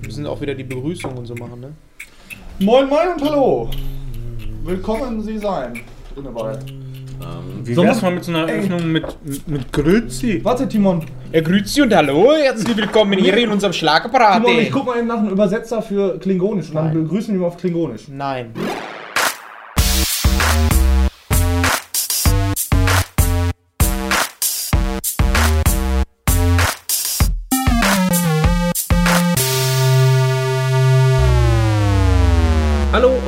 Wir 0.00 0.06
müssen 0.06 0.26
auch 0.26 0.40
wieder 0.40 0.54
die 0.54 0.64
Begrüßung 0.64 1.12
und 1.16 1.26
so 1.26 1.34
machen, 1.34 1.60
ne? 1.60 1.72
Moin 2.58 2.88
Moin 2.88 3.08
und 3.16 3.22
Hallo. 3.22 3.70
Willkommen 4.64 5.20
Sie 5.22 5.38
sein. 5.38 5.80
Drinne 6.14 6.30
bei. 6.30 6.58
Wie 7.64 7.74
Sollen 7.74 7.88
wär's 7.88 8.02
wir- 8.02 8.08
mal 8.10 8.14
mit 8.14 8.24
so 8.24 8.32
einer 8.32 8.48
Eröffnung 8.48 8.92
mit, 8.92 9.04
mit 9.48 9.72
Grüezi? 9.72 10.40
Warte, 10.44 10.68
Timon. 10.68 11.02
Ja, 11.32 11.40
grüezi 11.40 11.82
und 11.82 11.94
hallo, 11.94 12.32
herzlich 12.34 12.76
willkommen 12.76 13.18
hier 13.18 13.36
in 13.38 13.50
unserem 13.50 13.72
Schlagerparade. 13.72 14.44
Timon, 14.44 14.60
ich 14.60 14.70
guck 14.70 14.86
mal 14.86 14.98
eben 14.98 15.06
nach 15.08 15.18
einem 15.18 15.30
Übersetzer 15.30 15.82
für 15.82 16.18
Klingonisch 16.18 16.68
und 16.68 16.74
dann 16.76 16.86
Nein. 16.86 17.02
begrüßen 17.04 17.34
wir 17.34 17.40
mal 17.40 17.46
auf 17.48 17.56
Klingonisch. 17.56 18.08
Nein. 18.08 18.50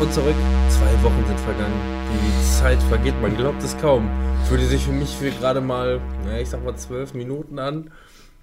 Und 0.01 0.13
zurück. 0.13 0.35
Zwei 0.71 1.03
Wochen 1.03 1.25
sind 1.27 1.41
vergangen. 1.41 1.75
Die 2.13 2.61
Zeit 2.61 2.81
vergeht, 2.85 3.21
man 3.21 3.37
glaubt 3.37 3.63
es 3.63 3.77
kaum. 3.79 4.09
Fühlte 4.49 4.67
sich 4.67 4.85
für 4.85 4.93
mich 4.93 5.11
für 5.17 5.31
gerade 5.31 5.61
mal, 5.61 6.01
naja, 6.25 6.41
ich 6.41 6.51
sag 6.51 6.65
mal 6.65 6.77
zwölf 6.77 7.15
Minuten 7.15 7.59
an, 7.59 7.91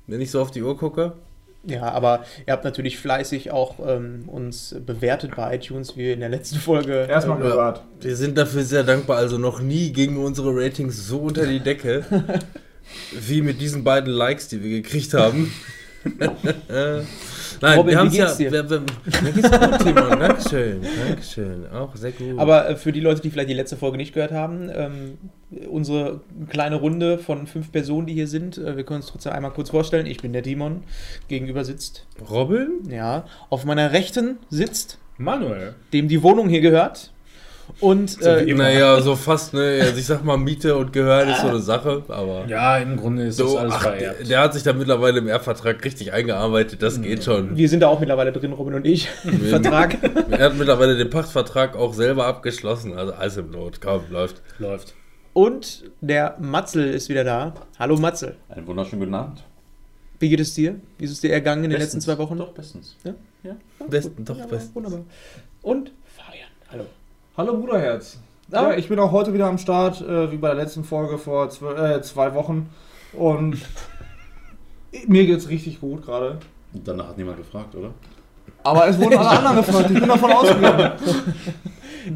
wenn 0.08 0.20
ich 0.20 0.32
so 0.32 0.42
auf 0.42 0.52
die 0.52 0.62
Uhr 0.62 0.78
gucke. 0.78 1.14
Ja, 1.64 1.84
aber 1.84 2.26
ihr 2.46 2.54
habt 2.54 2.64
natürlich 2.64 2.98
fleißig 2.98 3.52
auch 3.52 3.76
ähm, 3.86 4.26
uns 4.28 4.76
bewertet 4.86 5.36
bei 5.36 5.56
iTunes, 5.56 5.96
wie 5.96 6.02
wir 6.02 6.14
in 6.14 6.20
der 6.20 6.30
letzten 6.30 6.58
Folge. 6.58 7.08
Erstmal 7.10 7.40
äh, 7.40 7.44
gehört. 7.44 7.84
Wir 8.02 8.16
sind 8.16 8.38
dafür 8.38 8.64
sehr 8.64 8.84
dankbar. 8.84 9.18
Also 9.18 9.38
noch 9.38 9.62
nie 9.62 9.92
gingen 9.92 10.18
unsere 10.18 10.56
Ratings 10.56 11.08
so 11.08 11.20
unter 11.20 11.48
die 11.48 11.62
Decke, 11.62 12.06
wie 13.14 13.42
mit 13.42 13.62
diesen 13.62 13.84
beiden 13.84 14.12
Likes, 14.12 14.50
die 14.50 14.62
wir 14.62 14.82
gekriegt 14.82 15.14
haben. 15.14 15.52
Nein, 17.62 17.78
Robin, 17.78 17.92
wir 17.92 18.00
haben 18.00 18.12
ja. 18.12 18.34
dir? 18.34 18.52
Wir, 18.52 18.70
wir, 18.70 18.80
mir 19.24 19.32
geht's 19.32 19.52
gut, 19.52 19.80
Timon. 19.80 20.20
Dankeschön. 20.20 20.82
Dankeschön. 21.08 21.68
Auch 21.72 21.96
sehr 21.96 22.12
gut. 22.12 22.38
Aber 22.38 22.70
äh, 22.70 22.76
für 22.76 22.92
die 22.92 23.00
Leute, 23.00 23.22
die 23.22 23.30
vielleicht 23.30 23.50
die 23.50 23.54
letzte 23.54 23.78
Folge 23.78 23.98
nicht 23.98 24.14
gehört 24.14 24.32
haben, 24.32 24.70
ähm, 24.74 25.18
unsere 25.70 26.22
kleine 26.50 26.76
Runde 26.76 27.18
von 27.18 27.48
fünf 27.48 27.72
Personen, 27.72 28.08
die 28.08 28.14
hier 28.14 28.28
sind, 28.28 28.58
äh, 28.58 28.78
wir 28.78 28.84
können 28.84 29.02
uns 29.02 29.08
trotzdem 29.08 29.34
einmal 29.34 29.52
kurz 29.52 29.70
vorstellen. 29.70 30.06
Ich 30.06 30.18
bin 30.18 30.34
der 30.34 30.44
Timon, 30.44 30.84
gegenüber 31.28 31.64
sitzt, 31.64 32.06
Robin? 32.30 32.90
ja, 32.90 33.26
auf 33.50 33.66
meiner 33.66 33.92
rechten 33.92 34.38
sitzt, 34.50 35.00
Manuel. 35.18 35.76
dem 35.94 36.08
die 36.08 36.22
Wohnung 36.24 36.50
hier 36.50 36.62
gehört. 36.62 37.12
Und 37.82 38.22
äh. 38.22 38.54
Naja, 38.54 39.02
so 39.02 39.16
fast, 39.16 39.54
ne? 39.54 39.80
Also 39.82 39.98
ich 39.98 40.06
sag 40.06 40.24
mal, 40.24 40.38
Miete 40.38 40.76
und 40.78 40.94
Gehör 40.94 41.24
ist 41.30 41.42
so 41.42 41.48
eine 41.48 41.60
Sache, 41.60 42.04
aber. 42.08 42.46
Ja, 42.48 42.78
im 42.78 42.96
Grunde 42.98 43.24
ist 43.24 43.40
das 43.40 43.52
So, 43.52 43.58
alles 43.58 43.74
ach, 43.76 43.82
vererbt. 43.82 44.20
der, 44.22 44.28
der 44.28 44.40
hat 44.42 44.54
sich 44.54 44.64
da 44.64 44.74
mittlerweile 44.74 45.20
im 45.20 45.28
Erbvertrag 45.28 45.84
richtig 45.84 46.14
eingearbeitet, 46.14 46.82
das 46.82 47.02
geht 47.02 47.24
schon. 47.24 47.56
wir 47.58 47.68
sind 47.70 47.82
da 47.82 47.88
auch 47.88 48.00
mittlerweile 48.00 48.32
drin, 48.32 48.54
Robin 48.54 48.76
und 48.76 48.86
ich, 48.86 49.10
Vertrag. 49.50 49.98
Er 50.32 50.46
hat 50.46 50.58
mittlerweile 50.58 50.96
den 50.98 51.10
Pachtvertrag 51.10 51.76
auch 51.76 51.94
selber 51.94 52.26
abgeschlossen, 52.28 52.94
also 52.94 53.14
alles 53.14 53.38
im 53.38 53.52
Not, 53.52 53.82
kaum 53.82 54.04
läuft. 54.10 54.42
Läuft. 54.60 54.94
Und 55.34 55.84
der 56.00 56.38
Matzel 56.40 56.94
ist 56.94 57.10
wieder 57.10 57.26
da. 57.26 57.54
Hallo 57.78 57.98
Matzel. 57.98 58.38
Einen 58.48 58.66
wunderschönen 58.68 59.02
guten 59.02 59.16
Abend. 59.16 59.44
Wie 60.20 60.30
geht 60.30 60.40
es 60.40 60.54
dir? 60.54 60.76
Wie 60.98 61.04
ist 61.04 61.12
es 61.12 61.20
dir 61.20 61.34
ergangen 61.34 61.66
in 61.66 61.72
den 61.72 61.80
Bestens. 61.80 62.06
letzten 62.08 62.12
zwei 62.12 62.24
Wochen? 62.24 62.38
Doch, 62.38 62.54
bestens. 62.54 62.96
Besten, 63.90 64.24
doch, 64.24 64.38
Ja, 64.38 64.46
besten. 64.46 64.74
Wunderbar. 64.76 65.02
Und 65.62 65.92
Fabian. 66.16 66.48
Hallo. 66.72 66.86
Hallo 67.38 67.58
Bruderherz. 67.58 68.18
Ja, 68.52 68.74
ich 68.76 68.88
bin 68.88 69.00
auch 69.00 69.12
heute 69.12 69.34
wieder 69.34 69.48
am 69.48 69.58
Start, 69.58 70.02
äh, 70.02 70.32
wie 70.32 70.38
bei 70.38 70.48
der 70.50 70.58
letzten 70.58 70.84
Folge 70.84 71.18
vor 71.18 71.48
äh, 71.78 72.02
zwei 72.02 72.34
Wochen. 72.34 72.70
Und 73.14 73.58
mir 75.08 75.26
geht's 75.26 75.50
richtig 75.50 75.82
gut 75.82 76.06
gerade. 76.06 76.38
Danach 76.74 77.10
hat 77.10 77.18
niemand 77.18 77.38
gefragt, 77.38 77.76
oder? 77.76 77.90
Aber 78.64 78.88
es 78.88 79.00
wurden 79.00 79.18
alle 79.18 79.30
anderen 79.30 79.58
gefragt. 79.58 79.90
Ich 79.92 80.00
bin 80.00 80.08
davon 80.08 80.32
ausgegangen. 80.34 80.92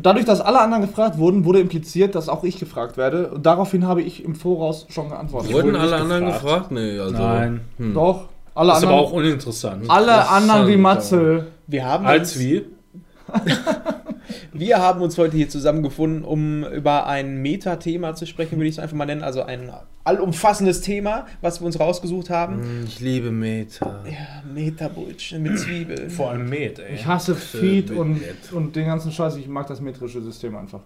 Dadurch, 0.02 0.25
dass 0.25 0.42
alle 0.42 0.59
anderen 0.59 0.84
gefragt 0.84 1.17
wurden, 1.17 1.45
wurde 1.45 1.59
impliziert, 1.59 2.16
dass 2.16 2.30
auch 2.30 2.44
ich 2.44 2.59
gefragt 2.59 2.96
werde. 2.97 3.29
Und 3.31 3.46
daraufhin 3.46 3.88
habe 3.88 4.02
ich 4.02 4.24
im 4.24 4.35
Voraus 4.35 4.85
schon 4.90 5.09
geantwortet. 5.09 5.52
Wurden 5.52 5.75
alle 5.75 5.96
anderen 5.97 6.25
gefragt. 6.28 6.72
Nee, 6.72 7.00
also. 7.00 7.13
Nein. 7.18 7.62
Hm. 7.78 7.94
Doch, 7.94 8.29
alle 8.53 8.69
Das 8.69 8.79
ist 8.79 8.84
aber 8.85 8.94
anderen. 8.94 9.09
auch 9.09 9.13
uninteressant. 9.13 9.90
alle 9.90 10.29
anderen 10.29 10.68
wie 10.68 10.78
Matzel. 10.78 11.47
Wir 11.68 11.85
haben, 11.85 12.06
Als 12.06 12.40
wie? 12.40 12.66
wir 14.53 14.78
haben 14.79 15.01
uns 15.01 15.17
heute 15.17 15.38
hier 15.38 15.50
zusammengefunden, 15.50 16.23
um 16.23 16.63
über 16.66 17.07
ein 17.07 17.41
Meta-Thema 17.41 18.16
zu 18.16 18.25
sprechen, 18.25 18.57
würde 18.57 18.67
ich 18.67 18.75
es 18.75 18.79
einfach 18.79 18.95
mal 18.95 19.06
nennen. 19.06 19.23
Also 19.23 19.44
ein 19.44 19.72
allumfassendes 20.03 20.81
Thema, 20.81 21.25
was 21.41 21.62
wir 21.62 21.66
uns 21.66 21.79
rausgesucht 21.79 22.29
haben. 22.29 22.56
Hm, 22.62 22.84
Ich 22.88 23.00
liebe 23.00 23.31
Meta. 23.31 24.03
Ja, 24.06 24.44
Meta-Brötchen 24.51 25.41
mit 25.44 25.59
Zwiebeln. 25.59 26.09
Vor 26.09 26.31
allem 26.31 26.50
Met, 26.50 26.79
ey. 26.79 26.95
Ich 26.95 27.06
hasse 27.06 27.35
Feed 27.35 27.90
mit 27.90 27.97
und, 27.97 28.22
und 28.51 28.75
den 28.75 28.85
ganzen 28.88 29.12
Scheiß. 29.12 29.35
Ich 29.38 29.47
mag 29.47 29.67
das 29.67 29.81
metrische 29.81 30.22
System 30.22 30.56
einfach. 30.56 30.81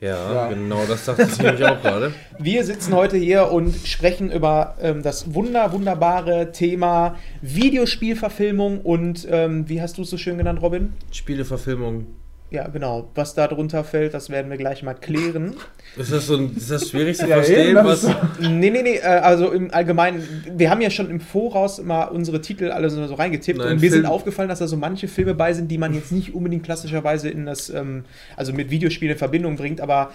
Ja, 0.00 0.32
Ja. 0.32 0.48
genau, 0.48 0.84
das 0.86 1.06
dachte 1.06 1.22
ich 1.22 1.38
nämlich 1.38 1.64
auch 1.64 1.80
gerade. 1.80 2.12
Wir 2.38 2.64
sitzen 2.64 2.94
heute 2.94 3.16
hier 3.16 3.50
und 3.50 3.74
sprechen 3.86 4.30
über 4.30 4.74
ähm, 4.80 5.02
das 5.02 5.32
wunder, 5.34 5.72
wunderbare 5.72 6.52
Thema 6.52 7.16
Videospielverfilmung 7.42 8.80
und 8.82 9.26
ähm, 9.30 9.68
wie 9.68 9.80
hast 9.80 9.96
du 9.98 10.02
es 10.02 10.10
so 10.10 10.18
schön 10.18 10.36
genannt, 10.38 10.60
Robin? 10.60 10.92
Spieleverfilmung. 11.12 12.06
Ja, 12.50 12.68
genau. 12.68 13.10
Was 13.16 13.34
da 13.34 13.48
drunter 13.48 13.82
fällt, 13.82 14.14
das 14.14 14.30
werden 14.30 14.50
wir 14.50 14.56
gleich 14.56 14.84
mal 14.84 14.94
klären. 14.94 15.54
Ist 15.96 16.12
das 16.12 16.28
so 16.28 16.36
ein, 16.36 16.56
ist 16.56 16.70
das 16.70 16.88
schwierig 16.90 17.16
zu 17.16 17.26
Ja, 17.26 17.36
verstehen, 17.36 17.76
eben, 17.76 17.84
was. 17.84 18.06
Nee, 18.38 18.70
nee, 18.70 18.82
nee, 18.82 18.96
äh, 18.98 19.02
also 19.02 19.50
im 19.50 19.72
Allgemeinen, 19.74 20.22
wir 20.56 20.70
haben 20.70 20.80
ja 20.80 20.90
schon 20.90 21.10
im 21.10 21.18
Voraus 21.20 21.82
mal 21.82 22.04
unsere 22.04 22.40
Titel 22.40 22.70
alle 22.70 22.88
so, 22.88 23.04
so 23.08 23.14
reingetippt 23.14 23.58
Nein, 23.58 23.72
und 23.72 23.80
mir 23.80 23.90
sind 23.90 24.06
aufgefallen, 24.06 24.48
dass 24.48 24.60
da 24.60 24.68
so 24.68 24.76
manche 24.76 25.08
Filme 25.08 25.34
bei 25.34 25.52
sind, 25.54 25.68
die 25.70 25.78
man 25.78 25.92
jetzt 25.92 26.12
nicht 26.12 26.34
unbedingt 26.34 26.62
klassischerweise 26.62 27.28
in 27.30 27.46
das, 27.46 27.68
ähm, 27.68 28.04
also 28.36 28.52
mit 28.52 28.70
Videospielen 28.70 29.14
in 29.14 29.18
Verbindung 29.18 29.56
bringt, 29.56 29.80
aber 29.80 30.12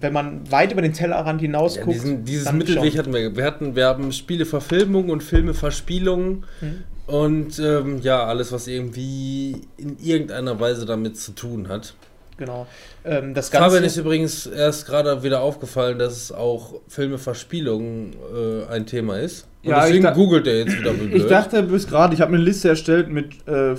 wenn 0.00 0.12
man 0.12 0.50
weit 0.50 0.72
über 0.72 0.82
den 0.82 0.92
Tellerrand 0.92 1.40
hinaus 1.40 1.76
Ja, 1.76 1.82
guckt, 1.84 1.94
diesen, 1.94 2.24
dieses 2.24 2.50
Mittelweg 2.52 2.90
schon. 2.92 2.98
hatten 2.98 3.14
wir. 3.14 3.36
Wir 3.36 3.44
hatten, 3.44 3.76
wir 3.76 3.86
haben 3.86 4.10
Spieleverfilmung 4.10 5.08
und 5.08 5.22
Filmeverspielung 5.22 6.44
Mhm. 6.60 6.82
Und 7.10 7.58
ähm, 7.58 8.00
ja, 8.02 8.24
alles, 8.24 8.52
was 8.52 8.68
irgendwie 8.68 9.62
in 9.76 9.96
irgendeiner 10.02 10.58
Weise 10.60 10.86
damit 10.86 11.18
zu 11.18 11.32
tun 11.32 11.68
hat. 11.68 11.94
Genau. 12.36 12.66
Ähm, 13.04 13.34
das 13.34 13.50
Ganze. 13.50 13.68
Fabian 13.68 13.84
ist 13.84 13.96
übrigens 13.96 14.46
erst 14.46 14.86
gerade 14.86 15.22
wieder 15.22 15.40
aufgefallen, 15.42 15.98
dass 15.98 16.16
es 16.16 16.32
auch 16.32 16.80
Filmeverspielung 16.88 18.12
äh, 18.12 18.72
ein 18.72 18.86
Thema 18.86 19.18
ist. 19.18 19.46
Und 19.62 19.70
Ja, 19.70 19.84
deswegen 19.84 20.12
googelt 20.14 20.46
er 20.46 20.58
jetzt 20.60 20.78
wieder. 20.78 20.92
Ich 21.12 21.26
dachte 21.26 21.62
bis 21.64 21.86
gerade, 21.86 22.14
ich 22.14 22.20
habe 22.20 22.32
eine 22.34 22.42
Liste 22.42 22.68
erstellt 22.70 23.10
mit 23.10 23.46
äh, 23.46 23.76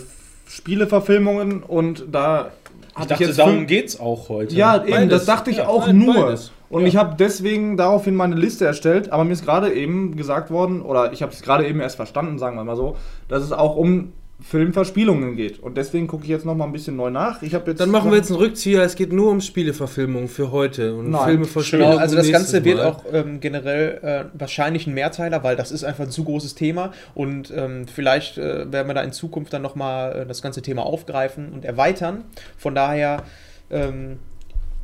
Spieleverfilmungen 0.47 1.63
und 1.63 2.05
da 2.11 2.51
Ich 3.00 3.06
dachte, 3.06 3.24
jetzt 3.24 3.40
darum 3.40 3.68
geht's 3.68 4.00
auch 4.00 4.28
heute. 4.29 4.53
Ja, 4.56 4.78
eben, 4.84 4.91
Beides. 4.91 5.09
das 5.19 5.25
dachte 5.25 5.50
ich 5.52 5.57
Ja, 5.57 5.68
auch 5.68 5.85
beid- 5.85 5.96
nur. 5.96 6.13
beides. 6.25 6.52
Und 6.69 6.81
Ja. 6.81 6.88
ich 6.88 6.96
habe 6.97 7.16
deswegen 7.18 7.78
daraufhin 7.78 8.16
meine 8.16 8.35
Liste 8.35 8.66
erstellt, 8.66 9.12
aber 9.12 9.24
mir 9.24 9.34
ist 9.34 9.44
gerade 9.46 9.74
eben 9.74 10.16
gesagt 10.16 10.52
worden, 10.52 10.81
oder 10.81 11.12
ich 11.13 11.22
habe 11.22 11.31
es 11.31 11.41
gerade 11.41 11.68
eben 11.68 11.79
erst 11.79 11.96
verstanden, 11.96 12.38
sagen 12.38 12.56
wir 12.57 12.63
mal 12.63 12.75
so, 12.75 12.96
dass 13.28 13.44
es 13.44 13.52
auch 13.52 13.75
um 13.75 14.13
Filmverspielungen 14.41 15.35
geht. 15.35 15.59
Und 15.59 15.78
deswegen 15.78 16.07
gucke 16.07 16.24
ich 16.24 16.29
jetzt 16.29 16.46
noch 16.46 16.56
mal 16.56 16.66
ein 16.66 16.72
bisschen 16.72 16.96
neu 16.96 17.09
nach. 17.09 17.41
Ich 17.41 17.53
habe 17.53 17.72
jetzt 17.72 17.79
Dann 17.79 17.90
machen 17.90 18.12
wir 18.12 18.18
jetzt 18.18 18.31
einen 18.31 18.40
Rückzieher. 18.40 18.81
Es 18.81 18.96
geht 18.96 19.13
nur 19.13 19.31
um 19.31 19.41
Spieleverfilmung 19.41 20.28
für 20.28 20.52
heute 20.52 20.96
und 20.96 21.12
Nein. 21.12 21.25
Filmeverspielung. 21.25 21.90
Genau, 21.90 22.00
also 22.00 22.16
das 22.16 22.31
Ganze 22.31 22.63
wird 22.63 22.78
Mal. 22.78 22.88
auch 22.88 23.03
ähm, 23.12 23.40
generell 23.40 24.00
äh, 24.02 24.40
wahrscheinlich 24.40 24.88
ein 24.88 24.94
Mehrteiler, 24.94 25.44
weil 25.44 25.56
das 25.56 25.72
ist 25.72 25.84
einfach 25.84 26.06
ein 26.06 26.12
zu 26.12 26.24
großes 26.24 26.56
Thema 26.56 26.91
und 27.13 27.52
ähm, 27.56 27.85
vielleicht 27.88 28.38
äh, 28.38 28.72
werden 28.72 28.88
wir 28.88 28.94
da 28.94 29.02
in 29.02 29.12
Zukunft 29.12 29.53
dann 29.53 29.62
nochmal 29.62 30.22
äh, 30.22 30.25
das 30.25 30.41
ganze 30.41 30.62
Thema 30.62 30.85
aufgreifen 30.85 31.52
und 31.53 31.66
erweitern. 31.66 32.23
Von 32.58 32.75
daher, 32.75 33.23
ähm, 33.69 34.18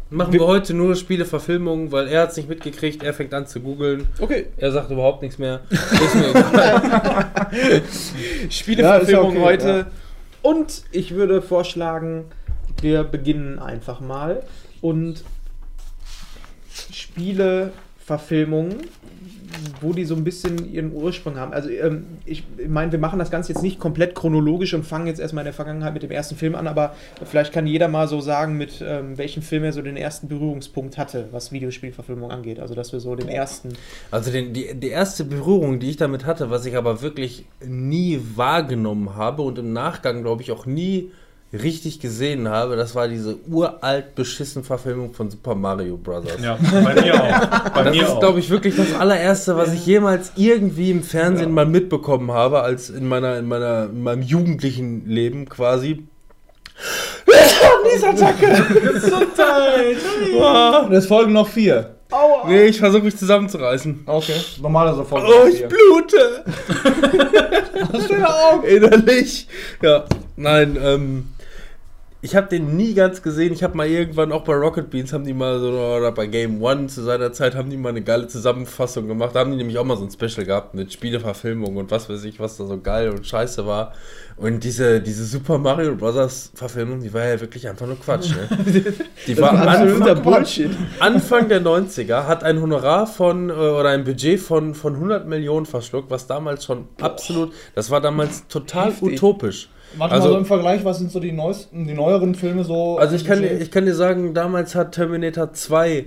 Machen 0.09 0.31
wir 0.33 0.41
heute 0.45 0.73
nur 0.73 0.95
Spieleverfilmung, 0.95 1.91
weil 1.91 2.07
er 2.07 2.21
hat 2.21 2.31
es 2.31 2.37
nicht 2.37 2.47
mitgekriegt. 2.47 3.03
Er 3.03 3.13
fängt 3.13 3.33
an 3.33 3.45
zu 3.45 3.59
googeln. 3.59 4.07
okay, 4.19 4.47
Er 4.57 4.71
sagt 4.71 4.89
überhaupt 4.89 5.21
nichts 5.21 5.37
mehr. 5.37 5.61
Ist 5.69 6.15
mir 6.15 6.29
egal. 6.29 7.81
Spieleverfilmung 8.49 9.35
Ja, 9.35 9.41
okay, 9.41 9.43
heute. 9.45 9.67
ja. 9.69 9.87
Und 10.49 10.83
ich 10.91 11.13
würde 11.13 11.41
vorschlagen, 11.41 12.25
wir 12.81 13.03
beginnen 13.03 13.59
einfach 13.59 13.99
mal 13.99 14.43
und 14.81 15.23
Spieleverfilmungen, 18.07 18.77
wo 19.81 19.91
die 19.91 20.05
so 20.05 20.15
ein 20.15 20.23
bisschen 20.23 20.71
ihren 20.71 20.93
Ursprung 20.93 21.35
haben. 21.37 21.53
Also 21.53 21.69
ähm, 21.69 22.05
ich 22.25 22.43
meine, 22.67 22.91
wir 22.91 22.99
machen 22.99 23.19
das 23.19 23.31
Ganze 23.31 23.51
jetzt 23.53 23.61
nicht 23.61 23.79
komplett 23.79 24.15
chronologisch 24.15 24.73
und 24.73 24.85
fangen 24.85 25.07
jetzt 25.07 25.19
erstmal 25.19 25.43
in 25.43 25.47
der 25.47 25.53
Vergangenheit 25.53 25.93
mit 25.93 26.03
dem 26.03 26.11
ersten 26.11 26.35
Film 26.35 26.55
an, 26.55 26.67
aber 26.67 26.95
vielleicht 27.25 27.53
kann 27.53 27.67
jeder 27.67 27.87
mal 27.87 28.07
so 28.07 28.21
sagen, 28.21 28.57
mit 28.57 28.83
ähm, 28.85 29.17
welchem 29.17 29.41
Film 29.41 29.63
er 29.63 29.73
so 29.73 29.81
den 29.81 29.97
ersten 29.97 30.27
Berührungspunkt 30.27 30.97
hatte, 30.97 31.27
was 31.31 31.51
Videospielverfilmung 31.51 32.31
angeht. 32.31 32.59
Also 32.59 32.75
dass 32.75 32.93
wir 32.93 32.99
so 32.99 33.15
den 33.15 33.27
ersten. 33.27 33.69
Also 34.11 34.31
den, 34.31 34.53
die, 34.53 34.73
die 34.73 34.89
erste 34.89 35.25
Berührung, 35.25 35.79
die 35.79 35.89
ich 35.89 35.97
damit 35.97 36.25
hatte, 36.25 36.49
was 36.49 36.65
ich 36.65 36.77
aber 36.77 37.01
wirklich 37.01 37.45
nie 37.65 38.21
wahrgenommen 38.35 39.15
habe 39.15 39.41
und 39.41 39.59
im 39.59 39.73
Nachgang, 39.73 40.23
glaube 40.23 40.41
ich, 40.41 40.51
auch 40.51 40.65
nie 40.65 41.11
richtig 41.53 41.99
gesehen 41.99 42.49
habe, 42.49 42.75
das 42.75 42.93
war 42.93 43.07
diese 43.07 43.37
uralt 43.47 44.15
beschissen 44.15 44.63
Verfilmung 44.63 45.13
von 45.13 45.31
Super 45.31 45.55
Mario 45.55 45.97
Bros. 45.97 46.25
Ja, 46.43 46.57
bei 46.83 47.01
mir 47.01 47.15
auch. 47.15 47.69
Bei 47.69 47.83
Das 47.83 47.95
mir 47.95 48.03
ist, 48.03 48.19
glaube 48.19 48.39
ich, 48.39 48.49
wirklich 48.49 48.75
das 48.75 48.93
allererste, 48.93 49.55
was 49.55 49.73
ich 49.73 49.85
jemals 49.85 50.33
irgendwie 50.35 50.91
im 50.91 51.03
Fernsehen 51.03 51.51
mal 51.53 51.65
mitbekommen 51.65 52.31
habe, 52.31 52.61
als 52.61 52.89
in 52.89 53.07
meiner, 53.07 53.37
in 53.37 53.47
meiner, 53.47 53.85
in 53.85 54.03
meinem 54.03 54.21
jugendlichen 54.23 55.07
Leben 55.07 55.47
quasi. 55.47 56.03
Und 60.85 60.93
es 60.93 61.07
folgen 61.07 61.33
noch 61.33 61.47
vier. 61.47 61.95
Nee, 62.47 62.65
ich 62.67 62.79
versuche 62.79 63.03
mich 63.03 63.17
zusammenzureißen. 63.17 64.03
Okay. 64.05 64.33
Normale 64.61 64.95
so 64.95 65.03
folgen 65.03 65.27
Oh, 65.29 65.47
ich 65.47 65.57
vier. 65.57 65.67
blute! 65.67 66.43
Innerlich. 68.67 69.47
Ja, 69.81 70.05
nein, 70.35 70.77
ähm. 70.81 71.29
Ich 72.27 72.35
habe 72.35 72.47
den 72.49 72.75
nie 72.75 72.93
ganz 72.93 73.21
gesehen. 73.21 73.53
Ich 73.53 73.63
habe 73.63 73.77
mal 73.77 73.87
irgendwann 73.87 74.33
auch 74.33 74.43
bei 74.43 74.53
Rocket 74.53 74.89
Beans 74.89 75.13
haben 75.13 75.23
die 75.23 75.33
mal 75.33 75.61
so 75.61 75.69
oder 75.69 76.11
bei 76.11 76.27
Game 76.27 76.61
One 76.61 76.87
zu 76.87 77.01
seiner 77.01 77.31
Zeit 77.31 77.55
haben 77.55 77.69
die 77.69 77.77
mal 77.77 77.87
eine 77.87 78.01
geile 78.01 78.27
Zusammenfassung 78.27 79.07
gemacht. 79.07 79.33
Da 79.33 79.39
haben 79.39 79.51
die 79.51 79.55
nämlich 79.55 79.77
auch 79.77 79.85
mal 79.85 79.95
so 79.95 80.03
ein 80.03 80.11
Special 80.11 80.45
gehabt 80.45 80.73
mit 80.73 80.91
Spieleverfilmung 80.91 81.77
und 81.77 81.89
was 81.89 82.09
weiß 82.09 82.25
ich, 82.25 82.37
was 82.41 82.57
da 82.57 82.65
so 82.65 82.81
geil 82.81 83.11
und 83.11 83.25
scheiße 83.25 83.65
war. 83.65 83.93
Und 84.35 84.65
diese, 84.65 84.99
diese 84.99 85.23
Super 85.23 85.57
Mario 85.57 85.95
Bros. 85.95 86.51
Verfilmung, 86.53 86.99
die 86.99 87.13
war 87.13 87.25
ja 87.25 87.39
wirklich 87.39 87.65
einfach 87.69 87.87
nur 87.87 87.97
Quatsch. 87.97 88.31
Ne? 88.31 88.49
Die 89.25 89.37
war 89.37 89.53
Anfang, 89.53 90.21
Bullshit. 90.21 90.69
Anfang 90.99 91.47
der 91.47 91.61
90er 91.61 92.27
hat 92.27 92.43
ein 92.43 92.61
Honorar 92.61 93.07
von 93.07 93.49
äh, 93.49 93.53
oder 93.53 93.89
ein 93.89 94.03
Budget 94.03 94.41
von, 94.41 94.75
von 94.75 94.95
100 94.95 95.25
Millionen 95.27 95.65
verschluckt, 95.65 96.11
was 96.11 96.27
damals 96.27 96.65
schon 96.65 96.89
absolut, 96.99 97.53
das 97.73 97.89
war 97.89 98.01
damals 98.01 98.47
total 98.47 98.87
Heftig. 98.89 99.13
utopisch. 99.13 99.69
Warte 99.95 100.15
Also- 100.15 100.27
mal 100.27 100.33
so 100.33 100.39
im 100.39 100.45
Vergleich, 100.45 100.83
was 100.85 100.97
sind 100.99 101.11
so 101.11 101.19
die 101.19 101.31
neuesten, 101.31 101.87
die 101.87 101.93
neueren 101.93 102.35
Filme 102.35 102.63
so? 102.63 102.97
Also 102.97 103.15
ich 103.15 103.25
kann, 103.25 103.41
dir- 103.41 103.59
ich 103.59 103.71
kann 103.71 103.85
dir 103.85 103.95
sagen, 103.95 104.33
damals 104.33 104.75
hat 104.75 104.91
Terminator 104.93 105.53
2 105.53 106.05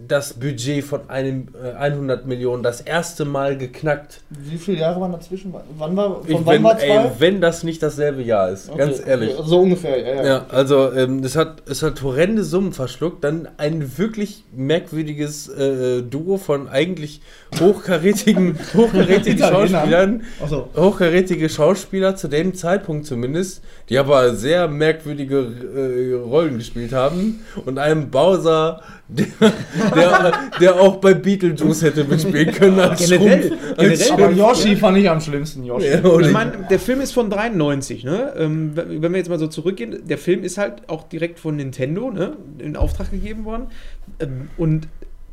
das 0.00 0.34
Budget 0.34 0.84
von 0.84 1.10
einem, 1.10 1.48
äh, 1.60 1.72
100 1.72 2.24
Millionen 2.24 2.62
das 2.62 2.80
erste 2.80 3.24
Mal 3.24 3.58
geknackt. 3.58 4.20
Wie 4.30 4.56
viele 4.56 4.78
Jahre 4.78 5.00
waren 5.00 5.10
dazwischen? 5.10 5.52
Wann 5.76 5.96
war, 5.96 6.22
von 6.22 6.24
Ich, 6.24 6.34
wann 6.34 6.46
wenn, 6.46 6.62
war 6.62 6.80
ey, 6.80 7.10
wenn 7.18 7.40
das 7.40 7.64
nicht 7.64 7.82
dasselbe 7.82 8.22
Jahr 8.22 8.50
ist, 8.50 8.74
ganz 8.76 9.00
Okay, 9.00 9.10
ehrlich. 9.10 9.34
So 9.42 9.60
ungefähr, 9.60 9.98
ja. 9.98 10.14
ja. 10.14 10.24
Ja, 10.24 10.46
also 10.50 10.92
ähm, 10.92 11.24
es, 11.24 11.34
hat, 11.34 11.62
es 11.68 11.82
hat 11.82 12.00
horrende 12.02 12.44
Summen 12.44 12.72
verschluckt. 12.72 13.24
Dann 13.24 13.48
ein 13.56 13.98
wirklich 13.98 14.44
merkwürdiges 14.54 15.48
äh, 15.48 16.02
Duo 16.02 16.36
von 16.36 16.68
eigentlich 16.68 17.20
hochkarätigen, 17.58 18.56
hochkarätigen. 18.74 19.38
Schauspielern. 19.38 20.22
Achso. 20.40 20.68
Hochkarätige 20.76 21.48
Schauspieler 21.48 22.14
zu 22.14 22.28
dem 22.28 22.54
Zeitpunkt 22.54 23.04
zumindest, 23.04 23.62
die 23.88 23.98
aber 23.98 24.36
sehr 24.36 24.68
merkwürdige 24.68 25.38
äh, 25.38 26.14
Rollen 26.14 26.58
gespielt 26.58 26.92
haben. 26.92 27.40
Und 27.66 27.78
einem 27.78 28.10
Bowser, 28.10 28.80
der, 29.08 29.26
der, 29.94 30.32
der 30.60 30.76
auch 30.76 30.96
bei 30.96 31.14
Beetlejuice 31.14 31.82
hätte 31.82 32.04
mitspielen 32.04 32.52
können 32.52 32.78
als 32.78 33.00
Generell, 33.00 33.48
Schrumpf. 33.48 33.78
Als 33.78 34.06
generell. 34.06 34.24
Aber 34.24 34.34
Yoshi 34.34 34.76
fand 34.76 34.98
ich 34.98 35.08
am 35.08 35.20
schlimmsten, 35.20 35.64
Yoshi. 35.64 35.86
Ja, 35.86 36.18
Ich 36.20 36.30
meine, 36.30 36.66
der 36.68 36.78
Film 36.78 37.00
ist 37.00 37.12
von 37.12 37.30
93, 37.30 38.04
ne? 38.04 38.34
Ähm, 38.36 38.72
wenn 38.74 39.12
wir 39.12 39.16
jetzt 39.18 39.30
mal 39.30 39.38
so 39.38 39.46
zurückgehen, 39.46 40.06
der 40.06 40.18
Film 40.18 40.44
ist 40.44 40.58
halt 40.58 40.88
auch 40.88 41.08
direkt 41.08 41.38
von 41.38 41.56
Nintendo, 41.56 42.10
ne? 42.10 42.36
In 42.58 42.76
Auftrag 42.76 43.10
gegeben 43.10 43.46
worden. 43.46 43.68
Ähm, 44.20 44.50
und 44.58 44.88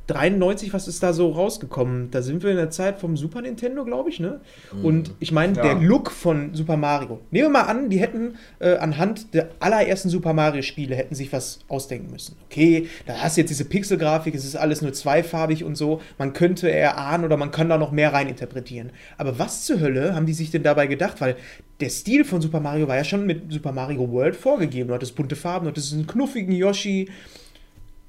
93, 0.07 0.73
was 0.73 0.87
ist 0.87 1.01
da 1.01 1.13
so 1.13 1.31
rausgekommen? 1.31 2.11
Da 2.11 2.21
sind 2.21 2.43
wir 2.43 2.51
in 2.51 2.57
der 2.57 2.69
Zeit 2.69 2.99
vom 2.99 3.17
Super 3.17 3.41
Nintendo, 3.41 3.83
glaube 3.85 4.09
ich, 4.09 4.19
ne? 4.19 4.39
Und 4.83 5.11
ich 5.19 5.31
meine, 5.31 5.55
Ja. 5.55 5.61
der 5.63 5.75
Look 5.75 6.11
von 6.11 6.53
Super 6.53 6.77
Mario. 6.77 7.19
Nehmen 7.31 7.45
wir 7.45 7.49
mal 7.49 7.63
an, 7.63 7.89
die 7.89 7.99
hätten 7.99 8.35
äh, 8.59 8.75
anhand 8.77 9.33
der 9.33 9.49
allerersten 9.59 10.09
Super 10.09 10.33
Mario-Spiele 10.33 10.95
hätten 10.95 11.15
sich 11.15 11.33
was 11.33 11.59
ausdenken 11.67 12.11
müssen. 12.11 12.35
Okay, 12.45 12.87
da 13.05 13.15
hast 13.21 13.37
du 13.37 13.41
jetzt 13.41 13.49
diese 13.49 13.65
Pixelgrafik, 13.65 14.35
es 14.35 14.45
ist 14.45 14.55
alles 14.55 14.81
nur 14.81 14.93
zweifarbig 14.93 15.63
und 15.63 15.75
so. 15.75 16.01
Man 16.17 16.33
könnte 16.33 16.67
eher 16.69 16.97
ahnen 16.97 17.25
oder 17.25 17.37
man 17.37 17.51
kann 17.51 17.69
da 17.69 17.77
noch 17.77 17.91
mehr 17.91 18.13
reininterpretieren. 18.13 18.91
Aber 19.17 19.39
was 19.39 19.65
zur 19.65 19.79
Hölle 19.79 20.13
haben 20.15 20.25
die 20.25 20.33
sich 20.33 20.51
denn 20.51 20.63
dabei 20.63 20.87
gedacht? 20.87 21.19
Weil 21.21 21.35
der 21.79 21.89
Stil 21.89 22.23
von 22.25 22.41
Super 22.41 22.59
Mario 22.59 22.87
war 22.87 22.95
ja 22.95 23.03
schon 23.03 23.25
mit 23.25 23.51
Super 23.51 23.71
Mario 23.71 24.09
World 24.11 24.35
vorgegeben. 24.35 24.87
Du 24.89 24.93
hattest 24.93 25.15
bunte 25.15 25.35
Farben, 25.35 25.65
du 25.65 25.71
hattest 25.71 25.93
einen 25.93 26.07
knuffigen 26.07 26.53
Yoshi. 26.53 27.09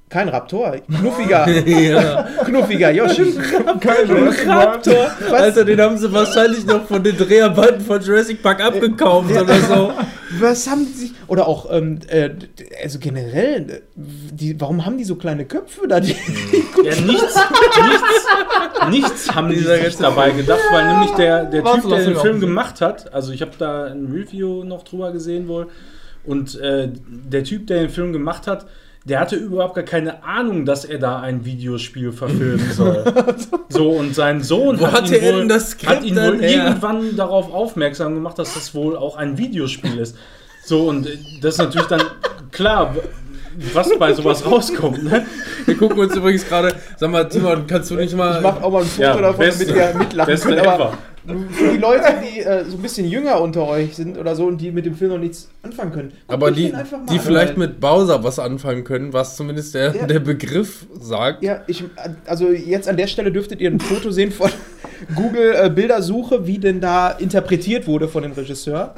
Kein 0.09 0.29
Raptor, 0.29 0.77
knuffiger, 0.99 1.49
ja. 1.49 2.23
knuffiger 2.45 2.91
Yoshi. 2.91 3.33
Kein 3.81 4.09
Raptor. 4.49 5.11
Was? 5.29 5.33
Alter, 5.33 5.65
den 5.65 5.81
haben 5.81 5.97
sie 5.97 6.11
wahrscheinlich 6.13 6.65
noch 6.65 6.85
von 6.85 7.03
den 7.03 7.17
Dreharbeiten 7.17 7.81
von 7.81 8.01
Jurassic 8.01 8.41
Park 8.41 8.63
abgekauft 8.63 9.31
oder 9.31 9.59
so. 9.61 9.91
Was 10.39 10.69
haben 10.69 10.85
die 10.85 10.93
sich. 10.93 11.13
Oder 11.27 11.47
auch, 11.47 11.69
ähm, 11.71 11.99
äh, 12.07 12.29
also 12.81 12.99
generell, 12.99 13.81
die, 13.95 14.59
warum 14.59 14.85
haben 14.85 14.97
die 14.97 15.03
so 15.03 15.15
kleine 15.15 15.45
Köpfe 15.45 15.87
da? 15.87 15.99
Die, 15.99 16.15
Ja, 16.83 16.95
nichts, 17.01 17.35
nichts, 17.35 18.89
nichts 18.89 19.35
haben 19.35 19.49
die 19.49 19.59
sich 19.59 19.97
dabei 19.97 20.31
gedacht, 20.31 20.61
weil 20.71 20.87
nämlich 20.87 21.11
der, 21.11 21.45
der 21.45 21.63
Typ, 21.63 21.89
der 21.89 22.05
den 22.05 22.15
Film 22.15 22.39
gemacht 22.39 22.79
hat, 22.79 23.13
also 23.13 23.33
ich 23.33 23.41
habe 23.41 23.51
da 23.57 23.85
ein 23.85 24.05
Review 24.13 24.63
noch 24.63 24.83
drüber 24.83 25.11
gesehen 25.11 25.47
wohl, 25.47 25.67
und 26.23 26.59
äh, 26.59 26.89
der 27.07 27.43
Typ, 27.43 27.67
der 27.67 27.81
den 27.81 27.89
Film 27.89 28.13
gemacht 28.13 28.47
hat, 28.47 28.67
der 29.07 29.19
hatte 29.21 29.35
überhaupt 29.37 29.75
gar 29.75 29.83
keine 29.85 30.23
Ahnung, 30.23 30.65
dass 30.65 30.83
er 30.85 30.97
da 30.99 31.19
ein 31.21 31.45
Videospiel 31.45 32.11
verfilmen 32.11 32.71
soll. 32.75 33.03
so, 33.69 33.89
und 33.91 34.13
sein 34.15 34.41
Sohn 34.43 34.79
Wo 34.79 34.91
hat, 34.91 35.07
ihn 35.09 35.13
er 35.13 35.33
wohl, 35.33 35.49
hat 35.85 36.03
ihn 36.03 36.15
dann 36.15 36.33
wohl 36.39 36.43
irgendwann 36.43 37.15
darauf 37.15 37.53
aufmerksam 37.53 38.13
gemacht, 38.15 38.37
dass 38.37 38.53
das 38.53 38.73
wohl 38.75 38.97
auch 38.97 39.15
ein 39.17 39.37
Videospiel 39.37 39.97
ist. 39.97 40.17
So, 40.65 40.89
und 40.89 41.07
das 41.41 41.53
ist 41.55 41.59
natürlich 41.59 41.87
dann 41.87 42.01
klar, 42.51 42.95
was 43.73 43.89
bei 43.97 44.13
sowas 44.13 44.45
rauskommt. 44.45 45.03
Ne? 45.03 45.25
Wir 45.65 45.77
gucken 45.77 45.99
uns 45.99 46.15
übrigens 46.15 46.45
gerade, 46.47 46.75
sag 46.97 47.09
mal, 47.09 47.23
Timon, 47.29 47.65
kannst 47.65 47.89
du 47.89 47.95
nicht 47.95 48.15
mal. 48.15 48.37
ich 48.37 48.43
mach 48.43 48.61
auch 48.61 48.71
mal 48.71 48.81
ein 48.81 48.87
Foto 48.87 49.01
Ja, 49.03 49.17
davon, 49.21 49.37
beste- 49.39 49.65
damit 49.67 49.93
ihr 49.93 49.97
mitlachen 49.99 50.27
beste 50.31 50.47
könnt. 50.49 50.59
Aber 50.67 50.75
ever. 50.75 50.97
Für 51.51 51.71
die 51.71 51.77
Leute, 51.77 52.05
die 52.23 52.39
äh, 52.39 52.63
so 52.65 52.77
ein 52.77 52.81
bisschen 52.81 53.05
jünger 53.07 53.41
unter 53.41 53.67
euch 53.67 53.95
sind 53.95 54.17
oder 54.17 54.35
so 54.35 54.45
und 54.45 54.59
die 54.59 54.71
mit 54.71 54.85
dem 54.85 54.95
Film 54.95 55.11
noch 55.11 55.17
nichts 55.17 55.49
anfangen 55.61 55.91
können, 55.91 56.09
guckt 56.09 56.21
aber 56.31 56.51
die, 56.51 56.73
die 57.11 57.19
vielleicht 57.19 57.57
mit 57.57 57.79
Bowser 57.79 58.23
was 58.23 58.39
anfangen 58.39 58.83
können, 58.83 59.11
was 59.13 59.35
zumindest 59.35 59.75
der, 59.75 59.95
Ja. 59.95 60.05
der 60.05 60.19
Begriff 60.19 60.85
sagt. 60.99 61.43
Ja, 61.43 61.61
ich, 61.67 61.83
also 62.25 62.49
jetzt 62.51 62.87
an 62.87 62.97
der 62.97 63.07
Stelle 63.07 63.31
dürftet 63.31 63.59
ihr 63.61 63.69
ein 63.69 63.79
Foto 63.79 64.11
sehen 64.11 64.31
von 64.31 64.49
Google 65.15 65.53
äh, 65.55 65.69
Bildersuche, 65.69 66.47
wie 66.47 66.59
denn 66.59 66.79
da 66.81 67.11
interpretiert 67.11 67.87
wurde 67.87 68.07
von 68.07 68.23
dem 68.23 68.31
Regisseur. 68.31 68.95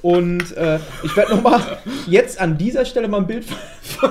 Und 0.00 0.54
äh, 0.56 0.78
ich 1.02 1.16
werde 1.16 1.34
nochmal 1.34 1.60
jetzt 2.06 2.38
an 2.40 2.58
dieser 2.58 2.84
Stelle 2.84 3.08
mal 3.08 3.18
ein 3.22 3.26
Bild 3.26 3.44
von. 3.46 4.10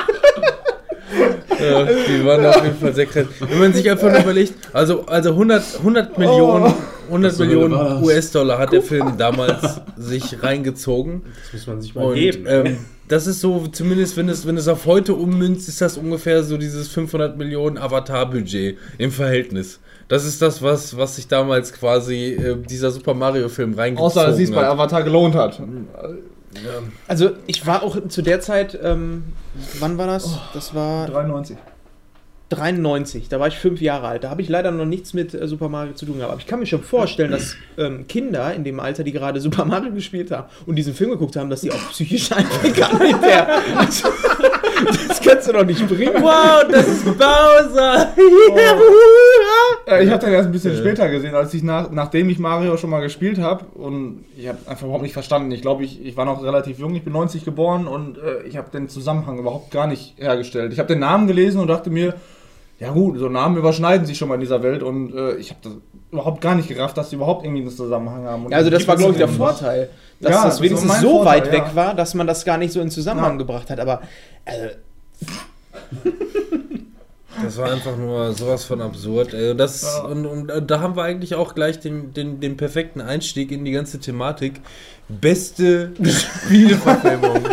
Ja, 1.60 1.84
die 1.84 2.24
waren 2.24 2.44
auf 2.46 2.62
jeden 2.64 2.76
Fall 2.78 2.94
sehr 2.94 3.06
krass. 3.06 3.26
Wenn 3.40 3.58
man 3.58 3.72
sich 3.72 3.90
einfach 3.90 4.10
nur 4.10 4.20
überlegt, 4.20 4.54
also, 4.72 5.04
also 5.06 5.30
100, 5.30 5.62
100 5.78 6.18
Millionen, 6.18 6.72
100 7.08 7.32
So 7.34 7.44
Millionen. 7.44 8.02
US-Dollar 8.02 8.58
hat 8.58 8.72
der 8.72 8.82
Film 8.82 9.14
damals 9.18 9.80
sich 9.96 10.42
reingezogen. 10.42 11.22
Das 11.52 11.52
muss 11.52 11.66
man 11.66 11.80
sich 11.82 11.94
mal 11.94 12.04
Und 12.06 12.14
geben. 12.14 12.44
ähm, 12.48 12.76
das 13.08 13.26
ist 13.26 13.40
so, 13.40 13.66
zumindest 13.66 14.16
wenn 14.16 14.28
es, 14.28 14.46
wenn 14.46 14.56
es 14.56 14.68
auf 14.68 14.86
heute 14.86 15.14
ummünzt, 15.14 15.68
ist 15.68 15.80
das 15.80 15.96
ungefähr 15.96 16.42
so 16.44 16.56
dieses 16.56 16.88
500 16.88 17.36
Millionen 17.36 17.76
Avatar-Budget 17.78 18.78
im 18.98 19.10
Verhältnis. 19.10 19.80
Das 20.06 20.24
ist 20.24 20.40
das, 20.42 20.60
was, 20.62 20.96
was 20.96 21.16
sich 21.16 21.28
damals 21.28 21.72
quasi 21.72 22.32
äh, 22.34 22.56
dieser 22.68 22.90
Super 22.90 23.14
Mario-Film 23.14 23.74
reingezogen 23.74 24.06
Außer, 24.06 24.26
dass 24.28 24.38
es 24.38 24.50
bei 24.50 24.58
hat. 24.62 24.70
Avatar 24.72 25.02
gelohnt 25.02 25.34
hat. 25.34 25.60
Also 27.06 27.30
ich 27.46 27.66
war 27.66 27.82
auch 27.82 28.08
zu 28.08 28.22
der 28.22 28.40
Zeit, 28.40 28.78
ähm, 28.82 29.24
wann 29.78 29.98
war 29.98 30.06
das? 30.06 30.38
Das 30.52 30.74
war 30.74 31.06
93. 31.06 31.56
93, 32.50 33.28
da 33.28 33.38
war 33.38 33.46
ich 33.46 33.56
fünf 33.56 33.80
Jahre 33.80 34.08
alt. 34.08 34.24
Da 34.24 34.30
habe 34.30 34.42
ich 34.42 34.48
leider 34.48 34.72
noch 34.72 34.84
nichts 34.84 35.14
mit 35.14 35.34
äh, 35.34 35.46
Super 35.46 35.68
Mario 35.68 35.92
zu 35.94 36.04
tun 36.04 36.16
gehabt. 36.16 36.32
Aber 36.32 36.40
ich 36.40 36.48
kann 36.48 36.58
mir 36.58 36.66
schon 36.66 36.82
vorstellen, 36.82 37.30
dass 37.30 37.54
ähm, 37.78 38.08
Kinder 38.08 38.52
in 38.52 38.64
dem 38.64 38.80
Alter, 38.80 39.04
die 39.04 39.12
gerade 39.12 39.40
Super 39.40 39.64
Mario 39.64 39.92
gespielt 39.92 40.32
haben 40.32 40.48
und 40.66 40.74
diesen 40.74 40.92
Film 40.92 41.10
geguckt 41.10 41.36
haben, 41.36 41.48
dass 41.48 41.60
die 41.60 41.70
auch 41.70 41.90
psychisch 41.90 42.30
eingegangen 42.32 43.00
hinterher. 43.00 43.48
Also, 43.76 44.08
das 45.08 45.20
kannst 45.20 45.46
du 45.46 45.52
doch 45.52 45.64
nicht 45.64 45.86
bringen. 45.86 46.14
Wow, 46.22 46.64
das 46.70 46.88
ist 46.88 47.04
Bowser! 47.04 48.14
Äh, 48.16 48.74
ich 50.02 50.10
habe 50.10 50.24
den 50.24 50.32
erst 50.34 50.46
ein 50.48 50.52
bisschen 50.52 50.76
später 50.76 51.08
gesehen, 51.08 51.34
als 51.34 51.52
ich 51.54 51.62
nach, 51.62 51.90
nachdem 51.90 52.28
ich 52.30 52.38
Mario 52.38 52.76
schon 52.76 52.90
mal 52.90 53.00
gespielt 53.00 53.38
habe 53.38 53.64
und 53.74 54.24
ich 54.36 54.48
habe 54.48 54.58
einfach 54.66 54.84
überhaupt 54.84 55.02
nicht 55.02 55.12
verstanden. 55.12 55.50
Ich 55.52 55.62
glaube, 55.62 55.84
ich, 55.84 56.04
ich 56.04 56.16
war 56.16 56.24
noch 56.24 56.42
relativ 56.42 56.78
jung, 56.78 56.94
ich 56.94 57.02
bin 57.04 57.12
90 57.12 57.44
geboren 57.44 57.86
und 57.86 58.18
äh, 58.18 58.42
ich 58.46 58.56
habe 58.56 58.70
den 58.70 58.88
Zusammenhang 58.88 59.38
überhaupt 59.38 59.70
gar 59.70 59.86
nicht 59.86 60.14
hergestellt. 60.18 60.72
Ich 60.72 60.78
habe 60.78 60.88
den 60.88 61.00
Namen 61.00 61.26
gelesen 61.26 61.60
und 61.60 61.68
dachte 61.68 61.90
mir, 61.90 62.14
ja 62.78 62.90
gut, 62.92 63.18
so 63.18 63.28
Namen 63.28 63.56
überschneiden 63.58 64.06
sich 64.06 64.16
schon 64.16 64.28
mal 64.28 64.34
in 64.36 64.40
dieser 64.40 64.62
Welt 64.62 64.82
und 64.82 65.14
äh, 65.14 65.34
ich 65.36 65.50
habe 65.50 65.60
das 65.62 65.72
überhaupt 66.12 66.40
gar 66.40 66.54
nicht 66.54 66.68
gerafft, 66.68 66.96
dass 66.96 67.10
sie 67.10 67.16
überhaupt 67.16 67.44
irgendwie 67.44 67.62
einen 67.62 67.70
Zusammenhang 67.70 68.24
haben. 68.24 68.46
Und 68.46 68.54
also 68.54 68.70
das 68.70 68.88
war, 68.88 68.96
glaube 68.96 69.12
ich, 69.12 69.18
der 69.18 69.28
Vorteil. 69.28 69.90
Dass 70.20 70.30
Ja, 70.32 70.36
das 70.44 70.54
das 70.54 70.60
wenigstens 70.62 70.88
mein 70.90 71.00
so 71.02 71.16
Vorteil, 71.18 71.40
weit 71.40 71.46
ja. 71.46 71.52
weg 71.52 71.64
war, 71.74 71.94
dass 71.94 72.14
man 72.14 72.26
das 72.26 72.44
gar 72.44 72.56
nicht 72.58 72.72
so 72.72 72.80
in 72.80 72.90
Zusammenhang 72.90 73.32
Ja. 73.32 73.38
gebracht 73.38 73.68
hat. 73.70 73.80
Aber 73.80 74.00
äh, 74.46 74.70
Das 77.42 77.56
war 77.56 77.70
einfach 77.70 77.96
nur 77.96 78.32
sowas 78.32 78.64
von 78.64 78.80
absurd. 78.80 79.34
Ey. 79.34 79.52
Und, 79.52 79.58
das, 79.58 80.00
und, 80.00 80.26
und 80.26 80.50
äh, 80.50 80.62
da 80.62 80.80
haben 80.80 80.96
wir 80.96 81.02
eigentlich 81.02 81.34
auch 81.34 81.54
gleich 81.54 81.80
den, 81.80 82.12
den, 82.12 82.40
den 82.40 82.56
perfekten 82.56 83.00
Einstieg 83.00 83.52
in 83.52 83.64
die 83.64 83.72
ganze 83.72 83.98
Thematik. 83.98 84.60
Beste 85.08 85.92
Spieleverfilmung. 86.02 87.40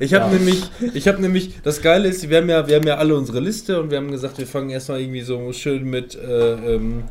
Ich 0.00 0.14
habe 0.14 0.32
nämlich, 0.32 0.62
ich 0.94 1.08
habe 1.08 1.20
nämlich, 1.20 1.60
das 1.62 1.82
Geile 1.82 2.08
ist, 2.08 2.28
wir 2.28 2.36
haben 2.36 2.48
ja, 2.48 2.68
wir 2.68 2.76
haben 2.76 2.86
ja 2.86 2.96
alle 2.96 3.16
unsere 3.16 3.40
Liste 3.40 3.80
und 3.80 3.90
wir 3.90 3.98
haben 3.98 4.12
gesagt, 4.12 4.38
wir 4.38 4.46
fangen 4.46 4.70
erstmal 4.70 5.00
irgendwie 5.00 5.22
so 5.22 5.52
schön 5.52 5.84
mit, 5.84 6.14
äh, 6.14 6.52
ähm, 6.52 7.04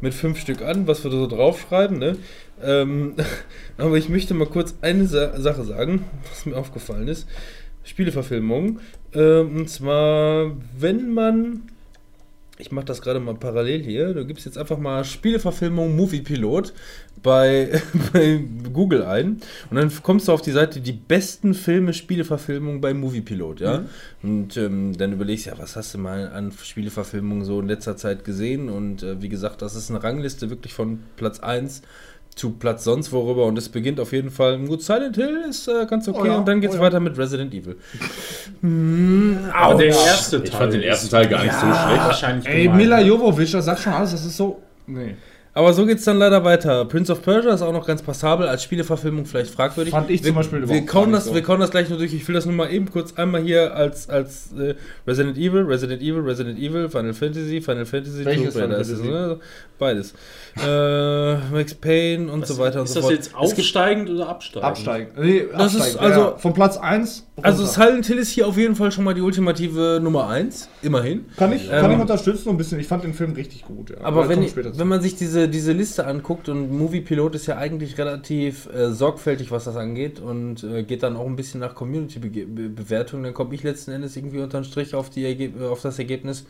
mit 0.00 0.12
fünf 0.12 0.40
Stück 0.40 0.62
an, 0.62 0.88
was 0.88 1.04
wir 1.04 1.10
da 1.10 1.18
so 1.18 1.26
draufschreiben, 1.28 1.98
ne? 1.98 2.16
Ähm, 2.62 3.14
aber 3.78 3.96
ich 3.96 4.08
möchte 4.08 4.34
mal 4.34 4.48
kurz 4.48 4.74
eine 4.82 5.06
Sa 5.06 5.40
Sache 5.40 5.64
sagen, 5.64 6.04
was 6.28 6.46
mir 6.46 6.56
aufgefallen 6.56 7.06
ist. 7.08 7.28
Spieleverfilmung. 7.84 8.80
Ähm, 9.14 9.56
und 9.56 9.70
zwar, 9.70 10.52
wenn 10.78 11.12
man. 11.12 11.62
Ich 12.58 12.70
mache 12.70 12.84
das 12.84 13.02
gerade 13.02 13.18
mal 13.18 13.34
parallel 13.34 13.82
hier. 13.82 14.14
Du 14.14 14.24
gibst 14.24 14.44
jetzt 14.44 14.56
einfach 14.56 14.78
mal 14.78 15.04
Spieleverfilmung 15.04 15.96
Movie 15.96 16.20
Pilot 16.20 16.72
bei, 17.22 17.80
bei 18.12 18.40
Google 18.72 19.04
ein. 19.04 19.40
Und 19.70 19.76
dann 19.76 19.90
kommst 20.02 20.28
du 20.28 20.32
auf 20.32 20.42
die 20.42 20.50
Seite 20.52 20.80
die 20.80 20.92
besten 20.92 21.54
Filme 21.54 21.92
Spieleverfilmung 21.92 22.80
bei 22.80 22.94
Movie 22.94 23.20
Pilot, 23.20 23.60
ja. 23.60 23.84
Und 24.22 24.56
ähm, 24.56 24.96
dann 24.96 25.12
überlegst 25.12 25.46
du, 25.46 25.50
ja, 25.50 25.58
was 25.58 25.74
hast 25.76 25.94
du 25.94 25.98
mal 25.98 26.28
an 26.28 26.52
Spieleverfilmungen 26.52 27.44
so 27.44 27.60
in 27.60 27.66
letzter 27.66 27.96
Zeit 27.96 28.24
gesehen? 28.24 28.68
Und 28.68 29.02
äh, 29.02 29.20
wie 29.20 29.28
gesagt, 29.28 29.62
das 29.62 29.74
ist 29.74 29.90
eine 29.90 30.02
Rangliste 30.02 30.50
wirklich 30.50 30.74
von 30.74 31.00
Platz 31.16 31.40
1 31.40 31.82
zu 32.34 32.50
Platz 32.52 32.84
sonst 32.84 33.12
worüber 33.12 33.44
und 33.44 33.58
es 33.58 33.68
beginnt 33.68 34.00
auf 34.00 34.12
jeden 34.12 34.30
Fall. 34.30 34.58
Gut, 34.60 34.82
Silent 34.82 35.16
Hill 35.16 35.44
ist 35.48 35.68
äh, 35.68 35.86
ganz 35.86 36.08
okay 36.08 36.20
Oh 36.22 36.26
ja, 36.26 36.36
und 36.36 36.48
dann 36.48 36.60
geht's 36.60 36.74
oh 36.74 36.78
ja. 36.78 36.84
weiter 36.84 37.00
mit 37.00 37.16
Resident 37.18 37.52
Evil. 37.54 37.76
Hm, 38.60 39.50
Aber 39.52 39.74
der 39.74 39.88
erste 39.88 40.38
Teil. 40.38 40.48
Ich 40.48 40.54
fand 40.54 40.72
den 40.72 40.82
ersten 40.82 41.10
Teil 41.10 41.26
gar 41.26 41.42
nicht 41.42 41.52
so 41.52 41.66
ist 41.66 41.76
schlecht. 41.76 42.04
wahrscheinlich 42.04 42.46
Ey. 42.46 42.68
Mila 42.68 43.00
Jovovich, 43.00 43.50
das 43.50 43.64
sagt 43.64 43.80
schon 43.80 43.92
alles, 43.92 44.12
das 44.12 44.24
ist 44.24 44.36
so. 44.36 44.62
Nee. 44.86 45.16
Aber 45.54 45.74
so 45.74 45.84
geht's 45.84 46.04
dann 46.04 46.16
leider 46.16 46.42
weiter. 46.44 46.86
Prince 46.86 47.12
of 47.12 47.20
Persia 47.22 47.52
ist 47.52 47.60
auch 47.60 47.74
noch 47.74 47.86
ganz 47.86 48.00
passabel, 48.00 48.46
als 48.48 48.62
Spieleverfilmung 48.62 49.26
vielleicht 49.26 49.50
fragwürdig. 49.52 49.92
Fand 49.92 50.08
ich 50.08 50.22
wir, 50.22 50.28
zum 50.28 50.36
Beispiel 50.36 50.58
wir 50.60 50.64
überhaupt 50.64 50.86
kauen 50.86 51.04
gar 51.10 51.12
das, 51.12 51.24
nicht 51.24 51.28
so. 51.30 51.34
Wir 51.34 51.42
kauen 51.42 51.60
das 51.60 51.70
gleich 51.70 51.88
nur 51.90 51.98
durch. 51.98 52.14
Ich 52.14 52.26
will 52.26 52.34
das 52.34 52.46
nur 52.46 52.54
mal 52.54 52.72
eben 52.72 52.90
kurz 52.90 53.12
einmal 53.18 53.42
hier 53.42 53.74
als, 53.76 54.08
als 54.08 54.52
äh, 54.58 54.74
Resident 55.06 55.36
Evil, 55.36 55.62
Resident 55.64 56.00
Evil, 56.00 56.20
Resident 56.22 56.58
Evil, 56.58 56.88
Final 56.88 57.12
Fantasy, 57.12 57.60
Final 57.60 57.84
Fantasy, 57.84 58.24
Welches 58.24 58.54
Tomb 58.54 58.62
Raider 58.62 58.66
Final 58.66 58.80
ist 58.80 58.88
es, 58.88 58.98
Fantasy? 59.00 59.10
ne? 59.28 59.38
Beides. 59.78 60.14
äh, 60.64 61.34
Max 61.52 61.74
Payne 61.74 62.30
und 62.32 62.42
Was- 62.42 62.48
so 62.48 62.58
weiter 62.58 62.80
und 62.80 62.84
ist 62.86 62.92
so 62.94 63.00
das 63.00 63.04
fort. 63.04 63.12
jetzt 63.14 63.26
Es 63.26 63.32
gibt- 63.32 63.66
aufsteigend 63.66 64.10
oder 64.10 64.28
absteigend? 64.28 64.64
Absteigen. 64.64 65.10
Nee, 65.18 65.44
Das 65.56 65.74
ist 65.74 65.96
also- 65.98 66.20
ja, 66.20 66.36
von 66.38 66.54
Platz 66.54 66.76
1. 66.78 67.26
Also 67.42 67.64
Silent 67.64 68.06
Hill 68.06 68.18
ist 68.18 68.30
hier 68.30 68.46
auf 68.46 68.56
jeden 68.56 68.76
Fall 68.76 68.92
schon 68.92 69.04
mal 69.04 69.14
die 69.14 69.20
ultimative 69.22 69.98
Nummer 70.02 70.28
1, 70.28 70.68
immerhin. 70.82 71.24
kann 71.36 71.52
ich, 71.52 71.68
kann 71.68 71.86
Ähm, 71.86 71.92
ich 71.96 72.00
unterstützen 72.00 72.50
ein 72.50 72.56
bisschen. 72.56 72.78
Ich 72.78 72.86
fand 72.86 73.02
den 73.04 73.14
Film 73.14 73.32
richtig 73.32 73.64
gut. 73.64 73.90
Ja. 73.90 73.96
Aber 74.02 74.22
Da 74.24 74.28
wenn, 74.28 74.42
ich, 74.42 74.54
wir 74.54 74.78
wenn 74.78 74.86
man 74.88 75.00
sich 75.00 75.16
diese, 75.16 75.41
diese 75.48 75.72
Liste 75.72 76.06
anguckt 76.06 76.48
und 76.48 76.70
Movie 76.70 77.00
Pilot 77.00 77.34
ist 77.34 77.46
ja 77.46 77.56
eigentlich 77.56 77.98
relativ 77.98 78.68
äh, 78.72 78.92
sorgfältig, 78.92 79.50
was 79.50 79.64
das 79.64 79.76
angeht 79.76 80.20
und 80.20 80.62
äh, 80.64 80.82
geht 80.82 81.02
dann 81.02 81.16
auch 81.16 81.26
ein 81.26 81.36
bisschen 81.36 81.60
nach 81.60 81.74
Community-Bewertung, 81.74 83.22
dann 83.22 83.34
komme 83.34 83.54
ich 83.54 83.62
letzten 83.62 83.92
Endes 83.92 84.16
irgendwie 84.16 84.40
unterm 84.40 84.64
Strich 84.64 84.94
auf, 84.94 85.10
die 85.10 85.24
Ergeb 85.24 85.60
auf 85.60 85.82
das 85.82 85.98
Ergebnis, 85.98 86.44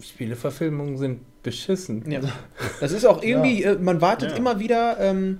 Spieleverfilmungen 0.00 0.98
sind 0.98 1.20
beschissen. 1.42 2.10
Ja. 2.10 2.20
Das 2.80 2.92
ist 2.92 3.04
auch 3.06 3.22
irgendwie, 3.22 3.62
äh, 3.62 3.78
man 3.78 4.00
wartet 4.00 4.30
Ja. 4.32 4.36
immer 4.36 4.58
wieder 4.58 4.98
ähm, 4.98 5.38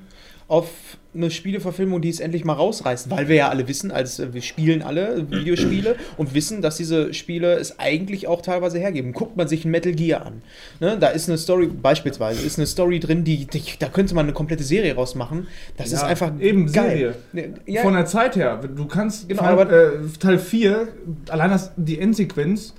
auf 0.49 0.69
eine 1.15 1.31
Spieleverfilmung, 1.31 2.01
die 2.01 2.09
es 2.09 2.21
endlich 2.21 2.45
mal 2.45 2.55
rausreißt, 2.55 3.11
weil 3.11 3.29
wir 3.29 3.37
ja 3.37 3.49
alle 3.51 3.69
wissen, 3.69 3.91
als 3.91 4.19
äh, 4.19 4.33
wir 4.33 4.41
spielen 4.41 4.83
alle 4.83 5.31
Videospiele 5.31 5.97
und 6.17 6.35
wissen, 6.35 6.63
dass 6.63 6.77
diese 6.79 7.13
Spiele 7.13 7.55
es 7.55 7.79
eigentlich 7.79 8.27
auch 8.27 8.41
teilweise 8.41 8.79
hergeben. 8.79 9.13
Guckt 9.13 9.37
man 9.37 9.47
sich 9.47 9.65
ein 9.65 9.71
Metal 9.71 9.93
Gear 9.93 10.25
an. 10.25 10.43
Ne? 10.81 10.97
Da 10.99 11.09
ist 11.09 11.29
eine 11.29 11.37
Story, 11.37 11.67
beispielsweise, 11.67 12.45
ist 12.45 12.59
eine 12.59 12.67
Story 12.67 12.99
drin, 12.99 13.25
die, 13.25 13.47
die 13.47 13.63
da 13.79 13.89
könnte 13.89 14.15
man 14.15 14.25
eine 14.27 14.33
komplette 14.33 14.65
Serie 14.65 14.95
rausmachen. 14.95 15.49
Das 15.77 15.91
Ja, 15.91 15.99
ist 15.99 16.05
einfach 16.05 16.33
eben 16.41 16.73
geil. 16.73 17.15
Serie. 17.33 17.55
Ja, 17.67 17.83
Von 17.83 17.95
der 17.95 18.07
Zeit 18.07 18.37
her, 18.37 18.61
du 18.75 18.87
kannst 18.87 19.29
Genau, 19.29 19.43
Teil, 19.43 19.71
äh, 19.71 20.19
Teil 20.19 20.39
4, 20.39 20.89
allein 21.29 21.51
das, 21.51 21.73
die 21.77 21.99
Endsequenz, 21.99 22.75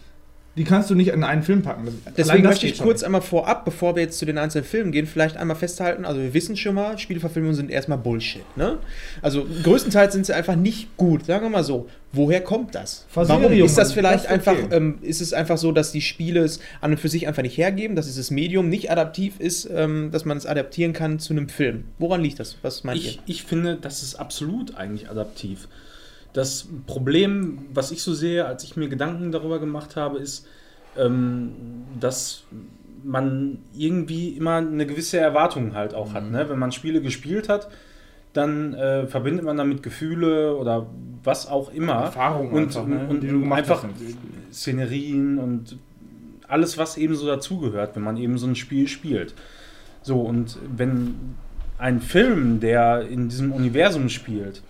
die 0.56 0.64
kannst 0.66 0.90
du 0.90 0.96
nicht 0.96 1.08
in 1.08 1.24
einen 1.24 1.42
Film 1.42 1.64
packen. 1.64 1.86
Das- 2.06 2.14
Deswegen 2.16 2.44
das 2.44 2.52
möchte 2.52 2.68
ich 2.68 2.78
kurz 2.80 3.00
nicht. 3.02 3.06
einmal 3.08 3.22
vorab, 3.22 3.66
bevor 3.66 3.96
wir 3.96 4.04
jetzt 4.04 4.20
zu 4.20 4.26
den 4.26 4.38
einzelnen 4.38 4.66
Filmen 4.66 4.92
gehen, 4.92 5.08
vielleicht 5.08 5.36
einmal 5.36 5.56
festhalten, 5.58 6.06
also 6.06 6.22
wir 6.22 6.34
wissen 6.36 6.56
schon 6.56 6.76
mal, 6.76 6.98
Spieleverfilmungen 7.00 7.56
sind 7.56 7.72
erstmal 7.72 7.98
Bullshit. 7.98 8.44
Ne? 8.56 8.78
Also 9.24 9.48
größtenteils 9.64 10.14
sind 10.14 10.26
sie 10.28 10.34
einfach 10.36 10.56
nicht 10.56 10.96
gut, 10.98 11.26
sagen 11.26 11.46
wir 11.46 11.50
mal 11.50 11.64
so. 11.64 11.90
Woher 12.12 12.42
kommt 12.42 12.76
das? 12.76 13.06
Verserierung, 13.10 13.52
Warum 13.52 13.66
ist 13.66 13.76
das 13.78 13.88
das 13.88 13.94
vielleicht 13.94 14.26
ist 14.26 14.30
einfach, 14.30 14.52
okay. 14.54 14.68
ähm, 14.76 15.00
ist 15.02 15.20
es 15.22 15.34
einfach 15.34 15.58
so, 15.58 15.72
dass 15.72 15.92
die 15.92 16.02
Spiele 16.02 16.42
es 16.42 16.60
an 16.82 16.92
und 16.92 17.00
für 17.00 17.10
sich 17.10 17.28
einfach 17.28 17.42
nicht 17.42 17.58
hergeben, 17.58 17.96
dass 17.96 18.06
dieses 18.06 18.30
Medium 18.30 18.70
nicht 18.70 18.92
adaptiv 18.92 19.40
ist, 19.40 19.68
ähm, 19.74 20.10
dass 20.12 20.24
man 20.24 20.38
es 20.38 20.46
adaptieren 20.46 20.94
kann 20.94 21.18
zu 21.18 21.34
einem 21.34 21.50
Film? 21.50 21.86
Woran 21.98 22.22
liegt 22.22 22.40
das? 22.40 22.58
Was 22.62 22.84
meint 22.84 23.00
Ich, 23.00 23.20
ich 23.26 23.42
finde, 23.44 23.78
das 23.82 24.04
ist 24.04 24.14
absolut 24.16 24.76
eigentlich 24.78 25.10
adaptiv. 25.10 25.68
Das 26.34 26.68
Problem, 26.88 27.66
was 27.74 27.92
ich 27.92 28.02
so 28.04 28.14
sehe, 28.14 28.46
als 28.46 28.64
ich 28.64 28.76
mir 28.76 28.90
Gedanken 28.90 29.32
darüber 29.32 29.60
gemacht 29.60 29.96
habe, 29.96 30.18
ist, 30.18 30.48
ähm, 30.98 31.52
dass 32.00 32.44
man 33.04 33.60
irgendwie 33.74 34.30
immer 34.30 34.56
eine 34.56 34.86
gewisse 34.86 35.20
Erwartung 35.20 35.76
halt 35.76 35.94
auch 35.94 36.14
hat. 36.14 36.30
Ne? 36.30 36.50
Wenn 36.50 36.60
man 36.60 36.72
Spiele 36.72 37.02
gespielt 37.02 37.50
hat, 37.50 37.70
dann 38.34 38.74
äh, 38.74 39.06
verbindet 39.06 39.46
man 39.46 39.58
damit 39.58 39.84
Gefühle 39.84 40.56
oder 40.56 40.88
was 41.24 41.48
auch 41.48 41.72
immer. 41.72 41.94
Erfahrungen 41.94 42.52
und, 42.52 42.64
einfach, 42.64 42.88
ne, 42.88 43.08
und, 43.08 43.22
gemacht 43.22 43.60
einfach. 43.60 43.86
Szenerien 44.52 45.38
und 45.38 45.78
alles, 46.48 46.78
was 46.78 46.98
eben 46.98 47.16
so 47.16 47.28
dazugehört, 47.28 47.96
wenn 47.96 48.04
man 48.04 48.18
eben 48.18 48.38
so 48.38 48.48
ein 48.48 48.56
Spiel 48.56 48.88
spielt. 48.88 49.34
So, 50.02 50.22
und 50.22 50.58
wenn 50.76 51.36
ein 51.78 52.02
Film, 52.02 52.60
der 52.60 53.08
in 53.08 53.30
diesem 53.30 53.52
Universum 53.52 54.10
spielt, 54.10 54.62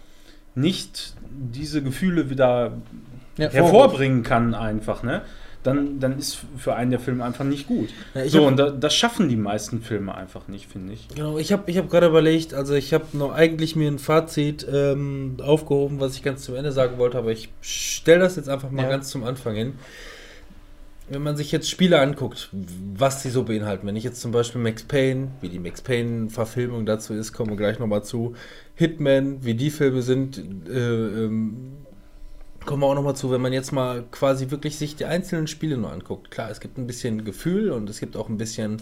nicht 0.56 1.16
diese 1.32 1.82
Gefühle 1.82 2.30
wieder 2.30 2.74
Ja, 3.38 3.50
hervorbringen 3.50 4.24
kann, 4.24 4.54
einfach, 4.54 5.04
ne? 5.04 5.22
Dann, 5.64 6.02
dann 6.02 6.20
ist 6.20 6.40
für 6.58 6.76
einen 6.76 6.92
der 6.92 7.00
Film 7.00 7.22
einfach 7.22 7.46
nicht 7.46 7.68
gut. 7.68 7.88
Ja, 8.14 8.28
so, 8.28 8.40
hab- 8.42 8.48
und 8.48 8.58
da, 8.58 8.70
das 8.70 8.94
schaffen 8.94 9.30
die 9.30 9.38
meisten 9.38 9.82
Filme 9.82 10.14
einfach 10.14 10.50
nicht, 10.50 10.70
finde 10.70 10.92
ich. 10.92 11.08
Genau, 11.08 11.38
ich 11.38 11.54
habe 11.54 11.72
ich 11.72 11.78
hab 11.78 11.90
gerade 11.90 12.08
überlegt, 12.08 12.54
also 12.54 12.74
ich 12.74 12.94
habe 12.94 13.06
noch 13.14 13.32
eigentlich 13.34 13.78
mir 13.78 13.88
ein 13.90 13.98
Fazit 13.98 14.68
ähm, 14.70 15.38
aufgehoben, 15.42 16.02
was 16.02 16.16
ich 16.18 16.24
ganz 16.24 16.44
zum 16.44 16.56
Ende 16.56 16.74
sagen 16.74 16.98
wollte, 16.98 17.18
aber 17.18 17.32
ich 17.32 17.48
stelle 17.62 18.20
das 18.20 18.36
jetzt 18.36 18.50
einfach 18.50 18.72
mal 18.72 18.84
Ja. 18.84 18.90
ganz 18.90 19.08
zum 19.10 19.24
Anfang 19.24 19.56
hin. 19.56 19.74
Wenn 21.14 21.22
man 21.22 21.38
sich 21.38 21.52
jetzt 21.52 21.70
Spiele 21.70 22.00
anguckt, 22.00 22.50
was 22.52 23.22
sie 23.22 23.30
so 23.30 23.44
beinhalten, 23.44 23.86
wenn 23.86 23.96
ich 23.96 24.04
jetzt 24.04 24.20
zum 24.20 24.32
Beispiel 24.32 24.60
Max 24.60 24.84
Payne, 24.84 25.30
wie 25.42 25.50
die 25.50 25.60
Max 25.60 25.82
Payne-Verfilmung 25.82 26.86
dazu 26.86 27.14
ist, 27.14 27.34
kommen 27.34 27.52
wir 27.52 27.58
gleich 27.58 27.78
nochmal 27.78 28.04
zu, 28.04 28.34
Hitman, 28.76 29.44
wie 29.44 29.54
die 29.54 29.70
Filme 29.70 30.02
sind, 30.02 30.42
äh, 30.68 30.72
ähm, 30.72 31.74
kommen 32.66 32.82
wir 32.82 32.88
auch 32.88 32.96
nochmal 32.96 33.16
zu, 33.16 33.30
wenn 33.30 33.42
man 33.42 33.54
jetzt 33.54 33.72
mal 33.72 34.04
quasi 34.10 34.50
wirklich 34.50 34.78
sich 34.78 34.96
die 34.96 35.06
einzelnen 35.06 35.48
Spiele 35.48 35.78
nur 35.78 35.92
anguckt. 35.92 36.32
Klar, 36.32 36.50
es 36.50 36.60
gibt 36.60 36.78
ein 36.78 36.88
bisschen 36.88 37.24
Gefühl 37.26 37.72
und 37.72 37.90
es 37.90 38.00
gibt 38.00 38.18
auch 38.18 38.30
ein 38.30 38.38
bisschen 38.38 38.82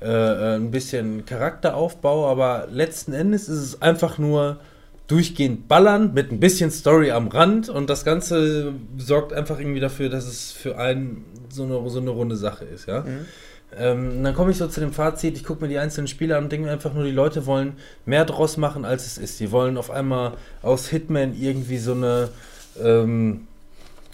äh, 0.00 0.06
äh, 0.06 0.56
ein 0.56 0.70
bisschen 0.70 1.26
Charakteraufbau, 1.26 2.26
aber 2.26 2.68
letzten 2.70 3.12
Endes 3.12 3.48
ist 3.48 3.58
es 3.58 3.82
einfach 3.82 4.16
nur 4.16 4.58
durchgehend 5.10 5.66
ballern 5.68 6.12
mit 6.14 6.30
ein 6.30 6.38
bisschen 6.40 6.70
Story 6.70 7.10
am 7.10 7.28
Rand 7.28 7.68
und 7.68 7.90
das 7.90 8.04
Ganze 8.04 8.72
sorgt 8.98 9.32
einfach 9.32 9.58
irgendwie 9.58 9.80
dafür, 9.80 10.08
dass 10.08 10.26
es 10.26 10.52
für 10.52 10.78
einen 10.78 11.24
so 11.50 11.64
eine, 11.64 11.90
so 11.90 11.98
eine 12.00 12.10
runde 12.10 12.36
Sache 12.36 12.64
ist, 12.64 12.86
ja. 12.86 13.04
Ähm, 13.76 14.24
dann 14.24 14.34
komme 14.34 14.50
ich 14.50 14.56
so 14.56 14.66
zu 14.66 14.80
dem 14.80 14.92
Fazit, 14.92 15.36
ich 15.36 15.44
gucke 15.44 15.62
mir 15.62 15.68
die 15.68 15.78
einzelnen 15.78 16.08
Spiele 16.08 16.36
an 16.36 16.44
und 16.44 16.52
denke 16.52 16.66
mir 16.66 16.72
einfach 16.72 16.92
nur, 16.92 17.04
die 17.04 17.12
Leute 17.12 17.46
wollen 17.46 17.74
mehr 18.04 18.24
draus 18.24 18.56
machen, 18.56 18.84
als 18.84 19.06
es 19.06 19.16
ist. 19.16 19.38
Die 19.38 19.52
wollen 19.52 19.76
auf 19.78 19.90
einmal 19.92 20.32
aus 20.62 20.88
Hitman 20.88 21.34
irgendwie 21.40 21.78
so 21.78 21.92
eine, 21.92 22.30
ähm, 22.82 23.42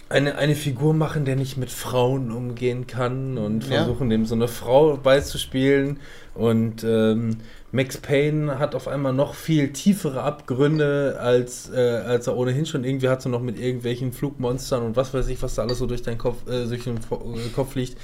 eine, 0.09 0.37
eine 0.37 0.55
Figur 0.55 0.93
machen, 0.93 1.25
der 1.25 1.35
nicht 1.35 1.57
mit 1.57 1.71
Frauen 1.71 2.31
umgehen 2.31 2.85
kann 2.87 3.37
und 3.39 3.67
Ja. 3.67 3.77
versuchen 3.83 4.09
dem 4.09 4.25
so 4.25 4.35
eine 4.35 4.47
Frau 4.47 4.95
beizuspielen. 4.97 5.99
Und 6.37 6.83
ähm, 6.83 7.37
Max 7.71 7.97
Payne 7.97 8.59
hat 8.59 8.75
auf 8.75 8.87
einmal 8.87 9.11
noch 9.11 9.33
viel 9.33 9.73
tiefere 9.73 10.21
Abgründe, 10.21 11.17
als, 11.19 11.71
äh, 11.73 11.79
als 11.79 12.27
er 12.27 12.37
ohnehin 12.37 12.67
schon 12.67 12.83
irgendwie 12.83 13.09
hatte, 13.09 13.27
noch 13.27 13.41
mit 13.41 13.59
irgendwelchen 13.59 14.13
Flugmonstern 14.13 14.83
und 14.83 14.95
was 14.95 15.15
weiß 15.15 15.27
ich, 15.29 15.41
was 15.41 15.55
da 15.55 15.63
alles 15.63 15.79
so 15.79 15.87
durch 15.87 16.03
deinen 16.03 16.19
Kopf, 16.19 16.47
äh, 16.47 16.65
durch 16.67 16.83
den 16.83 16.97
äh, 16.97 17.49
Kopf 17.55 17.71
fliegt. 17.71 17.97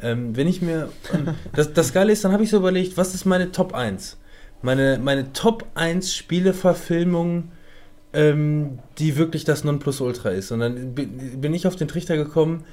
Ähm, 0.00 0.36
wenn 0.36 0.46
ich 0.46 0.62
mir. 0.62 0.90
und 1.12 1.34
Das, 1.54 1.72
das 1.72 1.92
Geile 1.92 2.12
ist, 2.12 2.24
dann 2.24 2.30
habe 2.30 2.44
ich 2.44 2.50
so 2.50 2.58
überlegt, 2.58 2.96
was 2.96 3.14
ist 3.14 3.24
meine 3.24 3.50
Top 3.50 3.74
1? 3.74 4.16
Meine, 4.62 5.00
meine 5.02 5.32
Top 5.32 5.66
1 5.74 6.14
Spieleverfilmung, 6.14 7.50
ähm, 8.12 8.78
die 8.98 9.16
wirklich 9.16 9.42
das 9.44 9.64
Nonplusultra 9.64 10.30
ist. 10.30 10.52
Und 10.52 10.60
dann 10.60 10.94
bin 10.94 11.52
ich 11.52 11.66
auf 11.66 11.74
den 11.74 11.88
Trichter 11.88 12.16
gekommen, 12.16 12.64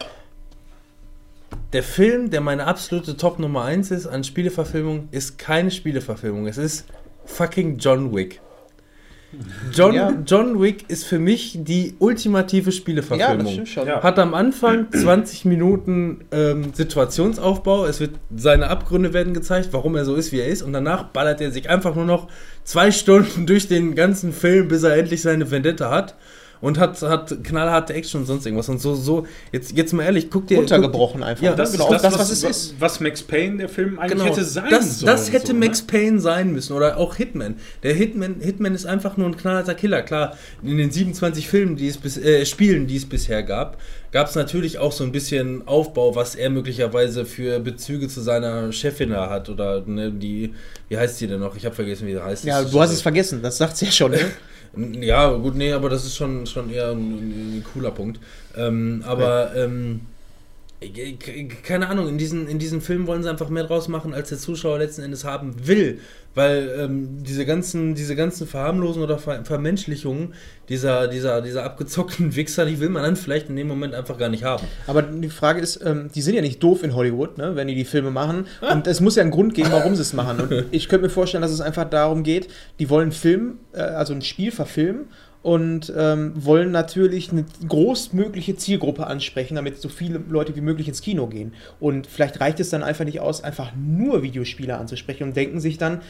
der 1.74 1.84
Film, 1.84 2.30
der 2.30 2.42
meine 2.42 2.66
absolute 2.66 3.18
Top 3.18 3.40
Nummer 3.40 3.64
1 3.64 3.92
ist 3.92 4.08
an 4.08 4.24
Spieleverfilmung, 4.24 5.08
ist 5.12 5.38
keine 5.38 5.72
Spieleverfilmung. 5.72 6.48
Es 6.48 6.58
ist 6.58 6.86
fucking 7.26 7.78
John 7.78 8.14
Wick. 8.16 8.42
John, 9.72 9.94
Ja. 9.94 10.12
John 10.26 10.60
Wick 10.60 10.86
ist 10.90 11.06
für 11.06 11.20
mich 11.20 11.60
die 11.62 11.94
ultimative 12.00 12.62
Ja, 12.62 12.66
das 12.66 12.76
Spieleverfilmung. 12.76 13.52
stimmt 13.54 13.70
schon. 13.70 13.88
Ja. 13.88 14.02
Hat 14.02 14.18
am 14.18 14.34
Anfang 14.34 14.92
20 14.92 15.46
Minuten 15.46 16.22
ähm, 16.32 16.74
Situationsaufbau, 16.74 17.86
es 17.86 18.00
wird 18.00 18.16
seine 18.36 18.70
Abgründe 18.70 19.14
werden 19.14 19.36
gezeigt, 19.36 19.70
warum 19.72 19.96
er 19.96 20.06
so 20.06 20.16
ist, 20.16 20.32
wie 20.32 20.40
er 20.40 20.48
ist, 20.48 20.64
und 20.64 20.74
danach 20.74 21.04
ballert 21.10 21.42
er 21.42 21.52
sich 21.52 21.70
einfach 21.70 21.94
nur 21.94 22.06
noch 22.06 22.28
zwei 22.64 22.90
Stunden 22.92 23.46
durch 23.46 23.68
den 23.68 23.94
ganzen 23.94 24.34
Film, 24.34 24.68
bis 24.68 24.82
er 24.82 24.96
endlich 24.98 25.22
seine 25.22 25.52
Vendetta 25.52 25.92
hat. 25.92 26.16
Und 26.62 26.78
hat, 26.78 27.02
hat 27.02 27.44
knallharte 27.44 27.94
Action 27.94 28.22
und 28.22 28.28
sonst 28.28 28.46
irgendwas. 28.46 28.68
Und 28.68 28.82
so, 28.82 28.96
so, 28.96 29.26
jetzt, 29.52 29.72
jetzt 29.72 29.94
mal 29.94 30.04
ehrlich, 30.04 30.30
guck 30.30 30.48
dir. 30.48 30.58
Runtergebrochen 30.58 31.24
einfach. 31.24 31.44
Ja? 31.44 31.56
Das 31.56 31.72
genau, 31.72 31.88
ist 31.88 31.96
auf 31.96 32.02
das, 32.02 32.20
was 32.20 32.32
es 32.32 32.44
ist. 32.44 32.76
Was 32.80 33.00
Max 33.00 33.24
Payne, 33.24 33.58
der 33.58 33.70
Film, 33.70 33.98
eigentlich 33.98 34.20
Genau, 34.20 34.26
hätte 34.26 34.44
sein 34.44 34.70
das, 34.70 35.00
sollen. 35.00 35.12
das 35.12 35.32
hätte 35.32 35.48
so, 35.48 35.54
Max 35.54 35.82
ne? 35.82 35.88
Payne 35.88 36.20
sein 36.20 36.52
müssen 36.52 36.74
oder 36.74 36.98
auch 36.98 37.16
Hitman. 37.16 37.56
Der 37.84 37.94
Hitman, 37.94 38.42
Hitman 38.42 38.76
ist 38.76 38.86
einfach 38.86 39.16
nur 39.16 39.28
ein 39.28 39.38
knallharter 39.38 39.76
Killer. 39.76 40.02
Klar, 40.02 40.38
in 40.62 40.78
den 40.78 40.92
27 40.92 41.48
Filmen, 41.48 41.76
die 41.78 41.88
es 41.88 41.98
bis, 41.98 42.18
äh, 42.18 42.46
Spielen, 42.46 42.88
die 42.88 42.98
es 42.98 43.08
bisher 43.08 43.44
gab, 43.44 43.78
gab 44.12 44.28
es 44.28 44.36
natürlich 44.36 44.80
auch 44.80 44.92
so 44.92 45.04
ein 45.04 45.12
bisschen 45.12 45.68
Aufbau, 45.68 46.16
was 46.16 46.36
er 46.36 46.50
möglicherweise 46.50 47.26
für 47.26 47.60
Bezüge 47.60 48.08
zu 48.08 48.22
seiner 48.22 48.72
Chefin 48.72 49.12
da 49.12 49.30
hat 49.30 49.50
oder 49.50 49.82
ne, 49.86 50.12
die, 50.12 50.54
wie 50.88 50.98
heißt 50.98 51.22
die 51.22 51.28
denn 51.28 51.40
noch? 51.40 51.56
Ich 51.56 51.66
habe 51.66 51.76
vergessen, 51.76 52.08
wie 52.08 52.14
sie 52.14 52.24
heißt. 52.24 52.46
Ja, 52.46 52.64
du 52.64 52.82
hast 52.82 52.92
es 52.92 53.02
vergessen, 53.02 53.42
das 53.42 53.58
sagt 53.58 53.80
ja 53.82 53.92
schon. 53.92 54.12
Ne? 54.12 54.20
Ja, 54.76 55.30
gut, 55.34 55.56
nee, 55.56 55.74
aber 55.74 55.90
das 55.90 56.06
ist 56.06 56.16
schon, 56.16 56.46
schon 56.46 56.70
eher 56.70 56.92
ein, 56.92 57.58
ein 57.58 57.64
cooler 57.74 57.92
Punkt. 57.92 58.20
Ähm, 58.56 59.04
aber, 59.06 59.56
ähm, 59.56 60.02
k- 60.02 60.02
k- 60.02 60.19
keine 61.64 61.90
Ahnung, 61.90 62.08
in 62.08 62.18
diesen, 62.18 62.48
in 62.48 62.58
diesen 62.58 62.80
Filmen 62.80 63.06
wollen 63.06 63.22
sie 63.22 63.30
einfach 63.30 63.50
mehr 63.50 63.66
draus 63.66 63.90
machen, 63.90 64.14
als 64.14 64.30
der 64.30 64.38
Zuschauer 64.38 64.80
letzten 64.80 65.02
Endes 65.02 65.26
haben 65.26 65.68
will. 65.68 66.00
Weil 66.36 66.74
ähm, 66.80 67.24
diese 67.24 67.46
ganzen, 67.46 67.96
diese 67.96 68.16
ganzen 68.16 68.48
Verharmlosen 68.48 69.02
oder 69.02 69.18
Ver 69.18 69.44
Vermenschlichungen 69.44 70.36
dieser, 70.70 71.08
dieser, 71.10 71.42
dieser 71.42 71.66
abgezockten 71.66 72.36
Wichser, 72.36 72.66
die 72.66 72.80
will 72.80 72.88
man 72.88 73.04
dann 73.04 73.18
vielleicht 73.18 73.50
in 73.50 73.58
dem 73.58 73.68
Moment 73.68 73.94
einfach 73.94 74.18
gar 74.18 74.30
nicht 74.30 74.46
haben. 74.46 74.66
Aber 74.88 75.02
die 75.02 75.30
Frage 75.30 75.60
ist, 75.60 75.84
ähm, 75.84 76.10
die 76.16 76.22
sind 76.22 76.36
ja 76.36 76.42
nicht 76.42 76.64
doof 76.64 76.84
in 76.84 76.96
Hollywood, 76.96 77.38
ne, 77.38 77.56
wenn 77.56 77.68
die 77.68 77.76
die 77.76 77.84
Filme 77.84 78.12
machen. 78.12 78.48
Und 78.62 78.88
es 78.88 79.02
muss 79.02 79.18
ja 79.18 79.24
einen 79.24 79.32
Grund 79.32 79.56
geben, 79.56 79.72
warum 79.72 79.96
sie 79.96 80.02
es 80.02 80.14
machen. 80.14 80.40
Und 80.40 80.66
ich 80.72 80.88
könnte 80.88 81.08
mir 81.08 81.10
vorstellen, 81.10 81.42
dass 81.42 81.52
es 81.52 81.62
einfach 81.62 81.90
darum 81.90 82.24
geht, 82.24 82.48
die 82.80 82.90
wollen 82.90 83.04
einen 83.04 83.12
Film, 83.12 83.58
äh, 83.74 83.82
also 83.82 84.14
ein 84.14 84.22
Spiel 84.22 84.52
verfilmen 84.52 85.08
und 85.50 85.92
ähm, 85.98 86.34
wollen 86.36 86.70
natürlich 86.70 87.32
eine 87.32 87.44
großmögliche 87.68 88.56
Zielgruppe 88.56 89.08
ansprechen, 89.08 89.56
damit 89.56 89.82
so 89.82 89.90
viele 89.90 90.22
Leute 90.30 90.56
wie 90.56 90.62
möglich 90.62 90.88
ins 90.88 91.02
Kino 91.02 91.26
gehen. 91.26 91.56
Und 91.80 92.06
vielleicht 92.06 92.40
reicht 92.40 92.60
es 92.60 92.70
dann 92.70 92.84
einfach 92.84 93.04
nicht 93.04 93.20
aus, 93.20 93.44
einfach 93.44 93.72
nur 93.76 94.22
Videospiele 94.22 94.78
anzusprechen 94.78 95.24
und 95.24 95.36
denken 95.36 95.60
sich 95.60 95.80
dann, 95.80 96.02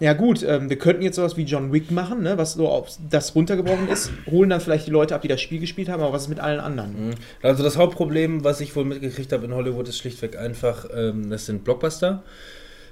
ja 0.00 0.12
gut, 0.12 0.42
ähm, 0.42 0.68
wir 0.68 0.76
könnten 0.76 1.02
jetzt 1.02 1.14
sowas 1.14 1.36
wie 1.36 1.44
John 1.44 1.72
Wick 1.72 1.92
machen, 1.92 2.24
ne, 2.24 2.36
was 2.36 2.54
so 2.54 2.68
auf 2.68 2.88
das 3.08 3.32
runtergebrochen 3.36 3.86
ist, 3.86 4.10
holen 4.28 4.50
dann 4.50 4.60
vielleicht 4.60 4.88
die 4.88 4.90
Leute 4.90 5.14
ab, 5.14 5.22
die 5.22 5.28
das 5.28 5.40
Spiel 5.40 5.60
gespielt 5.60 5.88
haben, 5.88 6.02
aber 6.02 6.12
was 6.12 6.22
ist 6.22 6.28
mit 6.28 6.40
allen 6.40 6.58
anderen? 6.58 6.96
Also 7.42 7.62
das 7.62 7.76
Hauptproblem, 7.76 8.42
was 8.42 8.60
ich 8.60 8.74
wohl 8.74 8.84
mitgekriegt 8.84 9.32
habe 9.32 9.44
in 9.44 9.54
Hollywood, 9.54 9.86
ist 9.86 9.98
schlichtweg 9.98 10.36
einfach, 10.36 10.86
ähm, 10.92 11.30
das 11.30 11.46
sind 11.46 11.62
Blockbuster. 11.62 12.24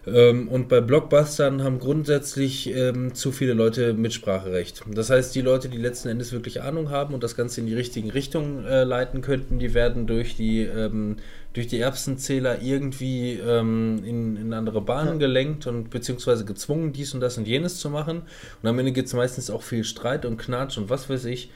Ähm, 0.07 0.49
und 0.49 0.69
bei 0.69 0.81
Blockbustern 0.81 1.63
haben 1.63 1.79
grundsätzlich 1.79 2.75
ähm, 2.75 3.15
zu 3.15 3.33
viele 3.33 3.55
Leute 3.55 3.95
Mitspracherecht. 3.95 4.83
Das 4.87 5.11
heißt, 5.11 5.35
die 5.35 5.41
Leute, 5.41 5.69
die 5.69 5.79
letzten 5.79 6.09
Endes 6.09 6.33
wirklich 6.33 6.63
Ahnung 6.63 6.91
haben 6.91 7.15
und 7.15 7.23
das 7.23 7.37
Ganze 7.37 7.61
in 7.61 7.67
die 7.67 7.75
richtigen 7.75 8.11
Richtungen 8.11 8.65
äh, 8.65 8.85
leiten 8.85 9.21
könnten, 9.21 9.59
die 9.59 9.75
werden 9.75 10.07
durch 10.07 10.37
die, 10.37 10.63
ähm, 10.63 11.17
durch 11.53 11.67
die 11.67 11.81
Erbsenzähler 11.81 12.63
irgendwie 12.63 13.35
ähm, 13.35 14.03
in, 14.05 14.37
in 14.37 14.53
andere 14.53 14.81
Bahnen 14.81 15.19
gelenkt 15.19 15.67
und 15.67 15.91
beziehungsweise 15.91 16.45
gezwungen, 16.45 16.93
dies 16.93 17.15
und 17.15 17.21
das 17.21 17.39
und 17.39 17.47
jenes 17.47 17.79
zu 17.79 17.91
machen. 17.91 18.23
Und 18.63 18.69
am 18.69 18.79
Ende 18.79 18.93
gibt 18.93 19.09
es 19.09 19.15
meistens 19.15 19.51
auch 19.51 19.63
viel 19.63 19.85
Streit 19.85 20.25
und 20.25 20.39
Knatsch 20.39 20.79
und 20.79 20.91
was 20.91 21.11
weiß 21.11 21.25
ich. 21.27 21.51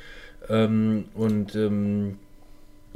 Ähm, 0.49 1.05
und 1.15 1.55
ähm, 1.55 2.19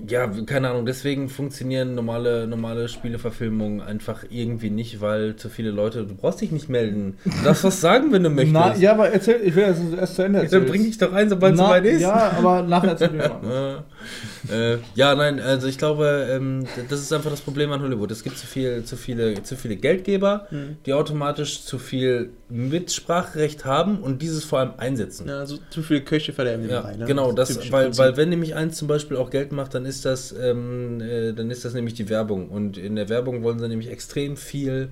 ja, 0.09 0.27
keine 0.45 0.71
Ahnung, 0.71 0.85
deswegen 0.85 1.29
funktionieren 1.29 1.95
normale, 1.95 2.47
normale 2.47 2.89
Spieleverfilmungen 2.89 3.81
einfach 3.81 4.25
irgendwie 4.29 4.69
nicht, 4.71 5.01
weil 5.01 5.37
zu 5.37 5.49
viele 5.49 5.71
Leute, 5.71 6.05
du 6.05 6.15
brauchst 6.15 6.41
dich 6.43 6.53
nicht 6.53 6.69
melden. 6.69 7.17
Du 7.25 7.31
darfst 7.45 7.65
was 7.65 7.81
sagen, 7.81 8.13
wenn 8.13 8.23
du 8.23 8.29
möchtest. 8.31 8.53
Na, 8.53 8.77
ja, 8.77 8.93
aber 8.93 9.11
erzähl, 9.11 9.41
ich 9.43 9.55
will 9.55 9.67
das 9.67 9.79
erst 9.99 10.17
zu 10.17 10.23
Ende 10.23 10.39
Dann 10.39 10.45
erzählen. 10.45 10.67
bring 10.67 10.85
dich 10.85 10.99
doch 10.99 11.13
rein, 11.13 11.31
sobald 11.31 11.55
es 11.55 11.61
soweit 11.61 11.85
ist. 11.87 12.03
Ja, 12.03 12.33
aber 12.37 12.63
nachher 12.63 12.91
erzähl 12.91 13.11
mir 13.11 13.29
mal. 13.29 13.85
Äh, 14.53 14.79
ja, 14.95 15.13
nein, 15.17 15.41
also 15.41 15.67
ich 15.67 15.77
glaube, 15.77 16.29
ähm, 16.31 16.67
das 16.89 17.01
ist 17.01 17.13
einfach 17.13 17.31
das 17.31 17.41
Problem 17.41 17.73
an 17.73 17.83
Hollywood. 17.83 18.13
Es 18.13 18.23
gibt 18.23 18.39
zu, 18.39 18.47
viel, 18.47 18.85
zu, 18.85 18.97
viele, 18.97 19.43
zu 19.43 19.57
viele 19.57 19.75
Geldgeber, 19.75 20.47
die 20.85 20.93
automatisch 20.93 21.65
zu 21.65 21.79
viel 21.79 22.31
Mitspracherecht 22.49 23.65
haben 23.65 23.99
und 23.99 24.23
dieses 24.23 24.45
vor 24.45 24.61
allem 24.61 24.75
einsetzen. 24.77 25.29
Ja, 25.29 25.47
so 25.47 25.59
zu 25.71 25.83
viele 25.83 26.03
Köche 26.03 26.33
verderben 26.33 26.69
Ja, 26.69 26.83
Brei, 26.83 26.97
ne? 26.97 27.07
genau, 27.07 27.33
das, 27.33 27.49
typische 27.49 27.73
weil, 27.73 27.85
Prinzip. 27.87 28.05
weil 28.05 28.17
wenn 28.17 28.29
nämlich 28.29 28.55
eins 28.55 28.77
zum 28.77 28.87
Beispiel 28.87 29.17
auch 29.17 29.31
Geld 29.31 29.51
macht, 29.51 29.75
dann 29.75 29.85
ist 29.85 30.05
das, 30.05 30.33
ähm, 30.33 31.01
äh, 31.01 31.33
dann 31.33 31.51
ist 31.51 31.65
das 31.65 31.75
nämlich 31.75 31.95
die 31.95 32.09
Werbung. 32.09 32.49
Und 32.49 32.79
in 32.79 32.95
der 32.95 33.09
Werbung 33.09 33.43
wollen 33.43 33.59
sie 33.59 33.69
nämlich 33.69 33.91
extrem 33.91 34.37
viel, 34.37 34.91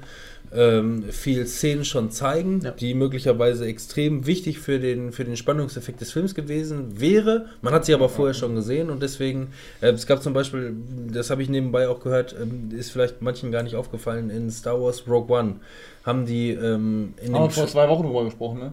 ähm, 0.54 1.04
viel 1.10 1.46
Szenen 1.46 1.84
schon 1.84 2.10
zeigen, 2.10 2.60
Ja. 2.62 2.70
die 2.70 2.94
möglicherweise 2.94 3.66
extrem 3.66 4.26
wichtig 4.26 4.58
für 4.60 4.78
den, 4.78 5.12
für 5.12 5.24
den 5.24 5.36
Spannungseffekt 5.36 6.00
des 6.00 6.12
Films 6.12 6.34
gewesen 6.34 7.00
wäre. 7.00 7.46
Man 7.62 7.74
hat 7.74 7.84
sie 7.84 7.94
aber 7.94 8.08
vorher 8.08 8.34
schon 8.34 8.54
gesehen 8.54 8.90
und 8.90 9.02
deswegen, 9.02 9.48
äh, 9.80 9.90
es 9.90 10.06
gab 10.06 10.22
zum 10.22 10.32
Beispiel, 10.32 10.74
das 11.12 11.30
habe 11.30 11.42
ich 11.42 11.48
nebenbei 11.48 11.88
auch 11.88 12.00
gehört, 12.00 12.34
ähm, 12.40 12.70
ist 12.76 12.90
vielleicht 12.90 13.22
manchen 13.22 13.50
gar 13.52 13.62
nicht 13.62 13.76
aufgefallen, 13.76 14.30
in 14.30 14.50
Star 14.50 14.80
Wars 14.80 15.04
Rogue 15.08 15.36
One 15.36 15.56
haben 16.04 16.26
die 16.26 16.50
ähm, 16.50 17.14
in 17.22 17.34
Haben 17.34 17.44
wir 17.44 17.50
vor 17.50 17.66
zwei 17.66 17.88
Wochen 17.88 18.04
drüber 18.04 18.24
gesprochen, 18.24 18.58
ne? 18.58 18.72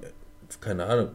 keine 0.60 0.86
Ahnung. 0.86 1.08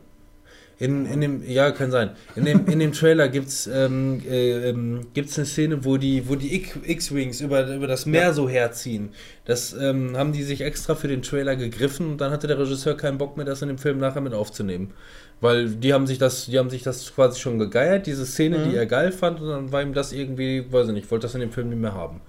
In, 0.79 1.07
in 1.07 1.23
dem, 1.23 1.43
ja, 1.49 1.71
kann 1.71 1.91
sein. 1.91 2.11
In 2.35 2.45
dem, 2.45 2.67
in 2.67 2.79
dem 2.79 2.93
Trailer 2.93 3.29
gibt 3.29 3.49
es 3.49 3.67
ähm, 3.67 4.21
äh, 4.29 4.69
ähm, 4.69 5.07
gibt's 5.15 5.39
eine 5.39 5.47
Szene, 5.47 5.85
wo 5.87 5.97
die, 5.97 6.29
wo 6.29 6.35
die 6.35 6.55
X-Wings 6.55 7.41
über, 7.41 7.67
über 7.75 7.87
das 7.87 8.05
Meer 8.05 8.35
so 8.35 8.47
herziehen. 8.47 9.09
Das 9.47 9.73
ähm, 9.73 10.19
haben 10.19 10.33
die 10.33 10.43
sich 10.43 10.61
extra 10.61 10.95
für 10.95 11.09
den 11.09 11.23
Trailer 11.23 11.57
gegriffen 11.57 12.11
und 12.11 12.21
dann 12.21 12.31
hatte 12.31 12.47
der 12.47 12.59
Regisseur 12.59 12.95
keinen 12.95 13.17
Bock 13.17 13.39
mehr, 13.39 13.47
das 13.47 13.63
in 13.63 13.69
dem 13.69 13.79
Film 13.79 13.97
nachher 13.99 14.21
mit 14.21 14.35
aufzunehmen. 14.35 14.93
Weil 15.41 15.71
die 15.71 15.95
haben 15.95 16.07
sich 16.07 16.19
das, 16.19 16.45
die 16.47 16.59
haben 16.59 16.69
sich 16.71 16.83
das 16.83 17.15
quasi 17.15 17.41
schon 17.41 17.59
gegeiert, 17.59 18.07
diese 18.07 18.27
Szene, 18.27 18.59
Mhm. 18.59 18.71
die 18.71 18.77
er 18.77 18.87
geil 18.87 19.13
fand, 19.13 19.41
und 19.41 19.49
dann 19.49 19.73
war 19.73 19.81
ihm 19.81 19.95
das 19.95 20.13
irgendwie, 20.13 20.67
weiß 20.71 20.89
ich 20.89 20.95
nicht, 20.95 21.11
wollte 21.11 21.27
das 21.27 21.35
in 21.35 21.41
dem 21.41 21.53
Film 21.53 21.71
nicht 21.71 21.81
mehr 21.81 21.95
haben. 21.95 22.21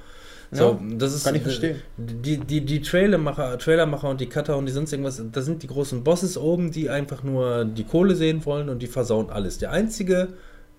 So, 0.51 0.79
das 0.97 1.13
ist, 1.13 1.25
kann 1.25 1.35
ich 1.35 1.41
verstehen. 1.41 1.81
Die, 1.97 2.37
die, 2.37 2.61
die 2.61 2.81
Trailermacher, 2.81 3.57
Trailermacher 3.57 4.09
und 4.09 4.21
die 4.21 4.27
Cutter 4.27 4.57
und 4.57 4.65
die 4.65 4.71
sonst 4.71 4.93
irgendwas, 4.93 5.21
das 5.31 5.45
sind 5.45 5.61
die 5.61 5.67
großen 5.67 6.03
Bosses 6.03 6.37
oben, 6.37 6.71
die 6.71 6.89
einfach 6.89 7.23
nur 7.23 7.65
die 7.65 7.83
Kohle 7.83 8.15
sehen 8.15 8.45
wollen 8.45 8.69
und 8.69 8.81
die 8.81 8.87
versauen 8.87 9.29
alles. 9.29 9.57
Der 9.57 9.71
Einzige, 9.71 10.29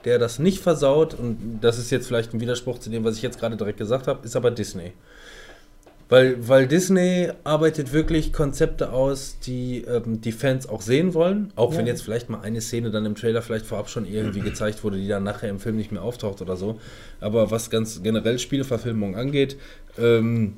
der 0.04 0.18
das 0.18 0.38
nicht 0.38 0.60
versaut, 0.60 1.14
und 1.14 1.58
das 1.60 1.78
ist 1.78 1.90
jetzt 1.90 2.06
vielleicht 2.06 2.32
ein 2.32 2.40
Widerspruch 2.40 2.78
zu 2.78 2.88
dem, 2.88 3.04
was 3.04 3.16
ich 3.16 3.22
jetzt 3.22 3.38
gerade 3.38 3.56
direkt 3.56 3.78
gesagt 3.78 4.06
habe, 4.06 4.24
ist 4.24 4.36
aber 4.36 4.50
Disney. 4.50 4.92
Weil, 6.10 6.48
weil 6.48 6.66
Disney 6.66 7.28
arbeitet 7.44 7.92
wirklich 7.92 8.32
Konzepte 8.32 8.92
aus, 8.92 9.36
die 9.44 9.82
ähm, 9.82 10.22
die 10.22 10.32
Fans 10.32 10.66
auch 10.66 10.80
sehen 10.80 11.12
wollen. 11.12 11.52
Auch 11.54 11.72
wenn 11.76 11.84
Ja. 11.84 11.92
jetzt 11.92 12.02
vielleicht 12.02 12.30
mal 12.30 12.40
eine 12.40 12.62
Szene 12.62 12.90
dann 12.90 13.04
im 13.04 13.14
Trailer 13.14 13.42
vielleicht 13.42 13.66
vorab 13.66 13.90
schon 13.90 14.06
irgendwie 14.06 14.40
gezeigt 14.40 14.82
wurde, 14.84 14.96
die 14.96 15.06
dann 15.06 15.22
nachher 15.24 15.50
im 15.50 15.60
Film 15.60 15.76
nicht 15.76 15.92
mehr 15.92 16.00
auftaucht 16.02 16.40
oder 16.40 16.56
so. 16.56 16.80
Aber 17.20 17.50
was 17.50 17.68
ganz 17.68 18.02
generell 18.02 18.38
Spieleverfilmung 18.38 19.16
angeht, 19.16 19.58
ähm, 19.98 20.54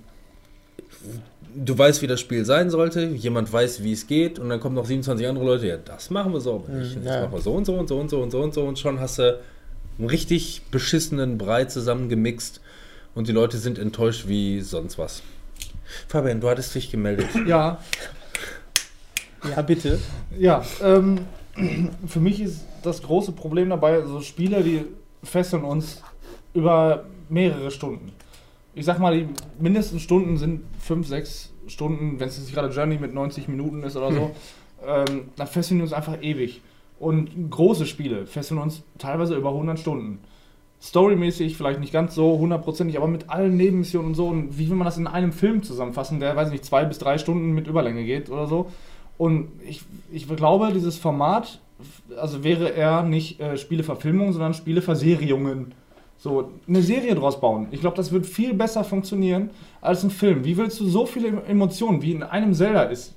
du 1.54 1.76
weißt, 1.76 2.00
wie 2.02 2.06
das 2.06 2.20
Spiel 2.20 2.44
sein 2.44 2.70
sollte, 2.70 3.06
jemand 3.06 3.52
weiß, 3.52 3.82
wie 3.82 3.92
es 3.92 4.06
geht, 4.06 4.38
und 4.38 4.50
dann 4.50 4.60
kommen 4.60 4.76
noch 4.76 4.86
27 4.86 5.26
andere 5.26 5.44
Leute, 5.44 5.66
ja, 5.66 5.76
das 5.78 6.10
machen 6.10 6.32
wir 6.32 6.40
so, 6.40 6.56
aber 6.64 6.68
nicht. 6.78 6.96
Mhm, 6.96 7.04
Das 7.04 7.14
ja. 7.16 7.22
machen 7.22 7.32
wir 7.34 7.40
so 7.40 7.52
und 7.54 7.64
so 7.64 7.74
und 7.74 7.88
so 7.88 7.98
und 7.98 8.08
so 8.10 8.20
und 8.22 8.30
so 8.30 8.40
und 8.42 8.54
so 8.54 8.62
und 8.64 8.78
schon 8.78 9.00
hast 9.00 9.18
du 9.18 9.38
einen 9.98 10.08
richtig 10.08 10.62
beschissenen 10.70 11.38
Brei 11.38 11.64
zusammengemixt 11.64 12.60
und 13.16 13.26
die 13.26 13.32
Leute 13.32 13.58
sind 13.58 13.78
enttäuscht 13.80 14.28
wie 14.28 14.60
sonst 14.60 14.96
was. 14.96 15.22
Fabian, 16.08 16.40
du 16.40 16.48
hattest 16.48 16.74
dich 16.74 16.90
gemeldet. 16.90 17.28
Ja, 17.46 17.78
Ja, 19.56 19.62
bitte. 19.62 19.98
ja. 20.38 20.62
Ähm, 20.82 21.20
für 22.06 22.20
mich 22.20 22.40
ist 22.40 22.64
das 22.82 23.02
große 23.02 23.32
Problem 23.32 23.70
dabei, 23.70 24.02
so 24.02 24.20
Spiele, 24.20 24.62
die 24.62 24.84
fesseln 25.22 25.64
uns 25.64 26.02
über 26.54 27.04
mehrere 27.28 27.70
Stunden. 27.70 28.12
Ich 28.74 28.84
sag 28.84 28.98
mal, 28.98 29.16
die 29.18 29.28
mindesten 29.58 29.98
Stunden 29.98 30.36
sind 30.36 30.62
5, 30.80 31.06
6 31.06 31.52
Stunden, 31.66 32.18
wenn 32.20 32.28
es 32.28 32.38
jetzt 32.38 32.52
gerade 32.52 32.68
Journey 32.72 32.98
mit 32.98 33.12
90 33.14 33.48
Minuten 33.48 33.82
ist 33.82 33.96
oder 33.96 34.12
so, 34.12 34.30
ähm, 34.86 35.28
dann 35.36 35.46
fesseln 35.46 35.78
die 35.78 35.82
uns 35.82 35.92
einfach 35.92 36.22
ewig. 36.22 36.60
Und 36.98 37.50
große 37.50 37.86
Spiele 37.86 38.26
fesseln 38.26 38.60
uns 38.60 38.82
teilweise 38.98 39.34
über 39.34 39.50
100 39.50 39.78
Stunden. 39.78 40.18
Storymäßig 40.82 41.56
vielleicht 41.56 41.80
nicht 41.80 41.92
ganz 41.92 42.14
so 42.14 42.38
hundertprozentig, 42.38 42.96
aber 42.96 43.06
mit 43.06 43.28
allen 43.28 43.56
Nebenmissionen 43.56 44.08
und 44.08 44.14
so. 44.14 44.28
Und 44.28 44.58
wie 44.58 44.70
will 44.70 44.76
man 44.76 44.86
das 44.86 44.96
in 44.96 45.06
einem 45.06 45.32
Film 45.32 45.62
zusammenfassen, 45.62 46.20
der, 46.20 46.34
weiß 46.36 46.48
ich 46.48 46.52
nicht, 46.52 46.64
zwei 46.64 46.84
bis 46.84 46.98
drei 46.98 47.18
Stunden 47.18 47.52
mit 47.52 47.66
Überlänge 47.66 48.04
geht 48.04 48.30
oder 48.30 48.46
so. 48.46 48.70
Und 49.18 49.48
ich, 49.68 49.82
ich 50.10 50.26
glaube, 50.34 50.72
dieses 50.72 50.96
Format, 50.96 51.60
also 52.16 52.42
wäre 52.42 52.70
eher 52.70 53.02
nicht 53.02 53.38
äh, 53.40 53.58
Spieleverfilmung, 53.58 54.32
sondern 54.32 54.54
Spieleverserierungen. 54.54 55.74
So, 56.16 56.50
eine 56.68 56.82
Serie 56.82 57.14
draus 57.14 57.40
bauen. 57.40 57.68
Ich 57.70 57.80
glaube, 57.80 57.96
das 57.96 58.12
wird 58.12 58.26
viel 58.26 58.54
besser 58.54 58.84
funktionieren 58.84 59.50
als 59.80 60.02
ein 60.02 60.10
Film. 60.10 60.44
Wie 60.44 60.56
willst 60.56 60.80
du 60.80 60.86
so 60.86 61.04
viele 61.06 61.42
Emotionen, 61.44 62.02
wie 62.02 62.12
in 62.12 62.22
einem 62.22 62.54
Zelda 62.54 62.84
ist? 62.84 63.14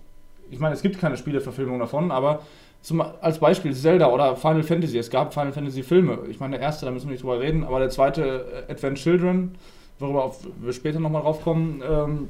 Ich 0.52 0.60
meine, 0.60 0.74
es 0.74 0.82
gibt 0.82 1.00
keine 1.00 1.18
Spieleverfilmung 1.18 1.80
davon, 1.80 2.12
aber 2.12 2.42
zum, 2.84 3.02
als 3.02 3.40
Beispiel 3.40 3.74
Zelda 3.74 4.10
oder 4.10 4.36
Final 4.36 4.62
Fantasy. 4.62 4.98
Es 4.98 5.10
gab 5.10 5.34
Final 5.34 5.54
Fantasy 5.54 5.84
Filme. 5.84 6.20
Ich 6.30 6.40
meine, 6.40 6.58
der 6.58 6.66
erste, 6.66 6.86
da 6.86 6.92
müssen 6.92 7.08
wir 7.08 7.14
nicht 7.14 7.24
drüber 7.24 7.40
reden, 7.40 7.64
aber 7.64 7.80
der 7.80 7.90
zweite, 7.90 8.66
äh, 8.68 8.72
Advent 8.72 8.98
Children, 8.98 9.56
worüber 10.00 10.36
wir 10.62 10.74
später 10.74 11.00
nochmal 11.00 11.22
drauf 11.22 11.42
kommen, 11.42 11.82
ähm, 11.90 12.28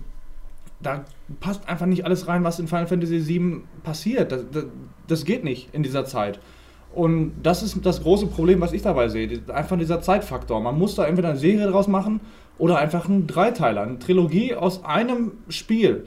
da 0.79 1.05
passt 1.39 1.67
einfach 1.67 1.87
nicht 1.87 2.05
alles 2.05 2.27
rein, 2.27 2.43
was 2.43 2.59
in 2.59 2.67
Final 2.67 2.85
Fantasy 2.85 3.27
VII 3.27 3.61
passiert. 3.83 4.31
Das, 4.31 4.45
das, 4.51 4.65
das 5.07 5.25
geht 5.25 5.43
nicht 5.43 5.73
in 5.73 5.81
dieser 5.81 6.05
Zeit. 6.05 6.39
Und 6.93 7.33
das 7.41 7.63
ist 7.63 7.83
das 7.83 8.03
große 8.03 8.27
Problem, 8.27 8.61
was 8.61 8.73
ich 8.73 8.83
dabei 8.83 9.07
sehe. 9.07 9.41
Einfach 9.51 9.79
dieser 9.79 10.01
Zeitfaktor. 10.01 10.61
Man 10.61 10.77
muss 10.77 10.93
da 10.93 11.07
entweder 11.07 11.29
eine 11.29 11.39
Serie 11.39 11.65
draus 11.67 11.87
machen 11.87 12.21
oder 12.59 12.77
einfach 12.77 13.09
einen 13.09 13.25
Dreiteiler, 13.25 13.81
eine 13.81 13.97
Trilogie 13.97 14.53
aus 14.53 14.85
einem 14.85 15.31
Spiel. 15.49 16.05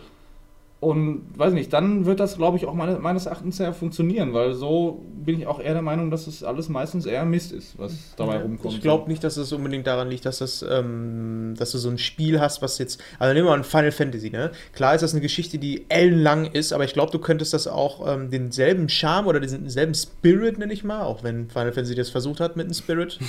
Und 0.79 1.23
weiß 1.35 1.55
nicht, 1.55 1.73
dann 1.73 2.05
wird 2.05 2.21
das, 2.21 2.37
glaube 2.37 2.59
ich, 2.59 2.67
auch 2.67 2.75
meine, 2.75 2.99
meines 2.99 3.25
Erachtens 3.25 3.57
sehr 3.57 3.73
funktionieren, 3.73 4.35
weil 4.35 4.53
so 4.53 5.03
bin 5.25 5.41
ich 5.41 5.47
auch 5.47 5.59
eher 5.59 5.73
der 5.73 5.83
Meinung, 5.83 6.11
dass 6.11 6.27
es 6.27 6.45
alles 6.45 6.69
meistens 6.69 7.07
eher 7.07 7.25
Mist 7.25 7.51
ist, 7.51 7.79
was 7.79 8.15
dabei 8.17 8.43
rumkommt. 8.43 8.75
Ich 8.75 8.83
glaube 8.83 9.11
nicht, 9.11 9.25
dass 9.25 9.39
es 9.39 9.53
unbedingt 9.55 9.87
daran 9.87 10.11
liegt, 10.11 10.27
dass, 10.27 10.39
das, 10.39 10.65
ähm, 10.69 11.55
dass 11.57 11.73
du 11.73 11.79
so 11.79 11.89
ein 11.89 11.97
Spiel 11.97 12.41
hast, 12.41 12.61
was 12.61 12.77
jetzt. 12.77 13.03
Also 13.19 13.33
nehmen 13.33 13.47
wir 13.47 13.53
mal 13.53 13.59
ein 13.59 13.65
Final 13.65 13.91
Fantasy, 13.91 14.29
ne? 14.29 14.51
Klar 14.75 14.95
ist 14.95 15.01
das 15.01 15.13
eine 15.13 15.23
Geschichte, 15.23 15.57
die 15.57 15.87
ellenlang 15.89 16.45
ist, 16.45 16.75
aber 16.75 16.85
ich 16.85 16.93
glaube, 16.93 17.11
du 17.11 17.21
könntest 17.21 17.55
das 17.55 17.67
auch 17.67 18.07
ähm, 18.07 18.31
denselben 18.31 18.91
Charme 18.91 19.29
oder 19.29 19.41
diesen 19.41 19.71
selben 19.71 19.95
Spirit, 19.95 20.59
nenne 20.59 20.75
ich 20.75 20.85
mal, 20.85 21.03
auch 21.03 21.25
wenn 21.25 21.49
Final 21.49 21.73
Fantasy 21.73 21.95
das 21.95 22.11
versucht 22.11 22.39
hat 22.39 22.57
mit 22.57 22.67
einem 22.67 22.75
Spirit. 22.75 23.19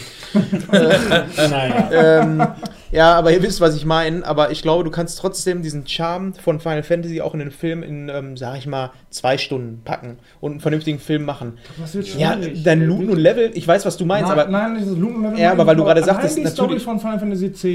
Naja. 0.68 1.90
ähm, 2.22 2.48
ja, 2.92 3.14
aber 3.16 3.32
ihr 3.32 3.42
wisst, 3.44 3.62
was 3.62 3.76
ich 3.76 3.86
meine. 3.86 4.26
Aber 4.26 4.52
ich 4.52 4.62
glaube, 4.62 4.84
du 4.84 4.92
kannst 4.92 5.18
trotzdem 5.20 5.62
diesen 5.62 5.86
Charme 5.88 6.34
von 6.34 6.60
Final 6.60 6.84
Fantasy 6.84 7.22
auch 7.22 7.34
in 7.34 7.40
den 7.40 7.52
Film 7.52 7.84
in, 7.84 8.10
ähm, 8.10 8.38
sag 8.38 8.58
ich 8.58 8.68
mal, 8.68 8.92
zwei 9.10 9.38
Stunden 9.38 9.82
packen 9.84 10.18
und 10.40 10.52
einen 10.52 10.60
vernünftigen 10.62 11.00
Film 11.00 11.24
machen. 11.26 11.58
Was 11.78 11.94
wird 11.96 12.08
Ja, 12.18 12.34
schwierig. 12.34 12.64
dein 12.64 12.82
Looten 12.86 13.10
und 13.10 13.20
Level, 13.20 13.52
ich 13.54 13.68
weiß, 13.68 13.86
was 13.86 13.98
du 13.98 14.06
meinst, 14.06 14.30
nein, 14.30 14.40
aber. 14.40 14.50
nein, 14.52 14.76
dieses 14.80 14.98
Looten 14.98 15.22
Level. 15.24 15.40
Ja, 15.40 15.52
aber 15.52 15.66
weil 15.66 15.76
du 15.76 15.84
gerade 15.84 16.04
sagtest, 16.04 16.38
die 16.38 16.46
Story 16.48 16.74
natürlich- 16.74 16.84
von 16.84 17.00
Final 17.00 17.20
Fantasy 17.20 17.46
X. 17.48 17.66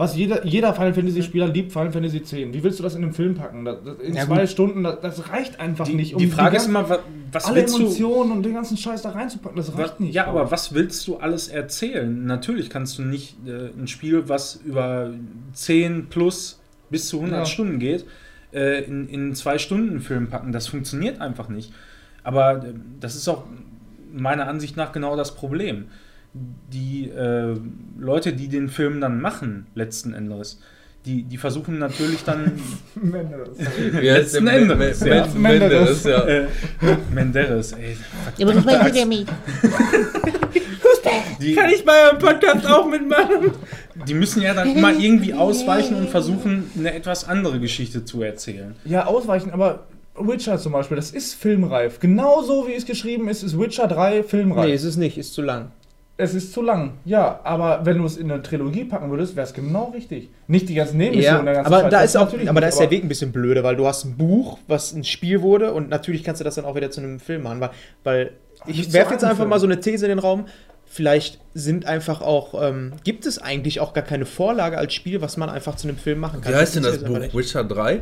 Was 0.00 0.16
jeder, 0.16 0.46
jeder 0.46 0.72
Final 0.72 0.94
Fantasy 0.94 1.22
Spieler 1.22 1.46
liebt 1.48 1.72
Final 1.72 1.92
Fantasy 1.92 2.16
X. 2.16 2.32
Wie 2.32 2.62
willst 2.64 2.78
du 2.78 2.82
das 2.82 2.94
in 2.94 3.02
einem 3.04 3.12
Film 3.12 3.34
packen? 3.34 3.64
Das, 3.66 3.76
das, 3.84 3.98
in 3.98 4.14
Ja, 4.14 4.24
zwei 4.24 4.40
gut. 4.40 4.48
Stunden, 4.48 4.82
das, 4.82 4.98
das 5.02 5.28
reicht 5.30 5.60
einfach 5.60 5.84
Die, 5.86 5.94
nicht. 5.94 6.18
die 6.18 6.26
Frage 6.26 6.56
ist 6.56 6.62
ganzen- 6.64 6.70
immer, 6.70 6.88
wa- 6.88 6.98
was 7.32 7.44
alle 7.44 7.56
willst 7.56 7.74
du. 7.76 7.82
Emotionen 7.82 8.32
und 8.32 8.42
den 8.42 8.54
ganzen 8.54 8.76
Scheiß 8.78 9.02
da 9.02 9.10
reinzupacken, 9.10 9.56
das 9.58 9.72
Was, 9.72 9.78
reicht 9.78 10.00
nicht. 10.00 10.14
ja, 10.14 10.26
aber 10.26 10.50
was 10.50 10.72
willst 10.74 11.06
du 11.06 11.16
alles 11.18 11.48
erzählen? 11.48 12.24
Natürlich 12.24 12.70
kannst 12.70 12.98
du 12.98 13.02
nicht 13.02 13.36
äh, 13.46 13.68
ein 13.78 13.86
Spiel, 13.88 14.28
was 14.28 14.56
über 14.64 15.12
10 15.52 16.06
plus 16.08 16.60
bis 16.88 17.08
zu 17.08 17.18
100 17.18 17.40
Ja. 17.40 17.44
Stunden 17.44 17.78
geht, 17.78 18.06
äh, 18.52 18.82
in, 18.84 19.06
in 19.08 19.20
einen 19.20 19.34
Zwei-Stunden-Film 19.34 20.28
packen. 20.28 20.50
Das 20.52 20.66
funktioniert 20.66 21.20
einfach 21.20 21.48
nicht. 21.48 21.72
Aber 22.24 22.64
äh, 22.64 22.72
das 23.00 23.16
ist 23.16 23.28
auch 23.28 23.44
meiner 24.12 24.48
Ansicht 24.48 24.76
nach 24.76 24.92
genau 24.92 25.14
das 25.16 25.34
Problem. 25.34 25.84
Die 26.32 27.08
äh, 27.10 27.56
Leute, 27.98 28.32
die 28.32 28.48
den 28.48 28.68
Film 28.68 29.00
dann 29.00 29.20
machen, 29.20 29.66
letzten 29.74 30.14
Endes, 30.14 30.60
die, 31.04 31.22
die 31.24 31.38
versuchen 31.38 31.78
natürlich 31.78 32.22
dann 32.24 32.52
Menderes. 32.94 33.58
Wie 33.58 34.10
heißt 34.10 34.34
Letzten 34.40 34.44
der? 34.44 34.54
Endes, 34.54 35.00
ja. 35.00 35.26
Me- 35.26 35.38
Menderes, 35.40 36.04
ja. 36.04 36.24
äh, 36.26 36.46
Menderes, 37.12 37.72
ey. 37.72 37.96
Ja, 38.36 38.46
aber 38.48 38.60
das 38.60 38.96
ja 38.96 39.04
nicht. 39.04 39.26
Die, 41.40 41.54
Kann 41.54 41.70
ich 41.70 41.84
bei 41.86 41.92
eurem 42.04 42.18
Podcast 42.18 42.66
auch 42.66 42.86
mitmachen? 42.86 43.52
Die 44.06 44.12
müssen 44.12 44.42
ja 44.42 44.52
dann 44.52 44.76
immer 44.76 44.92
irgendwie 44.92 45.32
ausweichen 45.32 45.94
und 45.96 46.10
versuchen, 46.10 46.70
eine 46.78 46.92
etwas 46.92 47.26
andere 47.26 47.58
Geschichte 47.60 48.04
zu 48.04 48.22
erzählen. 48.22 48.74
Ja, 48.84 49.06
ausweichen, 49.06 49.50
aber 49.50 49.86
Witcher 50.18 50.58
zum 50.58 50.72
Beispiel, 50.72 50.96
das 50.96 51.12
ist 51.12 51.34
filmreif. 51.34 51.98
Genauso 51.98 52.68
wie 52.68 52.74
es 52.74 52.84
geschrieben 52.84 53.28
ist, 53.28 53.42
ist 53.42 53.58
Witcher 53.58 53.88
3 53.88 54.22
filmreif. 54.22 54.66
Nee, 54.66 54.74
ist 54.74 54.84
es 54.84 54.96
nicht, 54.98 55.16
ist 55.16 55.32
zu 55.32 55.40
lang. 55.40 55.70
Es 56.20 56.34
ist 56.34 56.52
zu 56.52 56.62
lang, 56.62 56.98
ja, 57.04 57.40
aber 57.44 57.80
wenn 57.84 57.98
du 57.98 58.04
es 58.04 58.16
in 58.16 58.30
eine 58.30 58.42
Trilogie 58.42 58.84
packen 58.84 59.10
würdest, 59.10 59.36
wäre 59.36 59.46
es 59.46 59.54
genau 59.54 59.90
richtig. 59.94 60.28
Nicht 60.46 60.68
die 60.68 60.74
ganzen 60.74 61.00
Ja, 61.00 61.06
Nebenmissionen, 61.06 61.44
der 61.46 61.54
ganze 61.54 61.66
aber 61.66 61.80
Scheiß, 61.82 61.90
da 61.90 62.00
das 62.02 62.10
ist 62.10 62.16
auch, 62.16 62.24
natürlich 62.26 62.48
aber 62.50 62.60
da 62.60 62.66
nicht, 62.66 62.74
ist 62.74 62.80
der 62.80 62.90
Weg 62.90 63.02
ein 63.04 63.08
bisschen 63.08 63.32
blöde, 63.32 63.62
weil 63.64 63.76
du 63.76 63.86
hast 63.86 64.04
ein 64.04 64.16
Buch, 64.16 64.58
was 64.68 64.92
ein 64.92 65.04
Spiel 65.04 65.42
wurde 65.42 65.72
und 65.72 65.88
natürlich 65.88 66.22
kannst 66.22 66.40
du 66.40 66.44
das 66.44 66.54
dann 66.56 66.64
auch 66.64 66.74
wieder 66.74 66.90
zu 66.90 67.00
einem 67.00 67.20
Film 67.20 67.42
machen, 67.42 67.60
weil, 67.60 67.70
weil 68.04 68.30
ich 68.66 68.92
werfe 68.92 69.12
jetzt 69.14 69.24
einfach 69.24 69.38
Film. 69.38 69.48
mal 69.48 69.58
so 69.60 69.66
eine 69.66 69.80
These 69.80 70.04
in 70.04 70.10
den 70.10 70.18
Raum. 70.18 70.46
Vielleicht 70.84 71.38
sind 71.54 71.86
einfach 71.86 72.20
auch, 72.20 72.60
ähm, 72.62 72.94
gibt 73.04 73.24
es 73.24 73.38
eigentlich 73.38 73.78
auch 73.80 73.92
gar 73.92 74.02
keine 74.02 74.26
Vorlage 74.26 74.76
als 74.76 74.92
Spiel, 74.92 75.22
was 75.22 75.36
man 75.36 75.48
einfach 75.48 75.76
zu 75.76 75.88
einem 75.88 75.96
Film 75.96 76.18
machen 76.18 76.40
kann. 76.40 76.52
Wie 76.52 76.56
heißt 76.56 76.74
denn 76.74 76.82
das 76.82 76.98
Buch? 76.98 77.16
Witcher 77.32 77.62
3? 77.64 78.00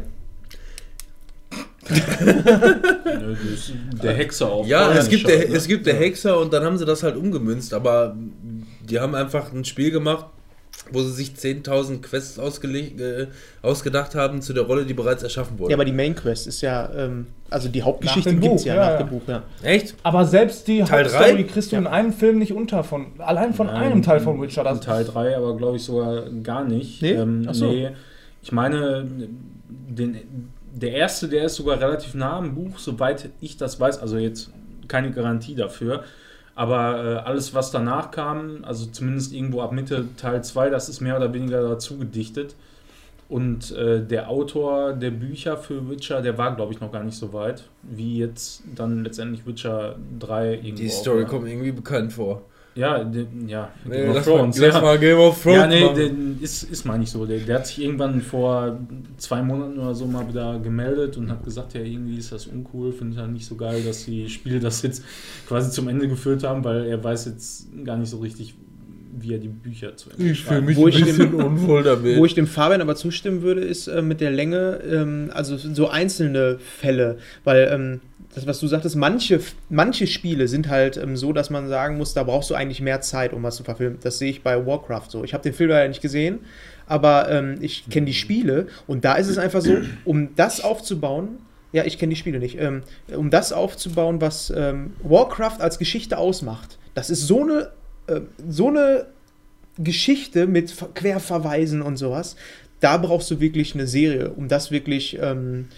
Der 4.03 4.15
Hexer 4.15 4.51
auch. 4.51 4.67
Ja, 4.67 4.93
es 4.93 5.09
gibt, 5.09 5.29
der, 5.29 5.49
ne? 5.49 5.55
es 5.55 5.67
gibt 5.67 5.87
der 5.87 5.95
Hexer 5.95 6.39
und 6.39 6.53
dann 6.53 6.65
haben 6.65 6.77
sie 6.77 6.85
das 6.85 7.03
halt 7.03 7.17
umgemünzt, 7.17 7.75
aber 7.75 8.15
die 8.89 9.01
haben 9.01 9.15
einfach 9.15 9.53
ein 9.53 9.65
Spiel 9.65 9.91
gemacht, 9.91 10.27
wo 10.93 11.03
sie 11.03 11.13
sich 11.13 11.31
10.000 11.31 12.03
Quests 12.03 12.39
ausgelegt, 12.39 13.01
äh, 13.01 13.27
ausgedacht 13.63 14.15
haben 14.15 14.43
zu 14.43 14.53
der 14.53 14.65
Rolle, 14.65 14.85
die 14.85 14.95
bereits 14.95 15.23
erschaffen 15.23 15.59
wurde. 15.59 15.73
Ja, 15.73 15.77
aber 15.77 15.85
die 15.85 15.93
Main 15.93 16.15
Quest 16.15 16.47
ist 16.47 16.61
ja, 16.61 16.89
ähm, 16.95 17.27
also 17.51 17.69
die 17.69 17.83
Hauptgeschichte 17.83 18.35
gibt 18.35 18.45
es 18.45 18.63
Buch, 18.63 18.67
ja, 18.67 18.75
ja, 18.75 18.85
nach 18.85 18.91
ja. 18.93 18.99
dem 18.99 19.09
Buch, 19.09 19.23
ja. 19.27 19.43
Echt? 19.63 19.95
Aber 20.03 20.25
selbst 20.25 20.69
die 20.69 20.83
Teil 20.83 21.05
Hauptstory 21.05 21.35
drei? 21.35 21.43
kriegst 21.45 21.73
du 21.73 21.77
in 21.77 21.87
einem 21.87 22.13
Film 22.13 22.39
nicht 22.39 22.53
unter 22.53 22.85
von 22.85 23.07
allein 23.19 23.55
von 23.55 23.69
einem 23.69 24.03
Teil 24.03 24.21
von 24.21 24.41
Witcher. 24.41 24.63
In 24.63 24.77
Das, 24.77 24.81
Teil 24.81 25.05
3 25.05 25.37
aber 25.37 25.57
glaube 25.57 25.77
ich 25.77 25.85
sogar 25.85 26.29
gar 26.43 26.65
nicht. 26.65 27.03
Nee? 27.03 27.13
Ähm, 27.13 27.47
Ach 27.49 27.55
so. 27.55 27.67
nee. 27.67 27.91
Ich 28.43 28.53
meine, 28.53 29.07
den, 29.69 30.17
der 30.79 30.93
erste, 30.93 31.29
der 31.29 31.45
ist 31.45 31.57
sogar 31.57 31.81
relativ 31.81 32.15
nah 32.15 32.37
am 32.37 32.55
Buch, 32.55 32.79
soweit 32.79 33.31
ich 33.41 33.57
das 33.57 33.79
weiß. 33.79 33.99
Also 33.99 34.19
jetzt 34.19 34.51
keine 34.87 35.11
Garantie 35.11 35.55
dafür. 35.55 36.05
Aber 36.55 37.05
äh, 37.05 37.17
alles, 37.19 37.55
was 37.55 37.71
danach 37.71 38.11
kam, 38.11 38.65
also 38.65 38.87
zumindest 38.87 39.33
irgendwo 39.33 39.61
ab 39.61 39.73
Mitte 39.73 40.07
Teil 40.17 40.43
2, 40.43 40.71
das 40.71 40.89
ist 40.89 41.01
mehr 41.01 41.17
oder 41.17 41.33
weniger 41.33 41.63
dazu 41.63 41.99
gedichtet. 41.99 42.57
Und 43.29 43.73
äh, 43.73 44.05
der 44.05 44.29
Autor 44.29 44.95
der 44.95 45.11
Bücher 45.11 45.57
für 45.59 45.89
Witcher, 45.89 46.23
der 46.23 46.39
war, 46.39 46.57
glaube 46.57 46.73
ich, 46.73 46.81
noch 46.81 46.91
gar 46.91 47.05
nicht 47.05 47.17
so 47.17 47.33
weit, 47.33 47.65
wie 47.83 48.19
jetzt 48.19 48.63
dann 48.75 49.05
letztendlich 49.05 49.47
Witcher 49.47 49.97
3 50.19 50.55
irgendwo. 50.55 50.77
Die 50.77 50.89
Story 50.89 51.27
kommt 51.27 51.47
irgendwie 51.47 51.73
bekannt 51.73 52.13
vor. 52.15 52.43
Ja, 52.79 53.03
de, 53.03 53.27
ja. 53.49 53.73
Nee, 53.85 53.97
Game 53.97 54.11
of 54.11 54.15
lass, 54.15 54.27
mal, 54.27 54.37
Thrones, 54.37 54.59
lass 54.59 54.75
ja. 54.75 54.81
mal 54.81 54.99
Game 55.01 55.19
of 55.19 55.43
Thrones 55.43 55.59
Ja, 55.59 55.67
nee, 55.67 55.95
der 55.95 56.11
ist, 56.41 56.63
ist 56.63 56.85
mal 56.85 56.97
nicht 56.97 57.11
so. 57.11 57.27
Der, 57.27 57.41
der 57.41 57.57
hat 57.57 57.67
sich 57.67 57.83
irgendwann 57.83 58.21
vor 58.21 58.79
zwei 59.17 59.43
Monaten 59.43 59.81
oder 59.81 59.97
so 59.97 60.07
mal 60.07 60.29
wieder 60.29 60.61
gemeldet 60.61 61.17
und 61.17 61.29
hat 61.29 61.45
gesagt, 61.45 61.75
ja, 61.75 61.81
irgendwie 61.81 62.19
ist 62.19 62.31
das 62.31 62.47
uncool, 62.47 62.93
finde 62.93 63.15
ich 63.15 63.19
halt 63.19 63.33
nicht 63.33 63.47
so 63.47 63.57
geil, 63.57 63.83
dass 63.85 64.05
die 64.05 64.29
Spiele 64.29 64.61
das 64.61 64.83
jetzt 64.83 65.03
quasi 65.49 65.73
zum 65.73 65.89
Ende 65.89 66.07
geführt 66.07 66.45
haben, 66.45 66.63
weil 66.63 66.87
er 66.87 67.03
weiß 67.03 67.25
jetzt 67.27 67.67
gar 67.85 67.97
nicht 67.97 68.11
so 68.11 68.19
richtig, 68.19 68.55
wie 69.19 69.35
er 69.35 69.39
die 69.39 69.49
Bücher 69.49 69.97
zu 69.97 70.11
Ende 70.11 70.31
ich 70.31 70.45
fühle 70.45 70.61
mich 70.61 70.77
Wo 70.77 70.87
ein 70.87 70.93
ich 70.93 71.05
bisschen 71.05 71.35
unwohl 71.35 71.83
damit. 71.83 72.17
Wo 72.17 72.27
ich 72.27 72.35
dem 72.35 72.47
Fabian 72.47 72.81
aber 72.81 72.95
zustimmen 72.95 73.43
würde, 73.43 73.63
ist 73.63 73.89
äh, 73.89 74.03
mit 74.03 74.21
der 74.21 74.31
Länge, 74.31 74.81
ähm, 74.89 75.33
also 75.35 75.57
so 75.57 75.89
einzelne 75.89 76.61
Fälle, 76.61 77.19
weil 77.43 77.69
ähm, 77.73 78.01
das, 78.35 78.47
was 78.47 78.61
du 78.61 78.67
sagtest, 78.67 78.95
manche, 78.95 79.41
manche 79.71 80.07
Spiele 80.07 80.49
sind 80.49 80.69
halt 80.69 80.97
ähm, 80.97 81.17
so, 81.17 81.33
dass 81.33 81.51
man 81.51 81.69
sagen 81.69 81.97
muss, 81.97 82.15
da 82.15 82.23
brauchst 82.23 82.51
du 82.51 82.55
eigentlich 82.55 82.81
mehr 82.81 83.01
Zeit, 83.01 83.33
um 83.33 83.43
was 83.43 83.57
zu 83.57 83.65
verfilmen. 83.65 83.99
Das 84.03 84.19
sehe 84.19 84.31
ich 84.31 84.43
bei 84.43 84.67
Warcraft 84.67 85.09
so. 85.09 85.25
Ich 85.25 85.35
habe 85.35 85.43
den 85.43 85.55
Film 85.55 85.71
leider 85.71 85.89
nicht 85.89 86.03
gesehen, 86.03 86.41
aber 86.87 87.31
ähm, 87.31 87.57
ich 87.61 87.89
kenne 87.89 88.07
die 88.07 88.15
Spiele 88.15 88.67
und 88.87 89.05
da 89.05 89.15
ist 89.15 89.29
es 89.29 89.39
einfach 89.39 89.63
so, 89.63 89.79
um 90.05 90.35
das 90.37 90.61
aufzubauen, 90.63 91.39
ja, 91.73 91.85
ich 91.85 91.99
kenne 91.99 92.11
die 92.11 92.19
Spiele 92.19 92.39
nicht, 92.39 92.59
ähm, 92.59 92.83
um 93.15 93.31
das 93.31 93.53
aufzubauen, 93.53 94.21
was 94.21 94.53
ähm, 94.55 94.93
Warcraft 95.03 95.61
als 95.61 95.79
Geschichte 95.79 96.17
ausmacht, 96.17 96.79
das 96.95 97.11
ist 97.11 97.27
so 97.27 97.43
eine, 97.43 97.71
äh, 98.07 98.21
so 98.49 98.69
eine 98.69 99.07
Geschichte 99.79 100.47
mit 100.47 100.71
Ver- 100.71 100.91
Querverweisen 100.95 101.83
und 101.83 101.97
sowas, 101.97 102.37
da 102.81 102.97
brauchst 102.97 103.31
du 103.31 103.41
wirklich 103.41 103.75
eine 103.75 103.87
Serie, 103.87 104.31
um 104.31 104.49
das 104.49 104.71
wirklich 104.71 105.19
ähm, 105.21 105.69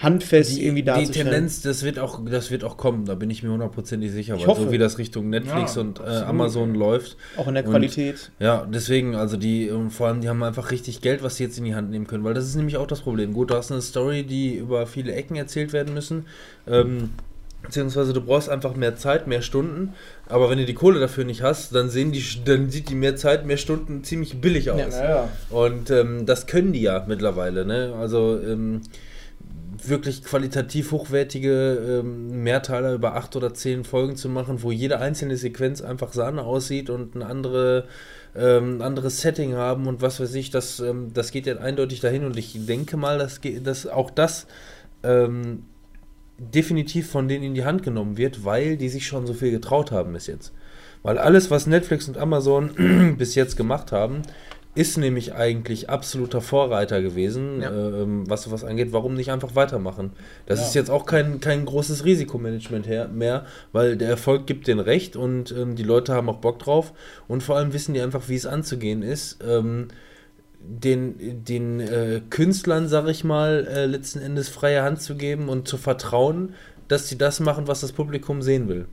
handfest 0.00 0.56
die, 0.56 0.64
irgendwie 0.64 0.82
die 0.82 0.86
darzustellen. 0.86 1.28
Tendenz, 1.28 1.62
das 1.62 1.82
wird, 1.84 1.98
auch, 1.98 2.20
das 2.24 2.50
wird 2.50 2.64
auch 2.64 2.76
kommen, 2.76 3.04
da 3.04 3.14
bin 3.14 3.30
ich 3.30 3.42
mir 3.42 3.50
hundertprozentig 3.50 4.10
sicher, 4.10 4.34
Ich 4.34 4.40
weil 4.42 4.48
hoffe. 4.48 4.62
so 4.62 4.72
wie 4.72 4.78
das 4.78 4.98
Richtung 4.98 5.28
Netflix 5.30 5.74
Ja, 5.76 5.82
und 5.82 6.00
äh. 6.00 6.02
Amazon 6.02 6.74
läuft. 6.74 7.16
auch 7.36 7.46
in 7.48 7.54
der 7.54 7.64
Und- 7.64 7.70
Qualität. 7.70 8.30
Ja, 8.38 8.66
deswegen, 8.72 9.14
also 9.14 9.36
die, 9.36 9.70
und 9.70 9.90
vor 9.90 10.08
allem, 10.08 10.20
die 10.22 10.28
haben 10.28 10.42
einfach 10.42 10.70
richtig 10.70 11.00
Geld, 11.02 11.22
was 11.22 11.36
sie 11.36 11.44
jetzt 11.44 11.58
in 11.58 11.64
die 11.64 11.74
Hand 11.74 11.90
nehmen 11.90 12.06
können, 12.06 12.24
weil 12.24 12.34
das 12.34 12.46
ist 12.46 12.54
nämlich 12.56 12.76
auch 12.78 12.86
das 12.86 13.00
Problem. 13.02 13.32
Gut, 13.34 13.50
du 13.50 13.54
hast 13.54 13.70
eine 13.70 13.82
Story, 13.82 14.24
die 14.24 14.56
über 14.56 14.86
viele 14.86 15.12
Ecken 15.12 15.36
erzählt 15.36 15.72
werden 15.72 15.92
müssen, 15.94 16.24
ähm, 16.66 17.10
beziehungsweise 17.62 18.14
du 18.14 18.22
brauchst 18.22 18.48
einfach 18.48 18.74
mehr 18.74 18.96
Zeit, 18.96 19.26
mehr 19.26 19.42
Stunden, 19.42 19.92
aber 20.30 20.48
wenn 20.48 20.56
du 20.56 20.64
die 20.64 20.72
Kohle 20.72 20.98
dafür 20.98 21.24
nicht 21.24 21.42
hast, 21.42 21.74
dann 21.74 21.90
sehen 21.90 22.10
die, 22.10 22.24
dann 22.46 22.70
sieht 22.70 22.88
die 22.88 22.94
mehr 22.94 23.16
Zeit, 23.16 23.44
mehr 23.44 23.58
Stunden 23.58 24.02
ziemlich 24.02 24.40
billig 24.40 24.70
aus. 24.70 24.94
Ja. 24.96 25.04
ja, 25.10 25.28
Und 25.50 25.90
ähm, 25.90 26.24
das 26.24 26.46
können 26.46 26.72
die 26.72 26.80
ja 26.80 27.04
mittlerweile, 27.06 27.66
ne? 27.66 27.94
Also 28.00 28.40
ähm, 28.42 28.80
wirklich 29.88 30.22
qualitativ 30.22 30.92
hochwertige 30.92 32.00
ähm, 32.00 32.42
Mehrteiler 32.42 32.92
über 32.94 33.14
acht 33.14 33.36
oder 33.36 33.54
zehn 33.54 33.84
Folgen 33.84 34.16
zu 34.16 34.28
machen, 34.28 34.62
wo 34.62 34.72
jede 34.72 34.98
einzelne 34.98 35.36
Sequenz 35.36 35.80
einfach 35.80 36.12
Sahne 36.12 36.42
aussieht 36.42 36.90
und 36.90 37.14
ein 37.14 37.22
andere, 37.22 37.86
ähm, 38.36 38.82
anderes 38.82 39.20
Setting 39.20 39.54
haben 39.54 39.86
und 39.86 40.02
was 40.02 40.20
weiß 40.20 40.34
ich, 40.34 40.50
das, 40.50 40.80
ähm, 40.80 41.12
das 41.14 41.30
geht 41.32 41.46
ja 41.46 41.56
eindeutig 41.56 42.00
dahin 42.00 42.24
und 42.24 42.36
ich 42.36 42.66
denke 42.66 42.96
mal, 42.96 43.18
dass, 43.18 43.40
dass 43.62 43.86
auch 43.86 44.10
das 44.10 44.46
ähm, 45.02 45.64
definitiv 46.38 47.10
von 47.10 47.28
denen 47.28 47.44
in 47.44 47.54
die 47.54 47.64
Hand 47.64 47.82
genommen 47.82 48.16
wird, 48.16 48.44
weil 48.44 48.76
die 48.76 48.88
sich 48.88 49.06
schon 49.06 49.26
so 49.26 49.34
viel 49.34 49.50
getraut 49.50 49.90
haben 49.90 50.12
bis 50.12 50.26
jetzt. 50.26 50.52
Weil 51.02 51.18
alles, 51.18 51.50
was 51.50 51.66
Netflix 51.66 52.08
und 52.08 52.18
Amazon 52.18 53.14
bis 53.18 53.34
jetzt 53.34 53.56
gemacht 53.56 53.92
haben, 53.92 54.22
ist 54.74 54.96
nämlich 54.98 55.34
eigentlich 55.34 55.90
absoluter 55.90 56.40
Vorreiter 56.40 57.02
gewesen, 57.02 57.60
Ja. 57.60 57.70
ähm, 57.70 58.28
was 58.30 58.42
sowas 58.42 58.62
angeht. 58.64 58.92
Warum 58.92 59.14
nicht 59.14 59.32
einfach 59.32 59.56
weitermachen? 59.56 60.12
Das 60.46 60.60
Ja. 60.60 60.66
ist 60.66 60.74
jetzt 60.74 60.90
auch 60.90 61.06
kein, 61.06 61.40
kein 61.40 61.64
großes 61.64 62.04
Risikomanagement 62.04 62.86
her, 62.86 63.08
mehr, 63.08 63.46
weil 63.72 63.96
der 63.96 64.08
Erfolg 64.08 64.46
gibt 64.46 64.68
den 64.68 64.78
Recht 64.78 65.16
und 65.16 65.50
ähm, 65.52 65.74
die 65.74 65.82
Leute 65.82 66.14
haben 66.14 66.28
auch 66.28 66.38
Bock 66.38 66.60
drauf 66.60 66.92
und 67.26 67.42
vor 67.42 67.56
allem 67.56 67.72
wissen 67.72 67.94
die 67.94 68.00
einfach, 68.00 68.28
wie 68.28 68.36
es 68.36 68.46
anzugehen 68.46 69.02
ist. 69.02 69.38
Ähm, 69.46 69.88
den, 70.62 71.44
den 71.44 71.80
äh, 71.80 72.20
Künstlern, 72.30 72.86
sag 72.86 73.08
ich 73.08 73.24
mal, 73.24 73.66
äh, 73.66 73.86
letzten 73.86 74.20
Endes 74.20 74.48
freie 74.50 74.82
Hand 74.82 75.00
zu 75.00 75.16
geben 75.16 75.48
und 75.48 75.66
zu 75.66 75.78
vertrauen, 75.78 76.54
dass 76.86 77.08
sie 77.08 77.16
das 77.16 77.40
machen, 77.40 77.66
was 77.66 77.80
das 77.80 77.92
Publikum 77.92 78.42
sehen 78.42 78.68
will. 78.68 78.86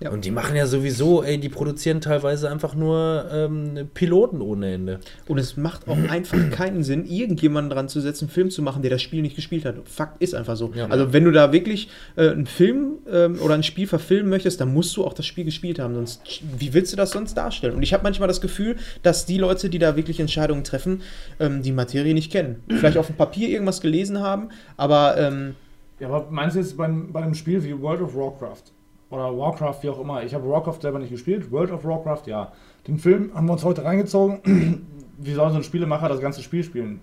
Ja. 0.00 0.10
Und 0.10 0.24
die 0.24 0.30
machen 0.30 0.54
ja 0.54 0.66
sowieso, 0.66 1.22
ey, 1.24 1.38
die 1.38 1.48
produzieren 1.48 2.00
teilweise 2.00 2.50
einfach 2.50 2.74
nur 2.74 3.26
ähm, 3.32 3.88
Piloten 3.94 4.40
ohne 4.40 4.72
Ende. 4.72 5.00
Und 5.26 5.38
es 5.38 5.56
macht 5.56 5.88
auch 5.88 5.98
einfach 6.08 6.38
keinen 6.50 6.84
Sinn, 6.84 7.04
irgendjemanden 7.04 7.70
dran 7.70 7.88
zu 7.88 8.00
setzen, 8.00 8.26
einen 8.26 8.30
Film 8.30 8.50
zu 8.50 8.62
machen, 8.62 8.82
der 8.82 8.90
das 8.90 9.02
Spiel 9.02 9.22
nicht 9.22 9.34
gespielt 9.34 9.64
hat. 9.64 9.76
Fakt 9.86 10.22
ist 10.22 10.34
einfach 10.34 10.56
so. 10.56 10.72
Ja. 10.74 10.86
also 10.86 11.12
wenn 11.12 11.24
du 11.24 11.32
da 11.32 11.52
wirklich 11.52 11.88
äh, 12.16 12.28
einen 12.28 12.46
Film 12.46 12.98
ähm, 13.10 13.40
oder 13.40 13.54
ein 13.54 13.62
Spiel 13.62 13.86
verfilmen 13.86 14.30
möchtest, 14.30 14.60
dann 14.60 14.72
musst 14.72 14.96
du 14.96 15.04
auch 15.04 15.12
das 15.12 15.26
Spiel 15.26 15.44
gespielt 15.44 15.78
haben. 15.78 15.94
Sonst, 15.94 16.42
wie 16.56 16.74
willst 16.74 16.92
du 16.92 16.96
das 16.96 17.10
sonst 17.10 17.34
darstellen? 17.34 17.74
Und 17.74 17.82
ich 17.82 17.92
habe 17.92 18.04
manchmal 18.04 18.28
das 18.28 18.40
Gefühl, 18.40 18.76
dass 19.02 19.26
die 19.26 19.38
Leute, 19.38 19.68
die 19.68 19.78
da 19.78 19.96
wirklich 19.96 20.20
Entscheidungen 20.20 20.62
treffen, 20.62 21.02
ähm, 21.40 21.62
die 21.62 21.72
Materie 21.72 22.14
nicht 22.14 22.30
kennen. 22.30 22.62
Vielleicht 22.68 22.98
auf 22.98 23.06
dem 23.06 23.16
Papier 23.16 23.48
irgendwas 23.48 23.80
gelesen 23.80 24.20
haben, 24.20 24.50
aber 24.76 25.16
ähm, 25.18 25.54
Ja, 25.98 26.08
aber 26.08 26.28
meinst 26.30 26.54
du 26.54 26.60
jetzt 26.60 26.76
bei, 26.76 26.88
bei 26.88 27.22
einem 27.22 27.34
Spiel 27.34 27.64
wie 27.64 27.80
World 27.80 28.02
of 28.02 28.14
Warcraft 28.14 28.72
oder 29.10 29.36
Warcraft, 29.36 29.76
wie 29.82 29.88
auch 29.88 30.00
immer? 30.00 30.22
Ich 30.22 30.34
habe 30.34 30.48
Warcraft 30.48 30.80
selber 30.82 30.98
nicht 30.98 31.10
gespielt. 31.10 31.50
World 31.50 31.70
of 31.72 31.84
Warcraft, 31.84 32.22
ja. 32.26 32.52
Den 32.86 32.98
Film 32.98 33.30
haben 33.34 33.46
wir 33.46 33.52
uns 33.52 33.64
heute 33.64 33.84
reingezogen. 33.84 34.84
wie 35.18 35.32
soll 35.34 35.50
so 35.50 35.56
ein 35.56 35.62
Spielemacher 35.64 36.08
das 36.08 36.20
ganze 36.20 36.42
Spiel 36.42 36.62
spielen? 36.64 37.00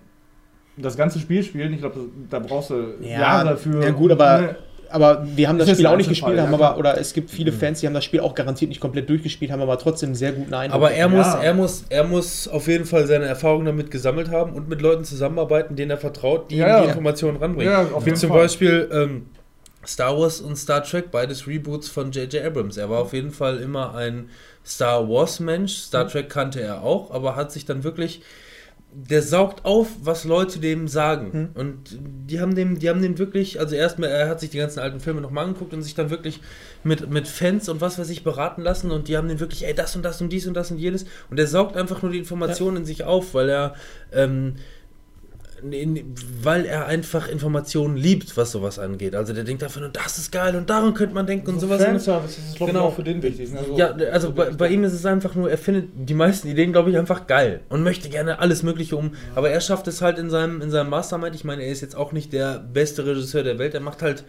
Das 0.78 0.96
ganze 0.96 1.18
Spiel 1.18 1.42
spielen, 1.42 1.72
ich 1.72 1.80
glaube, 1.80 2.00
da 2.28 2.38
brauchst 2.38 2.70
du 2.70 2.94
Jahre 3.00 3.56
für. 3.56 3.82
Ja, 3.82 3.90
gut, 3.90 4.12
aber, 4.12 4.40
Ne, 4.40 4.56
aber 4.90 5.26
wir 5.34 5.48
haben 5.48 5.58
das 5.58 5.68
Das 5.68 5.76
Spiel 5.78 5.86
auch 5.86 5.96
nicht 5.96 6.08
gespielt, 6.10 6.36
ja, 6.36 6.42
haben 6.42 6.54
klar. 6.54 6.70
aber, 6.72 6.78
oder 6.78 6.98
es 7.00 7.14
gibt 7.14 7.30
viele 7.30 7.50
Fans, 7.50 7.80
die 7.80 7.86
haben 7.86 7.94
das 7.94 8.04
Spiel 8.04 8.20
auch 8.20 8.34
garantiert 8.34 8.68
nicht 8.68 8.80
komplett 8.80 9.08
durchgespielt, 9.08 9.50
haben 9.50 9.62
aber 9.62 9.78
trotzdem 9.78 10.14
sehr 10.14 10.32
guten 10.32 10.52
Eindruck. 10.52 10.76
Aber 10.76 10.90
er 10.92 11.08
muss, 11.08 11.26
Ja. 11.26 11.40
er 11.42 11.54
muss, 11.54 11.84
er 11.88 12.04
muss 12.04 12.46
auf 12.46 12.68
jeden 12.68 12.84
Fall 12.84 13.06
seine 13.06 13.24
Erfahrungen 13.24 13.64
damit 13.64 13.90
gesammelt 13.90 14.30
haben 14.30 14.52
und 14.52 14.68
mit 14.68 14.82
Leuten 14.82 15.04
zusammenarbeiten, 15.04 15.76
denen 15.76 15.90
er 15.92 15.96
vertraut, 15.98 16.50
die 16.50 16.56
Ja, 16.56 16.66
ihm 16.66 16.68
ja. 16.68 16.80
die 16.82 16.88
Informationen 16.88 17.38
ranbringen. 17.38 17.72
Ja, 17.72 17.82
auf 17.94 18.04
Wie 18.04 18.10
jeden 18.10 18.20
zum 18.20 18.28
Fall. 18.30 18.40
Beispiel 18.42 18.88
ähm, 18.92 19.26
Star 19.86 20.18
Wars 20.18 20.40
und 20.40 20.56
Star 20.56 20.82
Trek, 20.82 21.10
beides 21.10 21.46
Reboots 21.46 21.88
von 21.88 22.10
J.J. 22.10 22.44
Abrams. 22.44 22.76
Er 22.76 22.90
war 22.90 23.00
auf 23.00 23.12
jeden 23.12 23.30
Fall 23.30 23.58
immer 23.58 23.94
ein 23.94 24.30
Star 24.64 25.08
Wars-Mensch. 25.08 25.74
Star 25.74 26.08
Trek 26.08 26.28
kannte 26.28 26.60
er 26.60 26.82
auch, 26.82 27.10
aber 27.10 27.36
hat 27.36 27.52
sich 27.52 27.64
dann 27.64 27.84
wirklich. 27.84 28.22
Der 28.98 29.20
saugt 29.20 29.66
auf, 29.66 29.88
was 30.00 30.24
Leute 30.24 30.58
dem 30.58 30.88
sagen. 30.88 31.50
Und 31.54 31.98
die 32.00 32.40
haben 32.40 32.54
dem, 32.54 32.78
die 32.78 32.88
haben 32.88 33.02
dem 33.02 33.18
wirklich, 33.18 33.60
also 33.60 33.74
erstmal, 33.74 34.08
er 34.08 34.28
hat 34.28 34.40
sich 34.40 34.48
die 34.48 34.56
ganzen 34.56 34.80
alten 34.80 35.00
Filme 35.00 35.20
nochmal 35.20 35.44
angeguckt 35.44 35.74
und 35.74 35.82
sich 35.82 35.94
dann 35.94 36.08
wirklich 36.08 36.40
mit, 36.82 37.10
mit 37.10 37.28
Fans 37.28 37.68
und 37.68 37.82
was 37.82 37.98
weiß 37.98 38.08
ich 38.08 38.24
beraten 38.24 38.62
lassen 38.62 38.90
und 38.90 39.08
die 39.08 39.18
haben 39.18 39.28
den 39.28 39.38
wirklich, 39.38 39.66
ey, 39.66 39.74
das 39.74 39.96
und 39.96 40.02
das 40.02 40.22
und 40.22 40.30
dies 40.30 40.46
und 40.46 40.54
das 40.54 40.70
und 40.70 40.78
jenes. 40.78 41.04
Und 41.28 41.38
er 41.38 41.46
saugt 41.46 41.76
einfach 41.76 42.00
nur 42.00 42.10
die 42.10 42.18
Informationen 42.18 42.78
in 42.78 42.84
sich 42.86 43.04
auf, 43.04 43.34
weil 43.34 43.50
er 43.50 43.74
ähm, 44.12 44.54
weil 46.42 46.64
er 46.64 46.86
einfach 46.86 47.28
Informationen 47.28 47.96
liebt, 47.96 48.36
was 48.36 48.52
sowas 48.52 48.78
angeht. 48.78 49.14
Also 49.14 49.32
der 49.32 49.44
denkt 49.44 49.62
einfach 49.62 49.80
nur, 49.80 49.88
das 49.90 50.18
ist 50.18 50.32
geil 50.32 50.54
und 50.56 50.68
daran 50.70 50.94
könnte 50.94 51.14
man 51.14 51.26
denken 51.26 51.48
und 51.48 51.60
so 51.60 51.66
sowas. 51.66 51.82
Fanservice 51.84 52.38
ist, 52.38 52.56
glaube 52.56 52.72
Genau. 52.72 52.84
auch 52.86 52.94
für 52.94 53.02
den 53.04 53.22
wichtig. 53.22 53.52
ne? 53.52 53.60
So- 53.66 53.76
Ja, 53.76 53.90
also 54.12 54.32
bei, 54.32 54.50
bei 54.50 54.68
ihm 54.68 54.84
ist 54.84 54.92
es 54.92 55.04
einfach 55.06 55.34
nur, 55.34 55.50
er 55.50 55.58
findet 55.58 55.88
die 55.94 56.14
meisten 56.14 56.48
Ideen, 56.48 56.72
glaube 56.72 56.90
ich, 56.90 56.98
einfach 56.98 57.26
geil 57.26 57.60
und 57.68 57.82
möchte 57.82 58.08
gerne 58.08 58.38
alles 58.38 58.62
Mögliche 58.62 58.96
um. 58.96 59.12
Aber 59.34 59.50
er 59.50 59.60
schafft 59.60 59.86
es 59.88 60.02
halt 60.02 60.18
in 60.18 60.30
seinem, 60.30 60.60
in 60.62 60.70
seinem 60.70 60.90
Mastermind. 60.90 61.34
Ich 61.34 61.44
meine, 61.44 61.62
er 61.62 61.70
ist 61.72 61.80
jetzt 61.80 61.96
auch 61.96 62.12
nicht 62.12 62.32
der 62.32 62.58
beste 62.58 63.04
Regisseur 63.06 63.42
der 63.42 63.58
Welt. 63.58 63.74
Er 63.74 63.80
macht 63.80 64.02
halt 64.02 64.24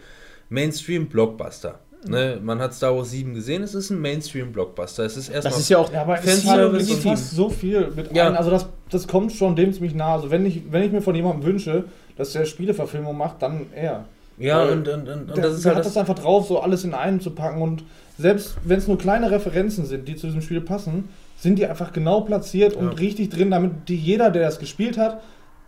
Mainstream-Blockbuster. 0.50 1.78
Ne? 2.06 2.38
Man 2.42 2.60
hat 2.60 2.74
Star 2.74 2.94
Wars 2.96 3.10
7 3.10 3.34
gesehen, 3.34 3.62
es 3.62 3.74
ist 3.74 3.90
ein 3.90 4.00
Mainstream-Blockbuster. 4.00 5.04
Es 5.04 5.16
ist 5.16 5.28
erstmal. 5.30 5.52
das 5.52 5.60
ist 5.60 5.68
ja 5.68 5.78
auch 5.78 5.92
Ja, 5.92 6.02
aber 6.02 6.18
es 6.18 6.24
ist 6.26 6.46
und 6.46 6.72
wirklich 6.72 6.96
fast 7.00 7.30
so 7.32 7.48
viel 7.48 7.90
mit 7.96 8.14
Ja. 8.14 8.28
ein, 8.28 8.36
also 8.36 8.50
das, 8.50 8.68
das 8.90 9.08
kommt 9.08 9.32
schon 9.32 9.56
dem 9.56 9.72
ziemlich 9.72 9.94
nah. 9.94 10.14
Also 10.14 10.30
wenn 10.30 10.46
ich, 10.46 10.62
wenn 10.70 10.84
ich 10.84 10.92
mir 10.92 11.02
von 11.02 11.14
jemandem 11.14 11.44
wünsche, 11.44 11.84
dass 12.16 12.32
der 12.32 12.44
Spieleverfilmung 12.44 13.16
macht, 13.16 13.42
dann 13.42 13.66
er. 13.74 14.04
ja, 14.38 14.58
Weil 14.60 14.70
und, 14.72 14.88
und, 14.88 15.08
und, 15.08 15.28
und 15.28 15.36
der, 15.36 15.44
das 15.44 15.54
ist 15.56 15.64
der 15.64 15.70
halt 15.70 15.78
hat 15.78 15.86
das. 15.86 15.94
das 15.94 15.96
einfach 16.08 16.22
drauf, 16.22 16.46
so 16.46 16.60
alles 16.60 16.84
in 16.84 16.94
einen 16.94 17.20
zu 17.20 17.30
packen 17.32 17.60
und 17.62 17.82
selbst 18.16 18.56
wenn 18.64 18.78
es 18.78 18.86
nur 18.86 18.98
kleine 18.98 19.30
Referenzen 19.30 19.84
sind, 19.86 20.06
die 20.08 20.14
zu 20.16 20.26
diesem 20.26 20.42
Spiel 20.42 20.60
passen, 20.60 21.08
sind 21.36 21.58
die 21.58 21.66
einfach 21.66 21.92
genau 21.92 22.20
platziert 22.22 22.74
und 22.74 22.86
Ja. 22.86 22.92
richtig 22.92 23.30
drin, 23.30 23.50
damit 23.50 23.88
die 23.88 23.96
jeder, 23.96 24.30
der 24.30 24.42
das 24.42 24.58
gespielt 24.58 24.98
hat, 24.98 25.20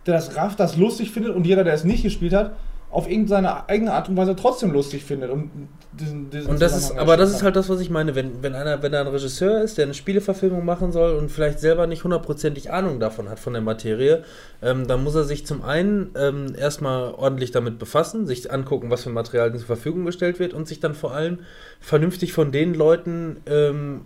der 0.05 0.15
das 0.15 0.35
rafft, 0.35 0.59
das 0.59 0.75
lustig 0.77 1.11
findet 1.11 1.35
und 1.35 1.45
jeder, 1.45 1.63
der 1.63 1.73
es 1.73 1.83
nicht 1.83 2.03
gespielt 2.03 2.33
hat, 2.33 2.53
auf 2.91 3.09
irgendeine 3.09 3.69
eigene 3.69 3.93
Art 3.93 4.09
und 4.09 4.17
Weise 4.17 4.35
trotzdem 4.35 4.71
lustig 4.71 5.05
findet. 5.05 5.29
Und, 5.29 5.49
diesen, 5.93 6.29
diesen 6.29 6.49
Und 6.49 6.61
das 6.61 6.75
ist, 6.75 6.97
aber 6.97 7.15
das 7.15 7.29
ist 7.29 7.35
erschafft. 7.35 7.45
halt 7.45 7.55
das, 7.55 7.69
was 7.69 7.79
ich 7.79 7.89
meine. 7.89 8.15
Wenn, 8.15 8.43
wenn 8.43 8.53
einer, 8.53 8.83
wenn 8.83 8.91
da 8.91 8.99
ein 8.99 9.07
Regisseur 9.07 9.61
ist, 9.61 9.77
der 9.77 9.85
eine 9.85 9.93
Spieleverfilmung 9.93 10.65
machen 10.65 10.91
soll 10.91 11.15
und 11.15 11.31
vielleicht 11.31 11.59
selber 11.59 11.87
nicht 11.87 12.03
hundertprozentig 12.03 12.71
Ahnung 12.71 12.99
davon 12.99 13.29
hat, 13.29 13.39
von 13.39 13.53
der 13.53 13.61
Materie, 13.61 14.23
ähm, 14.61 14.87
dann 14.87 15.03
muss 15.03 15.15
er 15.15 15.23
sich 15.23 15.45
zum 15.45 15.63
einen 15.63 16.11
ähm, 16.15 16.53
erstmal 16.57 17.13
ordentlich 17.13 17.51
damit 17.51 17.79
befassen, 17.79 18.27
sich 18.27 18.51
angucken, 18.51 18.89
was 18.89 19.03
für 19.03 19.09
Material 19.09 19.51
zur 19.53 19.67
Verfügung 19.67 20.05
gestellt 20.05 20.39
wird 20.39 20.53
und 20.53 20.67
sich 20.67 20.81
dann 20.81 20.93
vor 20.93 21.13
allem 21.13 21.39
vernünftig 21.79 22.33
von 22.33 22.51
den 22.51 22.73
Leuten 22.73 23.37
ähm, 23.45 24.01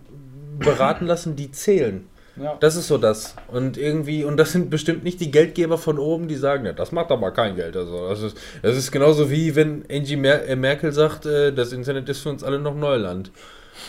beraten 0.60 1.06
lassen, 1.06 1.34
die 1.34 1.50
zählen. 1.50 2.06
Ja. 2.40 2.56
Das 2.60 2.76
ist 2.76 2.88
so 2.88 2.98
das. 2.98 3.34
Und 3.48 3.78
irgendwie, 3.78 4.24
und 4.24 4.36
das 4.36 4.52
sind 4.52 4.68
bestimmt 4.68 5.04
nicht 5.04 5.20
die 5.20 5.30
Geldgeber 5.30 5.78
von 5.78 5.98
oben, 5.98 6.28
die 6.28 6.36
sagen, 6.36 6.66
ja, 6.66 6.72
das 6.72 6.92
macht 6.92 7.10
aber 7.10 7.30
kein 7.30 7.56
Geld. 7.56 7.76
Also 7.76 8.08
das 8.08 8.22
ist, 8.22 8.36
das 8.62 8.76
ist 8.76 8.92
genauso 8.92 9.30
wie 9.30 9.54
wenn 9.56 9.84
Angie 9.90 10.16
Mer 10.16 10.46
äh, 10.46 10.56
Merkel 10.56 10.92
sagt, 10.92 11.24
äh, 11.26 11.52
das 11.52 11.72
Internet 11.72 12.08
ist 12.08 12.20
für 12.20 12.28
uns 12.28 12.44
alle 12.44 12.58
noch 12.58 12.74
Neuland. 12.74 13.30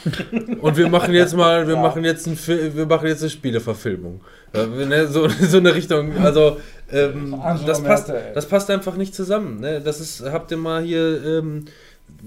und 0.61 0.77
wir 0.77 0.89
machen 0.89 1.13
jetzt 1.13 1.35
mal, 1.35 1.67
wir 1.67 1.75
Ja. 1.75 1.81
machen 1.81 2.03
jetzt 2.03 2.27
ein, 2.27 2.37
wir 2.75 2.85
machen 2.85 3.07
jetzt 3.07 3.21
eine 3.21 3.29
Spieleverfilmung. 3.29 4.21
Äh, 4.53 4.65
ne, 4.65 5.07
so, 5.07 5.27
so 5.41 5.57
eine 5.57 5.73
Richtung. 5.75 6.17
Also 6.17 6.57
ähm, 6.91 7.35
das 7.65 7.83
passt, 7.83 8.11
das 8.33 8.45
passt 8.45 8.69
einfach 8.69 8.95
nicht 8.95 9.15
zusammen. 9.15 9.59
Ne? 9.59 9.81
Das 9.81 9.99
ist, 9.99 10.23
habt 10.23 10.51
ihr 10.51 10.57
mal 10.57 10.83
hier 10.83 11.23
ähm, 11.23 11.65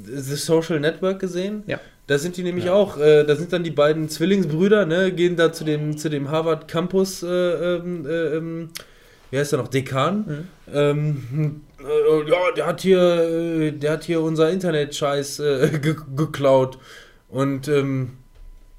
The 0.05 0.37
Social 0.37 0.81
Network 0.81 1.19
gesehen? 1.19 1.63
Ja. 1.67 1.81
Da 2.11 2.19
sind 2.19 2.37
die 2.37 2.43
nämlich 2.43 2.71
auch, 2.71 2.99
äh, 2.99 3.23
da 3.23 3.37
sind 3.37 3.53
dann 3.53 3.63
die 3.63 3.71
beiden 3.71 4.09
Zwillingsbrüder, 4.09 4.85
ne, 4.85 5.13
gehen 5.13 5.37
da 5.37 5.53
zu 5.53 5.63
dem, 5.63 5.97
zu 5.97 6.09
dem 6.09 6.29
Harvard 6.29 6.67
Campus, 6.67 7.23
äh, 7.23 7.29
ähm, 7.29 8.05
äh, 8.05 8.37
ähm, 8.37 8.71
wie 9.31 9.39
heißt 9.39 9.53
der 9.53 9.61
noch, 9.61 9.69
Dekan. 9.69 10.49
Ähm, 10.75 11.61
äh, 11.79 12.29
ja, 12.29 12.51
der 12.57 12.67
hat 12.67 12.81
hier, 12.81 13.01
äh, 13.01 13.71
der 13.71 13.93
hat 13.93 14.03
hier 14.03 14.23
unser 14.23 14.51
Internet-Scheiß 14.51 15.39
äh, 15.39 15.79
ge 15.81 15.95
geklaut. 16.17 16.79
Und 17.29 17.69
ähm, 17.69 18.19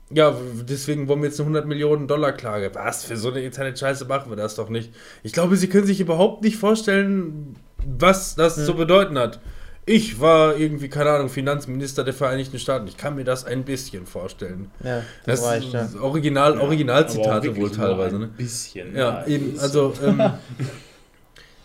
ja, 0.10 0.36
deswegen 0.68 1.08
wollen 1.08 1.22
wir 1.22 1.30
jetzt 1.30 1.40
eine 1.40 1.46
100 1.48 1.66
Millionen 1.68 2.10
Dollar 2.10 2.34
Klage. 2.34 2.72
Was, 2.74 3.06
für 3.06 3.16
so 3.16 3.30
eine 3.30 3.44
Internet-Scheiße 3.44 4.04
machen 4.04 4.30
wir 4.30 4.36
das 4.36 4.56
doch 4.56 4.68
nicht. 4.68 4.92
Ich 5.24 5.32
glaube, 5.32 5.56
Sie 5.56 5.70
können 5.70 5.88
sich 5.88 6.02
überhaupt 6.02 6.44
nicht 6.44 6.58
vorstellen, 6.58 7.56
was 7.78 8.36
das 8.36 8.66
zu 8.66 8.76
bedeuten 8.76 9.18
hat. 9.18 9.40
Ich 9.92 10.22
war 10.22 10.56
irgendwie, 10.56 10.88
keine 10.88 11.10
Ahnung, 11.10 11.28
Finanzminister 11.28 12.06
der 12.06 12.14
Vereinigten 12.14 12.58
Staaten. 12.60 12.88
Ich 12.88 12.96
kann 12.96 13.16
mir 13.16 13.26
das 13.26 13.44
ein 13.44 13.66
bisschen 13.66 14.06
vorstellen. 14.06 14.72
Ja, 14.82 15.04
Das 15.26 15.44
reicht, 15.44 15.74
ja. 15.74 15.82
ist 15.82 15.98
Original, 15.98 16.54
Aber 16.54 16.62
auch 16.62 16.66
Originalzitate 16.68 17.54
wohl 17.56 17.64
nur 17.64 17.72
teilweise, 17.74 18.16
ein 18.16 18.22
ne? 18.22 18.28
Bisschen. 18.38 18.96
Ja, 18.96 19.26
eben, 19.28 19.60
also, 19.60 19.94
ähm, 20.02 20.18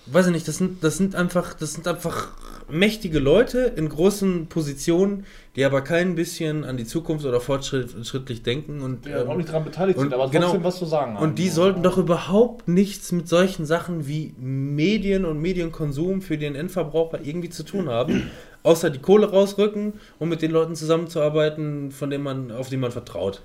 weiß 0.07 0.27
ich 0.27 0.33
nicht, 0.33 0.49
das 0.49 0.59
sind, 0.59 0.83
das 0.85 0.97
sind 0.97 1.15
einfach, 1.15 1.55
das 1.55 1.75
sind 1.75 1.87
einfach 1.89 2.29
mächtige 2.69 3.19
Leute 3.19 3.73
in 3.77 3.89
großen 3.89 4.47
Positionen, 4.49 5.25
die 5.55 5.65
aber 5.65 5.83
kein 5.83 6.15
bisschen 6.15 6.65
an 6.65 6.77
die 6.77 6.85
Zukunft 6.85 7.25
oder 7.25 7.41
fortschrittlich 7.41 8.43
denken 8.43 8.81
und, 8.83 9.07
Ja, 9.07 9.23
ähm, 9.23 9.31
auch 9.31 9.37
nicht 9.37 9.49
daran 9.49 9.65
beteiligt 9.65 9.99
sind, 9.99 10.09
und 10.09 10.15
aber 10.15 10.29
genau. 10.31 10.47
trotzdem 10.47 10.65
was 10.65 10.79
zu 10.79 10.87
sagen 10.87 11.15
haben. 11.15 11.23
und 11.23 11.39
die 11.39 11.49
sollten 11.49 11.83
doch 11.83 11.99
überhaupt 11.99 12.69
nichts 12.69 13.13
mit 13.13 13.29
solchen 13.29 13.67
Sachen 13.67 14.07
wie 14.07 14.35
Medien 14.39 15.25
und 15.25 15.41
Medienkonsum 15.41 16.23
für 16.23 16.39
den 16.39 16.55
Endverbraucher 16.55 17.21
irgendwie 17.23 17.51
zu 17.51 17.63
tun 17.63 17.89
haben, 17.89 18.31
außer 18.63 18.91
die 18.91 18.99
Kohle 18.99 19.31
rausrücken 19.31 19.95
und 20.19 20.29
mit 20.29 20.43
den 20.43 20.51
Leuten 20.51 20.75
zusammenzuarbeiten, 20.75 21.93
von 21.93 22.11
denen 22.11 22.25
man, 22.25 22.51
auf 22.51 22.69
die 22.69 22.77
man 22.77 22.91
vertraut. 22.91 23.43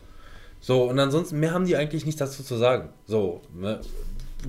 So, 0.64 0.84
und 0.84 1.00
ansonsten 1.00 1.40
mehr 1.40 1.54
haben 1.54 1.66
die 1.66 1.76
eigentlich 1.76 2.06
nichts 2.06 2.20
dazu 2.20 2.44
zu 2.44 2.56
sagen. 2.56 2.90
So, 3.08 3.42
ne? 3.56 3.80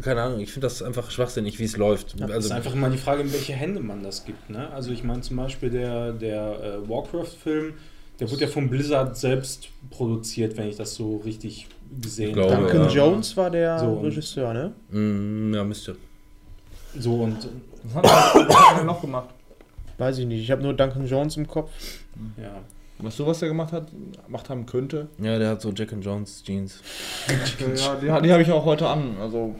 Keine 0.00 0.22
Ahnung, 0.22 0.40
ich 0.40 0.52
finde 0.52 0.66
das 0.66 0.82
einfach 0.82 1.10
schwachsinnig, 1.10 1.58
wie 1.58 1.64
es 1.64 1.76
läuft. 1.76 2.18
Das 2.18 2.30
also, 2.30 2.46
ist 2.46 2.52
einfach 2.52 2.72
immer 2.74 2.88
die 2.88 2.98
Frage, 2.98 3.22
in 3.22 3.32
welche 3.32 3.52
Hände 3.52 3.80
man 3.80 4.02
das 4.02 4.24
gibt. 4.24 4.48
Ne? 4.48 4.70
Also 4.70 4.90
ich 4.90 5.04
meine 5.04 5.20
zum 5.20 5.36
Beispiel 5.36 5.70
der, 5.70 6.12
der 6.12 6.80
äh, 6.84 6.88
Warcraft-Film, 6.88 7.74
der 8.18 8.30
wurde 8.30 8.42
ja 8.42 8.46
von 8.48 8.70
Blizzard 8.70 9.16
selbst 9.16 9.68
produziert, 9.90 10.56
wenn 10.56 10.68
ich 10.68 10.76
das 10.76 10.94
so 10.94 11.16
richtig 11.18 11.66
gesehen 12.00 12.32
glaube, 12.32 12.52
habe. 12.56 12.62
Duncan 12.68 12.84
ja. 12.84 12.88
Jones 12.90 13.36
war 13.36 13.50
der 13.50 13.78
So. 13.78 14.00
Regisseur, 14.00 14.54
ne? 14.54 14.72
mm, 14.90 15.54
ja, 15.54 15.64
müsste. 15.64 15.96
So 16.98 17.14
und 17.24 17.36
Was 17.84 17.94
hat 17.96 18.04
er- 18.04 18.48
was 18.48 18.56
hat 18.56 18.72
er 18.72 18.78
denn 18.78 18.86
noch 18.86 19.00
gemacht? 19.00 19.28
Weiß 19.98 20.18
ich 20.18 20.26
nicht. 20.26 20.40
Ich 20.42 20.50
habe 20.50 20.62
nur 20.62 20.72
Duncan 20.74 21.06
Jones 21.06 21.36
im 21.36 21.46
Kopf. 21.46 21.70
Ja. 22.40 22.60
Weißt 22.98 23.18
du, 23.18 23.26
was 23.26 23.40
der 23.40 23.48
gemacht 23.48 23.72
hat? 23.72 23.88
Gemacht 24.26 24.48
haben 24.48 24.64
könnte? 24.64 25.08
Ja, 25.18 25.38
der 25.38 25.50
hat 25.50 25.60
so 25.60 25.70
Jack 25.72 25.92
and 25.92 26.04
Jones 26.04 26.42
Jeans. 26.44 26.80
Ja, 27.76 27.96
die, 27.96 28.26
die 28.26 28.32
habe 28.32 28.42
ich 28.42 28.50
auch 28.50 28.64
heute 28.64 28.86
an. 28.88 29.16
Also 29.20 29.54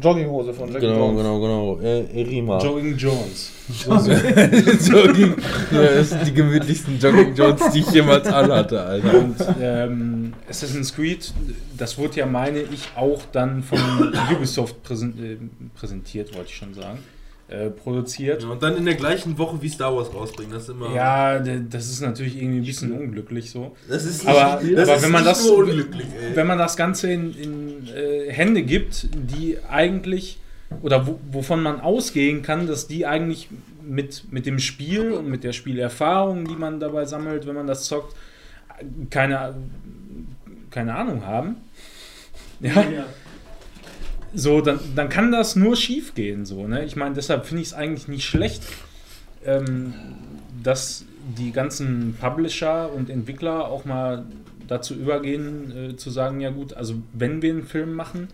Jogginghose 0.00 0.52
von 0.52 0.70
Jack 0.72 0.80
Genau, 0.80 1.08
Jones. 1.10 1.16
genau, 1.18 1.40
genau. 1.40 1.80
Äh, 1.80 2.22
Rima. 2.22 2.58
Jogging 2.62 2.96
Jones. 2.96 3.52
Jogging. 3.86 5.34
Ja, 5.72 5.82
das 5.94 6.10
sind 6.10 6.26
die 6.26 6.34
gemütlichsten 6.34 6.98
Jogging 6.98 7.34
Jones, 7.34 7.60
die 7.72 7.80
ich 7.80 7.90
jemals 7.90 8.26
anhatte, 8.28 8.80
Alter. 8.82 9.18
Und 9.18 9.36
ähm, 9.60 10.32
Assassin's 10.48 10.94
Creed, 10.94 11.32
das 11.76 11.98
wurde 11.98 12.16
ja, 12.18 12.26
meine 12.26 12.60
ich, 12.60 12.88
auch 12.94 13.22
dann 13.32 13.62
von 13.62 13.78
Ubisoft 14.34 14.76
äh, 14.90 15.36
präsentiert, 15.74 16.34
wollte 16.36 16.50
ich 16.50 16.56
schon 16.56 16.74
sagen. 16.74 16.98
Äh, 17.48 17.70
produziert. 17.70 18.42
Und 18.42 18.60
dann 18.60 18.76
in 18.76 18.84
der 18.86 18.96
gleichen 18.96 19.38
Woche 19.38 19.62
wie 19.62 19.68
Star 19.68 19.94
Wars 19.94 20.12
rausbringen, 20.12 20.52
das 20.52 20.64
ist 20.64 20.70
immer. 20.70 20.92
Ja, 20.92 21.38
das 21.38 21.86
ist 21.88 22.00
natürlich 22.00 22.36
irgendwie 22.36 22.58
ein 22.58 22.64
bisschen 22.64 22.90
unglücklich 22.90 23.52
so. 23.52 23.76
das 23.88 24.04
ist 24.04 24.26
Aber- 24.26 24.60
das 24.64 24.88
aber 24.88 24.96
ist 24.96 25.02
wenn 25.04 25.12
man 25.12 25.22
nicht 25.22 25.30
das- 25.36 25.44
nur 25.46 25.58
unglücklich, 25.58 26.06
ey. 26.20 26.34
Wenn 26.34 26.46
man 26.48 26.58
das 26.58 26.76
Ganze 26.76 27.12
in, 27.12 27.32
in 27.34 27.86
äh, 27.94 28.32
Hände 28.32 28.62
gibt, 28.64 29.06
die 29.14 29.58
eigentlich, 29.70 30.40
oder 30.82 31.06
wo, 31.06 31.20
wovon 31.30 31.62
man 31.62 31.80
ausgehen 31.80 32.42
kann, 32.42 32.66
dass 32.66 32.88
die 32.88 33.06
eigentlich 33.06 33.48
mit, 33.80 34.24
mit 34.32 34.44
dem 34.46 34.58
Spiel 34.58 35.12
und 35.12 35.28
mit 35.28 35.44
der 35.44 35.52
Spielerfahrung, 35.52 36.46
die 36.48 36.56
man 36.56 36.80
dabei 36.80 37.04
sammelt, 37.04 37.46
wenn 37.46 37.54
man 37.54 37.68
das 37.68 37.84
zockt, 37.84 38.16
keine, 39.10 39.54
keine 40.70 40.96
Ahnung 40.96 41.24
haben. 41.24 41.54
Ja. 42.58 42.72
So, 44.36 44.60
dann, 44.60 44.78
dann 44.94 45.08
kann 45.08 45.32
das 45.32 45.56
nur 45.56 45.74
schief 45.76 46.14
gehen. 46.14 46.44
So, 46.44 46.66
ne? 46.68 46.84
Ich 46.84 46.94
meine, 46.94 47.14
deshalb 47.14 47.46
finde 47.46 47.62
ich 47.62 47.68
es 47.68 47.74
eigentlich 47.74 48.06
nicht 48.06 48.24
schlecht, 48.26 48.62
ähm, 49.44 49.94
dass 50.62 51.04
die 51.38 51.52
ganzen 51.52 52.14
Publisher 52.20 52.92
und 52.92 53.10
Entwickler 53.10 53.66
auch 53.68 53.84
mal 53.84 54.24
dazu 54.68 54.94
übergehen, 54.94 55.90
äh, 55.92 55.96
zu 55.96 56.10
sagen, 56.10 56.40
ja 56.40 56.50
gut, 56.50 56.74
also 56.74 56.94
wenn 57.12 57.40
wir 57.42 57.50
einen 57.50 57.64
Film 57.64 57.94
machen, 57.94 58.28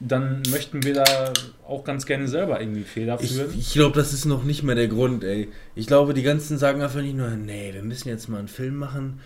dann 0.00 0.42
möchten 0.50 0.82
wir 0.82 0.94
da 0.94 1.32
auch 1.68 1.84
ganz 1.84 2.06
gerne 2.06 2.26
selber 2.26 2.60
irgendwie 2.60 2.80
Ich, 2.80 2.88
federführen. 2.88 3.54
ich 3.56 3.72
glaube, 3.72 3.94
das 3.94 4.12
ist 4.12 4.24
noch 4.24 4.42
nicht 4.42 4.62
mehr 4.64 4.74
der 4.74 4.88
Grund, 4.88 5.22
ey. 5.22 5.48
Ich 5.76 5.86
glaube, 5.86 6.12
die 6.14 6.22
ganzen 6.22 6.58
sagen 6.58 6.82
einfach 6.82 7.02
nicht 7.02 7.16
nur, 7.16 7.28
nee, 7.30 7.70
wir 7.72 7.82
müssen 7.82 8.08
jetzt 8.08 8.28
mal 8.28 8.38
einen 8.38 8.48
Film 8.48 8.76
machen, 8.76 9.20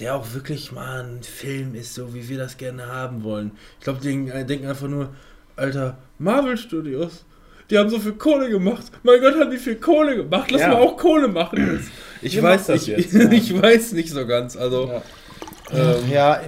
der 0.00 0.14
auch 0.16 0.34
wirklich 0.34 0.72
mal 0.72 1.04
ein 1.04 1.22
Film 1.22 1.74
ist, 1.74 1.94
so 1.94 2.14
wie 2.14 2.28
wir 2.28 2.38
das 2.38 2.56
gerne 2.56 2.86
haben 2.86 3.22
wollen. 3.22 3.52
Ich 3.78 3.84
glaube, 3.84 4.00
die 4.00 4.08
denken- 4.08 4.46
denken 4.46 4.66
einfach 4.66 4.88
nur, 4.88 5.10
Alter, 5.58 5.98
Marvel 6.18 6.56
Studios, 6.56 7.24
die 7.70 7.76
haben 7.78 7.90
so 7.90 7.98
viel 7.98 8.12
Kohle 8.12 8.48
gemacht. 8.48 8.84
Mein 9.02 9.20
Gott, 9.20 9.34
haben 9.38 9.50
die 9.50 9.58
viel 9.58 9.76
Kohle 9.76 10.16
gemacht. 10.16 10.50
Lass 10.50 10.62
Ja. 10.62 10.68
mal 10.68 10.76
auch 10.76 10.96
Kohle 10.96 11.28
machen 11.28 11.74
jetzt. 11.74 11.90
Ich 12.22 12.34
Ihr 12.34 12.42
weiß 12.42 12.66
das 12.66 12.82
ich, 12.82 12.88
jetzt, 12.88 13.12
ja. 13.12 13.30
ich 13.30 13.62
weiß 13.62 13.92
nicht 13.92 14.10
so 14.10 14.26
ganz. 14.26 14.56
Also, 14.56 14.88
Ja. 14.88 15.02
ähm, 15.72 16.10
Ja, 16.10 16.40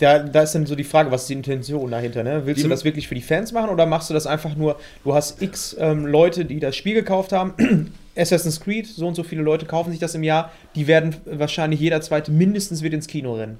da, 0.00 0.18
da 0.18 0.42
ist 0.42 0.54
dann 0.54 0.66
so 0.66 0.74
die 0.74 0.84
Frage, 0.84 1.10
was 1.10 1.22
ist 1.22 1.28
die 1.28 1.34
Intention 1.34 1.90
dahinter? 1.90 2.22
Ne? 2.22 2.42
Willst 2.44 2.62
du 2.62 2.68
das 2.68 2.84
wirklich 2.84 3.08
für 3.08 3.14
die 3.14 3.22
Fans 3.22 3.52
machen 3.52 3.70
oder 3.70 3.86
machst 3.86 4.10
du 4.10 4.14
das 4.14 4.26
einfach 4.26 4.54
nur, 4.56 4.78
du 5.04 5.14
hast 5.14 5.40
x 5.40 5.74
ähm, 5.78 6.04
Leute, 6.06 6.44
die 6.44 6.60
das 6.60 6.76
Spiel 6.76 6.92
gekauft 6.94 7.32
haben, 7.32 7.54
Assassin's 8.16 8.60
Creed, 8.60 8.86
so 8.86 9.06
und 9.06 9.14
so 9.14 9.22
viele 9.22 9.42
Leute 9.42 9.66
kaufen 9.66 9.90
sich 9.90 10.00
das 10.00 10.14
im 10.14 10.22
Jahr, 10.22 10.52
die 10.74 10.86
werden 10.86 11.16
wahrscheinlich 11.26 11.80
jeder 11.80 12.00
zweite 12.00 12.30
mindestens 12.30 12.82
wird 12.82 12.94
ins 12.94 13.06
Kino 13.06 13.34
rennen. 13.34 13.58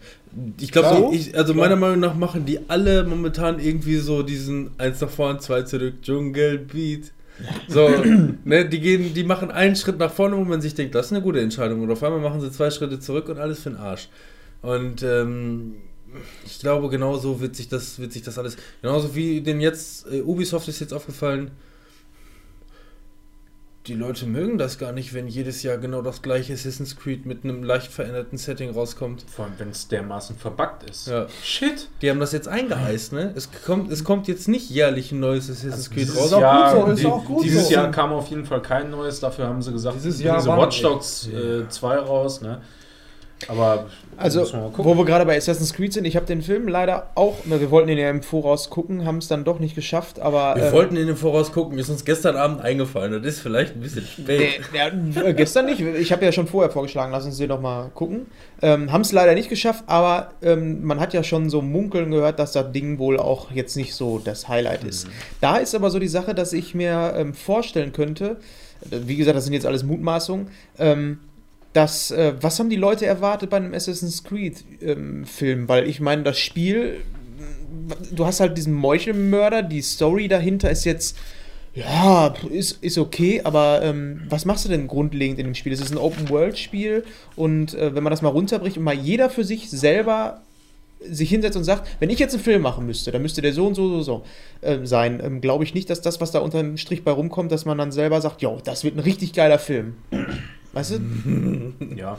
Ich 0.61 0.73
glaube, 0.73 1.14
ich, 1.14 1.37
also 1.37 1.55
meiner 1.55 1.77
Meinung 1.77 2.01
nach 2.01 2.14
machen 2.14 2.47
die 2.47 2.61
alle 2.69 3.05
momentan 3.05 3.59
irgendwie 3.59 3.97
so 3.97 4.23
diesen 4.23 4.71
eins 4.79 5.01
nach 5.01 5.11
vorne, 5.11 5.38
zwei 5.40 5.62
zurück, 5.62 6.03
Dschungelbeat. 6.03 7.12
So, 7.69 7.88
ne, 8.45 8.66
die 8.66 8.81
gehen, 8.81 9.12
die 9.14 9.25
machen 9.25 9.51
einen 9.51 9.77
Schritt 9.77 9.99
nach 9.99 10.12
vorne, 10.12 10.37
wo 10.37 10.45
man 10.45 10.61
sich 10.61 10.75
denkt, 10.75 10.95
das 10.95 11.07
ist 11.07 11.12
eine 11.12 11.23
gute 11.23 11.40
Entscheidung. 11.40 11.83
Und 11.83 11.90
auf 11.90 12.03
einmal 12.03 12.21
machen 12.21 12.40
sie 12.40 12.51
zwei 12.51 12.71
Schritte 12.71 12.99
zurück 12.99 13.29
und 13.29 13.38
alles 13.38 13.61
für 13.61 13.71
den 13.71 13.79
Arsch. 13.79 14.09
Und 14.62 15.03
ähm, 15.03 15.75
ich 16.45 16.59
glaube, 16.61 16.88
genauso 16.88 17.40
wird 17.40 17.57
sich 17.57 17.69
das, 17.69 17.99
wird 17.99 18.12
sich 18.12 18.23
das 18.23 18.38
alles, 18.38 18.57
genauso 18.81 19.14
wie 19.14 19.40
den 19.40 19.61
jetzt, 19.61 20.07
äh, 20.11 20.23
Ubisoft 20.23 20.69
ist 20.69 20.81
jetzt 20.81 20.95
aufgefallen, 20.95 21.51
die 23.87 23.94
Leute 23.94 24.27
mögen 24.27 24.59
das 24.59 24.79
gar 24.79 24.92
nicht, 24.92 25.14
wenn 25.14 25.29
jedes 25.29 25.62
Jahr 25.62 25.79
genau 25.79 26.03
das 26.03 26.22
gleiche 26.22 26.53
Assassin's 26.55 26.96
Creed 26.96 27.25
mit 27.27 27.44
einem 27.44 27.62
leicht 27.62 27.92
veränderten 27.92 28.37
Setting 28.38 28.70
rauskommt. 28.70 29.25
Vor 29.29 29.44
allem, 29.44 29.55
wenn 29.59 29.68
es 29.70 29.88
dermaßen 29.88 30.37
verbuggt 30.37 30.88
ist. 30.90 31.07
Ja. 31.07 31.27
Shit. 31.42 31.88
Die 32.03 32.11
haben 32.11 32.20
das 32.20 32.33
jetzt 32.33 32.49
eingeheist, 32.49 33.12
ne? 33.12 33.33
Es 33.37 33.49
kommt, 33.64 33.92
es 33.92 34.03
kommt 34.05 34.29
jetzt 34.29 34.49
nicht 34.49 34.70
jährlich 34.70 35.12
ein 35.12 35.20
neues 35.20 35.49
Assassin's 35.51 35.88
Creed 35.90 35.99
Dieses 36.09 36.18
raus. 36.18 36.33
auch 36.33 36.40
Jahr, 36.40 36.75
gut 36.75 36.87
so, 36.87 36.92
ist 36.92 37.07
auch 37.07 37.25
gut 37.25 37.44
dieses 37.44 37.68
so. 37.68 37.75
Jahr 37.75 37.90
kam 37.90 38.12
auf 38.12 38.29
jeden 38.29 38.44
Fall 38.44 38.62
kein 38.62 38.90
neues, 38.90 39.20
dafür 39.20 39.46
haben 39.46 39.62
sie 39.62 39.72
gesagt, 39.72 39.96
Dieses 39.96 40.20
Jahr 40.20 40.44
waren 40.46 40.59
Watch 40.61 40.83
Dogs 40.83 41.29
äh, 41.29 41.68
2 41.68 41.96
raus, 41.99 42.40
ne? 42.40 42.61
Aber 43.49 43.87
Also, 44.16 44.51
wir 44.51 44.72
wo 44.77 44.96
wir 44.96 45.05
gerade 45.05 45.27
bei 45.27 45.37
Assassin's 45.37 45.75
Creed 45.75 45.92
sind, 45.92 46.07
ich 46.07 46.16
habe 46.16 46.25
den 46.25 46.40
Film 46.40 46.68
leider 46.68 47.11
auch, 47.16 47.35
na, 47.44 47.61
wir 47.61 47.70
wollten 47.70 47.90
ihn 47.90 47.99
ja 47.99 48.09
im 48.09 48.22
Voraus 48.22 48.70
gucken, 48.70 49.05
haben 49.05 49.18
es 49.18 49.29
dann 49.29 49.44
doch 49.44 49.59
nicht 49.59 49.75
geschafft, 49.75 50.20
aber. 50.20 50.57
Wir 50.57 50.68
ähm, 50.68 50.72
wollten 50.72 50.96
in 50.96 51.07
den 51.07 51.16
Voraus 51.16 51.53
gucken, 51.53 51.79
ist 51.79 51.90
uns 51.90 52.05
gestern 52.07 52.37
Abend 52.37 52.62
eingefallen. 52.62 53.12
Das 53.12 53.35
ist 53.35 53.40
vielleicht 53.40 53.77
ein 53.77 53.81
bisschen 53.81 54.07
spät. 54.07 54.62
Nee, 54.72 54.79
ja, 55.14 55.22
äh, 55.22 55.35
gestern 55.35 55.66
nicht. 55.66 55.81
Ich 55.81 56.12
habe 56.12 56.25
ja 56.25 56.33
schon 56.33 56.46
vorher 56.46 56.70
vorgeschlagen, 56.70 57.12
lass 57.12 57.27
uns 57.27 57.37
den 57.37 57.51
doch 57.51 57.61
mal 57.61 57.90
gucken. 57.94 58.27
Ähm, 58.62 58.90
Haben 58.90 59.03
es 59.03 59.12
leider 59.12 59.35
nicht 59.35 59.51
geschafft, 59.51 59.85
aber 59.87 60.31
ähm, 60.40 60.83
man 60.83 60.99
hat 60.99 61.12
ja 61.12 61.22
schon 61.22 61.51
so 61.51 61.61
munkeln 61.61 62.11
gehört, 62.11 62.38
dass 62.38 62.53
das 62.53 62.72
Ding 62.72 62.99
wohl 62.99 63.18
auch 63.18 63.51
jetzt 63.51 63.77
nicht 63.77 63.94
so 63.94 64.18
das 64.18 64.49
Highlight 64.49 64.83
ist. 64.85 65.09
Da 65.42 65.59
ist 65.59 65.75
aber 65.75 65.90
so 65.90 65.99
die 65.99 66.09
Sache, 66.09 66.35
dass 66.35 66.55
ich 66.55 66.75
mir 66.75 67.12
ähm, 67.16 67.35
vorstellen 67.35 67.92
könnte, 67.92 68.38
äh, 68.90 68.96
wie 69.05 69.16
gesagt, 69.16 69.37
das 69.37 69.44
sind 69.44 69.53
jetzt 69.53 69.66
alles 69.66 69.83
Mutmaßungen, 69.83 70.49
ähm, 70.79 71.18
dass, 71.77 72.11
äh, 72.11 72.33
was 72.41 72.59
haben 72.59 72.71
die 72.71 72.77
Leute 72.77 73.05
erwartet 73.05 73.51
bei 73.51 73.59
einem 73.59 73.75
Assassin's 73.75 74.25
Creed-Film? 74.25 75.69
Weil 75.69 75.87
ich 75.87 76.01
meine, 76.01 76.23
das 76.23 76.39
Spiel, 76.39 77.03
du 78.11 78.25
hast 78.25 78.41
halt 78.41 78.57
diesen 78.57 78.73
Meuchelmörder, 78.73 79.62
die 79.62 79.83
Story 79.83 80.27
dahinter 80.27 80.71
ist 80.71 80.85
jetzt 80.85 81.17
ja, 81.75 82.35
ist, 82.51 82.83
ist 82.83 82.97
okay, 82.97 83.43
aber 83.45 83.83
ähm, 83.83 84.23
was 84.31 84.47
machst 84.47 84.65
du 84.65 84.71
denn 84.71 84.87
grundlegend 84.87 85.39
in 85.39 85.45
dem 85.45 85.55
Spiel? 85.55 85.75
Es 85.75 85.81
ist 85.83 85.93
ein 85.93 85.99
Open-World-Spiel 85.99 87.05
und 87.37 87.75
äh, 87.75 87.95
wenn 87.95 88.03
man 88.03 88.11
das 88.11 88.23
mal 88.23 88.31
runterbricht 88.31 88.79
und 88.79 88.85
mal 88.85 88.95
jeder 88.95 89.29
für 89.29 89.45
sich 89.45 89.69
selber 89.69 90.41
sich 91.07 91.29
hinsetzt 91.29 91.59
und 91.59 91.65
sagt, 91.65 91.87
wenn 92.01 92.09
ich 92.09 92.19
jetzt 92.19 92.33
einen 92.33 92.43
Film 92.43 92.62
machen 92.62 92.87
müsste, 92.87 93.12
dann 93.12 93.21
müsste 93.21 93.43
der 93.43 93.53
so 93.53 93.67
und 93.67 93.75
so, 93.75 93.89
so, 93.91 94.01
so 94.01 94.23
ähm, 94.62 94.87
sein, 94.87 95.21
ähm, 95.23 95.43
glaube 95.43 95.65
ich 95.65 95.75
nicht, 95.75 95.91
dass 95.91 96.01
das, 96.01 96.19
was 96.23 96.31
da 96.31 96.39
unter 96.39 96.62
dem 96.62 96.79
Strich 96.79 97.05
bei 97.05 97.11
rumkommt, 97.11 97.53
dass 97.53 97.67
man 97.67 97.77
dann 97.77 97.93
selber 97.93 98.23
sagt, 98.23 98.41
jo, 98.41 98.59
das 98.65 98.83
wird 98.83 98.97
ein 98.97 99.01
richtig 99.01 99.35
geiler 99.35 99.59
Film. 99.59 99.97
Weißt 100.77 100.93
du? 100.99 101.73
Ja, 101.97 102.19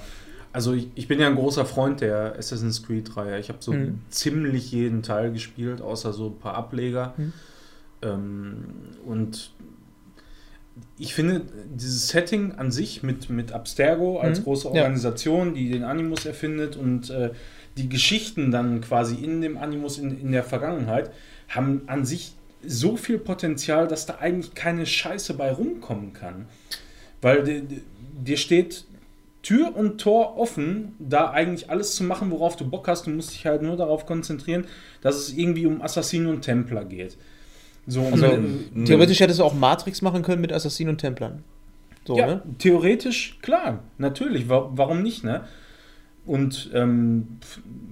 also 0.54 0.74
ich, 0.74 0.88
ich 0.96 1.08
bin 1.08 1.20
ja 1.20 1.28
ein 1.28 1.36
großer 1.36 1.65
Freund 1.65 2.02
der 2.02 2.36
Assassin's 2.38 2.82
Creed-Reihe. 2.84 3.39
Ich 3.39 3.50
habe 3.50 3.60
so 3.62 3.72
Mhm. 3.74 4.00
ziemlich 4.10 4.72
jeden 4.72 5.04
Teil 5.04 5.32
gespielt, 5.32 5.82
außer 5.82 6.13
so 6.13 6.28
ein 6.30 6.39
paar 6.39 6.56
Ableger. 6.56 7.13
Mhm. 7.17 7.34
Ähm, 8.02 8.56
und 9.06 9.52
ich 10.98 11.13
finde 11.13 11.41
dieses 11.76 12.08
Setting 12.10 12.54
an 12.54 12.72
sich 12.72 13.04
mit, 13.04 13.30
mit 13.30 13.52
Abstergo 13.52 14.20
als 14.20 14.39
Mhm. 14.39 14.43
große 14.43 14.67
Ja. 14.70 14.74
Organisation, 14.82 15.54
die 15.54 15.70
den 15.70 15.84
Animus 15.84 16.26
erfindet 16.26 16.76
und 16.76 17.10
äh, 17.12 17.32
die 17.78 17.89
Geschichten 17.89 18.50
dann 18.52 18.82
quasi 18.82 19.15
in 19.15 19.41
dem 19.41 19.58
Animus 19.58 20.00
in, 20.00 20.20
in 20.20 20.32
der 20.32 20.43
Vergangenheit, 20.43 21.12
haben 21.50 21.82
an 21.88 22.06
sich 22.06 22.34
so 22.65 22.98
viel 22.98 23.20
Potenzial, 23.20 23.88
dass 23.88 24.08
da 24.08 24.15
eigentlich 24.20 24.56
keine 24.56 24.86
Scheiße 24.88 25.36
bei 25.36 25.52
rumkommen 25.52 26.13
kann. 26.13 26.48
Weil 27.22 27.43
di- 27.43 27.62
di- 27.62 27.82
dir 28.17 28.38
steht 28.38 28.86
Tür 29.43 29.75
und 29.75 29.99
Tor 30.01 30.38
offen, 30.38 30.93
da 30.99 31.30
eigentlich 31.32 31.69
alles 31.69 31.95
zu 31.95 32.03
machen, 32.03 32.32
worauf 32.32 32.56
du 32.58 32.69
Bock 32.69 32.88
hast. 32.88 33.08
Du 33.08 33.12
musst 33.12 33.32
dich 33.34 33.45
halt 33.45 33.62
nur 33.62 33.77
darauf 33.77 34.06
konzentrieren, 34.06 34.65
dass 35.01 35.15
es 35.15 35.34
irgendwie 35.34 35.65
um 35.65 35.82
Assassinen 35.82 36.27
und 36.27 36.41
Templer 36.41 36.84
geht. 36.84 37.17
So, 37.86 38.01
Also, 38.12 38.27
und- 38.32 38.86
theoretisch 38.86 39.19
hättest 39.21 39.39
du 39.39 39.43
auch 39.45 39.53
Matrix 39.53 40.01
machen 40.01 40.21
können 40.21 40.41
mit 40.41 40.51
Assassinen 40.51 40.89
und 40.91 40.97
Templern. 40.97 41.43
So, 42.06 42.17
ja, 42.17 42.25
ne? 42.27 42.41
theoretisch, 42.58 43.38
klar, 43.41 43.84
natürlich. 43.97 44.49
Wa 44.49 44.69
warum 44.73 45.01
nicht, 45.03 45.23
ne? 45.23 45.41
Und 46.25 46.69
ähm, 46.73 47.38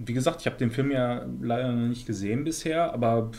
wie 0.05 0.11
gesagt, 0.13 0.41
ich 0.41 0.47
habe 0.47 0.57
den 0.57 0.71
Film 0.71 0.91
ja 0.91 1.25
leider 1.41 1.71
noch 1.71 1.87
nicht 1.87 2.05
gesehen 2.05 2.43
bisher, 2.43 2.93
aber 2.93 3.31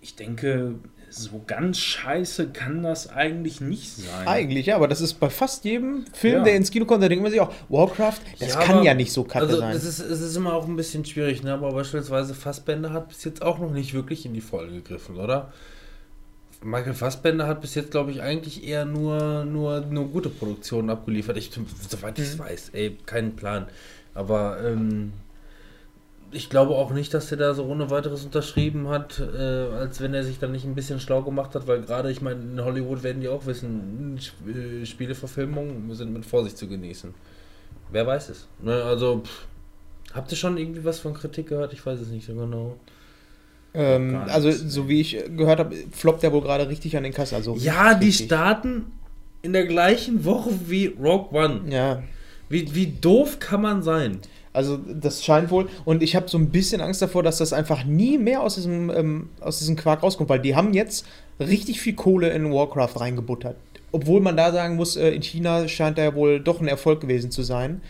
ich 0.00 0.16
denke, 0.16 0.74
so 1.10 1.42
ganz 1.46 1.78
scheiße 1.78 2.48
kann 2.48 2.82
das 2.82 3.08
eigentlich 3.10 3.60
nicht 3.60 3.90
sein. 3.96 4.26
Eigentlich, 4.28 4.66
ja, 4.66 4.76
aber 4.76 4.88
das 4.88 5.00
ist 5.00 5.14
bei 5.14 5.30
fast 5.30 5.64
jedem 5.64 6.04
Film, 6.12 6.38
Ja. 6.38 6.44
der 6.44 6.56
ins 6.56 6.70
Kino 6.70 6.84
kommt, 6.84 7.02
da 7.02 7.08
denkt 7.08 7.22
man 7.22 7.30
sich 7.32 7.40
auch, 7.40 7.52
Warcraft, 7.68 8.18
das 8.38 8.48
Ja, 8.54 8.60
kann 8.60 8.76
aber- 8.76 8.84
ja 8.84 8.94
nicht 8.94 9.12
so 9.12 9.24
kacke 9.24 9.46
Also 9.46 9.58
sein. 9.58 9.74
es 9.76 9.84
ist, 9.84 10.00
es 10.00 10.20
ist 10.20 10.36
immer 10.36 10.54
auch 10.54 10.66
ein 10.66 10.76
bisschen 10.76 11.04
schwierig, 11.04 11.42
ne? 11.42 11.52
aber 11.54 11.72
beispielsweise 11.72 12.34
Fassbender 12.34 12.92
hat 12.92 13.08
bis 13.08 13.24
jetzt 13.24 13.42
auch 13.42 13.58
noch 13.58 13.70
nicht 13.72 13.94
wirklich 13.94 14.26
in 14.26 14.34
die 14.34 14.40
Vollen 14.40 14.74
gegriffen, 14.74 15.16
oder? 15.16 15.52
Michael 16.62 16.94
Fassbender 16.94 17.46
hat 17.46 17.60
bis 17.60 17.74
jetzt, 17.76 17.92
glaube 17.92 18.10
ich, 18.10 18.20
eigentlich 18.20 18.66
eher 18.66 18.84
nur, 18.84 19.44
nur, 19.44 19.80
nur 19.82 20.08
gute 20.08 20.28
Produktionen 20.28 20.90
abgeliefert. 20.90 21.36
Ich, 21.36 21.50
soweit 21.88 22.18
ich 22.18 22.24
es 22.24 22.34
Mhm. 22.34 22.38
weiß, 22.40 22.70
ey, 22.72 22.98
keinen 23.06 23.36
Plan. 23.36 23.66
Aber 24.14 24.58
ähm, 24.64 25.12
ich 26.30 26.50
glaube 26.50 26.74
auch 26.74 26.92
nicht, 26.92 27.14
dass 27.14 27.30
er 27.30 27.38
da 27.38 27.54
so 27.54 27.64
ohne 27.64 27.90
weiteres 27.90 28.24
unterschrieben 28.24 28.88
hat, 28.88 29.18
äh, 29.20 29.38
als 29.38 30.00
wenn 30.00 30.14
er 30.14 30.24
sich 30.24 30.38
dann 30.38 30.52
nicht 30.52 30.64
ein 30.64 30.74
bisschen 30.74 31.00
schlau 31.00 31.22
gemacht 31.22 31.54
hat, 31.54 31.66
weil 31.66 31.80
gerade, 31.82 32.10
ich 32.10 32.20
meine, 32.22 32.40
in 32.40 32.64
Hollywood 32.64 33.02
werden 33.02 33.20
die 33.20 33.28
auch 33.28 33.46
wissen, 33.46 34.16
Sp- 34.20 34.48
äh, 34.48 34.86
Spieleverfilmungen 34.86 35.94
sind 35.94 36.12
mit 36.12 36.26
Vorsicht 36.26 36.58
zu 36.58 36.68
genießen. 36.68 37.14
Wer 37.90 38.06
weiß 38.06 38.28
es. 38.30 38.46
Ne, 38.62 38.82
also, 38.84 39.22
pff, 39.24 39.46
habt 40.14 40.30
ihr 40.30 40.36
schon 40.36 40.58
irgendwie 40.58 40.84
was 40.84 41.00
von 41.00 41.14
Kritik 41.14 41.48
gehört? 41.48 41.72
Ich 41.72 41.84
weiß 41.84 42.00
es 42.00 42.08
nicht 42.08 42.26
so 42.26 42.34
genau. 42.34 42.76
Ähm, 43.74 44.16
also, 44.28 44.50
so 44.50 44.88
wie 44.88 45.00
ich 45.00 45.18
gehört 45.36 45.60
habe, 45.60 45.74
floppt 45.92 46.22
der 46.22 46.32
wohl 46.32 46.40
gerade 46.40 46.68
richtig 46.68 46.96
an 46.96 47.02
den 47.02 47.12
Kassen. 47.12 47.34
Also 47.36 47.54
Ja, 47.56 47.94
die 47.94 48.06
richtig. 48.06 48.26
starten 48.26 48.86
in 49.42 49.52
der 49.52 49.66
gleichen 49.66 50.24
Woche 50.24 50.50
wie 50.66 50.86
Rogue 50.86 51.28
One. 51.38 51.60
Ja, 51.70 52.02
Wie, 52.48 52.74
wie 52.74 52.86
doof 52.86 53.38
kann 53.40 53.60
man 53.62 53.82
sein? 53.82 54.20
Also 54.58 54.76
das 54.76 55.24
scheint 55.24 55.52
wohl. 55.52 55.68
Und 55.84 56.02
ich 56.02 56.16
habe 56.16 56.28
so 56.28 56.36
ein 56.36 56.50
bisschen 56.50 56.80
Angst 56.80 57.00
davor, 57.00 57.22
dass 57.22 57.38
das 57.38 57.52
einfach 57.52 57.84
nie 57.84 58.18
mehr 58.18 58.42
aus 58.42 58.56
diesem, 58.56 58.90
ähm, 58.90 59.28
aus 59.40 59.60
diesem 59.60 59.76
Quark 59.76 60.02
rauskommt, 60.02 60.28
weil 60.28 60.40
die 60.40 60.56
haben 60.56 60.74
jetzt 60.74 61.06
richtig 61.38 61.80
viel 61.80 61.94
Kohle 61.94 62.30
in 62.30 62.52
Warcraft 62.52 62.98
reingebuttert. 62.98 63.54
Obwohl 63.92 64.20
man 64.20 64.36
da 64.36 64.50
sagen 64.50 64.74
muss, 64.74 64.96
äh, 64.96 65.10
in 65.10 65.22
China 65.22 65.68
scheint 65.68 65.96
da 65.96 66.02
ja 66.02 66.14
wohl 66.16 66.40
doch 66.40 66.60
ein 66.60 66.66
Erfolg 66.66 67.00
gewesen 67.00 67.30
zu 67.30 67.44
sein. 67.44 67.82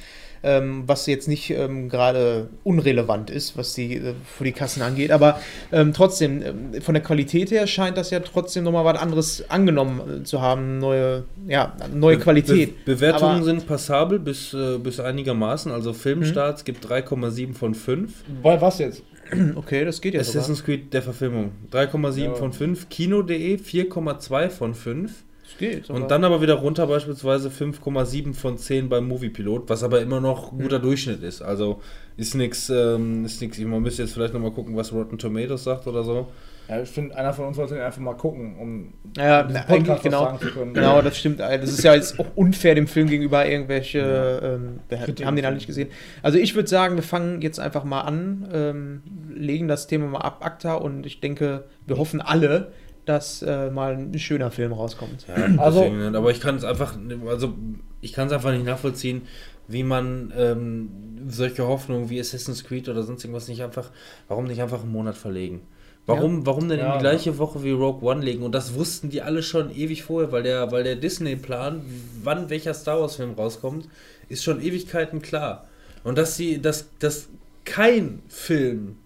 Ähm, 0.42 0.84
was 0.86 1.06
jetzt 1.06 1.26
nicht 1.26 1.50
ähm, 1.50 1.88
gerade 1.88 2.48
unrelevant 2.64 3.28
ist, 3.30 3.56
was 3.56 3.74
die 3.74 3.96
äh, 3.96 4.14
für 4.24 4.44
die 4.44 4.52
Kassen 4.52 4.82
angeht. 4.82 5.10
Aber 5.10 5.40
ähm, 5.72 5.92
trotzdem, 5.92 6.42
ähm, 6.42 6.80
von 6.82 6.94
der 6.94 7.02
Qualität 7.02 7.50
her 7.50 7.66
scheint 7.66 7.96
das 7.96 8.10
ja 8.10 8.20
trotzdem 8.20 8.64
nochmal 8.64 8.84
was 8.84 9.00
anderes 9.00 9.50
angenommen 9.50 10.20
äh, 10.20 10.24
zu 10.24 10.40
haben. 10.40 10.78
Neue, 10.78 11.24
ja, 11.48 11.74
neue 11.92 12.18
Qualität. 12.18 12.84
Be 12.84 12.94
Bewertungen 12.94 13.36
Aber- 13.36 13.44
sind 13.44 13.66
passabel 13.66 14.18
bis, 14.18 14.54
äh, 14.54 14.78
bis 14.78 15.00
einigermaßen. 15.00 15.72
Also 15.72 15.92
Filmstarts 15.92 16.64
gibt 16.64 16.86
3,7 16.86 17.54
von 17.54 17.74
5. 17.74 18.12
Bei 18.42 18.60
was 18.60 18.78
jetzt? 18.78 19.02
Okay, 19.56 19.84
das 19.84 20.00
geht 20.00 20.14
ja 20.14 20.24
sogar. 20.24 20.40
Assassin's 20.40 20.64
Creed 20.64 20.94
der 20.94 21.02
Verfilmung 21.02 21.52
3,7 21.72 22.18
Ja. 22.24 22.34
von 22.34 22.52
5. 22.54 22.88
Kino.de 22.88 23.56
4,2 23.58 24.48
von 24.48 24.74
5. 24.74 25.12
Geht. 25.58 25.90
Und 25.90 26.10
dann 26.10 26.24
aber 26.24 26.40
wieder 26.40 26.54
runter 26.54 26.86
beispielsweise 26.86 27.48
5,7 27.50 28.34
von 28.34 28.56
10 28.58 28.88
beim 28.88 29.06
Moviepilot, 29.08 29.68
was 29.68 29.82
aber 29.82 30.00
immer 30.00 30.20
noch 30.20 30.52
Mhm. 30.52 30.60
guter 30.62 30.78
Durchschnitt 30.78 31.22
ist. 31.22 31.42
Also 31.42 31.80
ist 32.16 32.34
nichts, 32.34 32.70
ähm, 32.70 33.24
ist 33.24 33.40
nichts. 33.40 33.58
Man 33.58 33.82
müsste 33.82 34.02
jetzt 34.02 34.14
vielleicht 34.14 34.34
nochmal 34.34 34.52
gucken, 34.52 34.76
was 34.76 34.92
Rotten 34.92 35.18
Tomatoes 35.18 35.64
sagt 35.64 35.86
oder 35.86 36.02
so. 36.04 36.28
Ja, 36.68 36.82
ich 36.82 36.88
finde, 36.90 37.16
einer 37.16 37.32
von 37.32 37.46
uns 37.46 37.56
sollte 37.56 37.82
einfach 37.82 37.98
mal 38.00 38.12
gucken, 38.14 38.56
um 38.58 38.92
Ja, 39.16 39.40
eigentlich 39.46 39.88
was 39.88 40.02
genau. 40.02 40.24
sagen 40.24 40.38
zu 40.38 40.48
können. 40.50 40.74
Genau, 40.74 41.00
das 41.00 41.16
stimmt. 41.16 41.40
Das 41.40 41.62
ist 41.70 41.82
ja 41.82 41.94
jetzt 41.94 42.20
auch 42.20 42.26
unfair 42.34 42.74
dem 42.74 42.86
Film 42.86 43.08
gegenüber 43.08 43.46
irgendwelche. 43.48 44.00
Ähm, 44.42 44.80
wir 45.16 45.26
haben 45.26 45.36
den 45.36 45.46
alle 45.46 45.54
nicht 45.54 45.66
gesehen. 45.66 45.88
Also 46.22 46.36
ich 46.36 46.54
würde 46.54 46.68
sagen, 46.68 46.96
wir 46.96 47.02
fangen 47.02 47.40
jetzt 47.40 47.58
einfach 47.58 47.84
mal 47.84 48.02
an, 48.02 48.48
ähm, 48.52 49.02
legen 49.34 49.66
das 49.66 49.86
Thema 49.86 50.08
mal 50.08 50.18
ab 50.20 50.44
ACTA 50.44 50.74
und 50.74 51.06
ich 51.06 51.20
denke, 51.20 51.64
wir 51.86 51.96
hoffen 51.96 52.20
alle, 52.20 52.70
dass 53.08 53.42
äh, 53.42 53.70
mal 53.70 53.94
ein 53.96 54.18
schöner 54.18 54.50
Film 54.50 54.72
rauskommt. 54.72 55.26
Ja, 55.28 55.34
Also- 55.58 55.80
deswegen, 55.80 55.98
nicht. 56.04 56.14
aber 56.16 56.30
ich 56.30 56.40
kann 56.40 56.56
es 56.56 56.64
einfach, 56.64 56.96
also 57.26 57.54
ich 58.00 58.12
kann 58.12 58.26
es 58.28 58.32
einfach 58.32 58.52
nicht 58.52 58.64
nachvollziehen, 58.66 59.22
wie 59.66 59.82
man 59.82 60.32
ähm, 60.36 60.90
solche 61.28 61.66
Hoffnungen 61.66 62.08
wie 62.10 62.20
Assassin's 62.20 62.64
Creed 62.64 62.88
oder 62.88 63.02
sonst 63.02 63.24
irgendwas 63.24 63.48
nicht 63.48 63.62
einfach, 63.62 63.90
warum 64.28 64.44
nicht 64.44 64.62
einfach 64.62 64.82
einen 64.82 64.92
Monat 64.92 65.16
verlegen? 65.16 65.60
Warum, 66.06 66.46
warum 66.46 66.70
denn 66.70 66.78
in 66.78 66.86
Ja, 66.86 66.94
die 66.94 67.00
gleiche 67.00 67.36
Woche 67.36 67.62
wie 67.62 67.70
Rogue 67.70 68.02
One 68.02 68.22
legen? 68.24 68.42
Und 68.42 68.52
das 68.54 68.72
wussten 68.74 69.10
die 69.10 69.20
alle 69.20 69.42
schon 69.42 69.70
ewig 69.70 70.04
vorher, 70.04 70.32
weil 70.32 70.42
der, 70.42 70.72
weil 70.72 70.82
der 70.82 70.96
Disney-Plan, 70.96 71.82
wann 72.24 72.48
welcher 72.48 72.72
Star 72.72 72.98
Wars-Film 72.98 73.34
rauskommt, 73.34 73.88
ist 74.30 74.42
schon 74.42 74.62
Ewigkeiten 74.62 75.20
klar. 75.20 75.66
Und 76.04 76.16
dass 76.16 76.34
sie, 76.34 76.62
dass, 76.62 76.88
dass 76.98 77.28
kein 77.66 78.22
Film, 78.28 78.96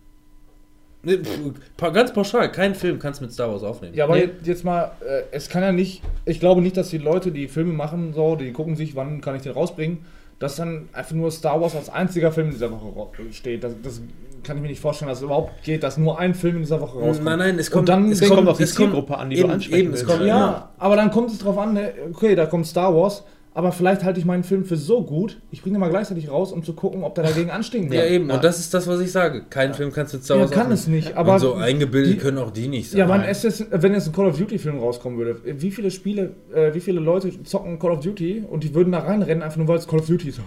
ne, 1.03 1.19
pa- 1.77 1.91
ganz 1.91 2.13
pauschal, 2.13 2.51
kein 2.53 2.75
Film 2.75 2.99
kannst 2.99 3.21
mit 3.21 3.33
Star 3.33 3.51
Wars 3.51 3.63
aufnehmen. 3.63 3.95
Ja, 3.95 4.05
aber 4.05 4.15
Nee. 4.17 4.23
jetzt, 4.23 4.47
jetzt 4.47 4.65
mal, 4.65 4.93
äh, 5.07 5.23
es 5.33 5.49
kann 5.49 5.63
ja 5.63 5.73
nicht, 5.73 6.03
ich 6.25 6.41
glaube 6.41 6.61
nicht, 6.63 6.77
dass 6.77 6.91
die 6.91 6.99
Leute, 6.99 7.31
die 7.31 7.49
Filme 7.49 7.73
machen, 7.73 8.13
so, 8.15 8.37
die 8.37 8.53
gucken 8.53 8.77
sich, 8.77 8.95
wann 8.97 9.21
kann 9.21 9.37
ich 9.37 9.43
den 9.43 9.53
rausbringen, 9.53 9.99
dass 10.39 10.57
dann 10.57 10.89
einfach 10.93 11.15
nur 11.15 11.31
Star 11.31 11.61
Wars 11.61 11.77
als 11.77 11.89
einziger 11.89 12.33
Film 12.33 12.49
in 12.49 12.53
dieser 12.55 12.71
Woche 12.71 13.07
steht. 13.33 13.63
Das, 13.63 13.75
das 13.83 14.01
kann 14.43 14.57
ich 14.57 14.63
mir 14.63 14.69
nicht 14.71 14.81
vorstellen, 14.81 15.09
dass 15.09 15.19
es 15.19 15.25
überhaupt 15.25 15.63
geht, 15.63 15.85
dass 15.85 15.99
nur 15.99 16.19
ein 16.19 16.35
Film 16.35 16.57
in 16.57 16.63
dieser 16.63 16.81
Woche 16.81 16.99
rauskommt. 16.99 17.25
Nein, 17.25 17.39
nein, 17.39 17.59
es 17.61 17.69
Und 17.69 17.75
kommt, 17.75 17.89
dann 17.91 18.11
es 18.11 18.21
kommt 18.29 18.49
auf 18.49 18.57
die 18.59 18.65
kommt- 18.65 18.75
Zielgruppe 18.75 19.17
an, 19.19 19.31
die 19.31 19.37
du 19.37 19.43
eben, 19.43 19.51
ansprechen 19.53 19.79
eben, 19.85 19.93
es 19.93 20.01
willst. 20.01 20.13
kommt 20.17 20.27
Ja, 20.27 20.71
aber 20.79 20.97
dann 20.97 21.13
kommt 21.13 21.31
es 21.31 21.39
drauf 21.39 21.57
an, 21.59 21.75
ne, 21.75 21.93
okay, 22.13 22.35
da 22.35 22.47
kommt 22.47 22.67
Star 22.67 22.93
Wars, 22.93 23.23
aber 23.55 23.73
vielleicht 23.73 24.03
halte 24.05 24.19
ich 24.19 24.25
meinen 24.25 24.45
Film 24.45 24.65
für 24.65 24.77
so 24.77 25.03
gut, 25.05 25.39
ich 25.51 25.61
bringe 25.63 25.77
ihn 25.77 25.81
mal 25.81 25.91
gleichzeitig 25.91 26.31
raus, 26.31 26.53
um 26.53 26.63
zu 26.65 26.73
gucken, 26.73 27.05
ob 27.05 27.15
der 27.15 27.25
dagegen 27.25 27.51
anstinken 27.59 27.91
kann. 27.91 27.99
Ja, 27.99 28.07
eben, 28.07 28.29
Ja. 28.29 28.37
und 28.37 28.45
das 28.45 28.59
ist 28.59 28.73
das, 28.73 28.87
was 28.87 29.01
ich 29.01 29.13
sage. 29.13 29.45
Kein 29.51 29.75
Film 29.75 29.93
kannst 29.93 30.13
du 30.15 30.17
mit 30.19 30.25
Star 30.25 30.37
Ja, 30.39 30.43
Wars 30.45 30.51
kann 30.53 30.61
aufnehmen. 30.73 30.79
es 30.81 30.87
nicht, 30.89 31.17
aber 31.17 31.35
und 31.35 31.41
so 31.41 31.55
eingebildet 31.55 32.15
die- 32.15 32.17
können 32.19 32.39
auch 32.39 32.51
die 32.51 32.69
nicht 32.69 32.91
sein. 32.91 32.99
Ja, 33.01 33.09
wann 33.09 33.23
es 33.25 33.43
jetzt, 33.43 33.67
wenn 33.71 33.93
jetzt 33.93 34.07
ein 34.09 34.13
Call 34.13 34.27
of 34.27 34.39
Duty 34.39 34.59
Film 34.59 34.79
rauskommen 34.79 35.19
würde, 35.19 35.41
wie 35.61 35.71
viele 35.71 35.91
Spiele, 35.91 36.35
äh, 36.55 36.73
wie 36.75 36.81
viele 36.81 37.01
Leute 37.01 37.31
zocken 37.45 37.79
Call 37.79 37.91
of 37.93 38.01
Duty 38.01 38.45
und 38.51 38.65
die 38.65 38.75
würden 38.75 38.93
da 38.93 39.01
reinrennen, 39.01 39.43
einfach 39.43 39.59
nur 39.59 39.69
weil 39.69 39.77
es 39.79 39.87
Call 39.87 39.99
of 40.01 40.07
Duty 40.07 40.31
ist, 40.31 40.41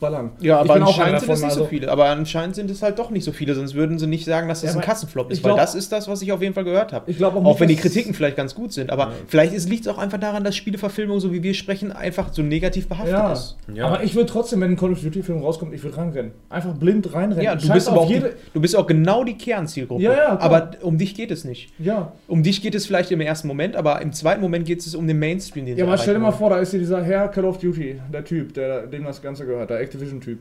ballern. 0.00 0.30
Ja, 0.40 0.56
Ich 0.56 0.60
aber 0.70 0.74
bin 0.74 0.82
auch 0.84 0.88
anscheinend 0.98 1.20
sind 1.20 1.30
es 1.32 1.40
nicht 1.42 1.52
so 1.52 1.60
also- 1.60 1.70
viele. 1.70 1.90
Aber 1.90 2.06
anscheinend 2.06 2.54
sind 2.56 2.70
es 2.70 2.82
halt 2.82 2.98
doch 2.98 3.10
nicht 3.10 3.24
so 3.24 3.32
viele, 3.32 3.54
sonst 3.54 3.74
würden 3.74 3.98
sie 3.98 4.06
nicht 4.06 4.24
sagen, 4.24 4.48
dass 4.48 4.60
das 4.62 4.74
Ja, 4.74 4.80
ein 4.80 4.84
Kassenflop 4.84 5.30
ist. 5.30 5.38
ich 5.38 5.44
weil 5.44 5.50
glaub- 5.52 5.60
das 5.60 5.74
ist 5.74 5.90
das, 5.92 6.08
was 6.08 6.22
ich 6.22 6.32
auf 6.32 6.40
jeden 6.42 6.54
Fall 6.54 6.64
gehört 6.64 6.92
habe. 6.92 7.10
Ich 7.10 7.16
glaube 7.18 7.38
auch 7.38 7.44
Auch 7.44 7.48
nicht, 7.52 7.60
wenn 7.60 7.68
die 7.68 7.76
Kritiken 7.76 8.14
vielleicht 8.14 8.36
ganz 8.36 8.54
gut 8.54 8.72
sind. 8.72 8.90
Aber 8.90 9.12
vielleicht 9.26 9.52
liegt 9.68 9.82
es 9.86 9.88
auch 9.88 9.98
einfach 9.98 10.18
daran, 10.18 10.44
dass 10.44 10.56
Spieleverfilmung, 10.56 11.20
so 11.20 11.32
wie 11.32 11.42
wir 11.42 11.54
sprechen, 11.54 11.92
einfach 11.92 12.32
so 12.32 12.42
negativ 12.42 12.88
behaftet 12.88 13.12
Ja, 13.14 13.32
ist. 13.32 13.56
Ja. 13.74 13.86
aber 13.86 14.02
ich 14.04 14.14
würde 14.14 14.26
trotzdem, 14.30 14.60
wenn 14.60 14.72
ein 14.72 14.76
Call 14.76 14.92
of 14.92 15.00
Duty 15.00 15.22
Film 15.22 15.42
rauskommt, 15.42 15.74
ich 15.74 15.82
würde 15.82 15.96
reinrennen. 15.96 16.32
Einfach 16.48 16.74
blind 16.74 17.12
reinrennen. 17.12 17.44
Ja, 17.44 17.54
du 17.56 17.68
bist, 17.72 17.88
aber 17.88 18.00
auch, 18.02 18.10
jede. 18.10 18.34
du 18.54 18.60
bist 18.60 18.76
auch 18.76 18.86
genau 18.86 19.24
die 19.24 19.36
Kernzielgruppe. 19.36 20.02
Ja, 20.02 20.10
ja, 20.12 20.16
klar. 20.36 20.40
aber 20.42 20.70
um 20.82 20.98
dich 20.98 21.14
geht 21.14 21.30
es 21.30 21.44
nicht. 21.44 21.72
Ja. 21.78 22.12
Um 22.26 22.42
dich 22.42 22.62
geht 22.62 22.74
es 22.74 22.86
vielleicht 22.86 23.10
im 23.10 23.20
ersten 23.20 23.48
Moment, 23.48 23.76
aber 23.76 24.00
im 24.02 24.12
zweiten 24.12 24.40
Moment 24.40 24.66
geht 24.66 24.80
es 24.80 24.94
um 24.94 25.06
den 25.06 25.18
Mainstream, 25.18 25.66
den 25.66 25.76
Ja, 25.76 25.84
aber 25.84 25.98
stell 25.98 26.14
dir 26.14 26.20
mal 26.20 26.30
vor, 26.32 26.50
da 26.50 26.58
ist 26.58 26.70
hier 26.70 26.80
dieser 26.80 27.02
Herr 27.02 27.28
Call 27.28 27.44
of 27.44 27.58
Duty, 27.58 28.00
der 28.12 28.24
Typ, 28.24 28.54
der 28.54 28.86
dem 28.86 29.04
das 29.04 29.20
Ganze 29.22 29.44
gehört, 29.46 29.70
der 29.70 29.80
Activision-Typ. 29.88 30.38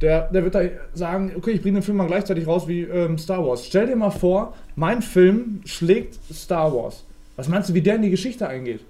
Der, 0.00 0.30
der 0.30 0.42
wird 0.42 0.54
da 0.54 0.62
sagen, 0.94 1.32
okay, 1.36 1.52
ich 1.52 1.62
bringe 1.62 1.78
den 1.78 1.82
Film 1.82 1.96
mal 1.96 2.06
gleichzeitig 2.06 2.46
raus 2.46 2.66
wie 2.66 2.82
ähm, 2.82 3.18
Star 3.18 3.46
Wars. 3.46 3.66
Stell 3.66 3.86
dir 3.86 3.96
mal 3.96 4.10
vor, 4.10 4.54
mein 4.74 5.00
Film 5.00 5.60
schlägt 5.64 6.18
Star 6.32 6.74
Wars. 6.74 7.04
Was 7.36 7.48
meinst 7.48 7.70
du, 7.70 7.74
wie 7.74 7.82
der 7.82 7.96
in 7.96 8.02
die 8.02 8.10
Geschichte 8.10 8.48
eingeht? 8.48 8.80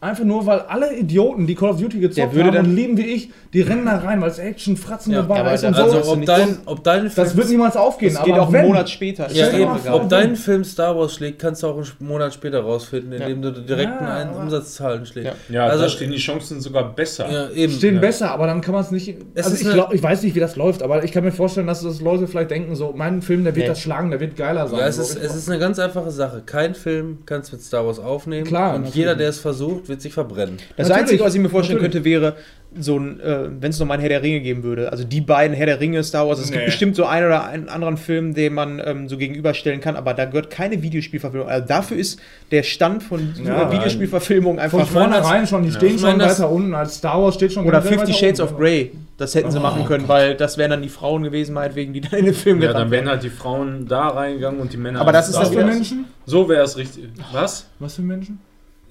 Einfach 0.00 0.22
nur, 0.22 0.46
weil 0.46 0.60
alle 0.60 0.94
Idioten, 0.96 1.44
die 1.48 1.56
Call 1.56 1.70
of 1.70 1.80
Duty 1.80 1.98
gezockt 1.98 2.18
Der 2.18 2.32
würde 2.32 2.48
haben 2.50 2.54
dann- 2.54 2.66
und 2.66 2.76
lieben 2.76 2.96
wie 2.96 3.06
ich, 3.06 3.30
die 3.52 3.62
rennen 3.62 3.84
da 3.84 3.98
rein, 3.98 4.20
weil 4.20 4.30
es 4.30 4.38
Action, 4.38 4.76
Fratzen 4.76 5.12
Ja, 5.12 5.22
dabei 5.22 5.40
aber 5.40 5.54
ist 5.54 5.64
da- 5.64 5.68
und 5.68 5.74
also 5.74 6.12
ob 6.12 6.24
dein, 6.24 6.56
ob 6.66 6.84
dein 6.84 7.04
das 7.06 7.14
Film, 7.14 7.36
wird 7.36 7.48
niemals 7.48 7.76
aufgehen. 7.76 8.14
Das 8.14 8.22
geht 8.22 8.34
aber 8.34 8.42
auch 8.44 8.52
wenn, 8.52 8.60
einen 8.60 8.68
Monat 8.68 8.88
später. 8.90 9.28
ja, 9.32 9.46
das 9.46 9.54
eben, 9.54 9.70
ob 9.90 10.08
dein 10.08 10.36
Film 10.36 10.62
Star 10.62 10.96
Wars 10.96 11.14
schlägt, 11.14 11.40
kannst 11.40 11.64
du 11.64 11.66
auch 11.66 11.76
einen 11.78 11.86
Monat 11.98 12.32
später 12.32 12.60
rausfinden, 12.60 13.10
indem 13.12 13.42
du 13.42 13.50
direkt 13.50 13.90
Ja, 14.00 14.18
einen 14.18 14.34
Umsatzzahlen 14.34 15.04
schlägst. 15.04 15.32
Ja. 15.48 15.54
ja, 15.54 15.66
also- 15.66 15.82
da 15.82 15.88
stehen 15.88 16.12
die 16.12 16.18
Chancen 16.18 16.60
sogar 16.60 16.94
besser. 16.94 17.28
Ja, 17.28 17.50
eben. 17.50 17.72
stehen 17.72 17.96
ja. 17.96 18.00
besser, 18.00 18.30
aber 18.30 18.46
dann 18.46 18.60
kann 18.60 18.74
man 18.74 18.84
es 18.84 18.92
nicht. 18.92 19.16
Also 19.34 19.52
ich, 19.54 19.68
glaub, 19.68 19.92
ich 19.92 20.00
weiß 20.02 20.22
nicht, 20.22 20.36
wie 20.36 20.40
das 20.40 20.54
läuft, 20.54 20.84
aber 20.84 21.02
ich 21.02 21.10
kann 21.10 21.24
mir 21.24 21.32
vorstellen, 21.32 21.66
dass 21.66 21.82
das 21.82 22.00
Leute 22.00 22.28
vielleicht 22.28 22.52
denken, 22.52 22.76
so, 22.76 22.92
mein 22.96 23.20
Film, 23.20 23.42
der 23.42 23.56
wird 23.56 23.64
Nee. 23.64 23.70
das 23.70 23.80
schlagen, 23.80 24.10
der 24.12 24.20
wird 24.20 24.36
geiler 24.36 24.68
sein. 24.68 24.78
Ja, 24.78 24.86
es 24.86 24.94
so, 24.94 25.02
ist, 25.02 25.16
es 25.20 25.34
ist 25.34 25.48
eine 25.50 25.58
ganz 25.58 25.80
einfache 25.80 26.12
Sache. 26.12 26.44
Kein 26.46 26.76
Film 26.76 27.18
kannst 27.26 27.50
du 27.50 27.56
mit 27.56 27.64
Star 27.64 27.84
Wars 27.84 27.98
aufnehmen. 27.98 28.46
Klar, 28.46 28.76
und 28.76 28.94
jeder, 28.94 29.16
der 29.16 29.30
es 29.30 29.40
versucht, 29.40 29.87
wird 29.88 30.00
sich 30.02 30.12
verbrennen. 30.12 30.58
Das 30.76 30.88
Natürlich, 30.88 31.00
Einzige, 31.12 31.24
was 31.24 31.34
ich 31.34 31.40
mir 31.40 31.48
vorstellen 31.48 31.78
natürlich. 31.82 32.04
könnte, 32.04 32.04
wäre 32.08 32.36
so 32.78 32.98
ein, 32.98 33.18
äh, 33.20 33.48
wenn 33.60 33.70
es 33.70 33.78
nochmal 33.78 33.96
ein 33.96 34.00
Herr 34.00 34.10
der 34.10 34.22
Ringe 34.22 34.40
geben 34.40 34.62
würde. 34.62 34.92
Also 34.92 35.02
die 35.04 35.22
beiden 35.22 35.56
Herr 35.56 35.64
der 35.66 35.80
Ringe, 35.80 36.04
Star 36.04 36.28
Wars. 36.28 36.38
Es 36.38 36.46
gibt 36.50 36.58
Nee. 36.60 36.66
bestimmt 36.66 36.96
so 36.96 37.06
einen 37.06 37.26
oder 37.26 37.44
einen 37.44 37.68
anderen 37.70 37.96
Film, 37.96 38.34
den 38.34 38.52
man 38.52 38.80
ähm, 38.84 39.08
so 39.08 39.16
gegenüberstellen 39.16 39.80
kann, 39.80 39.96
aber 39.96 40.12
da 40.12 40.26
gehört 40.26 40.50
keine 40.50 40.82
Videospielverfilmung. 40.82 41.48
Also 41.48 41.66
dafür 41.66 41.96
ist 41.96 42.20
der 42.50 42.62
Stand 42.62 43.02
von 43.02 43.32
Ja, 43.42 43.68
äh, 43.70 43.72
Videospielverfilmung 43.72 44.58
einfach 44.58 44.80
von 44.80 44.86
vornherein 44.86 45.46
schon, 45.46 45.62
die 45.62 45.72
stehen 45.72 45.94
Ich 45.94 46.00
schon 46.02 46.18
weiter 46.20 46.50
unten, 46.50 46.74
als 46.74 46.96
Star 46.96 47.22
Wars 47.22 47.34
steht 47.36 47.52
schon 47.54 47.64
Oder 47.66 47.80
Fifty 47.80 48.12
Shades 48.12 48.40
of 48.40 48.56
Grey. 48.58 48.92
Das 49.16 49.34
hätten 49.34 49.50
sie 49.50 49.58
machen 49.58 49.84
können, 49.86 50.06
weil 50.06 50.36
das 50.36 50.58
wären 50.58 50.70
dann 50.70 50.82
die 50.82 50.88
Frauen 50.90 51.22
gewesen, 51.24 51.54
meinetwegen, 51.54 51.92
die 51.92 52.00
dann 52.02 52.20
in 52.20 52.26
den 52.26 52.34
Film 52.34 52.60
Ja, 52.62 52.72
dann 52.72 52.90
wären. 52.90 53.08
halt 53.08 53.22
die 53.22 53.30
Frauen 53.30 53.86
da 53.88 54.08
reingegangen 54.08 54.60
und 54.60 54.72
die 54.72 54.76
Männer. 54.76 55.00
Aber 55.00 55.10
das 55.10 55.28
ist 55.28 55.34
da 55.36 55.40
das 55.40 55.48
Was 55.50 55.56
für. 55.56 55.64
Menschen? 55.64 56.04
So 56.26 56.48
wäre 56.48 56.62
es 56.62 56.76
richtig. 56.76 57.04
Was? 57.32 57.66
Was 57.80 57.94
für 57.96 58.02
Menschen? 58.02 58.38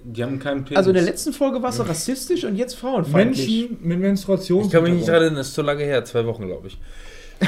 Die 0.10 0.24
haben 0.24 0.40
keinen 0.40 0.64
Penis. 0.64 0.78
Also 0.78 0.90
in 0.92 0.96
der 0.96 1.04
letzten 1.04 1.34
Folge 1.34 1.62
war 1.62 1.70
es 1.70 1.78
so 1.78 1.84
rassistisch 1.84 2.46
und 2.46 2.56
jetzt 2.56 2.76
frauenfeindlich. 2.76 3.48
Menschen 3.70 3.78
mit 3.88 4.00
Menstruation. 4.00 4.64
Ich 4.66 4.72
kann 4.72 4.84
mich 4.84 4.94
nicht 4.94 5.08
erinnern, 5.10 5.36
das 5.36 5.50
ist 5.50 5.54
zu 5.54 5.62
lange 5.62 5.84
her, 5.84 6.06
zwei 6.06 6.26
Wochen, 6.26 6.48
glaube 6.48 6.68
ich. 6.68 6.78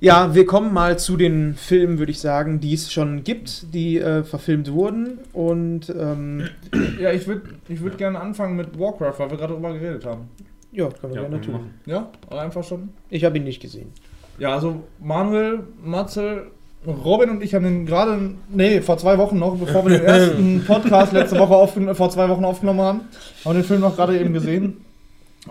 Ja, 0.00 0.34
wir 0.34 0.44
kommen 0.44 0.74
mal 0.74 0.98
zu 0.98 1.16
den 1.16 1.54
Filmen, 1.54 1.98
würde 1.98 2.12
ich 2.12 2.20
sagen, 2.20 2.60
die 2.60 2.74
es 2.74 2.92
schon 2.92 3.24
gibt, 3.24 3.72
die 3.72 3.98
äh, 3.98 4.22
verfilmt 4.22 4.70
wurden. 4.70 5.18
Und 5.32 5.88
ähm, 5.88 6.48
Ja, 7.00 7.10
ich 7.12 7.26
würde 7.26 7.42
ich 7.68 7.80
würd 7.80 7.96
gerne 7.96 8.20
anfangen 8.20 8.56
mit 8.56 8.78
Warcraft, 8.78 9.14
weil 9.18 9.30
wir 9.30 9.38
gerade 9.38 9.54
drüber 9.54 9.72
geredet 9.72 10.04
haben. 10.04 10.28
ja, 10.72 10.90
können 10.90 11.14
wir 11.14 11.22
Ja, 11.22 11.28
gerne 11.28 11.40
können 11.40 11.54
wir 11.54 11.58
tun. 11.60 11.70
machen. 11.86 12.10
Ja, 12.30 12.38
einfach 12.38 12.64
schon. 12.64 12.90
Ich 13.08 13.24
habe 13.24 13.38
ihn 13.38 13.44
nicht 13.44 13.62
gesehen. 13.62 13.92
Ja, 14.38 14.52
also 14.54 14.82
Manuel, 15.00 15.60
Matze, 15.82 16.48
Robin 16.86 17.30
und 17.30 17.42
ich 17.42 17.54
haben 17.54 17.64
den 17.64 17.86
gerade, 17.86 18.34
nee, 18.48 18.80
vor 18.80 18.98
zwei 18.98 19.16
Wochen 19.18 19.38
noch, 19.38 19.56
bevor 19.56 19.86
wir 19.86 19.98
den 19.98 20.06
ersten 20.06 20.64
Podcast 20.66 21.12
letzte 21.12 21.38
Woche 21.38 21.54
aufgen 21.54 21.94
vor 21.94 22.10
zwei 22.10 22.28
Wochen 22.28 22.44
aufgenommen 22.44 22.80
haben, 22.80 23.00
haben 23.44 23.54
wir 23.54 23.62
den 23.62 23.64
Film 23.64 23.80
noch 23.80 23.96
gerade 23.96 24.18
eben 24.18 24.32
gesehen. 24.32 24.84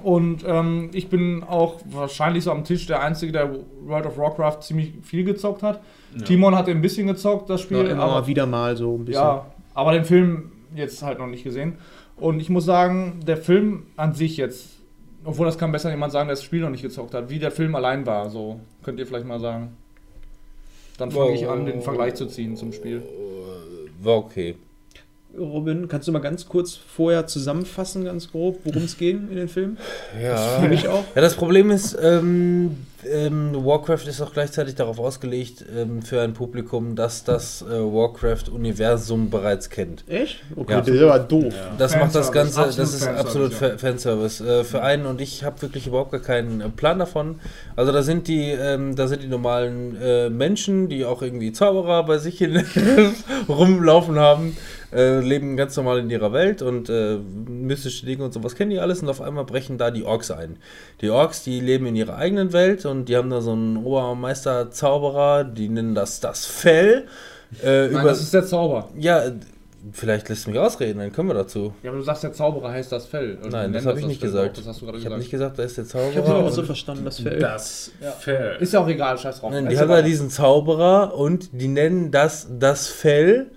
Und 0.01 0.43
ähm, 0.47 0.89
ich 0.93 1.09
bin 1.09 1.43
auch 1.43 1.79
wahrscheinlich 1.85 2.43
so 2.43 2.51
am 2.51 2.63
Tisch 2.63 2.87
der 2.87 3.01
Einzige, 3.01 3.31
der 3.31 3.51
World 3.85 4.07
of 4.07 4.17
Warcraft 4.17 4.61
ziemlich 4.61 4.93
viel 5.03 5.23
gezockt 5.23 5.61
hat. 5.61 5.81
Timon 6.25 6.55
hat 6.55 6.67
ein 6.67 6.81
bisschen 6.81 7.07
gezockt, 7.07 7.49
das 7.49 7.61
Spiel. 7.61 7.77
Ja, 7.77 7.91
immer 7.91 8.03
aber, 8.03 8.27
wieder 8.27 8.45
mal 8.45 8.75
so 8.75 8.95
ein 8.95 9.05
bisschen. 9.05 9.21
ja, 9.21 9.45
aber 9.73 9.93
den 9.93 10.05
Film 10.05 10.51
jetzt 10.75 11.03
halt 11.03 11.19
noch 11.19 11.27
nicht 11.27 11.43
gesehen. 11.43 11.77
Und 12.17 12.39
ich 12.39 12.49
muss 12.49 12.65
sagen, 12.65 13.19
der 13.25 13.37
Film 13.37 13.87
an 13.95 14.13
sich 14.13 14.37
jetzt, 14.37 14.69
obwohl 15.23 15.45
das 15.45 15.57
kann 15.57 15.71
besser 15.71 15.89
jemand 15.89 16.11
sagen, 16.11 16.27
der 16.27 16.35
das 16.35 16.43
Spiel 16.43 16.61
noch 16.61 16.69
nicht 16.69 16.83
gezockt 16.83 17.13
hat, 17.13 17.29
wie 17.29 17.39
der 17.39 17.51
Film 17.51 17.75
allein 17.75 18.05
war, 18.05 18.29
so 18.29 18.59
könnt 18.83 18.99
ihr 18.99 19.07
vielleicht 19.07 19.25
mal 19.25 19.39
sagen. 19.39 19.75
Dann 20.97 21.11
fange 21.11 21.33
ich 21.33 21.47
an, 21.47 21.65
den 21.65 21.81
Vergleich 21.81 22.15
zu 22.15 22.27
ziehen 22.27 22.55
zum 22.55 22.71
Spiel. 22.71 23.01
War 24.01 24.17
okay. 24.17 24.55
Robin, 25.37 25.87
kannst 25.87 26.07
du 26.07 26.11
mal 26.11 26.19
ganz 26.19 26.47
kurz 26.47 26.75
vorher 26.75 27.25
zusammenfassen, 27.25 28.05
ganz 28.05 28.31
grob, 28.31 28.59
worum 28.65 28.83
es 28.83 28.97
geht 28.99 29.15
in 29.15 29.35
den 29.35 29.47
Film? 29.47 29.77
Ja. 30.21 30.59
Für 30.59 30.67
mich 30.67 30.87
auch. 30.87 31.03
Ja, 31.15 31.21
das 31.21 31.35
Problem 31.35 31.71
ist, 31.71 31.97
ähm, 32.01 32.77
ähm, 33.11 33.53
Warcraft 33.65 34.07
ist 34.07 34.21
auch 34.21 34.33
gleichzeitig 34.33 34.75
darauf 34.75 34.99
ausgelegt, 34.99 35.63
ähm, 35.75 36.01
für 36.01 36.21
ein 36.21 36.33
Publikum, 36.33 36.95
das 36.95 37.23
das 37.23 37.61
äh, 37.61 37.65
Warcraft-Universum 37.79 39.29
bereits 39.29 39.69
kennt. 39.69 40.03
Echt? 40.07 40.41
Okay, 40.55 40.73
Ja. 40.73 40.79
das 40.81 40.87
ist 40.89 41.01
aber 41.01 41.19
doof. 41.19 41.53
Das 41.77 41.95
macht 41.95 42.15
das 42.15 42.29
Fanservice, 42.29 42.53
Ganze, 42.53 42.81
das 42.81 42.93
ist 42.93 43.03
Fanservice, 43.05 43.19
absolut 43.27 43.51
ja. 43.51 43.57
Fa- 43.57 43.77
Fanservice. 43.77 44.41
Äh, 44.41 44.63
für 44.63 44.81
einen 44.83 45.05
und 45.05 45.21
ich 45.21 45.43
habe 45.43 45.61
wirklich 45.61 45.87
überhaupt 45.87 46.11
gar 46.11 46.21
keinen 46.21 46.61
äh, 46.61 46.69
Plan 46.69 46.99
davon. 46.99 47.39
Also 47.75 47.91
da 47.91 48.03
sind 48.03 48.27
die, 48.27 48.49
ähm, 48.51 48.95
da 48.95 49.07
sind 49.07 49.23
die 49.23 49.27
normalen 49.27 49.95
äh, 50.01 50.29
Menschen, 50.29 50.89
die 50.89 51.05
auch 51.05 51.21
irgendwie 51.21 51.51
Zauberer 51.51 52.03
bei 52.05 52.17
sich 52.17 52.41
in, 52.41 52.63
rumlaufen 53.49 54.19
haben, 54.19 54.55
äh, 54.93 55.19
leben 55.19 55.57
ganz 55.57 55.75
normal 55.77 55.99
in 55.99 56.09
ihrer 56.09 56.31
Welt 56.33 56.61
und 56.61 56.89
äh, 56.89 57.17
mystische 57.17 58.05
Dinge 58.05 58.23
und 58.25 58.33
sowas 58.33 58.55
kennen 58.55 58.71
die 58.71 58.79
alles 58.79 59.01
und 59.01 59.09
auf 59.09 59.21
einmal 59.21 59.45
brechen 59.45 59.77
da 59.77 59.91
die 59.91 60.03
Orks 60.03 60.31
ein. 60.31 60.57
Die 61.01 61.09
Orks, 61.09 61.43
die 61.43 61.59
leben 61.59 61.85
in 61.85 61.95
ihrer 61.95 62.15
eigenen 62.17 62.53
Welt 62.53 62.85
und 62.85 63.05
die 63.09 63.17
haben 63.17 63.29
da 63.29 63.41
so 63.41 63.51
einen 63.53 63.77
Obermeister 63.77 64.71
Zauberer, 64.71 65.43
die 65.43 65.69
nennen 65.69 65.95
das 65.95 66.19
das 66.19 66.45
Fell. 66.45 67.05
Äh, 67.63 67.87
Nein, 67.87 68.05
das 68.05 68.21
ist 68.21 68.33
der 68.33 68.45
Zauber. 68.45 68.89
ja, 68.97 69.21
vielleicht 69.91 70.29
lässt 70.29 70.45
du 70.45 70.51
mich 70.51 70.59
ausreden, 70.59 70.99
dann 70.99 71.11
können 71.11 71.27
wir 71.27 71.33
dazu. 71.35 71.73
Ja, 71.83 71.89
aber 71.89 71.97
du 71.99 72.03
sagst, 72.05 72.23
der 72.23 72.31
Zauberer 72.31 72.71
heißt 72.71 72.91
das 72.91 73.05
Fell. 73.05 73.37
Und 73.43 73.51
Nein, 73.51 73.71
die 73.71 73.77
das 73.77 73.85
habe 73.85 73.99
ich 73.99 74.05
nicht 74.07 74.21
Fell 74.21 74.29
gesagt. 74.29 74.51
auch, 74.51 74.55
Das 74.61 74.67
hast 74.67 74.81
du 74.81 74.85
gerade 74.85 74.97
Ich 74.97 75.05
habe 75.05 75.17
nicht 75.17 75.29
gesagt, 75.29 75.59
da 75.59 75.63
ist 75.63 75.77
der 75.77 75.83
Ich 75.83 75.93
habe 75.93 76.07
es 76.09 76.13
Zauberer. 76.25 76.35
auch 76.45 76.49
so 76.51 76.63
verstanden, 76.63 77.03
das 77.05 77.19
Fell. 77.19 77.39
Das 77.39 77.91
Fell. 78.19 78.55
Ist 78.61 78.73
ja 78.73 78.79
auch 78.79 78.87
egal, 78.87 79.17
scheiß 79.17 79.41
drauf. 79.41 79.51
Nein, 79.51 79.67
die 79.69 79.77
haben 79.77 79.89
da 79.89 80.01
diesen 80.01 80.29
Zauberer 80.29 81.15
und 81.17 81.49
die 81.51 81.67
nennen 81.67 82.11
das 82.11 82.47
das 82.57 82.87
Fell, 82.87 83.47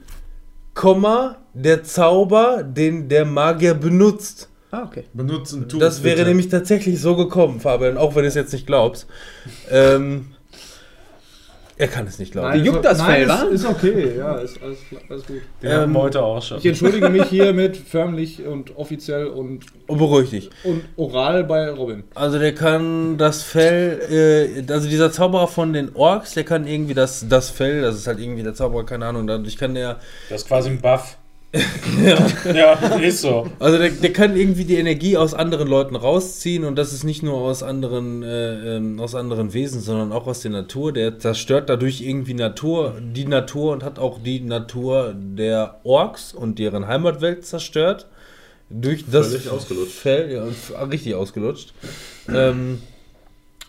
Komma, 0.76 1.38
der 1.54 1.82
Zauber, 1.82 2.62
den 2.62 3.08
der 3.08 3.24
Magier 3.24 3.74
benutzt. 3.74 4.50
Ah, 4.70 4.84
okay. 4.84 5.04
Benutzen 5.14 5.68
tun. 5.68 5.80
Das 5.80 6.02
wäre 6.04 6.24
nämlich 6.24 6.48
tatsächlich 6.48 7.00
so 7.00 7.16
gekommen, 7.16 7.60
Fabian, 7.60 7.96
auch 7.96 8.14
wenn 8.14 8.22
du 8.22 8.28
es 8.28 8.34
jetzt 8.34 8.52
nicht 8.52 8.66
glaubst. 8.66 9.06
Ähm, 9.70 10.35
er 11.78 11.88
kann 11.88 12.06
es 12.06 12.18
nicht 12.18 12.32
glauben. 12.32 12.48
Nein, 12.48 12.64
juckt 12.64 12.78
ist- 12.78 12.84
das 12.84 12.98
nein, 12.98 13.06
Fell, 13.10 13.22
ist, 13.22 13.28
wa? 13.28 13.42
ist 13.44 13.64
okay, 13.66 14.16
ja, 14.18 14.34
ist 14.36 14.62
alles, 14.62 14.78
alles 15.08 15.26
gut. 15.26 15.36
Den 15.62 15.70
hatten 15.72 15.84
ähm, 15.84 15.92
wir 15.92 16.02
heute 16.02 16.22
auch 16.22 16.42
schon. 16.42 16.58
Ich 16.58 16.66
entschuldige 16.66 17.08
mich 17.10 17.24
hiermit 17.24 17.76
förmlich 17.76 18.44
und 18.46 18.76
offiziell 18.76 19.26
und, 19.26 19.66
Oh, 19.88 19.96
beruhig 19.96 20.30
dich. 20.30 20.50
und 20.64 20.82
oral 20.96 21.44
bei 21.44 21.70
Robin. 21.70 22.04
Also 22.14 22.38
der 22.38 22.54
kann 22.54 23.18
das 23.18 23.42
Fell, 23.42 24.64
äh, 24.68 24.72
also 24.72 24.88
dieser 24.88 25.12
Zauberer 25.12 25.48
von 25.48 25.72
den 25.72 25.94
Orks, 25.94 26.34
der 26.34 26.44
kann 26.44 26.66
irgendwie 26.66 26.94
das, 26.94 27.26
das 27.28 27.50
Fell, 27.50 27.82
das 27.82 27.96
ist 27.96 28.06
halt 28.06 28.18
irgendwie 28.20 28.42
der 28.42 28.54
Zauberer, 28.54 28.84
keine 28.84 29.06
Ahnung, 29.06 29.26
dadurch 29.26 29.56
kann 29.56 29.74
der 29.74 29.98
Das 30.30 30.42
ist 30.42 30.48
quasi 30.48 30.70
ein 30.70 30.80
Buff. 30.80 31.16
ja. 32.54 32.72
ist 32.98 33.22
so. 33.22 33.46
Also 33.58 33.78
der, 33.78 33.90
der 33.90 34.12
kann 34.12 34.36
irgendwie 34.36 34.64
die 34.64 34.76
Energie 34.76 35.16
aus 35.16 35.32
anderen 35.32 35.68
Leuten 35.68 35.96
rausziehen 35.96 36.64
und 36.64 36.76
das 36.76 36.92
ist 36.92 37.04
nicht 37.04 37.22
nur 37.22 37.34
aus 37.34 37.62
anderen, 37.62 38.22
äh, 38.22 38.76
ähm, 38.76 39.00
aus 39.00 39.14
anderen 39.14 39.54
Wesen, 39.54 39.80
sondern 39.80 40.12
auch 40.12 40.26
aus 40.26 40.40
der 40.40 40.50
Natur. 40.50 40.92
Der 40.92 41.18
zerstört 41.18 41.68
dadurch 41.68 42.00
irgendwie 42.00 42.34
Natur, 42.34 43.00
die 43.00 43.26
Natur 43.26 43.72
und 43.72 43.84
hat 43.84 43.98
auch 43.98 44.18
die 44.22 44.40
Natur 44.40 45.14
der 45.16 45.80
Orks 45.84 46.32
und 46.34 46.58
deren 46.58 46.86
Heimatwelt 46.86 47.46
zerstört. 47.46 48.06
Durch 48.68 49.04
das 49.08 49.28
Völlig 49.28 49.48
ausgelutscht. 49.48 49.92
Fell, 49.92 50.32
ja, 50.32 50.84
richtig 50.84 51.14
ausgelutscht. 51.14 51.72
ähm, 52.28 52.82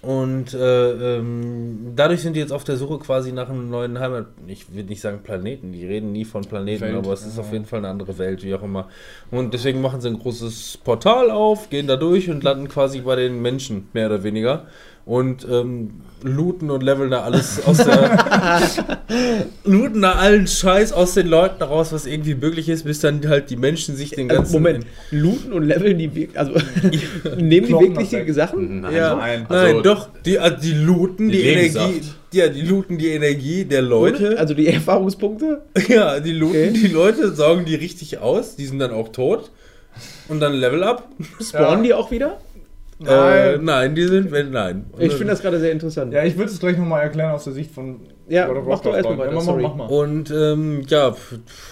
und 0.07 0.53
äh, 0.53 1.17
ähm, 1.17 1.91
dadurch 1.93 2.21
sind 2.21 2.37
die 2.37 2.39
jetzt 2.39 2.53
auf 2.53 2.63
der 2.63 2.77
Suche 2.77 2.97
quasi 2.97 3.33
nach 3.33 3.49
einem 3.49 3.69
neuen 3.69 3.99
Heimat. 3.99 4.27
Ich 4.47 4.73
will 4.73 4.85
nicht 4.85 5.01
sagen 5.01 5.19
Planeten, 5.21 5.73
die 5.73 5.85
reden 5.85 6.13
nie 6.13 6.23
von 6.23 6.45
Planeten, 6.45 6.79
Welt, 6.79 6.95
aber 6.95 7.11
es 7.11 7.25
ist 7.25 7.35
ja. 7.35 7.43
auf 7.43 7.51
jeden 7.51 7.65
Fall 7.65 7.79
eine 7.79 7.89
andere 7.89 8.17
Welt, 8.17 8.41
wie 8.41 8.55
auch 8.55 8.63
immer. 8.63 8.87
Und 9.31 9.53
deswegen 9.53 9.81
machen 9.81 9.99
sie 9.99 10.07
ein 10.07 10.17
großes 10.17 10.79
Portal 10.81 11.29
auf, 11.29 11.69
gehen 11.69 11.87
da 11.87 11.97
durch 11.97 12.29
und 12.29 12.41
landen 12.41 12.69
quasi 12.69 13.01
bei 13.01 13.17
den 13.17 13.41
Menschen, 13.41 13.89
mehr 13.91 14.05
oder 14.05 14.23
weniger. 14.23 14.67
Und 15.07 15.47
ähm, 15.49 15.91
looten 16.21 16.69
und 16.69 16.83
leveln 16.83 17.09
da 17.11 17.21
alles 17.23 17.65
aus 17.65 17.77
der. 17.77 18.17
looten 19.63 20.01
da 20.01 20.13
allen 20.13 20.47
Scheiß 20.47 20.91
aus 20.91 21.13
den 21.13 21.27
Leuten 21.27 21.63
raus, 21.63 21.93
was 21.93 22.05
irgendwie 22.05 22.35
möglich 22.35 22.67
ist, 22.67 22.83
bis 22.83 22.99
dann 22.99 23.25
halt 23.27 23.49
die 23.49 23.55
Menschen 23.55 23.95
sich 23.95 24.09
den 24.11 24.27
ganzen. 24.27 24.41
Also, 24.45 24.57
Moment, 24.59 24.85
looten 25.11 25.53
und 25.53 25.63
leveln 25.63 25.97
die 25.97 26.13
wirklich, 26.13 26.37
also 26.37 26.51
nehmen 27.37 27.67
die 27.67 27.73
wirklich 27.73 28.09
die. 28.09 28.31
Sachen? 28.33 28.81
Nein, 28.81 28.93
Ja, 28.95 29.15
Nein. 29.15 29.45
nein, 29.49 29.67
Also- 29.75 29.81
doch, 29.81 30.09
die, 30.25 30.39
also 30.39 30.57
die 30.61 30.73
looten 30.73 31.29
die, 31.29 31.37
Die 31.37 31.47
Energie, 31.47 32.01
ja, 32.33 32.49
die 32.49 32.61
looten 32.63 32.97
die 32.97 33.07
Energie 33.07 33.63
der 33.63 33.81
Leute, 33.81 34.37
Also 34.37 34.53
die 34.53 34.67
Erfahrungspunkte? 34.67 35.61
ja, 35.87 36.19
die 36.19 36.33
looten 36.33 36.49
Okay. 36.69 36.71
die 36.73 36.87
Leute, 36.87 37.33
saugen 37.33 37.63
die 37.63 37.75
richtig 37.75 38.17
aus, 38.17 38.57
die 38.57 38.65
sind 38.65 38.79
dann 38.79 38.91
auch 38.91 39.09
tot 39.09 39.51
und 40.27 40.41
dann 40.41 40.53
Level 40.53 40.83
up. 40.83 41.07
Spawnen 41.41 41.79
Ja. 41.79 41.83
die 41.83 41.93
auch 41.93 42.11
wieder? 42.11 42.39
Äh, 43.05 43.59
nein, 43.59 43.93
die 43.93 44.03
sind, 44.07 44.31
wenn, 44.31 44.49
nein. 44.49 44.85
Ich 44.97 45.13
finde 45.13 45.27
das 45.33 45.41
gerade 45.41 45.59
sehr 45.59 45.71
interessant. 45.71 46.13
Ja, 46.13 46.23
ich 46.23 46.35
würde 46.35 46.49
es 46.51 46.59
gleich 46.59 46.77
nochmal 46.77 47.03
erklären 47.03 47.31
aus 47.31 47.43
der 47.43 47.53
Sicht 47.53 47.71
von 47.71 47.99
Ja, 48.27 48.47
World 48.47 48.59
of 48.61 48.67
mach 48.67 48.79
doch 48.79 48.91
Warcraft. 48.93 48.97
erst 48.97 49.09
mal 49.09 49.17
weiter, 49.19 49.29
Ja, 49.29 49.35
mach, 49.35 49.43
sorry. 49.43 49.63
mach 49.63 49.75
mal. 49.75 49.85
Und 49.85 50.31
ähm, 50.31 50.81
ja, 50.87 51.15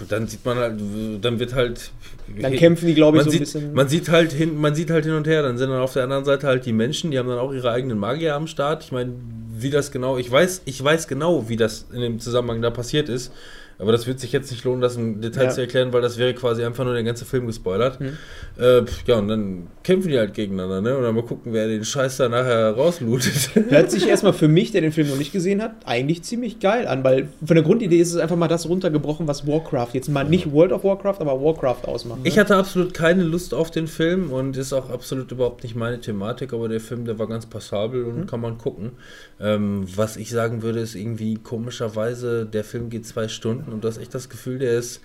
dann 0.07 0.27
sieht 0.27 0.45
man 0.45 0.57
halt, 0.57 0.79
dann 1.21 1.39
wird 1.39 1.55
halt. 1.55 1.91
Dann 2.39 2.53
kämpfen 2.53 2.85
die, 2.87 2.93
glaube 2.93 3.17
ich, 3.17 3.23
man 3.23 3.31
so 3.31 3.37
ein 3.37 3.45
sieht, 3.45 3.53
bisschen. 3.53 3.73
Man 3.73 3.87
sieht 3.87 4.09
halt 4.09 4.31
hin, 4.33 4.55
man 4.59 4.75
sieht 4.75 4.91
halt 4.91 5.05
hin 5.05 5.15
und 5.15 5.25
her. 5.25 5.41
Dann 5.41 5.57
sind 5.57 5.69
dann 5.71 5.81
auf 5.81 5.93
der 5.93 6.03
anderen 6.03 6.25
Seite 6.25 6.45
halt 6.45 6.65
die 6.65 6.73
Menschen, 6.73 7.09
die 7.09 7.17
haben 7.17 7.27
dann 7.27 7.39
auch 7.39 7.53
ihre 7.53 7.71
eigenen 7.71 7.97
Magier 7.97 8.35
am 8.35 8.45
Start. 8.45 8.83
Ich 8.83 8.91
meine, 8.91 9.13
wie 9.57 9.71
das 9.71 9.91
genau, 9.91 10.17
ich 10.17 10.29
weiß, 10.31 10.61
ich 10.65 10.83
weiß 10.83 11.07
genau, 11.07 11.49
wie 11.49 11.55
das 11.55 11.87
in 11.91 12.01
dem 12.01 12.19
Zusammenhang 12.19 12.61
da 12.61 12.69
passiert 12.69 13.09
ist. 13.09 13.31
Aber 13.77 13.91
das 13.91 14.07
wird 14.07 14.19
sich 14.19 14.31
jetzt 14.31 14.51
nicht 14.51 14.63
lohnen, 14.63 14.81
das 14.81 14.95
im 14.95 15.21
Detail 15.21 15.45
Ja. 15.45 15.49
zu 15.49 15.61
erklären, 15.61 15.91
weil 15.93 16.01
das 16.01 16.17
wäre 16.17 16.33
quasi 16.33 16.63
einfach 16.63 16.85
nur 16.85 16.93
der 16.93 17.03
ganze 17.03 17.25
Film 17.25 17.45
gespoilert. 17.47 17.99
Mhm. 17.99 18.13
Äh, 18.57 18.81
ja, 19.05 19.15
und 19.17 19.27
dann 19.27 19.67
kämpfen 19.83 20.09
die 20.09 20.17
halt 20.17 20.33
gegeneinander, 20.33 20.81
ne? 20.81 20.97
Und 20.97 21.03
dann 21.03 21.13
mal 21.15 21.23
gucken, 21.23 21.51
wer 21.53 21.67
den 21.67 21.83
Scheiß 21.83 22.17
da 22.17 22.29
nachher 22.29 22.71
rauslootet. 22.71 23.49
Hört 23.69 23.91
sich 23.91 24.07
erstmal 24.07 24.33
für 24.33 24.47
mich, 24.47 24.71
der 24.71 24.81
den 24.81 24.91
Film 24.91 25.09
noch 25.09 25.17
nicht 25.17 25.33
gesehen 25.33 25.61
hat, 25.61 25.71
eigentlich 25.85 26.23
ziemlich 26.23 26.59
geil 26.59 26.87
an, 26.87 27.03
weil 27.03 27.27
von 27.45 27.55
der 27.55 27.63
Grundidee 27.63 27.97
ist 27.97 28.13
es 28.13 28.17
einfach 28.17 28.37
mal 28.37 28.47
das 28.47 28.67
runtergebrochen, 28.69 29.27
was 29.27 29.45
Warcraft 29.45 29.89
jetzt 29.93 30.07
mal 30.09 30.23
nicht 30.23 30.51
World 30.51 30.71
of 30.71 30.83
Warcraft, 30.83 31.17
aber 31.19 31.41
Warcraft 31.43 31.85
ausmacht. 31.87 32.19
Ich 32.23 32.39
hatte 32.39 32.55
absolut 32.55 32.93
keine 32.93 33.23
Lust 33.23 33.53
auf 33.53 33.71
den 33.71 33.87
Film 33.87 34.31
und 34.31 34.55
ist 34.57 34.71
auch 34.73 34.89
absolut 34.89 35.31
überhaupt 35.31 35.63
nicht 35.63 35.75
meine 35.75 35.99
Thematik, 35.99 36.53
aber 36.53 36.69
der 36.69 36.79
Film, 36.79 37.05
der 37.05 37.19
war 37.19 37.27
ganz 37.27 37.45
passabel 37.45 38.05
und 38.05 38.25
kann 38.27 38.39
man 38.39 38.57
gucken. 38.57 38.91
Ähm, 39.39 39.85
was 39.95 40.15
ich 40.15 40.29
sagen 40.29 40.61
würde, 40.61 40.79
ist 40.79 40.95
irgendwie 40.95 41.35
komischerweise, 41.35 42.45
der 42.45 42.63
Film 42.63 42.89
geht 42.89 43.05
zwei 43.05 43.27
Stunden 43.27 43.64
und 43.73 43.83
du 43.83 43.87
hast 43.87 43.97
echt 43.97 44.13
das 44.13 44.29
Gefühl, 44.29 44.59
der 44.59 44.77
ist 44.77 45.01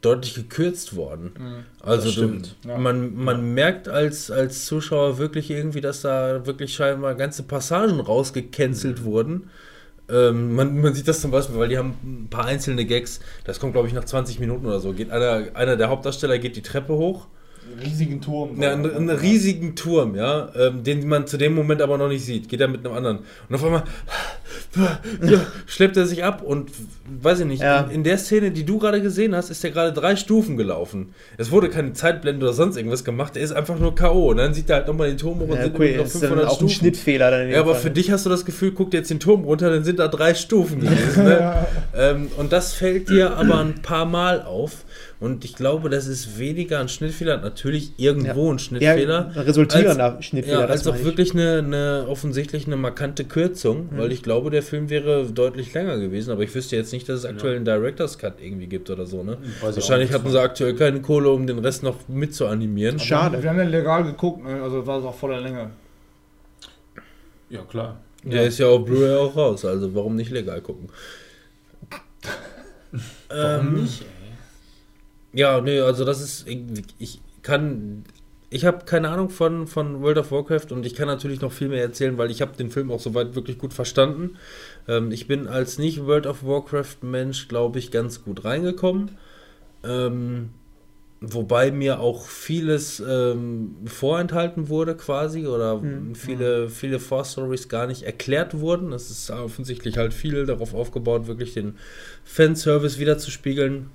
deutlich 0.00 0.34
gekürzt 0.34 0.94
worden. 0.96 1.32
Also 1.80 2.06
Das 2.06 2.14
du, 2.14 2.20
stimmt. 2.20 2.56
Ja. 2.64 2.78
man, 2.78 3.14
man 3.16 3.54
merkt 3.54 3.88
als, 3.88 4.30
als 4.30 4.66
Zuschauer 4.66 5.18
wirklich 5.18 5.50
irgendwie, 5.50 5.80
dass 5.80 6.02
da 6.02 6.46
wirklich 6.46 6.74
scheinbar 6.74 7.14
ganze 7.14 7.42
Passagen 7.42 7.98
rausgecancelt 8.00 9.02
wurden. 9.02 9.50
Ähm, 10.08 10.54
man, 10.54 10.80
man 10.80 10.94
sieht 10.94 11.08
das 11.08 11.20
zum 11.20 11.30
Beispiel, 11.30 11.58
weil 11.58 11.68
die 11.68 11.78
haben 11.78 11.96
ein 12.02 12.28
paar 12.30 12.46
einzelne 12.46 12.84
Gags. 12.86 13.20
Das 13.44 13.60
kommt, 13.60 13.72
glaube 13.72 13.88
ich, 13.88 13.94
nach 13.94 14.04
20 14.04 14.38
Minuten 14.38 14.66
oder 14.66 14.80
so. 14.80 14.92
Geht 14.92 15.10
einer, 15.10 15.48
einer 15.54 15.76
der 15.76 15.88
Hauptdarsteller 15.88 16.38
geht 16.38 16.56
die 16.56 16.62
Treppe 16.62 16.94
hoch. 16.94 17.26
Einen 17.70 17.80
riesigen 17.86 18.20
Turm. 18.20 18.60
Ja, 18.60 18.72
einen, 18.72 18.94
einen 18.94 19.10
riesigen 19.10 19.74
Turm, 19.76 20.14
ja, 20.14 20.48
ähm, 20.56 20.82
den 20.84 21.06
man 21.08 21.26
zu 21.26 21.36
dem 21.36 21.54
Moment 21.54 21.82
aber 21.82 21.98
noch 21.98 22.08
nicht 22.08 22.24
sieht. 22.24 22.48
Geht 22.48 22.60
er 22.60 22.68
mit 22.68 22.84
einem 22.84 22.94
anderen. 22.96 23.18
Und 23.48 23.54
auf 23.54 23.64
einmal 23.64 23.84
ja, 25.22 25.40
schleppt 25.66 25.96
er 25.96 26.06
sich 26.06 26.24
ab 26.24 26.42
und 26.42 26.70
weiß 27.22 27.40
ich 27.40 27.46
nicht, 27.46 27.62
Ja. 27.62 27.80
in, 27.82 27.90
in 27.90 28.04
der 28.04 28.18
Szene, 28.18 28.50
die 28.50 28.64
du 28.64 28.78
gerade 28.78 29.00
gesehen 29.02 29.34
hast, 29.34 29.50
ist 29.50 29.64
er 29.64 29.70
gerade 29.70 29.92
drei 29.92 30.14
Stufen 30.16 30.56
gelaufen. 30.56 31.14
Es 31.36 31.50
wurde 31.50 31.68
keine 31.68 31.92
Zeitblende 31.94 32.44
oder 32.44 32.52
sonst 32.54 32.76
irgendwas 32.76 33.04
gemacht, 33.04 33.36
er 33.36 33.42
ist 33.42 33.52
einfach 33.52 33.78
nur 33.78 33.94
K.O. 33.94 34.30
Und 34.30 34.36
dann 34.38 34.54
sieht 34.54 34.68
er 34.70 34.76
halt 34.76 34.86
nochmal 34.88 35.08
den 35.08 35.16
Turm 35.18 35.38
hoch 35.40 35.48
und 35.48 35.56
Ja, 35.56 35.62
sind 35.64 35.74
okay, 35.74 35.84
irgendwie 35.94 35.96
noch 35.98 36.04
das 36.04 36.14
ist 36.14 36.20
500 36.20 36.44
dann 36.44 36.48
auch 36.48 36.52
ein 36.52 36.56
Stufen. 36.68 36.74
Schnittfehler 36.74 37.30
dann 37.30 37.50
Ja, 37.50 37.60
aber 37.60 37.72
Fall. 37.74 37.82
für 37.82 37.90
dich 37.90 38.10
hast 38.10 38.26
du 38.26 38.30
das 38.30 38.44
Gefühl, 38.44 38.72
guck 38.72 38.90
dir 38.90 38.98
jetzt 38.98 39.10
den 39.10 39.20
Turm 39.20 39.44
runter, 39.44 39.70
dann 39.70 39.84
sind 39.84 39.98
da 39.98 40.08
drei 40.08 40.34
Stufen 40.34 40.80
gewesen. 40.80 41.24
Ne? 41.24 41.66
ähm, 41.96 42.28
und 42.36 42.52
das 42.52 42.74
fällt 42.74 43.08
dir 43.08 43.36
aber 43.36 43.58
ein 43.60 43.80
paar 43.82 44.04
Mal 44.06 44.42
auf. 44.42 44.84
Und 45.20 45.44
ich 45.44 45.56
glaube, 45.56 45.90
das 45.90 46.06
ist 46.06 46.38
weniger 46.38 46.78
ein 46.78 46.88
Schnittfehler, 46.88 47.38
natürlich 47.38 47.92
irgendwo 47.96 48.46
Ja. 48.46 48.52
ein 48.52 48.58
Schnittfehler. 48.60 49.32
Ja, 49.34 49.40
resultierender 49.42 50.14
als, 50.16 50.24
Schnittfehler, 50.26 50.60
Ja, 50.60 50.66
das 50.68 50.86
als 50.86 50.96
auch 51.00 51.04
wirklich 51.04 51.32
eine, 51.34 51.58
eine 51.58 52.04
offensichtlich 52.08 52.66
eine 52.68 52.76
markante 52.76 53.24
Kürzung, 53.24 53.88
Mhm. 53.90 53.98
weil 53.98 54.12
ich 54.12 54.22
glaube, 54.22 54.50
der 54.50 54.62
Film 54.62 54.90
wäre 54.90 55.26
deutlich 55.26 55.74
länger 55.74 55.98
gewesen, 55.98 56.30
aber 56.30 56.42
ich 56.44 56.54
wüsste 56.54 56.76
jetzt 56.76 56.92
nicht, 56.92 57.08
dass 57.08 57.18
es 57.18 57.24
aktuell 57.24 57.56
einen 57.56 57.64
Director's 57.64 58.16
Cut 58.16 58.34
irgendwie 58.40 58.68
gibt 58.68 58.90
oder 58.90 59.06
so, 59.06 59.24
ne? 59.24 59.38
Weiß 59.38 59.48
ich 59.50 59.62
auch 59.62 59.74
Wahrscheinlich 59.76 60.12
hatten 60.12 60.30
sie 60.30 60.40
aktuell 60.40 60.74
keine 60.76 61.00
Kohle, 61.02 61.30
um 61.30 61.48
den 61.48 61.58
Rest 61.58 61.82
noch 61.82 61.96
mitzuanimieren. 62.06 63.00
Schade. 63.00 63.42
Wir 63.42 63.50
haben 63.50 63.58
ja 63.58 63.64
legal 63.64 64.04
geguckt, 64.04 64.44
ne? 64.44 64.62
also 64.62 64.86
war 64.86 65.00
es 65.00 65.04
auch 65.04 65.16
voller 65.16 65.40
Länge. 65.40 65.70
Ja, 67.50 67.62
klar. 67.62 67.96
Der 68.22 68.44
ist 68.46 68.58
ja 68.58 68.66
auf 68.66 68.84
Blu-ray 68.84 69.16
auch 69.16 69.34
raus, 69.36 69.64
also 69.64 69.92
warum 69.94 70.14
nicht 70.14 70.30
legal 70.30 70.60
gucken? 70.60 70.88
Warum 73.30 73.66
Ähm, 73.76 73.82
nicht? 73.82 74.04
Ja, 75.32 75.60
nee, 75.60 75.80
also 75.80 76.04
das 76.04 76.20
ist 76.20 76.46
ich 76.98 77.20
kann, 77.42 78.04
ich 78.50 78.64
habe 78.64 78.84
keine 78.84 79.10
Ahnung 79.10 79.28
von, 79.30 79.66
von 79.66 80.02
World 80.02 80.18
of 80.18 80.32
Warcraft 80.32 80.70
und 80.72 80.86
ich 80.86 80.94
kann 80.94 81.06
natürlich 81.06 81.40
noch 81.40 81.52
viel 81.52 81.68
mehr 81.68 81.82
erzählen, 81.82 82.16
weil 82.18 82.30
ich 82.30 82.40
habe 82.40 82.56
den 82.56 82.70
Film 82.70 82.90
auch 82.90 83.00
soweit 83.00 83.34
wirklich 83.34 83.58
gut 83.58 83.74
verstanden. 83.74 84.36
Ähm, 84.86 85.12
ich 85.12 85.26
bin 85.26 85.46
als 85.46 85.78
nicht 85.78 86.06
World 86.06 86.26
of 86.26 86.44
Warcraft 86.44 87.02
Mensch, 87.02 87.48
glaube 87.48 87.78
ich, 87.78 87.90
ganz 87.90 88.24
gut 88.24 88.44
reingekommen. 88.44 89.12
Ähm, 89.84 90.50
wobei 91.20 91.72
mir 91.72 92.00
auch 92.00 92.26
vieles 92.26 93.00
ähm, 93.06 93.76
vorenthalten 93.86 94.68
wurde 94.68 94.94
quasi 94.96 95.46
oder 95.46 95.76
Mhm. 95.78 96.14
viele, 96.14 96.68
viele 96.70 97.00
Vorstories 97.00 97.68
gar 97.68 97.86
nicht 97.86 98.04
erklärt 98.04 98.58
wurden. 98.60 98.92
Es 98.92 99.10
ist 99.10 99.30
offensichtlich 99.30 99.98
halt 99.98 100.14
viel 100.14 100.46
darauf 100.46 100.74
aufgebaut, 100.74 101.26
wirklich 101.26 101.54
den 101.54 101.76
Fanservice 102.24 102.98
wieder 102.98 103.18
zu 103.18 103.30
spiegeln. 103.30 103.90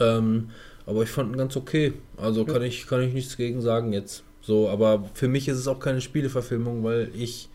Ähm, 0.00 0.50
aber 0.86 1.02
ich 1.02 1.08
fand 1.10 1.32
ihn 1.32 1.38
ganz 1.38 1.56
okay. 1.56 1.92
Also 2.16 2.44
kann 2.44 2.62
ich, 2.62 2.86
kann 2.86 3.02
ich 3.02 3.12
nichts 3.14 3.36
gegen 3.36 3.60
sagen 3.60 3.92
jetzt. 3.92 4.24
So, 4.40 4.68
aber 4.68 5.04
für 5.14 5.28
mich 5.28 5.46
ist 5.48 5.58
es 5.58 5.68
auch 5.68 5.78
keine 5.78 6.00
Spieleverfilmung, 6.00 6.82
weil 6.82 7.10
ich 7.14 7.48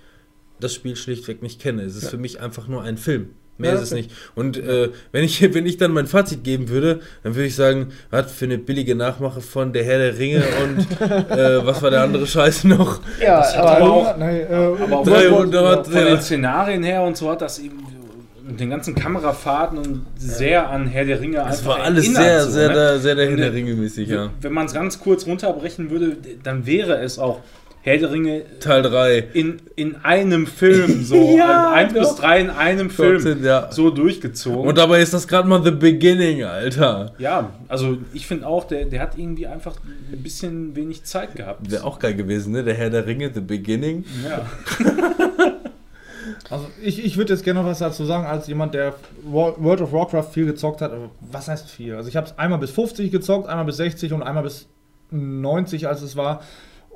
das 0.59 0.73
Spiel 0.73 0.95
schlichtweg 0.95 1.41
nicht 1.43 1.61
kenne. 1.61 1.83
Es 1.83 1.95
ist 1.95 2.03
Ja. 2.03 2.09
für 2.09 2.17
mich 2.17 2.39
einfach 2.39 2.67
nur 2.67 2.81
ein 2.83 2.97
Film. 2.97 3.29
Mehr 3.59 3.71
Ja, 3.71 3.77
ist 3.77 3.83
es 3.85 3.91
nicht. 3.91 4.11
Und 4.35 4.55
äh, 4.57 4.89
wenn, 5.11 5.23
ich, 5.23 5.41
wenn 5.53 5.65
ich 5.65 5.77
dann 5.77 5.91
mein 5.91 6.05
Fazit 6.07 6.43
geben 6.43 6.69
würde, 6.69 7.01
dann 7.23 7.35
würde 7.35 7.47
ich 7.47 7.55
sagen, 7.55 7.87
was 8.11 8.31
für 8.31 8.45
eine 8.45 8.57
billige 8.59 8.95
Nachmache 8.95 9.41
von 9.41 9.73
Der 9.73 9.83
Herr 9.83 9.97
der 9.97 10.17
Ringe 10.17 10.43
und 10.63 11.01
äh, 11.31 11.65
was 11.65 11.81
war 11.81 11.89
der 11.89 12.03
andere 12.03 12.25
Scheiß 12.27 12.63
noch? 12.65 13.01
Ja, 13.21 13.39
aber, 13.57 13.71
aber 13.77 13.91
auch- 13.91 14.17
Nein, 14.17 14.41
äh, 14.41 14.45
Aber 14.53 14.99
auch 14.99 15.05
World 15.07 15.53
War- 15.53 15.83
300, 15.83 15.87
Von 15.87 15.95
ja. 15.95 16.05
den 16.05 16.21
Szenarien 16.21 16.83
her 16.83 17.01
und 17.01 17.17
so 17.17 17.29
hat 17.31 17.41
das 17.41 17.57
eben 17.59 17.79
den 18.47 18.69
ganzen 18.69 18.95
Kamerafahrten 18.95 19.77
und 19.77 20.05
sehr 20.17 20.69
an 20.69 20.87
Herr 20.87 21.05
der 21.05 21.19
Ringe 21.19 21.45
Es 21.49 21.65
war 21.65 21.81
alles 21.81 22.05
sehr, 22.13 22.43
so, 22.43 22.51
sehr, 22.51 22.69
ne? 22.69 22.73
der, 22.73 22.99
sehr 22.99 23.15
der 23.15 23.29
Herr 23.29 23.37
der 23.37 23.53
Ringe 23.53 23.73
mäßig, 23.73 24.09
ja. 24.09 24.29
Wenn 24.41 24.53
man 24.53 24.65
es 24.67 24.73
ganz 24.73 24.99
kurz 24.99 25.25
runterbrechen 25.25 25.89
würde, 25.89 26.17
dann 26.43 26.65
wäre 26.65 26.99
es 26.99 27.19
auch 27.19 27.41
Herr 27.81 27.97
der 27.97 28.11
Ringe 28.11 28.41
Teil 28.59 28.81
3. 28.81 29.29
in, 29.33 29.61
in 29.75 29.95
einem 30.03 30.45
Film, 30.45 31.03
so 31.03 31.15
Ja, 31.37 31.71
eins 31.71 31.93
bis 31.93 32.09
doch. 32.09 32.19
drei 32.19 32.41
in 32.41 32.49
einem 32.49 32.89
Film, 32.89 33.21
14, 33.21 33.43
ja. 33.45 33.71
so 33.71 33.89
durchgezogen. 33.89 34.67
Und 34.67 34.77
dabei 34.77 35.01
ist 35.01 35.13
das 35.13 35.27
gerade 35.27 35.47
mal 35.47 35.63
the 35.63 35.71
beginning, 35.71 36.43
Alter. 36.43 37.13
ja, 37.17 37.51
also 37.67 37.97
ich 38.13 38.27
finde 38.27 38.47
auch, 38.47 38.65
der, 38.65 38.85
der 38.85 39.01
hat 39.01 39.17
irgendwie 39.17 39.47
einfach 39.47 39.75
ein 40.11 40.21
bisschen 40.21 40.75
wenig 40.75 41.03
Zeit 41.03 41.35
gehabt. 41.35 41.71
Wäre 41.71 41.83
auch 41.85 41.99
geil 41.99 42.15
gewesen, 42.15 42.51
ne? 42.53 42.63
Der 42.63 42.73
Herr 42.73 42.89
der 42.89 43.05
Ringe, 43.05 43.31
the 43.33 43.41
beginning. 43.41 44.03
Ja. 44.27 44.45
Also 46.49 46.67
ich, 46.81 47.03
ich 47.03 47.17
würde 47.17 47.33
jetzt 47.33 47.43
gerne 47.43 47.61
noch 47.61 47.67
was 47.67 47.79
dazu 47.79 48.05
sagen, 48.05 48.25
als 48.25 48.47
jemand, 48.47 48.73
der 48.73 48.95
World 49.23 49.81
of 49.81 49.91
Warcraft 49.91 50.31
viel 50.31 50.45
gezockt 50.45 50.81
hat. 50.81 50.91
Was 51.21 51.47
heißt 51.47 51.69
viel? 51.69 51.95
Also 51.95 52.09
ich 52.09 52.15
habe 52.15 52.27
es 52.27 52.37
einmal 52.37 52.59
bis 52.59 52.71
50 52.71 53.11
gezockt, 53.11 53.47
einmal 53.47 53.65
bis 53.65 53.77
60 53.77 54.13
und 54.13 54.23
einmal 54.23 54.43
bis 54.43 54.67
90, 55.11 55.87
als 55.87 56.01
es 56.01 56.15
war. 56.15 56.41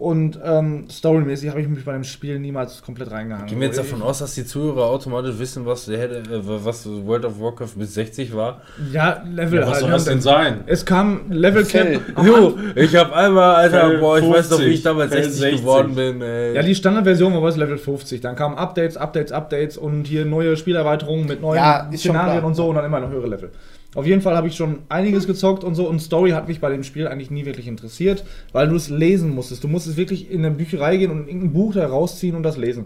Und 0.02 0.40
ähm, 0.44 0.86
storymäßig 0.90 1.52
habe 1.52 1.62
ich 1.62 1.68
mich 1.68 1.86
bei 1.86 1.94
dem 1.94 2.04
Spiel 2.04 2.40
niemals 2.40 2.82
komplett 2.82 3.12
reingehangen. 3.12 3.46
Gehen 3.46 3.60
wir 3.60 3.68
jetzt 3.68 3.78
davon 3.78 4.02
aus, 4.02 4.18
dass 4.18 4.34
die 4.34 4.48
Zuhörer 4.48 4.86
automatisch 4.86 5.38
wissen, 5.38 5.64
was, 5.68 5.86
der, 5.86 6.10
äh, 6.10 6.24
was 6.42 6.88
World 6.88 7.24
of 7.24 7.40
Warcraft 7.40 7.74
bis 7.76 7.94
60 7.94 8.36
war? 8.36 8.62
Ja, 8.92 9.22
Level 9.32 9.60
ja 9.60 9.68
was 9.68 9.74
halt. 9.74 9.82
soll 9.82 9.92
das 9.92 10.06
denn 10.06 10.20
sein? 10.20 10.64
Es 10.66 10.88
kam 10.88 11.30
Level. 11.30 11.64
Cap. 11.66 12.02
Jo, 12.26 12.58
ich 12.74 12.96
habe 12.96 13.16
einmal, 13.16 13.58
Alter, 13.58 13.90
Fell 13.90 14.00
boah, 14.00 14.18
ich 14.18 14.28
weiß 14.28 14.50
noch, 14.50 14.58
wie 14.58 14.64
50, 14.64 14.74
ich 14.74 14.82
damals 14.82 15.14
Fell 15.14 15.24
60, 15.24 15.40
60. 15.40 15.62
geworden 15.62 15.94
bin, 15.94 16.22
ey. 16.24 16.56
Ja, 16.56 16.64
die 16.64 16.74
Standardversion 16.74 17.36
war 17.36 17.42
bis 17.44 17.58
Level 17.58 17.78
50. 17.78 18.22
Dann 18.22 18.36
kamen 18.36 18.58
Updates, 18.58 18.98
Updates, 18.98 19.32
Updates 19.32 19.78
und 19.78 20.08
hier 20.08 20.26
neue 20.26 20.58
Spielerweiterungen 20.58 21.28
mit 21.28 21.42
neuen 21.42 21.58
Ja, 21.58 21.88
Szenarien 21.96 22.44
und 22.44 22.56
so 22.56 22.68
und 22.70 22.76
dann 22.76 22.86
immer 22.86 23.02
noch 23.02 23.12
höhere 23.12 23.28
Level. 23.28 23.52
Auf 23.94 24.06
jeden 24.06 24.22
Fall 24.22 24.36
habe 24.36 24.48
ich 24.48 24.56
schon 24.56 24.80
einiges 24.88 25.28
gezockt 25.28 25.64
und 25.64 25.76
so 25.76 25.88
und 25.90 26.00
Story 26.00 26.32
hat 26.32 26.48
mich 26.48 26.62
bei 26.62 26.70
dem 26.70 26.84
Spiel 26.84 27.08
eigentlich 27.08 27.30
nie 27.30 27.46
wirklich 27.46 27.68
interessiert, 27.68 28.24
weil 28.54 28.70
du 28.70 28.76
es 28.76 28.90
lesen 28.90 29.36
musstest. 29.36 29.64
Du 29.64 29.68
musstest 29.68 29.98
wirklich 29.98 30.32
in 30.32 30.46
eine 30.46 30.56
Bücherei 30.56 30.98
gehen 30.98 31.12
und 31.12 31.28
irgendein 31.28 31.52
Buch 31.52 31.74
da 31.74 31.86
rausziehen 31.86 32.36
und 32.36 32.44
das 32.44 32.58
lesen. 32.58 32.86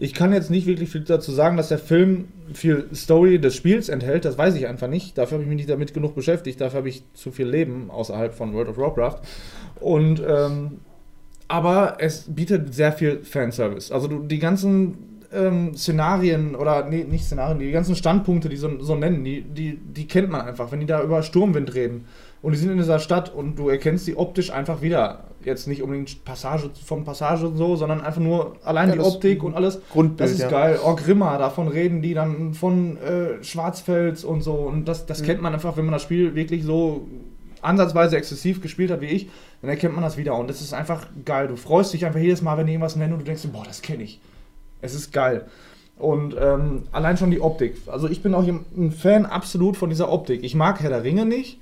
Ich 0.00 0.14
kann 0.14 0.32
jetzt 0.32 0.48
nicht 0.48 0.66
wirklich 0.66 0.90
viel 0.90 1.02
dazu 1.02 1.32
sagen, 1.32 1.56
dass 1.56 1.68
der 1.68 1.78
Film 1.78 2.28
viel 2.54 2.88
Story 2.94 3.40
des 3.40 3.56
Spiels 3.56 3.88
enthält, 3.88 4.24
das 4.24 4.38
weiß 4.38 4.54
ich 4.54 4.68
einfach 4.68 4.88
nicht. 4.88 5.18
Dafür 5.18 5.34
habe 5.34 5.42
ich 5.42 5.48
mich 5.48 5.56
nicht 5.56 5.70
damit 5.70 5.92
genug 5.92 6.14
beschäftigt, 6.14 6.60
dafür 6.60 6.78
habe 6.78 6.88
ich 6.88 7.02
zu 7.14 7.30
viel 7.32 7.48
Leben 7.48 7.90
außerhalb 7.90 8.32
von 8.32 8.54
World 8.54 8.68
of 8.68 8.78
Warcraft. 8.78 9.20
Und 9.80 10.22
ähm, 10.26 10.78
aber 11.48 11.96
es 11.98 12.24
bietet 12.28 12.74
sehr 12.74 12.92
viel 12.92 13.24
Fanservice. 13.24 13.90
Also 13.90 14.06
du, 14.06 14.18
die 14.20 14.38
ganzen 14.38 15.17
ähm, 15.32 15.74
Szenarien 15.76 16.54
oder 16.54 16.86
nee, 16.88 17.04
nicht 17.04 17.24
Szenarien, 17.24 17.58
die 17.58 17.70
ganzen 17.70 17.94
Standpunkte, 17.96 18.48
die 18.48 18.56
so, 18.56 18.80
so 18.80 18.94
nennen, 18.94 19.24
die, 19.24 19.42
die, 19.42 19.76
die 19.76 20.06
kennt 20.08 20.30
man 20.30 20.40
einfach. 20.42 20.72
Wenn 20.72 20.80
die 20.80 20.86
da 20.86 21.02
über 21.02 21.22
Sturmwind 21.22 21.74
reden 21.74 22.06
und 22.40 22.52
die 22.52 22.58
sind 22.58 22.70
in 22.70 22.78
dieser 22.78 22.98
Stadt 22.98 23.34
und 23.34 23.56
du 23.58 23.68
erkennst 23.68 24.06
die 24.06 24.16
optisch 24.16 24.50
einfach 24.50 24.80
wieder. 24.82 25.24
Jetzt 25.44 25.68
nicht 25.68 25.82
unbedingt 25.82 26.24
Passage 26.24 26.70
von 26.84 27.04
Passage 27.04 27.46
und 27.46 27.56
so, 27.56 27.76
sondern 27.76 28.00
einfach 28.00 28.20
nur 28.20 28.56
allein 28.64 28.88
Ja, 28.88 28.94
die 28.96 29.00
Optik 29.00 29.42
und 29.44 29.54
alles. 29.54 29.80
Grundbild, 29.92 30.20
Das 30.20 30.32
ist 30.32 30.40
ja. 30.42 30.48
geil. 30.48 30.78
Orgrimma, 30.82 31.38
davon 31.38 31.68
reden 31.68 32.02
die 32.02 32.14
dann 32.14 32.54
von 32.54 32.96
äh, 32.98 33.42
Schwarzfels 33.42 34.24
und 34.24 34.42
so. 34.42 34.52
Und 34.54 34.86
das, 34.88 35.06
das 35.06 35.20
Mhm. 35.22 35.26
kennt 35.26 35.42
man 35.42 35.54
einfach, 35.54 35.76
wenn 35.76 35.84
man 35.84 35.92
das 35.92 36.02
Spiel 36.02 36.34
wirklich 36.34 36.64
so 36.64 37.06
ansatzweise 37.60 38.16
exzessiv 38.16 38.60
gespielt 38.62 38.90
hat 38.90 39.00
wie 39.00 39.06
ich, 39.06 39.28
dann 39.62 39.70
erkennt 39.70 39.94
man 39.94 40.02
das 40.04 40.16
wieder. 40.16 40.36
Und 40.36 40.48
das 40.48 40.60
ist 40.60 40.72
einfach 40.74 41.06
geil. 41.24 41.48
Du 41.48 41.56
freust 41.56 41.92
dich 41.92 42.04
einfach 42.06 42.20
jedes 42.20 42.40
Mal, 42.42 42.56
wenn 42.56 42.66
die 42.66 42.72
irgendwas 42.72 42.96
nennen 42.96 43.12
und 43.14 43.20
du 43.20 43.24
denkst, 43.24 43.42
boah, 43.52 43.64
das 43.64 43.82
kenne 43.82 44.04
ich. 44.04 44.20
Es 44.80 44.94
ist 44.94 45.12
geil. 45.12 45.46
Und 45.98 46.36
ähm, 46.40 46.84
allein 46.92 47.16
schon 47.16 47.30
die 47.30 47.40
Optik. 47.40 47.76
Also 47.86 48.08
ich 48.08 48.22
bin 48.22 48.34
auch 48.34 48.46
ein 48.46 48.92
Fan 48.92 49.26
absolut 49.26 49.76
von 49.76 49.90
dieser 49.90 50.10
Optik. 50.12 50.44
Ich 50.44 50.54
mag 50.54 50.80
Herr 50.80 50.90
der 50.90 51.02
Ringe 51.02 51.26
nicht. 51.26 51.60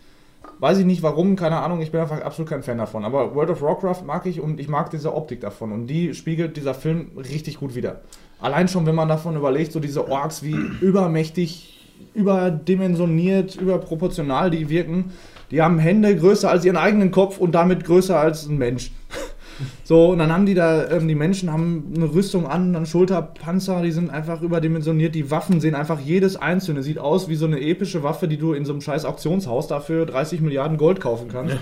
Weiß 0.59 0.79
ich 0.79 0.87
nicht 0.87 1.03
warum, 1.03 1.37
keine 1.37 1.59
Ahnung, 1.59 1.83
ich 1.83 1.91
bin 1.91 2.01
einfach 2.01 2.23
absolut 2.23 2.49
kein 2.49 2.63
Fan 2.63 2.79
davon. 2.79 3.05
Aber 3.05 3.35
World 3.35 3.51
of 3.51 3.63
Warcraft 3.63 4.05
mag 4.07 4.27
ich 4.27 4.41
und 4.41 4.61
ich 4.61 4.69
mag 4.69 4.91
diese 4.91 5.15
Optik 5.15 5.41
davon. 5.41 5.73
Und 5.73 5.87
die 5.87 6.15
spiegelt 6.15 6.57
dieser 6.57 6.75
Film 6.75 7.11
richtig 7.17 7.59
gut 7.59 7.75
wider. 7.75 8.01
Allein 8.41 8.69
schon, 8.69 8.87
wenn 8.87 8.95
man 8.95 9.09
davon 9.09 9.37
überlegt, 9.37 9.73
so 9.73 9.81
diese 9.81 10.09
Orks, 10.09 10.43
wie 10.43 10.55
übermächtig, 10.81 11.95
überdimensioniert, 12.15 13.57
überproportional 13.57 14.51
die 14.51 14.69
wirken. 14.69 15.13
Die 15.51 15.63
haben 15.63 15.79
Hände 15.79 16.17
größer 16.17 16.51
als 16.51 16.65
ihren 16.65 16.77
eigenen 16.77 17.11
Kopf 17.11 17.39
und 17.39 17.55
damit 17.55 17.85
größer 17.85 18.19
als 18.19 18.47
ein 18.47 18.59
Mensch. 18.59 18.93
So, 19.85 20.11
und 20.11 20.19
dann 20.19 20.33
haben 20.33 20.47
die 20.47 20.55
da, 20.55 20.91
ähm, 20.91 21.09
die 21.09 21.15
Menschen 21.15 21.53
haben 21.53 21.93
eine 21.95 22.13
Rüstung 22.13 22.47
an, 22.47 22.73
dann 22.73 22.87
Schulterpanzer, 22.87 23.83
die 23.83 23.93
sind 23.93 24.11
einfach 24.11 24.43
überdimensioniert. 24.43 25.15
Die 25.15 25.31
Waffen 25.31 25.61
sehen 25.61 25.75
einfach 25.75 26.01
jedes 26.01 26.37
einzelne, 26.37 26.83
sieht 26.83 26.99
aus 26.99 27.29
wie 27.29 27.37
so 27.37 27.47
eine 27.47 27.61
epische 27.61 28.03
Waffe, 28.03 28.29
die 28.29 28.37
du 28.37 28.53
in 28.53 28.65
so 28.65 28.73
einem 28.73 28.81
scheiß 28.81 29.05
Auktionshaus 29.05 29.67
dafür 29.69 30.07
30 30.07 30.41
Milliarden 30.41 30.77
Gold 30.77 31.01
kaufen 31.01 31.29
kannst. 31.29 31.57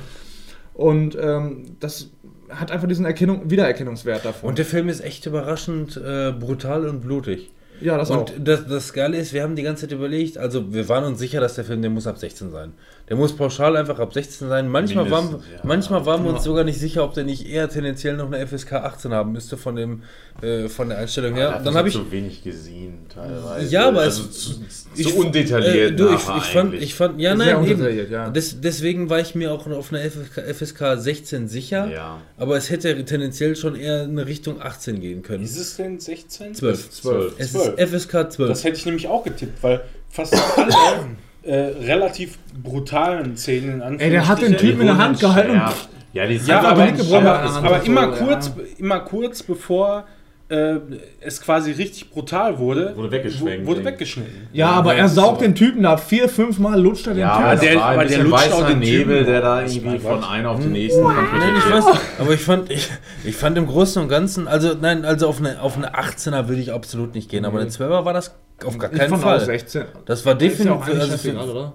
Und 0.75 1.17
ähm, 1.21 1.77
das 1.81 2.11
hat 2.51 2.71
einfach 2.71 2.89
diesen 2.89 3.05
Erkennung, 3.05 3.51
Wiedererkennungswert 3.51 4.25
davon. 4.25 4.49
Und 4.49 4.59
der 4.59 4.65
Film 4.65 4.89
ist 4.89 5.01
echt 5.01 5.25
überraschend 5.27 5.97
äh, 5.97 6.33
brutal 6.33 6.87
und 6.89 7.01
blutig. 7.01 7.51
ja, 7.81 7.97
das 7.97 8.11
auch. 8.11 8.21
Und 8.21 8.33
das, 8.39 8.67
das 8.67 8.93
Geile 8.93 9.17
ist, 9.17 9.33
wir 9.33 9.43
haben 9.43 9.57
die 9.57 9.63
ganze 9.63 9.83
Zeit 9.83 9.93
überlegt, 9.93 10.37
also 10.37 10.73
wir 10.73 10.89
waren 10.89 11.05
uns 11.05 11.19
sicher, 11.19 11.41
dass 11.41 11.55
der 11.55 11.65
Film, 11.65 11.81
der 11.81 11.91
muss 11.91 12.07
ab 12.07 12.19
16 12.19 12.51
sein. 12.51 12.73
Der 13.07 13.17
muss 13.17 13.37
pauschal 13.37 13.77
einfach 13.77 13.99
ab 13.99 14.15
16 14.15 14.49
sein. 14.49 14.67
Manchmal, 14.69 15.11
waren, 15.11 15.31
ja. 15.33 15.61
manchmal 15.63 16.07
waren 16.07 16.25
wir 16.25 16.33
uns 16.33 16.43
sogar 16.45 16.65
nicht 16.65 16.79
sicher, 16.81 17.05
ob 17.05 17.13
der 17.13 17.25
nicht 17.25 17.47
eher 17.47 17.69
tendenziell 17.69 18.17
noch 18.17 18.33
eine 18.33 18.47
FSK 18.47 18.73
18 18.73 19.13
haben 19.13 19.33
müsste 19.33 19.59
von, 19.59 19.77
dem, 19.77 20.05
äh, 20.41 20.69
von 20.71 20.89
der 20.89 20.97
Einstellung 20.99 21.35
her. 21.35 21.61
Dann 21.63 21.75
habe 21.75 21.89
ich... 21.89 21.95
so 21.95 22.11
wenig 22.11 22.43
gesehen 22.43 23.01
teilweise. 23.15 23.71
Ja, 23.71 23.89
aber 23.89 24.01
also 24.01 24.23
es- 24.23 24.33
zu, 24.33 24.55
ich- 24.97 25.05
so 25.07 25.21
undetailliert. 25.21 25.93
Äh, 25.93 25.97
du, 25.97 26.09
ich, 26.09 26.15
ich, 26.15 26.21
fand, 26.23 26.57
eigentlich. 26.57 26.83
ich 26.83 26.95
fand, 26.95 27.21
ja, 27.21 27.37
Sehr 27.37 27.59
nein, 27.61 27.69
eben. 27.69 28.11
ja. 28.11 28.31
Des, 28.31 28.63
deswegen 28.63 29.11
war 29.11 29.21
ich 29.21 29.35
mir 29.35 29.53
auch 29.53 29.67
auf 29.67 29.93
eine 29.93 30.01
FSK, 30.11 30.41
FSK 30.55 30.97
16 30.99 31.49
sicher, 31.49 31.87
Ja. 31.93 32.23
aber 32.39 32.57
es 32.57 32.71
hätte 32.71 33.05
tendenziell 33.05 33.55
schon 33.55 33.77
eher 33.77 34.05
in 34.05 34.19
Richtung 34.19 34.63
18 34.63 35.01
gehen 35.01 35.23
können. 35.23 35.45
Ist 35.45 35.59
es 35.59 35.77
denn 35.77 36.01
16? 36.01 36.55
12. 36.55 36.91
Zwölf. 36.91 37.35
Es 37.37 37.53
Zwölf. 37.53 37.79
ist 37.79 37.91
FSK 38.07 38.33
12. 38.33 38.49
Das 38.49 38.65
hätte 38.65 38.77
ich 38.79 38.87
nämlich 38.87 39.09
auch 39.09 39.25
getippt, 39.25 39.63
weil 39.63 39.83
fast 40.09 40.35
alle 40.57 40.73
äh, 41.47 41.55
relativ 41.85 42.39
brutalen 42.63 43.37
Szenen 43.37 43.81
in 43.83 44.01
Ey, 44.01 44.11
der 44.11 44.27
hat 44.29 44.41
den 44.43 44.57
Typen 44.57 44.81
in 44.83 44.87
der 44.89 44.99
Hand 44.99 45.21
gehalten. 45.21 45.55
Ja, 45.55 45.73
ja 46.13 46.27
die 46.27 46.37
Ja, 46.37 46.59
aber, 46.61 46.69
aber, 46.69 46.87
der 46.93 47.55
aber 47.57 47.77
und 47.81 47.87
immer, 47.87 48.17
so, 48.17 48.25
kurz, 48.25 48.47
ja. 48.57 48.63
immer 48.79 49.01
kurz 49.01 49.43
bevor 49.43 50.05
äh, 50.51 50.75
es 51.21 51.41
quasi 51.41 51.73
richtig 51.73 52.11
brutal 52.11 52.59
wurde, 52.59 52.95
Wurde 52.97 53.11
weggeschwenkt. 53.13 53.65
wu- 53.67 53.71
wurde 53.71 53.85
weggeschnitten. 53.87 54.47
Ja, 54.53 54.71
aber 54.73 54.93
Ja, 54.93 55.01
er 55.05 55.09
saugt 55.09 55.41
ist 55.41 55.47
den 55.47 55.55
Typen 55.55 55.83
da 55.83 55.97
vier, 55.97 56.29
fünf 56.29 56.59
Mal, 56.59 56.79
lutscht 56.81 57.07
er 57.07 57.15
den 57.15 57.21
Ja, 57.21 57.37
Typen. 57.37 57.47
aber 57.47 57.57
der- 57.61 57.73
der, 57.73 57.83
aber 57.85 58.05
der 58.05 58.19
lutscht 58.25 58.53
auch 58.53 58.67
den 58.67 58.79
Nebel, 58.79 59.19
Typen 59.21 59.33
der 59.33 59.41
da 59.41 59.63
irgendwie 59.63 59.99
von 59.99 60.23
einem 60.23 60.47
auf 60.47 60.61
den 60.61 60.73
nächsten 60.73 61.03
Nein, 61.03 61.15
ich 61.57 61.73
weiß, 61.73 61.85
aber 62.19 62.33
ich 62.35 62.41
fand, 62.43 62.71
ich, 62.71 62.91
ich 63.25 63.35
fand 63.37 63.57
im 63.57 63.67
Großen 63.67 64.03
und 64.03 64.09
Ganzen, 64.09 64.47
also 64.47 64.75
nein, 64.79 65.07
also 65.07 65.29
auf 65.29 65.39
eine, 65.41 65.61
auf 65.63 65.79
eine 65.79 65.95
18er 65.95 66.47
würde 66.49 66.61
ich 66.61 66.73
absolut 66.73 67.15
nicht 67.15 67.31
gehen, 67.31 67.47
aber 67.47 67.61
eine 67.61 67.71
12er 67.71 68.05
war 68.05 68.13
das 68.13 68.35
auf 68.65 68.79
gar 68.79 68.93
Ich 68.93 68.99
keinen 68.99 69.11
fand 69.11 69.23
Fall. 69.23 69.39
auch 69.41 69.45
16. 69.45 69.85
Das 70.07 70.25
war 70.25 70.33
ja 70.33 70.39
definitiv, 70.39 70.89
eigentlich 70.89 71.37
also 71.39 71.53
oder? 71.53 71.73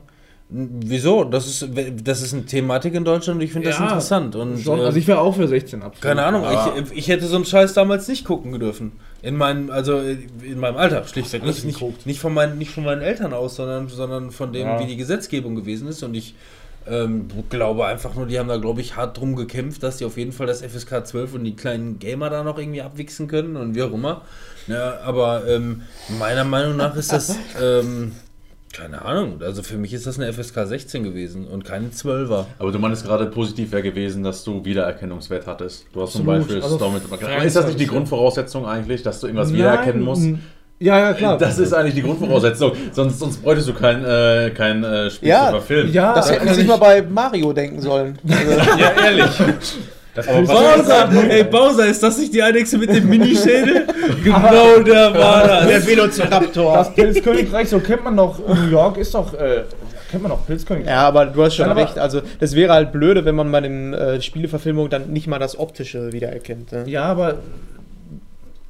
wieso? 0.51 1.23
Das 1.25 1.45
ist, 1.47 1.67
das 2.03 2.21
ist 2.23 2.33
eine 2.33 2.45
Thematik 2.45 2.95
in 2.95 3.03
Deutschland 3.05 3.39
und 3.39 3.45
ich 3.45 3.51
finde 3.51 3.69
das 3.69 3.77
Ja, 3.77 3.83
interessant. 3.85 4.35
Und, 4.35 4.59
Schon, 4.59 4.79
äh, 4.79 4.83
also 4.83 4.97
ich 4.97 5.07
wäre 5.07 5.19
auch 5.19 5.35
für 5.35 5.47
16 5.47 5.81
absolut. 5.83 6.01
keine 6.01 6.23
Ahnung, 6.23 6.43
ich, 6.91 6.97
ich 6.97 7.07
hätte 7.07 7.25
so 7.27 7.35
einen 7.35 7.45
Scheiß 7.45 7.73
damals 7.73 8.07
nicht 8.07 8.25
gucken 8.25 8.59
dürfen. 8.59 8.93
In 9.21 9.35
meinem, 9.35 9.69
also 9.69 9.99
in 9.99 10.59
meinem 10.59 10.77
Alter, 10.77 11.05
schlichtweg. 11.05 11.43
Nicht, 11.43 11.65
nicht, 11.65 12.05
nicht, 12.05 12.19
von 12.19 12.33
meinen, 12.33 12.57
nicht 12.57 12.71
von 12.71 12.83
meinen 12.85 13.01
Eltern 13.01 13.33
aus, 13.33 13.57
sondern, 13.57 13.89
sondern 13.89 14.31
von 14.31 14.53
dem, 14.53 14.65
Ja. 14.67 14.79
wie 14.79 14.85
die 14.87 14.95
Gesetzgebung 14.95 15.55
gewesen 15.55 15.87
ist. 15.87 16.01
Und 16.03 16.13
ich 16.15 16.33
ähm, 16.89 17.27
glaube 17.49 17.85
einfach 17.85 18.15
nur, 18.15 18.25
die 18.25 18.39
haben 18.39 18.47
da, 18.47 18.57
glaube 18.57 18.81
ich, 18.81 18.95
hart 18.95 19.17
drum 19.17 19.35
gekämpft, 19.35 19.83
dass 19.83 19.97
die 19.97 20.05
auf 20.05 20.17
jeden 20.17 20.31
Fall 20.31 20.47
das 20.47 20.61
FSK 20.61 21.05
12 21.05 21.33
und 21.35 21.43
die 21.43 21.55
kleinen 21.55 21.99
Gamer 21.99 22.29
da 22.29 22.43
noch 22.43 22.57
irgendwie 22.57 22.81
abwichsen 22.81 23.27
können 23.27 23.55
und 23.55 23.75
wie 23.75 23.83
auch 23.83 23.93
immer. 23.93 24.21
Ja, 24.67 24.99
aber 25.03 25.47
ähm, 25.47 25.81
meiner 26.19 26.43
Meinung 26.43 26.77
nach 26.77 26.95
ist 26.95 27.11
das, 27.11 27.35
ähm, 27.61 28.13
keine 28.73 29.03
Ahnung, 29.03 29.41
also 29.41 29.63
für 29.63 29.77
mich 29.77 29.93
ist 29.93 30.05
das 30.05 30.19
eine 30.19 30.31
FSK 30.31 30.65
16 30.65 31.03
gewesen 31.03 31.47
und 31.47 31.65
keine 31.65 31.87
12er. 31.89 32.45
Aber 32.59 32.71
du 32.71 32.79
meinst 32.79 33.03
gerade 33.03 33.25
positiv 33.25 33.71
wäre 33.71 33.81
gewesen, 33.81 34.23
dass 34.23 34.43
du 34.43 34.63
Wiedererkennungswert 34.63 35.47
hattest. 35.47 35.87
Du 35.91 36.01
hast 36.01 36.13
zum 36.13 36.29
Absolut. 36.29 36.47
Beispiel 36.47 36.63
Also 36.63 36.75
Storm 36.75 36.93
mit 36.93 37.45
Ist 37.45 37.55
das 37.55 37.65
nicht 37.65 37.79
die. 37.79 37.87
Grundvoraussetzung 37.87 38.65
eigentlich, 38.65 39.01
dass 39.01 39.19
du 39.19 39.27
irgendwas 39.27 39.49
Nein, 39.49 39.57
wiedererkennen 39.57 40.03
musst? 40.03 40.27
Ja, 40.79 40.97
ja, 40.99 41.13
klar. 41.13 41.37
Das 41.37 41.59
ist 41.59 41.73
eigentlich 41.73 41.95
die 41.95 42.01
Grundvoraussetzung. 42.03 42.71
sonst, 42.93 43.19
sonst 43.19 43.43
bräuchtest 43.43 43.67
du 43.69 43.73
kein, 43.73 44.03
äh, 44.05 44.49
kein 44.55 44.83
äh, 44.83 45.09
Spiel 45.11 45.29
Ja. 45.29 45.45
zu 45.47 45.51
verfilmen. 45.51 45.91
ja, 45.93 46.13
Das 46.13 46.31
hätten 46.31 46.47
sie 46.47 46.53
sich 46.55 46.67
mal 46.67 46.77
bei 46.77 47.01
Mario 47.01 47.51
denken 47.51 47.81
sollen. 47.81 48.17
Also, 48.29 48.51
Ja, 48.79 48.91
ehrlich. 49.05 49.31
Bowser! 50.47 51.09
Ey, 51.29 51.43
Bowser, 51.43 51.85
ist 51.85 52.01
das 52.03 52.17
nicht 52.17 52.33
die 52.33 52.41
Einhexe 52.41 52.77
mit 52.77 52.89
dem 52.93 53.07
Minischädel? 53.07 53.85
genau, 54.23 54.79
der 54.79 55.13
war 55.13 55.47
das. 55.47 55.67
der 55.67 55.85
Velociraptor. 55.87 56.73
Das 56.77 56.93
Pilzkönigreich, 56.93 57.69
so 57.69 57.79
kennt 57.79 58.03
man 58.03 58.17
doch, 58.17 58.39
New 58.47 58.69
York 58.69 58.97
ist 58.97 59.13
doch, 59.13 59.33
äh, 59.33 59.63
kennt 60.09 60.23
man 60.23 60.31
doch 60.31 60.45
Pilzkönigreich. 60.45 60.93
Ja, 60.93 61.07
aber 61.07 61.25
du 61.27 61.43
hast 61.43 61.55
schon 61.55 61.67
Nein, 61.67 61.77
recht. 61.77 61.97
Also, 61.97 62.21
das 62.39 62.55
wäre 62.55 62.73
halt 62.73 62.91
blöde, 62.91 63.23
wenn 63.23 63.35
man 63.35 63.51
bei 63.51 63.61
den 63.61 63.93
äh, 63.93 64.21
Spieleverfilmungen 64.21 64.89
dann 64.89 65.09
nicht 65.11 65.27
mal 65.27 65.39
das 65.39 65.57
Optische 65.57 66.11
wiedererkennt. 66.11 66.71
Ne? 66.71 66.83
Ja, 66.87 67.03
aber 67.03 67.35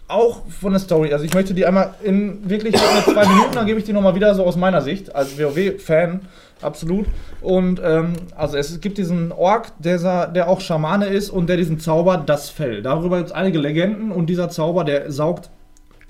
auch 0.09 0.41
von 0.47 0.73
der 0.73 0.79
Story. 0.79 1.13
Also 1.13 1.23
ich 1.23 1.33
möchte 1.33 1.53
die 1.53 1.65
einmal 1.65 1.93
in 2.03 2.49
wirklich 2.49 2.73
in 2.73 3.13
zwei 3.13 3.27
Minuten, 3.27 3.53
dann 3.53 3.65
gebe 3.65 3.79
ich 3.79 3.85
die 3.85 3.93
nochmal 3.93 4.15
wieder 4.15 4.33
so 4.35 4.43
aus 4.43 4.55
meiner 4.55 4.81
Sicht, 4.81 5.15
als 5.15 5.37
WoW-Fan, 5.37 6.21
absolut. 6.61 7.05
Und 7.41 7.79
ähm, 7.83 8.13
also 8.35 8.57
es 8.57 8.81
gibt 8.81 8.97
diesen 8.97 9.31
Ork, 9.31 9.71
der, 9.79 10.27
der 10.27 10.49
auch 10.49 10.61
Schamane 10.61 11.05
ist 11.05 11.29
und 11.29 11.47
der 11.47 11.57
diesen 11.57 11.79
Zauber 11.79 12.17
das 12.17 12.49
Fell. 12.49 12.81
Darüber 12.81 13.17
gibt 13.17 13.29
es 13.29 13.35
einige 13.35 13.59
Legenden 13.59 14.11
und 14.11 14.27
dieser 14.27 14.49
Zauber, 14.49 14.83
der 14.83 15.11
saugt 15.11 15.49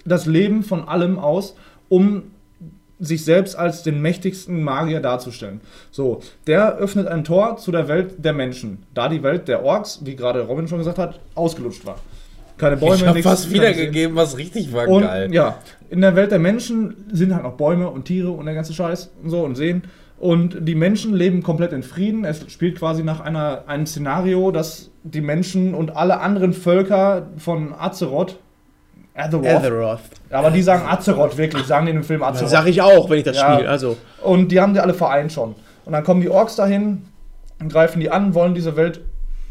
das 0.05 0.25
Leben 0.25 0.63
von 0.63 0.87
allem 0.87 1.19
aus, 1.19 1.55
um 1.89 2.23
sich 2.99 3.23
selbst 3.23 3.55
als 3.55 3.83
den 3.83 4.01
mächtigsten 4.01 4.61
Magier 4.61 4.99
darzustellen. 4.99 5.61
So, 5.89 6.21
der 6.47 6.75
öffnet 6.75 7.07
ein 7.07 7.23
Tor 7.23 7.57
zu 7.57 7.71
der 7.71 7.87
Welt 7.87 8.15
der 8.17 8.33
Menschen, 8.33 8.83
da 8.93 9.07
die 9.07 9.23
Welt 9.23 9.47
der 9.47 9.63
Orks, 9.63 10.01
wie 10.03 10.15
gerade 10.15 10.41
Robin 10.41 10.67
schon 10.67 10.79
gesagt 10.79 10.97
hat, 10.97 11.19
ausgelutscht 11.35 11.85
war. 11.85 11.97
Keine 12.59 12.77
Bäume, 12.77 12.95
Ich 12.95 13.05
hab 13.05 13.15
nichts, 13.15 13.29
was 13.31 13.39
nichts 13.47 13.53
wiedergegeben, 13.53 14.15
was 14.15 14.37
richtig 14.37 14.71
war 14.73 14.87
und 14.87 15.01
geil. 15.03 15.33
ja, 15.33 15.57
in 15.89 16.01
der 16.01 16.15
Welt 16.15 16.31
der 16.31 16.39
Menschen 16.39 17.05
sind 17.11 17.33
halt 17.33 17.43
noch 17.43 17.53
Bäume 17.53 17.89
und 17.89 18.05
Tiere 18.05 18.29
und 18.31 18.45
der 18.45 18.53
ganze 18.53 18.73
Scheiß 18.73 19.09
und 19.23 19.29
so 19.29 19.41
und 19.43 19.55
Seen. 19.55 19.83
Und 20.19 20.67
die 20.67 20.75
Menschen 20.75 21.13
leben 21.13 21.41
komplett 21.41 21.71
in 21.71 21.81
Frieden. 21.81 22.25
Es 22.25 22.45
spielt 22.51 22.77
quasi 22.77 23.03
nach 23.03 23.21
einer, 23.21 23.63
einem 23.67 23.85
Szenario, 23.87 24.51
dass 24.51 24.91
die 25.03 25.21
Menschen 25.21 25.73
und 25.73 25.95
alle 25.95 26.19
anderen 26.19 26.51
Völker 26.51 27.27
von 27.37 27.73
Azeroth, 27.73 28.37
Azeroth, 29.15 29.45
Azeroth. 29.47 29.99
aber 30.29 30.51
die 30.51 30.61
sagen 30.61 30.83
Azeroth 30.87 31.37
wirklich, 31.37 31.63
sagen 31.65 31.85
die 31.85 31.91
in 31.91 31.99
dem 31.99 32.03
Film 32.03 32.19
Das 32.19 32.29
Azeroth. 32.31 32.49
sag 32.51 32.67
ich 32.67 32.81
auch, 32.81 33.09
wenn 33.09 33.19
ich 33.19 33.23
das 33.23 33.37
Ja. 33.37 33.53
spiele. 33.55 33.69
Also, 33.69 33.95
Und 34.21 34.51
die 34.51 34.59
haben 34.59 34.73
die 34.73 34.81
alle 34.81 34.93
vereint 34.93 35.31
schon. 35.31 35.55
Und 35.85 35.93
dann 35.93 36.03
kommen 36.03 36.19
die 36.21 36.29
Orks 36.29 36.55
dahin, 36.57 37.03
und 37.61 37.71
greifen 37.71 37.99
die 37.99 38.09
an, 38.11 38.33
wollen 38.33 38.53
diese 38.53 38.75
Welt 38.77 39.01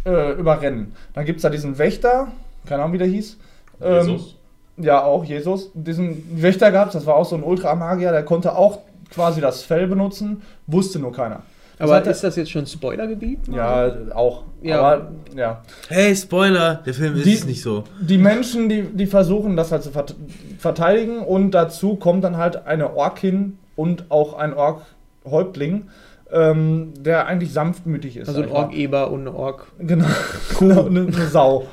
äh, 0.07 0.33
überrennen. 0.33 0.93
Dann 1.15 1.25
gibt 1.27 1.39
es 1.39 1.43
da 1.43 1.51
diesen 1.51 1.77
Wächter, 1.79 2.29
keine 2.67 2.83
Ahnung 2.83 2.95
wie 2.95 2.99
der 2.99 3.07
hieß. 3.09 3.37
Ähm, 3.81 4.09
Jesus? 4.09 4.37
ja, 4.77 5.03
auch 5.03 5.25
Jesus. 5.25 5.71
Diesen 5.75 6.25
Wächter 6.43 6.71
gab 6.73 6.89
es, 6.89 6.93
das 6.95 7.07
war 7.07 7.17
auch 7.17 7.25
so 7.27 7.37
ein 7.37 7.43
Ultramagier, 7.43 8.13
der 8.13 8.25
konnte 8.25 8.57
auch 8.57 8.81
quasi 9.11 9.41
das 9.41 9.63
Fell 9.63 9.87
benutzen, 9.87 10.43
wusste 10.67 10.99
nur 10.99 11.13
keiner. 11.13 11.43
Das 11.79 11.89
aber 11.89 11.97
hat 11.99 12.07
er- 12.07 12.13
ist 12.13 12.25
das 12.25 12.35
jetzt 12.35 12.51
schon 12.51 12.67
Spoilergebiet? 12.67 13.39
ja, 13.49 13.89
auch. 14.15 14.43
Ja. 14.63 14.81
Aber 14.81 15.09
ja. 15.37 15.63
Hey, 15.89 16.15
Spoiler, 16.17 16.83
der 16.85 16.93
Film 16.93 17.15
ist 17.17 17.25
Die- 17.25 17.35
es 17.35 17.45
nicht 17.47 17.63
so. 17.63 17.85
Die 18.01 18.19
Menschen, 18.19 18.69
die, 18.69 18.83
die 18.83 19.07
versuchen 19.07 19.57
das 19.57 19.71
halt 19.71 19.85
zu 19.85 19.91
vert- 19.91 20.17
verteidigen 20.59 21.21
und 21.21 21.53
dazu 21.53 21.95
kommt 21.95 22.25
dann 22.25 22.37
halt 22.37 22.67
eine 22.67 22.97
Orkin 22.97 23.59
und 23.77 24.11
auch 24.11 24.35
ein 24.35 24.55
Ork-Häuptling, 24.55 25.85
ähm, 26.33 26.93
der 26.99 27.27
eigentlich 27.27 27.53
sanftmütig 27.53 28.17
ist. 28.17 28.29
Also 28.29 28.43
ein. 28.43 28.51
Ork-Eber 28.51 29.11
und 29.13 29.21
eine 29.21 29.35
Ork. 29.35 29.69
Genau, 29.79 30.07
genau 30.59 30.87
eine, 30.87 31.01
eine 31.03 31.27
Sau. 31.29 31.67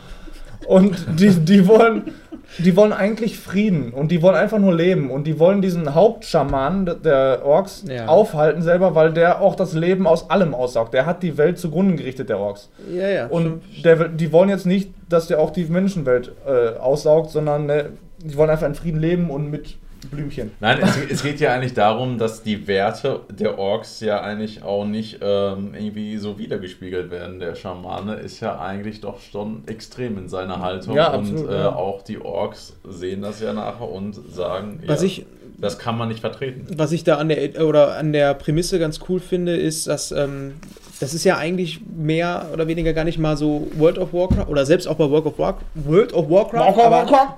Und 0.68 1.05
die, 1.20 1.30
die, 1.30 1.68
wollen, 1.68 2.13
die 2.59 2.76
wollen 2.76 2.93
eigentlich 2.93 3.38
Frieden 3.39 3.91
und 3.93 4.09
die 4.11 4.22
wollen 4.22 4.36
einfach 4.36 4.57
nur 4.59 4.74
leben 4.74 5.09
und 5.11 5.26
die 5.26 5.38
wollen 5.39 5.61
diesen 5.61 5.93
Hauptschaman 5.93 6.86
de- 6.86 6.95
der 6.99 7.41
Orks 7.45 7.84
Ja. 7.88 8.07
aufhalten 8.07 8.61
selber, 8.61 8.95
weil 8.95 9.13
der 9.13 9.41
auch 9.41 9.55
das 9.55 9.74
Leben 9.74 10.07
aus 10.07 10.30
allem 10.30 10.53
aussaugt. 10.53 10.93
Der 10.93 11.05
hat 11.05 11.22
die 11.24 11.38
Welt 11.38 11.57
zugrunde 11.59 11.95
gerichtet, 11.95 12.30
der 12.30 12.39
Orks. 12.39 12.70
Ja, 12.93 13.07
ja. 13.07 13.28
Und 13.28 13.61
der, 13.84 14.07
die 14.09 14.32
wollen 14.32 14.49
jetzt 14.49 14.66
nicht, 14.66 14.91
dass 15.09 15.28
der 15.28 15.39
auch 15.39 15.51
die 15.51 15.66
Menschenwelt 15.66 16.32
äh, 16.47 16.78
aussaugt, 16.80 17.30
sondern 17.32 17.70
äh, 17.70 17.86
die 18.24 18.36
wollen 18.38 18.49
einfach 18.49 18.68
in 18.68 18.76
Frieden 18.76 18.99
leben 18.99 19.30
und 19.30 19.51
mit 19.51 19.78
Blümchen. 20.10 20.51
Nein, 20.60 20.80
es, 20.82 20.97
es 21.10 21.24
geht 21.24 21.39
ja 21.39 21.53
eigentlich 21.53 21.74
darum, 21.74 22.18
dass 22.18 22.43
die 22.43 22.68
Werte 22.68 23.22
der 23.30 23.58
Orks 23.60 23.99
ja 24.01 24.22
eigentlich 24.22 24.64
auch 24.64 24.86
nicht 24.86 25.20
ähm, 25.22 25.74
irgendwie 25.74 26.18
so 26.18 26.38
wiedergespiegelt 26.38 27.12
werden. 27.12 27.39
Der 27.39 27.56
Schamane 27.56 28.16
ist 28.16 28.39
ja 28.39 28.60
eigentlich 28.60 29.01
doch 29.01 29.20
schon 29.20 29.64
extrem 29.68 30.18
in 30.18 30.30
seiner 30.30 30.60
Haltung 30.62 30.95
Ja, 30.95 31.14
und 31.14 31.20
absolut, 31.32 31.49
äh, 31.49 31.53
ja. 31.60 31.76
auch 31.76 32.01
die 32.01 32.20
Orks 32.22 32.74
sehen 32.88 33.22
das 33.22 33.39
ja 33.41 33.53
nachher 33.53 33.89
und 33.89 34.14
sagen, 34.32 34.82
Was 34.86 35.01
ja, 35.01 35.08
ich- 35.08 35.26
das 35.58 35.80
kann 35.80 35.97
man 35.97 36.10
nicht 36.10 36.20
vertreten. 36.20 36.68
Was 36.76 36.91
ich 36.91 37.06
da 37.06 37.16
an 37.16 37.30
der 37.30 37.66
oder 37.66 37.95
an 37.95 38.12
der 38.12 38.34
Prämisse 38.34 38.78
ganz 38.78 38.99
cool 39.08 39.22
finde, 39.22 39.56
ist, 39.56 39.88
dass 39.88 40.12
ähm, 40.12 40.56
das 40.99 41.14
ist 41.14 41.24
ja 41.24 41.38
eigentlich 41.38 41.80
mehr 41.95 42.47
oder 42.53 42.68
weniger 42.68 42.91
gar 42.91 43.06
nicht 43.06 43.20
mal 43.20 43.38
so 43.38 43.68
World 43.78 43.97
of 43.97 44.12
Warcraft 44.14 44.49
oder 44.49 44.66
selbst 44.66 44.86
auch 44.86 44.95
bei 44.95 45.10
World 45.10 45.26
of, 45.26 45.39
War 45.39 45.58
World 45.76 46.12
of 46.14 46.30
Warcraft, 46.30 46.78
aber 46.84 47.38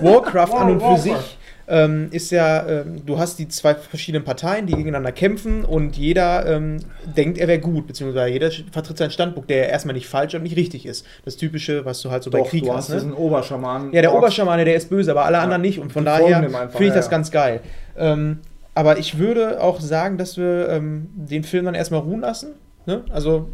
Warcraft 0.00 0.52
an 0.54 0.70
und 0.72 0.80
für 0.82 0.98
sich 0.98 1.38
ähm, 1.68 2.08
ist 2.10 2.30
ja, 2.30 2.66
ähm, 2.66 3.04
du 3.06 3.18
hast 3.18 3.38
die 3.38 3.48
zwei 3.48 3.74
verschiedenen 3.74 4.24
Parteien, 4.24 4.66
die 4.66 4.72
gegeneinander 4.74 5.12
kämpfen 5.12 5.64
und 5.64 5.96
jeder 5.96 6.46
ähm, 6.46 6.78
denkt, 7.16 7.38
er 7.38 7.48
wäre 7.48 7.60
gut, 7.60 7.86
beziehungsweise 7.86 8.32
jeder 8.32 8.50
vertritt 8.70 8.98
seinen 8.98 9.10
Standpunkt, 9.10 9.48
der 9.50 9.68
erstmal 9.68 9.94
nicht 9.94 10.08
falsch 10.08 10.34
und 10.34 10.42
nicht 10.42 10.56
richtig 10.56 10.86
ist. 10.86 11.06
Das 11.24 11.36
Typische, 11.36 11.84
was 11.84 12.00
du 12.02 12.10
halt 12.10 12.22
so 12.22 12.30
bei 12.30 12.38
Doch, 12.38 12.48
Krieg 12.48 12.64
du 12.64 12.72
hast. 12.72 12.88
Ne? 12.88 12.96
diesen 12.96 13.12
Oberschaman. 13.12 13.92
Ja, 13.92 14.02
der. 14.02 14.12
Oberschamane, 14.14 14.64
der 14.64 14.74
ist 14.74 14.90
böse, 14.90 15.10
aber 15.10 15.24
alle 15.24 15.38
anderen 15.38 15.62
nicht. 15.62 15.78
Und 15.78 15.92
von 15.92 16.02
Die 16.02 16.06
daher 16.06 16.42
finde 16.42 16.84
ich 16.84 16.88
ja, 16.88 16.94
das 16.94 17.06
ja. 17.06 17.10
ganz 17.10 17.30
geil. 17.30 17.60
Ähm, 17.96 18.38
aber 18.74 18.98
ich 18.98 19.18
würde 19.18 19.60
auch 19.60 19.80
sagen, 19.80 20.18
dass 20.18 20.36
wir 20.36 20.68
ähm, 20.68 21.08
den 21.14 21.44
Film 21.44 21.66
dann 21.66 21.74
erstmal 21.74 22.00
ruhen 22.00 22.20
lassen. 22.20 22.52
Ne? 22.86 23.04
Also 23.10 23.48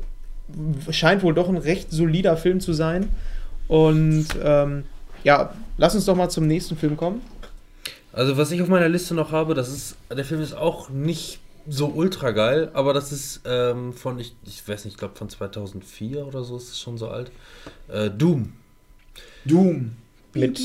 scheint 0.91 1.23
wohl 1.23 1.35
doch 1.35 1.49
ein 1.49 1.57
recht 1.57 1.91
solider 1.91 2.37
Film 2.37 2.61
zu 2.61 2.73
sein. 2.73 3.09
Und 3.67 4.27
ähm, 4.43 4.85
ja, 5.25 5.53
lass 5.77 5.95
uns 5.95 6.07
doch 6.07 6.17
mal 6.17 6.29
zum 6.29 6.47
nächsten 6.47 6.77
Film 6.77 6.97
kommen. 6.97 7.21
Also 8.13 8.37
was 8.37 8.51
ich 8.51 8.63
auf 8.63 8.69
meiner 8.69 8.89
Liste 8.89 9.15
noch 9.15 9.33
habe, 9.33 9.55
das 9.55 9.69
ist, 9.69 9.97
der 10.11 10.25
Film 10.25 10.41
ist 10.41 10.55
auch 10.55 10.89
nicht 10.89 11.41
so 11.69 11.89
ultra 11.89 12.31
geil, 12.31 12.71
aber 12.73 12.95
das 12.95 13.13
ist 13.13 13.43
ähm, 13.45 13.93
von, 13.93 14.19
ich, 14.19 14.35
ich 14.47 14.67
weiß 14.67 14.85
nicht, 14.85 14.95
ich 14.95 14.99
glaube 14.99 15.17
von 15.17 15.29
2004 15.29 16.27
oder 16.27 16.43
so 16.43 16.57
ist 16.57 16.71
es 16.71 16.81
schon 16.81 16.97
so 16.97 17.09
alt. 17.09 17.31
Äh, 17.89 18.11
Doom. 18.11 18.53
Doom. 19.45 19.93
Mit 20.35 20.61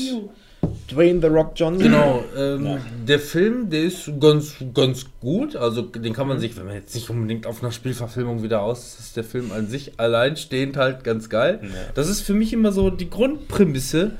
Dwayne 0.90 1.20
The 1.20 1.26
Rock 1.26 1.52
Johnson. 1.56 1.82
Genau, 1.82 2.24
ähm, 2.36 2.78
der 3.06 3.18
Film, 3.18 3.70
der 3.70 3.84
ist 3.84 4.10
ganz, 4.20 4.54
ganz 4.72 5.06
gut. 5.20 5.56
Also 5.56 5.82
den 5.82 6.12
kann 6.12 6.28
man 6.28 6.38
sich, 6.38 6.56
wenn 6.56 6.66
man 6.66 6.74
jetzt 6.74 6.94
nicht 6.94 7.10
unbedingt 7.10 7.46
auf 7.46 7.62
einer 7.62 7.72
Spielverfilmung 7.72 8.42
wieder 8.42 8.62
aus, 8.62 8.98
ist 8.98 9.16
der 9.16 9.24
Film 9.24 9.52
an 9.52 9.68
sich 9.68 9.98
alleinstehend 9.98 10.76
halt 10.76 11.04
ganz 11.04 11.28
geil. 11.28 11.60
Das 11.94 12.08
ist 12.08 12.20
für 12.22 12.34
mich 12.34 12.52
immer 12.52 12.72
so 12.72 12.90
die 12.90 13.10
Grundprämisse. 13.10 14.12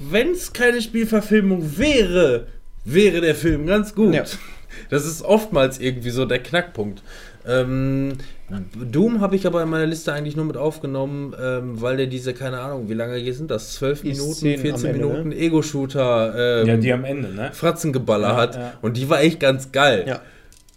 Wenn 0.00 0.30
es 0.30 0.52
keine 0.52 0.80
Spielverfilmung 0.80 1.76
wäre, 1.78 2.46
wäre 2.84 3.20
der 3.20 3.34
Film 3.34 3.66
ganz 3.66 3.94
gut. 3.94 4.14
Ja. 4.14 4.24
Das 4.88 5.04
ist 5.04 5.22
oftmals 5.22 5.78
irgendwie 5.78 6.10
so 6.10 6.24
der 6.24 6.38
Knackpunkt. 6.38 7.02
Ähm, 7.46 8.12
Doom 8.90 9.20
habe 9.20 9.36
ich 9.36 9.46
aber 9.46 9.62
in 9.62 9.68
meiner 9.68 9.86
Liste 9.86 10.12
eigentlich 10.12 10.36
nur 10.36 10.44
mit 10.44 10.56
aufgenommen, 10.56 11.34
ähm, 11.40 11.80
weil 11.80 11.96
der 11.96 12.06
diese, 12.06 12.34
keine 12.34 12.60
Ahnung, 12.60 12.88
wie 12.88 12.94
lange 12.94 13.16
hier 13.16 13.34
sind 13.34 13.50
das? 13.50 13.74
12 13.74 14.02
Die 14.02 14.08
Minuten, 14.08 14.32
Szenen 14.34 14.54
am 14.56 14.60
14 14.62 14.86
Ende, 14.90 15.06
Minuten 15.06 15.28
ne? 15.30 15.36
Ego-Shooter, 15.36 16.60
ähm, 16.62 16.66
Ja, 16.66 16.76
die 16.76 16.92
am 16.92 17.04
Ende, 17.04 17.28
ne? 17.28 17.50
Fratzengeballer 17.52 18.28
Ja, 18.28 18.36
hat. 18.36 18.54
ja. 18.56 18.72
Und 18.82 18.96
die 18.96 19.08
war 19.08 19.20
echt 19.22 19.40
ganz 19.40 19.70
geil. 19.72 20.04
Ja. 20.06 20.20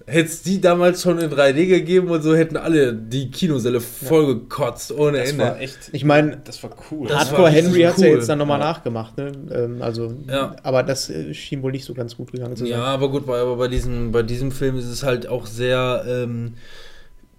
Hätte 0.06 0.28
es 0.28 0.42
die 0.42 0.60
damals 0.60 1.02
schon 1.02 1.18
in 1.20 1.30
3D 1.32 1.66
gegeben 1.68 2.10
und 2.10 2.22
so, 2.22 2.36
hätten 2.36 2.58
alle 2.58 2.94
die 2.94 3.32
Kinosäle 3.32 3.80
vollgekotzt 3.80 4.92
ohne 4.92 5.20
Das 5.20 5.30
Ende. 5.30 5.44
war 5.46 5.60
echt. 5.62 5.78
Ich 5.94 6.04
meine, 6.04 6.38
Das 6.44 6.62
war 6.62 6.72
cool. 6.92 7.08
Das 7.08 7.20
Hardcore 7.20 7.44
war 7.44 7.50
Henry 7.52 7.68
richtig 7.70 7.86
hat 7.88 7.96
es 7.96 8.02
ja 8.02 8.08
cool. 8.10 8.16
jetzt 8.18 8.28
dann 8.30 8.38
nochmal 8.40 8.60
Ja. 8.60 8.66
nachgemacht, 8.66 9.18
ne? 9.18 9.32
Ähm, 9.52 9.82
also, 9.82 10.14
Ja. 10.28 10.56
aber 10.64 10.84
das 10.84 11.10
äh, 11.10 11.34
schien 11.34 11.62
wohl 11.64 11.72
nicht 11.72 11.86
so 11.86 11.94
ganz 11.94 12.18
gut 12.18 12.34
gegangen 12.34 12.56
zu 12.58 12.66
sein. 12.66 12.72
Ja, 12.74 12.84
aber 12.84 13.10
gut, 13.10 13.26
bei, 13.26 13.40
aber 13.40 13.56
bei, 13.56 13.70
diesem, 13.70 14.12
bei 14.12 14.24
diesem 14.24 14.52
Film 14.52 14.78
ist 14.78 14.88
es 14.88 15.04
halt 15.04 15.26
auch 15.28 15.46
sehr 15.46 16.04
ähm, 16.06 16.56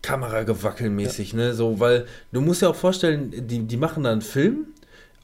Kameragewackelmäßig, 0.00 1.34
ne? 1.34 1.54
So, 1.54 1.80
weil 1.80 2.06
du 2.32 2.40
musst 2.40 2.62
ja 2.62 2.68
auch 2.68 2.74
vorstellen, 2.74 3.32
die, 3.46 3.60
die 3.60 3.76
machen 3.76 4.04
da 4.04 4.12
einen 4.12 4.22
Film 4.22 4.66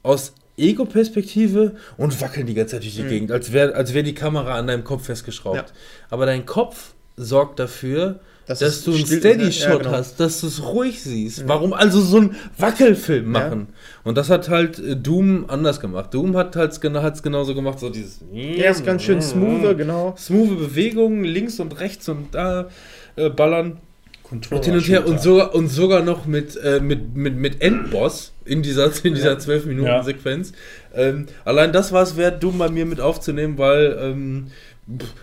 aus 0.03 0.33
Ego-Perspektive 0.57 1.75
und 1.97 2.19
wackeln 2.21 2.45
die 2.45 2.53
ganze 2.53 2.75
Zeit 2.75 2.83
durch 2.83 2.95
die 2.95 3.03
Mhm. 3.03 3.09
Gegend, 3.09 3.31
als 3.31 3.51
wäre 3.51 3.73
als 3.75 3.93
wär 3.93 4.03
die 4.03 4.13
Kamera 4.13 4.55
an 4.55 4.67
deinem 4.67 4.83
Kopf 4.83 5.05
festgeschraubt. 5.05 5.55
Ja. 5.57 5.65
Aber 6.09 6.25
dein 6.25 6.45
Kopf 6.45 6.93
sorgt 7.17 7.59
dafür, 7.59 8.19
Dass 8.47 8.59
dass, 8.59 8.69
es 8.77 8.83
du 8.83 8.91
einen 8.91 9.01
ne? 9.01 9.05
Steady-Shot 9.07 9.69
Ja, 9.69 9.77
genau. 9.77 9.91
hast, 9.91 10.19
dass 10.19 10.41
du 10.41 10.47
es 10.47 10.61
ruhig 10.63 11.01
siehst. 11.01 11.39
Ja. 11.39 11.47
Warum 11.47 11.73
also 11.73 12.01
so 12.01 12.17
einen 12.17 12.35
Wackelfilm 12.57 13.33
Ja. 13.33 13.39
machen? 13.41 13.67
Und 14.03 14.17
das 14.17 14.29
hat 14.29 14.49
halt 14.49 14.79
äh, 14.79 14.95
Doom 14.95 15.45
anders 15.47 15.79
gemacht. 15.79 16.13
Doom 16.13 16.35
hat 16.37 16.55
halt 16.55 16.79
hat's 16.83 17.21
genauso 17.21 17.53
gemacht, 17.55 17.79
so 17.79 17.89
dieses. 17.89 18.19
Der 18.33 18.71
ist 18.71 18.85
ganz 18.85 19.03
schön 19.03 19.21
smooth, 19.21 19.77
genau. 19.77 20.15
Smooth 20.17 20.57
Bewegungen 20.57 21.23
links 21.23 21.59
und 21.59 21.79
rechts 21.79 22.09
und 22.09 22.33
da 22.33 22.67
äh, 23.15 23.29
ballern 23.29 23.77
Controller 24.23 24.59
und 24.61 24.65
hin 24.65 24.75
und 24.75 24.87
her 24.87 25.05
und 25.07 25.21
sogar, 25.21 25.53
und 25.53 25.67
sogar 25.67 26.01
noch 26.03 26.25
mit, 26.25 26.55
äh, 26.55 26.79
mit, 26.79 27.15
mit, 27.15 27.35
mit 27.35 27.61
Endboss 27.61 28.31
in 28.45 28.63
dieser, 28.63 28.89
in 29.03 29.13
dieser 29.13 29.37
12 29.37 29.65
Minuten 29.65 29.87
Ja. 29.87 30.03
Sequenz. 30.03 30.53
Ähm, 30.95 31.25
allein 31.43 31.73
das 31.73 31.91
war 31.91 32.01
es 32.03 32.15
wert, 32.15 32.41
Doom 32.41 32.57
bei 32.57 32.69
mir 32.69 32.85
mit 32.85 33.01
aufzunehmen, 33.01 33.57
weil 33.57 33.97
ähm, 34.01 34.47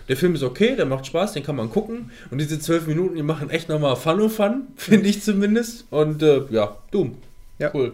der 0.07 0.17
Film 0.17 0.35
ist 0.35 0.43
okay, 0.43 0.75
der 0.75 0.85
macht 0.85 1.05
Spaß, 1.05 1.33
den 1.33 1.43
kann 1.43 1.55
man 1.55 1.69
gucken. 1.69 2.11
Und 2.31 2.39
diese 2.39 2.59
12 2.59 2.87
Minuten, 2.87 3.15
die 3.15 3.23
machen 3.23 3.49
echt 3.49 3.69
nochmal 3.69 3.95
Fun 3.95 4.21
und 4.21 4.29
Fun, 4.29 4.67
finde 4.75 5.09
ich 5.09 5.23
zumindest. 5.23 5.85
Und 5.89 6.23
äh, 6.23 6.43
ja, 6.49 6.77
Doom. 6.91 7.17
Ja. 7.57 7.71
Cool. 7.73 7.93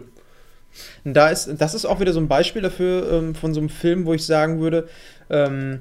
Da 1.04 1.28
ist, 1.28 1.48
das 1.58 1.74
ist 1.74 1.86
auch 1.86 2.00
wieder 2.00 2.12
so 2.12 2.20
ein 2.20 2.28
Beispiel 2.28 2.62
dafür 2.62 3.10
ähm, 3.12 3.34
von 3.34 3.54
so 3.54 3.60
einem 3.60 3.68
Film, 3.68 4.04
wo 4.04 4.14
ich 4.14 4.26
sagen 4.26 4.60
würde, 4.60 4.88
ähm, 5.30 5.80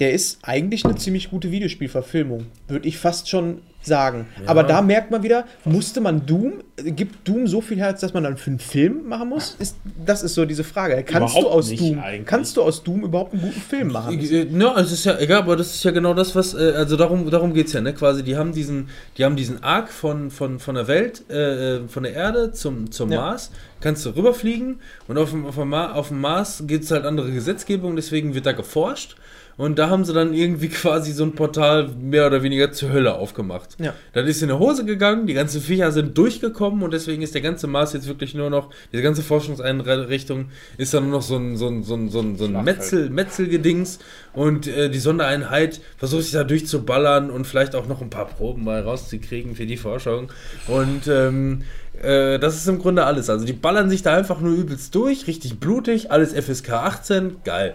der 0.00 0.12
ist 0.12 0.38
eigentlich 0.42 0.84
eine 0.84 0.96
ziemlich 0.96 1.30
gute 1.30 1.50
Videospielverfilmung, 1.50 2.46
würde 2.68 2.86
ich 2.88 2.98
fast 2.98 3.28
schon 3.30 3.62
sagen. 3.80 4.26
Ja. 4.42 4.48
Aber 4.50 4.64
da 4.64 4.82
merkt 4.82 5.10
man 5.12 5.22
wieder, 5.22 5.44
musste 5.64 6.00
man 6.00 6.26
Doom, 6.26 6.54
gibt 6.76 7.26
Doom 7.26 7.46
so 7.46 7.60
viel 7.60 7.78
Herz, 7.78 8.00
dass 8.00 8.12
man 8.12 8.24
dann 8.24 8.36
für 8.36 8.50
einen 8.50 8.58
Film 8.58 9.08
machen 9.08 9.28
muss? 9.28 9.54
Ist, 9.60 9.76
das 10.04 10.24
ist 10.24 10.34
so 10.34 10.44
diese 10.44 10.64
Frage. 10.64 11.02
Kannst 11.04 11.36
du 11.36 11.40
Überhaupt 11.40 11.56
aus 11.56 11.70
nicht 11.70 11.80
Doom, 11.80 11.98
eigentlich. 12.00 12.26
kannst 12.26 12.56
du 12.56 12.62
aus 12.62 12.82
Doom 12.82 13.04
überhaupt 13.04 13.32
einen 13.32 13.42
guten 13.42 13.60
Film 13.60 13.88
machen? 13.92 14.18
Äh, 14.18 14.48
Ja, 14.50 14.78
es 14.80 14.90
ist 14.90 15.04
ja 15.04 15.16
egal, 15.18 15.42
aber 15.42 15.56
das 15.56 15.72
ist 15.74 15.84
ja 15.84 15.92
genau 15.92 16.14
das, 16.14 16.34
was, 16.34 16.52
äh, 16.54 16.72
also 16.76 16.96
darum, 16.96 17.30
darum 17.30 17.54
geht 17.54 17.68
es 17.68 17.72
ja, 17.74 17.80
ne? 17.80 17.94
Quasi, 17.94 18.24
die 18.24 18.36
haben 18.36 18.52
diesen, 18.52 18.88
die 19.16 19.24
haben 19.24 19.36
diesen 19.36 19.62
Arc 19.62 19.88
von, 19.90 20.30
von, 20.32 20.58
von 20.58 20.74
der 20.74 20.88
Welt, 20.88 21.22
äh, 21.30 21.76
äh, 21.76 21.88
von 21.88 22.02
der 22.02 22.12
Erde 22.12 22.50
zum, 22.52 22.90
zum 22.90 23.12
Ja. 23.12 23.20
Mars, 23.20 23.52
kannst 23.80 24.04
du 24.04 24.10
rüberfliegen 24.10 24.80
und 25.06 25.16
auf 25.16 25.30
dem, 25.30 25.46
auf 25.46 25.54
dem, 25.54 25.68
Ma 25.68 25.92
auf 25.92 26.08
dem 26.08 26.20
Mars 26.20 26.64
gibt 26.66 26.84
es 26.84 26.90
halt 26.90 27.04
andere 27.04 27.30
Gesetzgebung, 27.30 27.94
deswegen 27.94 28.34
wird 28.34 28.46
da 28.46 28.52
geforscht. 28.52 29.16
Und 29.56 29.78
da 29.78 29.88
haben 29.88 30.04
sie 30.04 30.12
dann 30.12 30.34
irgendwie 30.34 30.68
quasi 30.68 31.12
so 31.12 31.24
ein 31.24 31.32
Portal 31.32 31.88
mehr 31.88 32.26
oder 32.26 32.42
weniger 32.42 32.72
zur 32.72 32.90
Hölle 32.92 33.14
aufgemacht. 33.14 33.76
Ja. 33.80 33.94
Dann 34.12 34.26
ist 34.26 34.42
in 34.42 34.48
die 34.48 34.54
Hose 34.54 34.84
gegangen, 34.84 35.26
die 35.26 35.34
ganzen 35.34 35.60
Viecher 35.60 35.92
sind 35.92 36.16
durchgekommen 36.18 36.82
und 36.82 36.92
deswegen 36.92 37.22
ist 37.22 37.34
der 37.34 37.40
ganze 37.40 37.66
Mars 37.66 37.92
jetzt 37.92 38.06
wirklich 38.06 38.34
nur 38.34 38.50
noch, 38.50 38.70
diese 38.92 39.02
ganze 39.02 39.22
Forschungseinrichtung 39.22 40.50
ist 40.76 40.92
dann 40.92 41.04
nur 41.04 41.12
noch 41.18 41.22
so 41.22 41.36
ein, 41.36 41.56
so 41.56 41.68
ein, 41.68 41.82
so 41.82 41.94
ein, 41.94 42.08
so 42.10 42.20
ein, 42.20 42.36
so 42.36 42.44
ein. 42.44 42.64
Metzel, 42.64 43.10
Metzelgedings 43.10 43.98
und 44.34 44.66
äh, 44.66 44.90
die 44.90 44.98
Sondereinheit 44.98 45.80
versucht 45.96 46.24
sich 46.24 46.32
da 46.32 46.44
durchzuballern 46.44 47.30
und 47.30 47.46
vielleicht 47.46 47.74
auch 47.74 47.86
noch 47.86 48.02
ein 48.02 48.10
paar 48.10 48.26
Proben 48.26 48.64
mal 48.64 48.80
rauszukriegen 48.80 49.54
für 49.54 49.66
die 49.66 49.76
Forschung. 49.76 50.30
Und 50.66 51.08
ähm, 51.08 51.62
äh, 52.02 52.38
das 52.38 52.56
ist 52.56 52.68
im 52.68 52.78
Grunde 52.78 53.04
alles. 53.04 53.30
Also 53.30 53.46
die 53.46 53.52
ballern 53.52 53.88
sich 53.88 54.02
da 54.02 54.16
einfach 54.16 54.40
nur 54.40 54.54
übelst 54.54 54.94
durch, 54.94 55.26
richtig 55.26 55.58
blutig, 55.58 56.10
alles 56.10 56.32
FSK 56.34 56.72
18, 56.72 57.36
geil. 57.44 57.74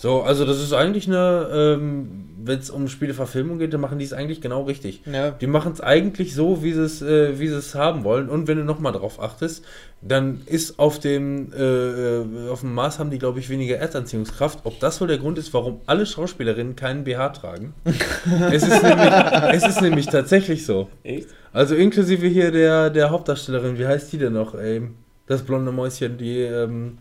So, 0.00 0.22
also 0.22 0.46
das 0.46 0.62
ist 0.62 0.72
eigentlich 0.72 1.08
eine, 1.08 1.50
ähm, 1.52 2.24
wenn 2.42 2.58
es 2.58 2.70
um 2.70 2.88
Spieleverfilmung 2.88 3.58
geht, 3.58 3.74
dann 3.74 3.82
machen 3.82 3.98
die 3.98 4.06
es 4.06 4.14
eigentlich 4.14 4.40
genau 4.40 4.62
richtig. 4.62 5.02
Ja. 5.04 5.32
Die 5.32 5.46
machen 5.46 5.72
es 5.72 5.82
eigentlich 5.82 6.34
so, 6.34 6.62
wie 6.62 6.72
sie 6.72 6.84
es, 6.84 7.02
äh, 7.02 7.38
wie 7.38 7.48
sie 7.48 7.56
es 7.56 7.74
haben 7.74 8.02
wollen. 8.02 8.30
Und 8.30 8.48
wenn 8.48 8.56
du 8.56 8.64
nochmal 8.64 8.92
drauf 8.92 9.20
achtest, 9.20 9.62
dann 10.00 10.40
ist 10.46 10.78
auf 10.78 11.00
dem, 11.00 11.52
äh, 11.52 11.62
äh, 11.62 12.48
auf 12.48 12.60
dem 12.60 12.72
Mars 12.72 12.98
haben 12.98 13.10
die, 13.10 13.18
glaube 13.18 13.40
ich, 13.40 13.50
weniger 13.50 13.76
Erdanziehungskraft. 13.76 14.60
Ob 14.64 14.80
das 14.80 15.02
wohl 15.02 15.08
der 15.08 15.18
Grund 15.18 15.36
ist, 15.36 15.52
warum 15.52 15.82
alle 15.84 16.06
Schauspielerinnen 16.06 16.76
keinen 16.76 17.04
BH 17.04 17.28
tragen? 17.28 17.74
es, 17.84 18.62
ist 18.62 18.82
nämlich, 18.82 19.12
es 19.52 19.68
ist 19.68 19.82
nämlich 19.82 20.06
tatsächlich 20.06 20.64
so. 20.64 20.88
Echt? 21.02 21.28
Also 21.52 21.74
inklusive 21.74 22.26
hier 22.26 22.50
der, 22.50 22.88
der 22.88 23.10
Hauptdarstellerin, 23.10 23.78
wie 23.78 23.86
heißt 23.86 24.10
die 24.14 24.18
denn 24.18 24.32
noch, 24.32 24.54
ey? 24.54 24.80
Das 25.26 25.42
blonde 25.42 25.72
Mäuschen, 25.72 26.16
die, 26.16 26.38
ähm, 26.38 26.96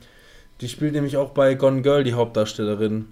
die 0.61 0.69
spielt 0.69 0.93
nämlich 0.93 1.17
auch 1.17 1.31
bei 1.31 1.53
Gone 1.55 1.81
Girl, 1.81 2.03
die 2.03 2.13
Hauptdarstellerin. 2.13 3.05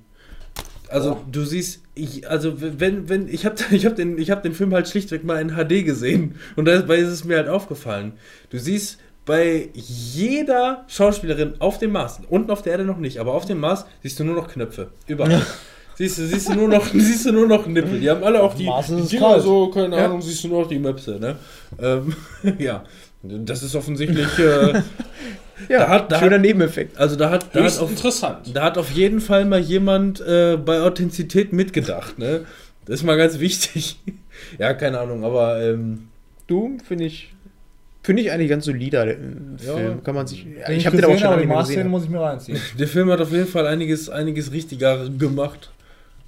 Also 0.89 1.17
du 1.31 1.43
siehst, 1.43 1.81
ich, 1.95 2.29
also 2.29 2.53
wenn, 2.59 3.09
wenn, 3.09 3.27
ich 3.27 3.45
habe 3.45 3.55
ich 3.71 3.85
hab 3.85 3.95
den, 3.95 4.17
ich 4.17 4.31
hab 4.31 4.43
den 4.43 4.53
Film 4.53 4.73
halt 4.73 4.87
schlichtweg 4.87 5.23
mal 5.23 5.41
in 5.41 5.51
HD 5.55 5.85
gesehen 5.85 6.35
und 6.55 6.65
dabei 6.65 6.97
ist 6.97 7.09
es 7.09 7.23
mir 7.23 7.37
halt 7.37 7.49
aufgefallen. 7.49 8.13
Du 8.49 8.57
siehst 8.57 8.99
bei 9.25 9.69
jeder 9.73 10.85
Schauspielerin 10.87 11.55
auf 11.59 11.79
dem 11.79 11.91
Mars, 11.91 12.21
unten 12.29 12.49
auf 12.49 12.61
der 12.61 12.71
Erde 12.73 12.85
noch 12.85 12.97
nicht, 12.97 13.19
aber 13.19 13.33
auf 13.33 13.45
dem 13.45 13.59
Mars 13.59 13.85
siehst 14.01 14.19
du 14.19 14.23
nur 14.23 14.35
noch 14.35 14.47
Knöpfe. 14.47 14.87
Überall. 15.05 15.45
Siehst 15.97 16.19
du, 16.19 16.27
siehst 16.27 16.49
du 16.49 16.53
nur 16.53 16.67
noch, 16.67 16.85
siehst 16.93 17.25
du 17.25 17.31
nur 17.31 17.47
noch 17.47 17.65
Nippel. 17.65 17.99
Die 17.99 18.09
haben 18.09 18.23
alle 18.23 18.41
auch 18.41 18.53
die, 18.53 18.69
die 18.87 19.07
Dinger 19.07 19.39
so, 19.39 19.69
keine 19.69 19.97
Ja. 19.97 20.05
Ahnung, 20.05 20.21
siehst 20.21 20.43
du 20.43 20.47
nur 20.49 20.61
noch 20.61 20.69
die 20.69 20.77
Möpse, 20.79 21.19
ne? 21.19 21.37
Ähm, 21.81 22.13
ja. 22.59 22.83
Das 23.23 23.63
ist 23.63 23.75
offensichtlich, 23.75 24.27
äh, 24.39 24.81
Ja, 25.69 25.79
Da 25.79 25.89
hat- 25.89 26.11
da 26.11 26.19
schöner 26.19 26.35
hat- 26.35 26.41
Nebeneffekt. 26.41 26.97
also 26.97 27.15
da 27.15 27.31
hat, 27.31 27.47
da 27.55 27.63
hat, 27.63 27.79
auf, 27.79 27.89
interessant. 27.89 28.55
da 28.55 28.63
hat 28.63 28.77
auf 28.77 28.91
jeden 28.91 29.19
Fall 29.19 29.43
mal 29.45 29.59
jemand 29.59 30.21
äh, 30.21 30.55
bei 30.55 30.81
Authentizität 30.81 31.51
mitgedacht, 31.51 32.19
ne? 32.19 32.45
Das 32.85 32.99
ist 32.99 33.03
mal 33.03 33.17
ganz 33.17 33.39
wichtig. 33.39 33.97
ja, 34.59 34.73
keine 34.75 34.99
Ahnung, 34.99 35.23
aber 35.25 35.59
ähm, 35.63 36.09
Doom 36.45 36.79
finde 36.79 37.05
ich, 37.05 37.33
finde 38.03 38.21
ich 38.21 38.31
eigentlich 38.31 38.49
ganz 38.51 38.65
solider 38.65 39.07
äh, 39.07 39.17
Ja. 39.65 39.75
Film. 39.75 40.03
Kann 40.03 40.13
man 40.13 40.27
sich, 40.27 40.45
ja, 40.45 40.67
Den 40.67 40.77
ich 40.77 40.85
habe 40.85 40.95
den 40.97 41.05
auch 41.05 41.17
schon 41.17 41.27
aber 41.27 41.61
gesehen. 41.63 41.87
muss 41.87 42.03
ich 42.03 42.09
mir 42.11 42.21
reinziehen. 42.21 42.59
der 42.79 42.87
Film 42.87 43.09
hat 43.09 43.19
auf 43.19 43.31
jeden 43.31 43.47
Fall 43.47 43.65
einiges, 43.65 44.09
einiges 44.11 44.51
richtiger 44.51 45.09
gemacht 45.09 45.71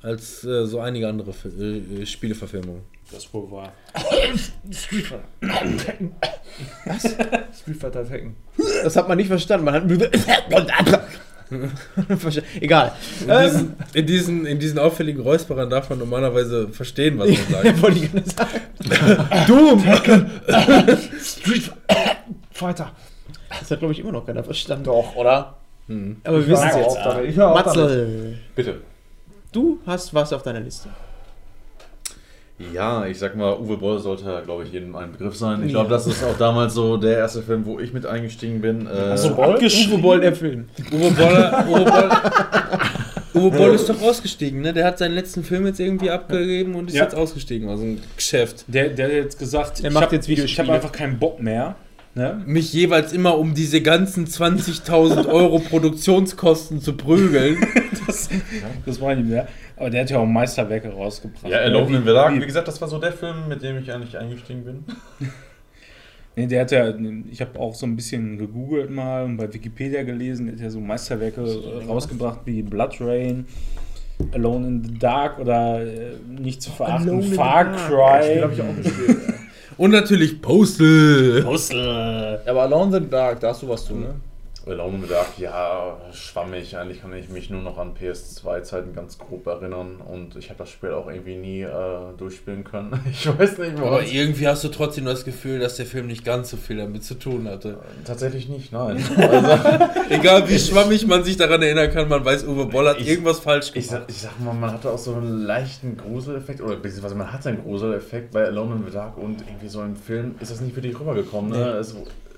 als 0.01 0.43
äh, 0.43 0.65
so 0.65 0.79
einige 0.79 1.07
andere 1.07 1.31
äh, 1.31 2.03
Spieleverfilmungen. 2.05 2.81
Das 3.11 3.31
wohl 3.33 3.49
war. 3.51 3.73
Street 6.60 7.18
Fighter. 7.18 7.41
Was? 7.51 7.60
Street 7.60 7.78
Fighter 7.78 8.07
Tekken. 8.07 8.36
Das 8.84 8.95
hat 8.95 9.07
man 9.07 9.18
nicht 9.18 9.28
verstanden. 9.28 9.66
Man 9.66 9.76
hat. 9.76 11.01
Egal. 12.62 12.91
In, 13.22 13.30
Ähm, 13.30 13.41
diesen, 13.49 13.76
in, 13.93 14.05
diesen, 14.05 14.45
in 14.45 14.60
diesen 14.60 14.80
auffälligen 14.80 15.22
Räusperern 15.22 15.70
darf 15.70 15.89
man 15.89 15.97
normalerweise 15.99 16.68
verstehen, 16.70 17.18
was 17.18 17.30
man 17.30 17.38
sagt. 17.64 17.82
wollte 17.82 17.99
ich 17.99 18.12
gerade 18.12 18.30
sagen. 18.30 19.45
Doom! 19.47 19.84
Street 21.22 21.72
Fighter. 22.51 22.91
Das 23.49 23.72
hat, 23.72 23.80
glaube 23.80 23.93
ich, 23.93 23.99
immer 23.99 24.12
noch 24.12 24.26
keiner 24.26 24.43
verstanden. 24.43 24.84
Doch, 24.84 25.16
oder? 25.16 25.55
Hm. 25.88 26.18
Aber 26.24 26.38
wir 26.38 26.47
wissen 26.47 26.68
es 26.70 26.76
jetzt. 26.76 26.86
auf 26.86 27.03
damit. 27.03 27.36
Matzel, 27.36 28.38
Bitte. 28.55 28.82
du 29.51 29.80
hast 29.88 30.14
was 30.14 30.32
auf 30.34 30.43
deiner 30.43 30.60
Liste. 30.60 30.89
Ja, 32.74 33.05
ich 33.05 33.18
sag 33.18 33.36
mal, 33.38 33.57
Uwe 33.57 33.78
Boll 33.78 33.99
sollte, 33.99 34.41
glaube 34.45 34.64
ich, 34.64 34.74
jedem 34.74 34.95
ein 34.95 35.14
Begriff 35.14 35.36
sein. 35.36 35.64
Ich 35.64 35.70
glaube, 35.70 35.89
das 35.89 36.05
ist 36.07 36.24
auch 36.24 36.38
damals 36.38 36.74
so 36.74 36.97
der 36.97 37.18
erste 37.18 37.41
Film, 37.41 37.66
wo 37.66 37.80
ich 37.80 37.93
mit 37.93 38.05
eingestiegen 38.05 38.60
bin. 38.62 38.86
Äh, 38.86 39.18
So 39.18 39.34
Boll? 39.34 39.55
Uwe 39.57 39.97
Boll, 39.97 40.20
der 40.20 40.36
Film. 40.36 40.66
Uwe 40.91 41.12
Boll, 41.12 41.51
Uwe 41.70 41.86
Boll, 41.86 42.10
Uwe 43.34 43.51
Boll 43.51 43.76
ist 43.76 43.88
doch 43.88 44.01
ausgestiegen, 44.01 44.62
ne? 44.62 44.74
Der 44.74 44.86
hat 44.86 44.97
seinen 44.97 45.14
letzten 45.14 45.43
Film 45.43 45.66
jetzt 45.68 45.80
irgendwie 45.80 46.10
abgegeben 46.10 46.76
und 46.76 46.89
ist 46.89 46.95
Ja. 46.97 47.03
jetzt 47.03 47.16
ausgestiegen 47.16 47.70
aus 47.70 47.80
dem 47.80 47.99
Geschäft. 48.18 48.66
Der, 48.68 48.89
der 48.89 49.05
hat 49.05 49.14
jetzt 49.14 49.39
gesagt, 49.39 49.80
Der 49.82 49.88
ich 49.89 49.93
macht 49.93 50.05
hab- 50.05 50.12
jetzt 50.14 50.26
Ich, 50.28 50.34
ich 50.34 50.38
Videospiele. 50.39 50.68
habe 50.68 50.76
einfach 50.76 50.91
keinen 50.91 51.18
Bock 51.18 51.41
mehr. 51.41 51.76
Ne? 52.16 52.41
Mich 52.45 52.74
jeweils 52.74 53.14
immer 53.14 53.38
um 53.38 53.53
diese 53.53 53.82
ganzen 53.82 54.26
20.000 54.26 55.28
Euro 55.28 55.60
Produktionskosten 55.60 56.82
zu 56.82 56.93
prügeln. 56.93 57.57
Das, 58.07 58.28
das 58.88 58.99
war 59.01 59.14
nicht 59.14 59.30
mehr. 59.30 59.47
Aber 59.80 59.89
der 59.89 60.01
hat 60.01 60.09
ja 60.09 60.19
auch 60.19 60.25
Meisterwerke 60.25 60.89
rausgebracht. 60.89 61.43
ja, 61.45 61.49
ne? 61.49 61.55
Erlauben 61.63 61.89
Wie- 61.93 61.95
im 61.95 62.03
Verlag. 62.03 62.34
wie- 62.36 62.41
Wie 62.41 62.45
gesagt, 62.45 62.67
das 62.67 62.80
war 62.82 62.88
so 62.88 62.99
der 62.99 63.13
Film, 63.13 63.47
mit 63.47 63.63
dem 63.63 63.77
ich 63.80 63.91
eigentlich 63.91 64.17
eingestiegen 64.17 64.63
bin. 64.65 64.84
Nee, 66.36 66.47
der 66.47 66.61
hat 66.61 66.71
ja, 66.71 66.93
ich 67.30 67.41
habe 67.41 67.59
auch 67.59 67.75
so 67.75 67.86
ein 67.86 67.97
bisschen 67.97 68.38
gegoogelt 68.38 68.89
mal 68.91 69.25
und 69.25 69.36
bei 69.36 69.51
Wikipedia 69.53 70.03
gelesen, 70.03 70.45
der 70.45 70.55
hat 70.55 70.61
ja 70.61 70.69
so 70.69 70.80
Meisterwerke 70.80 71.41
äh, 71.41 71.86
rausgebracht 71.86 72.41
wie 72.45 72.61
Blood 72.61 72.95
Rain, 73.01 73.45
Alone 74.34 74.67
in 74.67 74.84
the 74.86 74.97
Dark 74.99 75.38
oder 75.39 75.82
äh, 75.82 76.11
nicht 76.30 76.61
zu 76.61 76.71
Alone 76.80 76.99
verachten, 77.01 77.09
in 77.09 77.21
the 77.23 77.36
Far 77.36 77.63
Dark. 77.65 77.73
Das 77.73 77.82
Spiel 77.84 77.97
Cry. 77.97 78.41
habe 78.41 78.53
ich 78.53 78.61
auch 78.61 78.75
gespielt. 78.84 79.17
Und 79.77 79.91
natürlich 79.91 80.41
Postal. 80.41 81.41
Puzzle. 81.43 82.39
Aber 82.45 82.61
Alone 82.61 82.97
in 82.97 83.03
the 83.03 83.09
Dark, 83.09 83.39
da 83.41 83.49
hast 83.49 83.63
du 83.63 83.67
was 83.69 83.84
zu, 83.86 83.95
ne? 83.95 84.15
Alone 84.68 84.95
in 84.97 85.01
the 85.03 85.07
Dark, 85.10 85.38
ja, 85.39 85.97
schwammig. 86.12 86.76
Eigentlich 86.78 87.01
kann 87.01 87.14
ich 87.14 87.30
mich 87.30 87.49
nur 87.49 87.62
noch 87.62 87.78
an 87.78 87.93
PS2-Zeiten 87.95 88.93
ganz 88.93 89.18
grob 89.18 89.47
erinnern. 89.47 90.01
Und 90.05 90.36
ich 90.36 90.49
habe 90.49 90.60
das 90.60 90.70
Spiel 90.70 90.91
auch 90.91 91.07
irgendwie 91.10 91.36
nie 91.38 91.62
äh, 91.62 91.70
durchspielen 92.18 92.64
können. 92.64 92.99
Ich 93.12 93.26
weiß 93.28 93.57
nicht, 93.57 93.78
Aber 93.78 93.91
warum. 93.91 94.05
irgendwie 94.05 94.47
hast 94.47 94.64
du 94.64 94.68
trotzdem 94.70 95.05
das 95.05 95.26
Gefühl, 95.26 95.60
dass 95.60 95.78
der 95.78 95.86
Film 95.86 96.07
nicht 96.07 96.24
ganz 96.26 96.49
so 96.51 96.57
viel 96.57 96.78
damit 96.78 97.03
zu 97.03 97.16
tun 97.16 97.47
hatte. 97.47 97.80
Tatsächlich 98.05 98.49
nicht, 98.49 98.72
nein. 98.72 99.03
Also, 99.18 99.89
Egal 100.10 100.47
wie 100.49 100.60
schwammig 100.60 101.05
man 101.07 101.24
sich 101.24 101.38
daran 101.38 101.62
erinnern 101.62 101.89
kann, 101.91 102.07
man 102.10 102.24
weiß, 102.26 102.45
Uwe 102.45 102.66
Boll 102.66 102.88
hat 102.89 102.99
Ich- 102.99 103.07
irgendwas 103.07 103.39
falsch 103.39 103.72
ich, 103.74 103.88
gemacht. 103.88 104.05
sag, 104.07 104.10
ich 104.10 104.22
sag 104.22 104.39
mal, 104.39 104.53
man 104.53 104.72
hatte 104.72 104.91
auch 104.91 104.97
so 104.97 105.14
einen 105.16 105.43
leichten 105.45 105.97
Gruseleffekt. 105.97 106.62
Oder 106.62 106.76
beziehungsweise 106.76 107.16
man 107.16 107.32
hat 107.32 107.45
einen 107.47 107.62
Gruseleffekt 107.64 108.32
bei 108.32 108.45
Alone 108.45 108.76
in 108.76 108.86
the 108.86 108.91
Dark. 108.91 109.18
Und 109.18 109.41
irgendwie 109.47 109.68
so 109.70 109.82
im 109.82 109.95
Film 109.95 110.36
ist 110.39 110.51
das 110.51 110.62
nicht 110.62 110.76
für 110.76 110.82
dich 110.82 110.99
rübergekommen. 110.99 111.51
Ne? 111.51 111.70
Es, 111.78 111.95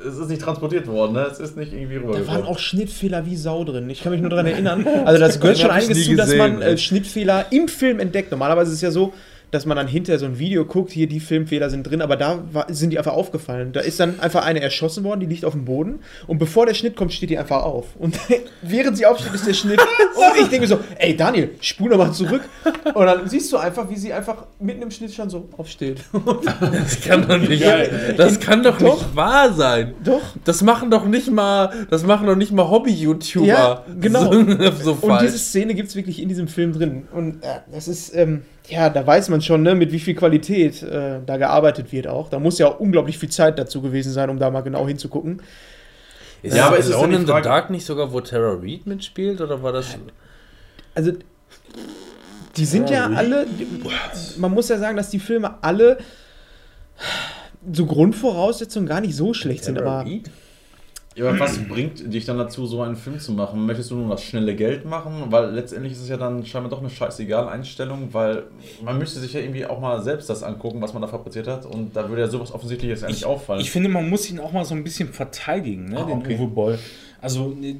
es 0.08 0.18
ist 0.18 0.30
nicht 0.30 0.42
transportiert 0.42 0.88
worden. 0.88 1.14
Ne? 1.14 1.28
Es 1.32 1.40
ist 1.40 1.58
nicht 1.58 1.74
irgendwie 1.74 1.96
Da 1.96 2.02
rübergekommen. 2.02 2.28
waren 2.44 2.46
auch 2.46 2.60
Schnittfehler 2.60 3.26
wie 3.26 3.36
Sau 3.36 3.64
drin. 3.64 3.90
Ich 3.90 4.02
kann 4.02 4.12
mich 4.12 4.22
nur 4.22 4.30
daran 4.30 4.46
erinnern. 4.48 4.86
Also 5.06 5.20
das 5.20 5.40
gehört 5.40 5.58
schon 5.60 5.72
einiges 5.72 6.06
zu, 6.06 6.16
dass 6.16 6.34
man 6.36 6.62
äh, 6.62 6.78
Schnittfehler 6.78 7.46
im 7.52 7.68
Film 7.68 8.00
entdeckt. 8.00 8.32
Normalerweise 8.32 8.70
ist 8.72 8.76
es 8.78 8.82
ja 8.82 8.92
so, 8.92 9.14
dass 9.52 9.66
man 9.66 9.78
dann 9.78 9.88
hinterher 9.88 10.18
so 10.18 10.26
ein 10.26 10.40
Video 10.40 10.66
guckt, 10.66 10.92
hier 10.92 11.08
die 11.08 11.20
Filmfehler 11.20 11.70
sind 11.70 11.84
drin, 11.84 12.02
aber 12.02 12.16
da 12.16 12.44
war, 12.52 12.66
sind 12.70 12.92
die 12.92 12.98
einfach 12.98 13.14
aufgefallen. 13.14 13.74
Da 13.74 13.82
ist 13.82 14.00
dann 14.00 14.20
einfach 14.20 14.46
eine 14.46 14.62
erschossen 14.62 15.04
worden, 15.04 15.20
die 15.20 15.26
liegt 15.26 15.46
auf 15.46 15.54
dem 15.54 15.66
Boden 15.66 16.00
und 16.28 16.38
bevor 16.38 16.66
der 16.66 16.74
Schnitt 16.74 16.96
kommt, 16.96 17.14
steht 17.14 17.30
die 17.30 17.38
einfach 17.38 17.64
auf. 17.64 17.96
Und 17.98 18.18
während 18.62 18.98
sie 18.98 19.06
aufsteht, 19.06 19.34
ist 19.34 19.46
der 19.46 19.54
Schnitt. 19.54 19.80
Und 20.22 20.38
ich 20.38 20.50
denke 20.50 20.62
mir 20.62 20.68
so, 20.68 20.80
ey 20.98 21.16
Daniel, 21.16 21.52
spul 21.62 21.90
nochmal 21.90 22.14
zurück. 22.14 22.42
Und 22.94 23.06
dann 23.06 23.28
siehst 23.28 23.52
du 23.52 23.58
einfach, 23.58 23.90
wie 23.90 23.96
sie 23.96 24.14
einfach 24.14 24.46
mitten 24.60 24.84
im 24.84 24.92
Schnitt 24.92 25.14
schon 25.14 25.30
so 25.30 25.50
aufsteht. 25.58 26.02
Das 26.72 27.02
kann 27.02 27.28
doch 27.28 27.38
nicht, 27.38 27.64
das 28.18 28.40
kann 28.40 28.64
doch, 28.64 28.78
Doch. 28.78 29.02
nicht 29.02 29.16
wahr 29.16 29.54
sein. 29.54 29.94
Doch. 30.04 30.22
Das 30.44 30.62
machen 30.62 30.90
doch 30.92 31.06
nicht 31.06 31.30
mal, 31.32 31.72
das 31.90 32.04
machen 32.04 32.28
doch 32.28 32.36
nicht 32.36 32.52
mal 32.52 32.70
Hobby-YouTuber. 32.70 33.46
Ja, 33.46 33.86
genau. 34.00 34.32
So, 34.32 34.98
so 34.98 34.98
Und 35.02 35.22
diese 35.22 35.38
Szene 35.38 35.74
gibt 35.74 35.90
es 35.90 35.96
wirklich 35.96 36.22
in 36.22 36.30
diesem 36.30 36.48
Film 36.48 36.74
drin. 36.74 37.08
Und 37.14 37.44
äh, 37.44 37.60
das 37.72 37.88
ist, 37.88 38.16
ähm, 38.16 38.44
ja, 38.68 38.90
da 38.90 39.06
weiß 39.06 39.30
man 39.30 39.42
schon, 39.42 39.64
ne, 39.64 39.76
mit 39.76 39.92
wie 39.92 40.00
viel 40.00 40.16
Qualität 40.16 40.82
äh, 40.84 41.20
da 41.26 41.38
gearbeitet 41.38 41.92
wird 41.92 42.08
auch. 42.08 42.30
Da 42.30 42.40
muss 42.40 42.58
ja 42.60 42.68
auch 42.68 42.80
unglaublich 42.80 43.18
viel 43.18 43.30
Zeit 43.30 43.58
dazu 43.60 43.82
gewesen 43.82 44.12
sein, 44.12 44.30
um 44.30 44.40
da 44.40 44.50
mal 44.50 44.62
genau 44.62 44.88
hinzugucken. 44.88 45.42
ist 46.42 46.56
Ja, 46.56 46.68
aber 46.68 46.78
ist 46.78 46.88
es 46.88 46.94
Alone 46.96 47.10
die 47.10 47.16
in 47.16 47.22
the 47.22 47.32
Frage- 47.32 47.44
Dark 47.50 47.70
nicht 47.70 47.86
sogar, 47.86 48.14
wo 48.14 48.22
Tara 48.22 48.58
Reid 48.62 48.86
mitspielt? 48.86 49.42
Oder 49.42 49.62
war 49.64 49.72
das. 49.74 49.98
Also, 50.96 51.12
die 52.58 52.66
sind 52.66 52.90
ja 52.90 53.08
alle, 53.08 53.48
man 54.38 54.52
muss 54.52 54.70
ja 54.70 54.78
sagen, 54.78 54.98
dass 54.98 55.10
die 55.10 55.20
Filme 55.20 55.56
alle 55.64 55.98
so 57.72 57.86
Grundvoraussetzungen 57.86 58.88
gar 58.88 59.02
nicht 59.02 59.16
so 59.16 59.34
schlecht 59.34 59.64
sind, 59.64 59.76
Tara 59.76 60.02
aber 60.02 60.10
Reid? 60.10 60.30
Ja, 61.16 61.28
aber 61.28 61.40
was 61.40 61.58
bringt 61.68 62.14
dich 62.14 62.24
dann 62.26 62.38
dazu, 62.38 62.66
so 62.66 62.82
einen 62.82 62.96
Film 62.96 63.20
zu 63.20 63.34
machen? 63.34 63.66
Möchtest 63.66 63.92
du 63.92 63.96
nur 63.96 64.10
das 64.10 64.24
schnelle 64.24 64.56
Geld 64.56 64.86
machen? 64.86 65.26
Weil 65.30 65.52
letztendlich 65.52 65.92
ist 65.92 66.02
es 66.02 66.08
ja 66.08 66.16
dann 66.16 66.46
scheinbar 66.46 66.70
doch 66.70 66.80
eine 66.80 66.90
scheißegal 66.90 67.50
Einstellung, 67.50 68.14
weil 68.14 68.44
man 68.82 68.98
müsste 68.98 69.20
sich 69.20 69.34
ja 69.34 69.42
irgendwie 69.42 69.66
auch 69.66 69.82
mal 69.82 70.02
selbst 70.02 70.30
das 70.30 70.42
angucken, 70.42 70.82
was 70.82 70.94
man 70.94 71.02
da 71.02 71.10
fabriziert 71.10 71.48
hat. 71.48 71.66
Und 71.66 71.96
da 71.98 72.08
würde 72.08 72.22
ja 72.22 72.28
sowas 72.30 72.54
Offensichtliches 72.54 73.04
eigentlich 73.04 73.26
auffallen. 73.26 73.60
Ich 73.60 73.72
finde, 73.72 73.90
man 73.90 74.10
muss 74.10 74.30
ihn 74.30 74.40
auch 74.40 74.54
mal 74.54 74.64
so 74.64 74.74
ein 74.74 74.86
bisschen 74.86 75.10
verteidigen, 75.12 75.90
ne, 75.90 76.00
Ah, 76.00 76.04
den 76.06 76.18
okay. 76.20 76.38
Uwe 76.40 76.48
Boll. 76.48 76.80
Also, 77.20 77.50
ne, 77.50 77.76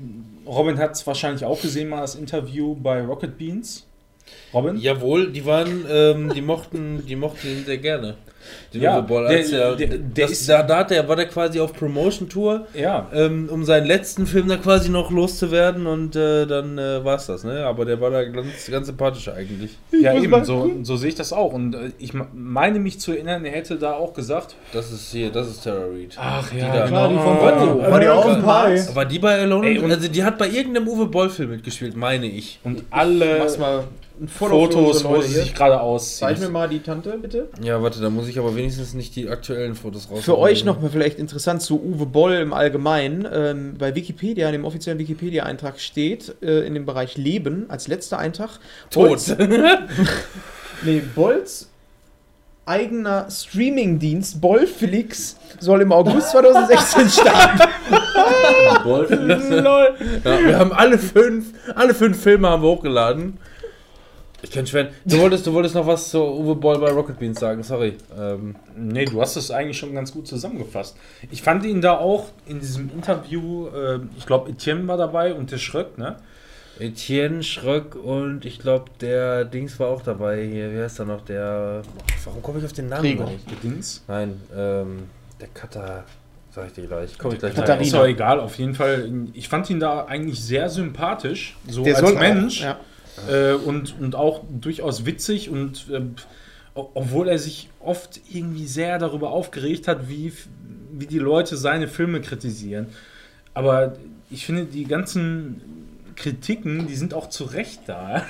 Robin 0.46 0.78
hat 0.78 0.92
es 0.92 1.08
wahrscheinlich 1.08 1.46
auch 1.46 1.62
gesehen, 1.62 1.88
mal 1.88 2.02
das 2.02 2.16
Interview 2.16 2.76
bei 2.76 3.02
Rocket 3.02 3.38
Beans. 3.38 3.86
Robin? 4.54 4.76
Jawohl, 4.78 5.32
die 5.32 5.46
waren, 5.46 5.86
ähm, 5.90 6.34
die 6.34 6.42
mochten, 6.42 7.06
die 7.06 7.16
mochten 7.16 7.48
ihn 7.48 7.66
sehr 7.66 7.78
gerne. 7.78 8.16
Den 8.74 8.82
Ja, 8.82 8.98
Uwe 8.98 9.04
Boll, 9.04 9.28
der- 9.28 9.38
als 9.38 9.52
er, 9.52 9.76
der- 9.76 9.88
der 9.98 9.98
das, 10.28 10.32
ist- 10.32 10.50
da, 10.50 10.64
da 10.64 10.78
hat 10.78 10.92
er, 10.92 11.08
war 11.08 11.16
der 11.16 11.28
quasi 11.28 11.60
auf 11.60 11.74
Promotion-Tour, 11.74 12.68
Ja. 12.74 13.08
ähm, 13.14 13.50
um 13.52 13.64
seinen 13.66 13.86
letzten 13.86 14.26
Film 14.28 14.48
da 14.48 14.58
quasi 14.58 14.90
noch 14.90 15.12
loszuwerden 15.12 15.88
und 15.88 16.16
äh, 16.16 16.46
dann 16.46 16.78
äh, 16.78 17.04
war 17.04 17.16
es 17.18 17.26
das, 17.28 17.44
ne? 17.44 17.66
Aber 17.66 17.86
der 17.86 18.00
war 18.02 18.10
da 18.10 18.24
ganz, 18.24 18.68
ganz 18.70 18.88
sympathisch 18.88 19.28
eigentlich. 19.30 19.78
Ja, 19.92 20.14
muss 20.14 20.24
eben, 20.24 20.46
so, 20.46 20.72
so 20.84 20.96
sehe 20.98 21.10
ich 21.10 21.16
das 21.16 21.34
auch. 21.34 21.54
Und 21.54 21.76
äh, 21.76 21.92
ich 22.00 22.14
me- 22.14 22.28
meine 22.34 22.80
mich 22.80 23.00
zu 23.00 23.12
erinnern, 23.12 23.46
er 23.46 23.52
hätte 23.52 23.76
da 23.78 23.94
auch 23.94 24.14
gesagt, 24.14 24.56
Das 24.74 24.92
ist 24.92 25.12
hier, 25.12 25.30
das 25.32 25.48
ist 25.48 25.64
Tara 25.64 25.86
Reid. 25.86 26.16
Ach 26.18 26.50
Die 26.50 26.58
ja, 26.60 26.74
da- 26.74 26.88
Klar, 26.88 27.10
die 27.10 27.16
von 27.16 27.38
Oh, 27.42 27.82
War 27.92 28.00
die 28.00 28.08
auch 28.08 28.26
ein 28.28 28.42
Paar? 28.42 28.70
War 28.96 29.06
die 29.06 29.20
bei 29.20 29.40
Alone? 29.40 29.68
Ey, 29.68 29.80
und- 29.80 29.92
also 29.92 30.08
die 30.08 30.24
hat 30.24 30.38
bei 30.38 30.48
irgendeinem 30.50 30.88
Uwe 30.88 31.06
Boll-Film 31.08 31.50
mitgespielt, 31.52 31.96
meine 31.96 32.26
ich. 32.26 32.60
und 32.64 32.84
alle 32.90 33.40
mach's 33.40 33.58
mal 33.58 33.84
ein 34.22 34.28
Foto 34.28 34.70
Fotos, 34.70 35.04
wo 35.04 35.20
sie 35.22 35.34
sich 35.34 35.56
gerade 35.56 35.82
ausziehen. 35.82 36.30
Zeig 36.30 36.40
mir 36.40 36.50
mal 36.50 36.70
die 36.70 36.80
Tante, 36.80 37.18
bitte. 37.18 37.50
Ja, 37.62 37.82
warte, 37.82 38.00
da 38.00 38.10
muss 38.12 38.28
ich 38.28 38.38
aber 38.38 38.56
wenigstens 38.56 38.94
nicht 38.94 39.16
die 39.16 39.28
aktuellen 39.28 39.74
Fotos 39.74 40.10
raus. 40.12 40.24
Für 40.24 40.38
euch 40.38 40.64
noch 40.64 40.80
mal 40.80 40.92
vielleicht 40.92 41.18
interessant 41.18 41.62
zu 41.62 41.82
Uwe 41.82 42.06
Boll 42.06 42.34
im 42.34 42.54
Allgemeinen. 42.54 43.28
Ähm, 43.32 43.76
bei 43.80 43.96
Wikipedia, 43.96 44.48
in 44.48 44.54
dem 44.54 44.66
offiziellen 44.66 45.00
Wikipedia-Eintrag 45.00 45.80
steht 45.80 46.36
äh, 46.42 46.66
in 46.66 46.76
dem 46.76 46.86
Bereich 46.86 47.18
Leben 47.18 47.66
als 47.70 47.88
letzter 47.88 48.20
Eintrag 48.20 48.60
Tot. 48.90 49.36
Nee, 50.84 51.04
Bolls 51.14 51.68
eigener 52.66 53.28
Streamingdienst 53.30 54.40
Bollflix 54.40 55.36
soll 55.60 55.82
im 55.82 55.92
August 55.92 56.30
2016 56.32 57.10
starten. 57.10 57.60
Lol. 58.86 59.96
Ja, 60.24 60.40
wir 60.46 60.60
haben 60.60 60.72
alle 60.72 60.98
fünf, 60.98 61.48
alle 61.76 61.94
fünf 61.94 62.22
Filme 62.22 62.50
haben 62.50 62.64
wir 62.64 62.70
hochgeladen. 62.70 63.38
Ich 64.44 64.52
kann 64.52 64.66
schwer. 64.66 64.90
Du 65.06 65.20
wolltest, 65.20 65.46
du 65.46 65.54
wolltest 65.54 65.76
noch 65.76 65.86
was 65.86 66.10
zu 66.10 66.20
Uwe 66.20 66.56
Boll 66.56 66.80
bei 66.80 66.90
Rocket 66.92 67.20
Beans 67.20 67.40
sagen, 67.40 67.62
sorry. 67.64 67.98
Ähm, 68.18 68.56
Nee, 68.76 69.06
du 69.06 69.22
hast 69.22 69.36
es 69.36 69.52
eigentlich 69.52 69.78
schon 69.78 69.94
ganz 69.94 70.12
gut 70.12 70.28
zusammengefasst. 70.28 70.98
Ich 71.30 71.42
fand 71.44 71.64
ihn 71.66 71.82
da 71.82 71.98
auch 71.98 72.30
in 72.48 72.60
diesem 72.60 72.90
Interview, 72.90 73.68
äh, 73.68 74.00
ich 74.18 74.26
glaube, 74.26 74.50
Etienne 74.50 74.88
war 74.88 74.98
dabei 74.98 75.34
und 75.34 75.52
der 75.52 75.58
Schröck, 75.58 75.98
ne? 75.98 76.16
Etienne 76.80 77.44
Schröck 77.44 77.96
und 77.96 78.46
ich 78.46 78.58
glaube, 78.58 78.86
der 79.02 79.46
Dings 79.46 79.80
war 79.80 79.90
auch 79.90 80.02
dabei 80.02 80.44
hier. 80.44 80.74
Wie 80.74 80.80
heißt 80.80 81.00
er 81.00 81.06
noch? 81.06 81.22
Der. 81.26 81.84
Warum 82.26 82.42
komme 82.42 82.60
ich 82.60 82.66
auf 82.66 82.74
den 82.74 82.90
Namen 82.90 83.04
Gregor. 83.04 83.30
nicht? 83.30 83.50
Der 83.52 83.58
Dings. 83.58 84.04
Nein, 84.08 84.42
ähm, 84.56 85.04
der 85.40 85.50
Cutter. 85.50 86.06
Sag 86.54 86.68
ich 86.68 86.74
dir 86.74 86.88
gleich. 86.88 87.18
Komm 87.18 87.34
ich 87.34 87.40
gleich 87.40 87.54
Katharina. 87.54 87.86
Ist 87.86 87.94
ja 87.94 88.06
egal, 88.06 88.40
auf 88.40 88.58
jeden 88.58 88.74
Fall. 88.74 89.10
Ich 89.34 89.48
fand 89.48 89.70
ihn 89.70 89.80
da 89.80 90.06
eigentlich 90.06 90.44
sehr 90.44 90.70
sympathisch, 90.70 91.56
so 91.68 91.84
Der 91.84 91.98
als 91.98 92.14
Mensch. 92.16 92.62
Auch, 92.62 92.66
ja. 92.66 92.80
Äh, 93.30 93.54
und, 93.54 94.00
und 94.00 94.16
auch 94.16 94.42
durchaus 94.50 95.06
witzig 95.06 95.50
und 95.50 95.90
äh, 95.92 96.02
obwohl 96.74 97.28
er 97.28 97.38
sich 97.38 97.70
oft 97.82 98.22
irgendwie 98.32 98.66
sehr 98.66 98.98
darüber 98.98 99.32
aufgeregt 99.32 99.88
hat, 99.88 100.08
wie, 100.10 100.32
wie 100.94 101.06
die 101.06 101.20
Leute 101.20 101.58
seine 101.58 101.88
Filme 101.88 102.22
kritisieren. 102.22 102.88
Aber 103.54 103.98
ich 104.30 104.46
finde, 104.46 104.66
die 104.66 104.86
ganzen 104.86 105.62
Kritiken, 106.16 106.88
die 106.88 106.96
sind 106.96 107.14
auch 107.14 107.30
zu 107.30 107.44
Recht 107.44 107.82
da. 107.88 108.26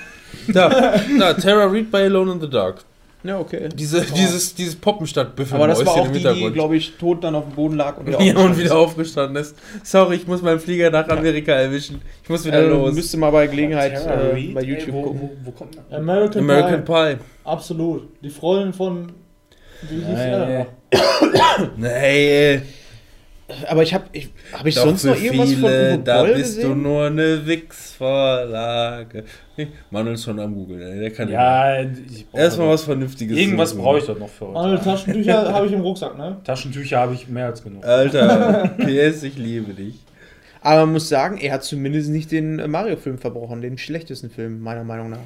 Da, 0.48 0.98
da, 1.20 1.34
Tara 1.34 1.66
Reid 1.66 1.92
bei 1.92 2.06
Alone 2.06 2.34
in 2.34 2.42
the 2.42 2.50
Dark. 2.50 2.86
Ja, 3.24 3.40
okay. 3.40 3.70
Diese, 3.74 4.02
dieses, 4.02 4.56
dieses 4.56 4.76
Poppenstadt-Büffel. 4.76 5.56
Aber 5.56 5.68
das 5.68 5.86
war 5.86 5.94
auch 5.94 6.08
die, 6.12 6.24
die, 6.24 6.52
glaube 6.52 6.76
ich, 6.76 6.94
tot 6.98 7.24
dann 7.24 7.36
auf 7.36 7.46
dem 7.46 7.54
Boden 7.54 7.76
lag 7.76 7.98
und 7.98 8.08
wieder 8.08 8.22
Ja, 8.22 8.34
und 8.38 8.52
aufgestanden 8.52 8.64
wieder 8.64 8.78
aufgestanden 8.78 9.36
ist. 9.42 9.56
Sorry, 9.84 10.16
ich 10.16 10.28
muss 10.28 10.42
meinen 10.42 10.60
Flieger 10.60 10.90
nach 10.90 11.08
Amerika 11.10 11.52
erwischen. 11.52 12.02
Ich 12.24 12.30
muss 12.30 12.46
wieder 12.46 12.62
äh, 12.64 12.68
los. 12.68 12.94
Müsste 12.96 13.18
mal 13.18 13.32
bei 13.32 13.48
Gelegenheit 13.48 13.94
äh, 13.94 14.52
bei 14.54 14.62
ey, 14.62 14.68
YouTube 14.68 14.94
wo, 14.94 15.02
gucken. 15.04 15.22
wo, 15.22 15.46
wo 15.46 15.52
kommt 15.52 15.76
man? 15.76 16.00
American, 16.00 16.42
American 16.44 16.84
Pie. 16.86 17.16
Pie. 17.16 17.24
Absolut. 17.44 18.10
Die 18.24 18.30
Freundin 18.30 18.74
von. 18.74 19.12
Wie 19.90 19.96
hieß 19.96 20.06
Nee, 20.08 20.32
er? 20.32 20.68
nee. 21.78 22.62
Aber 23.70 23.84
ich 23.84 23.94
habe 23.94 24.06
ich, 24.12 24.30
hab 24.54 24.66
ich 24.66 24.76
Doch 24.76 24.84
sonst 24.86 25.02
für 25.04 25.10
noch 25.10 25.22
irgendwas 25.22 25.50
von 25.54 25.58
viele, 25.70 25.94
Uwe 25.94 26.00
da 26.04 26.22
Boll 26.22 26.34
bist 26.36 26.58
du 26.58 26.62
gesehen? 26.62 26.82
nur 26.82 27.06
eine 27.06 27.46
Wix-Vorlage. 27.48 29.24
Manuel 29.90 30.16
ist 30.16 30.24
schon 30.24 30.40
am 30.40 30.56
Googeln, 30.56 30.82
ey. 30.82 31.00
der 31.00 31.12
kann 31.12 31.26
nicht. 31.28 31.34
Ja, 31.36 31.84
Erstmal 32.34 32.70
was 32.70 32.84
Vernünftiges. 32.84 33.38
Irgendwas 33.38 33.74
brauche 33.76 34.00
ich 34.00 34.06
doch 34.06 34.18
noch 34.18 34.30
für 34.30 34.48
heute. 34.48 34.60
Alle 34.60 34.82
Taschentücher 34.84 35.54
habe 35.54 35.68
ich 35.68 35.74
im 35.74 35.82
Rucksack, 35.82 36.18
ne? 36.18 36.38
Taschentücher 36.44 37.00
habe 37.00 37.14
ich 37.14 37.28
mehr 37.28 37.48
als 37.48 37.64
genug. 37.64 37.86
Alter, 37.86 38.70
PS, 38.78 39.24
ich 39.24 39.38
liebe 39.38 39.74
dich. 39.74 39.96
Aber 40.62 40.82
man 40.82 40.94
muss 40.94 41.10
sagen, 41.10 41.38
er 41.38 41.54
hat 41.54 41.64
zumindest 41.64 42.10
nicht 42.10 42.32
den 42.32 42.70
Mario-Film 42.70 43.18
verbrochen, 43.18 43.62
den 43.62 43.78
schlechtesten 43.78 44.30
Film, 44.30 44.62
meiner 44.62 44.84
Meinung 44.84 45.10
nach. 45.10 45.18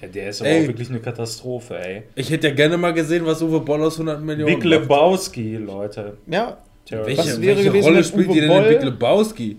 Ja, 0.00 0.06
der 0.06 0.30
ist 0.30 0.40
aber 0.40 0.50
Ey. 0.50 0.62
auch 0.62 0.68
wirklich 0.68 0.90
eine 0.90 1.00
Katastrophe, 1.00 1.76
ey. 1.78 2.02
Ich 2.14 2.30
hätte 2.30 2.48
ja 2.48 2.54
gerne 2.54 2.76
mal 2.76 2.92
gesehen, 2.94 3.26
was 3.26 3.42
Uwe 3.42 3.58
Boll 3.60 3.82
aus 3.82 3.94
100 3.94 4.22
Millionen 4.22 4.46
Big 4.46 4.58
macht. 4.58 4.82
Lebowski, 4.82 5.56
Leute. 5.56 6.18
Ja, 6.28 6.58
Tja, 6.88 7.04
Welche, 7.04 7.18
Was 7.18 7.40
wäre 7.42 7.56
welche 7.56 7.70
gewesen, 7.70 7.84
Rolle 7.88 8.04
spielt 8.04 8.30
die 8.30 8.40
denn 8.40 8.44
in 8.44 8.48
Boll- 8.48 8.68
Big 8.68 8.82
Lebowski? 8.82 9.56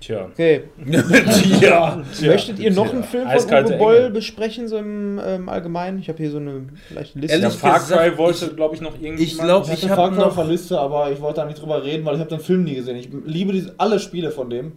tja. 0.00 0.26
okay. 0.32 0.64
ja. 1.60 2.02
Möchtet 2.22 2.58
ihr 2.58 2.72
noch 2.72 2.92
einen 2.92 3.04
Film 3.04 3.28
von 3.28 3.64
Uwe 3.64 3.76
Boll 3.78 3.96
Engel. 3.96 4.10
besprechen, 4.10 4.68
so 4.68 4.76
im 4.76 5.18
ähm, 5.24 5.48
Allgemeinen? 5.48 5.98
Ich 6.00 6.08
habe 6.08 6.18
hier 6.18 6.30
so 6.30 6.36
eine 6.38 6.66
leichte 6.90 7.18
Liste. 7.20 7.36
Ehrlich 7.36 7.48
Der 7.52 7.58
Far 7.58 7.78
gesagt, 7.78 8.02
Cry 8.02 8.18
wollte, 8.18 8.48
glaube 8.54 8.74
ich, 8.74 8.80
noch 8.82 8.94
irgendwie. 9.00 9.22
ich 9.24 9.38
glaub, 9.38 9.64
Ich 9.64 9.72
Ich 9.72 9.82
hatte 9.84 9.90
hab 9.92 9.96
Far 9.96 10.08
Cry 10.10 10.18
noch- 10.18 10.26
auf 10.26 10.34
der 10.34 10.44
Liste, 10.44 10.78
aber 10.78 11.10
ich 11.10 11.20
wollte 11.20 11.40
da 11.40 11.46
nicht 11.46 11.62
drüber 11.62 11.82
reden, 11.82 12.04
weil 12.04 12.14
ich 12.16 12.20
habe 12.20 12.30
den 12.30 12.40
Film 12.40 12.64
nie 12.64 12.74
gesehen. 12.74 12.96
Ich 12.96 13.08
liebe 13.24 13.52
diese, 13.52 13.74
alle 13.78 13.98
Spiele 13.98 14.30
von 14.30 14.50
dem. 14.50 14.72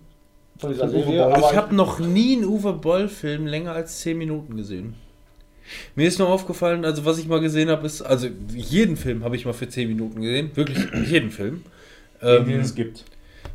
Von 0.59 0.71
dieser 0.71 0.87
Von 0.87 0.95
Uwe 0.95 1.03
Serie. 1.03 1.23
Boll. 1.23 1.33
Aber 1.33 1.49
ich 1.51 1.57
habe 1.57 1.75
noch 1.75 1.99
nie 1.99 2.35
einen 2.37 2.45
Uwe 2.45 2.73
Boll-Film 2.73 3.47
länger 3.47 3.71
als 3.73 3.99
10 3.99 4.17
Minuten 4.17 4.55
gesehen. 4.57 4.93
Mir 5.95 6.07
ist 6.07 6.19
nur 6.19 6.27
aufgefallen, 6.29 6.85
also 6.85 7.05
was 7.05 7.17
ich 7.19 7.27
mal 7.27 7.39
gesehen 7.41 7.69
habe, 7.69 7.85
ist, 7.85 8.01
also 8.01 8.27
jeden 8.53 8.97
Film 8.97 9.23
habe 9.23 9.35
ich 9.35 9.45
mal 9.45 9.53
für 9.53 9.69
10 9.69 9.87
Minuten 9.87 10.21
gesehen. 10.21 10.51
Wirklich 10.55 10.77
jeden 11.07 11.31
Film. 11.31 11.63
Den, 12.21 12.45
den 12.45 12.55
Ähm, 12.55 12.59
es 12.61 12.75
gibt. 12.75 13.05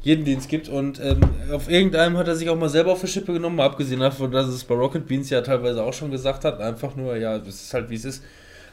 jeden, 0.03 0.25
den 0.25 0.39
es 0.39 0.49
gibt. 0.49 0.69
Und 0.69 1.01
ähm, 1.01 1.21
auf 1.53 1.69
irgendeinem 1.71 2.17
hat 2.17 2.29
er 2.29 2.37
sich 2.37 2.49
auch 2.49 2.57
mal 2.59 2.69
selber 2.69 2.93
auf 2.93 3.01
die 3.01 3.09
Schippe 3.09 3.33
genommen, 3.33 3.57
mal 3.57 3.67
abgesehen 3.67 4.01
davon, 4.01 4.31
dass 4.31 4.47
es 4.49 4.65
bei 4.65 4.75
Rocket 4.75 5.07
Beans 5.07 5.29
ja 5.31 5.41
teilweise 5.41 5.83
auch 5.83 5.93
schon 5.93 6.11
gesagt 6.11 6.45
hat. 6.45 6.61
Einfach 6.61 6.97
nur, 6.97 7.17
ja, 7.17 7.39
das 7.39 7.57
ist 7.62 7.75
halt 7.75 7.91
wie 7.91 7.97
es 7.97 8.05
ist. 8.05 8.23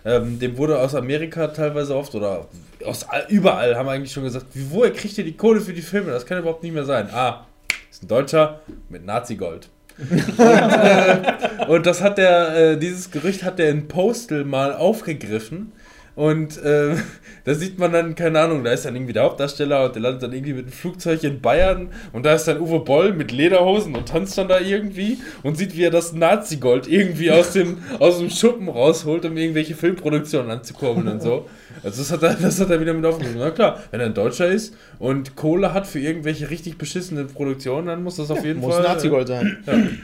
Ähm, 0.04 0.40
dem 0.40 0.58
wurde 0.58 0.80
aus 0.80 0.96
Amerika 0.96 1.48
teilweise 1.48 1.96
oft 1.96 2.16
oder 2.16 2.48
aus 2.86 3.04
all- 3.08 3.26
überall 3.30 3.76
haben 3.76 3.88
eigentlich 3.88 4.12
schon 4.12 4.24
gesagt, 4.24 4.48
woher 4.54 4.92
kriegt 4.92 5.16
ihr 5.20 5.24
die 5.24 5.34
Kohle 5.38 5.62
für 5.62 5.74
die 5.74 5.82
Filme? 5.84 6.10
Das 6.12 6.26
kann 6.26 6.40
überhaupt 6.40 6.64
nicht 6.64 6.74
mehr 6.74 6.86
sein. 6.86 7.08
Ah, 7.12 7.46
ist 7.92 8.02
ein 8.04 8.08
Deutscher 8.08 8.62
mit 8.90 9.06
Nazi-Gold. 9.06 9.70
Und, 10.10 10.40
äh, 10.40 11.66
und 11.68 11.86
das 11.86 12.02
hat 12.02 12.18
der, 12.18 12.56
äh, 12.56 12.78
dieses 12.78 13.12
Gerücht 13.12 13.44
hat 13.44 13.60
der 13.60 13.70
in 13.70 13.88
Postal 13.88 14.44
mal 14.44 14.74
aufgegriffen. 14.74 15.72
Und 16.16 16.62
äh, 16.62 16.96
da 17.46 17.54
sieht 17.54 17.80
man 17.80 17.94
dann, 17.94 18.16
keine 18.16 18.40
Ahnung, 18.40 18.64
da 18.64 18.72
ist 18.72 18.86
dann 18.86 18.96
irgendwie 18.96 19.14
der 19.14 19.24
Hauptdarsteller 19.24 19.86
und 19.86 19.96
der 19.96 20.02
landet 20.02 20.24
dann 20.24 20.34
irgendwie 20.34 20.54
mit 20.54 20.64
einem 20.66 20.74
Flugzeug 20.74 21.24
in 21.24 21.42
Bayern 21.42 21.90
und 22.12 22.26
da 22.26 22.34
ist 22.34 22.48
dann 22.48 22.60
Uwe 22.60 22.80
Boll 22.80 23.14
mit 23.14 23.32
Lederhosen 23.32 23.96
und 23.96 24.10
tanzt 24.10 24.38
dann 24.38 24.48
da 24.48 24.60
irgendwie 24.60 25.20
und 25.44 25.58
sieht, 25.58 25.76
wie 25.76 25.84
er 25.84 25.92
das 25.92 26.14
Nazi-Gold 26.14 26.88
irgendwie 26.88 27.32
aus 27.32 27.54
dem, 27.54 27.78
aus 28.00 28.20
dem 28.20 28.30
Schuppen 28.30 28.68
rausholt, 28.68 29.26
um 29.26 29.38
irgendwelche 29.38 29.76
Filmproduktionen 29.76 30.52
anzukurbeln 30.52 31.08
und 31.08 31.22
so. 31.22 31.48
Also 31.84 32.02
das 32.02 32.12
hat 32.12 32.24
er, 32.24 32.34
das 32.36 32.60
hat 32.60 32.70
er 32.70 32.82
wieder 32.82 32.94
mit 32.94 33.06
aufgenommen. 33.06 33.38
Na 33.40 33.52
klar, 33.52 33.80
wenn 33.92 34.02
er 34.02 34.08
ein 34.08 34.14
Deutscher 34.14 34.48
ist 34.48 34.76
und 35.00 35.36
Kohle 35.36 35.74
hat 35.74 35.88
für 35.88 36.00
irgendwelche 36.00 36.50
richtig 36.50 36.78
beschissenen 36.78 37.28
Produktionen, 37.28 37.88
dann 37.88 38.04
muss 38.04 38.18
das 38.18 38.30
auf 38.30 38.44
jeden 38.44 38.60
Muss 38.60 38.76
Fall... 38.76 38.84
Nazi-Gold 38.84 39.28
sein. 39.28 40.02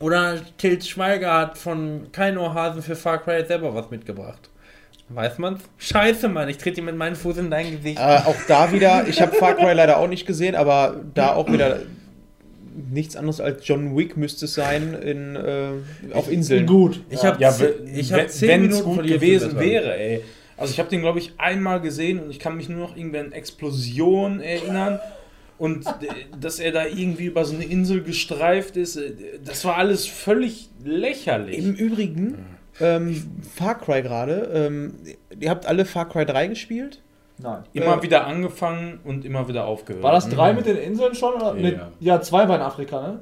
Oder 0.00 0.36
Tilt 0.58 0.86
Schweiger 0.86 1.34
hat 1.34 1.58
von 1.58 2.12
Kein 2.12 2.38
Ohrhasen 2.38 2.82
für 2.82 2.94
Far 2.94 3.18
Cry 3.18 3.44
selber 3.44 3.74
was 3.74 3.90
mitgebracht. 3.90 4.50
Weiß 5.10 5.38
man's? 5.38 5.60
Scheiße, 5.78 6.28
Mann, 6.28 6.48
ich 6.48 6.58
trete 6.58 6.76
dir 6.76 6.82
mit 6.82 6.96
meinem 6.96 7.16
Fuß 7.16 7.38
in 7.38 7.50
dein 7.50 7.70
Gesicht. 7.70 7.98
Äh, 7.98 8.18
auch 8.26 8.36
da 8.46 8.72
wieder, 8.72 9.06
ich 9.08 9.20
habe 9.22 9.34
Far 9.36 9.54
Cry 9.54 9.72
leider 9.72 9.98
auch 9.98 10.08
nicht 10.08 10.26
gesehen, 10.26 10.54
aber 10.54 11.00
da 11.14 11.34
auch 11.34 11.50
wieder 11.50 11.80
nichts 12.90 13.16
anderes 13.16 13.40
als 13.40 13.66
John 13.66 13.96
Wick 13.96 14.16
müsste 14.16 14.44
es 14.44 14.54
sein 14.54 14.94
in, 14.94 15.34
äh, 15.34 15.70
auf 16.14 16.30
Inseln. 16.30 16.66
Gut. 16.66 17.00
Ich 17.10 17.24
habe 17.24 17.40
Ja, 17.40 17.56
ich 17.94 18.12
hab 18.12 18.20
wenn- 18.20 18.28
zehn 18.28 18.62
Minuten 18.62 18.84
gut 18.84 18.96
von 18.96 19.06
gewesen 19.06 19.50
Film 19.50 19.60
wäre, 19.60 19.96
ey. 19.98 20.20
Also 20.56 20.72
ich 20.72 20.78
habe 20.78 20.88
den, 20.90 21.00
glaube 21.00 21.18
ich, 21.20 21.32
einmal 21.38 21.80
gesehen 21.80 22.18
und 22.20 22.30
ich 22.30 22.38
kann 22.38 22.56
mich 22.56 22.68
nur 22.68 22.78
noch 22.80 22.96
irgendwie 22.96 23.18
an 23.18 23.32
Explosionen 23.32 24.40
erinnern. 24.40 25.00
Und 25.56 25.86
dass 26.40 26.60
er 26.60 26.70
da 26.70 26.86
irgendwie 26.86 27.24
über 27.26 27.44
so 27.44 27.54
eine 27.54 27.64
Insel 27.64 28.02
gestreift 28.02 28.76
ist, 28.76 29.00
das 29.44 29.64
war 29.64 29.76
alles 29.76 30.06
völlig 30.06 30.68
lächerlich. 30.84 31.58
Im 31.58 31.74
Übrigen, 31.74 32.36
ähm, 32.80 33.40
Far 33.54 33.78
Cry 33.78 34.02
gerade, 34.02 34.50
ähm, 34.54 34.94
ihr 35.38 35.50
habt 35.50 35.66
alle 35.66 35.84
Far 35.84 36.08
Cry 36.08 36.24
3 36.26 36.48
gespielt? 36.48 37.00
Nein. 37.40 37.62
immer 37.72 37.98
äh, 37.98 38.02
wieder 38.02 38.26
angefangen 38.26 38.98
und 39.04 39.24
immer 39.24 39.46
wieder 39.46 39.64
aufgehört. 39.64 40.02
War 40.02 40.10
das 40.12 40.28
drei 40.28 40.52
mit 40.54 40.66
den 40.66 40.76
Inseln 40.76 41.14
schon? 41.14 41.34
Oder? 41.34 41.46
Ja. 41.46 41.52
Nee, 41.54 41.78
ja, 42.00 42.20
zwei 42.20 42.48
war 42.48 42.56
in 42.56 42.62
Afrika, 42.62 43.00
ne? 43.00 43.20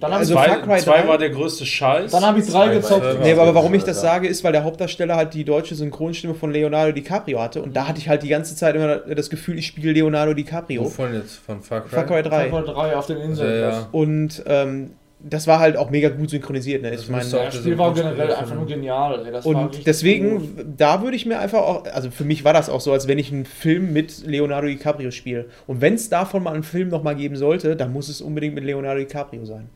Dann 0.00 0.10
habe 0.10 0.20
Also 0.20 0.34
ich, 0.34 0.40
zwei, 0.40 0.48
Far 0.48 0.62
Cry 0.62 0.78
zwei 0.80 1.02
3? 1.02 1.08
war 1.08 1.18
der 1.18 1.30
größte 1.30 1.64
Scheiß. 1.66 2.10
dann 2.10 2.24
hab 2.26 2.36
ich 2.36 2.44
drei 2.46 2.66
Zwei 2.66 2.74
gezockt. 2.74 3.02
bei- 3.02 3.24
Nee, 3.24 3.32
aber 3.38 3.54
warum 3.54 3.74
ich 3.74 3.84
das 3.84 4.00
sage, 4.00 4.26
ist, 4.26 4.42
weil 4.42 4.50
der 4.52 4.64
Hauptdarsteller 4.64 5.14
halt 5.16 5.34
die 5.34 5.44
deutsche 5.44 5.74
Synchronstimme 5.76 6.34
von 6.34 6.50
Leonardo 6.50 6.90
DiCaprio 6.92 7.40
hatte 7.40 7.62
und 7.62 7.76
da 7.76 7.86
hatte 7.86 7.98
ich 8.00 8.08
halt 8.08 8.22
die 8.24 8.28
ganze 8.28 8.56
Zeit 8.56 8.74
immer 8.74 8.96
das 8.96 9.30
Gefühl, 9.30 9.58
ich 9.58 9.66
spiele 9.66 9.92
Leonardo 9.92 10.32
DiCaprio. 10.34 10.84
Wovon 10.84 11.14
jetzt? 11.14 11.36
Von 11.36 11.60
Far 11.62 11.82
Cry? 11.82 11.90
Far 11.94 12.04
Cry 12.06 12.22
3. 12.22 12.50
Far 12.50 12.62
Cry 12.64 12.72
drei 12.72 12.96
auf 12.96 13.06
den 13.06 13.18
Inseln. 13.18 13.60
Ja, 13.60 13.70
ja. 13.70 13.88
Und 13.92 14.42
ähm, 14.46 14.90
das 15.24 15.46
war 15.46 15.60
halt 15.60 15.76
auch 15.76 15.90
mega 15.90 16.08
gut 16.08 16.30
synchronisiert. 16.30 16.82
Ne? 16.82 16.90
Das 16.90 17.02
Ich 17.02 17.10
auch 17.10 17.44
Das 17.44 17.56
Spiel 17.56 17.78
war 17.78 17.94
generell 17.94 18.32
einfach 18.34 18.54
nur 18.54 18.66
genial. 18.66 19.24
Ey. 19.24 19.32
Das 19.32 19.46
Und 19.46 19.56
richtig 19.56 19.78
gut. 19.78 19.86
deswegen, 19.86 20.74
da 20.76 21.02
würde 21.02 21.16
ich 21.16 21.26
mir 21.26 21.38
einfach 21.38 21.60
auch, 21.60 21.84
also 21.86 22.10
für 22.10 22.24
mich 22.24 22.44
war 22.44 22.52
das 22.52 22.68
auch 22.68 22.80
so, 22.80 22.92
als 22.92 23.06
wenn 23.08 23.18
ich 23.18 23.32
einen 23.32 23.44
Film 23.44 23.92
mit 23.92 24.26
Leonardo 24.26 24.66
DiCaprio 24.66 25.10
spiele. 25.10 25.46
Und 25.66 25.80
wenn 25.80 25.94
es 25.94 26.08
davon 26.08 26.42
mal 26.42 26.54
einen 26.54 26.64
Film 26.64 26.88
nochmal 26.88 27.14
geben 27.14 27.36
sollte, 27.36 27.76
dann 27.76 27.92
muss 27.92 28.08
es 28.08 28.20
unbedingt 28.20 28.54
mit 28.54 28.64
Leonardo 28.64 29.00
DiCaprio 29.00 29.44
sein. 29.44 29.70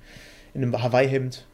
In 0.54 0.62
einem 0.62 0.82
Hawaii-Hemd. 0.82 1.44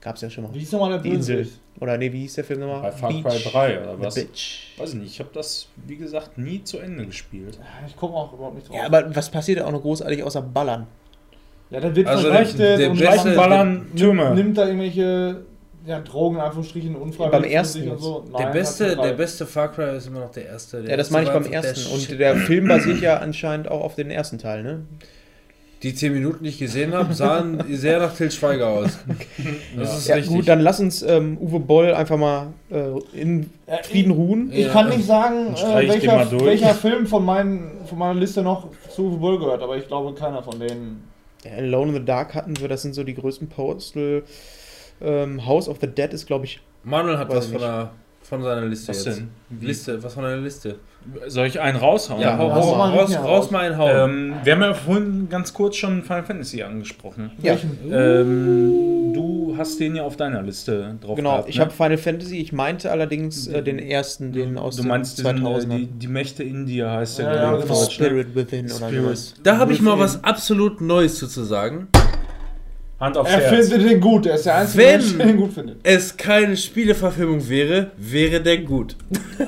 Gab 0.00 0.16
es 0.16 0.20
ja 0.20 0.28
schon 0.28 0.44
mal. 0.44 0.52
Wie 0.52 0.58
hieß 0.58 0.72
nochmal 0.72 0.90
der 0.90 0.98
Die 0.98 1.08
Insel. 1.08 1.36
Bösewicht? 1.38 1.60
Oder 1.80 1.96
nee, 1.96 2.12
wie 2.12 2.20
hieß 2.20 2.34
der 2.34 2.44
Film 2.44 2.60
nochmal? 2.60 2.82
bei 2.82 2.92
Far 2.92 3.10
Cry 3.10 3.22
Beach. 3.22 3.50
3 3.52 3.80
oder 3.80 3.96
The 3.96 4.02
was? 4.04 4.14
Bitch. 4.14 4.58
Weiß 4.76 4.90
ich 4.90 4.96
nicht, 4.96 5.12
ich 5.12 5.18
habe 5.18 5.30
das, 5.32 5.68
wie 5.86 5.96
gesagt, 5.96 6.36
nie 6.36 6.62
zu 6.62 6.78
Ende 6.78 7.06
gespielt. 7.06 7.58
Ich 7.86 7.96
komme 7.96 8.14
auch 8.14 8.32
überhaupt 8.34 8.56
nicht 8.56 8.68
drauf. 8.68 8.76
Ja, 8.76 8.84
aber 8.84 9.16
was 9.16 9.30
passiert 9.30 9.60
da 9.60 9.64
auch 9.66 9.72
noch 9.72 9.80
großartig 9.80 10.22
außer 10.22 10.42
Ballern? 10.42 10.86
Ja, 11.70 11.80
der 11.80 11.96
wird 11.96 12.06
Also 12.06 12.28
verrechtet 12.28 12.58
der- 12.60 12.76
der 12.78 12.90
und 12.90 12.98
beste- 12.98 13.24
nimmt- 13.28 13.36
Ballern 13.36 13.86
Türme. 13.96 14.34
nimmt 14.34 14.58
da 14.58 14.66
irgendwelche 14.66 15.36
ja, 15.86 16.00
Drogen, 16.00 16.38
Anführungsstrichen, 16.38 16.96
unfreiwillig. 16.96 17.42
Beim 17.42 17.50
ersten 17.50 17.90
und 17.90 18.00
so. 18.00 18.24
Der 18.32 18.44
Nein, 18.46 18.52
beste, 18.54 18.86
Far 18.86 18.94
Cry 18.96 19.02
der 19.06 19.12
beste 19.14 19.46
Far 19.46 19.68
Cry 19.72 19.96
ist 19.98 20.06
immer 20.06 20.20
noch 20.20 20.30
der 20.30 20.46
erste. 20.46 20.80
Der 20.82 20.90
Ja, 20.92 20.96
das 20.96 21.10
meine 21.10 21.26
ich 21.26 21.30
beim 21.32 21.42
der 21.44 21.52
ersten. 21.52 21.92
Und 21.92 22.00
Shit. 22.00 22.18
der 22.18 22.36
Film 22.36 22.68
basiert 22.68 23.00
ja 23.02 23.18
anscheinend 23.18 23.68
auch 23.70 23.82
auf 23.82 23.94
den 23.94 24.10
ersten 24.10 24.38
Teil, 24.38 24.62
ne? 24.62 24.80
Die 25.82 25.94
10 25.94 26.14
Minuten, 26.14 26.44
die 26.44 26.48
ich 26.48 26.58
gesehen 26.58 26.94
habe, 26.94 27.12
sahen 27.12 27.62
sehr 27.70 27.98
nach 27.98 28.14
Til 28.14 28.30
Schweiger 28.30 28.68
aus. 28.68 28.96
Das 29.76 29.98
ist 29.98 30.08
Ja, 30.08 30.14
richtig. 30.14 30.34
gut, 30.34 30.48
dann 30.48 30.60
lass 30.60 30.80
uns 30.80 31.02
ähm, 31.02 31.36
Uwe 31.38 31.60
Boll 31.60 31.92
einfach 31.92 32.16
mal 32.16 32.46
äh, 32.70 32.84
in 33.20 33.50
Ja, 33.66 33.82
Frieden 33.82 34.12
ruhen. 34.12 34.50
Ich 34.52 34.64
Ja. 34.64 34.72
kann 34.72 34.88
nicht 34.88 35.04
sagen, 35.04 35.54
Dann 35.54 35.76
äh, 35.76 35.82
ich 35.82 35.90
welcher, 35.90 36.30
welcher 36.46 36.74
Film 36.74 37.06
von, 37.06 37.22
meinen, 37.26 37.72
von 37.86 37.98
meiner 37.98 38.18
Liste 38.18 38.40
noch 38.40 38.68
zu 38.88 39.02
Uwe 39.08 39.16
Boll 39.18 39.38
gehört, 39.38 39.62
aber 39.62 39.76
ich 39.76 39.86
glaube 39.86 40.14
keiner 40.18 40.42
von 40.42 40.58
denen. 40.58 41.04
Ja, 41.44 41.52
Alone 41.58 41.88
in 41.88 41.94
the 41.94 42.04
Dark 42.04 42.34
hatten 42.34 42.58
wir, 42.58 42.68
das 42.68 42.82
sind 42.82 42.94
so 42.94 43.04
die 43.04 43.14
größten 43.14 43.48
Postal. 43.48 44.22
Ähm, 45.00 45.44
House 45.46 45.68
of 45.68 45.78
the 45.80 45.86
Dead 45.86 46.12
ist, 46.12 46.26
glaube 46.26 46.44
ich, 46.44 46.60
Manuel 46.84 47.18
hat 47.18 47.28
was 47.28 47.46
von, 47.46 47.58
der, 47.58 47.92
von 48.34 48.44
seiner 48.44 48.66
Liste 48.66 48.88
Was 48.88 49.04
jetzt. 49.04 49.18
denn? 49.18 49.28
Liste, 49.60 50.02
was 50.02 50.14
von 50.14 50.22
deiner 50.24 50.40
Liste? 50.40 50.76
Soll 51.26 51.46
ich 51.46 51.60
einen 51.60 51.76
raushauen? 51.76 52.20
Ja, 52.20 52.38
hau, 52.38 52.52
hau 52.52 52.76
mal 52.76 52.90
raus, 52.90 53.14
raus, 53.14 53.24
raus. 53.24 53.50
mal 53.50 53.66
einen 53.66 53.78
Hau. 53.78 53.88
Ähm, 53.88 54.34
wir 54.42 54.54
haben 54.54 54.62
ja 54.62 54.74
vorhin 54.74 55.28
ganz 55.28 55.52
kurz 55.52 55.76
schon 55.76 56.02
Final 56.02 56.24
Fantasy 56.24 56.62
angesprochen. 56.62 57.30
Ja. 57.42 57.56
Ähm, 57.90 59.12
du 59.12 59.54
hast 59.56 59.78
den 59.80 59.96
ja 59.96 60.02
auf 60.02 60.16
deiner 60.16 60.42
Liste 60.42 60.96
drauf 61.00 61.16
genau. 61.16 61.32
gehabt, 61.32 61.48
ich 61.48 61.56
ne? 61.56 61.62
habe 61.62 61.72
Final 61.72 61.98
Fantasy, 61.98 62.38
ich 62.38 62.52
meinte 62.52 62.90
allerdings 62.90 63.46
äh, 63.46 63.62
den 63.62 63.78
ersten, 63.78 64.32
den 64.32 64.58
aus 64.58 64.76
Du 64.76 64.82
den 64.82 64.88
meinst 64.88 65.18
äh, 65.18 65.22
2000 65.22 65.72
die, 65.74 65.86
die 65.86 66.08
Mächte 66.08 66.42
India 66.42 66.90
heißt 66.90 67.18
der, 67.18 67.26
Ja, 67.26 67.34
ja, 67.36 67.56
genau. 67.56 67.80
ne? 67.80 67.90
Spirit 67.90 68.34
Within 68.34 68.66
oder 68.66 68.88
Spirit. 68.88 69.02
sowas. 69.04 69.34
da 69.42 69.58
habe 69.58 69.72
ich 69.72 69.80
mal 69.80 69.98
was 69.98 70.24
absolut 70.24 70.80
Neues 70.80 71.18
zu 71.18 71.26
sagen. 71.44 71.88
Hand 73.04 73.16
aufs 73.16 73.30
Er 73.30 73.40
Herz. 73.40 73.68
findet 73.70 73.90
den 73.90 74.00
gut, 74.00 74.26
er 74.26 74.34
ist 74.34 74.46
der 74.46 74.56
einzige 74.56 74.82
Wenn- 74.84 75.00
Mensch, 75.00 75.16
der 75.18 75.26
den 75.26 75.36
gut 75.36 75.52
findet. 75.52 75.76
Es 75.82 76.16
keine 76.16 76.56
Spieleverfilmung 76.56 77.48
wäre, 77.48 77.90
wäre 77.96 78.40
der 78.40 78.58
gut. 78.58 78.96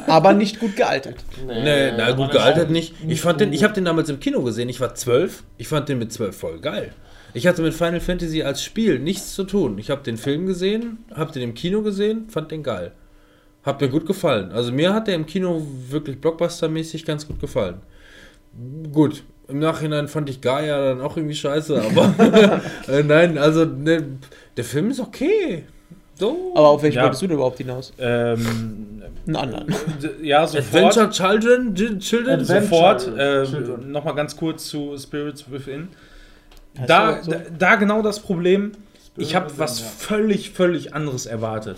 Aber 0.06 0.32
nicht 0.32 0.60
gut 0.60 0.76
gealtert. 0.76 1.16
Nee, 1.46 1.92
na 1.96 2.12
gut 2.12 2.30
gealtert 2.30 2.70
nicht. 2.70 2.94
Ich 3.08 3.20
fand 3.20 3.40
den, 3.40 3.52
ich 3.52 3.64
habe 3.64 3.74
den 3.74 3.84
damals 3.84 4.08
im 4.08 4.20
Kino 4.20 4.42
gesehen. 4.42 4.68
Ich 4.68 4.80
war 4.80 4.94
zwölf. 4.94 5.42
Ich 5.58 5.68
fand 5.68 5.88
den 5.88 5.98
mit 5.98 6.12
zwölf 6.12 6.36
voll 6.36 6.58
geil. 6.60 6.92
Ich 7.34 7.46
hatte 7.46 7.60
mit 7.60 7.74
Final 7.74 8.00
Fantasy 8.00 8.42
als 8.42 8.62
Spiel 8.62 8.98
nichts 8.98 9.34
zu 9.34 9.44
tun. 9.44 9.76
Ich 9.78 9.90
habe 9.90 10.02
den 10.02 10.16
Film 10.16 10.46
gesehen, 10.46 10.98
habe 11.14 11.32
den 11.32 11.42
im 11.42 11.54
Kino 11.54 11.82
gesehen, 11.82 12.28
fand 12.30 12.50
den 12.50 12.62
geil. 12.62 12.92
Hat 13.62 13.80
mir 13.80 13.88
gut 13.88 14.06
gefallen. 14.06 14.52
Also 14.52 14.72
mir 14.72 14.94
hat 14.94 15.06
der 15.08 15.16
im 15.16 15.26
Kino 15.26 15.66
wirklich 15.90 16.18
blockbustermäßig 16.20 17.04
ganz 17.04 17.26
gut 17.26 17.40
gefallen. 17.40 17.78
Gut, 18.92 19.22
im 19.48 19.58
Nachhinein 19.58 20.08
fand 20.08 20.28
ich 20.28 20.40
Gaia 20.40 20.88
dann 20.90 21.00
auch 21.00 21.16
irgendwie 21.16 21.34
scheiße, 21.34 21.80
aber 21.82 22.14
äh, 22.88 23.02
nein, 23.02 23.38
also 23.38 23.64
ne, 23.64 24.04
der 24.56 24.64
Film 24.64 24.90
ist 24.90 25.00
okay. 25.00 25.64
So. 26.18 26.52
Aber 26.54 26.68
auf 26.68 26.82
welchen 26.82 26.96
Ja. 26.96 27.02
wolltest 27.04 27.20
du 27.22 27.26
denn 27.26 27.36
überhaupt 27.36 27.58
hinaus? 27.58 27.92
Ähm, 27.98 29.02
Einen 29.26 29.36
anderen. 29.36 29.66
ja, 30.22 30.46
sofort. 30.46 30.96
Adventure 30.96 31.10
Children, 31.10 31.74
Ch- 31.74 31.98
Children, 31.98 32.40
Adventure. 32.40 32.62
Sofort. 32.62 33.18
Äh, 33.18 33.44
Children. 33.44 33.92
Nochmal 33.92 34.14
ganz 34.14 34.34
kurz 34.36 34.66
zu 34.66 34.96
Spirits 34.98 35.50
Within. 35.50 35.88
Da, 36.86 37.22
so? 37.22 37.32
da, 37.32 37.40
da 37.58 37.74
genau 37.76 38.00
das 38.02 38.20
Problem. 38.20 38.72
Ich 39.18 39.34
habe 39.34 39.50
was 39.58 39.80
ja. 39.80 39.86
völlig, 39.86 40.50
völlig 40.50 40.94
anderes 40.94 41.26
erwartet. 41.26 41.76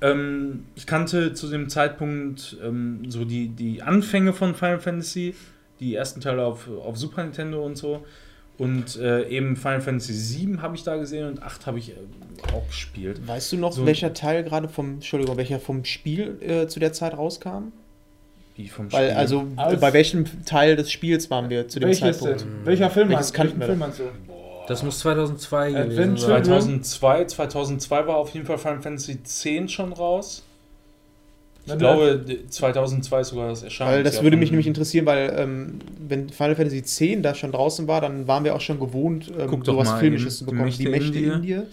Ähm, 0.00 0.64
ich 0.74 0.86
kannte 0.86 1.32
zu 1.32 1.48
dem 1.48 1.68
Zeitpunkt 1.68 2.56
ähm, 2.62 3.02
so 3.08 3.24
die, 3.24 3.48
die 3.48 3.82
Anfänge 3.82 4.32
von 4.32 4.54
Final 4.54 4.80
Fantasy, 4.80 5.34
die 5.82 5.94
ersten 5.94 6.20
Teile 6.20 6.44
auf, 6.44 6.68
auf 6.84 6.96
Super 6.96 7.24
Nintendo 7.24 7.64
und 7.64 7.76
so. 7.76 8.04
Und 8.58 8.96
äh, 8.96 9.26
eben 9.28 9.56
Final 9.56 9.80
Fantasy 9.80 10.12
7 10.12 10.62
habe 10.62 10.76
ich 10.76 10.84
da 10.84 10.96
gesehen 10.96 11.26
und 11.26 11.42
8 11.42 11.66
habe 11.66 11.78
ich 11.78 11.90
äh, 11.90 11.94
auch 12.54 12.66
gespielt. 12.68 13.26
Weißt 13.26 13.50
du 13.52 13.56
noch, 13.56 13.72
So- 13.72 13.86
welcher 13.86 14.12
Teil 14.14 14.44
gerade 14.44 14.68
vom, 14.68 14.94
Entschuldigung, 14.94 15.36
welcher 15.36 15.58
vom 15.58 15.84
Spiel 15.84 16.36
äh, 16.40 16.66
zu 16.68 16.78
der 16.78 16.92
Zeit 16.92 17.16
rauskam? 17.16 17.72
Die 18.58 18.68
vom 18.68 18.92
Weil, 18.92 19.06
Spiel. 19.08 19.18
also, 19.18 19.44
Als- 19.56 19.80
bei 19.80 19.92
welchem 19.94 20.44
Teil 20.44 20.76
des 20.76 20.92
Spiels 20.92 21.30
waren 21.30 21.48
wir 21.50 21.66
zu 21.68 21.80
dem 21.80 21.88
Welches 21.88 22.18
Zeitpunkt? 22.18 22.42
denn? 22.42 22.66
Welcher 22.66 22.90
Film 22.90 23.08
Welches 23.08 23.32
Welchen 23.36 23.58
wir 23.58 23.66
Film 23.66 23.80
du? 23.80 24.02
Das 24.68 24.82
muss 24.84 24.98
2002 25.00 25.72
gewesen 25.72 26.16
sein. 26.16 26.16
2002, 26.18 27.24
2002 27.24 28.06
war 28.06 28.16
auf 28.16 28.30
jeden 28.34 28.46
Fall 28.46 28.58
Final 28.58 28.80
Fantasy 28.82 29.20
10 29.22 29.68
schon 29.70 29.92
raus. 29.92 30.44
Ich 31.64 31.70
Wenn 31.70 31.78
glaube, 31.78 32.16
d- 32.18 32.40
2002 32.48 33.20
ist 33.20 33.28
sogar 33.28 33.48
das 33.48 33.62
Erscheinen. 33.62 33.90
Weil 33.92 34.02
das 34.02 34.20
würde 34.22 34.36
mich 34.36 34.50
nämlich 34.50 34.66
interessieren, 34.66 35.06
weil 35.06 35.32
ähm, 35.38 35.78
wenn 36.08 36.28
Final 36.28 36.56
Fantasy 36.56 36.78
X 36.78 37.00
da 37.22 37.34
schon 37.36 37.52
draußen 37.52 37.86
war, 37.86 38.00
dann 38.00 38.26
waren 38.26 38.42
wir 38.44 38.54
auch 38.56 38.60
schon 38.60 38.80
gewohnt, 38.80 39.30
ähm, 39.38 39.64
sowas 39.64 39.92
Filmisches 39.92 40.38
zu 40.38 40.44
bekommen. 40.46 40.70
Die 40.70 40.78
Die 40.84 40.88
Mächte 40.90 41.18
in 41.18 41.42
dir. 41.42 41.66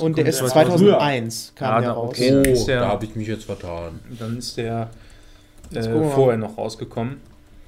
Und 0.00 0.18
der 0.18 0.26
ist 0.26 0.42
rausgekommen? 0.42 0.78
2001 0.78 1.52
kam 1.54 1.74
Ah, 1.74 1.80
der 1.80 1.90
raus. 1.90 2.08
okay. 2.10 2.52
ist 2.52 2.64
der- 2.66 2.80
da 2.80 2.88
habe 2.88 3.04
ich 3.04 3.14
mich 3.14 3.28
jetzt 3.28 3.44
vertan. 3.44 4.00
Dann 4.18 4.38
ist 4.38 4.56
der 4.56 4.90
äh, 5.72 5.82
vorher 6.10 6.36
noch 6.38 6.58
rausgekommen. 6.58 7.18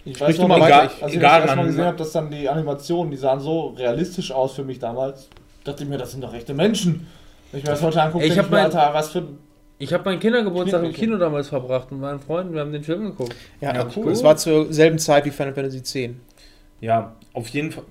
Ich 0.05 0.19
du 0.19 0.25
noch, 0.43 0.49
mal 0.49 0.61
als 0.63 0.73
weiter. 0.73 0.93
ich- 0.97 1.03
als 1.05 1.13
ich 1.13 1.19
Egal, 1.19 1.31
das 1.31 1.41
erste 1.43 1.47
Mal 1.49 1.57
Mann. 1.63 1.67
gesehen 1.67 1.85
habe, 1.85 1.97
dass 1.99 2.13
dann 2.13 2.31
die 2.31 2.49
Animationen, 2.49 3.11
die 3.13 3.17
sahen 3.17 3.39
so 3.41 3.69
realistisch 3.77 4.33
aus 4.33 4.55
für 4.55 4.65
mich 4.65 4.79
damals, 4.81 5.29
dachte 5.65 5.85
ich 5.85 5.89
mir, 5.89 5.99
das 5.99 6.11
sind 6.13 6.25
doch 6.25 6.35
echte 6.35 6.55
Menschen. 6.55 7.07
Wenn 7.53 7.61
ich 7.61 7.65
mir 7.65 7.73
das 7.73 7.83
heute 7.83 8.03
angucke, 8.03 8.25
Ich 8.25 8.33
denke 8.33 8.47
ich 8.47 8.51
mir, 8.51 8.59
Alter, 8.63 8.91
was 8.93 9.11
für 9.11 9.19
ein 9.21 9.39
Ich 9.79 9.93
habe 9.93 10.05
meinen 10.05 10.19
Kindergeburtstag 10.21 10.83
im. 10.83 10.93
Kino 10.93 11.17
damals 11.19 11.49
verbracht 11.49 11.91
mit 11.93 12.01
meinen 12.01 12.19
Freunden. 12.21 12.53
Wir 12.55 12.61
haben 12.61 12.73
den 12.73 12.83
Film 12.83 13.05
geguckt. 13.05 13.35
Ja, 13.61 13.75
Ja, 13.75 13.85
cool. 13.97 14.07
cool. 14.07 14.13
Es 14.13 14.23
war 14.25 14.37
zur 14.37 14.73
selben 14.73 14.99
Zeit 14.99 15.25
wie 15.25 15.31
Final 15.31 15.55
Fantasy 15.55 15.79
X. 15.79 15.95
Ja, 16.81 17.17
auf 17.33 17.49
jeden 17.49 17.73
Fall. 17.73 17.85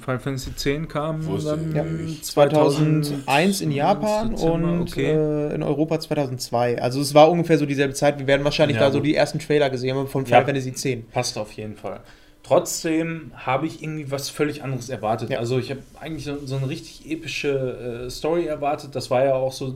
Final 0.00 0.18
Fantasy 0.18 0.50
X 0.50 0.88
kam 0.88 1.24
Wusste 1.26 1.50
dann 1.50 1.74
Ja, 1.74 1.82
ähm, 1.82 2.18
2001 2.22 3.60
in 3.60 3.72
Japan 3.72 4.30
Dezember, 4.30 4.52
und 4.54 4.80
okay. 4.82 5.10
äh, 5.12 5.54
in 5.54 5.62
Europa 5.62 6.00
2002. 6.00 6.80
Also 6.80 7.00
es 7.00 7.14
war 7.14 7.30
ungefähr 7.30 7.58
so 7.58 7.66
dieselbe 7.66 7.94
Zeit. 7.94 8.18
Wir 8.18 8.26
werden 8.26 8.44
wahrscheinlich 8.44 8.76
Ja, 8.76 8.84
da 8.84 8.90
so 8.90 9.00
die 9.00 9.14
ersten 9.14 9.38
Trailer 9.38 9.70
gesehen 9.70 9.96
haben 9.96 10.08
von 10.08 10.24
Final 10.26 10.40
Ja. 10.40 10.46
Fantasy 10.46 10.68
X. 10.70 10.86
Passt 11.12 11.38
auf 11.38 11.52
jeden 11.52 11.76
Fall. 11.76 12.00
Trotzdem 12.42 13.30
habe 13.34 13.66
ich 13.66 13.82
irgendwie 13.82 14.10
was 14.10 14.28
völlig 14.28 14.64
anderes 14.64 14.88
erwartet. 14.88 15.30
Ja. 15.30 15.38
Also 15.38 15.58
ich 15.58 15.70
habe 15.70 15.80
eigentlich 16.00 16.24
so, 16.24 16.38
so 16.44 16.56
eine 16.56 16.68
richtig 16.68 17.08
epische 17.10 18.04
äh, 18.06 18.10
Story 18.10 18.46
erwartet. 18.46 18.94
Das 18.96 19.10
war 19.10 19.24
ja 19.24 19.34
auch 19.34 19.52
so 19.52 19.74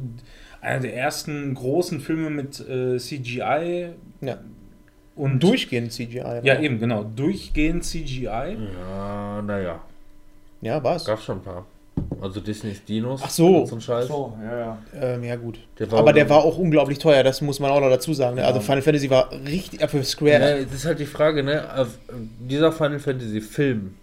einer 0.66 0.80
der 0.80 0.94
ersten 0.97 1.55
großen 1.55 2.01
Filme 2.01 2.30
mit 2.30 2.60
äh, 2.68 2.98
CGI. 2.98 3.90
Ja. 4.20 4.38
Und 5.14 5.43
Durchgehend 5.43 5.93
CGI. 5.93 6.40
Ja, 6.43 6.60
eben, 6.60 6.78
genau. 6.78 7.05
Durchgehend 7.05 7.84
CGI. 7.84 8.26
Ja, 8.26 9.43
naja. 9.43 9.80
Ja, 10.60 10.82
war's. 10.84 11.05
Gab 11.05 11.20
schon 11.20 11.38
ein 11.38 11.43
paar. 11.43 11.66
Also 12.20 12.40
Disneys 12.40 12.84
Dinos. 12.84 13.22
Ach 13.24 13.30
so. 13.30 13.59
und 13.60 13.66
So 13.66 13.76
ein 13.76 13.80
Scheiß. 13.80 14.09
so, 14.09 14.36
ja, 14.43 14.59
ja. 14.59 14.78
Ähm, 15.01 15.24
ja, 15.24 15.36
gut. 15.36 15.59
Der 15.78 15.90
war 15.90 16.01
Aber 16.01 16.12
der 16.12 16.28
war 16.28 16.38
auch 16.44 16.59
unglaublich 16.59 16.98
teuer, 16.98 17.22
das 17.22 17.40
muss 17.40 17.59
man 17.60 17.70
auch 17.70 17.80
noch 17.80 17.88
dazu 17.88 18.12
sagen. 18.12 18.36
ne? 18.36 18.44
Also 18.44 18.60
Final 18.60 18.82
Fantasy 18.82 19.09
war 19.09 19.30
richtig, 19.32 19.80
äh, 19.80 19.88
für 19.88 20.02
Square. 20.05 20.59
Ja, 20.59 20.62
das 20.64 20.72
ist 20.74 20.84
halt 20.84 20.98
die 20.98 21.06
Frage, 21.06 21.43
ne? 21.43 21.64
Auf- 21.74 21.98
Dieser 22.40 22.70
Final 22.72 22.98
Fantasy 22.98 23.40
Film 23.40 23.94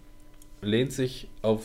lehnt 0.61 0.91
sich 0.94 1.27
auf 1.44 1.61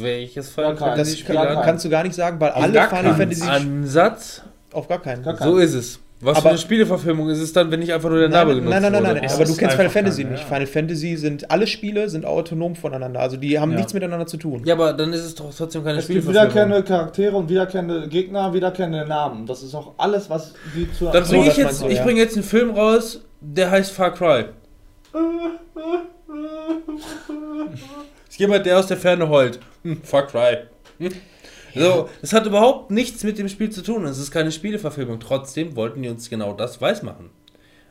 welches 0.00 0.50
Final. 0.50 0.72
Das 0.74 0.80
Fantasy 0.80 1.22
kann, 1.22 1.34
gar 1.36 1.44
Spiel 1.44 1.54
keinen. 1.56 1.64
kannst 1.64 1.84
du 1.84 1.88
gar 1.90 2.02
nicht 2.02 2.14
sagen, 2.14 2.40
weil 2.40 2.50
alle 2.50 2.72
gar 2.72 2.88
Final 2.88 3.02
keinen. 3.04 3.16
Fantasy 3.16 3.48
Ansatz? 3.48 4.42
auf 4.72 4.88
gar 4.88 5.00
keinen. 5.00 5.22
Gar 5.22 5.34
keinen. 5.36 5.50
So 5.52 5.58
ist 5.58 5.74
es. 5.74 6.00
Was 6.20 6.36
für 6.38 6.40
Aber- 6.40 6.48
eine 6.50 6.58
Spieleverfilmung 6.58 7.28
ist 7.28 7.40
es 7.40 7.52
dann, 7.52 7.70
wenn 7.70 7.80
nicht 7.80 7.92
einfach 7.92 8.08
nur 8.08 8.18
der 8.18 8.30
Nein, 8.30 8.38
Name 8.48 8.54
nein, 8.54 8.64
genutzt 8.64 8.80
nein, 8.80 8.92
nein, 8.92 9.02
nein, 9.02 9.14
nein, 9.16 9.24
Es 9.24 9.34
aber 9.34 9.44
du 9.44 9.54
kennst 9.54 9.76
Final 9.76 9.90
Fantasy 9.90 10.22
keine, 10.22 10.32
nicht. 10.34 10.42
ja. 10.44 10.48
Final 10.48 10.66
Fantasy 10.66 11.16
sind, 11.16 11.50
alle 11.50 11.66
Spiele 11.66 12.08
sind 12.08 12.24
autonom 12.24 12.74
voneinander. 12.74 13.20
Also 13.20 13.36
die 13.36 13.58
haben 13.58 13.72
Ja. 13.72 13.76
nichts 13.76 13.92
miteinander 13.92 14.26
zu 14.26 14.38
tun. 14.38 14.62
Ja, 14.64 14.74
aber 14.74 14.94
dann 14.94 15.12
ist 15.12 15.24
es 15.24 15.34
doch 15.34 15.54
trotzdem 15.54 15.84
keine 15.84 15.98
Es 15.98 16.06
gibt 16.08 16.22
Spieleverfilmung. 16.22 16.54
wiederkehrende 16.54 16.82
Charaktere 16.88 17.36
und 17.36 17.50
wiederkehrende 17.50 18.08
Gegner, 18.08 18.54
wiederkehrende 18.54 19.04
Namen. 19.06 19.44
Das 19.44 19.62
ist 19.62 19.74
auch 19.74 19.92
alles, 19.98 20.30
was 20.30 20.54
die 20.74 20.90
zu. 20.90 21.10
Dann 21.12 21.24
so, 21.24 21.32
bringe 21.32 21.48
ich 21.48 21.54
das 21.56 21.82
jetzt, 21.82 21.92
ich 21.92 22.00
bringe 22.02 22.20
jetzt 22.20 22.34
einen 22.34 22.44
Film 22.44 22.70
raus, 22.70 23.20
der 23.42 23.70
heißt 23.70 23.92
Far 23.92 24.14
Cry. 24.14 24.46
Ist 28.36 28.40
jemand, 28.40 28.66
der 28.66 28.78
aus 28.78 28.86
der 28.86 28.98
Ferne 28.98 29.30
heult. 29.30 29.60
Hm, 29.82 30.02
Far 30.02 30.26
Cry. 30.26 30.58
Hm. 30.98 31.10
So, 31.74 32.10
das 32.20 32.34
hat 32.34 32.44
überhaupt 32.44 32.90
nichts 32.90 33.24
mit 33.24 33.38
dem 33.38 33.48
Spiel 33.48 33.70
zu 33.70 33.82
tun. 33.82 34.04
Es 34.04 34.18
ist 34.18 34.30
keine 34.30 34.52
Spieleverfilmung. 34.52 35.20
Trotzdem 35.20 35.74
wollten 35.74 36.02
die 36.02 36.10
uns 36.10 36.28
genau 36.28 36.52
das 36.52 36.82
weismachen. 36.82 37.30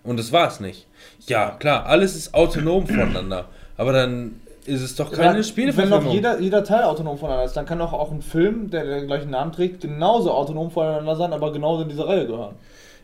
Und 0.03 0.17
das 0.17 0.31
war 0.31 0.47
es 0.47 0.59
nicht. 0.59 0.85
Ja, 1.25 1.49
klar, 1.49 1.87
alles 1.87 2.15
ist 2.15 2.35
autonom 2.35 2.85
voneinander. 2.87 3.49
Aber 3.75 3.91
dann 3.91 4.39
ist 4.67 4.81
es 4.83 4.95
doch 4.95 5.11
keine 5.11 5.37
Wenn 5.37 5.43
Spieleverfilmung. 5.43 6.03
doch 6.05 6.13
jeder, 6.13 6.39
jeder 6.39 6.63
Teil 6.63 6.83
autonom 6.83 7.17
voneinander 7.17 7.45
ist, 7.45 7.53
dann 7.57 7.65
kann 7.65 7.79
doch 7.79 7.93
auch 7.93 8.11
ein 8.11 8.21
Film, 8.21 8.69
der 8.69 8.85
den 8.85 9.07
gleichen 9.07 9.31
Namen 9.31 9.51
trägt, 9.51 9.81
genauso 9.81 10.31
autonom 10.31 10.69
voneinander 10.69 11.15
sein, 11.15 11.33
aber 11.33 11.51
genauso 11.51 11.81
in 11.81 11.89
diese 11.89 12.07
Reihe 12.07 12.27
gehören. 12.27 12.53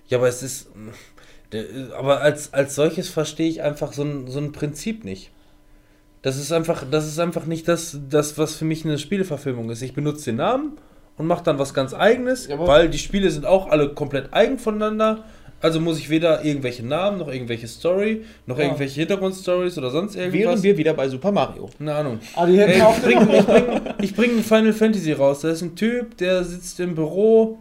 Ja, 0.09 0.19
aber 0.19 0.27
es 0.27 0.43
ist. 0.43 0.67
der- 1.53 1.65
Aber 1.97 2.21
als, 2.21 2.53
als 2.53 2.75
solches 2.75 3.09
verstehe 3.09 3.49
ich 3.49 3.63
einfach 3.63 3.93
so 3.93 4.03
ein, 4.03 4.27
so 4.27 4.37
ein 4.37 4.51
Prinzip 4.51 5.03
nicht. 5.05 5.31
Das 6.21 6.37
ist 6.37 6.51
einfach, 6.51 6.83
das 6.89 7.07
ist 7.07 7.19
einfach 7.19 7.45
nicht 7.45 7.67
das, 7.67 7.99
das, 8.09 8.37
was 8.37 8.55
für 8.55 8.65
mich 8.65 8.85
eine 8.85 8.97
Spieleverfilmung 8.99 9.69
ist. 9.71 9.81
Ich 9.81 9.93
benutze 9.93 10.25
den 10.25 10.35
Namen 10.37 10.73
und 11.17 11.25
mache 11.27 11.43
dann 11.43 11.57
was 11.59 11.73
ganz 11.73 11.93
eigenes, 11.93 12.47
Ja, 12.47 12.59
weil 12.59 12.89
die 12.89 12.99
Spiele 12.99 13.29
sind 13.31 13.45
auch 13.45 13.67
alle 13.69 13.89
komplett 13.89 14.31
eigen 14.33 14.59
voneinander. 14.59 15.23
Also 15.63 15.79
muss 15.79 15.99
ich 15.99 16.09
weder 16.09 16.43
irgendwelche 16.43 16.83
Namen, 16.85 17.19
noch 17.19 17.27
irgendwelche 17.27 17.67
Story, 17.67 18.23
noch 18.47 18.57
Ja. 18.57 18.63
irgendwelche 18.65 18.99
Hintergrundstories 18.99 19.77
oder 19.77 19.91
sonst 19.91 20.15
Wären 20.15 20.33
irgendwas. 20.33 20.63
wir 20.63 20.75
wieder 20.77 20.93
bei 20.95 21.07
Super 21.07 21.31
Mario. 21.31 21.69
Keine 21.77 21.93
Ahnung. 21.93 22.19
Ah, 22.35 22.45
die 22.47 22.57
hätten 22.57 22.71
Ey, 22.71 22.81
auch 22.81 22.97
ich 22.97 23.03
bringe 23.03 23.37
ich 23.37 23.45
bring, 23.45 23.65
ich 24.01 24.15
bring 24.15 24.37
ein 24.37 24.43
Final 24.43 24.73
Fantasy 24.73 25.11
raus. 25.13 25.41
Da 25.41 25.49
ist 25.49 25.61
ein 25.61 25.75
Typ, 25.75 26.17
der 26.17 26.43
sitzt 26.43 26.79
im 26.79 26.95
Büro 26.95 27.59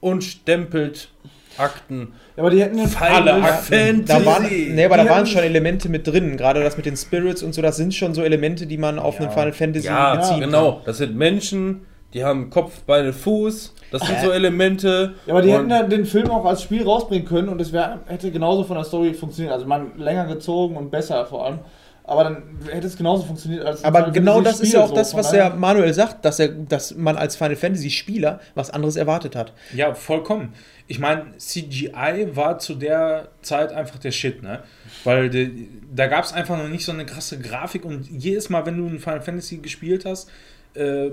und 0.00 0.24
stempelt 0.24 1.10
Akten. 1.58 2.12
Ja, 2.36 2.42
aber 2.42 2.50
die 2.50 2.62
hätten 2.62 2.76
den 2.76 2.88
Final 2.88 3.42
Fantasy. 3.42 4.04
Da 4.04 4.24
waren, 4.24 4.44
nee, 4.48 4.84
aber 4.84 4.96
Die 4.98 5.04
da 5.04 5.10
waren 5.10 5.26
schon 5.26 5.42
Elemente 5.42 5.88
mit 5.88 6.06
drin. 6.06 6.36
Gerade 6.36 6.62
das 6.62 6.76
mit 6.76 6.86
den 6.86 6.96
Spirits 6.96 7.42
und 7.42 7.54
so, 7.54 7.62
das 7.62 7.76
sind 7.76 7.94
schon 7.94 8.14
so 8.14 8.22
Elemente, 8.22 8.66
die 8.66 8.78
man 8.78 8.98
auf 8.98 9.20
einen 9.20 9.30
Final 9.30 9.52
Fantasy 9.52 9.86
Ja, 9.86 10.16
beziehen 10.16 10.40
genau. 10.40 10.82
Das 10.84 10.98
sind 10.98 11.16
Menschen, 11.16 11.86
die 12.12 12.24
haben 12.24 12.50
Kopf, 12.50 12.80
Beine, 12.82 13.12
Fuß. 13.12 13.74
Das 13.90 14.02
sind 14.06 14.20
so 14.20 14.30
Elemente. 14.30 15.14
Ja, 15.26 15.34
aber 15.34 15.42
die 15.42 15.52
hätten 15.52 15.68
dann 15.68 15.88
den 15.88 16.04
Film 16.04 16.30
auch 16.30 16.44
als 16.44 16.62
Spiel 16.62 16.82
rausbringen 16.82 17.26
können 17.26 17.48
und 17.48 17.60
es 17.60 17.72
wär, 17.72 18.00
hätte 18.06 18.30
genauso 18.30 18.64
von 18.64 18.76
der 18.76 18.84
Story 18.84 19.14
funktioniert. 19.14 19.52
Also 19.52 19.66
man 19.66 19.96
länger 19.98 20.26
gezogen 20.26 20.76
und 20.76 20.90
besser 20.90 21.24
vor 21.26 21.46
allem. 21.46 21.60
Aber 22.06 22.24
dann 22.24 22.42
hätte 22.70 22.86
es 22.86 22.98
genauso 22.98 23.24
funktioniert 23.24 23.64
als 23.64 23.82
Aber 23.82 24.00
Final 24.00 24.12
genau 24.12 24.34
Fantasy 24.34 24.50
das 24.52 24.60
ist 24.60 24.68
Spiel 24.68 24.78
ja 24.78 24.84
auch 24.84 24.88
so. 24.90 24.94
das, 24.94 25.14
was 25.14 25.30
der 25.30 25.50
Manuel 25.54 25.94
sagt, 25.94 26.22
dass, 26.24 26.38
er, 26.38 26.48
dass 26.48 26.94
man 26.94 27.16
als 27.16 27.34
Final 27.36 27.56
Fantasy 27.56 27.88
Spieler 27.88 28.40
was 28.54 28.70
anderes 28.70 28.96
erwartet 28.96 29.34
hat. 29.34 29.54
Ja, 29.74 29.94
vollkommen. 29.94 30.52
Ich 30.86 30.98
meine, 30.98 31.24
CGI 31.38 32.28
war 32.36 32.58
zu 32.58 32.74
der 32.74 33.28
Zeit 33.40 33.72
einfach 33.72 33.98
der 33.98 34.10
Shit, 34.10 34.42
ne? 34.42 34.62
Weil 35.04 35.30
die, 35.30 35.70
da 35.94 36.06
gab 36.06 36.24
es 36.24 36.34
einfach 36.34 36.58
noch 36.58 36.68
nicht 36.68 36.84
so 36.84 36.92
eine 36.92 37.06
krasse 37.06 37.38
Grafik 37.38 37.86
und 37.86 38.06
jedes 38.10 38.50
Mal, 38.50 38.66
wenn 38.66 38.76
du 38.76 38.86
ein 38.86 38.98
Final 38.98 39.22
Fantasy 39.22 39.56
gespielt 39.58 40.04
hast, 40.04 40.28
äh, 40.74 41.10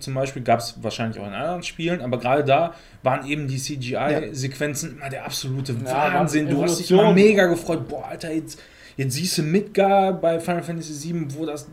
zum 0.00 0.12
Beispiel 0.12 0.42
gab 0.42 0.58
es 0.58 0.74
wahrscheinlich 0.82 1.18
auch 1.20 1.26
in 1.26 1.32
anderen 1.32 1.62
Spielen, 1.62 2.02
aber 2.02 2.18
gerade 2.18 2.44
da 2.44 2.74
waren 3.02 3.26
eben 3.26 3.46
die 3.48 3.58
CGI-Sequenzen 3.58 4.96
immer 4.96 5.08
der 5.08 5.24
absolute 5.24 5.74
Ja, 5.86 6.12
Wahnsinn. 6.12 6.50
Du 6.50 6.62
hast 6.62 6.78
dich 6.80 6.90
immer 6.90 7.12
mega 7.12 7.46
gefreut, 7.46 7.88
boah, 7.88 8.08
Alter, 8.08 8.32
jetzt, 8.32 8.60
jetzt 8.96 9.14
siehst 9.14 9.38
du 9.38 9.42
Midgar 9.42 10.12
bei 10.14 10.38
Final 10.40 10.62
Fantasy 10.62 11.12
VII, 11.12 11.26
wo 11.38 11.46
das 11.46 11.68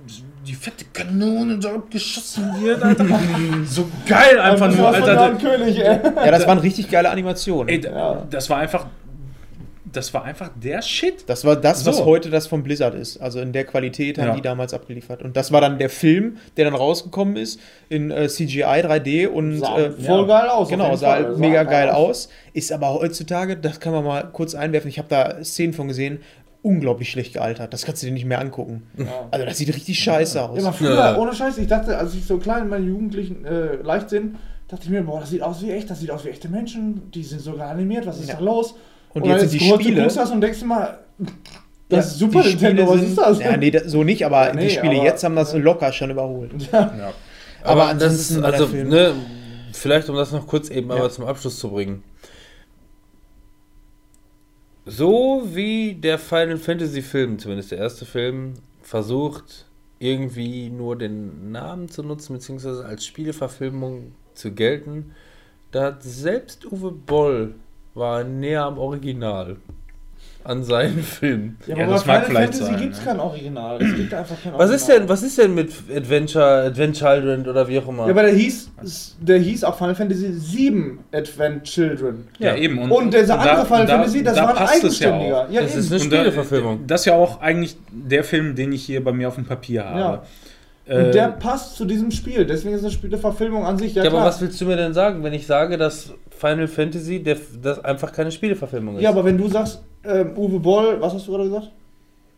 die 0.46 0.54
fette 0.54 0.86
Kanone 0.92 1.60
da 1.60 1.76
abgeschossen 1.76 2.46
wird, 2.64 2.82
Alter. 2.82 3.06
so 3.68 3.86
geil 4.08 4.40
einfach 4.40 4.68
Das 4.68 4.76
nur, 4.76 4.88
Alter. 4.88 5.14
Jan 5.14 5.38
König, 5.38 5.78
ey. 5.78 6.00
Ja, 6.16 6.32
das 6.32 6.48
waren 6.48 6.58
richtig 6.58 6.90
geile 6.90 7.10
Animationen. 7.12 7.70
Ey, 7.70 7.82
Ja. 7.84 8.26
das 8.30 8.50
war 8.50 8.58
einfach. 8.58 8.88
Das 9.94 10.14
war 10.14 10.24
einfach 10.24 10.50
der 10.56 10.82
Shit. 10.82 11.26
Das 11.28 11.44
war 11.44 11.58
das, 11.58 11.86
was 11.86 11.98
So. 11.98 12.06
heute 12.06 12.30
das 12.30 12.48
von 12.48 12.64
Blizzard 12.64 12.96
ist. 12.96 13.18
Also 13.18 13.42
in 13.42 13.52
der 13.52 13.66
Qualität 13.66 14.18
haben 14.18 14.28
Ja. 14.30 14.36
die 14.36 14.42
damals 14.42 14.74
abgeliefert. 14.74 15.22
Und 15.22 15.36
das 15.36 15.52
war 15.52 15.60
dann 15.60 15.80
der 15.80 15.90
Film, 15.90 16.38
der 16.56 16.64
dann 16.64 16.76
rausgekommen 16.76 17.36
ist 17.36 17.60
in 17.90 18.10
äh, 18.10 18.30
CGI 18.30 18.64
3D 18.86 19.28
und 19.28 19.60
Sah 19.60 19.78
äh, 19.78 19.92
voll 19.92 20.28
geil 20.28 20.48
aus. 20.48 20.70
Genau, 20.70 20.96
sah 20.96 21.08
Fall. 21.08 21.24
halt 21.26 21.34
Sah 21.34 21.40
mega 21.42 21.64
geil 21.64 21.90
aus. 21.90 22.30
Ist 22.54 22.72
aber 22.72 22.94
heutzutage, 22.94 23.58
das 23.58 23.82
kann 23.82 23.92
man 23.92 24.06
mal 24.06 24.30
kurz 24.32 24.56
einwerfen, 24.56 24.88
ich 24.88 24.98
habe 24.98 25.10
da 25.10 25.44
Szenen 25.44 25.74
von 25.74 25.90
gesehen, 25.90 26.20
unglaublich 26.64 27.10
schlecht 27.10 27.34
gealtert. 27.34 27.74
Das 27.74 27.86
kannst 27.86 28.02
du 28.04 28.08
dir 28.08 28.14
nicht 28.14 28.26
mehr 28.26 28.40
angucken. 28.40 28.84
Ja. 28.98 29.06
Also 29.32 29.46
das 29.46 29.58
sieht 29.58 29.74
richtig 29.74 29.98
scheiße 30.00 30.42
aus. 30.42 30.58
Ja, 30.60 30.66
aber 30.68 30.74
früher, 30.78 30.94
Ja. 30.96 31.18
ohne 31.18 31.34
Scheiß, 31.34 31.58
ich 31.58 31.68
dachte, 31.68 31.98
als 31.98 32.14
ich 32.14 32.26
so 32.26 32.38
klein 32.38 32.64
in 32.64 32.70
meinen 32.70 32.88
Jugendlichen 32.88 33.46
äh, 33.46 33.76
Leichtsinn, 33.78 34.36
dachte 34.68 34.84
ich 34.86 34.90
mir, 34.90 35.02
boah, 35.02 35.20
das 35.22 35.32
sieht 35.32 35.42
aus 35.42 35.62
wie 35.64 35.72
echt, 35.72 35.90
das 35.90 36.00
sieht 36.00 36.12
aus 36.12 36.24
wie 36.26 36.30
echte 36.30 36.48
Menschen, 36.50 37.12
die 37.12 37.24
sind 37.24 37.42
sogar 37.42 37.70
animiert, 37.70 38.06
was 38.06 38.20
ist 38.20 38.30
Ja. 38.30 38.36
da 38.36 38.42
los? 38.42 38.76
Und 39.14 39.26
dann 39.26 39.32
jetzt 39.40 39.50
sind 39.50 39.62
die 39.62 39.70
du- 39.70 39.76
Spiele- 39.80 40.02
guckst 40.04 40.18
das 40.18 40.32
und 40.32 40.40
denkst 40.42 40.60
dir 40.60 40.66
mal, 40.66 41.00
das 41.18 41.28
Ja, 41.90 42.00
ist 42.00 42.20
Super 42.20 42.42
die 42.44 42.50
Nintendo, 42.50 42.84
Spiele 42.84 42.88
was 42.88 43.00
sind- 43.00 43.10
ist 43.10 43.18
das? 43.18 43.40
Ja, 43.40 43.58
nee, 43.58 43.82
so 43.86 44.04
nicht, 44.04 44.26
aber 44.26 44.48
Ja, 44.48 44.54
nee, 44.56 44.64
die 44.66 44.70
Spiele 44.70 44.96
aber- 44.96 45.04
jetzt 45.04 45.24
haben 45.24 45.36
das 45.36 45.54
locker 45.56 45.92
schon 45.92 46.12
überholt. 46.12 46.52
Aber, 46.72 47.02
Aber 47.64 47.94
das 47.96 48.14
ist, 48.14 48.38
ansonsten 48.38 48.44
war 48.44 48.52
der 48.52 48.60
also, 48.62 48.76
ne, 48.78 49.14
vielleicht 49.74 50.10
um 50.10 50.16
das 50.16 50.32
noch 50.32 50.48
kurz 50.48 50.70
eben 50.70 50.90
Ja. 50.90 50.96
aber 50.96 51.10
zum 51.10 51.26
Abschluss 51.26 51.60
zu 51.60 51.70
bringen. 51.70 52.04
So 54.86 55.44
wie 55.46 55.94
der 55.94 56.18
Final 56.18 56.58
Fantasy 56.58 57.04
Film, 57.04 57.38
zumindest 57.38 57.72
der 57.72 57.78
erste 57.78 58.06
Film, 58.06 58.56
versucht, 58.82 59.68
irgendwie 60.00 60.70
nur 60.72 60.98
den 60.98 61.52
Namen 61.52 61.88
zu 61.88 62.02
nutzen, 62.02 62.34
beziehungsweise 62.34 62.84
als 62.84 63.06
Spieleverfilmung 63.06 64.14
zu 64.34 64.52
gelten, 64.52 65.12
da 65.70 65.84
hat 65.84 66.02
selbst 66.02 66.66
Uwe 66.72 66.92
Boll 66.92 67.54
war 67.94 68.24
näher 68.24 68.66
am 68.66 68.80
Original 68.80 69.58
an 70.44 70.64
seinen 70.64 71.04
Film. 71.04 71.58
Ja, 71.68 71.76
Ja, 71.78 71.84
aber 71.86 71.94
das 71.94 72.04
bei 72.04 72.14
mag 72.14 72.26
Final 72.26 72.42
vielleicht 72.44 72.54
Fantasy 72.56 72.72
sein, 72.74 72.82
gibt 72.82 72.94
es 72.94 73.00
ne? 73.00 73.06
kein 73.06 73.20
Original. 73.20 73.82
Es 73.82 73.96
gibt 73.96 74.14
einfach 74.14 74.36
kein 74.44 74.54
Was 74.54 74.60
Original. 74.60 74.76
ist 74.76 74.88
denn, 74.90 75.10
was 75.10 75.24
ist 75.24 75.38
denn 75.38 75.54
mit 75.54 75.72
Adventure, 75.96 76.64
Advent 76.64 76.96
Children 76.98 77.48
oder 77.48 77.68
wie 77.68 77.80
auch 77.80 77.88
immer? 77.88 78.06
Ja, 78.06 78.12
aber 78.12 78.24
der 78.24 78.34
hieß, 78.34 78.72
der 79.22 79.38
hieß 79.40 79.64
auch 79.64 79.78
Final 79.78 79.96
Fantasy 79.96 80.32
7 80.34 81.00
Advent 81.12 81.64
Children. 81.64 82.28
Ja, 82.40 82.56
Ja. 82.56 82.56
eben. 82.58 82.92
Und, 82.92 83.14
dieser 83.14 83.40
andere 83.40 83.56
da- 83.58 83.66
Final 83.66 83.86
da- 83.86 83.94
Fantasy, 83.98 84.24
das 84.24 84.36
da 84.36 84.44
war 84.44 84.50
ein 84.58 84.66
ja 84.66 84.72
eigenständiger. 84.72 85.42
auch. 85.46 85.50
Ja, 85.52 85.62
das 85.62 85.72
eben. 85.72 85.80
ist 85.80 85.92
eine 85.92 86.02
Und 86.02 86.10
da- 86.14 86.16
Spieleverfilmung. 86.18 86.80
Das 86.88 87.02
ist 87.02 87.06
ja 87.06 87.14
auch 87.16 87.42
eigentlich 87.42 87.78
der 87.92 88.24
Film, 88.24 88.56
den 88.56 88.72
ich 88.74 88.84
hier 88.86 89.04
bei 89.04 89.12
mir 89.12 89.28
auf 89.28 89.36
dem 89.36 89.46
Papier 89.46 89.86
habe. 89.86 90.00
Ja. 90.00 90.24
Und 90.88 90.92
Äh, 90.98 91.12
der 91.12 91.28
passt 91.30 91.76
zu 91.78 91.86
diesem 91.86 92.10
Spiel. 92.12 92.44
Deswegen 92.46 92.74
ist 92.76 92.84
das 92.84 92.92
Spiel 92.92 93.12
eine 93.12 93.20
Verfilmung 93.20 93.66
an 93.66 93.78
sich. 93.78 93.94
Ja, 93.94 94.04
Ja, 94.04 94.10
aber 94.10 94.18
klar. 94.20 94.30
was 94.30 94.42
willst 94.42 94.60
du 94.60 94.66
mir 94.66 94.76
denn 94.76 94.94
sagen, 94.94 95.24
wenn 95.24 95.32
ich 95.32 95.46
sage, 95.46 95.78
dass 95.78 96.12
Final 96.32 96.68
Fantasy 96.68 97.22
der, 97.22 97.38
das 97.62 97.86
einfach 97.86 98.12
keine 98.12 98.32
Spieleverfilmung 98.32 98.96
ist? 98.98 99.04
ja, 99.04 99.10
aber 99.12 99.24
wenn 99.24 99.38
du 99.38 99.48
sagst, 99.48 99.84
ähm, 100.06 100.32
Uwe 100.38 100.60
Boll, 100.60 100.98
was 101.00 101.14
hast 101.14 101.28
du 101.28 101.32
gerade 101.32 101.46
gesagt? 101.46 101.72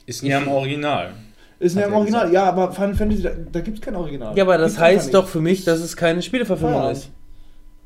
ist 0.05 0.21
nie 0.23 0.33
am 0.33 0.47
Original. 0.47 1.11
Ist 1.59 1.77
ja 1.77 1.83
im 1.85 1.93
Original. 1.93 2.21
gesagt. 2.27 2.33
Ja, 2.33 2.43
aber 2.45 2.71
Final 2.73 2.93
Fantasy, 2.95 3.21
da, 3.23 3.29
da 3.51 3.59
gibt 3.61 3.77
es 3.77 3.81
kein 3.83 3.95
Original. 3.95 4.35
Ja, 4.37 4.43
aber 4.43 4.57
das 4.57 4.71
Gibt's 4.73 4.81
einfach 4.81 4.95
heißt 4.97 5.05
nicht. 5.07 5.13
doch 5.15 5.27
für 5.27 5.39
mich, 5.41 5.63
dass 5.63 5.79
es 5.79 5.95
keine 5.95 6.21
Spieleverfilmung 6.21 6.73
Feierabend. 6.75 6.97
ist. 6.97 7.09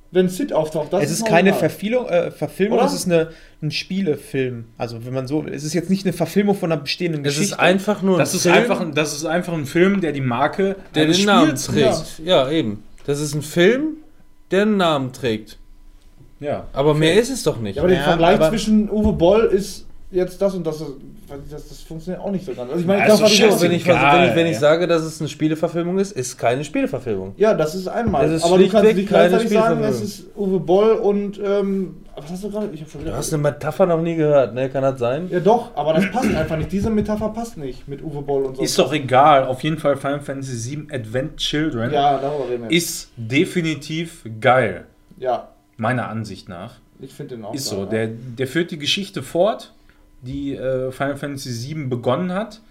Wenn 0.10 0.30
Sid 0.30 0.54
auftaucht, 0.54 0.94
das 0.94 1.04
es 1.04 1.12
ist 1.12 1.24
ein 1.24 1.30
keine. 1.30 1.54
Verfilmung, 1.54 2.08
äh, 2.08 2.32
Verfilmung 2.32 2.78
Oder? 2.80 2.88
es 2.88 2.94
ist 2.94 3.06
eine, 3.08 3.30
ein 3.62 3.72
Spielefilm. 3.72 4.66
Also, 4.78 5.06
wenn 5.06 5.14
man 5.14 5.28
so 5.28 5.46
will. 5.46 5.54
Es 5.54 5.64
ist 5.66 5.74
jetzt 5.74 5.90
nicht 5.90 6.06
eine 6.06 6.14
Verfilmung 6.14 6.56
von 6.56 6.72
einer 6.72 6.82
bestehenden 6.82 7.24
Es 7.26 7.36
Geschichte. 7.36 7.56
ist 7.56 7.60
einfach 7.60 8.02
nur 8.02 8.16
ein 8.16 8.20
Das 8.20 8.34
ist, 8.34 8.44
Film, 8.44 8.56
einfach, 8.56 8.80
ein- 8.80 8.94
das 8.96 9.14
ist 9.14 9.26
einfach 9.26 9.54
ein 9.54 9.66
Film, 9.66 10.00
der 10.02 10.14
die 10.14 10.22
Marke 10.22 10.78
der 10.96 11.08
den 11.08 11.26
Namen 11.26 11.56
trägt. 11.56 12.20
Ja. 12.24 12.50
eben. 12.50 12.84
Das 13.06 13.20
ist 13.20 13.36
ein 13.36 13.42
Film, 13.42 13.98
der 14.50 14.62
einen 14.64 14.78
Namen 14.78 15.12
trägt. 15.12 15.58
Ja. 16.40 16.66
Aber 16.74 16.94
mehr 16.94 17.16
ist 17.16 17.30
es 17.32 17.44
doch 17.44 17.60
nicht. 17.60 17.76
Ja, 17.78 17.82
aber 17.84 17.90
der 17.90 18.00
Ja, 18.00 18.04
Vergleich 18.06 18.36
aber- 18.36 18.50
zwischen 18.50 18.90
Uwe 18.90 19.14
Boll 19.14 19.46
ist 19.46 19.86
jetzt 20.12 20.42
das 20.42 20.54
und 20.56 20.66
das. 20.66 20.84
Das, 21.52 21.68
das 21.68 21.82
funktioniert 21.82 22.24
auch 22.24 22.32
nicht 22.32 22.46
so 22.46 22.54
ganz. 22.54 22.70
Also 22.70 22.80
ich 22.80 22.88
meine, 22.88 23.02
Ja, 23.02 23.08
das 23.08 23.20
doch 23.20 23.28
die 23.28 23.36
scheiße. 23.36 23.62
wenn 23.66 23.74
ich, 23.74 23.84
Egal, 23.84 24.22
wenn 24.22 24.30
ich, 24.30 24.36
wenn 24.38 24.48
ich 24.48 24.58
sage, 24.58 24.88
dass 24.88 25.02
es 25.02 25.20
eine 25.20 25.28
Spieleverfilmung 25.28 26.00
ist, 26.00 26.14
ist 26.14 26.38
keine 26.38 26.64
Spieleverfilmung. 26.64 27.34
Ja, 27.36 27.54
das 27.54 27.76
ist 27.76 27.90
einmal. 27.90 28.26
Es 28.28 28.32
ist 28.32 28.44
aber 28.46 28.58
du 28.60 28.70
kannst 28.70 28.96
nicht 28.96 29.10
keine 29.10 29.28
gleichzeitig 29.30 29.50
sagen, 29.58 29.84
es 29.84 30.00
ist 30.02 30.26
Uwe 30.38 30.60
Boll 30.62 30.92
und. 30.92 31.38
Ähm, 31.44 31.98
was 32.16 32.32
hast 32.32 32.44
du 32.46 32.50
gerade? 32.50 32.70
Ich 32.72 32.80
habe 32.80 32.90
schon 32.90 33.04
Du 33.04 33.14
hast 33.14 33.34
eine 33.34 33.44
Metapher 33.44 33.86
noch 33.86 34.02
nie 34.02 34.16
gehört, 34.16 34.54
ne? 34.54 34.70
Kann 34.70 34.84
das 34.84 34.98
sein? 35.00 35.28
Ja, 35.30 35.42
doch, 35.42 35.76
aber 35.76 35.94
das 35.96 36.10
passt 36.12 36.34
einfach 36.34 36.56
nicht. 36.58 36.72
Diese 36.72 36.90
Metapher 36.90 37.28
passt 37.30 37.58
nicht 37.58 37.88
mit 37.90 38.02
Uwe 38.02 38.22
Boll 38.22 38.46
und 38.46 38.56
so. 38.56 38.64
Ist 38.64 38.80
doch 38.80 38.94
egal. 38.94 39.46
Auf 39.48 39.62
jeden 39.64 39.78
Fall 39.78 39.98
Final 39.98 40.22
Fantasy 40.22 40.78
VII 40.78 40.88
Advent 40.94 41.36
Children 41.38 41.92
Ja, 41.92 42.18
darüber 42.20 42.50
reden 42.50 42.64
wir. 42.70 42.72
ist 42.76 43.10
definitiv 43.18 44.24
geil. 44.40 44.86
Ja, 45.20 45.50
Meiner 45.78 46.10
Ansicht 46.10 46.50
nach. 46.50 46.76
ich 47.00 47.14
finde 47.14 47.36
den 47.36 47.46
auch. 47.46 47.54
Ist 47.54 47.68
so. 47.68 47.86
Der, 47.86 48.08
der 48.08 48.48
führt 48.48 48.72
die 48.72 48.80
Geschichte 48.80 49.24
fort, 49.24 49.74
die 50.22 50.56
äh, 50.56 50.92
Final 50.92 51.18
Fantasy 51.18 51.76
VII 51.76 51.86
begonnen 51.86 52.34
hat. 52.34 52.62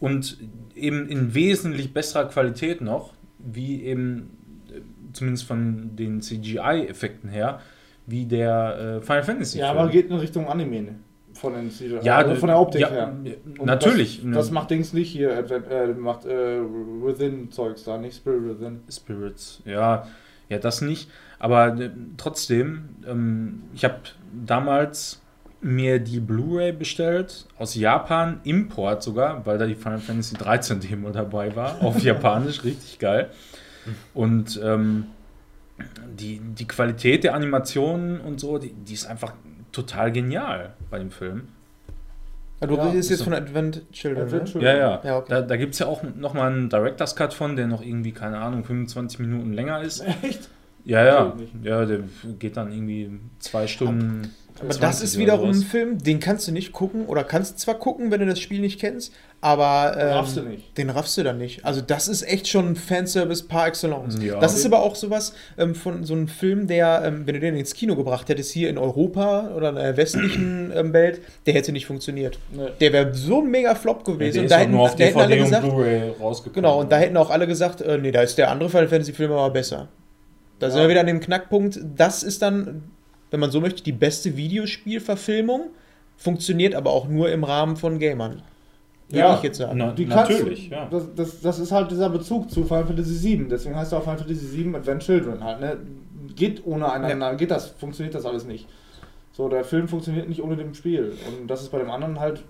Und 0.00 0.38
eben 0.76 1.08
in 1.08 1.34
wesentlich 1.34 1.92
besserer 1.92 2.26
Qualität 2.26 2.80
noch, 2.80 3.12
wie 3.38 3.82
eben, 3.82 4.30
äh, 4.68 4.80
zumindest 5.12 5.44
von 5.44 5.96
den 5.96 6.22
CGI-Effekten 6.22 7.28
her, 7.28 7.60
wie 8.06 8.24
der 8.24 9.00
äh, 9.00 9.04
Final 9.04 9.24
Fantasy. 9.24 9.58
Ja, 9.58 9.70
aber 9.72 9.88
geht 9.88 10.08
in 10.08 10.16
Richtung 10.16 10.48
Anime. 10.48 10.82
ne? 10.82 10.94
Von, 11.34 11.54
den 11.54 11.70
CGI, 11.70 11.98
ja, 12.02 12.16
also 12.18 12.34
von 12.36 12.48
der 12.48 12.58
Optik 12.58 12.80
ja, 12.80 12.90
her. 12.90 13.12
Und 13.58 13.66
Natürlich. 13.66 14.22
Das, 14.24 14.34
das 14.34 14.50
macht 14.50 14.70
Dings 14.70 14.92
nicht 14.92 15.10
hier. 15.10 15.36
Advent, 15.36 15.66
äh, 15.70 15.88
macht 15.88 16.24
äh, 16.26 16.60
Within-Zeugs 16.60 17.84
da, 17.84 17.98
nicht 17.98 18.16
Spirit 18.16 18.60
Within. 18.60 18.80
Spirits, 18.90 19.62
ja, 19.64 20.06
ja, 20.48 20.58
das 20.58 20.80
nicht. 20.80 21.10
Aber 21.38 21.78
äh, 21.78 21.90
trotzdem, 22.16 22.88
ähm, 23.06 23.62
ich 23.74 23.84
habe 23.84 23.96
damals 24.44 25.20
mir 25.60 25.98
die 25.98 26.20
Blu-ray 26.20 26.72
bestellt 26.72 27.46
aus 27.58 27.74
Japan, 27.74 28.40
Import 28.44 29.02
sogar, 29.02 29.44
weil 29.44 29.58
da 29.58 29.66
die 29.66 29.74
Final 29.74 29.98
Fantasy 29.98 30.36
13 30.36 30.80
Demo 30.80 31.10
dabei 31.10 31.54
war, 31.56 31.82
auf 31.82 31.98
Japanisch, 32.02 32.62
richtig 32.64 32.98
geil. 32.98 33.30
Und 34.14 34.60
ähm, 34.62 35.06
die, 36.18 36.40
die 36.40 36.66
Qualität 36.66 37.24
der 37.24 37.34
Animationen 37.34 38.20
und 38.20 38.40
so, 38.40 38.58
die, 38.58 38.72
die 38.72 38.94
ist 38.94 39.06
einfach 39.06 39.32
total 39.72 40.12
genial 40.12 40.74
bei 40.90 40.98
dem 40.98 41.10
Film. 41.10 41.48
Ja, 42.60 42.66
du 42.66 42.76
Ja, 42.76 42.82
redest 42.84 42.98
ist 42.98 43.10
jetzt 43.10 43.18
so. 43.20 43.24
von 43.24 43.34
Advent 43.34 43.82
Children. 43.92 44.24
Advent 44.26 44.42
ne? 44.44 44.50
Children. 44.50 44.76
Ja, 44.76 44.78
ja. 44.78 45.00
Ja, 45.04 45.16
okay. 45.18 45.26
Da, 45.28 45.42
da 45.42 45.56
gibt 45.56 45.74
es 45.74 45.78
ja 45.80 45.86
auch 45.86 46.02
nochmal 46.02 46.52
einen 46.52 46.68
Director's 46.68 47.14
Cut 47.16 47.32
von, 47.34 47.56
der 47.56 47.66
noch 47.68 47.82
irgendwie, 47.82 48.12
keine 48.12 48.38
Ahnung, 48.38 48.64
25 48.64 49.20
Minuten 49.20 49.52
länger 49.52 49.80
ist. 49.82 50.00
Echt? 50.22 50.48
Ja, 50.88 51.04
ja. 51.04 51.36
Ja, 51.62 51.84
der 51.84 52.00
geht 52.38 52.56
dann 52.56 52.72
irgendwie 52.72 53.10
zwei 53.40 53.66
Stunden. 53.66 54.34
Aber 54.60 54.70
20 54.70 54.80
das 54.80 55.02
ist 55.02 55.18
wiederum 55.18 55.50
ein. 55.50 55.54
Film, 55.54 55.98
den 55.98 56.18
kannst 56.18 56.48
du 56.48 56.52
nicht 56.52 56.72
gucken 56.72 57.06
oder 57.06 57.22
kannst 57.22 57.60
zwar 57.60 57.76
gucken, 57.76 58.10
wenn 58.10 58.18
du 58.20 58.26
das 58.26 58.40
Spiel 58.40 58.60
nicht 58.60 58.80
kennst, 58.80 59.12
aber 59.40 59.96
ähm, 59.96 60.08
Raffst 60.14 60.36
du 60.36 60.42
nicht. 60.42 60.76
den 60.76 60.90
raffst 60.90 61.16
du 61.16 61.22
dann 61.22 61.38
nicht. 61.38 61.64
Also 61.64 61.80
das 61.80 62.08
ist 62.08 62.22
echt 62.22 62.48
schon 62.48 62.74
Fanservice 62.74 63.46
par 63.46 63.68
excellence. 63.68 64.18
Ja. 64.20 64.40
das 64.40 64.56
ist 64.56 64.66
aber 64.66 64.80
auch 64.82 64.96
sowas 64.96 65.32
ähm, 65.58 65.76
von 65.76 66.02
so 66.02 66.14
einem 66.14 66.26
Film, 66.26 66.66
der, 66.66 67.02
ähm, 67.04 67.24
wenn 67.26 67.34
du 67.34 67.40
den 67.40 67.54
ins 67.54 67.74
Kino 67.74 67.94
gebracht 67.94 68.28
hättest, 68.30 68.50
hier 68.50 68.68
in 68.68 68.78
Europa 68.78 69.50
oder 69.54 69.68
in 69.68 69.76
der 69.76 69.96
westlichen 69.96 70.72
ähm, 70.74 70.92
Welt, 70.92 71.20
der 71.46 71.54
hätte 71.54 71.70
nicht 71.70 71.86
funktioniert. 71.86 72.40
Ne. 72.50 72.72
Der 72.80 72.92
wäre 72.92 73.14
so 73.14 73.42
ein 73.42 73.50
mega 73.50 73.76
Flop 73.76 74.02
Ja, 74.08 74.14
gewesen. 74.14 74.32
der 74.32 74.40
und 74.40 74.46
ist 74.46 74.50
da 74.50 74.58
hätten, 74.58 74.72
nur 74.72 74.80
auf 74.80 74.96
da 74.96 75.04
hätten 75.04 75.18
alle 75.20 75.28
DVD 75.36 75.40
und 75.42 75.50
gesagt, 75.50 75.64
Blu-ray 75.68 76.12
rausgekommen. 76.20 76.54
Genau, 76.54 76.80
und 76.80 76.90
da 76.90 76.96
hätten 76.96 77.16
auch 77.16 77.30
alle 77.30 77.46
gesagt, 77.46 77.80
äh, 77.82 77.96
nee, 77.98 78.10
da 78.10 78.22
ist 78.22 78.36
der 78.38 78.50
andere 78.50 78.70
Final 78.70 78.88
Fantasy 78.88 79.12
Film 79.12 79.30
aber 79.30 79.50
besser. 79.50 79.86
Da 80.58 80.70
sind 80.70 80.78
Ja. 80.78 80.84
wir 80.84 80.90
wieder 80.90 81.00
an 81.00 81.06
dem 81.06 81.20
Knackpunkt, 81.20 81.78
das 81.96 82.22
ist 82.22 82.42
dann, 82.42 82.84
wenn 83.30 83.40
man 83.40 83.50
so 83.50 83.60
möchte, 83.60 83.82
die 83.82 83.92
beste 83.92 84.36
Videospielverfilmung, 84.36 85.70
funktioniert 86.16 86.74
aber 86.74 86.90
auch 86.90 87.08
nur 87.08 87.30
im 87.30 87.44
Rahmen 87.44 87.76
von 87.76 87.98
Gamern. 87.98 88.42
Würde 89.08 89.18
Ja, 89.20 89.36
ich 89.36 89.42
jetzt 89.42 89.58
sagen. 89.58 89.78
Na, 89.78 89.94
natürlich, 90.06 90.68
ja. 90.68 90.86
das, 90.90 91.14
das, 91.14 91.40
das 91.40 91.58
ist 91.58 91.72
halt 91.72 91.90
dieser 91.90 92.10
Bezug 92.10 92.50
zu 92.50 92.64
Final 92.64 92.86
Fantasy 92.86 93.22
VII. 93.38 93.46
Deswegen 93.48 93.76
heißt 93.76 93.92
er 93.92 93.98
auch 93.98 94.02
Final 94.02 94.18
Fantasy 94.18 94.64
VII 94.64 94.74
Advent 94.74 95.02
Children 95.02 95.42
halt. 95.44 95.60
Ne? 95.60 95.78
Geht 96.36 96.66
ohne 96.66 96.90
einander, 96.92 97.34
geht 97.36 97.50
das, 97.50 97.68
funktioniert 97.68 98.14
das 98.14 98.26
alles 98.26 98.44
nicht. 98.44 98.68
So, 99.32 99.48
der 99.48 99.64
Film 99.64 99.88
funktioniert 99.88 100.28
nicht 100.28 100.42
ohne 100.42 100.56
dem 100.56 100.74
Spiel. 100.74 101.14
Und 101.40 101.48
das 101.48 101.62
ist 101.62 101.70
bei 101.70 101.78
dem 101.78 101.90
anderen 101.90 102.18
halt. 102.20 102.42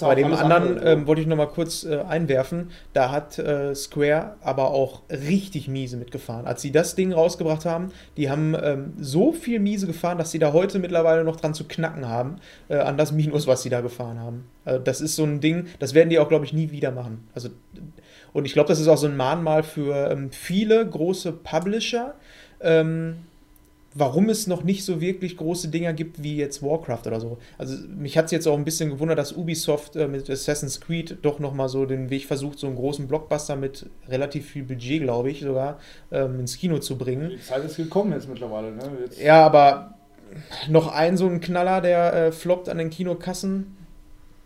Bei 0.00 0.14
dem 0.14 0.32
anderen 0.32 0.68
andere- 0.78 0.92
ähm, 0.92 1.06
wollte 1.06 1.20
ich 1.22 1.26
noch 1.26 1.36
mal 1.36 1.46
kurz 1.46 1.84
äh, 1.84 1.98
einwerfen, 2.00 2.70
da 2.92 3.10
hat 3.10 3.38
äh, 3.38 3.74
Square 3.74 4.34
aber 4.40 4.70
auch 4.70 5.02
richtig 5.10 5.68
miese 5.68 5.96
mitgefahren. 5.96 6.46
Als 6.46 6.62
sie 6.62 6.70
das 6.70 6.94
Ding 6.94 7.12
rausgebracht 7.12 7.64
haben, 7.64 7.90
die 8.16 8.30
haben 8.30 8.54
ähm, 8.62 8.92
so 9.00 9.32
viel 9.32 9.58
miese 9.58 9.86
gefahren, 9.86 10.18
dass 10.18 10.30
sie 10.30 10.38
da 10.38 10.52
heute 10.52 10.78
mittlerweile 10.78 11.24
noch 11.24 11.36
dran 11.36 11.54
zu 11.54 11.64
knacken 11.64 12.08
haben, 12.08 12.36
äh, 12.68 12.76
an 12.76 12.96
das 12.96 13.12
Minus, 13.12 13.46
was 13.46 13.62
sie 13.62 13.70
da 13.70 13.80
gefahren 13.80 14.20
haben. 14.20 14.44
Also 14.64 14.80
das 14.80 15.00
ist 15.00 15.16
so 15.16 15.24
ein 15.24 15.40
Ding, 15.40 15.66
das 15.78 15.94
werden 15.94 16.10
die 16.10 16.18
auch, 16.18 16.28
glaube 16.28 16.44
ich, 16.44 16.52
nie 16.52 16.70
wieder 16.70 16.90
machen. 16.90 17.26
Also, 17.34 17.48
und 18.32 18.44
ich 18.44 18.52
glaube, 18.52 18.68
das 18.68 18.78
ist 18.80 18.88
auch 18.88 18.98
so 18.98 19.06
ein 19.06 19.16
Mahnmal 19.16 19.62
für 19.62 20.10
ähm, 20.10 20.30
viele 20.30 20.86
große 20.86 21.32
Publisher. 21.32 22.14
Ähm, 22.60 23.16
warum 23.98 24.28
es 24.28 24.46
noch 24.46 24.62
nicht 24.62 24.84
so 24.84 25.00
wirklich 25.00 25.36
große 25.38 25.68
Dinger 25.68 25.92
gibt 25.94 26.22
wie 26.22 26.36
jetzt 26.36 26.62
Warcraft 26.62 27.06
oder 27.06 27.18
so. 27.18 27.38
Also 27.56 27.76
mich 27.88 28.18
hat 28.18 28.26
es 28.26 28.30
jetzt 28.30 28.46
auch 28.46 28.56
ein 28.56 28.64
bisschen 28.64 28.90
gewundert, 28.90 29.18
dass 29.18 29.32
Ubisoft 29.32 29.96
äh, 29.96 30.06
mit 30.06 30.28
Assassin's 30.28 30.80
Creed 30.80 31.18
doch 31.22 31.38
nochmal 31.38 31.68
so 31.70 31.86
den 31.86 32.10
Weg 32.10 32.26
versucht, 32.26 32.58
so 32.58 32.66
einen 32.66 32.76
großen 32.76 33.08
Blockbuster 33.08 33.56
mit 33.56 33.88
relativ 34.08 34.46
viel 34.50 34.64
Budget, 34.64 35.02
glaube 35.02 35.30
ich, 35.30 35.40
sogar 35.40 35.78
ähm, 36.12 36.40
ins 36.40 36.58
Kino 36.58 36.78
zu 36.78 36.98
bringen. 36.98 37.30
Die 37.30 37.40
Zeit 37.40 37.64
ist 37.64 37.76
gekommen 37.76 38.12
jetzt 38.12 38.28
mittlerweile. 38.28 38.70
Ne? 38.72 38.82
Jetzt, 39.04 39.20
Ja, 39.20 39.44
aber 39.46 39.94
noch 40.68 40.88
ein 40.92 41.16
so 41.16 41.26
ein 41.26 41.40
Knaller, 41.40 41.80
der 41.80 42.12
äh, 42.12 42.32
floppt 42.32 42.68
an 42.68 42.78
den 42.78 42.90
Kinokassen, 42.90 43.76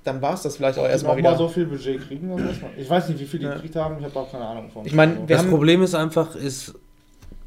dann 0.04 0.22
war 0.22 0.34
es 0.34 0.42
das 0.42 0.56
vielleicht 0.56 0.78
auch 0.78 0.86
erstmal 0.88 1.16
noch 1.16 1.22
mal 1.22 1.28
wieder. 1.30 1.38
so 1.38 1.48
viel 1.48 1.66
Budget 1.66 2.00
kriegen. 2.06 2.28
dann 2.30 2.48
Ich 2.78 2.88
weiß 2.88 3.08
nicht, 3.10 3.20
wie 3.20 3.26
viel 3.26 3.40
die 3.40 3.46
Ja. 3.46 3.54
gekriegt 3.54 3.76
haben. 3.76 3.96
Ich 3.98 4.04
habe 4.04 4.18
auch 4.18 4.30
keine 4.30 4.44
Ahnung 4.46 4.70
von. 4.70 4.86
Ich 4.86 4.94
meine, 4.94 5.16
wir 5.16 5.26
das 5.26 5.40
haben- 5.40 5.50
Problem 5.50 5.82
ist 5.82 5.94
einfach, 5.94 6.36
ist, 6.36 6.74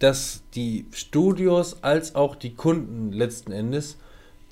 dass 0.04 0.44
die 0.54 0.86
Studios 0.92 1.82
als 1.82 2.14
auch 2.14 2.36
die 2.36 2.56
Kunden 2.56 3.14
letzten 3.14 3.54
Endes 3.54 3.98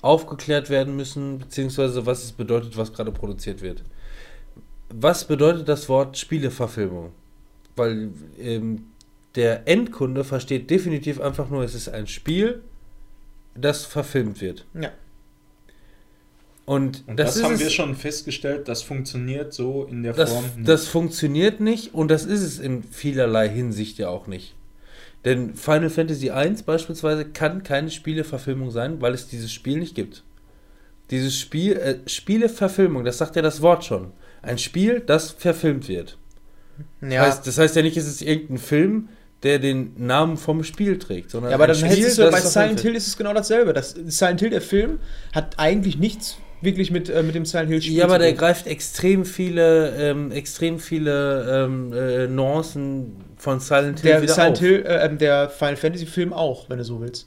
aufgeklärt 0.00 0.70
werden 0.70 0.96
müssen, 0.96 1.38
beziehungsweise 1.38 2.06
was 2.06 2.24
es 2.24 2.32
bedeutet, 2.32 2.78
was 2.78 2.94
gerade 2.94 3.12
produziert 3.12 3.60
wird. 3.60 3.82
Was 4.88 5.26
bedeutet 5.26 5.68
das 5.68 5.90
Wort 5.90 6.16
Spieleverfilmung? 6.16 7.12
Weil 7.76 8.12
ähm, 8.38 8.86
der 9.34 9.68
Endkunde 9.68 10.24
versteht 10.24 10.70
definitiv 10.70 11.20
einfach 11.20 11.50
nur, 11.50 11.62
es 11.62 11.74
ist 11.74 11.90
ein 11.90 12.06
Spiel, 12.06 12.62
das 13.54 13.84
verfilmt 13.84 14.40
wird. 14.40 14.64
Ja. 14.72 14.90
Und, 16.64 17.04
Und 17.06 17.18
das, 17.18 17.26
das, 17.26 17.36
ist 17.36 17.44
haben 17.44 17.54
es, 17.54 17.60
wir 17.60 17.70
schon 17.70 17.94
festgestellt, 17.94 18.68
das 18.68 18.82
funktioniert 18.82 19.52
so 19.52 19.84
in 19.84 20.02
der 20.02 20.14
das, 20.14 20.30
Form. 20.30 20.44
nicht. 20.56 20.66
das 20.68 20.86
funktioniert 20.86 21.60
nicht 21.60 21.92
und 21.92 22.10
das 22.10 22.24
ist 22.24 22.40
es 22.40 22.58
in 22.58 22.82
vielerlei 22.82 23.50
Hinsicht 23.50 23.98
ja 23.98 24.08
auch 24.08 24.26
nicht. 24.26 24.54
Denn 25.24 25.54
Final 25.54 25.90
Fantasy 25.90 26.28
I 26.28 26.54
beispielsweise 26.66 27.24
kann 27.24 27.62
keine 27.62 27.90
Spieleverfilmung 27.90 28.70
sein, 28.70 29.00
weil 29.00 29.14
es 29.14 29.28
dieses 29.28 29.52
Spiel 29.52 29.78
nicht 29.78 29.94
gibt. 29.94 30.24
Dieses 31.10 31.38
Spiel, 31.38 31.76
äh, 31.76 31.96
Spieleverfilmung, 32.06 33.04
das 33.04 33.18
sagt 33.18 33.36
ja 33.36 33.42
das 33.42 33.62
Wort 33.62 33.84
schon. 33.84 34.12
Ein 34.40 34.58
Spiel, 34.58 35.00
das 35.00 35.30
verfilmt 35.30 35.88
wird. 35.88 36.18
ja, 37.00 37.22
Heißt, 37.22 37.46
das 37.46 37.58
heißt 37.58 37.76
ja 37.76 37.82
nicht, 37.82 37.96
es 37.96 38.08
ist 38.08 38.22
irgendein 38.22 38.58
Film, 38.58 39.08
der 39.42 39.58
den 39.58 39.92
Namen 39.96 40.36
vom 40.36 40.64
Spiel 40.64 40.98
trägt, 40.98 41.30
sondern 41.30 41.50
ja, 41.50 41.56
aber 41.56 41.66
dann 41.66 41.76
Spiel, 41.76 41.90
hättest 41.90 42.18
du, 42.18 42.30
bei 42.30 42.40
Silent. 42.40 42.80
Hill 42.80 42.94
ist 42.94 43.08
es 43.08 43.16
genau 43.16 43.34
dasselbe. 43.34 43.72
Das, 43.72 43.94
Silent 44.06 44.40
Hill, 44.40 44.50
der 44.50 44.62
Film, 44.62 44.98
hat 45.32 45.58
eigentlich 45.58 45.98
nichts 45.98 46.38
wirklich 46.60 46.90
mit, 46.90 47.08
äh, 47.08 47.22
mit 47.22 47.34
dem 47.34 47.44
Silent 47.44 47.68
Hill 47.68 47.82
Spiel 47.82 47.96
Ja, 47.96 48.04
aber 48.04 48.18
der 48.18 48.32
greift 48.34 48.66
extrem 48.66 49.24
viele, 49.24 49.94
ähm, 49.96 50.30
extrem 50.30 50.78
viele 50.78 51.64
ähm, 51.66 51.92
äh, 51.92 52.26
Nuancen 52.28 53.16
von 53.42 53.58
Silent 53.58 54.00
Hill 54.00 54.10
Der 54.12 54.22
wieder 54.22 54.34
Silent 54.34 54.56
auf. 54.56 54.60
Hill, 54.60 54.84
äh, 54.86 55.04
ähm, 55.04 55.18
der 55.18 55.50
Final 55.50 55.76
Fantasy 55.76 56.06
Film 56.06 56.32
auch, 56.32 56.70
wenn 56.70 56.78
du 56.78 56.84
so 56.84 57.00
willst. 57.00 57.26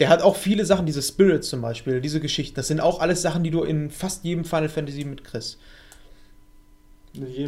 Der 0.00 0.08
hat 0.08 0.22
auch 0.22 0.34
viele 0.34 0.64
Sachen, 0.64 0.86
diese 0.86 1.02
Spirits 1.02 1.48
zum 1.48 1.62
Beispiel, 1.62 2.00
diese 2.00 2.18
Geschichten. 2.18 2.56
Das 2.56 2.66
sind 2.66 2.80
auch 2.80 2.98
alles 2.98 3.22
Sachen, 3.22 3.44
die 3.44 3.50
du 3.50 3.62
in 3.62 3.90
fast 3.90 4.24
jedem 4.24 4.44
Final 4.44 4.68
Fantasy 4.68 5.04
mitkriegst. 5.04 5.58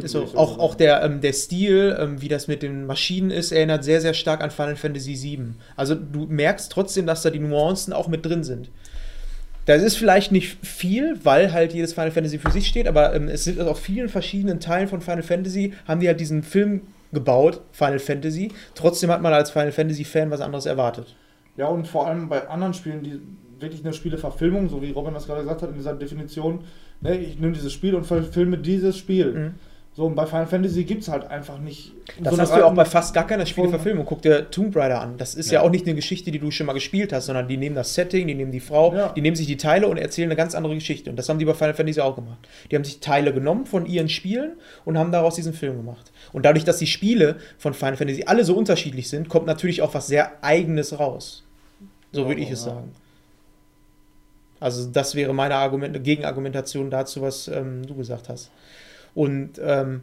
Ist 0.02 0.16
auch, 0.16 0.28
sagen. 0.28 0.60
auch 0.60 0.74
der, 0.76 1.02
ähm, 1.02 1.20
der 1.20 1.32
Stil, 1.32 1.96
ähm, 1.98 2.22
wie 2.22 2.28
das 2.28 2.46
mit 2.46 2.62
den 2.62 2.86
Maschinen 2.86 3.32
ist, 3.32 3.50
erinnert 3.50 3.82
sehr, 3.82 4.00
sehr 4.00 4.14
stark 4.14 4.42
an 4.42 4.52
Final 4.52 4.76
Fantasy 4.76 5.20
VII. 5.20 5.54
Also 5.74 5.96
du 5.96 6.26
merkst 6.26 6.70
trotzdem, 6.70 7.06
dass 7.06 7.22
da 7.22 7.30
die 7.30 7.40
Nuancen 7.40 7.92
auch 7.92 8.06
mit 8.06 8.24
drin 8.24 8.44
sind. 8.44 8.70
Das 9.66 9.82
ist 9.82 9.96
vielleicht 9.96 10.30
nicht 10.30 10.56
viel, 10.64 11.18
weil 11.24 11.52
halt 11.52 11.72
jedes 11.72 11.94
Final 11.94 12.12
Fantasy 12.12 12.38
für 12.38 12.50
sich 12.52 12.68
steht, 12.68 12.86
aber 12.86 13.14
ähm, 13.14 13.28
es 13.28 13.44
sind 13.44 13.60
auf 13.60 13.80
vielen 13.80 14.08
verschiedenen 14.08 14.60
Teilen 14.60 14.88
von 14.88 15.00
Final 15.00 15.22
Fantasy, 15.24 15.74
haben 15.86 16.00
die 16.00 16.06
halt 16.06 16.20
diesen 16.20 16.44
Film 16.44 16.82
gebaut, 17.12 17.60
Final 17.72 17.98
Fantasy. 17.98 18.52
Trotzdem 18.74 19.10
hat 19.10 19.22
man 19.22 19.32
als 19.32 19.50
Final 19.50 19.72
Fantasy-Fan 19.72 20.30
was 20.30 20.40
anderes 20.40 20.66
erwartet. 20.66 21.14
Ja, 21.56 21.66
und 21.66 21.86
vor 21.86 22.06
allem 22.06 22.28
bei 22.28 22.48
anderen 22.48 22.74
Spielen, 22.74 23.02
die 23.02 23.20
wirklich 23.60 23.84
eine 23.84 23.92
Spieleverfilmung, 23.92 24.68
so 24.68 24.80
wie 24.82 24.92
Robin 24.92 25.14
das 25.14 25.26
gerade 25.26 25.42
gesagt 25.42 25.62
hat 25.62 25.70
in 25.70 25.76
dieser 25.76 25.94
Definition, 25.94 26.60
ne, 27.00 27.18
ich 27.18 27.38
nehme 27.38 27.52
dieses 27.52 27.72
Spiel 27.72 27.94
und 27.94 28.06
verfilme 28.06 28.58
dieses 28.58 28.96
Spiel. 28.96 29.32
Mhm. 29.32 29.54
So, 29.92 30.06
und 30.06 30.14
bei 30.14 30.24
Final 30.24 30.46
Fantasy 30.46 30.84
gibt 30.84 31.02
es 31.02 31.08
halt 31.08 31.24
einfach 31.24 31.58
nicht. 31.58 31.92
Das 32.20 32.34
so 32.34 32.40
hast 32.40 32.54
du 32.54 32.58
ja 32.60 32.64
auch 32.64 32.74
bei 32.74 32.84
fast 32.84 33.12
gar 33.12 33.26
keiner 33.26 33.44
Spieleverfilmung. 33.44 34.06
Guck 34.06 34.22
dir 34.22 34.48
Tomb 34.48 34.74
Raider 34.76 35.00
an. 35.00 35.18
Das 35.18 35.34
ist 35.34 35.50
ja. 35.50 35.60
Ja. 35.60 35.66
auch 35.66 35.70
nicht 35.70 35.84
eine 35.84 35.96
Geschichte, 35.96 36.30
die 36.30 36.38
du 36.38 36.52
schon 36.52 36.66
mal 36.66 36.74
gespielt 36.74 37.12
hast, 37.12 37.26
sondern 37.26 37.48
die 37.48 37.56
nehmen 37.56 37.74
das 37.74 37.92
Setting, 37.94 38.28
die 38.28 38.34
nehmen 38.36 38.52
die 38.52 38.60
Frau, 38.60 38.94
Ja. 38.94 39.08
die 39.12 39.20
nehmen 39.20 39.34
sich 39.34 39.48
die 39.48 39.56
Teile 39.56 39.88
und 39.88 39.96
erzählen 39.98 40.28
eine 40.28 40.36
ganz 40.36 40.54
andere 40.54 40.74
Geschichte. 40.74 41.10
Und 41.10 41.16
das 41.16 41.28
haben 41.28 41.40
die 41.40 41.44
bei 41.44 41.54
Final 41.54 41.74
Fantasy 41.74 42.00
auch 42.00 42.14
gemacht. 42.14 42.38
Die 42.70 42.76
haben 42.76 42.84
sich 42.84 43.00
Teile 43.00 43.34
genommen 43.34 43.66
von 43.66 43.84
ihren 43.84 44.08
Spielen 44.08 44.52
und 44.84 44.96
haben 44.96 45.10
daraus 45.10 45.34
diesen 45.34 45.52
Film 45.54 45.76
gemacht. 45.78 46.12
Und 46.32 46.44
dadurch, 46.46 46.64
dass 46.64 46.78
die 46.78 46.86
Spiele 46.86 47.36
von 47.58 47.74
Final 47.74 47.96
Fantasy 47.96 48.22
alle 48.26 48.44
so 48.44 48.54
unterschiedlich 48.56 49.08
sind, 49.08 49.28
kommt 49.28 49.46
natürlich 49.46 49.82
auch 49.82 49.92
was 49.92 50.06
sehr 50.06 50.32
Eigenes 50.42 51.00
raus. 51.00 51.42
So 52.12 52.28
würde 52.28 52.40
ich 52.40 52.50
es 52.52 52.64
Ja. 52.64 52.72
sagen. 52.74 52.92
Also 54.60 54.88
das 54.90 55.14
wäre 55.14 55.32
meine 55.34 55.54
Argument 55.56 56.04
Gegenargumentation 56.04 56.90
dazu, 56.90 57.22
was 57.22 57.48
ähm, 57.48 57.84
du 57.86 57.94
gesagt 57.94 58.28
hast. 58.28 58.50
Und 59.14 59.60
ähm, 59.62 60.02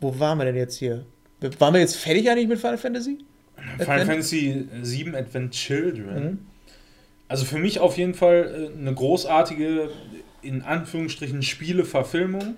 wo 0.00 0.18
waren 0.18 0.38
wir 0.38 0.44
denn 0.44 0.56
jetzt 0.56 0.76
hier? 0.76 1.04
Waren 1.58 1.74
wir 1.74 1.80
jetzt 1.80 1.96
fertig 1.96 2.30
eigentlich 2.30 2.48
mit 2.48 2.58
Final 2.58 2.78
Fantasy? 2.78 3.18
Final 3.78 4.00
Advent? 4.00 4.06
Fantasy 4.08 4.68
VII 4.82 5.16
Advent 5.16 5.52
Children. 5.52 6.24
Mhm. 6.24 6.38
Also 7.28 7.44
für 7.44 7.58
mich 7.58 7.80
auf 7.80 7.96
jeden 7.96 8.14
Fall 8.14 8.70
äh, 8.74 8.78
eine 8.78 8.94
großartige, 8.94 9.90
in 10.42 10.62
Anführungsstrichen, 10.62 11.42
Spieleverfilmung. 11.42 12.56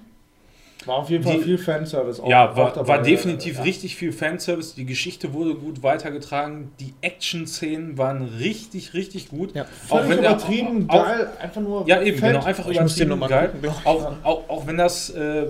War 0.87 0.97
auf 0.97 1.09
jeden 1.11 1.25
Fall 1.25 1.39
Die- 1.39 1.43
viel 1.45 1.59
Fanservice 1.59 2.21
auch. 2.23 2.29
ja, 2.29 2.51
auch 2.51 2.57
war, 2.57 2.73
dabei. 2.73 2.89
war 2.89 3.03
definitiv 3.03 3.57
Ja. 3.57 3.63
richtig 3.63 3.97
viel 3.97 4.13
Fanservice. 4.13 4.75
Die 4.75 4.85
Geschichte 4.85 5.33
wurde 5.33 5.55
gut 5.55 5.83
weitergetragen. 5.83 6.73
Die 6.81 6.93
Action-Szenen 7.01 7.97
waren 7.97 8.23
richtig, 8.39 8.95
richtig 8.95 9.29
gut. 9.29 9.55
Ja. 9.55 9.65
Völlig 9.89 10.11
wenn 10.11 10.23
der- 10.23 10.31
übertrieben, 10.33 10.85
auch- 10.91 11.05
geil, 11.07 11.29
einfach 11.41 11.61
nur. 11.61 11.87
Ja, 11.89 12.03
eben, 12.03 12.19
fett. 12.19 12.33
genau. 12.35 12.45
Einfach 12.45 12.69
Ich 12.69 12.81
muss 12.81 12.97
den 12.97 13.11
übertrieben 13.11 13.29
geil. 13.63 13.71
gucken. 13.73 13.81
Auch, 13.85 14.13
auch, 14.25 14.49
auch 14.51 14.67
wenn 14.67 14.77
das 14.77 15.11
äh, 15.11 15.47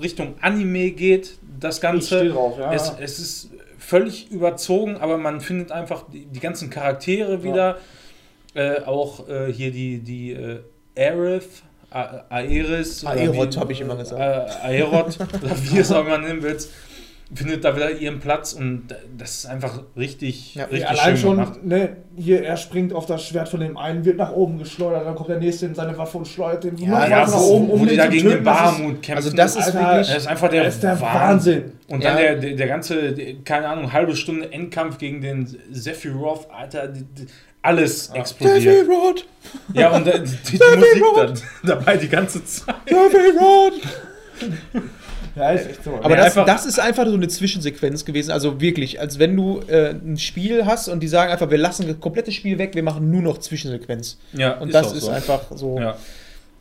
Richtung 0.00 0.34
Anime 0.40 0.90
geht, 0.90 1.34
das 1.60 1.80
Ganze. 1.80 2.28
drauf, 2.28 2.58
ja. 2.58 2.72
Es, 2.72 2.92
es 3.00 3.18
ist 3.18 3.50
völlig 3.78 4.30
überzogen, 4.30 4.96
aber 4.96 5.18
man 5.18 5.40
findet 5.40 5.70
einfach 5.70 6.04
die, 6.12 6.26
die 6.26 6.40
ganzen 6.40 6.70
Charaktere 6.70 7.42
wieder. 7.44 7.78
Äh, 8.54 8.82
auch 8.82 9.28
äh, 9.28 9.50
hier 9.52 9.70
die, 9.70 10.00
die 10.00 10.32
äh, 10.32 10.60
Aerith, 10.96 11.62
A- 11.94 12.24
Aeris. 12.30 13.04
wie- 13.04 13.58
habe 13.58 13.72
ich 13.72 13.80
immer 13.80 13.96
gesagt. 13.96 14.20
Äh, 14.20 14.66
Aeroth, 14.80 15.18
oder 15.42 15.52
wie 15.62 15.78
es 15.78 15.92
auch 15.92 16.04
immer 16.06 16.18
nennen 16.18 16.42
willst, 16.42 16.70
findet 17.34 17.64
da 17.64 17.74
wieder 17.74 17.90
ihren 17.90 18.20
Platz 18.20 18.52
und 18.52 18.88
das 19.16 19.36
ist 19.36 19.46
einfach 19.46 19.80
richtig, 19.96 20.54
Ja, 20.54 20.64
richtig 20.64 20.80
Ja, 20.82 20.88
allein 20.88 21.16
schön 21.16 21.30
gemacht. 21.30 21.54
schon, 21.60 21.68
ne, 21.68 21.96
hier, 22.14 22.44
er 22.44 22.58
springt 22.58 22.92
auf 22.92 23.06
das 23.06 23.26
Schwert 23.26 23.48
von 23.48 23.60
dem 23.60 23.78
einen, 23.78 24.04
wird 24.04 24.18
nach 24.18 24.32
oben 24.32 24.58
geschleudert, 24.58 25.06
dann 25.06 25.14
kommt 25.14 25.30
der 25.30 25.38
nächste 25.38 25.64
in 25.64 25.74
seine 25.74 25.96
Waffe 25.96 26.18
und 26.18 26.28
schleudert 26.28 26.64
den 26.64 26.76
Ja, 26.76 26.88
noch 26.90 27.08
ja, 27.08 27.26
nach 27.26 27.40
oben, 27.40 27.68
wo 27.70 27.86
die 27.86 27.96
da 27.96 28.06
gegen 28.08 28.24
den 28.28 28.32
töten. 28.32 28.44
Das 28.44 28.54
ist- 28.56 28.62
Barmut 28.78 29.02
kämpfen. 29.02 29.14
Also 29.24 29.34
das 29.36 29.56
ist 29.56 29.64
Alter, 29.66 29.78
wirklich. 29.80 30.08
das 30.08 30.16
ist 30.18 30.26
einfach 30.26 30.48
der, 30.50 30.64
ist 30.66 30.82
der 30.82 31.00
Wahnsinn. 31.00 31.12
Wahnsinn. 31.62 31.72
Und 31.88 32.04
dann 32.04 32.16
Ja. 32.18 32.22
der, 32.22 32.36
der, 32.36 32.54
der 32.56 32.66
ganze, 32.66 33.12
der, 33.12 33.34
keine 33.44 33.66
Ahnung, 33.68 33.90
halbe 33.94 34.14
Stunde 34.14 34.52
Endkampf 34.52 34.98
gegen 34.98 35.22
den 35.22 35.46
Sephiroth, 35.70 36.48
Alter, 36.50 36.88
die, 36.88 37.02
die, 37.04 37.26
alles 37.62 38.10
explodiert. 38.10 38.62
Sephiroth! 38.62 39.26
Ja, 39.74 39.90
und 39.96 40.06
äh, 40.06 40.20
die, 40.22 40.30
die, 40.52 40.58
die 40.58 40.76
Musik 40.76 41.02
dann 41.16 41.34
dabei 41.64 41.96
die 41.96 42.08
ganze 42.08 42.44
Zeit. 42.44 42.74
Sephiroth! 42.88 43.74
Ja, 45.34 45.50
ist 45.52 45.66
echt 45.70 45.84
so. 45.84 45.94
Aber 45.96 46.10
Ja, 46.10 46.16
das, 46.16 46.26
einfach- 46.26 46.44
das 46.46 46.66
ist 46.66 46.78
einfach 46.78 47.06
so 47.06 47.14
eine 47.14 47.28
Zwischensequenz 47.28 48.04
gewesen. 48.04 48.32
Also 48.32 48.60
wirklich, 48.60 49.00
als 49.00 49.18
wenn 49.18 49.34
du 49.36 49.60
äh, 49.66 49.90
ein 49.90 50.18
Spiel 50.18 50.66
hast 50.66 50.88
und 50.88 51.00
die 51.00 51.08
sagen 51.08 51.32
einfach, 51.32 51.50
wir 51.50 51.56
lassen 51.58 51.86
das 51.88 51.98
komplette 52.00 52.32
Spiel 52.32 52.58
weg, 52.58 52.74
wir 52.74 52.82
machen 52.82 53.10
nur 53.10 53.22
noch 53.22 53.38
Zwischensequenz. 53.38 54.18
Ja, 54.34 54.58
Und 54.58 54.74
das 54.74 54.88
auch 54.88 54.94
ist 54.94 55.04
so. 55.04 55.10
einfach 55.10 55.40
so. 55.54 55.78
Ja. 55.78 55.96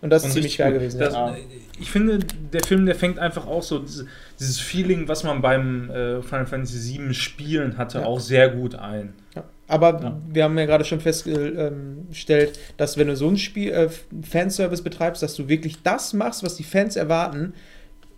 Und 0.02 0.10
das 0.10 0.24
Und 0.24 0.30
ist 0.30 0.34
ziemlich 0.36 0.58
geil 0.58 0.72
gut. 0.72 0.80
gewesen. 0.80 1.00
Das, 1.00 1.14
ja. 1.14 1.36
Ich 1.80 1.92
finde, 1.92 2.20
der 2.54 2.64
Film, 2.64 2.86
der 2.86 2.96
fängt 2.96 3.20
einfach 3.20 3.46
auch 3.46 3.62
so 3.62 3.80
diese, 3.80 4.08
dieses 4.40 4.60
Feeling, 4.60 5.08
was 5.08 5.24
man 5.24 5.42
beim 5.42 5.90
äh, 5.92 6.22
Final 6.22 6.46
Fantasy 6.48 6.98
VII 6.98 7.14
Spielen 7.14 7.78
hatte, 7.78 8.00
Ja. 8.00 8.06
auch 8.06 8.20
sehr 8.20 8.50
gut 8.50 8.76
ein. 8.76 9.14
Ja. 9.36 9.44
Aber 9.72 10.02
Ja. 10.02 10.22
wir 10.28 10.44
haben 10.44 10.58
ja 10.58 10.66
gerade 10.66 10.84
schon 10.84 11.00
festgestellt, 11.00 12.60
dass 12.78 12.98
wenn 12.98 13.08
du 13.08 13.16
so 13.16 13.30
ein 13.30 13.38
Spiel, 13.38 13.72
äh, 13.72 13.90
Fanservice 14.22 14.84
betreibst, 14.84 15.24
dass 15.24 15.34
du 15.36 15.48
wirklich 15.48 15.82
das 15.82 16.12
machst, 16.14 16.44
was 16.44 16.58
die 16.58 16.64
Fans 16.64 16.98
erwarten, 16.98 17.54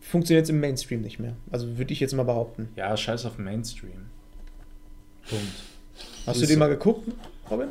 funktioniert 0.01 0.45
es 0.45 0.49
im 0.49 0.59
Mainstream 0.59 1.01
nicht 1.01 1.19
mehr. 1.19 1.35
Also 1.51 1.77
würde 1.77 1.93
ich 1.93 1.99
jetzt 1.99 2.13
mal 2.13 2.23
behaupten. 2.23 2.69
Ja, 2.75 2.97
scheiß 2.97 3.25
auf 3.25 3.37
Mainstream. 3.37 4.07
Punkt. 5.29 5.45
Hast 6.25 6.37
Ist 6.37 6.41
du 6.43 6.47
den 6.47 6.53
so. 6.55 6.59
mal 6.59 6.69
geguckt, 6.69 7.07
Robin? 7.51 7.69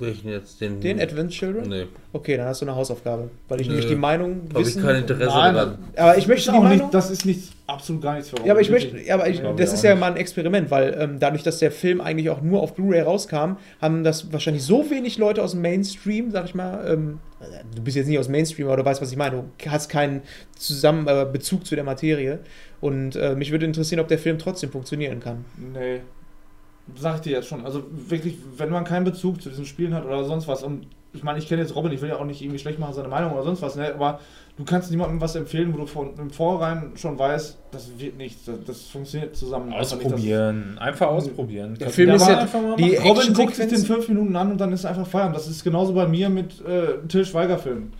Welchen 0.00 0.28
jetzt? 0.30 0.60
Den, 0.60 0.80
Den 0.80 1.00
Advent 1.00 1.32
Children? 1.32 1.68
Nee. 1.68 1.86
Okay, 2.12 2.36
dann 2.36 2.46
hast 2.46 2.62
du 2.62 2.66
eine 2.66 2.76
Hausaufgabe. 2.76 3.30
Weil 3.48 3.60
ich 3.60 3.66
Nö. 3.66 3.74
nämlich 3.74 3.90
die 3.90 3.96
Meinung 3.96 4.42
Habe 4.50 4.60
ich 4.60 4.68
wissen. 4.68 4.82
kein 4.82 4.96
Interesse 4.96 5.26
Nein, 5.36 5.54
dran. 5.54 5.78
aber 5.96 6.16
ich 6.16 6.28
möchte 6.28 6.50
die 6.52 6.56
auch 6.56 6.62
Meinung. 6.62 6.78
nicht, 6.78 6.94
das 6.94 7.10
ist 7.10 7.26
nicht, 7.26 7.52
absolut 7.66 8.02
gar 8.02 8.14
nichts 8.14 8.30
für 8.30 8.36
Ja, 8.46 8.52
aber 8.52 8.60
ich 8.60 8.70
möchte, 8.70 8.96
ja, 9.00 9.14
aber 9.14 9.28
ich, 9.28 9.40
Ja, 9.40 9.52
das 9.52 9.72
ist 9.72 9.82
ja 9.82 9.90
nicht. 9.90 10.00
mal 10.00 10.12
ein 10.12 10.16
Experiment, 10.16 10.70
weil 10.70 10.96
ähm, 10.98 11.16
dadurch, 11.18 11.42
dass 11.42 11.58
der 11.58 11.72
Film 11.72 12.00
eigentlich 12.00 12.30
auch 12.30 12.40
nur 12.42 12.62
auf 12.62 12.74
Blu-ray 12.74 13.00
rauskam, 13.00 13.56
haben 13.80 14.04
das 14.04 14.32
wahrscheinlich 14.32 14.62
so 14.62 14.88
wenig 14.90 15.18
Leute 15.18 15.42
aus 15.42 15.50
dem 15.50 15.62
Mainstream, 15.62 16.30
sag 16.30 16.44
ich 16.44 16.54
mal, 16.54 16.84
ähm, 16.92 17.18
du 17.74 17.82
bist 17.82 17.96
jetzt 17.96 18.06
nicht 18.06 18.18
aus 18.20 18.26
dem 18.26 18.32
Mainstream, 18.32 18.68
aber 18.68 18.76
du 18.76 18.84
weißt, 18.84 19.02
was 19.02 19.10
ich 19.10 19.16
meine, 19.18 19.36
du 19.58 19.70
hast 19.70 19.88
keinen 19.88 20.22
Zusammen 20.56 21.08
äh, 21.08 21.26
Bezug 21.30 21.66
zu 21.66 21.74
der 21.74 21.84
Materie 21.84 22.38
und 22.80 23.16
äh, 23.16 23.34
mich 23.34 23.50
würde 23.50 23.66
interessieren, 23.66 24.00
ob 24.00 24.06
der 24.08 24.18
Film 24.18 24.38
trotzdem 24.38 24.70
funktionieren 24.70 25.18
kann. 25.20 25.44
Nee. 25.56 26.00
Sag 26.96 27.16
ich 27.16 27.20
dir 27.22 27.32
jetzt 27.32 27.48
schon. 27.48 27.64
Also 27.64 27.82
wirklich, 28.08 28.36
wenn 28.56 28.70
man 28.70 28.84
keinen 28.84 29.04
Bezug 29.04 29.42
zu 29.42 29.48
diesen 29.50 29.66
Spielen 29.66 29.94
hat 29.94 30.04
oder 30.04 30.24
sonst 30.24 30.48
was, 30.48 30.62
und 30.62 30.86
ich 31.12 31.22
meine, 31.22 31.38
ich 31.38 31.48
kenne 31.48 31.62
jetzt 31.62 31.74
Robin, 31.74 31.92
ich 31.92 32.00
will 32.02 32.08
ja 32.10 32.16
auch 32.16 32.24
nicht 32.24 32.40
irgendwie 32.42 32.58
schlecht 32.58 32.78
machen, 32.78 32.92
seine 32.94 33.08
Meinung 33.08 33.32
oder 33.32 33.42
sonst 33.42 33.62
was, 33.62 33.76
ne? 33.76 33.92
aber 33.94 34.20
du 34.56 34.64
kannst 34.64 34.90
niemandem 34.90 35.20
was 35.20 35.34
empfehlen, 35.36 35.72
wo 35.72 35.78
du 35.78 35.86
von 35.86 36.10
im 36.18 36.30
Vorrein 36.30 36.92
schon 36.96 37.18
weißt, 37.18 37.56
das 37.70 37.90
wird 37.98 38.16
nichts, 38.18 38.44
das, 38.44 38.56
das 38.66 38.82
funktioniert 38.82 39.34
zusammen. 39.36 39.72
einfach 39.72 39.96
nicht. 39.96 40.06
Ausprobieren. 40.06 40.76
Einfach 40.78 41.06
ausprobieren. 41.08 41.76
Der 41.80 41.90
Film 41.90 42.10
ist 42.10 42.28
ja- 42.28 42.38
einfach 42.40 42.60
mal 42.60 42.76
die- 42.76 42.96
machen. 42.96 43.06
Robin 43.08 43.32
guckt 43.34 43.54
sich 43.54 43.68
den 43.68 43.78
fünf 43.84 44.08
Minuten 44.08 44.36
an 44.36 44.52
und 44.52 44.58
dann 44.60 44.72
ist 44.72 44.84
einfach 44.84 45.06
Feierabend. 45.06 45.36
Das 45.36 45.48
ist 45.48 45.64
genauso 45.64 45.94
bei 45.94 46.06
mir 46.06 46.28
mit 46.28 46.60
äh, 46.66 46.98
Till 47.08 47.24
Schweiger-Film. 47.24 47.92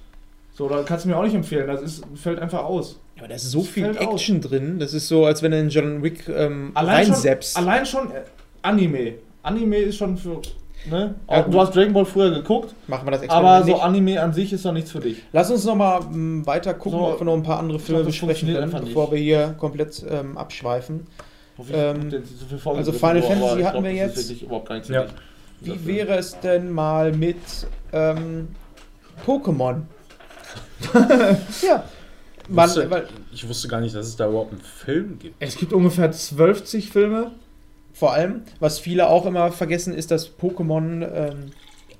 So, 0.53 0.69
da 0.69 0.83
kannst 0.83 1.05
du 1.05 1.09
mir 1.11 1.17
auch 1.17 1.23
nicht 1.23 1.35
empfehlen, 1.37 1.67
das 1.69 1.81
ist, 1.83 2.05
fällt 2.17 2.41
einfach 2.41 2.65
aus. 2.65 2.99
Ja, 3.17 3.23
aber 3.23 3.29
da 3.29 3.37
ist 3.37 3.51
so 3.51 3.61
Das 3.61 3.69
viel 3.69 3.85
fällt 3.85 3.99
aus. 4.01 4.13
Action 4.15 4.41
drin, 4.41 4.79
das 4.81 4.93
ist 4.93 5.07
so, 5.09 5.25
als 5.25 5.41
wenn 5.43 5.53
du 5.53 5.59
in 5.61 5.69
John 5.69 6.03
Wick 6.03 6.29
ähm, 6.29 6.73
Allein 6.75 7.05
schon, 7.07 7.15
reinseppst. 7.15 7.57
allein 7.57 7.87
schon 7.87 8.11
äh, 8.11 8.23
Anime. 8.63 9.15
Anime 9.43 9.77
ist 9.77 9.97
schon 9.97 10.17
für. 10.17 10.41
Ne? 10.89 11.17
Ja, 11.29 11.43
du 11.43 11.61
hast 11.61 11.75
Dragon 11.75 11.93
Ball 11.93 12.05
früher 12.05 12.31
geguckt, 12.31 12.73
Machen 12.87 13.07
wir 13.07 13.11
das 13.11 13.29
aber 13.29 13.63
so 13.65 13.73
nicht. 13.73 13.83
Anime 13.83 14.23
an 14.23 14.33
sich 14.33 14.53
ist 14.53 14.65
doch 14.65 14.73
nichts 14.73 14.93
für 14.93 15.01
dich. 15.01 15.23
Lass 15.33 15.51
uns 15.51 15.65
noch 15.65 15.75
mal 15.75 16.01
m, 16.03 16.47
weiter 16.47 16.73
gucken, 16.75 17.01
So, 17.01 17.07
ob 17.09 17.21
wir 17.21 17.25
noch 17.25 17.35
ein 17.35 17.43
paar 17.43 17.59
andere 17.59 17.81
Filme 17.81 18.03
glaub, 18.03 18.11
besprechen 18.13 18.55
können, 18.55 18.71
bevor 18.71 19.11
wir 19.11 19.19
hier 19.19 19.57
komplett 19.59 20.05
ähm, 20.09 20.39
abschweifen. 20.39 21.07
Ähm, 21.73 22.23
also 22.65 22.93
Final 22.93 23.23
Fantasy 23.23 23.63
hatten 23.63 23.83
wir 23.83 23.93
jetzt. 23.93 24.17
Das 24.17 24.23
ist 24.23 24.29
wirklich 24.29 24.43
überhaupt 24.45 24.69
gar 24.69 24.75
nichts 24.77 24.89
Ja. 24.89 25.07
Wie 25.61 25.87
wäre 25.87 26.17
es 26.17 26.39
denn 26.39 26.71
mal 26.71 27.13
mit 27.13 27.37
ähm, 27.93 28.49
Pokémon? 29.27 29.83
ja. 31.63 31.85
Man, 32.49 32.69
wusste, 32.69 33.09
ich 33.33 33.49
wusste 33.49 33.69
gar 33.69 33.81
nicht, 33.81 33.95
dass 33.95 34.07
es 34.07 34.17
da 34.17 34.29
überhaupt 34.29 34.53
einen 34.53 34.63
Film 34.63 35.19
gibt. 35.19 35.35
Es 35.41 35.57
gibt 35.57 35.73
ungefähr 35.73 36.11
12 36.11 36.89
Filme. 36.91 37.33
Vor 37.99 38.13
allem, 38.13 38.43
was 38.61 38.79
viele 38.79 39.09
auch 39.09 39.27
immer 39.27 39.51
vergessen, 39.53 39.93
ist, 39.95 40.11
dass 40.11 40.31
Pokémon 40.39 41.07
ähm, 41.13 41.51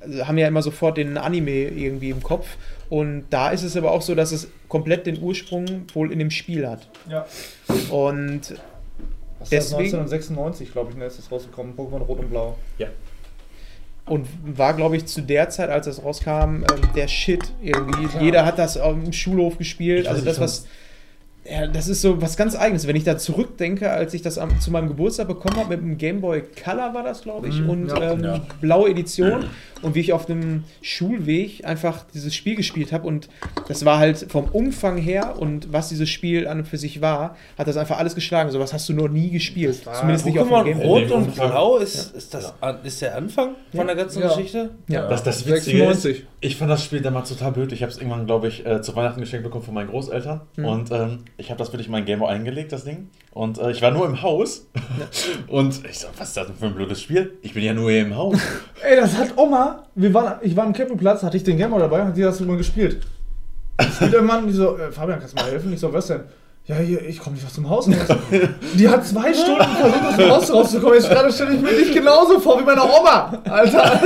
also 0.01 0.29
haben 0.29 0.39
ja 0.39 0.47
immer 0.47 0.63
sofort 0.63 0.97
den 0.97 1.19
Anime 1.19 1.51
irgendwie 1.51 2.11
im 2.11 2.23
Kopf. 2.23 2.47
Und 2.89 3.25
da 3.31 3.51
ist 3.51 3.65
es 3.65 3.77
aber 3.77 3.91
auch 3.91 4.03
so, 4.03 4.15
dass 4.15 4.31
es 4.33 4.49
komplett 4.69 5.07
den 5.07 5.21
Ursprung 5.21 5.83
wohl 5.93 6.13
in 6.13 6.21
dem 6.21 6.31
Spiel 6.31 6.69
hat. 6.69 6.87
Ja. 7.09 7.27
Und 7.91 8.43
Das 9.41 9.53
ist 9.53 9.53
Deswegen- 9.53 9.85
1996, 9.97 10.73
glaube 10.73 10.91
ich, 10.91 10.97
ne, 10.97 11.05
ist 11.07 11.19
das 11.19 11.31
rausgekommen. 11.31 11.75
Pokémon 11.77 11.99
Rot 12.03 12.19
und 12.21 12.31
Blau. 12.31 12.57
Und 14.07 14.27
war, 14.57 14.75
glaube 14.75 14.97
ich, 14.97 15.07
zu 15.07 15.21
der 15.21 15.49
Zeit, 15.51 15.69
als 15.69 15.87
das 15.87 16.03
rauskam, 16.03 16.31
ähm, 16.31 16.65
der 16.97 17.09
Shit 17.09 17.53
irgendwie. 17.63 18.09
Ja. 18.15 18.21
Jeder 18.23 18.47
hat 18.47 18.59
das 18.59 18.79
auf 18.79 18.95
dem 18.95 19.13
Schulhof 19.13 19.59
gespielt. 19.59 20.07
Also 20.09 20.25
das, 20.25 20.41
was. 20.41 20.67
Ja, 21.51 21.67
das 21.67 21.89
ist 21.89 22.03
so 22.03 22.21
was 22.21 22.37
ganz 22.37 22.55
Eigenes. 22.57 22.87
Wenn 22.87 22.97
ich 22.97 23.05
da 23.05 23.17
zurückdenke, 23.17 23.91
als 23.91 24.13
ich 24.15 24.23
das 24.23 24.37
am, 24.39 24.61
zu 24.61 24.71
meinem 24.71 24.89
Geburtstag 24.89 25.29
bekommen 25.29 25.57
habe, 25.57 25.71
mit 25.77 25.81
dem 25.81 25.97
Game 25.99 26.21
Boy 26.21 26.43
Color 26.63 26.93
war 26.95 27.03
das, 27.03 27.23
glaube 27.23 27.49
ich, 27.49 27.63
und 27.67 27.89
ja. 27.89 28.13
ähm, 28.13 28.23
Ja. 28.25 28.41
blaue 28.61 28.91
Edition. 28.91 29.45
Und 29.81 29.95
wie 29.95 30.01
ich 30.01 30.13
auf 30.13 30.27
dem 30.27 30.65
Schulweg 30.83 31.65
einfach 31.65 32.05
dieses 32.13 32.35
Spiel 32.35 32.57
gespielt 32.57 32.93
habe. 32.93 33.07
Und 33.07 33.29
das 33.69 33.85
war 33.85 33.99
halt 34.01 34.27
vom 34.29 34.47
Umfang 34.47 34.97
her 34.97 35.37
und 35.39 35.73
was 35.73 35.89
dieses 35.89 36.11
Spiel 36.11 36.49
an 36.49 36.59
und 36.59 36.65
für 36.67 36.79
sich 36.79 37.01
war, 37.01 37.37
hat 37.57 37.69
das 37.69 37.77
einfach 37.77 37.99
alles 37.99 38.17
geschlagen. 38.17 38.51
Sowas 38.51 38.73
hast 38.73 38.89
du 38.89 38.93
noch 38.93 39.07
nie 39.09 39.31
gespielt. 39.31 39.83
Zumindest 39.93 40.27
nicht 40.27 40.39
auf 40.41 40.49
dem 40.49 40.65
Game 40.65 40.79
Boy. 40.81 41.05
Rot 41.05 41.13
und 41.13 41.35
Blau 41.37 41.77
ist, 41.79 42.13
ist, 42.17 42.35
das, 42.35 42.53
ist 42.83 43.03
der 43.03 43.17
Anfang 43.17 43.55
von 43.73 43.87
der 43.87 43.95
ganzen 43.95 44.21
Ja. 44.21 44.29
Geschichte? 44.29 44.71
Ja. 44.89 45.09
Das, 45.09 45.23
das 45.23 45.47
Witzige 45.47 45.79
96. 45.79 46.19
ist, 46.19 46.27
ich 46.41 46.57
fand 46.57 46.71
das 46.73 46.85
Spiel 46.85 47.01
damals 47.01 47.29
total 47.29 47.53
blöd. 47.53 47.71
Ich 47.73 47.83
habe 47.83 47.93
es 47.93 47.99
irgendwann, 47.99 48.27
glaube 48.27 48.49
ich, 48.49 48.67
äh, 48.67 48.83
zu 48.83 48.97
Weihnachten 48.97 49.21
geschenkt 49.21 49.45
bekommen 49.45 49.65
von 49.65 49.75
meinen 49.75 49.91
Großeltern. 49.91 50.41
Und 50.57 50.91
ähm, 50.91 51.21
ich 51.39 51.51
habe 51.51 51.59
das 51.59 51.73
wirklich 51.73 51.87
in 51.87 51.93
mein 51.93 52.05
Gameboy 52.05 52.29
eingelegt, 52.29 52.73
das 52.73 52.85
Ding. 52.85 53.11
Und 53.31 53.59
äh, 53.59 53.71
ich 53.71 53.81
war 53.81 53.93
nur 53.93 54.05
im 54.07 54.23
Haus. 54.23 54.67
Und 55.47 55.85
ich 55.89 56.01
so, 56.01 56.09
was 56.19 56.29
ist 56.29 56.37
das 56.37 56.49
denn 56.49 56.57
für 56.57 56.67
ein 56.67 56.75
blödes 56.75 57.01
Spiel? 57.01 57.39
Ich 57.43 57.55
bin 57.55 57.63
ja 57.63 57.73
nur 57.73 57.91
hier 57.91 58.03
im 58.03 58.17
Haus. 58.17 58.37
Ey, 58.83 58.97
das 58.97 59.17
hat 59.17 59.39
Oma. 59.39 59.85
Wir 59.95 60.13
waren, 60.13 60.39
ich 60.43 60.57
war 60.57 60.65
am 60.65 60.73
Campingplatz, 60.73 61.23
hatte 61.23 61.37
ich 61.37 61.45
den 61.45 61.57
Gamer 61.57 61.79
dabei, 61.79 62.05
hat 62.05 62.17
die 62.17 62.23
das 62.23 62.41
immer 62.41 62.57
gespielt. 62.57 63.07
Und 64.01 64.13
der 64.13 64.23
Mann, 64.23 64.49
die 64.49 64.53
so, 64.53 64.77
äh, 64.77 64.91
Fabian, 64.91 65.21
kannst 65.21 65.39
du 65.39 65.43
mal 65.43 65.51
helfen? 65.51 65.73
Ich 65.73 65.79
so, 65.79 65.93
was 65.93 66.09
denn? 66.09 66.25
Ja, 66.67 66.77
hier, 66.77 67.01
ich 67.09 67.19
komme 67.19 67.37
nicht 67.37 67.47
aus 67.47 67.55
dem 67.55 67.71
Haus 67.71 67.89
raus. 67.89 68.19
Die 68.75 68.87
hat 68.87 69.07
zwei 69.07 69.33
Stunden 69.33 69.65
versucht, 69.65 70.05
aus 70.05 70.17
dem 70.17 70.31
Haus 70.31 70.53
rauszukommen. 70.53 70.95
Jetzt 70.97 71.09
gerade 71.09 71.33
stelle 71.33 71.55
ich 71.55 71.63
mir 71.63 71.71
dich 71.71 71.95
genauso 71.95 72.39
vor 72.41 72.61
wie 72.61 72.65
meine 72.65 72.83
Oma. 72.83 73.41
Alter. 73.49 73.99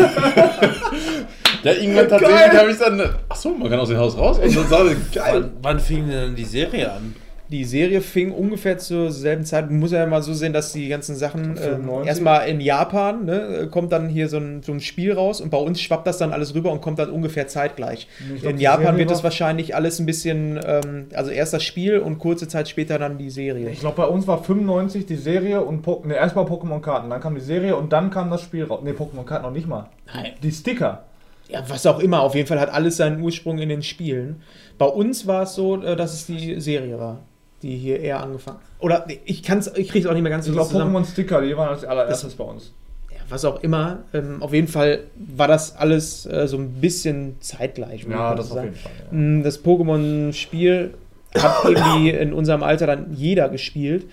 Ja, 1.63 1.73
irgendwann 1.73 2.09
tatsächlich 2.09 2.59
habe 2.61 2.71
ich 2.71 2.79
dann. 2.79 3.03
Achso, 3.29 3.51
man 3.51 3.71
kann 3.71 3.81
aus 3.81 3.89
dem 3.89 3.99
Haus 3.99 4.17
raus. 4.17 4.39
Und 4.39 4.57
dann 4.57 4.69
sah 4.69 4.85
ich, 4.87 5.13
geil. 5.13 5.33
Wann, 5.35 5.51
wann 5.63 5.81
fing 5.81 6.09
denn 6.09 6.35
die 6.35 6.45
Serie 6.45 6.93
an? 6.93 7.15
Die 7.53 7.65
Serie 7.65 8.01
fing 8.01 8.33
ungefähr 8.33 8.79
zur 8.79 9.13
selben 9.13 9.45
Zeit. 9.45 9.69
Man 9.69 9.79
muss 9.79 9.93
ja 9.93 10.07
mal 10.07 10.23
so 10.23 10.33
sehen, 10.33 10.55
dass 10.55 10.73
die 10.73 10.89
ganzen 10.89 11.15
Sachen 11.17 11.59
äh, 11.59 11.61
95. 11.61 12.09
erstmal 12.09 12.49
in 12.49 12.63
Japan 12.63 13.27
ne, 13.27 13.69
kommt 13.71 13.93
dann 13.93 14.09
hier 14.09 14.31
so 14.31 14.39
ein, 14.39 14.63
so 14.63 14.73
ein 14.73 14.81
Spiel 14.81 15.13
raus 15.13 15.43
und 15.43 15.51
bei 15.51 15.59
uns 15.59 15.79
schwappt 15.79 16.07
das 16.07 16.17
dann 16.17 16.33
alles 16.33 16.55
rüber 16.55 16.73
und 16.73 16.81
kommt 16.81 16.99
dann 16.99 17.11
ungefähr 17.11 17.49
zeitgleich. 17.49 18.09
Ich 18.35 18.41
glaub, 18.41 18.53
in 18.55 18.59
Japan 18.59 18.97
wird 18.97 19.11
es 19.11 19.23
wahrscheinlich 19.23 19.77
alles 19.77 19.99
ein 19.99 20.07
bisschen, 20.07 20.59
ähm, 20.65 21.09
also 21.13 21.31
erst 21.31 21.53
das 21.53 21.63
Spiel 21.63 21.99
und 21.99 22.19
kurze 22.19 22.49
Zeit 22.49 22.71
später 22.71 22.99
dann 22.99 23.19
die 23.19 23.29
Serie. 23.29 23.69
Ich 23.69 23.81
glaube, 23.81 23.97
bei 23.97 24.07
uns 24.07 24.27
war 24.27 24.43
95 24.43 25.05
die 25.05 25.17
Serie 25.17 25.61
und 25.61 25.83
po 25.83 26.03
ne, 26.07 26.15
erst 26.15 26.35
mal 26.35 26.47
Pokémon-Karten, 26.47 27.11
dann 27.11 27.21
kam 27.21 27.35
die 27.35 27.43
Serie 27.43 27.77
und 27.77 27.93
dann 27.93 28.09
kam 28.09 28.31
das 28.31 28.41
Spiel 28.41 28.65
raus. 28.65 28.81
Ne, 28.83 28.93
Pokémon-Karten 28.93 29.43
noch 29.45 29.53
nicht 29.53 29.69
mal. 29.69 29.91
Nein. 30.15 30.33
Die 30.43 30.53
Sticker. 30.53 31.05
Ja, 31.53 31.63
was 31.69 31.85
auch 31.87 31.99
immer, 31.99 32.21
auf 32.23 32.35
jeden 32.35 32.49
Fall 32.49 32.59
hat 32.61 32.71
alles 32.73 32.97
seinen 32.97 33.21
Ursprung 33.23 33.59
in 33.59 33.69
den 33.69 33.83
Spielen. 33.83 34.43
Bei 34.79 34.87
uns 34.87 35.27
war 35.27 35.43
es 35.43 35.55
so, 35.55 35.83
äh, 35.83 35.97
dass 35.97 36.15
es 36.15 36.27
die 36.27 36.61
Serie 36.61 36.99
war, 36.99 37.21
die 37.63 37.77
hier 37.77 38.01
eher 38.01 38.23
angefangen. 38.23 38.59
Oder 38.79 39.07
ich 39.27 39.43
kann's, 39.43 39.71
ich 39.77 39.89
kriege 39.89 40.01
es 40.01 40.07
auch 40.07 40.15
nicht 40.15 40.23
mehr 40.23 40.33
ganz 40.33 40.47
so 40.47 40.55
zusammen. 40.55 40.95
Pokémon-Sticker, 40.97 41.43
die 41.43 41.57
waren 41.57 41.69
als 41.69 41.85
allererstes 41.85 42.35
bei 42.35 42.45
uns. 42.45 42.73
Ja, 43.11 43.19
was 43.29 43.45
auch 43.45 43.63
immer. 43.63 43.99
Ähm, 44.15 44.43
auf 44.43 44.53
jeden 44.55 44.69
Fall 44.69 45.01
war 45.15 45.47
das 45.47 45.77
alles 45.77 46.25
äh, 46.27 46.49
so 46.49 46.57
ein 46.57 46.71
bisschen 46.81 47.37
zeitgleich. 47.41 48.05
Ja, 48.09 48.35
das 48.35 48.47
auf 48.49 48.55
sagen. 48.55 48.69
jeden 48.69 48.79
Fall. 48.79 48.93
Ja. 49.11 49.17
Mm, 49.19 49.43
Das 49.43 49.63
Pokémon-Spiel 49.63 50.95
hat 51.39 51.55
irgendwie 51.65 52.11
in 52.11 52.33
unserem 52.33 52.63
Alter 52.63 52.87
dann 52.87 53.13
jeder 53.15 53.49
gespielt 53.51 54.07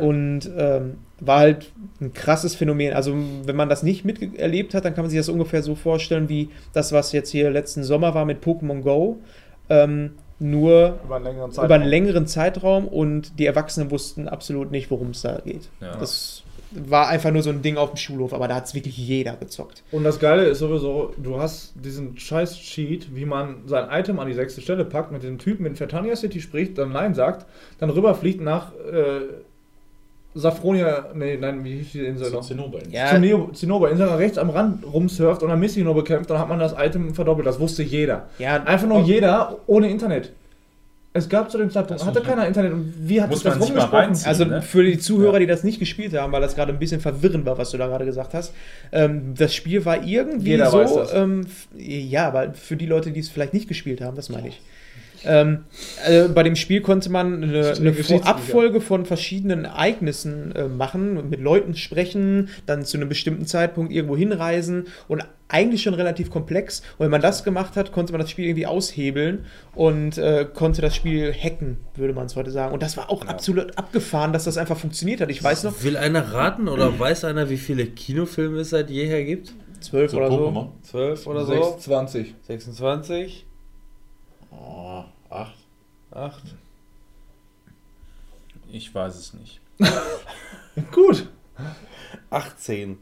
und 0.00 0.48
ähm, 0.56 0.94
war 1.20 1.38
halt 1.38 1.72
ein 2.00 2.12
krasses 2.12 2.54
Phänomen. 2.54 2.92
Also 2.92 3.14
wenn 3.44 3.56
man 3.56 3.68
das 3.68 3.82
nicht 3.82 4.04
miterlebt 4.04 4.74
hat, 4.74 4.84
dann 4.84 4.94
kann 4.94 5.04
man 5.04 5.10
sich 5.10 5.18
das 5.18 5.28
ungefähr 5.28 5.62
so 5.62 5.74
vorstellen 5.74 6.28
wie 6.28 6.50
das, 6.72 6.92
was 6.92 7.12
jetzt 7.12 7.30
hier 7.30 7.50
letzten 7.50 7.84
Sommer 7.84 8.14
war 8.14 8.24
mit 8.24 8.42
Pokémon 8.44 8.82
Go. 8.82 9.18
Ähm, 9.68 10.12
nur 10.40 10.98
Über 11.04 11.16
einen 11.16 11.24
längeren 11.24 11.50
Zeitraum. 11.52 11.64
über 11.66 11.74
einen 11.76 11.84
längeren 11.88 12.26
Zeitraum 12.26 12.88
und 12.88 13.38
die 13.38 13.46
Erwachsenen 13.46 13.90
wussten 13.90 14.28
absolut 14.28 14.70
nicht, 14.72 14.90
worum 14.90 15.10
es 15.10 15.22
da 15.22 15.38
geht. 15.44 15.70
Ja. 15.80 15.96
Das 15.96 16.42
war 16.72 17.06
einfach 17.08 17.30
nur 17.30 17.42
so 17.42 17.50
ein 17.50 17.62
Ding 17.62 17.76
auf 17.76 17.90
dem 17.90 17.96
Schulhof, 17.96 18.34
aber 18.34 18.48
da 18.48 18.56
hat 18.56 18.66
es 18.66 18.74
wirklich 18.74 18.98
jeder 18.98 19.36
gezockt. 19.36 19.84
Und 19.92 20.02
das 20.02 20.18
Geile 20.18 20.42
ist 20.46 20.58
sowieso, 20.58 21.14
du 21.16 21.38
hast 21.38 21.72
diesen 21.76 22.18
scheiß 22.18 22.56
Cheat, 22.56 23.14
wie 23.14 23.24
man 23.24 23.62
sein 23.66 23.88
Item 23.90 24.18
an 24.18 24.26
die 24.26 24.34
sechste 24.34 24.60
Stelle 24.60 24.84
packt, 24.84 25.12
mit 25.12 25.22
dem 25.22 25.38
Typen 25.38 25.66
in 25.66 25.76
Fertania 25.76 26.16
City 26.16 26.40
spricht, 26.40 26.76
dann 26.76 26.90
Nein 26.90 27.14
sagt, 27.14 27.46
dann 27.78 27.90
rüberfliegt 27.90 28.40
nach 28.40 28.72
äh, 28.74 29.20
Safronia, 30.34 31.06
nee, 31.14 31.36
nein, 31.40 31.64
wie 31.64 31.76
hieß 31.78 31.92
die 31.92 32.00
Insel 32.00 32.32
noch? 32.32 32.42
Zinnober. 32.42 32.80
Ja, 32.90 33.20
Zinnober-Insel 33.52 34.08
rechts 34.08 34.36
am 34.36 34.50
Rand 34.50 34.84
rumsurft 34.84 35.42
und 35.44 35.48
dann 35.48 35.60
Missino 35.60 35.94
bekämpft, 35.94 36.28
dann 36.30 36.38
hat 36.38 36.48
man 36.48 36.58
das 36.58 36.74
Item 36.76 37.14
verdoppelt. 37.14 37.46
Das 37.46 37.60
wusste 37.60 37.82
jeder. 37.84 38.28
ja 38.38 38.62
Einfach 38.64 38.88
nur 38.88 39.00
jeder 39.00 39.58
ohne 39.66 39.88
Internet. 39.88 40.32
Es 41.16 41.28
gab 41.28 41.48
zu 41.48 41.58
dem 41.58 41.70
Zeitpunkt, 41.70 42.04
hatte 42.04 42.20
keiner 42.22 42.44
Internet 42.48 42.72
und 42.72 42.92
wie 42.98 43.22
hat 43.22 43.30
Muss 43.30 43.38
sich 43.38 43.44
das 43.44 43.54
man 43.60 43.62
sich 43.68 43.76
mal 43.76 43.82
rumgesprochen? 43.82 44.04
reinziehen. 44.06 44.28
Also 44.28 44.44
ne? 44.46 44.62
für 44.62 44.82
die 44.82 44.98
Zuhörer, 44.98 45.38
die 45.38 45.46
das 45.46 45.62
nicht 45.62 45.78
gespielt 45.78 46.12
haben, 46.12 46.32
weil 46.32 46.40
das 46.40 46.56
gerade 46.56 46.72
ein 46.72 46.80
bisschen 46.80 47.00
verwirrend 47.00 47.46
war, 47.46 47.56
was 47.56 47.70
du 47.70 47.78
da 47.78 47.86
gerade 47.86 48.04
gesagt 48.04 48.34
hast. 48.34 48.52
Ähm, 48.90 49.34
das 49.38 49.54
Spiel 49.54 49.84
war 49.84 50.02
irgendwie 50.02 50.50
Jeder 50.50 50.70
so. 50.70 50.78
weiß 50.78 50.94
das. 50.94 51.14
Ähm, 51.14 51.46
ja, 51.76 52.26
aber 52.26 52.54
für 52.54 52.74
die 52.76 52.86
Leute, 52.86 53.12
die 53.12 53.20
es 53.20 53.28
vielleicht 53.28 53.54
nicht 53.54 53.68
gespielt 53.68 54.00
haben, 54.00 54.16
das 54.16 54.28
meine 54.28 54.48
ich. 54.48 54.60
Ähm, 55.26 55.64
äh, 56.06 56.28
bei 56.28 56.42
dem 56.42 56.56
Spiel 56.56 56.80
konnte 56.80 57.10
man 57.10 57.42
eine, 57.42 57.72
eine. 57.72 58.24
Abfolge 58.24 58.80
von 58.80 59.06
verschiedenen 59.06 59.64
Ereignissen 59.64 60.52
äh, 60.54 60.68
machen, 60.68 61.30
mit 61.30 61.40
Leuten 61.40 61.74
sprechen, 61.74 62.48
dann 62.66 62.84
zu 62.84 62.96
einem 62.96 63.08
bestimmten 63.08 63.46
Zeitpunkt 63.46 63.92
irgendwo 63.92 64.16
hinreisen 64.16 64.86
und 65.08 65.24
eigentlich 65.48 65.82
schon 65.82 65.94
relativ 65.94 66.30
komplex. 66.30 66.80
Und 66.98 67.04
wenn 67.04 67.10
man 67.10 67.20
das 67.20 67.44
gemacht 67.44 67.76
hat, 67.76 67.92
konnte 67.92 68.12
man 68.12 68.20
das 68.20 68.30
Spiel 68.30 68.46
irgendwie 68.46 68.66
aushebeln 68.66 69.44
und 69.74 70.18
äh, 70.18 70.46
konnte 70.52 70.82
das 70.82 70.96
Spiel 70.96 71.32
hacken, 71.32 71.78
würde 71.94 72.14
man 72.14 72.26
es 72.26 72.36
heute 72.36 72.50
sagen. 72.50 72.72
Und 72.72 72.82
das 72.82 72.96
war 72.96 73.10
auch 73.10 73.26
absolut 73.26 73.76
abgefahren, 73.78 74.32
dass 74.32 74.44
das 74.44 74.56
einfach 74.56 74.76
funktioniert 74.76 75.20
hat. 75.20 75.30
Ich 75.30 75.42
weiß 75.42 75.64
noch, 75.64 75.82
Will 75.82 75.96
einer 75.96 76.32
raten 76.32 76.68
oder 76.68 76.98
weiß 76.98 77.24
einer, 77.24 77.50
wie 77.50 77.58
viele 77.58 77.86
Kinofilme 77.86 78.60
es 78.60 78.70
seit 78.70 78.90
jeher 78.90 79.24
gibt? 79.24 79.52
zwölf 79.84 80.14
oder 80.14 80.30
so. 80.30 80.72
Zwölf 80.82 81.26
oder 81.26 81.44
so? 81.44 81.52
620. 81.52 82.34
26? 82.42 83.46
Oh, 84.50 85.04
acht. 85.34 85.58
Acht? 86.10 86.54
Ich 88.70 88.94
weiß 88.94 89.16
es 89.16 89.34
nicht. 89.34 89.60
Gut. 90.92 91.28
18. 92.30 92.98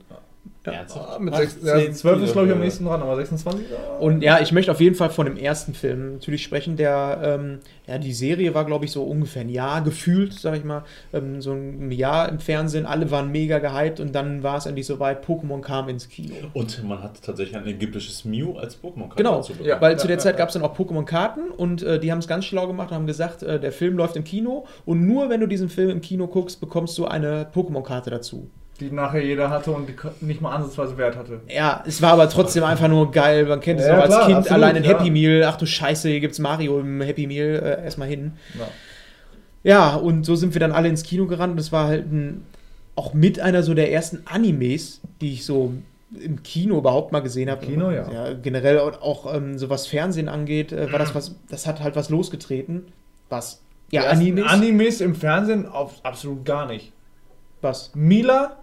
Ernsthaft? 0.71 1.09
Ah, 1.17 1.19
Mit 1.19 1.35
18 1.35 1.49
sechs, 1.61 1.65
ja, 1.65 1.93
12 1.93 2.23
ist 2.23 2.33
glaube 2.33 2.47
ich 2.49 2.53
am 2.53 2.61
nächsten 2.61 2.85
dran, 2.85 3.03
aber 3.03 3.17
26? 3.17 3.67
ah. 3.73 3.99
Und 3.99 4.23
ja, 4.23 4.41
ich 4.41 4.53
möchte 4.53 4.71
auf 4.71 4.81
jeden 4.81 4.95
Fall 4.95 5.11
von 5.11 5.27
dem 5.27 5.37
ersten 5.37 5.75
Film 5.75 6.15
natürlich 6.15 6.43
sprechen. 6.43 6.77
Der, 6.77 7.21
ähm, 7.23 7.59
ja, 7.87 7.99
die 7.99 8.13
Serie 8.13 8.55
war, 8.55 8.65
glaube 8.65 8.85
ich, 8.85 8.93
so 8.93 9.03
ungefähr 9.03 9.43
ein 9.43 9.49
Jahr 9.49 9.83
gefühlt, 9.83 10.35
sag 10.35 10.57
ich 10.57 10.65
mal, 10.65 10.85
ähm, 11.13 11.43
so 11.43 11.53
ein 11.53 11.91
Jahr 11.91 12.29
im 12.29 12.39
Fernsehen. 12.39 12.87
Alle 12.87 13.11
waren 13.11 13.33
mega 13.33 13.59
gehypt 13.59 13.99
und 14.01 14.15
dann 14.15 14.43
war 14.43 14.57
es 14.59 14.67
endlich 14.67 14.87
soweit. 14.87 15.25
Pokémon 15.27 15.61
kam 15.61 15.89
ins 15.89 16.09
Kino. 16.09 16.35
Und 16.55 16.83
man 16.85 17.03
hat 17.03 17.23
tatsächlich 17.23 17.57
ein 17.57 17.67
ägyptisches 17.67 18.25
Mew 18.25 18.57
als 18.59 18.77
Pokémon-Karte 18.81 19.17
Genau. 19.17 19.43
Ja. 19.65 19.81
weil 19.81 19.99
zu 19.99 20.07
der 20.07 20.19
Zeit 20.19 20.37
gab 20.37 20.49
es 20.49 20.55
dann 20.55 20.63
auch 20.63 20.77
Pokémon-Karten 20.79 21.51
und 21.57 21.83
äh, 21.83 21.99
die 21.99 22.11
haben 22.13 22.19
es 22.19 22.29
ganz 22.29 22.45
schlau 22.45 22.67
gemacht 22.67 22.91
und 22.91 22.97
haben 22.97 23.07
gesagt, 23.07 23.43
äh, 23.43 23.59
der 23.59 23.73
Film 23.73 23.97
läuft 23.97 24.17
im 24.17 24.25
Kino 24.25 24.67
und 24.85 25.07
nur 25.07 25.29
wenn 25.29 25.41
du 25.41 25.47
diesen 25.47 25.69
Film 25.69 25.91
im 25.91 26.01
Kino 26.01 26.27
guckst, 26.29 26.61
bekommst 26.61 26.97
du 26.99 27.07
eine 27.07 27.47
Pokémon-Karte 27.53 28.11
dazu. 28.11 28.49
Die 28.83 28.95
nachher 28.95 29.25
jeder 29.25 29.49
hatte 29.51 29.71
und 29.71 29.89
die 29.89 29.95
nicht 30.25 30.41
mal 30.41 30.55
ansatzweise 30.55 30.97
Wert 30.99 31.17
hatte. 31.17 31.41
Ja, 31.49 31.83
es 31.87 32.03
war 32.03 32.13
aber 32.15 32.29
trotzdem 32.29 32.65
einfach 32.65 32.89
nur 32.89 33.11
geil. 33.13 33.47
Man 33.47 33.61
kennt 33.61 33.81
es 33.81 33.87
Ja, 33.87 33.97
noch 33.97 34.03
als 34.03 34.15
klar, 34.15 34.27
Kind, 34.27 34.39
absolut, 34.39 34.63
allein 34.63 34.77
in 34.77 34.85
ja. 34.85 34.91
Happy 34.91 35.11
Meal. 35.11 35.45
Ach 35.45 35.57
du 35.57 35.67
Scheiße, 35.67 36.09
hier 36.09 36.21
gibt's 36.21 36.39
Mario 36.39 36.81
im 36.81 37.01
Happy 37.01 37.27
Meal. 37.27 37.79
Äh, 37.81 37.85
erstmal 37.85 38.09
hin. 38.09 38.33
Ja. 38.59 38.69
Ja, 39.65 39.95
und 39.95 40.25
so 40.25 40.35
sind 40.35 40.55
wir 40.55 40.61
dann 40.61 40.73
alle 40.73 40.89
ins 40.89 41.05
Kino 41.05 41.27
gerannt 41.27 41.53
und 41.53 41.59
es 41.61 41.71
war 41.71 41.87
halt 41.87 42.11
ein, 42.11 42.45
auch 42.97 43.15
mit 43.15 43.39
einer 43.39 43.63
so 43.63 43.75
der 43.75 43.93
ersten 43.93 44.23
Animes, 44.27 45.01
die 45.21 45.35
ich 45.35 45.45
so 45.45 45.73
im 46.21 46.43
Kino 46.43 46.79
überhaupt 46.79 47.13
mal 47.13 47.21
gesehen 47.21 47.49
habe. 47.49 47.65
Kino, 47.65 47.91
ja. 47.91 48.33
generell 48.35 48.79
auch, 48.81 49.33
ähm, 49.33 49.59
so 49.59 49.71
was 49.71 49.87
Fernsehen 49.87 50.29
angeht, 50.29 50.73
äh, 50.73 50.91
war 50.93 50.99
das 50.99 51.15
was, 51.15 51.37
das 51.49 51.67
hat 51.67 51.81
halt 51.81 51.95
was 51.97 52.11
losgetreten. 52.11 52.87
Was? 53.29 53.63
Ja, 53.91 54.05
Animes. 54.09 54.45
Animes 54.47 55.01
im 55.01 55.15
Fernsehen 55.15 55.67
auf, 55.67 56.01
absolut 56.03 56.45
gar 56.45 56.67
nicht. 56.67 56.93
was? 57.61 57.93
Mila? 57.95 58.57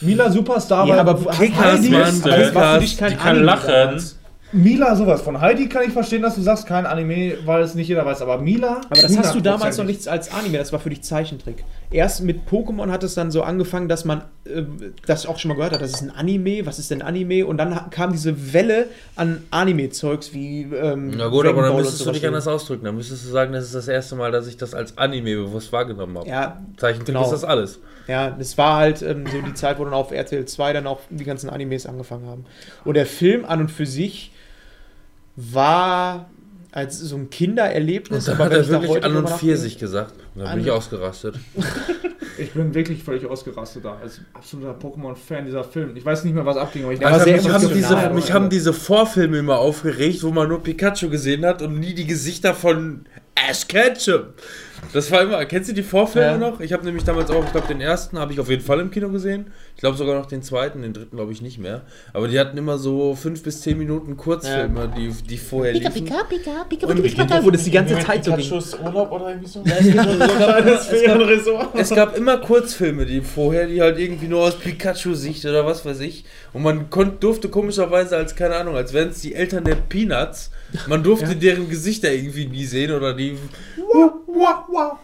Mila 0.00 0.30
Superstar 0.30 0.86
Ja, 0.86 0.94
war- 0.96 1.00
aber 1.08 1.30
Kickers, 1.32 1.58
Heidi, 1.58 1.90
Mann, 1.90 2.20
aber 2.22 2.36
das 2.36 2.54
war 2.54 2.74
für 2.74 2.80
dich 2.80 2.96
kein 2.98 3.10
die 3.10 3.16
kann 3.16 3.28
Anime 3.28 3.44
lachen. 3.44 3.68
damals. 3.72 4.18
Mila 4.52 4.94
sowas. 4.94 5.20
Von 5.22 5.40
Heidi 5.40 5.68
kann 5.68 5.82
ich 5.84 5.92
verstehen, 5.92 6.22
dass 6.22 6.36
du 6.36 6.40
sagst, 6.40 6.66
kein 6.68 6.86
Anime, 6.86 7.38
weil 7.44 7.60
es 7.64 7.74
nicht 7.74 7.88
jeder 7.88 8.06
weiß. 8.06 8.22
Aber 8.22 8.38
Mila. 8.38 8.82
Aber 8.88 9.00
das 9.02 9.18
hast 9.18 9.34
du 9.34 9.40
damals 9.40 9.78
noch 9.78 9.84
nichts 9.84 10.06
als 10.06 10.32
Anime, 10.32 10.58
das 10.58 10.72
war 10.72 10.78
für 10.78 10.90
dich 10.90 11.02
Zeichentrick. 11.02 11.64
Erst 11.90 12.22
mit 12.22 12.48
Pokémon 12.48 12.88
hat 12.92 13.02
es 13.02 13.14
dann 13.14 13.32
so 13.32 13.42
angefangen, 13.42 13.88
dass 13.88 14.04
man 14.04 14.22
äh, 14.44 14.62
das 15.06 15.26
auch 15.26 15.38
schon 15.40 15.48
mal 15.48 15.54
gehört 15.56 15.72
hat, 15.74 15.82
das 15.82 15.90
ist 15.90 16.02
ein 16.02 16.12
Anime, 16.12 16.66
was 16.66 16.78
ist 16.78 16.92
denn 16.92 17.02
Anime? 17.02 17.44
Und 17.46 17.56
dann 17.58 17.90
kam 17.90 18.12
diese 18.12 18.52
Welle 18.52 18.86
an 19.16 19.42
Anime-Zeugs 19.50 20.32
wie 20.32 20.62
ähm, 20.62 21.10
Na 21.16 21.26
gut, 21.26 21.44
Dragon 21.46 21.58
aber 21.58 21.62
dann 21.66 21.72
Ball 21.72 21.82
müsstest 21.82 22.06
du 22.06 22.12
dich 22.12 22.24
anders 22.24 22.46
ausdrücken. 22.46 22.84
Dann 22.84 22.94
müsstest 22.94 23.24
du 23.26 23.30
sagen, 23.30 23.52
das 23.52 23.64
ist 23.64 23.74
das 23.74 23.88
erste 23.88 24.14
Mal, 24.14 24.30
dass 24.30 24.46
ich 24.46 24.56
das 24.56 24.72
als 24.72 24.96
Anime 24.96 25.34
bewusst 25.34 25.72
wahrgenommen 25.72 26.16
habe. 26.16 26.28
Ja, 26.28 26.62
Zeichentrick 26.76 27.06
genau. 27.08 27.24
ist 27.24 27.30
das 27.32 27.42
alles. 27.42 27.80
Ja, 28.06 28.30
das 28.30 28.56
war 28.58 28.76
halt 28.76 29.02
ähm, 29.02 29.24
so 29.26 29.40
die 29.40 29.54
Zeit, 29.54 29.78
wo 29.78 29.84
dann 29.84 29.94
auf 29.94 30.10
RTL 30.12 30.44
2 30.44 30.72
dann 30.72 30.86
auch 30.86 31.00
die 31.10 31.24
ganzen 31.24 31.48
Animes 31.50 31.86
angefangen 31.86 32.26
haben. 32.26 32.44
Und 32.84 32.94
der 32.94 33.06
Film 33.06 33.44
an 33.44 33.60
und 33.60 33.70
für 33.70 33.86
sich 33.86 34.30
war, 35.36 36.28
als 36.72 36.98
so 36.98 37.16
ein 37.16 37.30
Kindererlebnis. 37.30 38.28
Und 38.28 38.28
da 38.28 38.32
aber 38.34 38.44
hat 38.46 38.52
er 38.52 38.60
ich 38.60 38.68
da 38.68 38.82
wirklich 38.82 39.04
an 39.04 39.16
und 39.16 39.24
nachdenke- 39.24 39.38
Pfirsich 39.38 39.78
gesagt. 39.78 40.14
Dann 40.34 40.54
bin 40.56 40.64
ich 40.64 40.70
ausgerastet. 40.70 41.36
Ich 42.36 42.50
bin 42.50 42.74
wirklich 42.74 43.00
völlig 43.04 43.24
ausgerastet 43.26 43.84
da. 43.84 43.96
Als 44.02 44.20
absoluter 44.32 44.72
Pokémon-Fan 44.76 45.44
dieser 45.46 45.62
Film. 45.62 45.94
Ich 45.94 46.04
weiß 46.04 46.24
nicht 46.24 46.34
mehr, 46.34 46.44
was 46.44 46.56
abging, 46.56 46.82
aber 46.82 46.92
ich 46.92 46.98
Ja, 46.98 47.16
nicht, 47.16 47.26
mich, 47.44 47.48
haben 47.48 47.68
für 47.68 47.72
diese, 47.74 48.10
mich 48.10 48.32
haben 48.32 48.50
diese 48.50 48.72
Vorfilme 48.72 49.38
immer 49.38 49.58
aufgeregt, 49.58 50.20
wo 50.24 50.30
man 50.32 50.48
nur 50.48 50.60
Pikachu 50.60 51.08
gesehen 51.10 51.46
hat 51.46 51.62
und 51.62 51.78
nie 51.78 51.94
die 51.94 52.08
Gesichter 52.08 52.52
von 52.52 53.06
Ash 53.36 53.68
Ketchum. 53.68 54.24
Das 54.92 55.10
war 55.10 55.22
immer, 55.22 55.44
kennst 55.46 55.70
du 55.70 55.74
die 55.74 55.82
Vorfilme 55.82 56.28
Ja. 56.28 56.38
noch? 56.38 56.60
Ich 56.60 56.72
habe 56.72 56.84
nämlich 56.84 57.04
damals 57.04 57.30
auch, 57.30 57.44
ich 57.44 57.50
glaube, 57.52 57.66
den 57.68 57.80
ersten 57.80 58.18
habe 58.18 58.32
ich 58.32 58.40
auf 58.40 58.48
jeden 58.48 58.62
Fall 58.62 58.80
im 58.80 58.90
Kino 58.90 59.08
gesehen. 59.08 59.46
Ich 59.74 59.80
glaube 59.80 59.96
sogar 59.96 60.14
noch 60.16 60.26
den 60.26 60.42
zweiten, 60.42 60.82
den 60.82 60.92
dritten 60.92 61.16
glaube 61.16 61.32
ich 61.32 61.42
nicht 61.42 61.58
mehr. 61.58 61.82
Aber 62.12 62.28
die 62.28 62.38
hatten 62.38 62.56
immer 62.56 62.78
so 62.78 63.14
fünf 63.14 63.42
bis 63.42 63.60
zehn 63.62 63.78
Minuten 63.78 64.16
Kurzfilme, 64.16 64.92
die, 64.96 65.10
die 65.28 65.38
vorher 65.38 65.72
Pika, 65.72 65.88
liefen. 65.88 66.04
pika, 66.04 66.24
pika, 66.24 66.64
pika, 66.68 66.86
Und 66.86 67.02
pika, 67.02 67.24
pika, 67.24 67.44
wo 67.44 67.50
das 67.50 67.64
die 67.64 67.70
ganze 67.72 67.98
Zeit 67.98 68.24
so 68.24 68.32
ging. 68.36 68.44
Pikachus 68.44 68.74
Urlaub 68.78 69.10
oder 69.12 69.30
irgendwie 69.30 69.48
so? 69.48 69.62
Es 71.74 71.90
gab 71.90 72.16
immer 72.16 72.38
Kurzfilme, 72.38 73.04
die 73.06 73.20
vorher, 73.20 73.66
die 73.66 73.80
halt 73.82 73.98
irgendwie 73.98 74.28
nur 74.28 74.42
aus 74.42 74.58
Pikachu-Sicht 74.58 75.44
oder 75.44 75.66
was 75.66 75.84
weiß 75.84 76.00
ich. 76.00 76.24
Und 76.52 76.62
man 76.62 76.90
konnt, 76.90 77.22
durfte 77.22 77.48
komischerweise 77.48 78.16
als, 78.16 78.36
keine 78.36 78.56
Ahnung, 78.56 78.76
als 78.76 78.92
wären 78.92 79.08
es 79.08 79.20
die 79.20 79.34
Eltern 79.34 79.64
der 79.64 79.74
Peanuts, 79.76 80.50
man 80.86 81.02
durfte 81.02 81.34
deren 81.36 81.68
Gesichter 81.68 82.12
irgendwie 82.12 82.46
nie 82.46 82.64
sehen 82.64 82.92
oder 82.92 83.14
die. 83.14 83.36
Ja, 84.74 84.98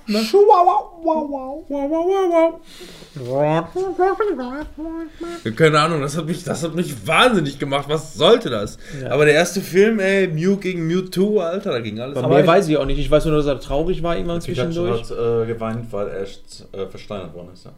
Keine 5.57 5.81
Ahnung, 5.81 6.01
das 6.01 6.17
hat 6.17 6.27
mich, 6.27 6.45
das 6.45 6.63
hat 6.63 6.75
mich 6.75 7.07
wahnsinnig 7.07 7.59
gemacht. 7.59 7.87
Was 7.89 8.15
sollte 8.15 8.51
das? 8.51 8.79
Ja. 9.03 9.11
Aber 9.11 9.25
der 9.25 9.35
erste 9.35 9.61
Film, 9.61 9.99
ey, 9.99 10.29
Mew 10.29 10.57
gegen 10.57 10.87
Mewtwo, 10.87 11.41
Alter, 11.41 11.73
da 11.73 11.81
ging 11.81 12.01
alles. 12.01 12.21
Bei 12.21 12.29
mir 12.29 12.47
weiß 12.47 12.69
ich 12.69 12.77
auch 12.77 12.87
nicht. 12.87 12.99
Ich 12.99 13.11
weiß 13.11 13.25
nur, 13.27 13.37
dass 13.37 13.47
er 13.47 13.61
traurig 13.61 14.03
war 14.03 14.17
irgendwann 14.17 14.41
zwischendurch. 14.41 15.03
hat 15.03 15.11
äh, 15.11 15.47
geweint, 15.47 15.93
weil 15.93 16.09
er 16.09 16.23
echt 16.23 16.67
äh, 16.73 16.87
versteinert 16.87 17.35
worden 17.35 17.51
ist. 17.53 17.65
Ja. 17.65 17.73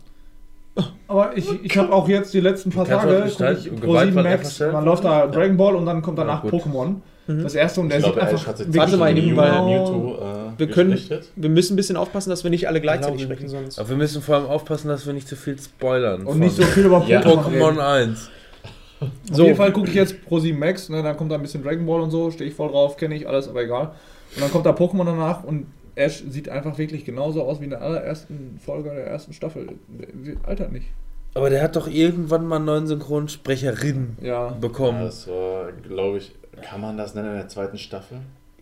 Aber 1.07 1.37
ich, 1.37 1.47
ich 1.63 1.77
habe 1.77 1.93
auch 1.93 2.09
jetzt 2.09 2.33
die 2.33 2.41
letzten 2.41 2.71
paar 2.71 2.87
Tage 2.87 3.25
ich 3.27 3.37
Pro 3.37 3.77
Gewalt 3.77 4.09
7 4.09 4.17
war 4.17 4.23
Max. 4.23 4.61
Man 4.61 4.85
läuft 4.85 5.05
da 5.05 5.27
Dragon 5.27 5.57
Ball 5.57 5.77
und 5.77 5.85
dann 5.85 6.01
kommt 6.01 6.19
danach 6.19 6.45
Ja. 6.45 6.51
Pokémon. 6.51 6.97
Mhm. 7.39 7.43
Das 7.43 7.55
erste 7.55 7.81
und 7.81 7.89
der 7.89 7.99
Ich 7.99 8.05
sieht 8.05 8.13
glaube, 8.15 8.29
einfach 8.29 8.47
hat 8.47 8.59
sich 8.59 8.67
Warte 8.77 8.97
mal, 8.97 9.17
eben, 9.17 9.37
weil- 9.37 9.63
Mewtwo 9.63 10.15
äh, 10.21 10.59
Wir 10.59 10.67
können-. 10.71 10.99
Wir 11.37 11.49
müssen 11.51 11.75
ein 11.75 11.77
bisschen 11.77 11.97
aufpassen, 11.97 12.31
dass 12.31 12.45
wir 12.45 12.51
nicht 12.51 12.69
alle 12.69 12.81
gleichzeitig 12.81 13.23
Genau, 13.23 13.33
sprechen, 13.35 13.49
sonst. 13.49 13.79
Aber 13.79 13.89
wir 13.89 13.97
müssen 13.97 14.23
vor 14.23 14.37
allem 14.37 14.47
aufpassen, 14.47 14.89
dass 14.89 15.07
wir 15.07 15.13
nicht 15.13 15.29
zu 15.29 15.37
viel 15.37 15.59
spoilern. 15.59 16.25
und 16.27 16.39
nicht 16.39 16.57
so 16.57 16.63
viel 16.63 16.85
über 16.87 17.05
Ja. 17.07 17.21
Pokémon. 17.21 17.45
Pokémon 17.45 17.69
reden. 17.71 17.81
1. 17.81 18.31
Auf 19.01 19.09
So. 19.33 19.45
jeden 19.45 19.57
Fall 19.57 19.73
gucke 19.73 19.89
ich 19.89 19.95
jetzt 19.95 20.25
Pro 20.25 20.39
7 20.39 20.57
Max, 20.59 20.89
ne, 20.89 21.03
dann 21.03 21.17
kommt 21.17 21.33
da 21.33 21.35
ein 21.37 21.43
bisschen 21.43 21.63
Dragon 21.65 21.85
Ball 21.87 22.01
und 22.03 22.11
so, 22.13 22.31
stehe 22.31 22.49
ich 22.49 22.55
voll 22.55 22.69
drauf, 22.69 22.97
kenne 22.97 23.17
ich 23.17 23.27
alles, 23.29 23.49
aber 23.49 23.63
egal. 23.65 23.93
Und 24.37 24.43
dann 24.43 24.51
kommt 24.53 24.65
da 24.65 24.71
Pokémon 24.71 25.05
danach 25.05 25.43
und 25.45 25.67
Ash 25.97 26.23
sieht 26.29 26.49
einfach 26.49 26.79
wirklich 26.79 27.05
genauso 27.05 27.43
aus 27.43 27.61
wie 27.61 27.65
in 27.65 27.71
der 27.71 27.83
allerersten 27.83 28.59
Folge 28.65 28.91
der 28.91 29.07
ersten 29.09 29.33
Staffel. 29.33 29.67
Der 29.89 30.37
altert 30.49 30.73
nicht. 30.73 30.87
Aber 31.35 31.51
der 31.51 31.63
hat 31.63 31.77
doch 31.77 31.89
irgendwann 31.89 32.47
mal 32.47 32.57
einen 32.57 32.65
neuen 32.67 32.87
Synchronsprecherin 32.87 34.17
Ja. 34.21 34.29
Ja, 34.49 34.49
bekommen. 34.61 35.01
das 35.03 35.27
war, 35.29 35.73
glaube 35.73 36.19
ich, 36.19 36.33
kann 36.63 36.81
man 36.81 36.97
das 36.97 37.15
nennen 37.15 37.31
in 37.31 37.37
der 37.37 37.49
zweiten 37.49 37.79
Staffel? 37.79 38.19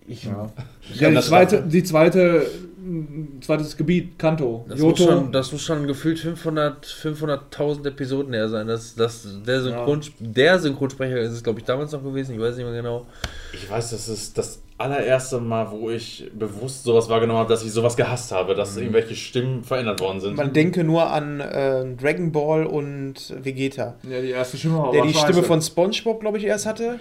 Ich, 0.07 0.25
Ja. 0.25 0.51
Ich 0.93 1.01
Ja, 1.01 1.09
die 1.11 1.15
das 1.15 1.29
zweite, 1.29 1.57
Staffel- 1.57 1.71
die 1.71 1.85
zweite, 1.85 2.47
m, 2.83 3.29
zweites 3.43 3.77
Gebiet, 3.77 4.19
Kanto, 4.19 4.65
das, 4.69 4.79
muss 4.81 4.99
Johto. 4.99 5.13
schon, 5.13 5.33
das 5.33 5.53
muss 5.53 5.63
schon 5.63 5.87
gefühlt 5.87 6.19
500 6.19 6.85
500.000 6.87 7.87
Episoden 7.87 8.33
her 8.33 8.49
sein. 8.49 8.67
Das, 8.67 8.95
das, 8.95 9.27
der, 9.47 9.61
Synchrons 9.63 10.11
der 10.19 10.59
Synchronsprecher 10.59 11.19
ist 11.19 11.33
es, 11.33 11.43
glaube 11.43 11.61
ich, 11.61 11.65
damals 11.67 11.93
noch 11.93 12.03
gewesen. 12.03 12.35
Ich 12.35 12.41
weiß 12.41 12.57
nicht 12.57 12.65
mehr 12.65 12.75
genau. 12.75 13.07
Ich 13.53 13.71
weiß, 13.71 13.91
das 13.91 14.09
ist 14.09 14.37
das 14.39 14.61
allererste 14.79 15.39
Mal, 15.41 15.71
wo 15.71 15.91
ich 15.91 16.31
bewusst 16.37 16.85
sowas 16.85 17.09
wahrgenommen 17.11 17.41
habe, 17.41 17.51
dass 17.51 17.63
ich 17.63 17.71
sowas 17.71 17.97
gehasst 17.97 18.33
habe, 18.33 18.55
dass 18.55 18.79
irgendwelche 18.79 19.15
Stimmen 19.15 19.63
verändert 19.63 20.01
worden 20.01 20.21
sind. 20.21 20.37
Man 20.39 20.55
denke 20.55 20.83
nur 20.83 21.11
an 21.11 21.41
äh, 21.41 21.85
Dragon 21.97 22.33
Ball 22.33 22.65
und 22.65 23.35
Vegeta. 23.45 23.97
Ja, 24.11 24.23
die 24.23 24.31
erste 24.31 24.57
Stimme 24.57 24.79
war 24.79 24.91
der 24.91 25.03
die. 25.03 25.13
Stimme 25.13 25.43
von 25.43 25.61
SpongeBob, 25.61 26.21
glaube 26.21 26.39
ich, 26.39 26.45
erst 26.45 26.65
hatte. 26.65 26.99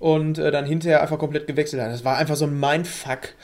Und 0.00 0.38
äh, 0.38 0.50
dann 0.50 0.64
hinterher 0.64 1.02
einfach 1.02 1.18
komplett 1.18 1.46
gewechselt 1.46 1.82
hat. 1.82 1.92
Das 1.92 2.04
war 2.06 2.16
einfach 2.16 2.34
so 2.34 2.46
ein 2.46 2.58
Mindfuck. 2.58 3.34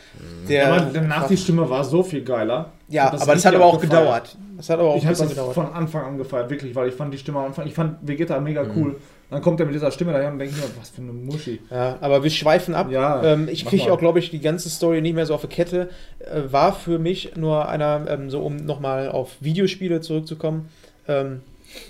Der, 0.48 0.72
Aber 0.72 0.86
danach 0.90 1.28
die 1.28 1.36
Stimme 1.36 1.68
war 1.68 1.84
so 1.84 2.02
viel 2.02 2.24
geiler. 2.24 2.72
ja, 2.88 3.10
Das 3.10 3.20
aber 3.22 3.34
das 3.34 3.44
hat 3.44 3.54
aber 3.54 3.66
auch 3.66 3.74
abgefeiert. 3.74 4.02
gedauert. 4.02 4.36
Das 4.56 4.70
hat 4.70 4.78
aber 4.80 4.88
auch 4.88 4.96
Ich 4.96 5.02
ein 5.02 5.08
habe 5.08 5.12
bisschen 5.12 5.26
das 5.28 5.36
gedauert. 5.36 5.54
von 5.54 5.66
Anfang 5.74 6.04
an 6.06 6.16
gefeiert, 6.18 6.48
wirklich, 6.48 6.74
weil 6.74 6.88
ich 6.88 6.94
fand 6.94 7.12
die 7.12 7.18
Stimme 7.18 7.40
am 7.40 7.44
Anfang, 7.46 7.66
ich 7.66 7.74
fand 7.74 7.98
Vegeta 8.08 8.40
mega 8.40 8.64
cool. 8.74 8.96
Dann 9.28 9.42
kommt 9.42 9.60
er 9.60 9.66
mit 9.66 9.74
dieser 9.74 9.90
Stimme 9.90 10.12
daher 10.14 10.32
und 10.32 10.38
denke 10.38 10.54
ich 10.56 10.62
mir, 10.62 10.70
was 10.80 10.88
für 10.88 11.02
eine 11.02 11.12
Muschi. 11.12 11.60
Ja, 11.70 11.98
aber 12.00 12.22
wir 12.22 12.30
schweifen 12.30 12.74
ab. 12.74 12.90
Ja, 12.90 13.22
ähm, 13.22 13.48
ich 13.50 13.66
kriege 13.66 13.92
auch, 13.92 13.98
glaube 13.98 14.18
ich, 14.20 14.30
die 14.30 14.40
ganze 14.40 14.70
Story 14.70 15.02
nicht 15.02 15.14
mehr 15.14 15.26
so 15.26 15.34
auf 15.34 15.42
die 15.42 15.48
Kette. 15.48 15.90
Äh, 16.20 16.50
war 16.52 16.72
für 16.72 16.98
mich 16.98 17.36
nur 17.36 17.68
einer, 17.68 18.06
ähm, 18.08 18.30
so 18.30 18.40
um 18.40 18.56
nochmal 18.56 19.10
auf 19.10 19.32
Videospiele 19.40 20.00
zurückzukommen. 20.00 20.70
Ähm, 21.06 21.42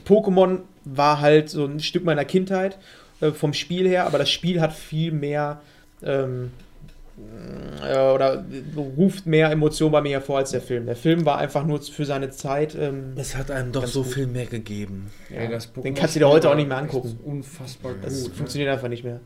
Pokémon 0.09 0.60
war 0.84 1.20
halt 1.20 1.51
so 1.51 1.64
ein 1.66 1.78
Stück 1.78 2.05
meiner 2.05 2.24
Kindheit 2.24 2.78
äh, 3.20 3.30
vom 3.32 3.52
Spiel 3.52 3.88
her, 3.88 4.06
aber 4.06 4.18
das 4.18 4.30
Spiel 4.30 4.60
hat 4.60 4.72
viel 4.72 5.12
mehr 5.12 5.60
ähm, 6.02 6.51
äh, 7.82 7.97
oder 7.98 8.44
ruft 8.76 9.26
mehr 9.26 9.51
Emotionen 9.51 9.93
bei 9.93 10.01
mir 10.02 10.10
hervor 10.12 10.38
als 10.38 10.51
der 10.51 10.60
Film. 10.60 10.86
Der 10.86 10.97
Film 10.97 11.24
war 11.24 11.38
einfach 11.38 11.64
nur 11.64 11.80
für 11.80 12.05
seine 12.05 12.30
Zeit. 12.30 12.74
Ähm, 12.78 13.12
Es 13.16 13.36
hat 13.36 13.51
einem 13.51 13.72
doch 13.72 13.86
so 13.86 14.02
gut. 14.02 14.12
viel 14.12 14.26
mehr 14.26 14.47
gegeben. 14.47 15.10
Ey, 15.30 15.48
das 15.48 15.72
Den 15.72 15.94
kannst 15.94 16.14
du 16.16 16.20
dir 16.20 16.28
heute 16.28 16.51
auch 16.51 16.55
nicht 16.56 16.68
mehr 16.68 16.76
angucken. 16.78 17.09
echt 17.18 17.24
Unfassbar 17.26 17.94
das 18.02 18.22
gut. 18.22 18.30
ne? 18.30 18.34
funktioniert 18.36 18.70
einfach 18.70 18.88
nicht 18.88 19.05
mehr. 19.05 19.20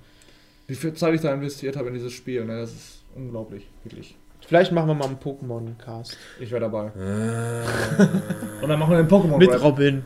Wie 0.69 0.75
viel 0.77 0.93
Zeit 0.95 1.15
ich 1.15 1.21
da 1.21 1.35
investiert 1.35 1.77
habe 1.77 1.89
in 1.89 1.95
dieses 1.95 2.13
Spiel, 2.13 2.45
ne? 2.45 2.61
das 2.61 2.71
ist 2.71 3.03
unglaublich, 3.17 3.67
wirklich. 3.83 4.15
Vielleicht 4.47 4.71
machen 4.73 4.87
wir 4.89 4.95
mal 4.95 5.07
einen 5.07 5.19
Pokémon-Cast. 5.19 6.17
Ich 6.41 6.51
wäre 6.51 6.61
dabei. 6.63 6.87
Äh, 6.97 8.63
Und 8.63 8.69
dann 8.69 8.79
machen 8.79 8.93
wir 8.93 8.99
den 9.03 9.09
Pokémon 9.09 9.37
Mit. 9.37 9.63
Robin. 9.63 10.05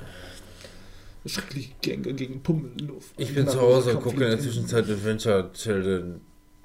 Schreckliche 1.26 1.70
Gänge 1.80 2.12
gegen 2.12 2.42
Pummelluft. 2.42 3.14
ich 3.16 3.34
bin 3.34 3.48
zu 3.48 3.60
Hause 3.60 3.96
und 3.96 4.02
gucke 4.02 4.24
in 4.24 4.30
der 4.30 4.40
Zwischenzeit 4.40 4.88
Adventure 4.88 5.50
Children. 5.54 6.20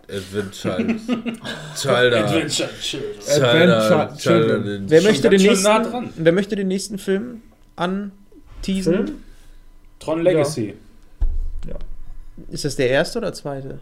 Adventure. 0.10 0.78
Childer. 1.76 2.26
Adventure. 2.26 4.18
Children. 4.18 4.90
Wer 4.90 5.02
möchte, 5.04 5.30
den 5.30 5.42
nah 5.42 5.50
nächsten, 5.50 5.92
dran. 5.92 6.14
wer 6.16 6.32
möchte 6.34 6.56
den 6.56 6.68
nächsten 6.68 6.98
Film 6.98 7.42
anteasen? 7.76 8.94
Film? 8.94 9.24
Tron 10.00 10.24
Legacy. 10.24 10.76
Ist 12.50 12.66
das 12.66 12.76
der 12.76 12.90
erste 12.90 13.20
oder 13.20 13.34
zweite? 13.34 13.80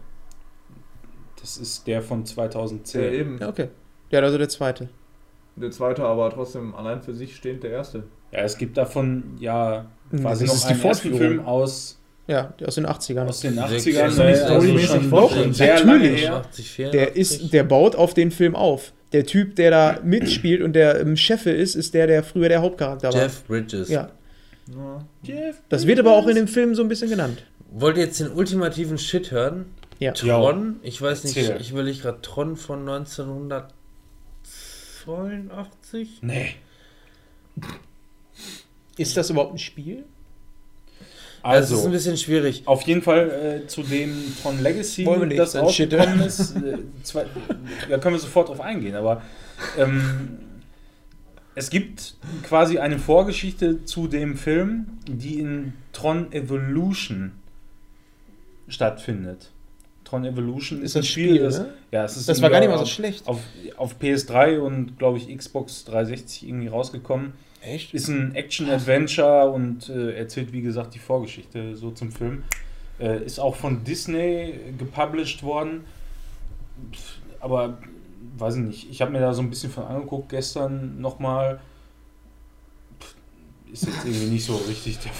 Das 1.40 1.56
ist 1.56 1.86
der 1.86 2.02
von 2.02 2.26
2010. 2.26 3.00
Ja, 3.00 3.10
eben. 3.10 3.38
Ja, 3.38 3.48
okay. 3.48 3.68
Ja, 4.10 4.20
also 4.20 4.36
der 4.36 4.48
zweite. 4.48 4.88
Der 5.60 5.70
zweite, 5.70 6.02
aber 6.04 6.30
trotzdem 6.30 6.74
allein 6.74 7.02
für 7.02 7.14
sich 7.14 7.36
stehend 7.36 7.62
der 7.62 7.70
erste. 7.70 8.04
Ja, 8.32 8.40
es 8.40 8.56
gibt 8.58 8.76
davon 8.76 9.36
ja 9.40 9.86
quasi 10.10 10.44
Das 10.44 10.48
noch 10.48 10.54
ist 10.56 10.64
die 10.64 10.68
einen 10.74 10.82
ersten 10.84 11.08
Fortführung. 11.08 11.18
Film 11.18 11.46
aus, 11.46 11.98
aus 12.66 12.74
den 12.74 12.86
80ern. 12.86 13.26
aus 13.26 13.40
den 13.40 13.54
Sechs- 13.54 13.86
80ern. 13.86 14.06
Ist 14.08 14.18
doch 14.18 14.24
nicht 14.24 14.34
äh, 14.34 14.44
storymäßig 14.44 14.88
schon, 14.90 15.10
doch, 15.10 15.34
schon 15.34 15.52
sehr 15.54 15.78
lange 15.84 15.98
natürlich. 15.98 16.22
her. 16.24 16.34
80, 16.36 16.70
84. 16.70 16.90
Der, 17.00 17.16
ist, 17.16 17.52
der 17.52 17.64
baut 17.64 17.96
auf 17.96 18.14
den 18.14 18.30
Film 18.30 18.54
auf. 18.54 18.92
Der 19.12 19.24
Typ, 19.24 19.56
der 19.56 19.70
da 19.70 19.98
mitspielt 20.04 20.60
und 20.62 20.74
der 20.74 20.98
im 21.00 21.16
Chef 21.16 21.46
ist, 21.46 21.74
ist 21.74 21.94
der, 21.94 22.06
der 22.06 22.22
früher 22.22 22.48
der 22.50 22.60
Hauptcharakter 22.60 23.12
war. 23.12 23.22
Jeff 23.22 23.42
Bridges. 23.46 23.88
Ja, 23.88 24.10
Ja. 24.68 25.02
das 25.70 25.86
wird 25.86 25.98
aber 25.98 26.12
auch 26.14 26.26
in 26.26 26.34
dem 26.36 26.48
Film 26.48 26.74
so 26.74 26.82
ein 26.82 26.88
bisschen 26.88 27.08
genannt. 27.08 27.42
Wollt 27.70 27.96
ihr 27.96 28.04
jetzt 28.04 28.20
den 28.20 28.30
ultimativen 28.30 28.98
Shit 28.98 29.30
hören? 29.30 29.66
Ja. 29.98 30.12
Tron? 30.12 30.76
Ich 30.82 31.00
weiß 31.00 31.24
nicht, 31.24 31.36
ich 31.36 31.70
überlege 31.70 31.98
gerade 31.98 32.20
Tron 32.20 32.56
von 32.56 32.84
1982? 35.08 36.18
Nee. 36.22 36.54
Ist 38.96 39.16
das 39.16 39.30
überhaupt 39.30 39.54
ein 39.54 39.58
Spiel? 39.58 40.04
Also, 41.42 41.60
das 41.60 41.70
ist 41.70 41.72
ein 41.72 41.76
Also, 41.76 41.90
bisschen 41.90 42.16
schwierig. 42.16 42.62
auf 42.66 42.82
jeden 42.82 43.00
Fall 43.02 43.62
äh, 43.64 43.66
zu 43.68 43.82
dem 43.82 44.12
Tron 44.42 44.60
Legacy, 44.62 45.06
Wollen 45.06 45.30
wir 45.30 45.36
das 45.36 45.54
rausgekommen 45.56 46.20
ist. 46.26 46.56
Äh, 46.56 46.78
zwei, 47.04 47.26
da 47.88 47.98
können 47.98 48.16
wir 48.16 48.20
sofort 48.20 48.48
drauf 48.48 48.60
eingehen, 48.60 48.96
aber 48.96 49.22
ähm, 49.76 50.38
es 51.54 51.70
gibt 51.70 52.16
quasi 52.42 52.78
eine 52.78 52.98
Vorgeschichte 52.98 53.84
zu 53.84 54.08
dem 54.08 54.36
Film, 54.36 54.98
die 55.08 55.38
in 55.38 55.72
Tron 55.92 56.32
Evolution 56.32 57.32
stattfindet. 58.68 59.52
Tron 60.08 60.24
Evolution 60.24 60.82
Ist 60.82 60.96
das 60.96 61.06
Spiel, 61.06 61.38
das, 61.38 61.58
ne? 61.58 61.74
ja, 61.90 62.04
es 62.04 62.16
ist 62.16 62.28
Das 62.28 62.40
war 62.40 62.50
gar 62.50 62.60
nicht 62.60 62.68
mal 62.68 62.76
so 62.76 62.82
auf, 62.84 62.88
schlecht. 62.88 63.26
auf, 63.26 63.40
auf 63.76 63.96
PS3 64.00 64.58
und 64.58 64.98
glaube 64.98 65.18
ich 65.18 65.36
Xbox 65.36 65.84
360 65.84 66.48
irgendwie 66.48 66.68
rausgekommen. 66.68 67.32
Echt? 67.60 67.92
Ist 67.92 68.08
ein 68.08 68.34
Action-Adventure 68.34 69.50
und 69.50 69.88
äh, 69.88 70.12
erzählt, 70.16 70.52
wie 70.52 70.62
gesagt, 70.62 70.94
die 70.94 70.98
Vorgeschichte 71.00 71.76
so 71.76 71.90
zum 71.90 72.10
Film. 72.12 72.44
Äh, 73.00 73.24
ist 73.24 73.38
auch 73.38 73.56
von 73.56 73.84
Disney 73.84 74.54
gepublished 74.78 75.42
worden. 75.42 75.84
Pff, 76.92 77.18
Aber 77.40 77.78
weiß 78.38 78.56
ich 78.56 78.62
nicht. 78.62 78.90
Ich 78.90 79.02
habe 79.02 79.10
mir 79.12 79.20
da 79.20 79.34
so 79.34 79.42
ein 79.42 79.50
bisschen 79.50 79.70
von 79.70 79.84
angeguckt 79.84 80.28
gestern 80.30 81.00
nochmal. 81.00 81.60
Ist 83.72 83.86
jetzt 83.86 84.04
irgendwie 84.04 84.26
nicht 84.30 84.44
so 84.46 84.56
richtig 84.68 84.98
der 85.00 85.10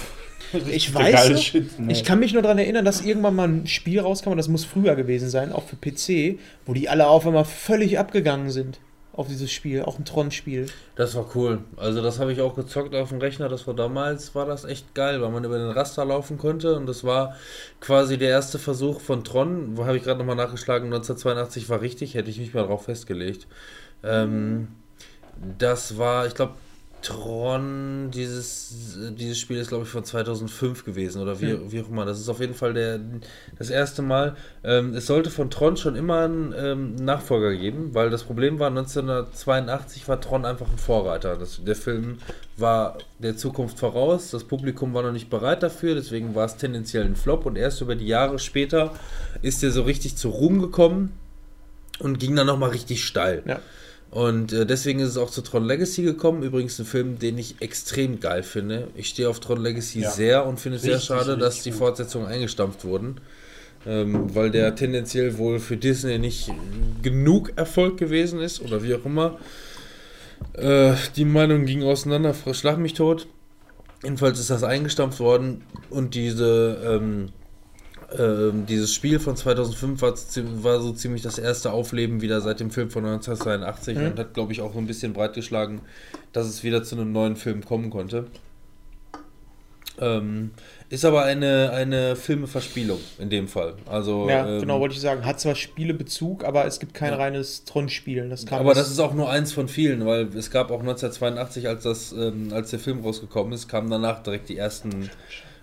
Ich 0.69 0.93
weiß, 0.93 1.29
noch, 1.29 1.37
Shit, 1.37 1.79
ne? 1.79 1.91
ich 1.91 2.03
kann 2.03 2.19
mich 2.19 2.33
nur 2.33 2.41
daran 2.41 2.57
erinnern, 2.57 2.85
dass 2.85 3.01
irgendwann 3.01 3.35
mal 3.35 3.47
ein 3.47 3.67
Spiel 3.67 3.99
rauskam, 3.99 4.29
und 4.29 4.37
das 4.37 4.47
muss 4.47 4.65
früher 4.65 4.95
gewesen 4.95 5.29
sein, 5.29 5.51
auch 5.51 5.63
für 5.63 5.75
PC, 5.75 6.39
wo 6.65 6.73
die 6.73 6.89
alle 6.89 7.07
auf 7.07 7.27
einmal 7.27 7.45
völlig 7.45 7.99
abgegangen 7.99 8.49
sind 8.49 8.79
auf 9.19 9.27
dieses 9.27 9.51
Spiel, 9.51 9.81
auch 9.81 9.99
ein 9.99 10.05
Tron-Spiel. 10.05 10.67
Das 10.95 11.13
war 11.13 11.29
cool. 11.35 11.59
Also 11.75 12.01
das 12.01 12.19
habe 12.19 12.31
ich 12.31 12.39
auch 12.39 12.55
gezockt 12.55 12.95
auf 12.95 13.09
dem 13.09 13.17
Rechner. 13.17 13.49
Das 13.49 13.67
war 13.67 13.73
damals, 13.73 14.33
war 14.33 14.45
das 14.45 14.63
echt 14.63 14.95
geil, 14.95 15.21
weil 15.21 15.29
man 15.29 15.43
über 15.43 15.57
den 15.57 15.71
Raster 15.71 16.05
laufen 16.05 16.37
konnte. 16.37 16.75
Und 16.77 16.85
das 16.85 17.03
war 17.03 17.35
quasi 17.81 18.17
der 18.17 18.29
erste 18.29 18.59
Versuch 18.59 19.01
von 19.01 19.25
Tron. 19.25 19.75
Wo 19.75 19.85
habe 19.85 19.97
ich 19.97 20.03
gerade 20.03 20.19
nochmal 20.19 20.37
nachgeschlagen? 20.37 20.85
1982 20.85 21.67
war 21.67 21.81
richtig, 21.81 22.13
hätte 22.13 22.29
ich 22.29 22.39
mich 22.39 22.53
mal 22.53 22.63
drauf 22.63 22.85
festgelegt. 22.85 23.47
Ähm, 24.05 24.69
das 25.57 25.97
war, 25.97 26.25
ich 26.25 26.33
glaube, 26.33 26.53
Tron, 27.01 28.11
dieses, 28.13 28.97
dieses 29.17 29.39
Spiel 29.39 29.57
ist, 29.57 29.69
glaube 29.69 29.85
ich, 29.85 29.89
von 29.89 30.03
2005 30.03 30.83
gewesen 30.83 31.21
oder 31.21 31.39
wie, 31.39 31.71
wie 31.71 31.81
auch 31.81 31.89
immer. 31.89 32.05
Das 32.05 32.19
ist 32.19 32.27
auf 32.27 32.39
jeden 32.39 32.53
Fall 32.53 32.73
der, 32.73 32.99
das 33.57 33.69
erste 33.69 34.01
Mal. 34.01 34.35
Ähm, 34.63 34.93
es 34.93 35.07
sollte 35.07 35.29
von 35.29 35.49
Tron 35.49 35.77
schon 35.77 35.95
immer 35.95 36.21
einen 36.21 36.53
ähm, 36.57 36.95
Nachfolger 36.95 37.55
geben, 37.55 37.93
weil 37.93 38.09
das 38.09 38.23
Problem 38.23 38.59
war, 38.59 38.67
1982 38.67 40.07
war 40.07 40.19
Tron 40.19 40.45
einfach 40.45 40.69
ein 40.69 40.77
Vorreiter. 40.77 41.37
Das, 41.37 41.63
der 41.63 41.75
Film 41.75 42.17
war 42.57 42.97
der 43.19 43.37
Zukunft 43.37 43.79
voraus, 43.79 44.31
das 44.31 44.43
Publikum 44.43 44.93
war 44.93 45.03
noch 45.03 45.13
nicht 45.13 45.29
bereit 45.29 45.63
dafür, 45.63 45.95
deswegen 45.95 46.35
war 46.35 46.45
es 46.45 46.57
tendenziell 46.57 47.05
ein 47.05 47.15
Flop 47.15 47.45
und 47.45 47.57
erst 47.57 47.81
über 47.81 47.95
die 47.95 48.07
Jahre 48.07 48.39
später 48.39 48.93
ist 49.41 49.63
er 49.63 49.71
so 49.71 49.83
richtig 49.83 50.17
zu 50.17 50.29
Ruhm 50.29 50.59
gekommen 50.59 51.13
und 51.99 52.19
ging 52.19 52.35
dann 52.35 52.47
nochmal 52.47 52.71
richtig 52.71 53.03
steil. 53.05 53.43
Ja. 53.45 53.59
Und 54.11 54.53
äh, 54.53 54.65
deswegen 54.65 54.99
ist 55.01 55.09
es 55.09 55.17
auch 55.17 55.29
zu 55.29 55.41
Tron 55.41 55.65
Legacy 55.65 56.01
gekommen. 56.01 56.41
Übrigens 56.41 56.79
ein 56.79 56.85
Film, 56.85 57.19
den 57.19 57.37
ich 57.37 57.61
extrem 57.61 58.19
geil 58.19 58.41
finde. 58.43 58.87
Ich 58.95 59.09
stehe 59.09 59.29
auf 59.29 59.39
Tron 59.39 59.61
Legacy 59.61 60.01
Ja. 60.01 60.11
sehr 60.11 60.45
und 60.47 60.59
finde 60.59 60.77
es 60.77 60.81
sehr 60.81 60.93
Richtig, 60.95 61.07
schade, 61.07 61.37
dass 61.37 61.55
richtig 61.57 61.73
die. 61.73 61.77
Fortsetzungen 61.77 62.27
eingestampft 62.27 62.83
wurden. 62.85 63.21
Ähm, 63.85 64.35
weil 64.35 64.51
der 64.51 64.75
tendenziell 64.75 65.37
wohl 65.37 65.59
für 65.59 65.77
Disney 65.77 66.17
nicht 66.19 66.51
genug 67.01 67.53
Erfolg 67.55 67.97
gewesen 67.97 68.41
ist 68.41 68.61
oder 68.61 68.83
wie 68.83 68.93
auch 68.93 69.05
immer. 69.05 69.37
Äh, 70.53 70.95
die 71.15 71.23
Meinung 71.25 71.65
ging 71.65 71.83
auseinander, 71.83 72.33
schlag 72.53 72.77
mich 72.77 72.93
tot. 72.93 73.27
Jedenfalls 74.03 74.39
ist 74.39 74.49
das 74.49 74.63
eingestampft 74.63 75.19
worden 75.19 75.61
und 75.89 76.15
diese, 76.15 76.77
ähm, 76.85 77.29
ähm, 78.17 78.65
dieses 78.65 78.93
Spiel 78.93 79.19
von 79.19 79.35
2005 79.35 80.01
war, 80.01 80.13
war 80.63 80.79
so 80.81 80.91
ziemlich 80.93 81.21
das 81.21 81.37
erste 81.37 81.71
Aufleben 81.71 82.21
wieder 82.21 82.41
seit 82.41 82.59
dem 82.59 82.71
Film 82.71 82.89
von 82.89 83.05
1982 83.05 83.97
Mhm. 83.97 84.05
und 84.07 84.19
hat, 84.19 84.33
glaube 84.33 84.51
ich, 84.53 84.61
auch 84.61 84.73
so 84.73 84.79
ein 84.79 84.87
bisschen 84.87 85.13
breitgeschlagen, 85.13 85.81
dass 86.33 86.47
es 86.47 86.63
wieder 86.63 86.83
zu 86.83 86.95
einem 86.95 87.11
neuen 87.11 87.35
Film 87.35 87.63
kommen 87.63 87.89
konnte. 87.89 88.25
Ähm, 90.01 90.51
ist 90.87 91.03
aber 91.03 91.23
eine, 91.23 91.71
eine 91.71 92.15
Filmeverspielung 92.15 92.99
in 93.17 93.29
dem 93.29 93.49
Fall. 93.49 93.73
Also, 93.85 94.29
Ja, 94.29 94.47
ähm, 94.47 94.61
genau, 94.61 94.79
wollte 94.79 94.95
ich 94.95 95.01
sagen. 95.01 95.25
Hat 95.25 95.41
zwar 95.41 95.55
Spielebezug, 95.55 96.45
aber 96.45 96.65
es 96.65 96.79
gibt 96.79 96.93
kein 96.93 97.11
Ja. 97.11 97.17
reines 97.17 97.65
Tron-Spiel. 97.65 98.33
Aber 98.51 98.73
das 98.73 98.89
ist 98.89 98.99
auch 98.99 99.13
nur 99.13 99.29
eins 99.29 99.51
von 99.51 99.67
vielen, 99.67 100.05
weil 100.05 100.29
es 100.37 100.51
gab 100.51 100.71
auch 100.71 100.79
1982, 100.79 101.67
als, 101.67 101.83
das, 101.83 102.13
ähm, 102.13 102.53
als 102.53 102.69
der 102.69 102.79
Film 102.79 103.01
rausgekommen 103.01 103.51
ist, 103.51 103.67
kamen 103.67 103.89
danach 103.89 104.23
direkt 104.23 104.47
die 104.47 104.55
ersten 104.57 105.09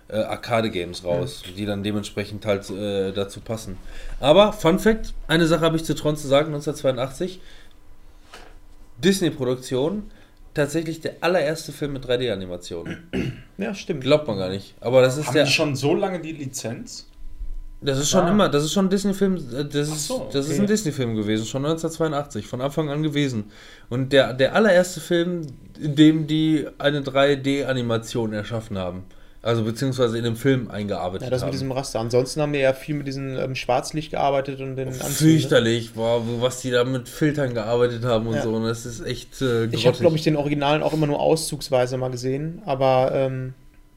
äh, 0.09 0.17
Arcade-Games 0.17 1.03
raus, 1.03 1.43
die 1.57 1.65
dann 1.65 1.83
dementsprechend 1.83 2.45
halt 2.45 2.69
äh, 2.69 3.11
dazu 3.11 3.41
passen. 3.41 3.77
Aber, 4.19 4.53
Fun 4.53 4.79
Fact, 4.79 5.13
eine 5.27 5.47
Sache 5.47 5.61
habe 5.61 5.75
ich 5.77 5.83
zu 5.83 5.95
Tron 5.95 6.15
zu 6.15 6.27
sagen, 6.27 6.47
1982, 6.53 7.39
Disney-Produktion, 9.03 10.03
tatsächlich 10.53 11.01
der 11.01 11.15
allererste 11.21 11.71
Film 11.71 11.93
mit 11.93 12.05
3D-Animation. 12.05 12.97
Ja, 13.59 13.73
stimmt. 13.73 14.01
Glaubt 14.01 14.27
man 14.27 14.37
gar 14.37 14.49
nicht. 14.49 14.75
Aber 14.81 15.01
das 15.01 15.17
ist 15.17 15.25
Haben 15.27 15.33
der... 15.33 15.45
die 15.45 15.51
schon 15.51 15.75
so 15.75 15.95
lange 15.95 16.19
die 16.19 16.31
Lizenz? 16.31 17.07
Das 17.81 17.97
ist 17.97 18.11
schon 18.11 18.25
Ah. 18.25 18.29
immer, 18.31 18.49
das 18.49 18.63
ist 18.63 18.71
schon 18.73 18.85
ein 18.85 18.89
Disney-Film, 18.91 19.35
äh, 19.35 19.65
das, 19.65 19.87
ist, 19.89 20.05
so, 20.05 20.29
das 20.31 20.45
ist 20.45 20.51
okay. 20.53 20.61
ein 20.61 20.67
Disney-Film 20.67 21.15
gewesen, 21.15 21.43
schon 21.47 21.65
1982, 21.65 22.45
von 22.45 22.61
Anfang 22.61 22.89
an 22.89 23.01
gewesen. 23.01 23.45
Und 23.89 24.13
der, 24.13 24.33
der 24.33 24.53
allererste 24.53 24.99
Film, 24.99 25.47
in 25.79 25.95
dem 25.95 26.27
die 26.27 26.67
eine 26.77 27.01
3D-Animation 27.01 28.33
erschaffen 28.33 28.77
haben. 28.77 29.05
Also 29.43 29.63
beziehungsweise 29.63 30.17
in 30.17 30.23
dem 30.23 30.35
Film 30.35 30.69
eingearbeitet 30.69 31.23
Ja, 31.25 31.29
das 31.29 31.41
haben. 31.41 31.47
mit 31.49 31.53
diesem 31.53 31.71
Raster. 31.71 31.99
Ansonsten 31.99 32.41
haben 32.41 32.53
wir 32.53 32.59
ja 32.59 32.73
viel 32.73 32.95
mit 32.95 33.07
diesem 33.07 33.37
ähm, 33.37 33.55
Schwarzlicht 33.55 34.11
gearbeitet 34.11 34.59
und 34.59 34.75
den 34.75 34.87
Anzügen, 34.89 35.07
ne? 35.07 35.13
Fürchterlich, 35.39 35.95
war, 35.95 36.21
was 36.41 36.61
die 36.61 36.71
da 36.71 36.83
mit 36.83 37.07
Filtern 37.07 37.53
gearbeitet 37.53 38.03
haben 38.03 38.27
und 38.27 38.35
Ja. 38.35 38.41
so. 38.43 38.53
Und 38.53 38.63
das 38.65 38.85
ist 38.85 39.05
echt 39.05 39.41
äh, 39.41 39.65
Ich 39.67 39.85
habe, 39.87 39.97
glaube 39.97 40.15
ich, 40.17 40.23
den 40.23 40.35
Originalen 40.35 40.83
auch 40.83 40.91
immer 40.93 41.07
nur 41.07 41.19
auszugsweise 41.19 41.97
mal 41.97 42.09
gesehen. 42.09 42.61
Aber 42.65 43.11
ähm, 43.13 43.53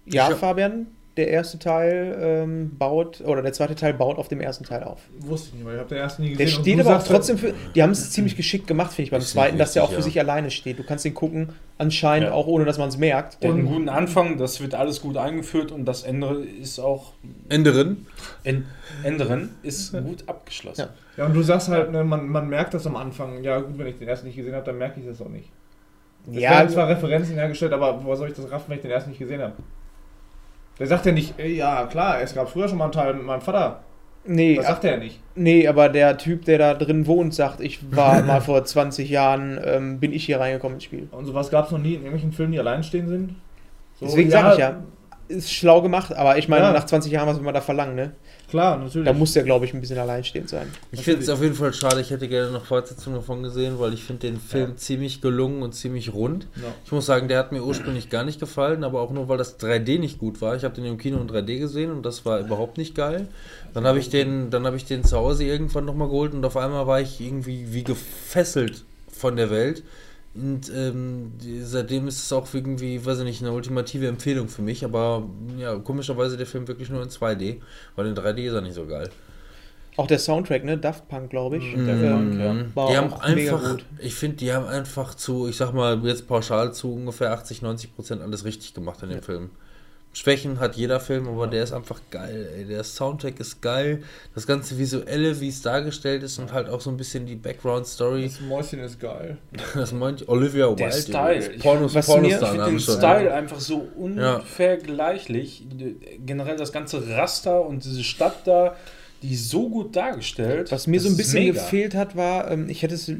ja, 0.07 0.29
hab- 0.29 0.39
Fabian, 0.39 0.87
der 1.16 1.28
erste 1.28 1.59
Teil 1.59 2.16
ähm, 2.20 2.77
baut, 2.78 3.20
oder 3.20 3.43
der 3.43 3.53
zweite 3.53 3.74
Teil 3.74 3.93
baut 3.95 4.16
auf 4.16 4.28
dem 4.28 4.41
ersten 4.41 4.65
Teil 4.65 4.85
auf. 4.85 5.01
Wusste 5.19 5.49
ich 5.49 5.55
nicht, 5.55 5.65
weil 5.66 5.74
ich 5.74 5.81
habe 5.81 5.89
den 5.89 5.99
ersten 5.99 6.23
nie 6.23 6.35
Der 6.37 6.47
gesehen. 6.47 6.59
und 6.59 6.65
steht 6.65 6.81
aber 6.81 6.91
auch 6.91 6.99
halt- 7.01 7.07
trotzdem 7.09 7.37
für. 7.37 7.53
Die 7.74 7.82
haben 7.82 7.91
es 7.91 8.11
ziemlich 8.12 8.37
geschickt 8.37 8.66
gemacht, 8.69 8.93
finde 8.93 9.03
ich, 9.07 9.11
beim 9.11 9.20
zweiten, 9.20 9.59
dass 9.59 9.73
der 9.73 9.82
auch 9.85 9.91
für 9.91 9.97
ja. 9.97 10.03
sich 10.03 10.19
alleine 10.20 10.51
steht. 10.51 10.78
Du 10.78 10.85
kannst 10.85 11.05
den 11.05 11.12
gucken, 11.15 11.51
anscheinend 11.78 12.28
Ja. 12.28 12.35
auch 12.35 12.47
ohne, 12.47 12.65
dass 12.65 12.78
man 12.78 12.89
es 12.89 12.97
merkt. 12.97 13.43
Der 13.43 13.51
hat 13.51 13.59
einen 13.59 13.66
guten 13.66 13.89
Anfang, 13.89 14.39
das 14.39 14.61
wird 14.61 14.74
alles 14.74 15.01
gut 15.03 15.16
eingeführt 15.16 15.73
und 15.73 15.85
das 15.85 16.05
Ende 16.05 16.45
ist 16.61 16.78
auch. 16.78 17.12
Änderen. 17.49 18.07
En- 18.45 18.66
Ändern 19.03 19.51
ist 19.62 19.93
gut 19.93 20.24
abgeschlossen. 20.28 20.81
Ja. 20.82 20.89
Ja, 21.16 21.27
und 21.27 21.35
du 21.35 21.43
sagst 21.43 21.69
halt, 21.69 21.91
ne, 21.91 22.05
man, 22.05 22.28
man 22.28 22.49
merkt 22.49 22.73
das 22.73 22.87
am 22.87 22.97
Anfang. 22.97 23.43
Ja, 23.43 23.59
gut, 23.61 23.77
wenn 23.78 23.89
ich 23.89 23.99
den 23.99 24.09
ersten 24.09 24.27
nicht 24.28 24.37
gesehen 24.37 24.55
habe, 24.55 24.65
dann 24.65 24.78
merke 24.78 25.01
ich 25.01 25.07
das 25.07 25.20
auch 25.20 25.28
nicht. 25.28 25.51
Es 26.31 26.39
Ja, 26.41 26.51
werden 26.51 26.69
zwar 26.70 26.89
Referenzen 26.89 27.35
hergestellt, 27.35 27.73
aber 27.73 28.03
woher 28.05 28.16
soll 28.16 28.28
ich 28.28 28.35
das 28.37 28.51
raffen, 28.51 28.66
wenn 28.69 28.77
ich 28.77 28.82
den 28.82 28.91
ersten 28.91 29.11
nicht 29.11 29.19
gesehen 29.19 29.41
habe? 29.43 29.55
Der 30.81 30.86
sagt 30.89 31.07
ja 31.07 31.12
nicht, 31.12 31.35
ey, 31.36 31.55
ja 31.57 31.86
klar, 31.86 32.20
es 32.20 32.35
gab 32.35 32.48
früher 32.51 32.66
schon 32.69 32.78
mal 32.78 32.85
einen 32.85 32.93
Teil 32.93 33.15
mit 33.15 33.24
meinem 33.24 33.43
Vater. 33.43 33.81
nee, 34.24 34.57
Das 34.57 34.66
sagt 34.66 34.82
er 34.85 34.93
ja 34.93 34.97
nicht. 34.97 35.20
nee, 35.36 35.69
aber 35.69 35.89
der 35.90 36.16
Typ, 36.19 36.44
der 36.47 36.59
da 36.59 36.74
drin 36.74 37.07
wohnt, 37.07 37.35
sagt, 37.35 37.61
ich 37.61 37.94
war 37.94 38.23
mal 38.24 38.40
vor 38.40 38.65
20 38.65 39.09
Jahren, 39.09 39.61
ähm, 39.65 40.01
bin 40.01 40.12
ich 40.12 40.24
hier 40.24 40.40
reingekommen 40.40 40.77
ins 40.77 40.85
Spiel. 40.85 41.07
Und 41.12 41.27
sowas 41.27 41.51
gab 41.51 41.66
es 41.66 41.70
noch 41.70 41.78
nie 41.78 41.90
in 41.94 42.01
irgendwelchen 42.01 42.32
Filmen, 42.32 42.52
die 42.52 42.59
alleinstehend 42.59 43.09
sind. 43.11 43.35
So, 44.01 44.07
Deswegen 44.07 44.31
sage 44.31 44.55
ich 44.55 44.59
ja, 44.59 44.82
ist 45.28 45.52
schlau 45.52 45.81
gemacht, 45.82 46.12
aber 46.16 46.39
ich 46.39 46.48
meine, 46.48 46.65
Ja. 46.65 46.73
nach 46.73 46.86
20 46.86 47.12
Jahren, 47.12 47.28
was 47.28 47.36
will 47.36 47.44
man 47.44 47.55
da 47.55 47.61
verlangen, 47.61 47.94
ne? 47.94 48.12
Klar, 48.51 48.79
natürlich. 48.79 49.07
Da 49.07 49.13
muss 49.13 49.33
der, 49.33 49.45
glaube 49.45 49.65
ich, 49.65 49.73
ein 49.73 49.81
bisschen 49.81 49.99
alleinstehend 49.99 50.49
sein. 50.49 50.67
Ich 50.91 51.03
finde 51.03 51.23
es 51.23 51.29
auf 51.29 51.41
jeden 51.41 51.55
Fall 51.55 51.73
schade, 51.73 52.01
ich 52.01 52.11
hätte 52.11 52.27
gerne 52.27 52.51
noch 52.51 52.65
Fortsetzungen 52.65 53.17
davon 53.21 53.45
gesehen, 53.45 53.79
weil 53.79 53.95
ich 53.95 54.03
finde 54.03 54.27
den 54.27 54.41
Film 54.41 54.77
ziemlich 54.77 55.21
gelungen 55.21 55.63
und 55.63 55.73
ziemlich 55.73 56.13
rund. 56.13 56.49
Ja. 56.57 56.63
Ich 56.85 56.91
muss 56.91 57.07
sagen, 57.07 57.29
der 57.29 57.39
hat 57.39 57.53
mir 57.53 57.63
ursprünglich 57.63 58.11
gar 58.11 58.25
nicht 58.25 58.41
gefallen, 58.41 58.83
aber 58.83 59.03
auch 59.03 59.13
nur, 59.13 59.29
weil 59.29 59.39
das 59.39 59.61
3D 59.61 60.01
nicht 60.01 60.19
gut 60.19 60.41
war. 60.41 60.57
Ich 60.57 60.65
habe 60.65 60.75
den 60.75 60.85
im 60.85 60.99
Kino 60.99 61.19
in 61.21 61.29
3D 61.29 61.61
gesehen 61.61 61.93
und 61.93 62.03
das 62.03 62.27
war 62.27 62.41
überhaupt 62.41 62.77
nicht 62.77 62.97
geil. 62.97 63.29
Dann 63.73 63.87
habe 63.87 64.01
ich 64.01 64.09
den, 64.09 64.51
dann 64.51 64.67
habe 64.67 64.77
ich 64.77 64.85
den 64.85 65.05
zu 65.05 65.17
Hause 65.17 65.45
irgendwann 65.45 65.85
nochmal 65.85 66.09
geholt 66.09 66.35
und 66.35 66.45
auf 66.45 66.57
einmal 66.57 66.89
war 66.89 67.01
ich 67.01 67.21
irgendwie 67.21 67.73
wie 67.73 67.85
gefesselt 67.85 68.83
von 69.13 69.37
der 69.37 69.51
Welt. 69.51 69.85
Und 70.35 70.70
ähm, 70.73 71.32
seitdem 71.62 72.07
ist 72.07 72.23
es 72.23 72.32
auch 72.32 72.47
irgendwie, 72.55 73.05
weiß 73.05 73.19
ich 73.19 73.24
nicht, 73.24 73.43
eine 73.43 73.52
ultimative 73.52 74.07
Empfehlung 74.07 74.48
für 74.48 74.62
mich. 74.62 74.85
Aber 74.85 75.28
ja, 75.59 75.77
komischerweise 75.77 76.36
der 76.36 76.47
Film 76.47 76.69
wirklich 76.69 76.89
nur 76.89 77.02
in 77.02 77.09
2D, 77.09 77.61
weil 77.97 78.07
in 78.07 78.15
3D 78.15 78.47
ist 78.47 78.55
er 78.55 78.61
nicht 78.61 78.74
so 78.74 78.86
geil. 78.86 79.11
Auch 79.97 80.07
der 80.07 80.20
Soundtrack, 80.20 80.65
ne? 80.65 80.78
Daft 80.78 81.09
Punk, 81.09 81.31
glaube 81.31 81.57
ich. 81.59 81.74
Daft 81.74 82.02
Punk, 82.02 82.39
ja. 82.39 82.55
War 82.74 82.90
Die 82.90 82.97
haben 82.97 83.12
auch 83.12 83.28
mega 83.28 83.57
einfach, 83.57 83.70
gut. 83.73 83.85
ich 83.98 84.15
finde, 84.15 84.36
die 84.36 84.52
haben 84.52 84.66
einfach 84.66 85.15
zu, 85.15 85.48
ich 85.48 85.57
sag 85.57 85.73
mal, 85.73 86.01
jetzt 86.07 86.28
pauschal 86.28 86.73
zu 86.73 86.94
ungefähr 86.94 87.32
80, 87.32 87.62
90 87.62 87.94
Prozent 87.97 88.23
alles 88.23 88.44
richtig 88.44 88.73
gemacht 88.73 89.02
in 89.02 89.11
dem 89.11 89.23
Film. 89.23 89.51
Schwächen 90.12 90.59
hat 90.59 90.74
jeder 90.74 90.99
Film, 90.99 91.28
aber 91.28 91.47
der 91.47 91.62
ist 91.62 91.73
einfach 91.73 92.01
geil. 92.11 92.49
Ey. 92.59 92.65
Der 92.65 92.82
Soundtrack 92.82 93.39
ist 93.39 93.62
geil. 93.62 94.03
Das 94.35 94.45
ganze 94.45 94.77
Visuelle, 94.77 95.41
wie 95.41 95.49
es 95.49 95.62
dargestellt 95.62 96.24
ist 96.24 96.39
und 96.41 96.53
halt 96.53 96.69
auch 96.69 96.81
so 96.81 96.91
ein 96.91 96.97
bisschen 96.97 97.27
die 97.27 97.37
Background-Story. 97.37 98.24
Das 98.24 98.41
Mäuschen 98.41 98.81
ist 98.81 98.99
geil. 98.99 99.39
Das 99.74 99.93
meint 99.93 100.28
Olivia 100.28 100.66
Wilde. 100.69 100.82
Der 100.82 100.91
Style. 100.91 101.51
Pornos, 101.61 101.95
Was 101.95 102.07
Pornos 102.07 102.28
mir- 102.28 102.41
Ich 102.43 102.49
finde 102.49 102.65
den 102.65 102.81
schon. 102.81 102.97
Style 102.97 103.32
einfach 103.32 103.61
so 103.61 103.87
unvergleichlich. 103.97 105.65
Generell 106.24 106.57
das 106.57 106.73
ganze 106.73 107.07
Raster 107.09 107.65
und 107.65 107.85
diese 107.85 108.03
Stadt 108.05 108.47
da, 108.47 108.77
die 109.23 109.35
ist 109.35 109.51
so 109.51 109.69
gut 109.69 109.95
dargestellt. 109.97 110.73
Was 110.73 110.87
mir 110.87 110.99
so 111.01 111.09
ein 111.09 111.16
bisschen 111.16 111.53
gefehlt 111.53 111.95
hat, 111.95 112.16
war, 112.16 112.51
ähm, 112.51 112.69
ich 112.69 112.82
hätte 112.82 112.95
es 112.95 113.09
äh, 113.09 113.16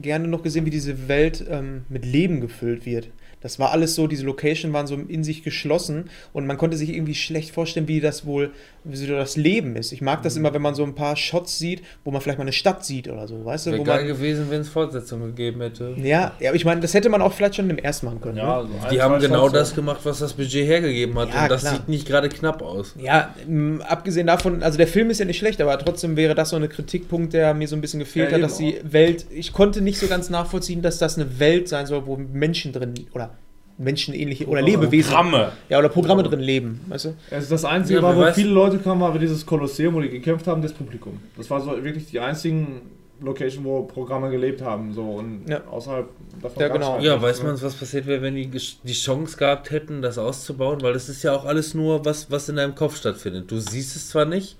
gerne 0.00 0.28
noch 0.28 0.42
gesehen, 0.42 0.64
wie 0.64 0.70
diese 0.70 1.08
Welt 1.08 1.44
ähm, 1.48 1.84
mit 1.88 2.04
Leben 2.06 2.40
gefüllt 2.40 2.86
wird. 2.86 3.08
Das 3.40 3.58
war 3.58 3.70
alles 3.72 3.94
so, 3.94 4.06
diese 4.06 4.24
Location 4.24 4.72
waren 4.72 4.86
so 4.86 4.94
in 4.96 5.24
sich 5.24 5.42
geschlossen 5.42 6.10
und 6.32 6.46
man 6.46 6.58
konnte 6.58 6.76
sich 6.76 6.90
irgendwie 6.90 7.14
schlecht 7.14 7.50
vorstellen, 7.54 7.88
wie 7.88 8.00
das 8.00 8.26
wohl, 8.26 8.50
wie 8.84 8.96
so 8.96 9.06
das 9.06 9.36
Leben 9.36 9.76
ist. 9.76 9.92
Ich 9.92 10.02
mag 10.02 10.22
das 10.22 10.34
Mhm. 10.34 10.40
immer, 10.40 10.54
wenn 10.54 10.62
man 10.62 10.74
so 10.74 10.84
ein 10.84 10.94
paar 10.94 11.16
Shots 11.16 11.58
sieht, 11.58 11.82
wo 12.04 12.10
man 12.10 12.20
vielleicht 12.20 12.38
mal 12.38 12.44
eine 12.44 12.52
Stadt 12.52 12.84
sieht 12.84 13.08
oder 13.08 13.26
so, 13.28 13.44
weißt 13.44 13.66
du? 13.66 13.70
Wäre 13.70 13.80
Wo 13.80 13.84
geil 13.84 13.98
man, 14.04 14.08
gewesen, 14.08 14.46
wenn 14.50 14.60
es 14.60 14.68
Fortsetzungen 14.68 15.28
gegeben 15.34 15.60
hätte. 15.62 15.94
ja, 15.98 16.32
ja, 16.40 16.50
aber 16.50 16.56
ich 16.56 16.64
meine, 16.64 16.80
das 16.80 16.92
hätte 16.94 17.08
man 17.08 17.22
auch 17.22 17.32
vielleicht 17.32 17.56
schon 17.56 17.68
im 17.70 17.78
ersten 17.78 18.06
machen 18.06 18.20
können. 18.20 18.36
Ja, 18.38 18.62
ne? 18.62 18.68
so 18.68 18.86
ein, 18.86 18.90
Die 18.92 19.00
haben 19.00 19.20
genau 19.20 19.42
Shots, 19.44 19.52
das 19.54 19.68
so. 19.70 19.74
gemacht, 19.76 20.00
was 20.04 20.18
das 20.18 20.32
Budget 20.34 20.66
hergegeben 20.66 21.18
hat. 21.18 21.32
Ja, 21.32 21.42
und 21.44 21.50
das 21.50 21.62
klar. 21.62 21.74
sieht 21.76 21.88
nicht 21.88 22.06
gerade 22.06 22.28
knapp 22.28 22.62
aus. 22.62 22.94
Ja, 22.98 23.34
m, 23.46 23.80
abgesehen 23.86 24.26
davon, 24.26 24.62
also 24.62 24.76
der 24.76 24.86
Film 24.86 25.10
ist 25.10 25.18
ja 25.18 25.24
nicht 25.24 25.38
schlecht, 25.38 25.60
aber 25.60 25.78
trotzdem 25.78 26.16
wäre 26.16 26.34
das 26.34 26.50
so 26.50 26.56
ein 26.56 26.68
Kritikpunkt, 26.68 27.32
der 27.32 27.54
mir 27.54 27.68
so 27.68 27.76
ein 27.76 27.80
bisschen 27.80 28.00
gefehlt 28.00 28.30
Ja, 28.30 28.36
hat, 28.36 28.42
dass 28.44 28.58
die 28.58 28.78
Welt, 28.82 29.26
ich 29.30 29.52
konnte 29.52 29.80
nicht 29.80 29.98
so 29.98 30.06
ganz 30.08 30.28
nachvollziehen, 30.30 30.82
dass 30.82 30.98
das 30.98 31.18
eine 31.18 31.38
Welt 31.38 31.68
sein 31.68 31.86
soll, 31.86 32.06
wo 32.06 32.16
Menschen 32.16 32.72
drin 32.72 32.94
oder 33.14 33.29
menschenähnliche 33.80 34.46
oder 34.46 34.62
Lebewesen. 34.62 35.12
Programme. 35.12 35.52
Ja, 35.68 35.78
oder 35.78 35.88
Programme 35.88 36.22
drin 36.22 36.40
leben. 36.40 36.80
Weißt 36.88 37.06
du? 37.06 37.14
Also 37.30 37.50
das 37.50 37.64
Einzige 37.64 37.98
Ja, 38.00 38.02
war, 38.02 38.16
wo 38.16 38.20
weiß- 38.20 38.34
viele 38.34 38.50
Leute 38.50 38.78
kamen, 38.78 39.00
war 39.00 39.18
dieses 39.18 39.44
Kolosseum, 39.46 39.94
wo 39.94 40.00
die 40.00 40.10
gekämpft 40.10 40.46
haben, 40.46 40.62
das 40.62 40.72
Publikum. 40.72 41.18
Das 41.36 41.48
war 41.50 41.60
so 41.60 41.82
wirklich 41.82 42.06
die 42.06 42.20
einzigen 42.20 42.82
Location, 43.22 43.64
wo 43.64 43.82
Programme 43.82 44.30
gelebt 44.30 44.62
haben. 44.62 44.92
So 44.94 45.02
und 45.02 45.42
Ja. 45.48 45.62
außerhalb 45.70 46.08
davon 46.42 46.62
Ja, 46.62 46.68
genau. 46.68 46.92
halt 46.94 47.02
Ja, 47.02 47.12
nichts, 47.12 47.26
weiß 47.28 47.42
ne? 47.42 47.48
man, 47.52 47.62
was 47.62 47.74
passiert 47.74 48.06
wäre, 48.06 48.22
wenn 48.22 48.34
die 48.34 48.46
die 48.48 48.92
Chance 48.92 49.36
gehabt 49.36 49.70
hätten, 49.70 50.00
das 50.02 50.16
auszubauen? 50.18 50.80
Weil 50.82 50.92
das 50.94 51.08
ist 51.08 51.22
ja 51.22 51.34
auch 51.34 51.44
alles 51.44 51.74
nur, 51.74 52.04
was, 52.04 52.30
was 52.30 52.48
in 52.48 52.56
deinem 52.56 52.74
Kopf 52.74 52.96
stattfindet. 52.96 53.50
Du 53.50 53.58
siehst 53.60 53.94
es 53.96 54.08
zwar 54.08 54.24
nicht, 54.24 54.56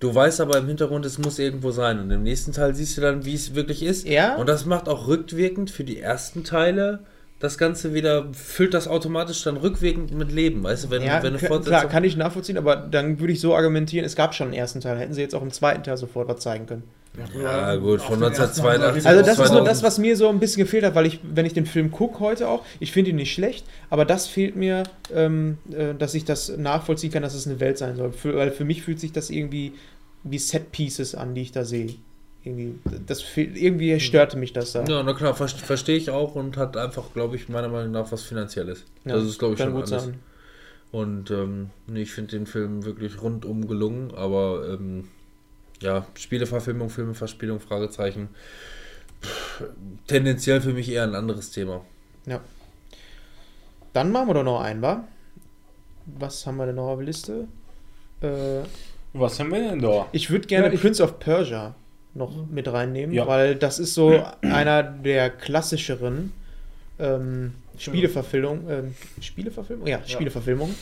du 0.00 0.14
weißt 0.14 0.40
aber 0.40 0.56
im 0.58 0.66
Hintergrund, 0.68 1.04
es 1.04 1.18
muss 1.18 1.38
irgendwo 1.38 1.70
sein. 1.70 2.00
Und 2.00 2.10
im 2.10 2.22
nächsten 2.22 2.52
Teil 2.52 2.74
siehst 2.74 2.96
du 2.96 3.02
dann, 3.02 3.24
wie 3.26 3.34
es 3.34 3.54
wirklich 3.54 3.82
ist. 3.82 4.06
Ja. 4.08 4.36
Und 4.36 4.48
das 4.48 4.64
macht 4.64 4.88
auch 4.88 5.06
rückwirkend 5.06 5.70
für 5.70 5.84
die 5.84 6.00
ersten 6.00 6.44
Teile 6.44 7.00
das 7.40 7.56
Ganze 7.56 7.94
wieder, 7.94 8.26
füllt 8.32 8.74
das 8.74 8.88
automatisch 8.88 9.42
dann 9.44 9.56
rückwirkend 9.56 10.10
mit 10.12 10.32
Leben. 10.32 10.62
Weißt 10.64 10.84
du, 10.84 10.90
wenn, 10.90 11.02
Ja, 11.02 11.22
wenn 11.22 11.30
eine 11.34 11.38
Fortsetzung. 11.38 11.78
klar, 11.80 11.88
kann 11.88 12.02
ich 12.04 12.16
nachvollziehen, 12.16 12.58
aber 12.58 12.74
dann 12.76 13.20
würde 13.20 13.32
ich 13.32 13.40
so 13.40 13.54
argumentieren, 13.54 14.04
es 14.04 14.16
gab 14.16 14.34
schon 14.34 14.48
einen 14.48 14.54
ersten 14.56 14.80
Teil, 14.80 14.98
hätten 14.98 15.14
sie 15.14 15.20
jetzt 15.20 15.34
auch 15.34 15.42
im 15.42 15.52
zweiten 15.52 15.82
Teil 15.84 15.96
sofort 15.96 16.28
was 16.28 16.40
zeigen 16.40 16.66
können. 16.66 16.82
ja, 17.40 17.76
gut, 17.76 18.00
von 18.02 18.22
Auf 18.22 18.32
den 18.32 18.40
ersten 18.40 18.62
haben 18.62 18.70
1982. 18.82 19.02
sie 19.02 19.08
Also 19.08 19.20
das 19.22 19.30
ist 19.32 19.38
nur 19.38 19.46
2000. 19.64 19.68
das, 19.68 19.82
was 19.84 19.98
mir 19.98 20.16
so 20.16 20.28
ein 20.28 20.40
bisschen 20.40 20.64
gefehlt 20.64 20.84
hat, 20.84 20.94
weil 20.96 21.06
ich, 21.06 21.20
wenn 21.22 21.46
ich 21.46 21.52
den 21.54 21.66
Film 21.66 21.90
gucke 21.92 22.18
heute 22.20 22.48
auch, 22.48 22.64
ich 22.80 22.90
finde 22.92 23.10
ihn 23.10 23.16
nicht 23.16 23.32
schlecht, 23.32 23.64
aber 23.88 24.04
das 24.04 24.26
fehlt 24.26 24.56
mir, 24.56 24.82
ähm, 25.14 25.58
äh, 25.70 25.94
dass 25.94 26.14
ich 26.14 26.24
das 26.24 26.56
nachvollziehen 26.56 27.12
kann, 27.12 27.22
dass 27.22 27.34
es 27.34 27.46
eine 27.46 27.60
Welt 27.60 27.78
sein 27.78 27.94
soll. 27.96 28.12
Für, 28.12 28.34
weil 28.36 28.50
für 28.50 28.64
mich 28.64 28.82
fühlt 28.82 28.98
sich 28.98 29.12
das 29.12 29.30
irgendwie 29.30 29.74
wie 30.24 30.38
Set-Pieces 30.38 31.14
an, 31.14 31.34
die 31.34 31.42
ich 31.42 31.52
da 31.52 31.64
sehe. 31.64 31.94
Irgendwie, 32.44 32.78
das 33.06 33.20
fehl, 33.22 33.56
irgendwie 33.56 33.98
störte 34.00 34.36
mich 34.38 34.52
das 34.52 34.72
da. 34.72 34.84
Ja, 34.84 35.02
na 35.02 35.12
klar, 35.12 35.34
ver 35.34 35.48
verstehe 35.48 35.96
ich 35.96 36.10
auch 36.10 36.34
und 36.34 36.56
hat 36.56 36.76
einfach, 36.76 37.12
glaube 37.12 37.36
ich, 37.36 37.48
meiner 37.48 37.68
Meinung 37.68 37.90
nach 37.92 38.10
was 38.12 38.22
Finanzielles. 38.22 38.84
Ja, 39.04 39.14
das 39.16 39.24
ist, 39.24 39.38
glaube 39.38 39.54
ich, 39.54 39.58
kann 39.58 39.68
schon 39.72 39.74
gut 39.82 39.90
alles. 39.92 40.04
sein. 40.04 40.18
Und 40.92 41.30
ähm, 41.30 41.70
nee, 41.86 42.02
ich 42.02 42.12
finde 42.12 42.30
den 42.38 42.46
Film 42.46 42.84
wirklich 42.84 43.20
rundum 43.20 43.66
gelungen, 43.68 44.12
aber 44.14 44.66
ähm, 44.70 45.08
ja, 45.82 46.06
Spieleverfilmung, 46.14 46.88
Filmeverspielung, 46.90 47.60
Fragezeichen. 47.60 48.28
Pff, 49.22 49.64
tendenziell 50.06 50.60
für 50.60 50.72
mich 50.72 50.88
eher 50.90 51.02
ein 51.02 51.14
anderes 51.14 51.50
Thema. 51.50 51.84
Dann 53.92 54.12
machen 54.12 54.28
wir 54.28 54.34
doch 54.34 54.44
noch 54.44 54.60
einen, 54.60 54.80
wa? 54.82 55.04
Was 56.06 56.46
haben 56.46 56.56
wir 56.56 56.66
denn 56.66 56.76
noch 56.76 56.88
auf 56.88 56.98
der 56.98 57.06
Liste? 57.06 57.48
Äh, 58.20 58.62
Was 59.12 59.38
haben 59.40 59.50
wir 59.50 59.60
denn 59.70 59.80
da? 59.80 60.06
Ich 60.12 60.30
würde 60.30 60.46
gerne 60.46 60.68
Ja, 60.68 60.72
ich- 60.72 60.80
Prince 60.80 61.02
of 61.02 61.18
Persia 61.18 61.74
noch 62.14 62.32
mit 62.50 62.70
reinnehmen, 62.72 63.14
Ja. 63.14 63.26
weil 63.26 63.54
das 63.54 63.78
ist 63.78 63.94
so 63.94 64.22
einer 64.42 64.82
der 64.82 65.30
klassischeren 65.30 66.32
ähm, 66.98 67.54
Spieleverfilmungen. 67.76 68.68
Ähm, 68.68 68.94
Spieleverfilmung? 69.20 69.86
Ja, 69.86 70.00
Spieleverfilmungen. 70.06 70.74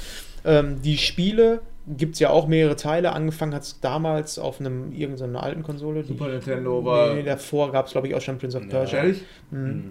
Ähm, 0.44 0.80
die 0.82 0.96
Spiele 0.96 1.60
gibt 1.86 2.14
es 2.14 2.20
ja 2.20 2.30
auch 2.30 2.46
mehrere 2.46 2.76
Teile. 2.76 3.12
Angefangen 3.12 3.54
hat 3.54 3.62
es 3.62 3.80
damals 3.80 4.38
auf 4.38 4.60
einem 4.60 4.92
irgendeiner 4.92 5.42
alten 5.42 5.62
Konsole. 5.62 6.02
Die, 6.02 6.08
Super 6.08 6.28
Nintendo 6.28 6.84
war. 6.84 7.14
nee, 7.14 7.22
davor 7.22 7.70
gab 7.72 7.86
es, 7.86 7.92
glaube 7.92 8.08
ich, 8.08 8.14
auch 8.14 8.20
schon 8.20 8.38
Prince 8.38 8.56
of. 8.56 8.68
Persia. 8.68 8.98
Ehrlich? 9.00 9.22
Mhm. 9.50 9.84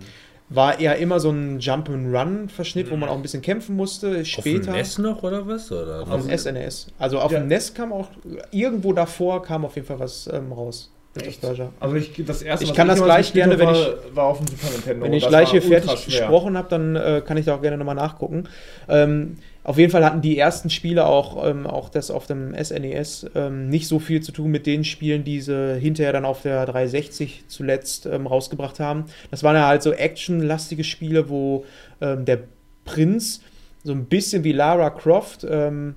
War 0.49 0.79
eher 0.79 0.97
immer 0.97 1.19
so 1.19 1.31
ein 1.31 1.59
Jump-and-Run-Verschnitt, 1.59 2.91
wo 2.91 2.95
man 2.95 3.09
auch 3.09 3.15
ein 3.15 3.21
bisschen 3.23 3.41
kämpfen 3.41 3.75
musste. 3.75 4.23
Später. 4.25 4.59
Auf 4.59 4.65
dem 4.65 4.73
NES 4.73 4.97
noch 4.99 5.23
oder 5.23 5.47
was? 5.47 5.71
Oder? 5.71 6.01
Auf 6.09 6.25
dem 6.27 6.37
SNES. 6.37 6.87
Also 6.99 7.19
auf 7.19 7.31
Ja. 7.31 7.39
dem 7.39 7.47
NES 7.47 7.73
kam 7.73 7.91
auch, 7.91 8.09
irgendwo 8.51 8.93
davor 8.93 9.41
kam 9.41 9.65
auf 9.65 9.75
jeden 9.75 9.87
Fall 9.87 9.99
was 9.99 10.29
ähm, 10.31 10.51
raus. 10.51 10.91
Prince 11.15 11.27
of 11.27 11.27
Echt? 11.27 11.41
Persia. 11.41 11.71
Also 11.79 11.95
ich, 11.95 12.25
das 12.25 12.41
erste, 12.41 12.63
Ich 12.65 12.69
was 12.71 12.77
kann 12.77 12.87
das 12.87 12.99
jemals 12.99 13.15
gleich 13.15 13.33
gerne, 13.33 13.57
wenn 13.59 13.67
habe, 13.67 13.99
war, 14.09 14.15
war 14.15 14.25
auf 14.25 14.37
dem 14.39 14.47
Super 14.47 14.69
Nintendo. 14.71 15.05
Wenn 15.05 15.13
ich 15.13 15.23
Das 15.23 15.29
gleich 15.29 15.51
hier 15.51 15.61
fertig 15.61 15.91
schwer. 15.91 16.19
gesprochen 16.21 16.57
habe, 16.57 16.67
dann 16.69 16.95
äh, 16.95 17.21
kann 17.25 17.37
ich 17.37 17.45
da 17.45 17.55
auch 17.55 17.61
gerne 17.61 17.77
nochmal 17.77 17.95
nachgucken. 17.95 18.49
Ähm, 18.89 19.37
auf 19.63 19.77
jeden 19.79 19.91
Fall 19.91 20.05
hatten 20.05 20.21
die 20.21 20.37
ersten 20.37 20.69
Spiele 20.69 21.05
auch, 21.07 21.43
ähm, 21.47 21.65
auch 21.65 21.89
das 21.89 22.11
auf 22.11 22.27
dem 22.27 22.53
SNES, 22.53 23.27
ähm, 23.33 23.69
nicht 23.69 23.87
so 23.87 23.97
viel 23.99 24.21
zu 24.21 24.31
tun 24.31 24.51
mit 24.51 24.67
den 24.67 24.83
Spielen, 24.83 25.23
die 25.23 25.41
sie 25.41 25.79
hinterher 25.79 26.13
dann 26.13 26.25
auf 26.25 26.41
der 26.43 26.65
360 26.65 27.45
zuletzt 27.47 28.05
ähm, 28.05 28.27
rausgebracht 28.27 28.79
haben. 28.79 29.05
Das 29.31 29.41
waren 29.41 29.55
ja 29.55 29.65
halt 29.67 29.81
so 29.81 29.91
actionlastige 29.91 30.83
Spiele, 30.83 31.29
wo 31.29 31.65
ähm, 32.01 32.25
der 32.25 32.39
Prinz 32.83 33.41
so 33.83 33.91
ein 33.93 34.05
bisschen 34.05 34.43
wie 34.43 34.51
Lara 34.51 34.89
Croft 34.89 35.45
ähm, 35.49 35.95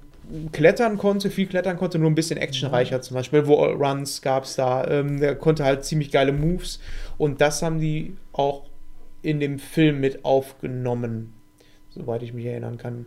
klettern 0.52 0.98
konnte, 0.98 1.30
viel 1.30 1.46
klettern 1.46 1.76
konnte, 1.76 1.98
nur 1.98 2.10
ein 2.10 2.14
bisschen 2.14 2.38
actionreicher 2.38 3.00
zum 3.00 3.14
Beispiel. 3.16 3.46
Wall 3.46 3.72
Runs 3.74 4.22
gab 4.22 4.44
es 4.44 4.56
da. 4.56 4.86
Ähm, 4.86 5.20
der 5.20 5.34
konnte 5.36 5.64
halt 5.64 5.84
ziemlich 5.84 6.10
geile 6.10 6.32
Moves 6.32 6.80
und 7.16 7.40
das 7.40 7.62
haben 7.62 7.80
die 7.80 8.16
auch 8.32 8.66
in 9.22 9.40
dem 9.40 9.58
Film 9.58 10.00
mit 10.00 10.24
aufgenommen, 10.24 11.32
soweit 11.90 12.22
ich 12.22 12.32
mich 12.32 12.46
erinnern 12.46 12.78
kann. 12.78 13.06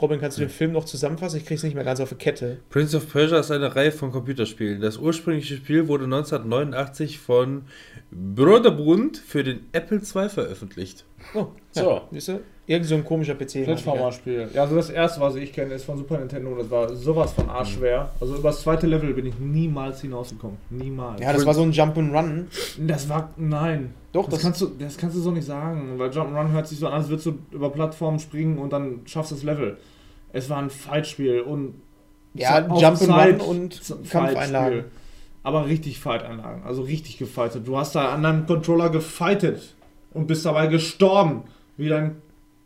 Robin, 0.00 0.18
kannst 0.18 0.38
du 0.38 0.40
den 0.40 0.48
Film 0.48 0.72
noch 0.72 0.86
zusammenfassen? 0.86 1.36
Ich 1.38 1.44
krieg's 1.44 1.62
nicht 1.62 1.74
mehr 1.74 1.84
ganz 1.84 2.00
auf 2.00 2.08
die 2.08 2.14
Kette. 2.14 2.56
Prince 2.70 2.96
of 2.96 3.12
Persia 3.12 3.38
ist 3.38 3.50
eine 3.50 3.76
Reihe 3.76 3.92
von 3.92 4.12
Computerspielen. 4.12 4.80
Das 4.80 4.96
ursprüngliche 4.96 5.56
Spiel 5.56 5.88
wurde 5.88 6.04
1989 6.04 7.18
von 7.18 7.64
Broderbund 8.10 9.18
für 9.18 9.44
den 9.44 9.66
Apple 9.72 9.98
II 9.98 10.30
veröffentlicht. 10.30 11.04
Oh, 11.34 11.48
So. 11.72 11.82
ja, 11.82 12.08
siehst 12.10 12.28
du? 12.28 12.40
Irgend 12.68 12.86
so 12.88 12.96
ein 12.96 13.04
komischer 13.04 13.34
PC. 13.34 13.64
Plattformer-Spiel. 13.64 14.48
Ja, 14.52 14.62
also 14.62 14.74
das 14.74 14.90
erste, 14.90 15.20
was 15.20 15.36
ich 15.36 15.52
kenne, 15.52 15.74
ist 15.74 15.84
von 15.84 15.96
Super 15.96 16.18
Nintendo 16.18 16.50
und 16.50 16.58
das 16.58 16.70
war 16.70 16.92
sowas 16.96 17.32
von 17.32 17.48
arschschwer. 17.48 18.10
Also 18.20 18.34
über 18.36 18.48
das 18.48 18.62
zweite 18.62 18.88
Level 18.88 19.14
bin 19.14 19.26
ich 19.26 19.38
niemals 19.38 20.00
hinausgekommen. 20.00 20.56
Niemals. 20.70 21.20
Ja, 21.20 21.32
das 21.32 21.46
war 21.46 21.54
so 21.54 21.62
ein 21.62 21.72
Jump'n'Run. 21.72 22.46
Das 22.84 23.08
war. 23.08 23.30
Nein. 23.36 23.94
Doch, 24.12 24.24
das, 24.24 24.34
das- 24.34 24.42
kannst 24.42 24.60
du, 24.62 24.66
das 24.78 24.96
kannst 24.96 25.16
du 25.16 25.20
so 25.20 25.30
nicht 25.30 25.46
sagen, 25.46 25.94
weil 25.96 26.10
Jump'n'Run 26.10 26.50
hört 26.50 26.66
sich 26.66 26.78
so 26.80 26.88
an, 26.88 26.94
als 26.94 27.08
würdest 27.08 27.26
du 27.26 27.38
über 27.52 27.70
Plattformen 27.70 28.18
springen 28.18 28.58
und 28.58 28.72
dann 28.72 29.00
schaffst 29.04 29.30
du 29.30 29.36
das 29.36 29.44
Level. 29.44 29.76
Es 30.32 30.50
war 30.50 30.58
ein 30.58 30.70
Fightspiel 30.70 31.42
und. 31.42 31.74
Ja, 32.34 32.58
Jump'n'Run 32.58 33.38
und. 33.38 33.80
Kampfeinlagen. 34.10 34.84
Aber 35.44 35.66
richtig 35.66 36.00
Fight-Einlagen. 36.00 36.64
Also 36.64 36.82
richtig 36.82 37.18
gefightet. 37.18 37.68
Du 37.68 37.78
hast 37.78 37.94
da 37.94 38.12
an 38.12 38.24
deinem 38.24 38.46
Controller 38.46 38.90
gefightet 38.90 39.74
und 40.12 40.26
bist 40.26 40.44
dabei 40.44 40.66
gestorben. 40.66 41.44
Wie 41.76 41.88
dein, 41.88 42.16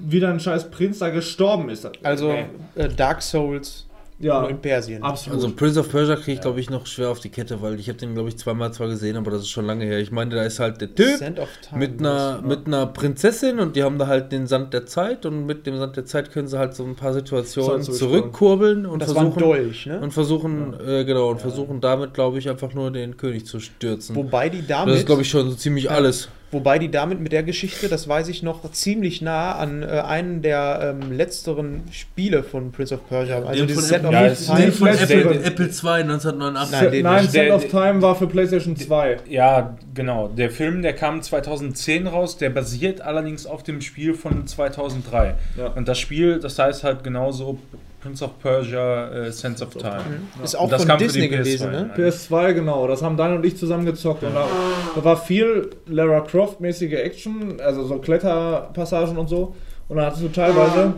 wie 0.01 0.21
dein 0.21 0.41
scheiß 0.41 0.71
Prinz 0.71 0.99
da 0.99 1.11
gestorben 1.11 1.69
ist. 1.69 1.89
Also 2.03 2.35
äh, 2.75 2.89
Dark 2.89 3.23
Souls 3.23 3.87
ja, 4.21 4.43
nur 4.43 4.51
in 4.51 4.59
Persien. 4.59 5.03
absolut. 5.03 5.39
Also 5.39 5.55
Prince 5.55 5.81
of 5.81 5.91
Persia 5.91 6.15
kriege 6.17 6.33
ich, 6.33 6.41
glaube 6.43 6.61
ich, 6.61 6.69
noch 6.69 6.87
schwer 6.87 7.09
auf 7.09 7.21
die 7.21 7.31
Kette, 7.31 7.63
weil 7.63 7.81
ich 7.81 7.89
habe 7.89 7.99
den, 7.99 8.13
glaube 8.13 8.29
ich, 8.29 8.37
zweimal 8.37 8.71
zwar 8.71 8.89
gesehen, 8.89 9.17
aber 9.17 9.31
das 9.31 9.43
ist 9.43 9.49
schon 9.49 9.65
lange 9.65 9.87
her. 9.87 9.99
Ich 9.99 10.11
meine, 10.11 10.35
da 10.35 10.43
ist 10.43 10.61
halt 10.61 10.81
der 10.83 10.95
Typ 10.95 11.17
Sand 11.17 11.39
of 11.39 11.49
Time. 11.67 11.79
mit 11.79 12.01
einer, 12.01 12.43
mit 12.43 12.67
einer 12.67 12.87
Prinzessin 12.87 13.59
und 13.59 13.77
die 13.77 13.83
haben 13.83 13.99
da 13.99 14.09
halt 14.09 14.31
den 14.31 14.47
Sand 14.47 14.75
der 14.75 14.85
Zeit 14.85 15.25
und 15.25 15.47
mit 15.47 15.67
dem 15.67 15.79
Sand 15.79 15.97
der 15.97 16.05
Zeit 16.05 16.33
können 16.33 16.49
sie 16.49 16.59
halt 16.59 16.75
so 16.75 16.85
ein 16.85 16.97
paar 16.97 17.15
Situationen 17.15 17.83
zurückkurbeln 17.83 18.85
und 18.85 19.01
das 19.01 19.15
war 19.15 19.23
ein 19.23 19.33
versuchen 19.33 19.53
Dolch, 19.53 19.87
ne? 19.87 20.01
und 20.01 20.13
versuchen 20.13 20.75
äh, 20.87 21.05
genau 21.05 21.31
und 21.31 21.41
versuchen 21.41 21.81
damit, 21.81 22.13
glaube 22.13 22.39
ich, 22.39 22.51
einfach 22.51 22.75
nur 22.75 22.91
den 22.91 23.17
König 23.17 23.47
zu 23.47 23.59
stürzen. 23.59 24.15
Wobei 24.17 24.51
die 24.51 24.59
das 24.59 24.69
damit, 24.69 24.97
ist, 24.97 25.07
glaube 25.07 25.23
ich, 25.23 25.31
schon 25.31 25.49
so 25.49 25.57
ziemlich 25.57 25.91
alles. 25.91 26.29
Wobei 26.53 26.79
die 26.79 26.91
damit 26.91 27.21
mit 27.21 27.33
der 27.33 27.43
Geschichte, 27.43 27.89
das 27.89 28.09
weiß 28.09 28.29
ich 28.29 28.43
noch, 28.43 28.69
ziemlich 28.73 29.23
nah 29.23 29.53
an 29.57 29.83
äh, 29.83 29.87
einen 29.87 30.43
der 30.43 30.97
ähm, 31.01 31.13
letzteren 31.13 31.83
Spiele 31.93 32.43
von 32.43 32.73
Prince 32.73 32.95
of 32.95 33.09
Persia. 33.09 33.37
Also 33.43 33.53
Den 33.53 33.67
dieses 33.69 33.89
von 33.91 33.99
Set 34.01 34.05
of 34.05 34.13
ja, 34.13 34.35
Time. 34.35 34.61
den 34.61 34.73
von 34.73 34.89
Apple, 34.89 35.07
der- 35.07 35.45
Apple 35.47 35.67
II 35.67 35.91
1989. 36.03 36.81
Nein, 36.81 36.91
den 36.93 37.03
Nein, 37.05 37.29
Der- 37.33 37.55
of 37.57 37.67
Time 37.69 38.03
war 38.03 38.15
für 38.17 38.27
PlayStation 38.27 38.77
2. 38.77 39.19
Ja, 39.29 39.77
genau. 39.95 40.29
Der 40.29 40.51
Film, 40.51 40.83
der 40.83 40.93
kam 40.95 41.23
2010 41.23 42.07
raus, 42.07 42.37
der 42.37 42.51
basiert 42.51 43.01
allerdings 43.01 43.47
auf 43.47 43.63
dem 43.63 43.81
Spiel 43.81 44.15
von 44.15 44.47
2003. 44.47 45.35
Ja. 45.57 45.67
Und 45.69 45.89
das 45.89 45.99
Spiel, 45.99 46.41
das 46.41 46.59
heißt 46.59 46.85
halt 46.85 47.05
genauso 47.05 47.59
Prince 48.01 48.25
of 48.25 48.39
Persia, 48.39 49.09
äh, 49.09 49.33
Sense 49.33 49.63
of 49.63 49.75
Time. 49.75 50.01
Ist 50.43 50.55
auch 50.55 50.71
von 50.71 50.99
Disney 50.99 51.29
gewesen, 51.29 51.69
PS2, 51.69 51.71
ne? 51.71 51.91
PS2, 51.97 52.53
genau. 52.55 52.87
Das 52.89 53.03
haben 53.03 53.17
Dan 53.17 53.37
und 53.37 53.45
ich 53.45 53.57
zusammen 53.57 53.85
gezockt. 53.85 54.23
Und 54.23 54.35
da, 54.35 54.47
da 54.95 55.05
war 55.05 55.17
viel 55.17 55.71
Lara 55.87 56.21
Croft-mäßige 56.21 56.95
Action, 56.95 57.61
also 57.61 57.85
so 57.85 57.99
Kletterpassagen 57.99 59.19
und 59.19 59.29
so. 59.29 59.55
Und 59.89 59.97
dann 59.97 60.07
hattest 60.07 60.23
du 60.23 60.29
teilweise, 60.29 60.95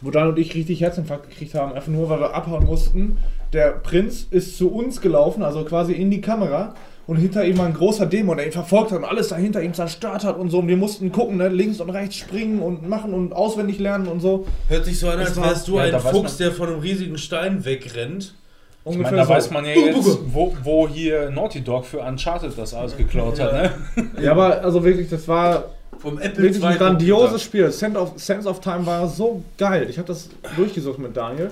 wo 0.00 0.10
Dan 0.10 0.28
und 0.28 0.38
ich 0.38 0.54
richtig 0.54 0.80
Herzinfarkt 0.80 1.28
gekriegt 1.28 1.54
haben, 1.54 1.74
einfach 1.74 1.88
nur, 1.88 2.08
weil 2.08 2.20
wir 2.20 2.34
abhauen 2.34 2.64
mussten. 2.64 3.18
Der 3.52 3.72
Prinz 3.72 4.26
ist 4.30 4.56
zu 4.56 4.72
uns 4.72 5.00
gelaufen, 5.00 5.42
also 5.42 5.64
quasi 5.64 5.92
in 5.92 6.10
die 6.10 6.20
Kamera. 6.20 6.74
Und 7.10 7.16
hinter 7.16 7.44
ihm 7.44 7.58
war 7.58 7.66
ein 7.66 7.74
großer 7.74 8.06
Dämon, 8.06 8.36
der 8.36 8.46
ihn 8.46 8.52
verfolgt 8.52 8.92
hat 8.92 8.98
und 8.98 9.04
alles 9.04 9.30
dahinter 9.30 9.60
ihm 9.60 9.74
zerstört 9.74 10.22
hat 10.22 10.38
und 10.38 10.48
so. 10.48 10.60
Und 10.60 10.68
wir 10.68 10.76
mussten 10.76 11.10
gucken, 11.10 11.38
ne? 11.38 11.48
links 11.48 11.80
und 11.80 11.90
rechts 11.90 12.14
springen 12.14 12.62
und 12.62 12.88
machen 12.88 13.12
und 13.12 13.32
auswendig 13.32 13.80
lernen 13.80 14.06
und 14.06 14.20
so. 14.20 14.46
Hört 14.68 14.84
sich 14.84 15.00
so 15.00 15.08
an, 15.08 15.18
als 15.18 15.36
wärst 15.36 15.66
du 15.66 15.78
ja, 15.78 15.86
ein 15.86 16.00
Fuchs, 16.00 16.36
der 16.36 16.52
von 16.52 16.68
einem 16.68 16.78
riesigen 16.78 17.18
Stein 17.18 17.64
wegrennt. 17.64 18.36
Ich 18.84 18.96
meine, 18.96 19.16
da 19.16 19.24
so. 19.24 19.30
weiß 19.32 19.50
man 19.50 19.64
ja 19.64 19.72
jetzt, 19.72 20.20
wo, 20.26 20.54
wo 20.62 20.86
hier 20.86 21.30
Naughty 21.30 21.62
Dog 21.62 21.84
für 21.84 21.98
Uncharted 21.98 22.56
das 22.56 22.74
alles 22.74 22.96
geklaut 22.96 23.40
hat. 23.40 23.54
Ne? 23.54 23.72
Ja, 24.22 24.30
aber 24.30 24.62
also 24.62 24.84
wirklich, 24.84 25.10
das 25.10 25.26
war 25.26 25.64
Vom 25.98 26.20
Apple 26.20 26.44
wirklich 26.44 26.64
ein 26.64 26.78
grandioses 26.78 27.42
Spiel. 27.42 27.72
Sense 27.72 27.98
of, 27.98 28.12
Sense 28.18 28.48
of 28.48 28.60
Time 28.60 28.86
war 28.86 29.08
so 29.08 29.42
geil. 29.58 29.88
Ich 29.90 29.98
habe 29.98 30.06
das 30.06 30.28
durchgesucht 30.56 31.00
mit 31.00 31.16
Daniel. 31.16 31.50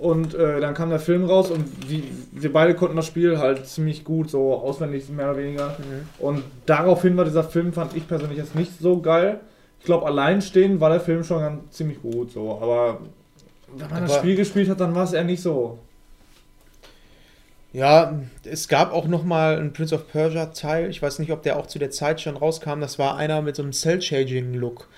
Und 0.00 0.34
äh, 0.34 0.60
dann 0.60 0.74
kam 0.74 0.90
der 0.90 1.00
Film 1.00 1.24
raus 1.24 1.50
und 1.50 1.64
die, 1.90 2.04
wir 2.32 2.52
beide 2.52 2.74
konnten 2.74 2.96
das 2.96 3.06
Spiel 3.06 3.38
halt 3.38 3.66
ziemlich 3.66 4.04
gut, 4.04 4.30
so 4.30 4.54
auswendig 4.54 5.08
mehr 5.08 5.30
oder 5.30 5.38
weniger. 5.38 5.76
Und 6.18 6.42
daraufhin 6.66 7.16
war 7.16 7.24
dieser 7.24 7.44
Film, 7.44 7.72
fand 7.72 7.96
ich 7.96 8.06
persönlich 8.06 8.38
jetzt 8.38 8.54
nicht 8.54 8.72
so 8.80 9.00
geil. 9.00 9.40
Ich 9.80 9.84
glaube, 9.84 10.06
alleinstehend 10.06 10.80
war 10.80 10.90
der 10.90 11.00
Film 11.00 11.24
schon 11.24 11.40
ganz 11.40 11.72
ziemlich 11.72 12.00
gut 12.02 12.32
so, 12.32 12.58
aber 12.60 13.00
wenn 13.76 13.90
man 13.90 14.02
das 14.02 14.12
Aber- 14.12 14.20
Spiel 14.20 14.36
gespielt 14.36 14.68
hat, 14.68 14.80
dann 14.80 14.94
war 14.94 15.04
es 15.04 15.12
eher 15.12 15.24
nicht 15.24 15.42
so. 15.42 15.78
Ja, 17.74 18.18
es 18.44 18.66
gab 18.68 18.94
auch 18.94 19.06
noch 19.08 19.24
mal 19.24 19.58
einen 19.58 19.74
Prince 19.74 19.94
of 19.94 20.08
Persia 20.10 20.46
Teil. 20.46 20.88
Ich 20.88 21.02
weiß 21.02 21.18
nicht, 21.18 21.30
ob 21.32 21.42
der 21.42 21.58
auch 21.58 21.66
zu 21.66 21.78
der 21.78 21.90
Zeit 21.90 22.18
schon 22.20 22.36
rauskam. 22.36 22.80
Das 22.80 22.98
war 22.98 23.16
einer 23.18 23.42
mit 23.42 23.56
so 23.56 23.62
einem 23.62 23.72
Cell-Shading-Look. 23.72 24.88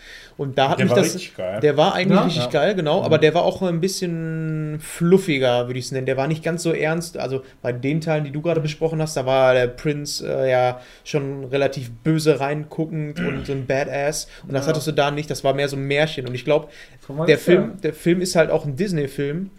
Und 0.41 0.57
da 0.57 0.71
hat 0.71 0.79
Der 0.79 0.87
mich 0.87 0.91
war 0.95 1.03
das. 1.03 1.15
richtig 1.15 1.37
geil. 1.37 1.61
Der 1.61 1.77
war 1.77 1.93
eigentlich 1.95 2.17
Ja? 2.19 2.25
richtig 2.25 2.45
Ja. 2.45 2.51
geil, 2.51 2.75
genau. 2.75 3.03
Aber 3.03 3.19
der 3.19 3.35
war 3.35 3.43
auch 3.43 3.61
ein 3.61 3.79
bisschen 3.83 4.79
fluffiger, 4.81 5.67
würde 5.67 5.79
ich 5.79 5.85
es 5.85 5.93
nennen. 5.93 6.07
Der 6.07 6.17
war 6.17 6.29
nicht 6.29 6.43
ganz 6.43 6.63
so 6.63 6.73
ernst. 6.73 7.19
Also 7.19 7.43
bei 7.61 7.73
den 7.73 8.01
Teilen, 8.01 8.25
die 8.25 8.31
du 8.31 8.41
gerade 8.41 8.63
besprochen 8.63 9.03
hast, 9.03 9.19
da 9.19 9.27
war 9.27 9.53
der 9.53 9.67
Prinz 9.67 10.23
äh, 10.23 10.51
ja 10.51 10.81
schon 11.05 11.45
relativ 11.45 11.91
böse 11.91 12.41
reinguckend 12.41 13.21
und 13.21 13.45
so 13.45 13.53
ein 13.53 13.67
Badass. 13.67 14.29
Und 14.47 14.55
das 14.55 14.65
Ja. 14.65 14.71
hattest 14.71 14.87
du 14.87 14.93
da 14.93 15.11
nicht. 15.11 15.29
Das 15.31 15.45
war 15.45 15.53
mehr 15.53 15.69
so 15.69 15.77
ein 15.77 15.83
Märchen. 15.83 16.27
Und 16.27 16.35
ich 16.35 16.47
glaube, 16.47 16.69
der 17.29 17.37
Film, 17.37 17.79
der 17.83 17.93
Film 17.93 18.23
ist 18.23 18.35
halt 18.35 18.51
auch 18.51 18.65
ein 18.65 18.77
Disney-Film, 18.77 19.51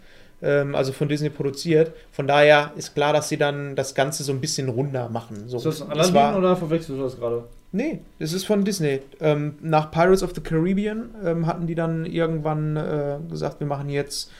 ähm, 0.42 0.74
also 0.74 0.90
von 0.92 1.08
Disney 1.08 1.30
produziert. 1.30 1.92
Von 2.10 2.26
daher 2.26 2.72
ist 2.76 2.96
klar, 2.96 3.12
dass 3.12 3.28
sie 3.28 3.36
dann 3.36 3.76
das 3.76 3.94
Ganze 3.94 4.24
so 4.24 4.32
ein 4.32 4.40
bisschen 4.40 4.68
runder 4.68 5.08
machen. 5.10 5.44
So, 5.46 5.58
Ist 5.58 5.66
das 5.66 5.82
Aladdin 5.88 6.14
war, 6.14 6.36
oder 6.38 6.56
verwechselst 6.56 6.90
du 6.98 7.02
das 7.04 7.16
gerade? 7.16 7.44
Nee, 7.72 8.00
das 8.18 8.34
ist 8.34 8.44
von 8.44 8.64
Disney. 8.64 9.00
Ähm, 9.20 9.54
nach 9.62 9.90
Pirates 9.90 10.22
of 10.22 10.32
the 10.34 10.42
Caribbean 10.42 11.10
ähm, 11.24 11.46
hatten 11.46 11.66
die 11.66 11.74
dann 11.74 12.04
irgendwann 12.04 12.76
äh, 12.76 13.18
gesagt, 13.30 13.60
wir 13.60 13.66
machen 13.66 13.88
jetzt 13.88 14.30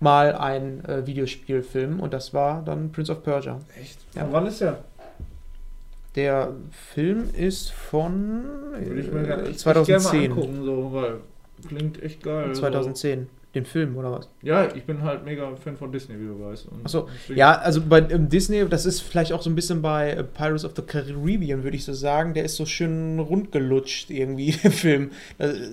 mal 0.00 0.34
einen 0.34 0.84
äh, 0.84 1.06
Videospielfilm 1.06 2.00
und 2.00 2.12
das 2.12 2.34
war 2.34 2.62
dann 2.64 2.90
Prince 2.90 3.12
of 3.12 3.22
Persia. 3.22 3.60
Echt? 3.80 3.98
Ja. 4.14 4.22
Von 4.24 4.32
wann 4.32 4.46
ist 4.46 4.60
der? 4.60 4.78
Der 6.16 6.52
Film 6.92 7.30
ist 7.36 7.70
von 7.70 8.44
Würde 8.72 9.00
ich 9.00 9.12
mir 9.12 9.22
gar 9.22 9.38
äh, 9.38 9.48
nicht 9.48 9.62
gerne 9.62 9.78
mal 9.78 9.84
2010. 9.86 10.32
angucken, 10.32 10.64
so, 10.64 10.92
weil 10.92 11.20
klingt 11.68 12.02
echt 12.02 12.22
geil. 12.24 12.52
2010. 12.52 13.28
Den 13.54 13.64
Film 13.66 13.96
oder 13.96 14.12
was? 14.12 14.28
Ja, 14.42 14.68
ich 14.76 14.84
bin 14.84 15.02
halt 15.02 15.24
mega 15.24 15.56
Fan 15.56 15.76
von 15.76 15.90
Disney, 15.90 16.14
wie 16.20 16.26
du 16.26 16.38
weißt. 16.40 16.68
Und 16.68 16.82
Ach 16.84 16.88
so, 16.88 17.08
deswegen- 17.12 17.38
Ja, 17.40 17.58
also 17.58 17.80
bei 17.82 18.00
Disney, 18.00 18.64
das 18.68 18.86
ist 18.86 19.00
vielleicht 19.00 19.32
auch 19.32 19.42
so 19.42 19.50
ein 19.50 19.56
bisschen 19.56 19.82
bei 19.82 20.12
äh, 20.12 20.22
Pirates 20.22 20.64
of 20.64 20.72
the 20.76 20.82
Caribbean, 20.82 21.64
würde 21.64 21.76
ich 21.76 21.84
so 21.84 21.92
sagen. 21.92 22.32
Der 22.34 22.44
ist 22.44 22.54
so 22.54 22.64
schön 22.64 23.18
rundgelutscht 23.18 24.10
irgendwie, 24.10 24.52
der 24.62 24.70
Film. 24.70 25.10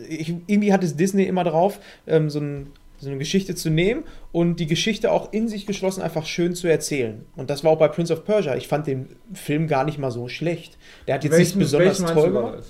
Ich, 0.09 0.33
irgendwie 0.47 0.73
hat 0.73 0.83
es 0.83 0.95
Disney 0.95 1.25
immer 1.25 1.43
drauf, 1.43 1.79
ähm, 2.07 2.31
so, 2.31 2.39
ein, 2.39 2.71
so 2.97 3.09
eine 3.09 3.19
Geschichte 3.19 3.53
zu 3.53 3.69
nehmen 3.69 4.05
und 4.31 4.59
die 4.59 4.65
Geschichte 4.65 5.11
auch 5.11 5.31
in 5.31 5.47
sich 5.47 5.67
geschlossen 5.67 6.01
einfach 6.01 6.25
schön 6.25 6.55
zu 6.55 6.67
erzählen. 6.67 7.25
Und 7.35 7.51
das 7.51 7.63
war 7.63 7.69
auch 7.73 7.77
bei 7.79 7.89
Prince 7.89 8.11
of 8.11 8.25
Persia. 8.25 8.55
Ich 8.55 8.67
fand 8.67 8.87
den 8.87 9.09
Film 9.35 9.67
gar 9.67 9.83
nicht 9.85 9.99
mal 9.99 10.09
so 10.09 10.27
schlecht. 10.27 10.79
Der 11.05 11.13
hat 11.13 11.23
jetzt 11.23 11.33
Welchen- 11.33 11.59
nicht 11.59 11.71
besonders 11.71 12.03
toll 12.03 12.31
gemacht. 12.31 12.63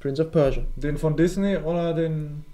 Prince 0.00 0.20
of 0.24 0.32
Persia. 0.32 0.64
Den 0.74 0.96
von 0.96 1.16
Disney 1.16 1.56
oder 1.58 1.94
den. 1.94 2.44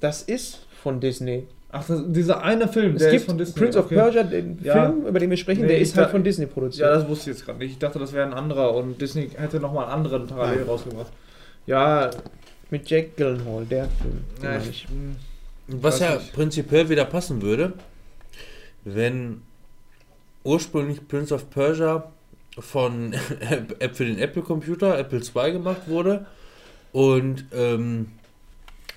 Das 0.00 0.22
ist 0.22 0.66
von 0.82 1.00
Disney. 1.00 1.46
Ach, 1.72 1.86
das, 1.86 2.02
dieser 2.08 2.42
eine 2.42 2.66
Film, 2.66 2.96
Es 2.96 3.02
der 3.02 3.10
gibt 3.12 3.20
ist 3.22 3.26
von 3.28 3.38
Disney. 3.38 3.60
Prince 3.60 3.78
of 3.78 3.84
okay. 3.86 3.94
Persia, 3.94 4.22
den 4.24 4.58
Ja. 4.62 4.86
Film, 4.90 5.06
über 5.06 5.20
den 5.20 5.30
wir 5.30 5.36
sprechen, 5.36 5.62
Nee, 5.62 5.68
der 5.68 5.78
ist 5.78 5.96
halt 5.96 6.08
da- 6.08 6.10
von 6.10 6.24
Disney 6.24 6.46
produziert. 6.46 6.88
Ja, 6.88 6.94
das 6.96 7.08
wusste 7.08 7.30
ich 7.30 7.36
jetzt 7.36 7.46
gerade 7.46 7.58
nicht. 7.60 7.72
Ich 7.72 7.78
dachte, 7.78 7.98
das 8.00 8.12
wäre 8.12 8.26
ein 8.26 8.34
anderer 8.34 8.74
und 8.74 9.00
Disney 9.00 9.28
hätte 9.36 9.60
nochmal 9.60 9.84
einen 9.84 9.92
anderen 9.92 10.26
parallel 10.26 10.56
Nein. 10.60 10.66
rausgebracht. 10.66 11.12
Ja, 11.66 12.10
Mit 12.70 12.88
Jack 12.90 13.16
Gyllenhaal, 13.16 13.64
der 13.66 13.88
Film. 14.00 14.24
ja 14.42 14.56
ich, 14.58 14.68
ich. 14.68 14.86
Was 15.68 16.00
ja 16.00 16.14
nicht. 16.16 16.32
prinzipiell 16.32 16.88
wieder 16.88 17.04
passen 17.04 17.40
würde, 17.42 17.72
wenn 18.84 19.42
ursprünglich 20.44 21.06
Prince 21.06 21.34
of 21.34 21.50
Persia 21.50 22.10
von 22.58 23.12
App 23.78 23.94
für 23.96 24.04
den 24.04 24.18
Apple 24.18 24.42
Computer, 24.42 24.98
Apple 24.98 25.20
II 25.20 25.52
gemacht 25.52 25.82
wurde 25.86 26.26
und 26.92 27.44
ähm, 27.52 28.08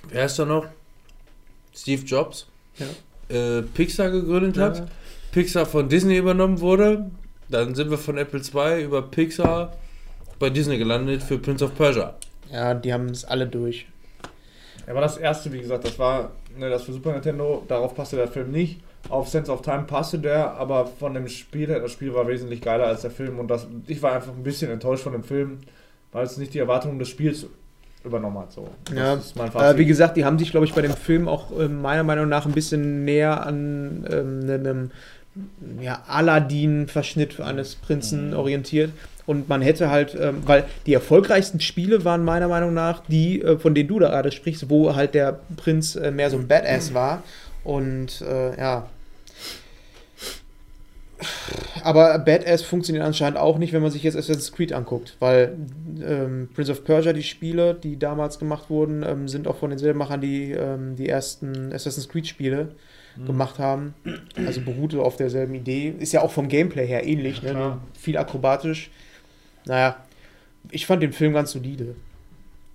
wer 0.09 0.25
ist 0.25 0.39
da 0.39 0.45
noch? 0.45 0.65
Steve 1.75 2.03
Jobs 2.03 2.47
Ja. 2.77 2.85
äh, 3.35 3.61
Pixar 3.61 4.09
gegründet 4.11 4.57
Ja. 4.57 4.63
hat, 4.63 4.87
Pixar 5.31 5.65
von 5.65 5.89
Disney 5.89 6.17
übernommen 6.17 6.59
wurde, 6.59 7.09
dann 7.49 7.75
sind 7.75 7.89
wir 7.89 7.97
von 7.97 8.17
Apple 8.17 8.39
II 8.41 8.83
über 8.83 9.01
Pixar 9.01 9.73
bei 10.39 10.49
Disney 10.49 10.77
gelandet 10.77 11.23
für 11.23 11.37
Prince 11.37 11.63
of 11.65 11.75
Persia. 11.75 12.15
Ja, 12.51 12.73
die 12.73 12.93
haben 12.93 13.09
es 13.09 13.25
alle 13.25 13.47
durch. 13.47 13.87
Aber 14.87 15.01
das 15.01 15.17
erste, 15.17 15.51
wie 15.53 15.59
gesagt, 15.61 15.85
das 15.85 15.97
war 15.97 16.31
ne, 16.57 16.69
das 16.69 16.83
für 16.83 16.93
Super 16.93 17.13
Nintendo, 17.13 17.63
darauf 17.67 17.95
passte 17.95 18.17
der 18.17 18.27
Film 18.27 18.51
nicht. 18.51 18.81
Auf 19.09 19.27
Sense 19.29 19.51
of 19.51 19.61
Time 19.61 19.83
passte 19.83 20.19
der, 20.19 20.53
aber 20.53 20.85
von 20.85 21.13
dem 21.13 21.27
Spiel 21.27 21.67
her, 21.67 21.79
das 21.79 21.91
Spiel 21.91 22.13
war 22.13 22.27
wesentlich 22.27 22.61
geiler 22.61 22.85
als 22.87 23.01
der 23.01 23.11
Film 23.11 23.39
und 23.39 23.49
das, 23.49 23.67
ich 23.87 24.01
war 24.01 24.13
einfach 24.13 24.31
ein 24.33 24.43
bisschen 24.43 24.71
enttäuscht 24.71 25.03
von 25.03 25.11
dem 25.13 25.23
Film, 25.23 25.59
weil 26.11 26.25
es 26.25 26.37
nicht 26.37 26.53
die 26.53 26.59
Erwartungen 26.59 26.99
des 26.99 27.09
Spiels 27.09 27.47
übernommen 28.03 28.39
hat. 28.39 28.51
So. 28.51 28.67
Das 28.85 28.95
Ja, 28.95 29.13
ist 29.13 29.35
mein 29.35 29.53
Äh, 29.55 29.77
wie 29.77 29.85
gesagt, 29.85 30.17
die 30.17 30.25
haben 30.25 30.37
sich, 30.39 30.51
glaube 30.51 30.65
ich, 30.65 30.73
bei 30.73 30.81
dem 30.81 30.93
Film 30.93 31.27
auch 31.27 31.57
äh, 31.57 31.67
meiner 31.67 32.03
Meinung 32.03 32.29
nach 32.29 32.45
ein 32.45 32.51
bisschen 32.51 33.05
näher 33.05 33.45
an 33.45 34.05
ähm, 34.11 34.49
einem 34.49 34.91
ja, 35.81 36.03
Aladdin-Verschnitt 36.07 37.39
eines 37.39 37.75
Prinzen 37.75 38.33
orientiert. 38.33 38.91
Und 39.25 39.47
man 39.47 39.61
hätte 39.61 39.89
halt, 39.89 40.17
ähm, 40.19 40.43
weil 40.45 40.65
die 40.85 40.93
erfolgreichsten 40.93 41.61
Spiele 41.61 42.03
waren 42.03 42.25
meiner 42.25 42.49
Meinung 42.49 42.73
nach 42.73 43.03
die, 43.07 43.41
äh, 43.41 43.57
von 43.57 43.73
denen 43.73 43.87
du 43.87 43.99
da 43.99 44.09
gerade 44.09 44.31
sprichst, 44.31 44.69
wo 44.69 44.95
halt 44.95 45.13
der 45.13 45.39
Prinz 45.55 45.95
äh, 45.95 46.11
mehr 46.11 46.29
so 46.29 46.37
ein 46.37 46.47
Badass 46.47 46.93
war. 46.93 47.23
Und 47.63 48.21
äh, 48.21 48.59
ja. 48.59 48.87
Aber 51.83 52.17
Badass 52.19 52.61
funktioniert 52.61 53.05
anscheinend 53.05 53.37
auch 53.37 53.57
nicht, 53.57 53.73
wenn 53.73 53.81
man 53.81 53.91
sich 53.91 54.03
jetzt 54.03 54.15
Assassin's 54.15 54.51
Creed 54.51 54.73
anguckt, 54.73 55.15
weil 55.19 55.57
ähm, 56.01 56.49
Prince 56.53 56.71
of 56.71 56.83
Persia, 56.83 57.13
die 57.13 57.23
Spiele, 57.23 57.73
die 57.73 57.97
damals 57.97 58.39
gemacht 58.39 58.69
wurden, 58.69 59.03
ähm, 59.03 59.27
sind 59.27 59.47
auch 59.47 59.57
von 59.57 59.69
denselben 59.69 59.99
Machern, 59.99 60.21
die 60.21 60.51
ähm, 60.51 60.95
die 60.95 61.09
ersten 61.09 61.73
Assassin's 61.73 62.09
Creed 62.09 62.27
Spiele 62.27 62.69
gemacht 63.25 63.59
haben. 63.59 63.93
Also 64.35 64.61
beruht 64.61 64.93
so 64.93 65.03
auf 65.03 65.17
derselben 65.17 65.53
Idee. 65.53 65.93
Ist 65.99 66.13
ja 66.13 66.21
auch 66.21 66.31
vom 66.31 66.47
Gameplay 66.47 66.87
her 66.87 67.05
ähnlich, 67.05 67.43
ne? 67.43 67.51
Klar. 67.51 67.69
Nur 67.69 67.81
viel 67.99 68.17
akrobatisch. 68.17 68.89
Naja, 69.65 69.97
ich 70.71 70.85
fand 70.85 71.03
den 71.03 71.13
Film 71.13 71.33
ganz 71.33 71.51
solide. 71.51 71.95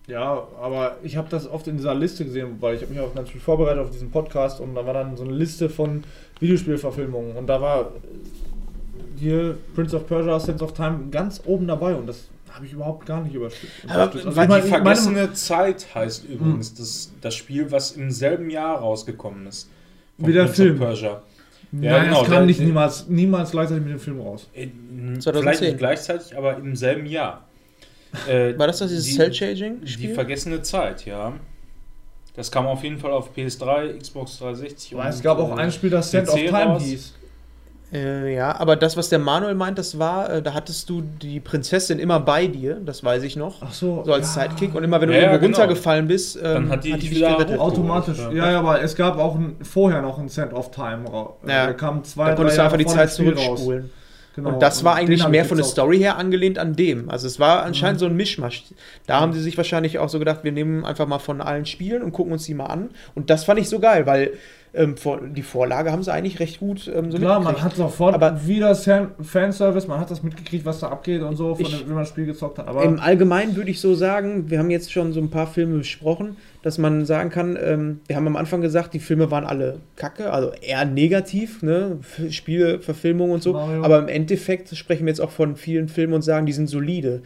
Ja, 0.09 0.47
aber 0.61 0.97
ich 1.03 1.17
habe 1.17 1.29
das 1.31 1.47
oft 1.49 1.69
in 1.69 1.77
dieser 1.77 1.95
Liste 1.95 2.25
gesehen, 2.25 2.57
weil 2.61 2.75
ich 2.77 2.83
habe 2.83 2.93
mich 2.93 3.01
auch 3.01 3.15
ganz 3.15 3.29
viel 3.31 3.41
vorbereitet 3.41 3.83
auf 3.85 3.91
diesen 3.91 4.11
Podcast 4.11 4.59
und 4.61 4.75
da 4.75 4.85
war 4.87 4.95
dann 4.95 5.17
so 5.17 5.23
eine 5.25 5.33
Liste 5.35 5.69
von 5.69 6.03
Videospielverfilmungen 6.41 7.37
und 7.37 7.47
da 7.47 7.61
war 7.61 7.93
hier 9.19 9.57
Prince 9.75 9.95
of 9.97 10.07
Persia, 10.07 10.39
Sense 10.41 10.65
of 10.65 10.73
Time 10.73 11.09
ganz 11.11 11.43
oben 11.45 11.67
dabei 11.67 11.95
und 11.95 12.07
das 12.07 12.29
habe 12.51 12.65
ich 12.67 12.73
überhaupt 12.73 13.05
gar 13.07 13.21
nicht 13.23 13.35
überstürzt. 13.35 13.75
Also 13.87 14.19
ich 14.19 14.25
die 14.25 14.27
meine- 14.35 14.43
ich 14.43 14.49
meine- 14.49 14.63
vergessene 14.85 15.33
Zeit 15.35 15.87
heißt 15.95 16.25
übrigens 16.25 16.75
das, 16.75 17.13
das 17.21 17.35
Spiel, 17.35 17.71
was 17.71 17.93
im 17.93 18.11
selben 18.11 18.51
Jahr 18.51 18.79
rausgekommen 18.79 19.47
ist. 19.47 19.69
Von 20.19 20.29
Wie 20.29 20.33
der 20.33 20.45
Prince 20.45 20.63
of 20.63 20.67
Film. 20.69 20.79
Persia. 20.79 21.23
Nein, 21.71 21.83
Ja, 21.85 21.99
genau, 22.05 22.15
das 22.21 22.23
kam 22.25 22.31
der- 22.37 22.47
nicht 22.47 22.61
niemals, 22.61 23.09
niemals 23.09 23.51
gleichzeitig 23.51 23.85
mit 23.85 23.93
dem 23.93 24.01
Film 24.01 24.21
raus. 24.21 24.49
Äh, 24.55 24.69
2010. 25.19 25.33
Vielleicht 25.43 25.61
nicht 25.61 25.79
gleichzeitig, 25.79 26.37
aber 26.37 26.57
im 26.57 26.75
selben 26.75 27.05
Jahr. 27.07 27.45
Äh, 28.29 28.59
War 28.59 28.67
das 28.67 28.79
das, 28.79 28.91
dieses 28.91 29.05
die- 29.07 29.17
Cell-Shading-Spiel? 29.17 30.09
Die 30.09 30.15
vergessene 30.15 30.63
Zeit, 30.63 31.05
ja. 31.05 31.33
Das 32.35 32.51
kam 32.51 32.67
auf 32.67 32.83
jeden 32.85 32.99
Fall 32.99 33.11
auf 33.11 33.31
PS3, 33.37 33.99
Xbox 33.99 34.39
360 34.39 34.95
Aber 34.95 35.09
es 35.09 35.21
gab 35.23 35.39
auch 35.39 35.57
ein 35.57 35.73
Spiel, 35.73 35.91
das 35.91 36.11
Sense 36.11 36.33
of 36.33 36.39
Time 36.39 36.65
raus. 36.65 36.83
hieß. 36.85 37.15
Äh, 37.91 38.35
ja, 38.35 38.55
aber 38.61 38.77
das, 38.77 38.99
was 38.99 39.09
der 39.09 39.19
Manuel 39.19 39.55
meint, 39.55 39.79
das 39.79 39.99
war, 39.99 40.29
äh, 40.31 40.43
da 40.43 40.53
hattest 40.53 40.91
du 40.91 41.01
die 41.01 41.41
Prinzessin 41.41 41.99
immer 41.99 42.21
bei 42.21 42.47
dir, 42.47 42.75
das 42.85 43.03
weiß 43.03 43.23
ich 43.23 43.35
noch. 43.35 43.63
Ach 43.63 43.73
so. 43.73 44.03
So 44.05 44.13
als 44.13 44.37
ja. 44.37 44.43
Sidekick. 44.43 44.75
Und 44.75 44.85
immer 44.85 45.01
wenn 45.01 45.09
du 45.09 45.15
Ja, 45.15 45.23
irgendwo 45.23 45.41
genau. 45.47 45.57
runtergefallen 45.59 46.07
bist, 46.07 46.37
ähm, 46.37 46.43
Dann 46.43 46.69
hat 46.71 46.85
die 46.85 46.93
dich 46.93 47.01
dich 47.01 47.11
wieder 47.17 47.31
gerettet. 47.33 47.59
Automatisch. 47.59 48.19
Ja. 48.19 48.31
Ja, 48.31 48.51
ja, 48.53 48.59
aber 48.59 48.83
es 48.83 48.95
gab 48.95 49.17
auch 49.19 49.35
ein, 49.37 49.57
vorher 49.63 50.03
noch 50.03 50.19
ein 50.19 50.29
Cent 50.29 50.53
of 50.53 50.71
Time 50.71 51.09
raus. 51.09 51.35
Ja. 51.47 51.67
Da 51.67 51.73
kam 51.73 52.05
zwei, 52.05 52.29
Da 52.29 52.35
konntest 52.35 52.59
du 52.59 52.63
einfach 52.63 52.77
die 52.77 52.87
Zeit 52.87 53.11
zurückspulen. 53.11 53.91
Genau. 54.39 54.51
Und 54.55 54.63
das 54.63 54.85
war 54.85 54.95
den 54.97 55.01
eigentlich 55.09 55.27
mehr 55.29 55.45
von 55.45 55.57
der. 55.57 55.67
Story 55.67 55.99
her 55.99 56.17
angelehnt 56.17 56.59
an 56.59 56.77
dem. 56.77 57.11
Also 57.11 57.27
es 57.27 57.41
war 57.41 57.65
anscheinend 57.65 57.97
Mhm. 57.97 58.01
so 58.01 58.07
ein 58.07 58.15
Mischmasch. 58.17 58.63
Da 59.07 59.19
haben 59.21 59.33
sie 59.33 59.41
sich 59.41 59.57
wahrscheinlich 59.57 59.99
auch 59.99 60.09
so 60.09 60.19
gedacht, 60.21 60.45
wir 60.45 60.53
nehmen 60.53 60.85
einfach 60.85 61.09
mal 61.09 61.19
von 61.19 61.41
allen 61.41 61.67
Spielen 61.67 62.03
und 62.03 62.13
gucken 62.13 62.33
uns 62.33 62.45
die 62.45 62.55
mal 62.55 62.67
an. 62.67 62.91
Und 63.17 63.31
das 63.31 63.43
fand 63.45 63.59
ich 63.59 63.69
so 63.69 63.81
geil, 63.81 64.07
weil 64.07 64.31
ähm, 64.75 64.97
vor, 64.97 65.21
die 65.23 65.43
Vorlage 65.43 65.91
haben 65.93 66.03
sie 66.03 66.13
eigentlich 66.13 66.41
recht 66.41 66.61
gut 66.61 66.91
ähm, 66.95 67.11
so 67.11 67.19
Klar, 67.19 67.41
man 67.41 67.63
hat 67.63 67.75
sofort 67.77 68.15
Aber- 68.15 68.47
wieder 68.47 68.75
Fan 68.75 69.09
Fanservice, 69.21 69.87
man 69.89 69.99
hat 70.01 70.11
das 70.11 70.23
mitgekriegt, 70.23 70.65
was 70.65 70.81
da 70.81 70.89
abgeht 70.89 71.23
und 71.23 71.37
so, 71.37 71.55
von 71.55 71.65
Ich- 71.65 71.79
dem, 71.79 71.87
wie 71.89 71.93
man 71.93 72.03
das 72.03 72.09
Spiel 72.11 72.27
gezockt 72.27 72.59
hat. 72.59 72.69
Aber 72.69 72.83
Im 72.85 73.01
Allgemeinen 73.01 73.57
würde 73.57 73.71
ich 73.71 73.81
so 73.81 73.95
sagen, 73.95 74.51
wir 74.51 74.59
haben 74.59 74.71
jetzt 74.71 74.93
schon 74.93 75.13
so 75.13 75.21
ein 75.21 75.31
paar 75.31 75.47
Filme 75.47 75.79
besprochen, 75.79 76.37
dass 76.63 76.77
man 76.79 77.05
sagen 77.07 77.31
kann, 77.31 77.57
ähm, 77.63 78.01
wir 78.07 78.17
haben 78.17 78.27
am 78.27 78.37
Anfang 78.37 78.61
gesagt, 78.61 78.93
die 78.95 78.99
Filme 79.01 79.31
waren 79.31 79.45
alle 79.45 79.79
kacke, 79.97 80.33
also 80.33 80.51
eher 80.61 80.85
negativ, 80.85 81.63
ne? 81.63 81.99
Spiele, 82.31 82.81
Verfilmungen 82.81 83.33
und 83.35 83.43
so. 83.43 83.53
Mario. 83.53 83.83
Aber 83.85 83.99
im 84.01 84.09
Endeffekt 84.09 84.77
sprechen 84.77 85.07
wir 85.07 85.11
jetzt 85.11 85.21
auch 85.21 85.31
von 85.31 85.57
vielen 85.57 85.89
Filmen 85.89 86.13
und 86.15 86.23
sagen, 86.23 86.47
die 86.47 86.53
sind 86.53 86.67
solide. 86.69 87.23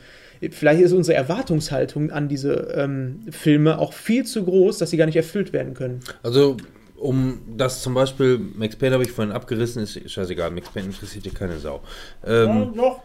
Vielleicht 0.51 0.81
ist 0.83 0.93
unsere 0.93 1.17
Erwartungshaltung 1.17 2.11
an 2.11 2.29
diese 2.29 2.53
ähm, 2.77 3.21
Filme 3.31 3.79
auch 3.79 3.93
viel 3.93 4.25
zu 4.25 4.45
groß, 4.45 4.79
dass 4.79 4.91
sie 4.91 4.97
gar 4.97 5.07
nicht 5.07 5.15
erfüllt 5.17 5.53
werden 5.53 5.73
können. 5.75 6.01
Also, 6.25 6.57
um 7.03 7.41
das 7.57 7.83
zum 7.83 7.95
Beispiel, 7.95 8.39
Max 8.57 8.77
Payne 8.77 8.95
habe 8.95 9.05
ich 9.05 9.13
vorhin 9.13 9.33
abgerissen, 9.33 9.83
ist 9.83 10.11
scheißegal, 10.11 10.51
Max 10.51 10.69
Payne 10.71 10.87
interessiert 10.87 11.25
dir 11.25 11.33
keine 11.33 11.59
Sau. 11.59 11.81
Ähm, 12.25 12.73
doch. 12.77 13.01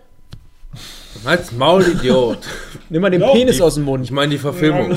Als 1.25 1.51
Maul, 1.51 1.83
Idiot. 1.83 2.39
Nimm 2.89 3.01
mal 3.01 3.09
den 3.09 3.21
Penis 3.21 3.59
aus 3.59 3.75
dem 3.75 3.85
Mund. 3.85 4.03
Ich 4.03 4.11
meine 4.11 4.31
die 4.31 4.37
Verfilmung. 4.37 4.95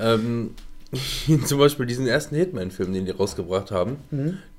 Ähm, 0.00 0.54
zum 1.46 1.58
Beispiel 1.58 1.86
diesen 1.86 2.06
ersten 2.06 2.36
Hitman-Film, 2.36 2.92
den 2.92 3.06
die 3.06 3.10
rausgebracht 3.10 3.72
haben. 3.72 3.96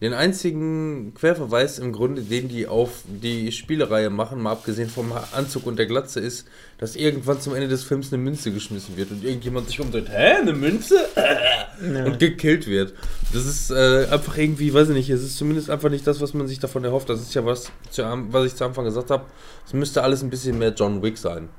Den 0.02 0.14
einzigen 0.14 1.14
Querverweis 1.14 1.80
im 1.80 1.94
Grunde, 1.94 2.22
den 2.22 2.50
die 2.50 2.68
auf 2.68 3.04
die 3.08 3.52
Spielereihe 3.52 4.10
machen, 4.10 4.42
mal 4.42 4.52
abgesehen 4.52 4.90
vom 4.90 5.14
Anzug 5.32 5.66
und 5.66 5.80
der 5.80 5.86
Glatze, 5.86 6.20
ist, 6.20 6.46
dass 6.80 6.96
irgendwann 6.96 7.40
zum 7.40 7.56
Ende 7.56 7.70
des 7.70 7.84
Films 7.84 8.12
eine 8.12 8.22
Münze 8.22 8.52
geschmissen 8.52 8.98
wird 8.98 9.12
und 9.12 9.24
irgendjemand 9.24 9.68
sich 9.68 9.80
umdreht, 9.80 10.10
hä, 10.10 10.42
eine 10.42 10.54
Münze? 10.54 10.96
Und 11.80 12.18
gekillt 12.18 12.66
wird. 12.66 12.94
Das 13.34 13.46
ist 13.46 13.70
äh, 13.70 14.08
einfach 14.10 14.36
irgendwie, 14.36 14.74
weiß 14.74 14.90
ich 14.90 14.96
nicht, 14.96 15.12
es 15.12 15.22
ist 15.22 15.38
zumindest 15.38 15.70
einfach 15.70 15.92
nicht 15.92 16.08
das, 16.08 16.20
was 16.22 16.34
man 16.34 16.48
sich 16.48 16.58
davon 16.58 16.84
erhofft. 16.84 17.08
Das 17.08 17.22
ist 17.22 17.36
ja 17.36 17.46
was, 17.46 17.72
was 17.96 18.46
ich 18.48 18.56
zu 18.56 18.66
Anfang 18.66 18.86
gesagt 18.86 19.12
habe. 19.12 19.26
Es 19.64 19.74
müsste 19.74 20.02
alles 20.02 20.24
ein 20.24 20.32
bisschen 20.32 20.58
mehr 20.58 20.74
John 20.74 21.04
Wick 21.04 21.20
sein. 21.20 21.50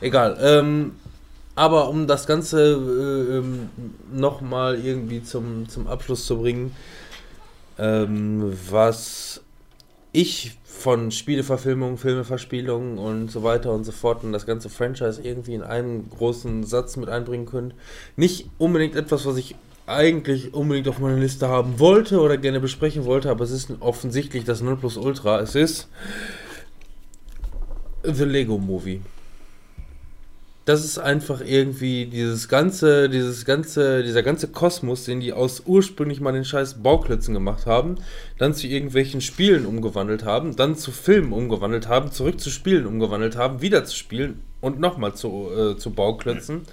Egal. 0.00 0.38
Ähm, 0.40 0.92
aber 1.58 1.88
um 1.88 2.06
das 2.06 2.28
Ganze 2.28 2.60
äh, 2.60 3.38
ähm, 3.38 3.68
nochmal 4.12 4.78
irgendwie 4.78 5.24
zum, 5.24 5.68
zum 5.68 5.88
Abschluss 5.88 6.24
zu 6.24 6.38
bringen, 6.38 6.72
ähm, 7.78 8.56
was 8.70 9.42
ich 10.12 10.56
von 10.64 11.10
Spieleverfilmungen, 11.10 11.98
Filmeverspielungen 11.98 12.98
und 12.98 13.32
so 13.32 13.42
weiter 13.42 13.72
und 13.72 13.82
so 13.82 13.90
fort 13.90 14.22
und 14.22 14.32
das 14.32 14.46
ganze 14.46 14.68
Franchise 14.68 15.20
irgendwie 15.20 15.54
in 15.54 15.64
einen 15.64 16.08
großen 16.08 16.62
Satz 16.62 16.96
mit 16.96 17.08
einbringen 17.08 17.46
könnte. 17.46 17.74
Nicht 18.14 18.48
unbedingt 18.58 18.94
etwas, 18.94 19.26
was 19.26 19.36
ich 19.36 19.56
eigentlich 19.84 20.54
unbedingt 20.54 20.86
auf 20.86 21.00
meiner 21.00 21.16
Liste 21.16 21.48
haben 21.48 21.80
wollte 21.80 22.20
oder 22.20 22.36
gerne 22.36 22.60
besprechen 22.60 23.04
wollte, 23.04 23.30
aber 23.30 23.42
es 23.42 23.50
ist 23.50 23.72
offensichtlich 23.80 24.44
das 24.44 24.60
Nonplusultra. 24.60 25.40
Es 25.40 25.56
ist 25.56 25.88
The 28.04 28.24
Lego 28.24 28.58
Movie 28.58 29.02
das 30.68 30.84
ist 30.84 30.98
einfach 30.98 31.40
irgendwie 31.40 32.04
dieses 32.04 32.46
ganze, 32.46 33.08
dieses 33.08 33.46
ganze, 33.46 34.02
dieser 34.02 34.22
ganze 34.22 34.48
Kosmos, 34.48 35.04
den 35.04 35.20
die 35.20 35.32
aus 35.32 35.62
ursprünglich 35.64 36.20
mal 36.20 36.32
den 36.32 36.44
scheiß 36.44 36.82
Bauklötzen 36.82 37.32
gemacht 37.32 37.64
haben, 37.64 37.94
dann 38.36 38.52
zu 38.52 38.66
irgendwelchen 38.66 39.22
Spielen 39.22 39.64
umgewandelt 39.64 40.26
haben, 40.26 40.56
dann 40.56 40.76
zu 40.76 40.90
Filmen 40.90 41.32
umgewandelt 41.32 41.88
haben, 41.88 42.12
zurück 42.12 42.38
zu 42.38 42.50
Spielen 42.50 42.86
umgewandelt 42.86 43.34
haben, 43.34 43.62
wieder 43.62 43.86
zu 43.86 43.96
Spielen 43.96 44.42
und 44.60 44.78
nochmal 44.78 45.14
zu, 45.14 45.48
äh, 45.56 45.78
zu 45.78 45.92
Bauklötzen 45.92 46.66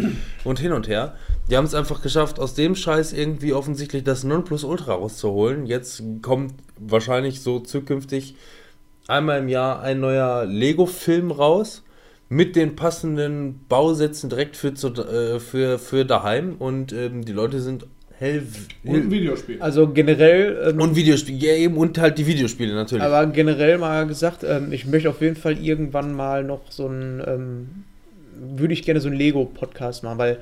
und 0.44 0.60
hin 0.60 0.74
und 0.74 0.90
her. 0.90 1.16
Die 1.50 1.56
haben 1.56 1.64
es 1.64 1.74
einfach 1.74 2.02
geschafft, 2.02 2.38
aus 2.38 2.54
dem 2.54 2.76
Scheiß 2.76 3.14
irgendwie 3.14 3.54
offensichtlich 3.54 4.04
das 4.04 4.26
Nonplusultra 4.26 4.96
rauszuholen. 4.96 5.68
Jetzt 5.68 6.04
kommt 6.22 6.54
wahrscheinlich 6.78 7.40
so 7.40 7.62
zukünftig 7.62 8.36
einmal 9.08 9.40
im 9.40 9.48
Jahr 9.48 9.80
ein 9.80 10.02
neuer 10.02 10.44
Lego-Film 10.44 11.32
raus 11.32 11.85
mit 12.30 12.56
den 12.56 12.76
passenden 12.76 13.66
Bausätzen 13.70 14.30
direkt 14.30 14.58
für, 14.58 14.74
zu, 14.74 14.94
äh, 14.94 15.40
für, 15.40 15.80
für 15.80 16.06
daheim 16.06 16.56
und 16.58 16.92
ähm, 16.92 17.24
die 17.24 17.32
Leute 17.32 17.60
sind 17.62 17.86
hell 18.18 18.44
Und 18.84 18.96
ein 18.96 19.12
Videospiel. 19.12 19.62
Also 19.62 19.88
generell. 19.90 20.72
Ähm, 20.72 20.82
und 20.82 20.96
Videospiele, 20.96 21.38
ja 21.38 21.54
eben 21.54 21.78
und 21.78 21.98
halt 21.98 22.18
die 22.18 22.26
Videospiele 22.26 22.74
natürlich. 22.74 23.04
Aber 23.04 23.26
generell 23.28 23.78
mal 23.78 24.08
gesagt, 24.08 24.44
ähm, 24.44 24.72
ich 24.72 24.86
möchte 24.86 25.10
auf 25.10 25.22
jeden 25.22 25.36
Fall 25.36 25.58
irgendwann 25.58 26.14
mal 26.14 26.44
noch 26.44 26.72
so 26.72 26.88
ein, 26.88 27.22
ähm, 27.26 27.68
würde 28.58 28.74
ich 28.74 28.84
gerne 28.84 29.02
so 29.02 29.08
einen 29.08 29.18
Lego-Podcast 29.18 30.04
machen, 30.04 30.18
weil 30.18 30.40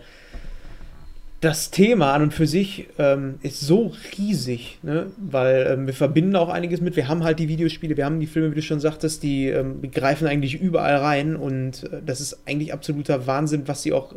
das 1.43 1.71
Thema 1.71 2.13
an 2.13 2.21
und 2.21 2.33
für 2.33 2.47
sich 2.47 2.87
ähm, 2.97 3.35
ist 3.41 3.59
so 3.59 3.91
riesig, 4.17 4.79
ne? 4.81 5.07
weil 5.17 5.67
ähm, 5.69 5.87
wir 5.87 5.93
verbinden 5.93 6.37
auch 6.37 6.47
einiges 6.47 6.79
mit. 6.79 6.95
Wir 6.95 7.09
haben 7.09 7.25
halt 7.25 7.39
die 7.39 7.49
Videospiele, 7.49 7.97
wir 7.97 8.05
haben 8.05 8.21
die 8.21 8.27
Filme, 8.27 8.51
wie 8.51 8.55
du 8.55 8.61
schon 8.61 8.79
sagtest, 8.79 9.23
die 9.23 9.49
ähm, 9.49 9.81
greifen 9.91 10.25
eigentlich 10.25 10.61
überall 10.61 10.95
rein 10.95 11.35
und 11.35 11.83
äh, 11.83 12.01
das 12.05 12.21
ist 12.21 12.47
eigentlich 12.47 12.71
absoluter 12.71 13.27
Wahnsinn, 13.27 13.63
was 13.67 13.83
sie 13.83 13.91
auch 13.91 14.15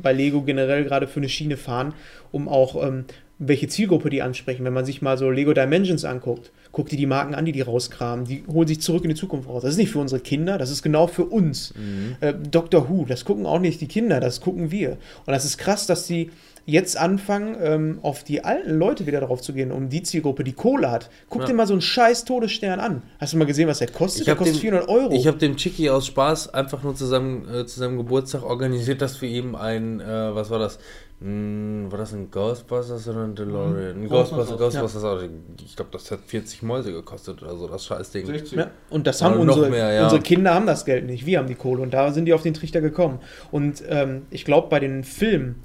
bei 0.00 0.12
Lego 0.12 0.42
generell 0.42 0.84
gerade 0.84 1.08
für 1.08 1.18
eine 1.18 1.28
Schiene 1.28 1.56
fahren, 1.56 1.92
um 2.30 2.48
auch 2.48 2.86
ähm, 2.86 3.04
welche 3.40 3.66
Zielgruppe 3.68 4.10
die 4.10 4.22
ansprechen. 4.22 4.64
Wenn 4.64 4.74
man 4.74 4.84
sich 4.84 5.02
mal 5.02 5.18
so 5.18 5.30
Lego 5.30 5.54
Dimensions 5.54 6.04
anguckt, 6.04 6.52
guck 6.72 6.88
dir 6.88 6.98
die 6.98 7.06
Marken 7.06 7.34
an, 7.34 7.46
die 7.46 7.52
die 7.52 7.62
rauskramen. 7.62 8.26
Die 8.26 8.44
holen 8.46 8.68
sich 8.68 8.80
zurück 8.80 9.02
in 9.02 9.08
die 9.08 9.16
Zukunft 9.16 9.48
raus. 9.48 9.62
Das 9.62 9.72
ist 9.72 9.78
nicht 9.78 9.90
für 9.90 9.98
unsere 9.98 10.20
Kinder, 10.20 10.58
das 10.58 10.70
ist 10.70 10.82
genau 10.82 11.06
für 11.06 11.24
uns. 11.24 11.72
Äh, 12.20 12.34
Doctor 12.34 12.88
Who, 12.88 13.06
das 13.08 13.24
gucken 13.24 13.46
auch 13.46 13.58
nicht 13.58 13.80
die 13.80 13.88
Kinder, 13.88 14.20
das 14.20 14.40
gucken 14.40 14.70
wir. 14.70 14.98
Und 15.26 15.32
das 15.32 15.46
ist 15.46 15.56
krass, 15.56 15.86
dass 15.86 16.06
die 16.06 16.30
jetzt 16.66 16.96
anfangen, 16.96 17.56
ähm, 17.60 17.98
auf 18.02 18.22
die 18.24 18.44
alten 18.44 18.78
Leute 18.78 19.06
wieder 19.06 19.20
drauf 19.20 19.40
zu 19.40 19.52
gehen, 19.52 19.72
um 19.72 19.88
die 19.88 20.02
Zielgruppe, 20.02 20.44
die 20.44 20.52
Kohle 20.52 20.90
hat. 20.90 21.10
Guck 21.28 21.42
Ja. 21.42 21.48
dir 21.48 21.54
mal 21.54 21.66
so 21.66 21.72
einen 21.74 21.80
scheiß 21.82 22.24
Todesstern 22.24 22.80
an. 22.80 23.02
Hast 23.18 23.32
du 23.32 23.36
mal 23.38 23.44
gesehen, 23.46 23.68
was 23.68 23.78
der 23.78 23.88
kostet? 23.88 24.26
Der 24.26 24.36
kostet 24.36 24.56
den- 24.56 24.60
400 24.60 24.88
Euro. 24.88 25.12
Ich 25.12 25.26
habe 25.26 25.38
dem 25.38 25.56
Chicky 25.56 25.90
aus 25.90 26.06
Spaß 26.06 26.54
einfach 26.54 26.82
nur 26.82 26.94
zusammen 26.94 27.48
äh, 27.52 27.66
zu 27.66 27.80
seinem 27.80 27.96
Geburtstag 27.96 28.42
organisiert, 28.44 29.00
dass 29.02 29.20
wir 29.22 29.28
ihm 29.28 29.54
ein, 29.54 30.00
äh, 30.00 30.34
was 30.34 30.50
war 30.50 30.58
das? 30.58 30.78
Hm, 31.22 31.86
war 31.90 31.98
das 31.98 32.14
ein 32.14 32.30
Ghostbusters 32.30 33.06
oder 33.08 33.24
ein 33.24 33.34
DeLorean? 33.34 34.02
Ein 34.04 34.08
Ghostbusters, 34.08 34.56
Ghostbusters, 34.56 35.02
Ghostbusters, 35.02 35.04
aber 35.04 35.28
ich 35.66 35.76
glaube, 35.76 35.90
das 35.92 36.10
hat 36.10 36.20
40 36.26 36.62
Mäuse 36.62 36.92
gekostet 36.92 37.42
oder 37.42 37.56
so, 37.58 37.68
das 37.68 37.84
Scheißding. 37.84 38.24
60. 38.24 38.52
Ja, 38.58 38.70
und 38.88 39.06
das 39.06 39.20
haben 39.20 39.38
unsere, 39.38 39.68
mehr, 39.68 39.92
ja. 39.92 40.04
unsere 40.04 40.22
Kinder 40.22 40.54
haben 40.54 40.66
das 40.66 40.86
Geld 40.86 41.04
nicht, 41.04 41.26
wir 41.26 41.38
haben 41.38 41.46
die 41.48 41.56
Kohle 41.56 41.82
und 41.82 41.92
da 41.92 42.10
sind 42.12 42.24
die 42.24 42.32
auf 42.32 42.40
den 42.42 42.54
Trichter 42.54 42.80
gekommen. 42.80 43.18
Und 43.50 43.82
ähm, 43.86 44.22
ich 44.30 44.46
glaube, 44.46 44.68
bei 44.70 44.80
den 44.80 45.04
Filmen, 45.04 45.56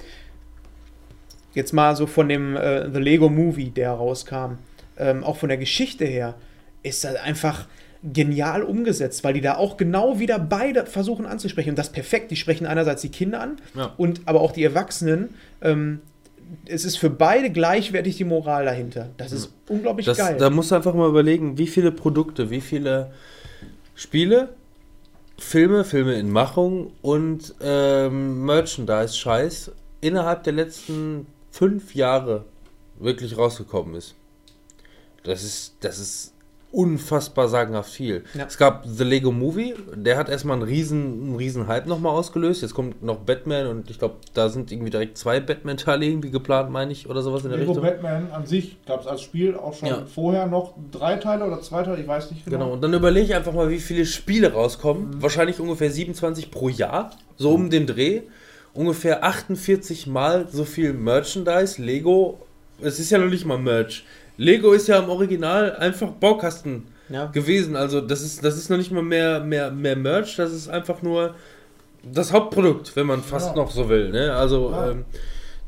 jetzt 1.56 1.74
mal 1.74 1.96
so 1.96 2.06
von 2.08 2.30
dem 2.30 2.56
äh, 2.56 2.90
The 2.92 3.00
Lego 3.00 3.30
Movie, 3.30 3.70
der 3.72 3.92
rauskam, 3.92 4.58
ähm, 4.98 5.24
auch 5.24 5.38
von 5.38 5.50
der 5.50 5.58
Geschichte 5.58 6.06
her, 6.06 6.36
ist 6.84 7.04
das 7.04 7.16
einfach 7.16 7.66
genial 8.04 8.62
umgesetzt, 8.62 9.24
weil 9.24 9.34
die 9.34 9.42
da 9.42 9.56
auch 9.56 9.78
genau 9.78 10.20
wieder 10.20 10.38
beide 10.38 10.86
versuchen 10.86 11.26
anzusprechen. 11.26 11.72
Und 11.72 11.80
das 11.80 11.92
perfekt. 11.92 12.30
Die 12.30 12.36
sprechen 12.36 12.68
einerseits 12.68 13.02
die 13.02 13.10
Kinder 13.10 13.42
an 13.42 13.58
Ja. 13.74 13.94
und 13.98 14.22
aber 14.26 14.42
auch 14.42 14.52
die 14.52 14.64
Erwachsenen. 14.64 15.30
Ähm, 15.62 16.02
es 16.68 16.86
ist 16.86 16.98
für 16.98 17.10
beide 17.10 17.50
gleichwertig 17.50 18.18
die 18.18 18.24
Moral 18.24 18.66
dahinter. 18.66 19.10
Das 19.18 19.32
ist 19.32 19.52
unglaublich 19.68 20.06
Das, 20.06 20.20
geil. 20.20 20.36
da 20.38 20.52
musst 20.52 20.70
du 20.70 20.76
einfach 20.76 20.94
mal 20.94 21.10
überlegen, 21.10 21.58
wie 21.58 21.66
viele 21.66 21.92
Produkte, 21.92 22.52
wie 22.52 22.62
viele 22.62 23.12
Spiele, 23.96 24.50
Filme, 25.40 25.84
Filme 25.84 26.14
in 26.14 26.30
Machung 26.30 26.92
und 27.02 27.56
ähm, 27.62 28.46
Merchandise-Scheiß 28.46 29.72
innerhalb 30.02 30.44
der 30.44 30.54
letzten 30.54 31.26
fünf 31.56 31.96
Jahre 31.96 32.44
wirklich 33.00 33.38
rausgekommen 33.38 33.96
ist. 33.96 34.14
Das 35.24 35.44
ist, 35.44 35.76
das 35.80 36.00
ist 36.00 36.34
unfassbar 36.72 37.48
sagenhaft 37.48 37.90
viel. 37.92 38.26
Ja. 38.34 38.44
Es 38.46 38.58
gab 38.58 38.86
The 38.86 39.06
Lego 39.06 39.32
Movie, 39.32 39.74
der 39.96 40.18
hat 40.18 40.28
erstmal 40.28 40.58
einen 40.58 40.68
riesen, 40.68 41.22
einen 41.24 41.36
riesen 41.38 41.68
Hype 41.68 41.86
nochmal 41.86 42.12
ausgelöst. 42.12 42.62
Jetzt 42.62 42.74
kommt 42.74 43.02
noch 43.02 43.20
Batman 43.20 43.68
und 43.68 43.90
ich 43.90 43.98
glaube, 43.98 44.16
da 44.34 44.50
sind 44.50 44.74
irgendwie 44.74 44.90
direkt 44.90 45.18
zwei 45.18 45.40
Batman-Teile 45.40 46.06
irgendwie 46.06 46.32
geplant, 46.32 46.70
meine 46.72 46.92
ich, 46.92 47.10
oder 47.10 47.22
sowas 47.22 47.46
in 47.46 47.52
der 47.52 47.60
Lego 47.60 47.72
Richtung. 47.72 47.88
Batman 47.90 48.30
an 48.32 48.46
sich 48.46 48.76
gab 48.86 49.00
es 49.00 49.08
als 49.08 49.22
Spiel 49.22 49.56
auch 49.56 49.74
schon 49.74 49.88
Ja. 49.88 50.06
vorher 50.06 50.48
noch 50.48 50.74
drei 50.92 51.16
Teile 51.16 51.46
oder 51.46 51.62
zwei 51.62 51.84
Teile, 51.84 52.02
ich 52.02 52.08
weiß 52.08 52.32
nicht 52.32 52.44
genau. 52.44 52.58
Genau, 52.58 52.74
und 52.74 52.82
dann 52.84 52.94
überlege 52.94 53.28
ich 53.28 53.36
einfach 53.36 53.54
mal, 53.54 53.70
wie 53.70 53.80
viele 53.80 54.06
Spiele 54.06 54.52
rauskommen. 54.52 55.22
Wahrscheinlich 55.22 55.62
ungefähr 55.62 55.90
27 55.90 56.52
pro 56.52 56.68
Jahr, 56.68 57.12
so 57.38 57.52
um 57.54 57.70
den 57.70 57.88
Dreh. 57.88 58.24
Ungefähr 58.76 59.24
48 59.24 60.06
Mal 60.06 60.48
so 60.52 60.66
viel 60.66 60.94
Merchandise, 60.94 61.82
Lego. 61.82 62.40
Es 62.82 63.00
ist 63.00 63.10
ja 63.10 63.18
noch 63.18 63.30
nicht 63.30 63.46
mal 63.46 63.58
Merch. 63.58 64.06
Lego 64.38 64.74
ist 64.74 64.88
ja 64.88 65.00
im 65.00 65.10
Original 65.10 65.76
einfach 65.78 66.12
Baukasten 66.12 66.84
ja. 67.10 67.28
gewesen. 67.28 67.76
Also 67.76 68.02
das 68.02 68.22
ist, 68.22 68.44
das 68.44 68.58
ist 68.58 68.70
noch 68.70 68.78
nicht 68.78 68.92
mal 68.92 69.02
mehr, 69.02 69.40
mehr, 69.40 69.72
mehr 69.72 69.96
Merch, 69.96 70.36
das 70.36 70.52
ist 70.52 70.68
einfach 70.68 71.02
nur 71.02 71.36
das 72.04 72.32
Hauptprodukt, 72.34 72.96
wenn 72.96 73.08
man 73.08 73.24
fast 73.24 73.56
Ja. 73.56 73.56
noch 73.56 73.72
so 73.72 73.90
will. 73.90 74.10
Ne? 74.10 74.34
Also 74.34 74.72
Ja. 74.72 74.92
ähm, 74.92 75.06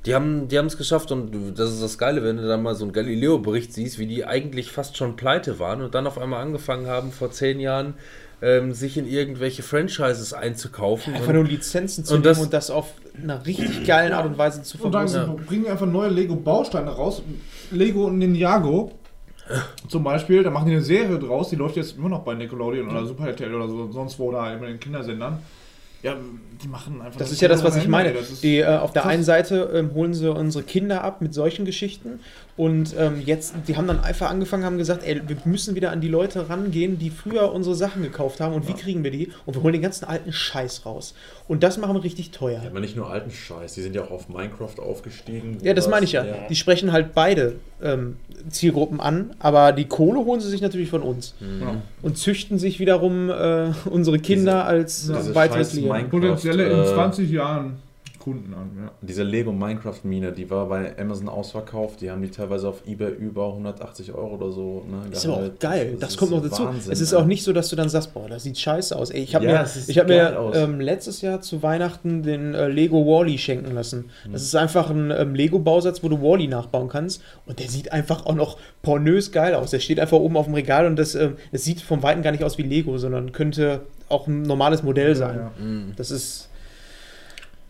die 0.06 0.14
haben 0.16 0.48
die 0.48 0.56
es 0.56 0.78
geschafft 0.78 1.12
und 1.12 1.32
das 1.58 1.72
ist 1.72 1.82
das 1.82 1.98
Geile, 1.98 2.24
wenn 2.24 2.38
du 2.38 2.48
dann 2.48 2.64
mal 2.64 2.76
so 2.76 2.86
einen 2.86 2.94
Galileo-Bericht 2.94 3.74
siehst, 3.74 4.00
wie 4.00 4.08
die 4.08 4.26
eigentlich 4.26 4.72
fast 4.72 4.96
schon 4.96 5.16
pleite 5.16 5.60
waren 5.60 5.82
und 5.82 5.96
dann 5.96 6.08
auf 6.08 6.18
einmal 6.18 6.42
angefangen 6.42 6.88
haben, 6.88 7.12
vor 7.12 7.32
zehn 7.32 7.60
Jahren 7.60 7.94
ähm, 8.41 8.73
sich 8.73 8.97
in 8.97 9.07
irgendwelche 9.07 9.64
Franchises 9.64 10.34
einzukaufen. 10.34 11.14
Einfach 11.14 11.30
und, 11.30 11.35
nur 11.35 11.43
Lizenzen 11.45 12.05
zu 12.05 12.14
und 12.14 12.22
nehmen 12.22 12.34
das- 12.35 12.43
und 12.43 12.53
das 12.53 12.69
auf 12.69 12.93
einer 13.22 13.45
richtig 13.45 13.85
geilen 13.85 14.14
Art 14.14 14.26
und 14.26 14.38
Weise 14.38 14.61
zu 14.61 14.77
Und 14.81 14.91
dann 14.91 15.07
verwursten. 15.07 15.45
bringen 15.45 15.64
die 15.65 15.69
einfach 15.69 15.88
neue 15.88 16.09
Lego-Bausteine 16.09 16.91
raus. 16.91 17.22
Lego 17.72 18.09
Ninjago 18.09 18.91
zum 19.88 20.03
Beispiel, 20.03 20.43
da 20.43 20.49
machen 20.49 20.68
die 20.68 20.73
eine 20.73 20.81
Serie 20.81 21.18
draus, 21.19 21.49
die 21.49 21.55
läuft 21.55 21.77
jetzt 21.77 21.97
immer 21.97 22.09
noch 22.09 22.23
bei 22.23 22.35
Nickelodeon 22.35 22.89
oder 22.89 23.05
Super 23.05 23.27
RTL 23.27 23.53
oder 23.53 23.69
so, 23.69 23.91
sonst 23.91 24.19
wo 24.19 24.31
da 24.31 24.53
immer 24.53 24.65
in 24.68 24.73
den 24.73 24.80
Kindersendern. 24.80 25.39
Ja, 26.03 26.15
die 26.61 26.68
machen 26.68 27.01
einfach. 27.01 27.18
Das 27.18 27.31
ist 27.31 27.41
ja 27.41 27.47
das, 27.47 27.64
was 27.64 27.76
ich 27.76 27.88
meine. 27.88 28.14
Das 28.14 28.39
Die, 28.41 28.59
äh, 28.59 28.65
auf 28.65 28.93
der 28.93 29.01
krass. 29.01 29.11
einen 29.14 29.23
Seite 29.23 29.72
ähm, 29.73 29.93
holen 29.93 30.14
sie 30.14 30.30
unsere 30.31 30.64
Kinder 30.64 31.03
ab 31.03 31.22
mit 31.22 31.34
solchen 31.34 31.65
Geschichten 31.65 32.19
und 32.58 32.96
ähm, 32.98 33.22
jetzt, 33.24 33.54
die 33.68 33.78
haben 33.78 33.88
dann 33.88 34.00
einfach 34.00 34.30
angefangen, 34.30 34.66
haben 34.66 34.78
gesagt, 34.80 35.04
ey, 35.06 35.22
wir 35.28 35.38
müssen 35.46 35.76
wieder 35.76 35.92
an 35.92 36.02
die 36.02 36.08
Leute 36.08 36.50
rangehen, 36.50 36.98
die 36.98 37.12
früher 37.12 37.54
unsere 37.54 37.76
Sachen 37.76 38.02
gekauft 38.02 38.40
haben 38.42 38.54
und 38.56 38.68
wie 38.68 38.74
kriegen 38.74 39.04
wir 39.04 39.12
die? 39.12 39.30
Und 39.46 39.56
wir 39.56 39.62
holen 39.64 39.74
den 39.74 39.82
ganzen 39.84 40.06
alten 40.06 40.34
Scheiß 40.34 40.86
raus. 40.86 41.14
Und 41.48 41.62
das 41.64 41.78
machen 41.78 41.94
wir 41.96 42.04
richtig 42.04 42.32
teuer. 42.32 42.60
Ja, 42.64 42.70
aber 42.70 42.80
nicht 42.80 42.96
nur 42.96 43.10
alten 43.10 43.30
Scheiß, 43.32 43.76
die 43.76 43.82
sind 43.84 43.96
ja 43.96 44.04
auch 44.04 44.12
auf 44.12 44.28
Minecraft 44.28 44.80
aufgestiegen. 44.80 45.60
Ja, 45.62 45.74
das 45.76 45.86
Was- 45.86 45.92
meine 45.92 46.04
ich 46.06 46.12
ja. 46.14 46.26
Die 46.50 46.56
sprechen 46.56 46.92
halt 46.92 47.14
beide 47.14 47.56
ähm, 47.82 48.18
Zielgruppen 48.50 49.00
an, 49.00 49.36
aber 49.40 49.72
die 49.72 49.86
Kohle 49.86 50.26
holen 50.26 50.42
sie 50.42 50.50
sich 50.50 50.62
natürlich 50.62 50.90
von 50.90 51.04
uns 51.04 51.36
Ja. 51.62 51.76
und 52.02 52.18
züchten 52.18 52.58
sich 52.58 52.80
wiederum 52.80 53.30
äh, 53.30 53.68
unsere 53.90 54.18
Kinder 54.20 54.66
als 54.66 55.04
diese 55.08 55.36
weiteres 55.36 55.68
scheiß 55.68 55.78
Klientel. 55.78 55.94
Minecraft, 55.98 56.10
Potenzielle 56.20 56.70
in 56.70 56.80
äh, 56.80 56.86
20 56.88 57.30
Jahren 57.30 57.78
Kunden 58.28 58.54
an. 58.54 58.72
Ja. 58.78 58.91
Diese 59.02 59.24
Lego 59.24 59.52
Minecraft 59.54 59.99
Mine, 60.04 60.34
die 60.34 60.49
war 60.49 60.68
bei 60.68 60.98
Amazon 60.99 61.30
ausverkauft. 61.30 62.02
Die 62.02 62.12
haben 62.12 62.22
die 62.22 62.30
teilweise 62.30 62.68
auf 62.68 62.86
eBay 62.86 63.14
über 63.14 63.48
180 63.48 64.14
Euro 64.14 64.36
oder 64.36 64.52
so. 64.52 64.84
Ne, 64.90 65.04
Das 65.10 65.20
ist 65.20 65.30
aber 65.30 65.38
auch 65.45 65.60
geil. 65.60 65.95
Das, 65.99 66.12
ist 66.12 66.18
kommt 66.18 66.32
noch 66.32 66.44
dazu. 66.44 66.66
Wahnsinn, 66.66 66.91
es 66.91 66.99
ist 66.99 67.14
auch 67.14 67.26
nicht 67.26 67.44
so, 67.44 67.54
dass 67.54 67.70
du 67.70 67.76
dann 67.78 67.88
sagst, 67.88 68.14
boah, 68.14 68.28
das 68.28 68.44
sieht 68.44 68.58
scheiße 68.58 68.95
aus. 68.95 69.12
Ey, 69.12 69.22
ich 69.24 69.34
habe 69.34 69.45
Ja, 69.45 69.64
mir, 69.64 69.70
ich 69.88 69.98
hab 69.98 70.08
mir 70.08 70.52
ähm, 70.56 70.82
letztes 70.82 71.22
Jahr 71.22 71.40
zu 71.41 71.64
Weihnachten 71.64 72.24
den 72.24 72.54
äh, 72.54 72.68
Lego 72.68 73.06
Wally 73.06 73.38
schenken 73.38 73.74
lassen. 73.74 74.10
Hm. 74.24 74.34
Das 74.34 74.41
ist 74.44 74.56
einfach 74.56 74.90
ein 74.90 75.10
ähm, 75.12 75.34
Lego-Bausatz, 75.34 76.04
wo 76.04 76.10
du 76.10 76.22
Wally 76.22 76.48
nachbauen 76.48 76.90
kannst. 76.90 77.22
Und 77.45 77.60
der 77.60 77.70
sieht 77.70 77.91
einfach 77.94 78.26
auch 78.26 78.36
noch 78.36 78.58
pornös 78.82 79.32
geil 79.32 79.56
aus. 79.56 79.72
Der 79.72 79.80
steht 79.80 79.99
einfach 79.99 80.18
oben 80.18 80.36
auf 80.36 80.45
dem 80.45 80.54
Regal 80.54 80.86
und 80.86 80.98
das, 80.98 81.16
ähm, 81.16 81.38
das 81.52 81.64
sieht 81.64 81.82
vom 81.82 82.04
Weiten 82.04 82.22
gar 82.22 82.32
nicht 82.32 82.44
aus 82.44 82.58
wie 82.58 82.64
Lego, 82.64 82.98
sondern 82.98 83.32
könnte 83.32 83.82
auch 84.10 84.28
ein 84.28 84.41
normales 84.41 84.84
Modell 84.84 85.16
sein. 85.16 85.38
ja. 85.38 85.52
Das 85.95 86.12
ist. 86.12 86.49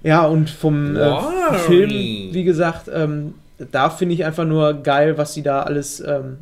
Ja, 0.08 0.26
und 0.26 0.50
vom 0.50 0.96
äh. 0.96 1.54
Film, 1.66 1.92
wie 1.92 2.46
gesagt, 2.46 2.90
ähm, 2.94 3.34
da 3.74 3.90
finde 3.90 4.16
ich 4.16 4.24
einfach 4.24 4.46
nur 4.46 4.76
geil, 4.76 5.18
was 5.18 5.34
sie 5.34 5.44
da 5.44 5.64
alles 5.64 6.00
ähm, 6.00 6.38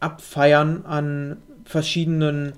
abfeiern 0.00 0.86
an 0.86 1.36
verschiedenen. 1.66 2.54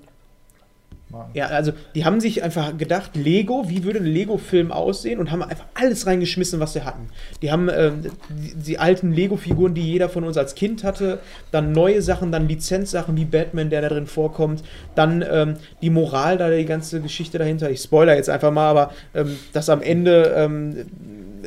Ja, 1.35 1.47
also 1.47 1.73
die 1.95 2.05
haben 2.05 2.21
sich 2.21 2.43
einfach 2.43 2.77
gedacht, 2.77 3.15
Lego, 3.15 3.69
wie 3.69 3.85
würde 3.85 4.01
ein 4.01 4.07
Lego-Film 4.07 4.73
aussehen 4.73 5.21
und 5.21 5.31
haben 5.31 5.43
einfach 5.43 5.67
alles 5.75 6.07
reingeschmissen, 6.07 6.59
was 6.59 6.73
sie 6.73 6.85
hatten. 6.85 7.11
Die 7.43 7.53
haben 7.53 7.69
ähm, 7.69 8.07
die, 8.29 8.55
die 8.55 8.79
alten 8.79 9.13
Lego-Figuren, 9.13 9.75
die 9.75 9.83
jeder 9.83 10.09
von 10.09 10.25
uns 10.25 10.37
als 10.37 10.57
Kind 10.57 10.83
hatte, 10.83 11.21
dann 11.53 11.71
neue 11.71 12.03
Sachen, 12.03 12.33
dann 12.33 12.49
Lizenzsachen 12.49 13.17
wie 13.17 13.25
Batman, 13.25 13.71
der 13.71 13.83
da 13.83 13.89
drin 13.89 14.09
vorkommt, 14.09 14.65
dann 14.97 15.25
ähm, 15.31 15.55
die 15.81 15.91
Moral, 15.91 16.39
da 16.39 16.51
die 16.51 16.65
ganze 16.65 17.01
Geschichte 17.01 17.39
dahinter. 17.39 17.71
Ich 17.71 17.83
spoiler 17.83 18.17
jetzt 18.17 18.29
einfach 18.29 18.51
mal, 18.51 18.69
aber 18.69 18.93
ähm, 19.15 19.39
dass 19.53 19.69
am 19.69 19.83
Ende 19.83 20.35
ähm, 20.37 20.87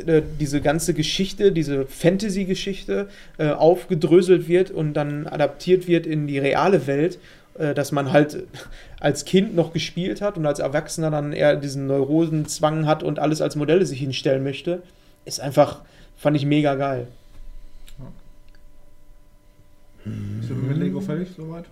äh, 0.05 0.21
diese 0.39 0.61
ganze 0.61 0.93
Geschichte, 0.93 1.51
diese 1.51 1.85
Fantasy-Geschichte 1.85 3.09
äh, 3.37 3.49
aufgedröselt 3.49 4.47
wird 4.47 4.71
und 4.71 4.93
dann 4.93 5.27
adaptiert 5.27 5.87
wird 5.87 6.05
in 6.05 6.27
die 6.27 6.39
reale 6.39 6.87
Welt, 6.87 7.19
äh, 7.57 7.73
dass 7.73 7.91
man 7.91 8.11
halt 8.11 8.43
als 8.99 9.25
Kind 9.25 9.55
noch 9.55 9.71
gespielt 9.73 10.21
hat 10.21 10.37
und 10.37 10.45
als 10.45 10.59
Erwachsener 10.59 11.09
dann 11.11 11.31
eher 11.33 11.55
diesen 11.55 11.87
Neurosenzwang 11.87 12.85
hat 12.85 13.01
und 13.03 13.19
alles 13.19 13.41
als 13.41 13.55
Modelle 13.55 13.85
sich 13.85 13.99
hinstellen 13.99 14.43
möchte, 14.43 14.81
ist 15.25 15.39
einfach, 15.39 15.81
fand 16.17 16.35
ich 16.35 16.45
mega 16.45 16.75
geil. 16.75 17.07
Sind 20.05 20.49
wir 20.49 20.69
mit 20.69 20.77
Lego 20.77 20.99
fertig 21.01 21.27
soweit? 21.35 21.65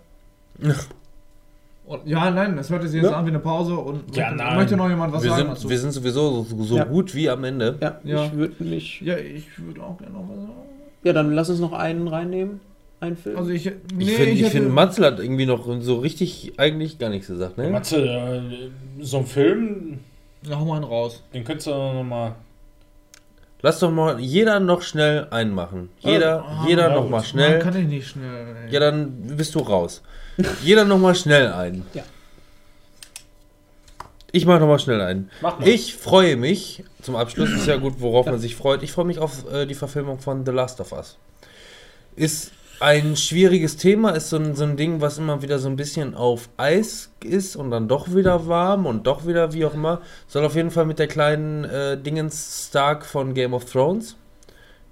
Und, 1.85 2.05
ja, 2.05 2.29
nein, 2.29 2.57
das 2.57 2.69
hört 2.69 2.83
sich 2.83 3.01
jetzt 3.01 3.09
Ja. 3.11 3.17
an 3.17 3.25
wie 3.25 3.29
eine 3.29 3.39
Pause 3.39 3.75
und 3.77 4.13
Ja, 4.15 4.31
möchte, 4.31 4.55
möchte 4.55 4.77
noch 4.77 4.89
jemand 4.89 5.13
was 5.13 5.23
Wir 5.23 5.29
sagen 5.29 5.43
sind, 5.43 5.51
dazu? 5.51 5.69
wir 5.69 5.79
sind 5.79 5.91
sowieso 5.93 6.43
so, 6.43 6.63
so 6.63 6.75
Ja. 6.75 6.83
gut 6.83 7.15
wie 7.15 7.29
am 7.29 7.43
Ende. 7.45 7.77
Ja, 7.81 7.99
Ja. 8.03 8.25
ich 8.25 8.33
würde 8.33 8.63
mich. 8.63 9.01
ja, 9.01 9.17
ich 9.17 9.45
würde 9.57 9.81
auch 9.83 9.97
gerne 9.97 10.13
noch 10.13 10.27
was 10.27 10.35
sagen. 10.37 10.51
Ja, 11.03 11.13
dann 11.13 11.31
lass 11.33 11.49
uns 11.49 11.59
noch 11.61 11.71
einen 11.71 12.07
reinnehmen. 12.09 12.59
Einen 12.99 13.15
Film. 13.15 13.37
Also 13.37 13.51
ich, 13.51 13.65
nee, 13.65 14.05
Ich 14.05 14.11
finde, 14.11 14.31
ich 14.31 14.41
hätte- 14.41 14.51
find, 14.51 14.69
Matzel 14.73 15.05
hat 15.05 15.19
irgendwie 15.19 15.45
noch 15.45 15.67
so 15.81 15.99
richtig 15.99 16.53
eigentlich 16.57 16.97
gar 16.97 17.09
nichts 17.09 17.27
gesagt, 17.27 17.57
ne? 17.57 17.69
Matze, 17.69 17.97
äh, 18.03 18.41
so 19.03 19.19
ein 19.19 19.25
Film, 19.27 19.99
Ja, 20.43 20.59
hau 20.59 20.65
mal 20.65 20.77
einen 20.77 20.83
raus. 20.85 21.21
den 21.33 21.43
könntest 21.43 21.67
du 21.67 21.71
noch 21.71 22.03
mal. 22.03 22.35
Lass 23.61 23.79
doch 23.79 23.91
mal 23.91 24.19
jeder 24.19 24.59
noch 24.59 24.81
schnell 24.81 25.27
einen 25.31 25.53
machen. 25.53 25.89
Jeder, 25.99 26.43
Ah, 26.43 26.65
jeder 26.67 26.89
ja, 26.89 26.93
noch 26.95 27.01
gut. 27.03 27.11
mal 27.11 27.17
Mann, 27.17 27.25
schnell. 27.25 27.59
kann 27.59 27.75
ich 27.75 27.87
nicht 27.87 28.07
schnell. 28.07 28.55
ey. 28.65 28.73
Ja, 28.73 28.79
dann 28.79 29.11
bist 29.35 29.53
du 29.55 29.59
raus. 29.59 30.01
Jeder 30.63 30.85
noch 30.85 30.99
mal 30.99 31.15
schnell 31.15 31.51
einen. 31.51 31.85
Ja. 31.93 32.03
Ich 34.31 34.45
mache 34.45 34.59
noch 34.59 34.67
mal 34.67 34.77
schnell 34.79 35.01
einen. 35.01 35.29
Mach 35.41 35.59
mal. 35.59 35.67
Ich 35.67 35.95
freue 35.95 36.35
mich, 36.35 36.83
zum 37.01 37.15
Abschluss 37.15 37.49
ist 37.51 37.65
ja 37.65 37.77
gut, 37.77 37.95
worauf 37.99 38.25
man 38.25 38.39
sich 38.39 38.55
freut. 38.55 38.83
Ich 38.83 38.91
freue 38.91 39.05
mich 39.05 39.19
auf 39.19 39.51
äh, 39.51 39.65
die 39.65 39.73
Verfilmung 39.73 40.19
von 40.19 40.45
The 40.45 40.51
Last 40.51 40.79
of 40.81 40.91
Us. 40.91 41.17
Ist 42.15 42.51
ein 42.79 43.15
schwieriges 43.15 43.77
Thema, 43.77 44.11
ist 44.11 44.29
so 44.29 44.37
ein, 44.37 44.55
so 44.55 44.63
ein 44.63 44.77
Ding, 44.77 45.01
was 45.01 45.17
immer 45.17 45.41
wieder 45.41 45.59
so 45.59 45.67
ein 45.69 45.75
bisschen 45.75 46.15
auf 46.15 46.49
Eis 46.57 47.11
ist 47.23 47.55
und 47.55 47.71
dann 47.71 47.87
doch 47.87 48.13
wieder 48.13 48.47
warm 48.47 48.85
und 48.85 49.07
doch 49.07 49.25
wieder 49.25 49.53
wie 49.53 49.65
auch 49.65 49.73
immer. 49.73 50.01
Soll 50.27 50.45
auf 50.45 50.55
jeden 50.55 50.71
Fall 50.71 50.85
mit 50.85 50.99
der 50.99 51.07
kleinen 51.07 51.63
äh, 51.63 51.97
Dingens 51.97 52.67
Stark 52.69 53.05
von 53.05 53.33
Game 53.33 53.53
of 53.53 53.65
Thrones. 53.65 54.15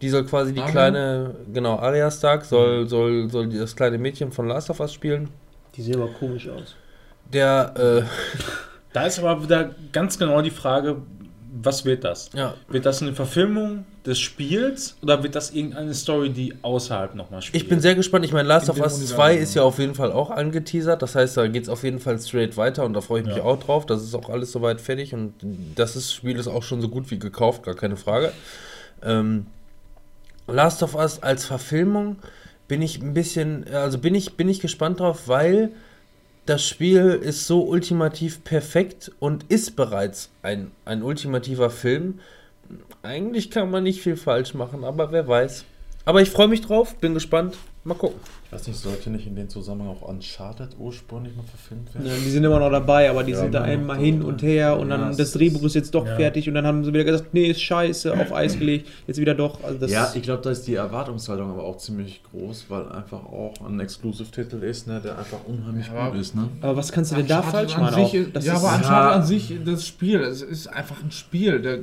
Die 0.02 0.10
soll 0.10 0.26
quasi 0.26 0.53
die 0.53 0.60
Arya? 0.60 0.72
kleine, 0.72 1.36
genau, 1.53 1.78
Arya 1.78 2.12
Stark 2.12 2.45
soll, 2.45 2.88
soll, 2.88 3.30
soll 3.30 3.49
das 3.49 3.76
kleine 3.76 3.98
Mädchen 3.98 4.32
von 4.32 4.48
Last 4.48 4.70
of 4.70 4.80
Us 4.80 4.94
spielen. 4.94 5.30
die 5.76 5.82
sehen 5.82 5.95
aber 5.95 6.12
komisch 6.12 6.49
aus. 6.49 6.76
Der, 7.32 7.74
äh, 7.78 8.03
Da 8.94 9.06
ist 9.06 9.20
aber 9.20 9.44
wieder 9.44 9.72
ganz 9.91 10.18
genau 10.18 10.41
die 10.41 10.52
Frage, 10.52 11.02
was 11.57 11.86
wird 11.86 12.03
das? 12.03 12.30
ja, 12.34 12.53
Wird 12.68 12.86
das 12.86 13.02
eine 13.02 13.14
Verfilmung 13.14 13.86
des 14.06 14.19
Spiels 14.19 14.98
oder 15.02 15.23
wird 15.23 15.36
das 15.36 15.52
irgendeine 15.52 15.94
Story, 15.94 16.30
die 16.30 16.53
außerhalb 16.61 17.15
nochmal 17.15 17.41
spielt? 17.41 17.64
Ich 17.64 17.69
bin 17.69 17.80
sehr 17.80 17.95
gespannt. 17.95 18.26
Ich 18.26 18.34
meine, 18.34 18.48
Last 18.48 18.65
In 18.68 18.72
of 18.72 18.80
Us 18.82 18.94
Universum. 18.95 19.15
2 19.15 19.36
ist 19.38 19.56
ja 19.56 19.61
auf 19.64 19.80
jeden 19.80 19.95
Fall 19.95 20.11
auch 20.11 20.32
angeteasert. 20.32 21.02
Das 21.02 21.15
heißt, 21.15 21.38
da 21.38 21.48
geht 21.48 21.64
es 21.64 21.69
auf 21.69 21.84
jeden 21.84 21.99
Fall 21.99 22.19
straight 22.19 22.57
weiter 22.57 22.84
und 22.84 22.94
da 22.94 22.99
freue 23.02 23.22
ich 23.22 23.27
mich 23.27 23.38
Ja. 23.38 23.44
auch 23.44 23.57
drauf. 23.57 23.86
Das 23.86 24.03
ist 24.03 24.14
auch 24.15 24.30
alles 24.30 24.52
soweit 24.52 24.82
fertig 24.82 25.14
und 25.14 25.34
das 25.76 25.95
ist, 25.95 26.14
Spiel 26.14 26.38
ist 26.38 26.48
auch 26.48 26.64
schon 26.64 26.82
so 26.82 26.90
gut 26.90 27.10
wie 27.10 27.19
gekauft, 27.19 27.64
gar 27.64 27.76
keine 27.76 27.95
Frage. 27.95 28.32
Ähm, 29.02 29.45
Last 30.48 30.84
of 30.84 30.94
Us 30.95 31.23
als 31.23 31.45
Verfilmung 31.45 32.18
bin 32.68 32.82
ich 32.82 33.02
ein 33.02 33.14
bisschen, 33.14 33.65
also 33.73 33.98
bin 33.98 34.14
ich, 34.14 34.36
bin 34.38 34.49
ich 34.49 34.60
gespannt 34.60 34.99
drauf, 34.99 35.27
weil 35.27 35.72
das 36.45 36.67
Spiel 36.67 37.19
ist 37.22 37.47
so 37.47 37.63
ultimativ 37.63 38.43
perfekt 38.43 39.11
und 39.19 39.45
ist 39.49 39.76
bereits 39.76 40.30
ein, 40.43 40.72
ein 40.85 41.01
ultimativer 41.01 41.69
Film. 41.69 42.19
Eigentlich 43.01 43.51
kann 43.51 43.72
man 43.72 43.84
nicht 43.84 44.01
viel 44.01 44.15
falsch 44.15 44.53
machen, 44.53 44.84
aber 44.84 45.11
wer 45.11 45.27
weiß. 45.27 45.65
Aber 46.05 46.22
ich 46.22 46.30
freue 46.30 46.47
mich 46.47 46.61
drauf, 46.61 46.95
bin 46.95 47.13
gespannt. 47.13 47.57
Mal 47.84 47.95
gucken. 47.95 48.19
Ich 48.47 48.51
weiß 48.53 48.67
nicht, 48.67 48.80
sollte 48.80 49.09
nicht 49.09 49.26
in 49.26 49.35
dem 49.35 49.49
Zusammenhang 49.49 49.89
auch 49.97 50.07
Uncharted 50.07 50.69
ursprünglich 50.80 51.35
mal 51.35 51.43
verfilmt 51.43 51.93
werden? 51.95 52.05
Ja, 52.07 52.13
die 52.23 52.30
sind 52.30 52.43
immer 52.43 52.59
noch 52.59 52.69
dabei, 52.69 53.09
aber 53.09 53.23
die 53.23 53.31
Ja, 53.31 53.39
sind 53.39 53.53
da 53.53 53.63
einmal 53.63 53.97
hin 53.97 54.22
und 54.22 54.43
her 54.43 54.77
und 54.77 54.89
Ja, 54.91 54.97
dann 54.97 55.17
das 55.17 55.31
Drehbuch 55.34 55.63
ist 55.63 55.73
jetzt 55.73 55.93
doch 55.95 56.05
ja. 56.05 56.15
fertig 56.15 56.47
und 56.47 56.53
dann 56.53 56.65
haben 56.65 56.84
sie 56.85 56.93
wieder 56.93 57.03
gesagt, 57.03 57.34
nee, 57.34 57.45
ist 57.47 57.61
scheiße, 57.61 58.13
auf 58.13 58.31
Eis 58.31 58.57
gelegt, 58.59 58.88
jetzt 59.07 59.19
wieder 59.19 59.34
doch. 59.34 59.63
Also 59.63 59.80
das 59.80 59.91
ja, 59.91 60.11
ich 60.13 60.22
glaube, 60.22 60.43
da 60.43 60.51
ist 60.51 60.67
die 60.67 60.76
Erwartungshaltung 60.76 61.49
aber 61.49 61.63
auch 61.63 61.77
ziemlich 61.77 62.22
groß, 62.31 62.65
weil 62.69 62.88
einfach 62.89 63.26
auch 63.26 63.53
ein 63.67 63.80
Exclusive-Titel 63.80 64.57
ist, 64.63 64.88
ne, 64.88 65.01
der 65.03 65.17
einfach 65.17 65.39
unheimlich 65.47 65.88
Ja, 65.88 66.09
gut 66.09 66.19
ist. 66.19 66.35
Ne? 66.35 66.47
aber 66.61 66.77
was 66.77 66.91
kannst 66.91 67.11
du 67.11 67.15
denn 67.15 67.27
da 67.27 67.39
Uncharted 67.39 67.72
falsch 67.72 67.76
an 67.76 67.81
machen? 67.81 67.95
sich 67.95 68.22
auch? 68.22 68.27
ist- 68.27 68.35
Das 68.35 68.45
ja, 68.45 68.53
ist- 68.53 68.59
aber 68.63 68.76
Uncharted 68.76 68.89
Ja. 68.91 69.11
an 69.11 69.23
sich, 69.26 69.53
das 69.65 69.88
Spiel, 69.88 70.22
es 70.22 70.41
ist 70.43 70.67
einfach 70.67 71.03
ein 71.03 71.11
Spiel. 71.11 71.61
Da 71.61 71.77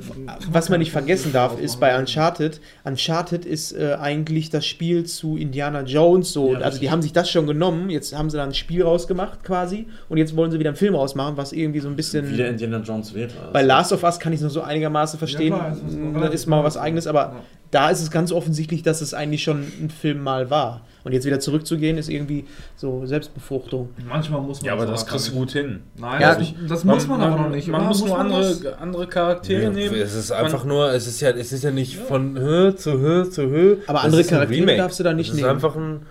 Was 0.49 0.69
man 0.69 0.79
nicht 0.79 0.91
vergessen 0.91 1.33
darf, 1.33 1.59
ist 1.59 1.79
bei 1.81 1.99
Uncharted, 1.99 2.61
Uncharted 2.85 3.45
ist 3.45 3.73
äh, 3.73 3.97
eigentlich 3.99 4.49
das 4.49 4.65
Spiel 4.65 5.03
zu 5.03 5.35
Indiana 5.35 5.81
Jones 5.83 6.31
so. 6.31 6.52
Ja, 6.59 6.65
also 6.65 6.79
die 6.79 6.89
haben 6.91 7.01
sich 7.01 7.13
das 7.13 7.29
schon 7.29 7.47
genommen, 7.47 7.89
jetzt 7.89 8.15
haben 8.17 8.29
sie 8.29 8.37
dann 8.37 8.49
ein 8.49 8.53
Spiel 8.53 8.83
rausgemacht 8.83 9.43
quasi 9.43 9.87
und 10.09 10.17
jetzt 10.17 10.35
wollen 10.35 10.51
sie 10.51 10.59
wieder 10.59 10.69
einen 10.69 10.77
Film 10.77 10.95
rausmachen, 10.95 11.37
was 11.37 11.51
irgendwie 11.53 11.79
so 11.79 11.87
ein 11.87 11.95
bisschen... 11.95 12.29
Wie 12.31 12.37
der 12.37 12.49
Indiana 12.49 12.77
Jones 12.79 13.13
wäre. 13.13 13.29
bei 13.51 13.61
Last 13.61 13.91
of 13.93 14.03
Us 14.03 14.19
kann 14.19 14.33
ich 14.33 14.37
es 14.37 14.41
nur 14.41 14.51
so 14.51 14.61
einigermaßen 14.61 15.17
verstehen. 15.17 15.53
Ja, 15.53 15.59
klar, 15.59 15.71
es 15.71 15.77
ist 15.93 15.97
Mm, 15.99 16.23
ist 16.33 16.45
mal 16.47 16.63
was 16.63 16.77
eigenes, 16.77 17.07
aber 17.07 17.19
Ja. 17.21 17.35
da 17.71 17.89
ist 17.89 18.01
es 18.01 18.11
ganz 18.11 18.31
offensichtlich, 18.31 18.83
dass 18.83 19.01
es 19.01 19.13
eigentlich 19.13 19.43
schon 19.43 19.61
ein 19.81 19.89
Film 19.89 20.19
mal 20.21 20.49
war. 20.49 20.81
Und 21.05 21.11
jetzt 21.11 21.25
wieder 21.25 21.41
zurückzugehen, 21.41 21.97
ist 21.97 22.07
irgendwie 22.07 22.45
so 22.77 23.05
Selbstbefruchtung. 23.05 23.89
Manchmal 24.07 24.39
muss 24.39 24.61
man 24.61 24.67
ja, 24.67 24.71
aber 24.73 24.85
das 24.85 25.05
kriegst 25.05 25.27
du 25.27 25.31
gut 25.33 25.51
hin. 25.51 25.81
Nein, 25.97 26.21
Ja, 26.21 26.33
das, 26.35 26.53
das 26.69 26.83
muss 26.85 27.05
man, 27.07 27.19
aber 27.19 27.35
noch 27.43 27.49
nicht. 27.49 27.67
Man 27.67 27.81
oder? 27.81 27.87
muss 27.89 28.05
nur 28.05 28.17
man 28.17 28.29
das? 28.31 28.57
andere, 28.57 28.77
andere 28.77 29.07
Charaktere 29.07 29.69
nehmen. 29.69 29.95
Es 29.95 30.15
ist 30.15 30.31
einfach 30.31 30.63
nur, 30.63 30.93
es 30.93 31.05
ist 31.05 31.19
ja, 31.19 31.31
es 31.31 31.51
ist 31.51 31.63
ja 31.65 31.71
nicht 31.71 31.97
von 31.97 32.39
Höhe 32.39 32.75
zu 32.77 32.99
Höhe 32.99 33.29
zu 33.29 33.43
Höhe. 33.49 33.79
Aber 33.87 33.95
Das 33.97 34.05
andere 34.05 34.21
ist 34.21 34.29
Charaktere 34.29 34.77
darfst 34.77 34.99
du 34.99 35.03
da 35.03 35.11
nicht 35.11 35.29
das 35.31 35.35
ist 35.35 35.41
nehmen. 35.41 35.53
einfach 35.53 35.75
ein. 35.75 36.01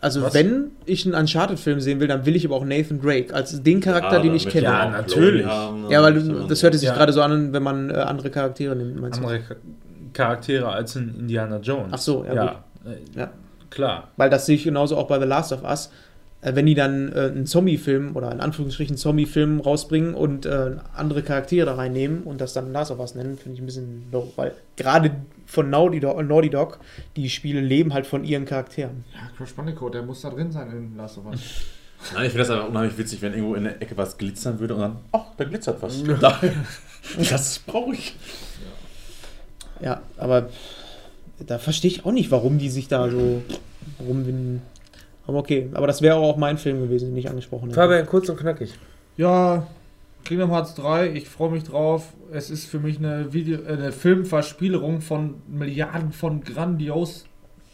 Also 0.00 0.22
Was? 0.22 0.32
wenn 0.34 0.70
ich 0.86 1.04
einen 1.06 1.14
Uncharted-Film 1.14 1.80
sehen 1.80 1.98
will, 1.98 2.06
dann 2.06 2.24
will 2.24 2.36
ich 2.36 2.46
aber 2.46 2.54
auch 2.54 2.64
Nathan 2.64 3.00
Drake 3.00 3.34
als 3.34 3.60
den 3.62 3.80
Charakter, 3.80 4.20
den 4.20 4.34
ich 4.34 4.48
kenne. 4.48 4.64
Ja, 4.66 4.84
Ja, 4.84 4.90
natürlich. 4.90 5.44
weil 5.46 6.14
du, 6.14 6.46
das 6.46 6.62
hörte 6.62 6.78
sich 6.78 6.88
Ja. 6.88 6.94
gerade 6.94 7.12
so 7.12 7.20
an, 7.20 7.52
wenn 7.52 7.62
man 7.64 7.90
äh, 7.90 7.94
andere 7.94 8.30
Charaktere 8.30 8.76
nimmt, 8.76 9.00
meinst 9.00 9.18
andere 9.18 9.40
Cha- 9.40 9.56
Charaktere 10.12 10.68
als 10.68 10.94
in 10.96 11.14
Indiana 11.18 11.58
Jones. 11.58 11.88
Ach 11.92 11.98
so, 11.98 12.24
ja, 12.24 12.34
ja. 12.34 12.64
äh, 12.86 13.18
Ja. 13.18 13.30
Klar. 13.70 14.08
Weil 14.16 14.30
das 14.30 14.46
sehe 14.46 14.54
ich 14.56 14.64
genauso 14.64 14.96
auch 14.96 15.08
bei 15.08 15.18
The 15.18 15.26
Last 15.26 15.52
of 15.52 15.62
Us. 15.64 15.90
äh, 16.40 16.54
wenn 16.54 16.66
die 16.66 16.74
dann 16.76 17.12
äh, 17.12 17.20
einen 17.34 17.46
Zombie-Film 17.46 18.14
oder 18.14 18.30
in 18.30 18.40
Anführungsstrichen 18.40 18.96
Zombie-Film 18.96 19.58
rausbringen 19.60 20.14
und 20.14 20.46
äh, 20.46 20.76
andere 20.94 21.22
Charaktere 21.22 21.66
da 21.66 21.74
reinnehmen 21.74 22.22
und 22.22 22.40
das 22.40 22.52
dann 22.52 22.72
Last 22.72 22.92
of 22.92 23.00
Us 23.00 23.16
nennen, 23.16 23.36
finde 23.36 23.56
ich 23.56 23.62
ein 23.62 23.66
bisschen 23.66 24.04
low, 24.12 24.32
weil 24.36 24.52
gerade 24.76 25.10
von 25.48 25.70
Naughty 25.70 25.98
Dog, 25.98 26.22
Naughty 26.22 26.50
Dog, 26.50 26.78
die 27.16 27.28
Spiele 27.30 27.60
leben 27.60 27.92
halt 27.94 28.06
von 28.06 28.22
ihren 28.22 28.44
Charakteren. 28.44 29.04
Ja, 29.14 29.30
Crash 29.36 29.54
Bandicoot, 29.54 29.94
der 29.94 30.02
muss 30.02 30.20
da 30.20 30.30
drin 30.30 30.52
sein 30.52 30.70
in 30.70 30.96
Last 30.96 31.18
of 31.18 31.24
Us. 31.26 31.40
Nein, 32.14 32.26
ich 32.26 32.32
finde 32.32 32.38
das 32.46 32.50
einfach 32.50 32.68
unheimlich 32.68 32.96
witzig, 32.96 33.22
wenn 33.22 33.32
irgendwo 33.32 33.54
in 33.56 33.64
der 33.64 33.82
Ecke 33.82 33.96
was 33.96 34.16
glitzern 34.18 34.60
würde 34.60 34.74
und 34.74 34.80
dann, 34.82 34.96
ach, 35.10 35.24
da 35.36 35.44
glitzert 35.44 35.82
was. 35.82 36.02
Da- 36.20 36.38
das 37.30 37.58
brauche 37.60 37.94
ich. 37.94 38.14
Ja, 39.80 40.02
aber 40.16 40.48
da 41.46 41.58
verstehe 41.58 41.90
ich 41.90 42.04
auch 42.04 42.12
nicht, 42.12 42.30
warum 42.30 42.58
die 42.58 42.68
sich 42.68 42.86
da 42.88 43.08
so 43.10 43.42
rumwinden. 44.00 44.62
Aber 45.26 45.38
okay, 45.38 45.68
aber 45.74 45.86
das 45.86 46.02
wäre 46.02 46.16
auch 46.16 46.36
mein 46.36 46.58
Film 46.58 46.80
gewesen, 46.80 47.10
den 47.10 47.16
ich 47.16 47.28
angesprochen 47.28 47.68
hätte. 47.70 47.74
Fabian, 47.80 48.06
kurz 48.06 48.28
und 48.28 48.38
knackig. 48.38 48.74
Ja, 49.16 49.66
Kingdom 50.28 50.50
Hearts 50.50 50.74
3, 50.74 51.12
ich 51.14 51.26
freue 51.26 51.50
mich 51.50 51.64
drauf. 51.64 52.12
Es 52.30 52.50
ist 52.50 52.66
für 52.66 52.78
mich 52.78 52.98
eine, 52.98 53.32
Video, 53.32 53.62
äh, 53.62 53.72
eine 53.72 53.92
Filmverspielerung 53.92 55.00
von 55.00 55.36
Milliarden 55.48 56.12
von 56.12 56.42
grandios 56.42 57.24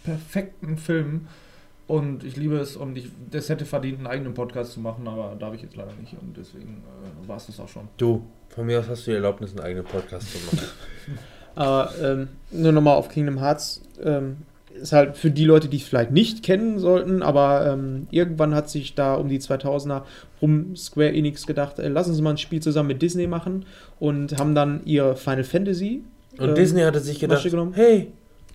perfekten 0.04 0.76
Filmen. 0.76 1.26
Und 1.88 2.22
ich 2.22 2.36
liebe 2.36 2.56
es 2.58 2.76
und 2.76 2.96
ich, 2.96 3.10
das 3.28 3.48
hätte 3.48 3.64
verdient, 3.64 3.98
einen 3.98 4.06
eigenen 4.06 4.34
Podcast 4.34 4.72
zu 4.72 4.78
machen, 4.78 5.08
aber 5.08 5.34
darf 5.34 5.52
ich 5.52 5.62
jetzt 5.62 5.74
leider 5.74 5.90
nicht. 6.00 6.12
Und 6.12 6.36
deswegen 6.36 6.84
äh, 7.24 7.28
war 7.28 7.38
es 7.38 7.46
das 7.46 7.58
auch 7.58 7.68
schon. 7.68 7.88
Du, 7.96 8.24
von 8.50 8.66
mir 8.66 8.78
aus 8.78 8.88
hast 8.88 9.04
du 9.04 9.10
die 9.10 9.16
Erlaubnis, 9.16 9.50
einen 9.50 9.60
eigenen 9.60 9.84
Podcast 9.84 10.30
zu 10.30 10.38
machen. 10.46 10.68
Aber 11.56 11.92
ähm, 12.00 12.28
nur 12.52 12.70
nochmal 12.70 12.94
auf 12.94 13.08
Kingdom 13.08 13.40
Hearts. 13.40 13.82
Ähm, 14.00 14.36
ist 14.80 14.92
halt 14.92 15.16
für 15.16 15.30
die 15.30 15.44
Leute, 15.44 15.68
die 15.68 15.76
es 15.76 15.84
vielleicht 15.84 16.10
nicht 16.10 16.42
kennen 16.42 16.78
sollten, 16.78 17.22
aber 17.22 17.66
ähm, 17.72 18.06
irgendwann 18.10 18.54
hat 18.54 18.68
sich 18.68 18.94
da 18.94 19.14
um 19.14 19.28
die 19.28 19.38
2000er 19.38 20.02
rum 20.42 20.76
Square 20.76 21.12
Enix 21.12 21.46
gedacht, 21.46 21.78
äh, 21.78 21.88
lassen 21.88 22.14
Sie 22.14 22.22
mal 22.22 22.30
ein 22.30 22.38
Spiel 22.38 22.60
zusammen 22.60 22.88
mit 22.88 23.02
Disney 23.02 23.26
machen 23.26 23.64
und 24.00 24.38
haben 24.38 24.54
dann 24.54 24.80
ihr 24.84 25.14
Final 25.16 25.44
Fantasy. 25.44 26.02
Und 26.38 26.50
ähm, 26.50 26.54
Disney 26.54 26.82
hatte 26.82 27.00
sich 27.00 27.20
gedacht, 27.20 27.46
hey, 27.74 28.08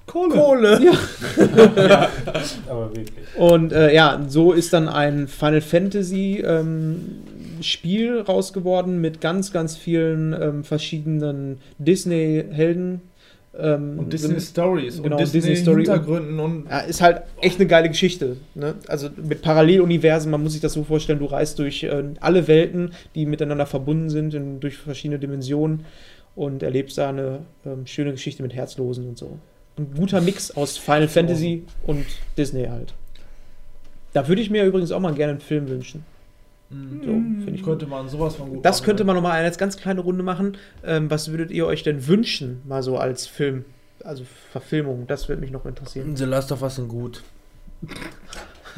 Kohle! 0.09 0.35
Kohle! 0.35 0.79
Ja. 0.83 2.09
Aber 2.69 2.89
wirklich. 2.95 3.11
Und 3.37 3.71
äh, 3.71 3.93
ja, 3.93 4.19
so 4.27 4.53
ist 4.53 4.73
dann 4.73 4.89
ein 4.89 5.27
Final 5.27 5.61
Fantasy 5.61 6.43
ähm, 6.43 7.21
Spiel 7.61 8.21
raus 8.21 8.53
geworden 8.53 9.01
mit 9.01 9.21
ganz, 9.21 9.51
ganz 9.51 9.77
vielen 9.77 10.33
ähm, 10.33 10.63
verschiedenen 10.63 11.59
Disney-Helden. 11.77 13.01
Ähm, 13.61 13.99
Und 13.99 14.13
Disney 14.13 14.39
Stories 14.39 15.01
Genau, 15.01 15.15
und 15.15 15.21
Disney, 15.21 15.41
Disney 15.41 15.55
Story 15.55 15.83
Hintergründen 15.85 16.39
und 16.39 16.65
Ja, 16.69 16.79
ist 16.79 17.01
halt 17.01 17.23
echt 17.41 17.59
eine 17.59 17.67
geile 17.67 17.89
Geschichte. 17.89 18.37
Ne? 18.55 18.75
Also 18.87 19.09
mit 19.15 19.41
Paralleluniversen, 19.41 20.31
man 20.31 20.41
muss 20.43 20.53
sich 20.53 20.61
das 20.61 20.73
so 20.73 20.83
vorstellen, 20.83 21.19
du 21.19 21.25
reist 21.25 21.59
durch 21.59 21.83
äh, 21.83 22.03
alle 22.19 22.47
Welten, 22.47 22.91
die 23.15 23.25
miteinander 23.25 23.65
verbunden 23.65 24.09
sind, 24.09 24.33
in, 24.33 24.59
durch 24.59 24.77
verschiedene 24.77 25.19
Dimensionen 25.19 25.85
und 26.35 26.63
erlebst 26.63 26.97
da 26.97 27.09
eine 27.09 27.39
ähm, 27.65 27.85
schöne 27.85 28.11
Geschichte 28.11 28.43
mit 28.43 28.53
Herzlosen 28.53 29.07
und 29.09 29.17
so. 29.17 29.37
Ein 29.77 29.91
guter 29.95 30.21
Mix 30.21 30.51
aus 30.51 30.77
Final 30.77 31.07
Fantasy 31.07 31.63
und 31.85 32.05
Disney 32.37 32.65
halt. 32.65 32.93
Da 34.13 34.27
würde 34.27 34.41
ich 34.41 34.49
mir 34.49 34.65
übrigens 34.65 34.91
auch 34.91 34.99
mal 34.99 35.13
gerne 35.13 35.31
einen 35.31 35.41
Film 35.41 35.69
wünschen. 35.69 36.03
So, 36.71 36.77
finde 37.07 37.51
ich 37.55 37.63
könnte 37.63 37.87
man 37.87 38.07
sowas 38.09 38.35
von 38.35 38.49
gut 38.49 38.63
Das 38.63 38.77
machen, 38.79 38.85
könnte 38.85 39.03
ne? 39.03 39.07
man 39.07 39.15
nochmal 39.15 39.31
eine 39.43 39.55
ganz 39.55 39.77
kleine 39.77 40.01
Runde 40.01 40.21
machen. 40.23 40.55
Ähm, 40.85 41.09
was 41.09 41.31
würdet 41.31 41.49
ihr 41.51 41.65
euch 41.65 41.81
denn 41.83 42.05
wünschen, 42.07 42.61
mal 42.67 42.83
so 42.83 42.97
als 42.97 43.25
Film? 43.25 43.65
Also 44.03 44.23
Verfilmung, 44.51 45.07
das 45.07 45.27
würde 45.29 45.41
mich 45.41 45.51
noch 45.51 45.65
interessieren. 45.65 46.15
The 46.15 46.25
Last 46.25 46.51
of 46.51 46.61
Us 46.61 46.75
sind 46.75 46.87
gut. 46.87 47.23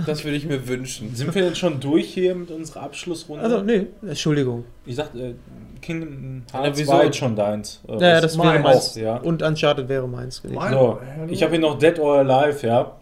Das 0.06 0.24
würde 0.24 0.38
ich 0.38 0.46
mir 0.46 0.68
wünschen. 0.68 1.14
Sind 1.16 1.36
wir 1.36 1.44
jetzt 1.44 1.58
schon 1.58 1.80
durch 1.82 2.14
hier 2.14 2.34
mit 2.34 2.50
unserer 2.50 2.84
Abschlussrunde? 2.84 3.44
Also, 3.44 3.62
nee, 3.62 3.88
Entschuldigung. 4.08 4.64
Ich 4.86 4.96
dachte, 4.96 5.20
äh, 5.20 5.34
Kingdom 5.82 6.44
Ja, 6.54 6.62
Hearts 6.64 6.80
wieso? 6.80 6.92
war 6.94 7.04
jetzt 7.04 7.18
schon 7.18 7.36
deins. 7.36 7.82
Äh, 7.88 7.94
Ja, 8.00 8.00
ja, 8.10 8.22
das 8.22 8.38
wäre 8.38 8.60
meins. 8.60 8.96
Ja. 8.96 9.18
Und 9.18 9.44
Uncharted 9.44 9.90
wäre 9.90 10.08
meins 10.08 10.42
gewesen. 10.42 10.56
Mein- 10.58 10.72
So, 10.74 11.00
ich 11.28 11.44
habe 11.44 11.52
hier 11.52 11.60
noch 11.62 11.78
Dead 11.78 12.00
or 12.00 12.20
Alive, 12.20 12.66
ja. 12.66 12.96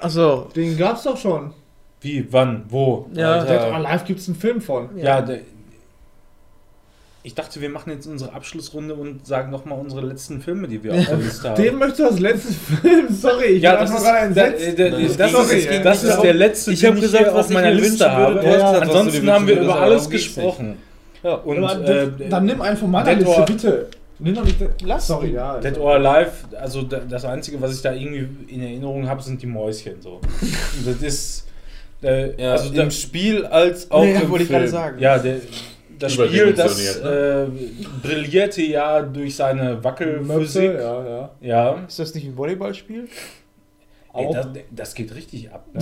Achso. 0.00 0.48
Den 0.54 0.76
gab's 0.76 1.04
doch 1.04 1.16
schon. 1.16 1.54
Wie, 2.04 2.26
wann, 2.30 2.64
wo? 2.68 3.08
Ja, 3.14 3.44
Dead 3.44 3.60
or 3.60 3.74
Alive 3.74 4.04
gibt's 4.06 4.28
einen 4.28 4.36
Film 4.36 4.60
von. 4.60 4.90
Ja, 4.96 5.22
de, 5.22 5.40
ich 7.26 7.34
dachte, 7.34 7.58
wir 7.62 7.70
machen 7.70 7.90
jetzt 7.90 8.06
unsere 8.06 8.34
Abschlussrunde 8.34 8.94
und 8.94 9.26
sagen 9.26 9.50
nochmal 9.50 9.78
unsere 9.78 10.02
letzten 10.02 10.42
Filme, 10.42 10.68
die 10.68 10.84
wir 10.84 10.92
auf 10.92 11.06
der 11.06 11.16
Liste 11.16 11.48
haben. 11.48 11.62
Den 11.62 11.78
möchte 11.78 12.04
als 12.04 12.20
letzten 12.20 12.52
Film. 12.52 13.06
Sorry, 13.10 13.44
ich 13.46 13.62
ja, 13.62 13.76
bin 13.76 13.80
das 13.80 13.90
einfach 13.90 14.02
ist, 14.02 14.04
gerade 14.04 14.34
da, 14.34 14.44
entsetzt. 14.44 14.62
äh, 14.66 14.74
da, 14.90 14.96
Nein, 14.96 15.06
das, 15.08 15.16
das 15.16 15.52
ist, 15.52 15.84
das 15.84 16.04
ist 16.04 16.20
der 16.20 16.34
letzte, 16.34 16.72
Ich 16.72 16.84
hab 16.84 16.94
den 16.94 17.00
gesagt, 17.00 17.24
hier 17.24 17.34
was 17.34 17.46
auf 17.46 17.52
meiner 17.52 17.70
Liste 17.70 18.12
habe. 18.12 18.34
du 18.34 18.40
dir 18.42 18.62
Ansonsten 18.62 19.30
haben 19.30 19.46
wir 19.46 19.58
über 19.58 19.80
alles 19.80 20.10
gesprochen. 20.10 20.76
Ja. 21.22 21.36
Und 21.36 21.64
Aber 21.64 21.88
äh, 21.88 22.08
dann 22.28 22.44
nimm 22.44 22.60
einen 22.60 22.76
von 22.76 22.90
meiner 22.90 23.14
Dead 23.14 23.26
Liste, 23.26 23.44
bitte. 23.46 23.86
Nimm 24.18 24.34
doch 24.34 24.44
nicht. 24.44 24.58
Lass. 24.82 25.06
Sorry, 25.06 25.32
ja. 25.32 25.58
Dead 25.60 25.78
or 25.78 25.94
Alive, 25.94 26.30
also 26.60 26.82
da- 26.82 27.00
das 27.08 27.24
Einzige, 27.24 27.58
was 27.62 27.74
ich 27.74 27.80
da 27.80 27.94
irgendwie 27.94 28.52
in 28.54 28.60
Erinnerung 28.60 29.08
habe, 29.08 29.22
sind 29.22 29.40
die 29.40 29.46
Mäuschen. 29.46 29.94
So. 30.02 30.20
Und 30.20 30.86
das 30.86 31.00
ist. 31.00 31.46
Äh, 32.04 32.42
Ja, 32.42 32.52
also 32.52 32.72
im 32.74 32.90
Spiel 32.90 33.44
als 33.46 33.90
auch 33.90 34.02
Nee, 34.04 34.14
im 34.14 34.30
wollte 34.30 34.44
ich 34.44 34.50
gerade 34.50 34.64
Film. 34.64 34.72
sagen. 34.72 34.98
ja, 35.00 35.18
der, 35.18 35.36
das 35.98 36.12
Spiel, 36.12 36.52
das 36.52 36.96
äh, 36.98 37.46
brillierte 38.02 38.62
ja 38.62 39.00
durch 39.02 39.36
seine 39.36 39.82
Wackelphysik. 39.82 40.74
Ja, 40.74 41.06
ja. 41.08 41.30
Ja. 41.40 41.84
Ist 41.88 41.98
das 41.98 42.14
nicht 42.14 42.26
ein 42.26 42.36
Volleyballspiel? 42.36 43.08
Ey, 44.16 44.28
das, 44.32 44.46
das 44.70 44.94
geht 44.94 45.12
richtig 45.14 45.50
ab, 45.50 45.66
ne? 45.72 45.80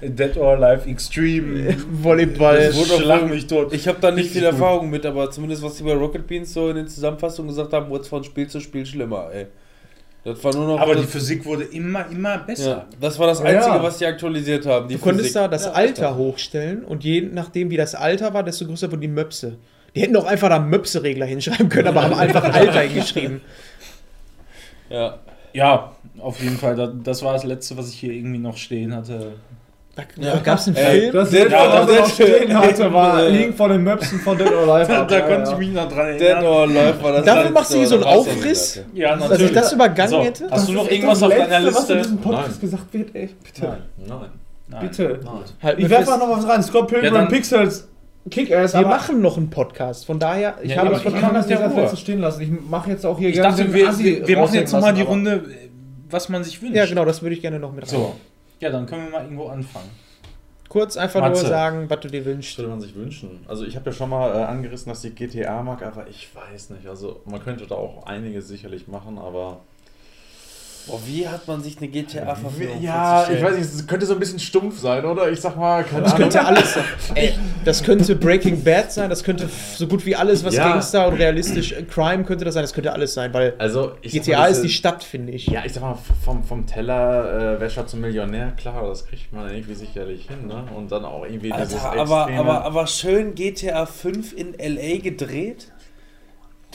Äh, 0.00 0.10
Dead 0.10 0.36
or 0.38 0.56
Alive 0.58 0.88
Extreme. 0.88 1.76
Volleyball. 2.02 2.56
Das 2.68 2.76
wurde 2.76 3.02
Schlag 3.02 3.28
mich 3.28 3.46
tot. 3.46 3.72
Ich 3.74 3.86
habe 3.88 3.98
da 4.00 4.10
nicht 4.10 4.26
Richtig 4.26 4.40
viel 4.42 4.50
gut. 4.50 4.60
Erfahrung 4.60 4.88
mit, 4.90 5.04
aber 5.04 5.30
zumindest 5.30 5.62
was 5.62 5.74
die 5.76 5.82
bei 5.82 5.92
Rocket 5.92 6.26
Beans 6.26 6.52
so 6.54 6.70
in 6.70 6.76
den 6.76 6.88
Zusammenfassungen 6.88 7.48
gesagt 7.48 7.72
haben, 7.74 7.90
wurde 7.90 8.02
es 8.02 8.08
von 8.08 8.24
Spiel 8.24 8.46
zu 8.48 8.60
Spiel 8.60 8.86
schlimmer, 8.86 9.28
ey. 9.32 9.46
Das 10.26 10.42
war 10.42 10.52
nur 10.54 10.66
noch. 10.66 10.80
Aber 10.80 10.94
das, 10.94 11.02
die 11.06 11.08
Physik 11.08 11.44
wurde 11.44 11.62
immer, 11.64 12.06
immer 12.10 12.38
besser. 12.38 12.68
ja, 12.68 12.86
das 13.00 13.16
war 13.18 13.28
das 13.28 13.40
Einzige, 13.40 13.76
ja. 13.76 13.82
was 13.82 13.98
die 13.98 14.06
aktualisiert 14.06 14.66
haben. 14.66 14.88
Die 14.88 14.94
Du 14.96 15.00
konntest 15.00 15.26
Physik. 15.28 15.34
da 15.42 15.48
das 15.48 15.66
Ja, 15.66 15.72
Alter 15.72 16.16
hochstellen 16.16 16.84
und 16.84 17.04
je 17.04 17.20
nachdem, 17.22 17.70
wie 17.70 17.76
das 17.76 17.94
Alter 17.94 18.34
war, 18.34 18.42
desto 18.42 18.66
größer 18.66 18.90
wurden 18.90 19.02
die 19.02 19.08
Möpse. 19.08 19.56
Die 19.94 20.00
hätten 20.00 20.14
doch 20.14 20.26
einfach 20.26 20.48
da 20.48 20.58
Möpse-Regler 20.58 21.26
hinschreiben 21.26 21.68
können, 21.68 21.88
aber 21.88 22.02
haben 22.02 22.14
einfach 22.14 22.42
Alter 22.52 22.80
hingeschrieben. 22.80 23.40
Ja. 24.90 25.18
Ja, 25.52 25.92
auf 26.18 26.42
jeden 26.42 26.58
Fall. 26.58 26.76
da- 26.76 26.88
Das 26.88 27.22
war 27.22 27.32
das 27.32 27.44
Letzte, 27.44 27.76
was 27.78 27.88
ich 27.88 27.98
hier 28.00 28.12
irgendwie 28.12 28.38
noch 28.38 28.56
stehen 28.56 28.94
hatte. 28.94 29.34
Da, 29.96 30.02
da 30.20 30.36
gab 30.40 30.58
es 30.58 30.66
einen 30.66 30.76
Ey, 30.76 31.00
Film. 31.00 31.12
Das 31.14 31.30
Dead 31.30 31.44
ich 31.46 31.50
noch 31.50 31.58
Alive. 31.58 32.10
stehen 32.10 32.58
hatte, 32.58 32.92
war 32.92 33.22
Ja. 33.22 33.28
Liegen 33.30 33.54
von 33.54 33.70
den 33.70 33.82
Möpsen 33.82 34.20
von 34.20 34.36
Dead 34.36 34.52
or 34.52 34.68
Alive. 34.74 34.92
Da, 34.92 35.04
da 35.04 35.14
Ja, 35.16 35.20
konnte 35.22 35.50
ja. 35.50 35.52
ich 35.52 35.58
mich 35.58 35.72
noch 35.72 35.88
dran 35.90 36.06
Dead 36.12 36.20
erinnern. 36.20 36.44
or 36.44 36.62
Alive 36.64 37.02
war 37.02 37.12
das 37.12 37.24
Dafür 37.24 37.50
machst 37.50 37.72
du 37.72 37.78
hier 37.78 37.86
so 37.86 37.94
einen 37.94 38.04
oder 38.04 38.12
Aufriss? 38.12 38.80
Ja, 38.92 39.16
Dass 39.16 39.40
ich 39.40 39.52
das 39.52 39.72
übergangen 39.72 40.10
So, 40.10 40.22
hätte? 40.22 40.48
Hast 40.50 40.68
du 40.68 40.72
noch 40.72 40.90
irgendwas 40.90 41.22
auf 41.22 41.30
deiner 41.34 41.60
Letzte, 41.60 41.74
Was 41.80 41.90
in 41.90 41.96
Liste? 41.96 41.96
diesem 42.12 42.18
Podcast 42.18 42.50
Nein. 42.50 42.60
gesagt 42.60 42.84
wird, 42.94 43.14
ey. 43.14 43.30
Bitte. 43.42 43.62
Nein. 43.66 43.78
Nein. 44.06 44.18
Nein. 44.68 44.80
Bitte. 44.82 45.20
Nein. 45.24 45.32
Halt 45.62 45.78
Ich 45.78 45.88
werfe 45.90 46.10
mal 46.10 46.18
noch 46.18 46.36
was 46.36 46.46
rein. 46.48 46.62
Scott 46.62 46.88
Pilgrim 46.88 47.14
Ja, 47.14 47.24
Pixels 47.24 47.88
Kick-Ass. 48.30 48.74
wir 48.74 48.86
machen 48.86 49.22
noch 49.22 49.36
einen 49.38 49.48
Podcast, 49.50 50.04
von 50.04 50.18
daher, 50.18 50.56
ich 50.62 50.72
Ja, 50.72 50.84
habe 50.84 50.94
ich 50.96 51.04
kann 51.20 51.32
das 51.32 51.46
nicht 51.46 51.58
als 51.60 51.74
letztes 51.74 52.00
stehen 52.00 52.20
lassen. 52.20 52.42
Ich 52.42 52.50
mache 52.68 52.90
jetzt 52.90 53.06
auch 53.06 53.18
hier 53.18 53.28
Ich 53.28 53.36
gerne 53.36 53.48
dachte, 53.50 53.62
den 53.64 53.72
wir, 53.72 54.26
wir, 54.28 54.36
machen 54.38 54.54
jetzt 54.54 54.72
nochmal 54.72 54.92
die 54.94 55.02
Runde, 55.02 55.44
was 56.10 56.28
man 56.28 56.42
sich 56.44 56.60
wünscht. 56.60 56.74
Ja, 56.76 56.84
genau, 56.86 57.04
das 57.04 57.22
würde 57.22 57.34
ich 57.34 57.40
gerne 57.40 57.58
noch 57.60 57.72
mit 57.72 57.84
rein. 57.84 57.88
So. 57.90 58.14
Ja, 58.60 58.70
dann 58.70 58.86
können 58.86 59.04
wir 59.04 59.10
mal 59.10 59.24
irgendwo 59.24 59.48
anfangen. 59.48 59.90
Kurz 60.68 60.96
einfach 60.96 61.20
Matze. 61.20 61.42
nur 61.42 61.50
sagen, 61.50 61.88
was 61.88 62.00
du 62.00 62.08
dir 62.08 62.20
Was 62.20 62.26
wünschst. 62.26 62.58
würde 62.58 62.70
man 62.70 62.80
sich 62.80 62.94
wünschen? 62.94 63.44
Also 63.46 63.64
ich 63.64 63.76
habe 63.76 63.90
ja 63.90 63.92
schon 63.96 64.10
mal 64.10 64.30
äh, 64.34 64.44
angerissen, 64.44 64.88
dass 64.90 65.04
ich 65.04 65.14
GTA 65.14 65.62
mag, 65.62 65.82
aber 65.82 66.08
ich 66.08 66.28
weiß 66.34 66.70
nicht. 66.70 66.86
Also 66.88 67.20
man 67.24 67.42
könnte 67.42 67.66
da 67.66 67.76
auch 67.76 68.06
einiges 68.06 68.48
sicherlich 68.48 68.88
machen, 68.88 69.18
aber... 69.18 69.60
Boah, 70.86 71.00
wie 71.04 71.26
hat 71.28 71.48
man 71.48 71.62
sich 71.62 71.78
eine 71.78 71.88
GTA-Verfilmung 71.88 72.80
Ja, 72.80 73.28
ich 73.28 73.42
weiß 73.42 73.56
nicht, 73.56 73.64
es 73.64 73.86
könnte 73.86 74.06
so 74.06 74.12
ein 74.12 74.20
bisschen 74.20 74.38
stumpf 74.38 74.78
sein, 74.78 75.04
oder? 75.04 75.28
Ich 75.30 75.40
sag 75.40 75.56
mal, 75.56 75.82
keine 75.82 76.02
Das 76.02 76.12
Ahnung. 76.14 76.28
könnte 76.28 76.44
alles 76.46 76.74
sein. 76.74 76.84
Ey, 77.16 77.32
das 77.64 77.82
könnte 77.82 78.14
Breaking 78.14 78.62
Bad 78.62 78.92
sein, 78.92 79.10
das 79.10 79.24
könnte 79.24 79.48
so 79.76 79.86
gut 79.88 80.06
wie 80.06 80.14
alles, 80.14 80.44
was 80.44 80.54
Ja. 80.54 80.68
Gangster 80.70 81.08
und 81.08 81.14
realistisch 81.14 81.72
äh, 81.72 81.82
Crime 81.82 82.22
könnte 82.24 82.44
das 82.44 82.54
sein, 82.54 82.62
das 82.62 82.72
könnte 82.72 82.92
alles 82.92 83.14
sein, 83.14 83.34
weil 83.34 83.54
Also 83.58 83.92
GTA 84.02 84.38
mal, 84.40 84.50
ist 84.50 84.62
die 84.62 84.68
Stadt, 84.68 85.02
finde 85.02 85.32
ich. 85.32 85.46
Ja, 85.48 85.62
ich 85.64 85.72
sag 85.72 85.82
mal, 85.82 85.98
vom, 86.24 86.44
vom 86.44 86.66
Tellerwäscher 86.66 87.86
zum 87.86 88.00
Millionär, 88.02 88.52
klar, 88.56 88.86
das 88.88 89.06
kriegt 89.06 89.32
man 89.32 89.50
irgendwie 89.52 89.74
sicherlich 89.74 90.28
hin, 90.28 90.46
ne? 90.46 90.64
Und 90.76 90.92
dann 90.92 91.04
auch 91.04 91.24
irgendwie 91.24 91.50
dieses 91.50 91.82
Alter, 91.84 92.00
aber, 92.00 92.26
extreme- 92.28 92.38
aber, 92.40 92.64
aber 92.64 92.86
schön 92.86 93.34
GTA 93.34 93.86
5 93.86 94.32
in 94.32 94.54
LA 94.58 94.98
gedreht. 95.02 95.72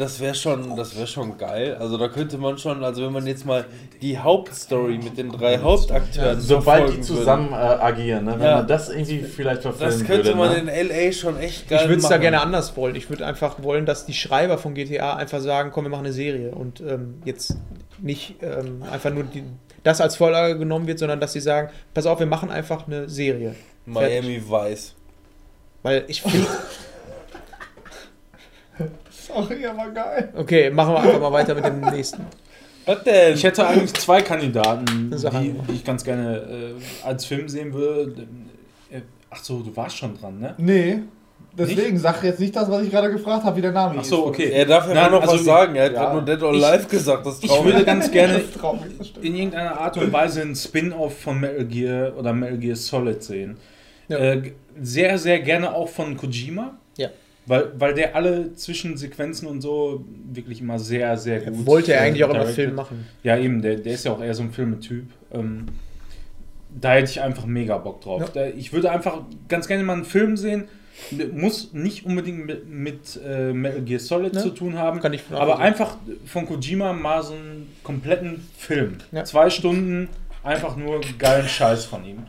Das 0.01 0.19
wäre 0.19 0.33
schon, 0.33 0.75
das 0.75 0.95
wäre 0.95 1.05
schon 1.05 1.37
geil. 1.37 1.77
Also 1.79 1.95
da 1.95 2.07
könnte 2.07 2.39
man 2.39 2.57
schon, 2.57 2.83
also 2.83 3.05
wenn 3.05 3.13
man 3.13 3.27
jetzt 3.27 3.45
mal 3.45 3.65
die 4.01 4.17
Hauptstory 4.17 4.97
mit 4.97 5.15
den 5.15 5.29
drei 5.31 5.59
Hauptakteuren 5.59 6.41
Sobald 6.41 6.79
die 6.79 6.93
verfolgen 6.93 7.03
zusammen 7.03 7.53
äh, 7.53 7.55
agieren, 7.55 8.25
ne? 8.25 8.33
wenn 8.39 8.45
Ja. 8.47 8.55
man 8.57 8.67
das 8.67 8.89
irgendwie 8.89 9.19
vielleicht 9.19 9.63
würde, 9.63 9.77
verfilmen 9.77 9.99
das 9.99 10.07
könnte 10.07 10.25
würde, 10.29 10.37
man 10.39 10.65
ne? 10.65 10.71
in 10.71 10.87
LA 10.87 11.11
schon 11.11 11.37
echt 11.37 11.69
geil 11.69 11.81
Ich 11.83 11.87
würde 11.89 12.01
es 12.01 12.09
da 12.09 12.17
gerne 12.17 12.41
anders 12.41 12.75
wollen. 12.75 12.95
Ich 12.95 13.11
würde 13.11 13.27
einfach 13.27 13.61
wollen, 13.61 13.85
dass 13.85 14.07
die 14.07 14.15
Schreiber 14.15 14.57
von 14.57 14.73
GTA 14.73 15.17
einfach 15.17 15.39
sagen, 15.39 15.69
komm, 15.71 15.85
wir 15.85 15.89
machen 15.89 16.05
eine 16.05 16.13
Serie 16.13 16.49
und 16.49 16.81
ähm, 16.81 17.21
jetzt 17.23 17.57
nicht 17.99 18.37
ähm, 18.41 18.81
einfach 18.91 19.11
nur 19.11 19.25
die, 19.25 19.43
das 19.83 20.01
als 20.01 20.15
Vorlage 20.15 20.57
genommen 20.57 20.87
wird, 20.87 20.97
sondern 20.97 21.19
dass 21.19 21.33
sie 21.33 21.41
sagen, 21.41 21.69
pass 21.93 22.07
auf, 22.07 22.17
wir 22.17 22.25
machen 22.25 22.49
einfach 22.49 22.87
eine 22.87 23.07
Serie. 23.07 23.53
Miami 23.85 24.41
Vice. 24.49 24.95
Weil 25.83 26.05
ich 26.07 26.23
finde, 26.23 26.47
Sorry, 29.33 29.65
aber 29.65 29.89
geil. 29.91 30.29
okay, 30.35 30.69
machen 30.69 30.93
wir 30.93 30.99
einfach 31.01 31.19
mal 31.19 31.31
weiter 31.31 31.55
mit 31.55 31.65
dem 31.65 31.79
nächsten. 31.81 32.25
Was 32.85 33.03
denn? 33.03 33.33
Ich 33.35 33.43
hätte 33.43 33.67
eigentlich 33.67 33.93
zwei 33.93 34.21
Kandidaten, 34.21 35.11
die, 35.11 35.53
die 35.69 35.73
ich 35.75 35.83
ganz 35.85 36.03
gerne 36.03 36.37
äh, 36.37 37.05
als 37.07 37.25
Film 37.25 37.47
sehen 37.47 37.73
würde. 37.73 38.27
Äh, 38.91 39.01
Ach 39.29 39.43
so, 39.43 39.59
du 39.59 39.75
warst 39.75 39.97
schon 39.97 40.17
dran, 40.19 40.39
ne? 40.39 40.55
Nee. 40.57 40.99
Deswegen 41.57 41.97
sag 41.99 42.23
jetzt 42.23 42.39
nicht 42.39 42.55
das, 42.55 42.69
was 42.71 42.83
ich 42.83 42.89
gerade 42.91 43.11
gefragt 43.11 43.43
habe, 43.43 43.57
wie 43.57 43.61
der 43.61 43.73
Name 43.73 43.95
Ach 43.99 44.03
so, 44.05 44.25
okay. 44.27 44.51
Er 44.51 44.65
darf 44.65 44.87
ja 44.87 44.93
Nein, 44.93 45.11
noch 45.11 45.21
also 45.21 45.33
was 45.35 45.43
sagen. 45.43 45.75
Er 45.75 45.85
hat 45.85 45.93
ja. 45.93 45.99
gerade 45.99 46.13
nur 46.15 46.25
Dead 46.25 46.41
or 46.43 46.53
Ich- 46.53 46.65
Alive 46.65 46.87
gesagt. 46.87 47.25
Das 47.25 47.33
ist 47.35 47.43
Ich 47.43 47.63
würde 47.63 47.83
ganz 47.83 48.09
gerne 48.11 48.41
traurig, 48.51 49.13
in 49.21 49.35
irgendeiner 49.35 49.77
Art 49.79 49.97
und 49.97 50.11
Weise 50.13 50.41
ein 50.41 50.55
Spin-off 50.55 51.19
von 51.19 51.39
Metal 51.41 51.65
Gear 51.65 52.13
oder 52.17 52.31
Metal 52.33 52.57
Gear 52.57 52.75
Solid 52.77 53.21
sehen. 53.21 53.57
Ja. 54.07 54.17
Äh, 54.17 54.53
sehr, 54.81 55.17
sehr 55.17 55.39
gerne 55.41 55.73
auch 55.75 55.89
von 55.89 56.15
Kojima. 56.15 56.75
Weil, 57.47 57.71
weil 57.77 57.93
der 57.93 58.15
alle 58.15 58.53
Zwischensequenzen 58.53 59.47
und 59.47 59.61
so 59.61 60.05
wirklich 60.31 60.61
immer 60.61 60.77
sehr, 60.77 61.17
sehr 61.17 61.41
gut. 61.41 61.65
Wollte 61.65 61.93
er 61.93 62.01
äh, 62.01 62.07
eigentlich 62.07 62.23
auch 62.23 62.29
immer. 62.29 62.45
Film 62.45 62.75
machen. 62.75 63.07
Ja, 63.23 63.37
eben, 63.37 63.61
der, 63.61 63.77
der 63.77 63.93
ist 63.93 64.05
ja 64.05 64.11
auch 64.11 64.21
eher 64.21 64.33
so 64.33 64.43
ein 64.43 64.51
Filmetyp. 64.51 65.05
Ähm, 65.33 65.65
da 66.79 66.93
hätte 66.93 67.11
ich 67.11 67.21
einfach 67.21 67.45
mega 67.45 67.77
Bock 67.77 68.01
drauf. 68.01 68.31
Ja. 68.35 68.45
Ich 68.47 68.71
würde 68.73 68.91
einfach 68.91 69.21
ganz 69.49 69.67
gerne 69.67 69.83
mal 69.83 69.93
einen 69.93 70.05
Film 70.05 70.37
sehen. 70.37 70.65
Muss 71.33 71.73
nicht 71.73 72.05
unbedingt 72.05 72.45
mit, 72.45 72.69
mit 72.69 73.19
äh, 73.25 73.53
Metal 73.53 73.81
Gear 73.81 73.99
Solid 73.99 74.35
Ja. 74.35 74.41
zu 74.41 74.49
tun 74.51 74.77
haben, 74.77 74.99
Kann 74.99 75.13
ich 75.13 75.23
aber 75.31 75.57
einfach 75.59 75.97
von 76.25 76.45
Kojima 76.45 76.93
mal 76.93 77.23
so 77.23 77.33
einen 77.33 77.69
kompletten 77.83 78.45
Film. 78.57 78.97
Ja. 79.11 79.23
Zwei 79.23 79.49
Stunden, 79.49 80.09
einfach 80.43 80.77
nur 80.77 81.01
geilen 81.17 81.47
Scheiß 81.47 81.85
von 81.85 82.05
ihm. 82.05 82.19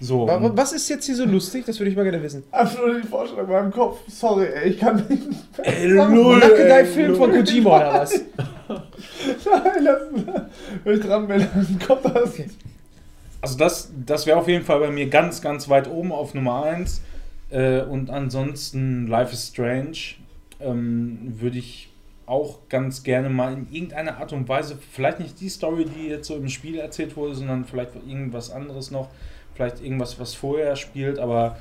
So. 0.00 0.26
Wa- 0.26 0.50
Was 0.54 0.72
ist 0.72 0.88
jetzt 0.88 1.06
hier 1.06 1.14
so 1.16 1.24
lustig? 1.24 1.64
Das 1.64 1.78
würde 1.80 1.90
ich 1.90 1.96
mal 1.96 2.02
gerne 2.02 2.22
wissen. 2.22 2.42
Einfach 2.50 2.78
nur 2.86 3.00
die 3.00 3.06
Vorstellung 3.06 3.46
in 3.46 3.50
meinem 3.52 3.70
Kopf. 3.72 4.00
Sorry, 4.08 4.46
ey, 4.46 4.70
ich 4.70 4.78
kann 4.78 4.96
nicht. 5.08 5.22
Ey, 5.62 5.88
Null, 5.88 6.38
Nackedei-Film 6.38 7.16
von 7.16 7.30
Kojima 7.32 7.76
oder 7.76 7.94
was? 7.94 8.12
Nein, 8.68 9.84
lass, 9.84 10.00
wenn 10.84 10.98
ich 10.98 11.04
dran 11.04 11.26
bin, 11.26 11.38
dann 11.54 11.78
kommt 11.86 12.04
das. 12.04 12.34
Also 13.40 13.56
das, 13.58 13.90
das 14.04 14.26
wäre 14.26 14.38
auf 14.38 14.48
jeden 14.48 14.64
Fall 14.64 14.80
bei 14.80 14.90
mir 14.90 15.08
ganz, 15.08 15.40
ganz 15.40 15.68
weit 15.68 15.88
oben 15.88 16.12
auf 16.12 16.34
Nummer 16.34 16.64
1. 16.64 17.00
Äh, 17.50 17.82
und 17.82 18.10
ansonsten 18.10 19.06
Life 19.06 19.32
is 19.32 19.48
Strange 19.48 19.96
ähm, 20.60 21.18
würde 21.38 21.58
ich 21.58 21.90
auch 22.26 22.58
ganz 22.68 23.04
gerne 23.04 23.28
mal 23.30 23.52
in 23.54 23.68
irgendeiner 23.70 24.16
Art 24.18 24.32
und 24.32 24.48
Weise, 24.48 24.76
vielleicht 24.92 25.20
nicht 25.20 25.40
die 25.40 25.48
Story, 25.48 25.84
die 25.86 26.08
jetzt 26.08 26.26
so 26.26 26.34
im 26.34 26.48
Spiel 26.48 26.76
erzählt 26.78 27.16
wurde, 27.16 27.36
sondern 27.36 27.64
vielleicht 27.64 27.92
irgendwas 27.94 28.50
anderes 28.50 28.90
noch, 28.90 29.08
vielleicht 29.56 29.82
irgendwas, 29.82 30.20
was 30.20 30.34
vorher 30.34 30.76
spielt, 30.76 31.18
aber 31.18 31.58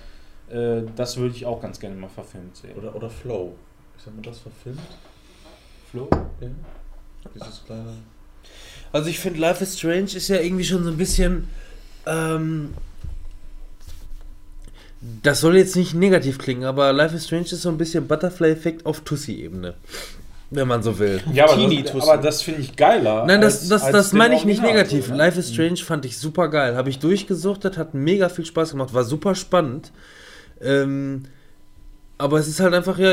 äh, 0.49 0.81
das 0.95 1.17
würde 1.17 1.35
ich 1.35 1.45
auch 1.45 1.61
ganz 1.61 1.79
gerne 1.79 1.95
mal 1.95 2.09
verfilmt 2.09 2.57
sehen. 2.57 2.75
Oder, 2.75 2.95
oder 2.95 3.09
Flow. 3.09 3.55
Ist 3.97 4.07
man 4.07 4.21
das 4.21 4.39
verfilmt? 4.39 4.79
Flo? 5.89 6.07
Ja. 6.41 6.49
Dieses 7.33 7.63
kleine. 7.65 7.93
Also 8.91 9.09
ich 9.09 9.19
finde 9.19 9.39
Life 9.39 9.63
is 9.63 9.77
Strange 9.77 10.15
ist 10.15 10.27
ja 10.27 10.39
irgendwie 10.39 10.65
schon 10.65 10.83
so 10.83 10.91
ein 10.91 10.97
bisschen. 10.97 11.47
Ähm, 12.05 12.73
das 15.21 15.39
soll 15.41 15.57
jetzt 15.57 15.75
nicht 15.75 15.93
negativ 15.93 16.37
klingen, 16.37 16.63
aber 16.63 16.91
Life 16.91 17.15
is 17.15 17.25
Strange 17.25 17.43
ist 17.43 17.61
so 17.61 17.69
ein 17.69 17.77
bisschen 17.77 18.07
Butterfly-Effekt 18.07 18.85
auf 18.85 19.01
Tussi-Ebene. 19.01 19.75
Wenn 20.55 20.67
man 20.67 20.81
so 20.81 20.97
will. 20.97 21.21
Ja, 21.33 21.45
aber 21.45 21.55
Teenie 21.55 21.83
das, 21.83 21.93
aber 22.07 22.17
das 22.21 22.41
finde 22.41 22.61
ich 22.61 22.75
geiler. 22.75 23.25
Nein, 23.25 23.41
das, 23.41 23.59
als- 23.59 23.69
das, 23.69 23.91
das 23.91 24.09
den 24.11 24.17
meine 24.17 24.35
ich 24.35 24.45
nicht 24.45 24.61
negativ. 24.61 25.05
so, 25.07 25.11
ne? 25.11 25.17
Life 25.17 25.39
is 25.39 25.51
Strange 25.53 25.77
fand 25.77 26.05
ich 26.05 26.17
super 26.17 26.47
geil. 26.49 26.75
Habe 26.75 26.89
ich 26.89 26.99
durchgesuchtet, 26.99 27.77
hat 27.77 27.93
mega 27.93 28.29
viel 28.29 28.45
Spaß 28.45 28.71
gemacht, 28.71 28.93
war 28.93 29.03
super 29.03 29.35
spannend. 29.35 29.91
Ähm, 30.61 31.23
aber 32.17 32.39
es 32.39 32.47
ist 32.47 32.61
halt 32.61 32.73
einfach, 32.73 32.97
ja, 32.97 33.11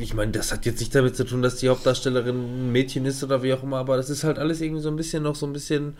ich 0.00 0.14
meine, 0.14 0.32
das 0.32 0.50
hat 0.50 0.64
jetzt 0.64 0.80
nicht 0.80 0.94
damit 0.94 1.14
zu 1.14 1.24
tun, 1.24 1.42
dass 1.42 1.56
die 1.56 1.68
Hauptdarstellerin 1.68 2.36
ein 2.68 2.72
Mädchen 2.72 3.04
ist 3.04 3.22
oder 3.22 3.42
wie 3.42 3.52
auch 3.52 3.62
immer, 3.62 3.76
aber 3.76 3.98
das 3.98 4.08
ist 4.08 4.24
halt 4.24 4.38
alles 4.38 4.62
irgendwie 4.62 4.80
so 4.80 4.88
ein 4.88 4.96
bisschen 4.96 5.22
noch 5.22 5.34
so 5.34 5.44
ein 5.46 5.52
bisschen 5.52 5.94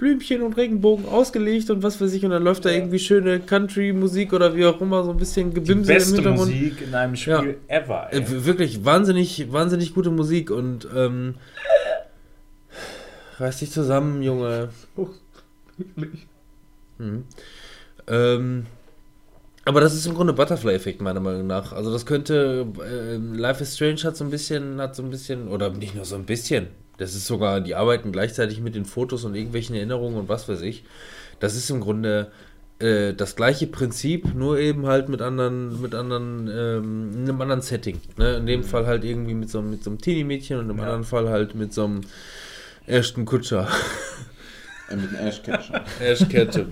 Blümchen 0.00 0.40
und 0.40 0.56
Regenbogen 0.56 1.04
ausgelegt 1.06 1.68
und 1.68 1.82
was 1.82 2.00
weiß 2.00 2.14
ich, 2.14 2.24
und 2.24 2.30
dann 2.30 2.42
läuft 2.42 2.64
da 2.64 2.70
irgendwie 2.70 2.98
schöne 2.98 3.38
Country-Musik 3.38 4.32
oder 4.32 4.56
wie 4.56 4.64
auch 4.64 4.80
immer, 4.80 5.04
so 5.04 5.10
ein 5.10 5.18
bisschen 5.18 5.50
Die 5.50 5.56
Gebimsel 5.60 5.94
im 5.96 6.02
Hintergrund. 6.02 6.38
Musik 6.38 6.80
in 6.80 6.94
einem 6.94 7.16
Spiel 7.16 7.58
Ja. 7.68 7.76
ever. 7.76 8.08
Ey. 8.10 8.20
Äh, 8.20 8.44
wirklich 8.46 8.82
wahnsinnig, 8.82 9.52
wahnsinnig 9.52 9.92
gute 9.94 10.10
Musik 10.10 10.50
und 10.50 10.88
ähm, 10.96 11.34
reiß 13.38 13.58
dich 13.58 13.70
zusammen, 13.72 14.22
Junge. 14.22 14.70
Hm. 16.98 17.24
Ähm, 18.08 18.66
aber 19.66 19.80
das 19.82 19.94
ist 19.94 20.06
im 20.06 20.14
Grunde 20.14 20.32
Butterfly-Effekt 20.32 21.02
meiner 21.02 21.20
Meinung 21.20 21.46
nach. 21.46 21.72
Also 21.72 21.92
das 21.92 22.06
könnte 22.06 22.66
ähm, 22.90 23.34
Life 23.34 23.62
is 23.62 23.76
Strange 23.76 24.00
hat 24.04 24.16
so 24.16 24.24
ein 24.24 24.30
bisschen, 24.30 24.80
hat 24.80 24.96
so 24.96 25.02
ein 25.02 25.10
bisschen 25.10 25.48
oder 25.48 25.68
nicht 25.70 25.94
nur 25.94 26.06
so 26.06 26.16
ein 26.16 26.24
bisschen. 26.24 26.68
Das 27.00 27.14
ist 27.14 27.26
sogar, 27.26 27.62
die 27.62 27.74
arbeiten 27.74 28.12
gleichzeitig 28.12 28.60
mit 28.60 28.74
den 28.74 28.84
Fotos 28.84 29.24
und 29.24 29.34
irgendwelchen 29.34 29.74
Erinnerungen 29.74 30.18
und 30.18 30.28
was 30.28 30.48
weiß 30.50 30.60
ich. 30.60 30.84
Das 31.40 31.56
ist 31.56 31.70
im 31.70 31.80
Grunde 31.80 32.30
äh, 32.78 33.14
das 33.14 33.36
gleiche 33.36 33.66
Prinzip, 33.66 34.34
nur 34.34 34.58
eben 34.58 34.86
halt 34.86 35.08
mit 35.08 35.22
anderen, 35.22 35.80
mit 35.80 35.94
anderen, 35.94 36.48
ähm, 36.48 37.10
in 37.14 37.22
einem 37.22 37.40
anderen 37.40 37.62
Setting. 37.62 38.00
Ne? 38.18 38.34
In 38.36 38.46
dem 38.46 38.62
Fall 38.64 38.86
halt 38.86 39.02
irgendwie 39.04 39.32
mit 39.32 39.48
so, 39.48 39.62
mit 39.62 39.82
so 39.82 39.88
einem 39.90 39.98
Teenie-Mädchen 39.98 40.58
und 40.58 40.68
im 40.68 40.76
Ja. 40.76 40.82
anderen 40.84 41.04
Fall 41.04 41.30
halt 41.30 41.54
mit 41.54 41.72
so 41.72 41.84
einem 41.84 42.02
Ashton 42.86 43.24
Kutscher. 43.24 43.66
Äh, 44.90 44.96
mit 44.96 45.12
Ash 45.20 45.42
Ketchum. 45.42 45.76
Ash 46.00 46.28
Ketchum. 46.28 46.66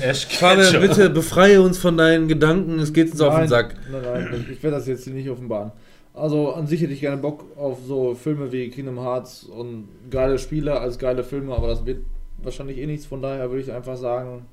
Ash 0.00 0.28
Ketchum. 0.28 0.80
bitte 0.80 1.10
befreie 1.10 1.60
uns 1.60 1.78
von 1.78 1.96
deinen 1.96 2.28
Gedanken, 2.28 2.78
es 2.78 2.92
geht 2.92 3.10
uns 3.10 3.20
auf 3.20 3.36
den 3.36 3.48
Sack. 3.48 3.74
Nein, 3.90 4.02
nein, 4.02 4.46
ich 4.52 4.62
werde 4.62 4.76
das 4.76 4.86
jetzt 4.86 5.02
hier 5.04 5.12
nicht 5.14 5.28
offenbaren. 5.28 5.72
Also 6.14 6.52
an 6.52 6.66
sich 6.66 6.82
hätte 6.82 6.92
ich 6.92 7.00
gerne 7.00 7.16
Bock 7.16 7.44
auf 7.56 7.78
so 7.86 8.14
Filme 8.14 8.52
wie 8.52 8.68
Kingdom 8.68 9.00
Hearts 9.00 9.44
und 9.44 9.88
geile 10.10 10.38
Spiele 10.38 10.78
als 10.78 10.98
geile 10.98 11.24
Filme, 11.24 11.54
aber 11.54 11.68
das 11.68 11.86
wird 11.86 12.04
wahrscheinlich 12.42 12.78
eh 12.78 12.86
nichts. 12.86 13.06
Von 13.06 13.22
daher 13.22 13.50
würde 13.50 13.62
ich 13.62 13.72
einfach 13.72 13.96
sagen, 13.96 14.44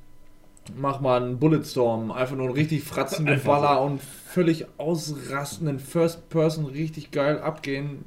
mach 0.78 1.02
mal 1.02 1.22
einen 1.22 1.38
Bulletstorm, 1.38 2.12
einfach 2.12 2.36
nur 2.38 2.48
ein 2.48 2.54
richtig 2.54 2.84
fratzende 2.84 3.32
Einfach 3.34 3.62
Baller 3.62 3.82
und 3.82 4.00
völlig 4.02 4.68
ausrastenden 4.78 5.80
First 5.80 6.30
Person 6.30 6.66
richtig 6.66 7.12
geil 7.12 7.40
abgehen, 7.40 8.06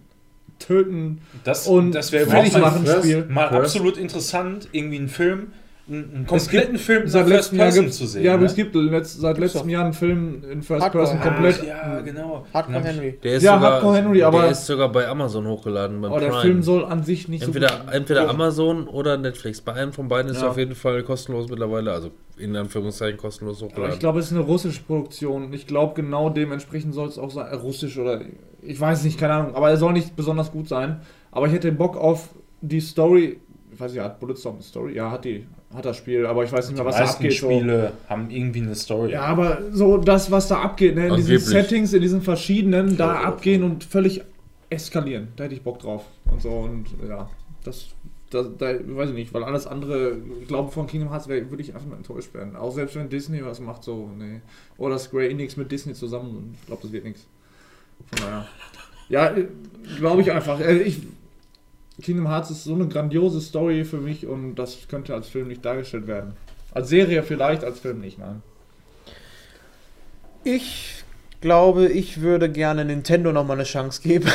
töten 0.59 1.20
Das, 1.45 1.66
und 1.66 1.93
das 1.93 2.12
wäre 2.12 2.27
fertig 2.27 2.57
machen 2.57 2.85
mal, 2.85 2.99
Spiel. 3.01 3.27
mal 3.29 3.49
First- 3.49 3.77
absolut 3.77 3.97
interessant, 3.99 4.69
irgendwie 4.73 4.97
einen 4.99 5.09
Film, 5.09 5.53
einen, 5.88 6.26
kompletten 6.26 6.78
Film 6.78 7.09
Seit 7.09 7.26
Jahr 7.28 7.42
Person 7.42 7.90
zu 7.90 8.06
sehen. 8.06 8.22
ja, 8.22 8.32
aber 8.34 8.42
ne? 8.42 8.46
es 8.46 8.54
gibt 8.54 8.74
letzt, 8.74 9.20
seit 9.20 9.36
Gibt's 9.36 9.54
letztem. 9.54 9.68
Jahr 9.70 9.84
einen 9.84 9.92
Film 9.92 10.42
in 10.50 10.62
First 10.62 10.82
Hardcore. 10.84 11.04
Person 11.04 11.18
Ach, 11.20 11.26
komplett. 11.26 11.64
ja, 11.66 12.00
genau. 12.00 12.46
Hardcore 12.54 12.80
Henry. 12.84 13.18
Der 13.22 13.34
ist 13.34 13.42
Ja, 13.42 13.54
sogar, 13.56 13.72
Hardcore 13.72 13.96
Henry, 13.96 14.22
aber- 14.22 14.42
der 14.42 14.50
ist 14.52 14.66
sogar 14.66 14.92
bei 14.92 15.09
Amazon 15.09 15.46
hochgeladen. 15.46 16.00
Beim 16.00 16.12
Aber 16.12 16.20
der 16.20 16.28
Prime. 16.28 16.42
Film 16.42 16.62
soll 16.62 16.84
an 16.84 17.02
sich 17.02 17.28
nicht 17.28 17.42
entweder, 17.42 17.68
so 17.86 17.90
entweder 17.92 18.26
Oh. 18.26 18.30
Amazon 18.30 18.86
oder 18.86 19.16
Netflix. 19.18 19.60
Bei 19.60 19.72
einem 19.74 19.92
von 19.92 20.09
beiden 20.09 20.30
ist 20.30 20.38
Ja. 20.38 20.44
er 20.44 20.50
auf 20.50 20.59
jeden 20.59 20.74
Fall 20.76 21.02
kostenlos 21.02 21.48
mittlerweile, 21.48 21.92
also 21.92 22.10
in 22.38 22.54
Anführungszeichen 22.56 23.18
kostenlos 23.18 23.59
Aber 23.62 23.70
hochgeladen. 23.70 23.94
ich 23.94 24.00
glaube, 24.00 24.20
es 24.20 24.26
ist 24.26 24.32
eine 24.32 24.40
russische 24.42 24.82
Produktion. 24.84 25.52
Ich 25.52 25.66
glaube, 25.66 25.94
genau 26.00 26.30
dementsprechend 26.30 26.94
soll 26.94 27.09
es 27.09 27.18
auch 27.18 27.30
sein. 27.30 27.46
Äh, 27.50 27.56
russisch 27.56 27.98
oder. 27.98 28.20
Ich 28.62 28.80
weiß 28.80 29.02
nicht, 29.04 29.18
keine 29.18 29.34
Ahnung. 29.34 29.54
Aber 29.56 29.68
er 29.70 29.76
soll 29.76 29.92
nicht 29.92 30.14
besonders 30.14 30.52
gut 30.52 30.68
sein. 30.68 31.00
Aber 31.32 31.46
ich 31.48 31.52
hätte 31.52 31.72
Bock 31.72 31.96
auf 31.96 32.28
die 32.60 32.80
Story. 32.80 33.40
Ich 33.72 33.80
weiß 33.80 33.92
nicht, 33.92 34.02
hat 34.02 34.20
Bulletstorm 34.20 34.54
eine 34.56 34.62
Story? 34.62 34.94
Ja, 34.94 35.10
hat 35.10 35.24
die. 35.24 35.46
Hat 35.74 35.85
das 35.85 35.97
Spiel. 35.97 36.27
Aber 36.27 36.44
ich 36.44 36.53
weiß 36.53 36.66
nicht 36.69 36.78
Die 36.78 36.82
mehr, 36.82 36.93
was 36.93 36.97
da 36.99 37.05
abgeht. 37.05 37.32
So. 37.32 37.51
Spiele 37.51 37.93
haben 38.09 38.31
irgendwie 38.31 38.61
eine 38.61 38.74
Story. 38.74 39.12
Ja, 39.12 39.23
aber 39.23 39.59
so 39.73 39.97
das, 39.99 40.31
was 40.31 40.49
da 40.49 40.61
abgeht, 40.61 40.94
ne, 40.97 41.09
in 41.09 41.16
diesen. 41.16 41.39
Settings, 41.39 41.93
in 41.93 42.03
diesen 42.03 42.23
verschiedenen, 42.23 42.97
da 42.97 43.15
Ja, 43.15 43.20
abgehen 43.28 43.62
und 43.62 43.85
völlig 43.85 44.23
eskalieren. 44.70 45.28
Da 45.36 45.44
hätte 45.44 45.55
ich 45.55 45.62
Bock 45.62 45.78
drauf. 45.78 46.05
Und 46.31 46.43
so. 46.43 46.51
Und 46.51 46.86
ja, 47.09 47.28
das. 47.65 47.86
Da, 48.31 48.43
da 48.44 48.66
weiß 48.82 49.11
ich 49.11 49.15
nicht, 49.15 49.35
weil 49.35 49.44
alles 49.44 49.66
andere, 49.66 50.16
ich 50.40 50.49
glaube, 50.49 50.70
von 50.73 50.86
Kingdom 50.86 51.11
Hearts 51.11 51.28
wär- 51.28 51.51
würde 51.51 51.62
ich 51.62 51.74
einfach 51.74 51.86
mal 51.89 51.97
enttäuscht 51.97 52.32
werden. 52.32 52.57
Auch 52.57 52.73
selbst 52.73 52.97
wenn 52.97 53.11
Disney 53.11 53.44
was 53.44 53.61
macht, 53.61 53.85
so, 53.85 54.09
nee. 54.16 54.40
Oder 54.78 54.99
Square 54.99 55.28
Enix 55.28 55.59
mit 55.59 55.70
Disney 55.70 55.93
zusammen, 55.93 56.55
ich 56.59 56.66
glaube, 56.66 56.81
das 56.81 56.93
wird 56.93 57.05
nichts. 57.05 57.27
Von 58.11 58.24
daher. 58.27 58.47
Ja, 59.11 59.35
glaube 59.99 60.23
ich 60.23 60.32
einfach. 60.32 60.59
Äh, 60.61 60.78
Ich, 60.81 61.03
Kingdom 62.01 62.28
Hearts 62.28 62.51
ist 62.51 62.64
so 62.64 62.74
eine 62.74 62.89
grandiose 62.89 63.40
Story 63.40 63.85
für 63.85 63.98
mich 63.98 64.27
und 64.27 64.55
das 64.55 64.89
könnte 64.89 65.14
als 65.14 65.28
Film 65.28 65.48
nicht 65.48 65.64
dargestellt 65.64 66.06
werden. 66.06 66.32
Als 66.73 66.89
Serie 66.89 67.23
vielleicht, 67.23 67.64
als 67.64 67.81
Film 67.81 68.01
nicht, 68.01 68.19
nein. 68.19 68.43
Ich 70.44 71.05
glaube, 71.43 71.89
ich 71.89 72.23
würde 72.23 72.48
gerne 72.48 72.85
Nintendo 72.85 73.32
nochmal 73.32 73.59
eine 73.59 73.64
Chance 73.64 74.01
geben. 74.01 74.31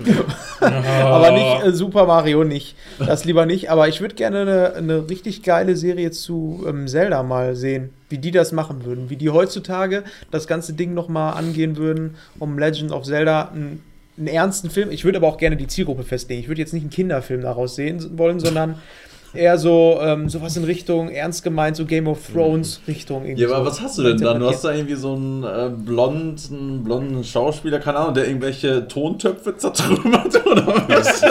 aber 0.60 1.30
nicht 1.30 1.64
äh, 1.64 1.72
Super 1.72 2.06
Mario 2.06 2.42
nicht. 2.42 2.74
Das 2.98 3.24
lieber 3.24 3.46
nicht. 3.46 3.70
Aber 3.70 3.86
ich 3.86 4.00
würde 4.00 4.16
gerne 4.16 4.40
eine, 4.40 4.74
eine 4.74 5.08
richtig 5.08 5.44
geile 5.44 5.76
Serie 5.76 6.10
zu 6.10 6.64
ähm, 6.66 6.88
Zelda 6.88 7.22
mal 7.22 7.54
sehen, 7.54 7.90
wie 8.08 8.18
die 8.18 8.32
das 8.32 8.50
machen 8.52 8.84
würden. 8.84 9.10
Wie 9.10 9.16
die 9.16 9.30
heutzutage 9.30 10.02
das 10.30 10.48
ganze 10.48 10.72
Ding 10.72 10.94
nochmal 10.94 11.34
angehen 11.34 11.76
würden, 11.76 12.16
um 12.38 12.58
Legend 12.58 12.90
of 12.90 13.04
Zelda 13.04 13.50
einen, 13.54 13.84
einen 14.18 14.26
ernsten 14.26 14.70
Film. 14.70 14.90
Ich 14.90 15.04
würde 15.04 15.18
aber 15.18 15.28
auch 15.28 15.38
gerne 15.38 15.56
die 15.56 15.66
Zielgruppe 15.66 16.02
festlegen. 16.02 16.40
Ich 16.40 16.48
würde 16.48 16.60
jetzt 16.60 16.74
nicht 16.74 16.82
einen 16.82 16.90
Kinderfilm 16.90 17.42
daraus 17.42 17.76
sehen 17.76 18.18
wollen, 18.18 18.40
sondern 18.40 18.80
eher 19.34 19.58
so 19.58 19.98
ähm, 20.02 20.28
sowas 20.28 20.56
in 20.56 20.64
Richtung 20.64 21.08
ernst 21.10 21.42
gemeint, 21.44 21.76
so 21.76 21.84
Game 21.84 22.06
of 22.08 22.18
Thrones 22.32 22.80
Richtung. 22.88 23.24
irgendwie 23.24 23.42
Ja, 23.42 23.48
aber 23.50 23.64
so 23.64 23.70
was 23.70 23.80
hast 23.82 23.98
du 23.98 24.02
denn 24.04 24.18
da? 24.18 24.34
Du 24.34 24.46
hast 24.46 24.62
da 24.64 24.72
irgendwie 24.72 24.94
so 24.94 25.14
einen 25.14 25.42
äh, 25.44 25.70
blonden, 25.76 26.82
blonden 26.84 27.22
Schauspieler, 27.24 27.78
keine 27.78 27.98
Ahnung, 27.98 28.14
der 28.14 28.26
irgendwelche 28.26 28.88
Tontöpfe 28.88 29.56
zertrümmert 29.56 30.44
oder 30.46 30.66
was? 30.88 31.20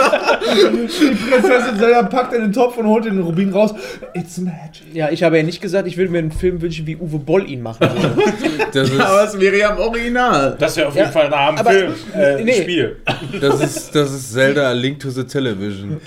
Die 0.48 1.30
Prinzessin 1.30 1.78
selber 1.78 2.04
packt 2.04 2.34
in 2.34 2.42
den 2.42 2.54
Topf 2.54 2.78
und 2.78 2.88
holt 2.88 3.06
den 3.06 3.20
Rubin 3.22 3.52
raus. 3.52 3.74
It's 4.14 4.38
magic. 4.38 4.94
Ja, 4.94 5.10
ich 5.10 5.24
habe 5.24 5.38
ja 5.38 5.44
nicht 5.44 5.62
gesagt, 5.62 5.88
ich 5.88 5.98
würde 5.98 6.12
mir 6.12 6.20
einen 6.20 6.32
Film 6.32 6.62
wünschen, 6.62 6.86
wie 6.88 6.96
Uwe 6.96 7.20
Boll 7.20 7.50
ihn 7.50 7.62
machen 7.62 7.82
würde. 7.82 8.32
Das 8.74 8.90
ist, 8.90 9.00
aber 9.00 9.24
es 9.24 9.40
wäre 9.40 9.58
ja 9.58 9.70
im 9.72 9.78
Original. 9.80 10.56
Das 10.60 10.76
wäre 10.78 10.88
auf 10.90 10.96
Ja, 10.96 11.02
jeden 11.04 11.14
Fall 11.14 11.30
nah 11.30 11.48
am 11.50 11.58
aber- 11.58 11.72
Film. 11.72 11.94
Äh, 12.14 12.44
nee. 12.44 12.62
Spiel. 12.62 12.98
das, 13.42 13.62
ist, 13.62 13.96
das 13.96 14.12
ist 14.12 14.34
Zelda 14.34 14.70
A 14.70 14.72
Link 14.74 15.00
to 15.00 15.10
the 15.10 15.24
Television. 15.24 16.00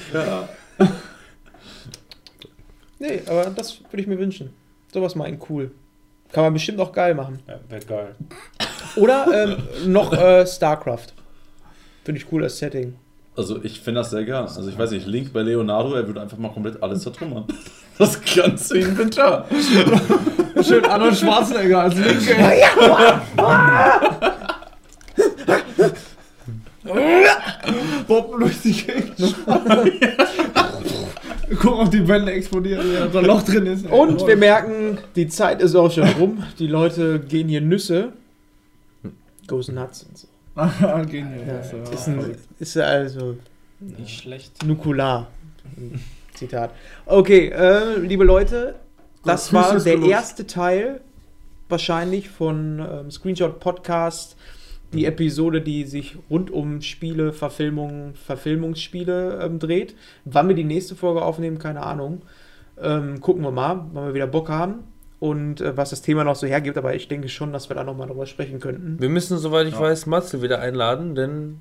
Nee, 3.00 3.22
aber 3.26 3.46
das 3.46 3.80
würde 3.90 4.00
ich 4.00 4.06
mir 4.06 4.18
wünschen. 4.18 4.54
Sowas 4.92 5.16
mal 5.16 5.28
in 5.28 5.40
cool. 5.48 5.72
Kann 6.32 6.44
man 6.44 6.52
bestimmt 6.52 6.78
auch 6.78 6.92
geil 6.92 7.14
machen. 7.14 7.40
Ja, 7.48 7.58
wäre 7.68 7.84
geil. 7.84 8.14
Oder 8.96 9.26
ähm, 9.32 9.92
noch 9.92 10.12
äh, 10.12 10.46
StarCraft. 10.46 11.08
Finde 12.04 12.20
ich 12.20 12.32
cool 12.32 12.44
als 12.44 12.58
Setting. 12.58 12.94
Also 13.36 13.62
ich 13.62 13.80
finde 13.80 14.00
das 14.00 14.10
sehr 14.10 14.24
gern. 14.24 14.44
Also 14.44 14.68
ich 14.68 14.78
weiß 14.78 14.90
nicht, 14.90 15.06
Link 15.06 15.32
bei 15.32 15.42
Leonardo, 15.42 15.94
er 15.94 16.06
würde 16.06 16.20
einfach 16.20 16.38
mal 16.38 16.50
komplett 16.50 16.82
alles 16.82 17.02
zertrümmern. 17.02 17.44
Das 17.98 18.18
ganze 18.34 18.78
Inventar. 18.78 19.46
Schön 20.62 20.84
Arnold 20.86 21.16
Schwarzenegger 21.16 21.82
als 21.82 21.94
Linke. 21.96 22.34
Bob 28.06 28.38
durch 28.38 28.60
die 28.62 28.72
Gegend. 28.72 29.36
Guck, 31.58 31.78
ob 31.78 31.90
die 31.90 32.06
Wände 32.06 32.32
explodieren, 32.32 32.92
ja, 32.92 33.06
da 33.06 33.18
ein 33.18 33.24
Loch 33.24 33.42
drin 33.42 33.66
ist. 33.66 33.86
Und 33.86 34.26
wir 34.26 34.36
merken, 34.36 34.98
die 35.16 35.28
Zeit 35.28 35.60
ist 35.60 35.74
auch 35.74 35.90
schon 35.90 36.08
rum. 36.10 36.44
Die 36.58 36.66
Leute 36.66 37.18
gehen 37.20 37.48
hier 37.48 37.60
Nüsse. 37.60 38.12
Goes 39.46 39.68
nuts 39.68 40.04
und 40.04 40.16
so. 40.18 40.26
Ah, 40.56 41.02
Genial. 41.04 41.40
Ja, 41.46 41.54
Ja, 41.54 41.90
ist, 41.92 42.08
ein, 42.08 42.36
ist 42.58 42.76
also 42.76 43.36
Nicht 43.80 44.20
schlecht. 44.20 44.64
nukular. 44.64 45.28
Zitat. 46.34 46.70
Okay, 47.06 47.48
äh, 47.48 47.98
liebe 47.98 48.24
Leute, 48.24 48.74
das 49.24 49.46
Gut, 49.50 49.54
war 49.54 49.78
der 49.78 49.98
erste 50.02 50.46
Teil 50.46 51.00
wahrscheinlich 51.68 52.28
von 52.28 52.78
ähm, 52.80 53.10
Screenshot 53.10 53.60
Podcast. 53.60 54.36
Die 54.92 55.04
Episode, 55.06 55.60
die 55.60 55.84
sich 55.84 56.16
rund 56.28 56.50
um 56.50 56.80
Spiele, 56.82 57.32
Verfilmungen, 57.32 58.14
Verfilmungsspiele 58.14 59.40
ähm, 59.42 59.58
dreht. 59.58 59.94
Wann 60.24 60.48
wir 60.48 60.56
die 60.56 60.64
nächste 60.64 60.96
Folge 60.96 61.22
aufnehmen, 61.22 61.58
keine 61.58 61.82
Ahnung. 61.82 62.22
Ähm, 62.80 63.20
gucken 63.20 63.42
wir 63.42 63.50
mal, 63.52 63.86
wann 63.92 64.06
wir 64.06 64.14
wieder 64.14 64.26
Bock 64.26 64.48
haben 64.48 64.80
und 65.20 65.60
äh, 65.60 65.76
was 65.76 65.90
das 65.90 66.02
Thema 66.02 66.24
noch 66.24 66.34
so 66.34 66.46
hergibt. 66.46 66.76
Aber 66.76 66.94
ich 66.94 67.06
denke 67.08 67.28
schon, 67.28 67.52
dass 67.52 67.68
wir 67.68 67.76
da 67.76 67.84
nochmal 67.84 68.08
drüber 68.08 68.26
sprechen 68.26 68.58
könnten. 68.58 68.96
Wir 69.00 69.08
müssen, 69.10 69.38
soweit 69.38 69.68
ich 69.68 69.78
weiß, 69.78 70.06
Matze 70.06 70.42
wieder 70.42 70.60
einladen, 70.60 71.14
denn 71.14 71.60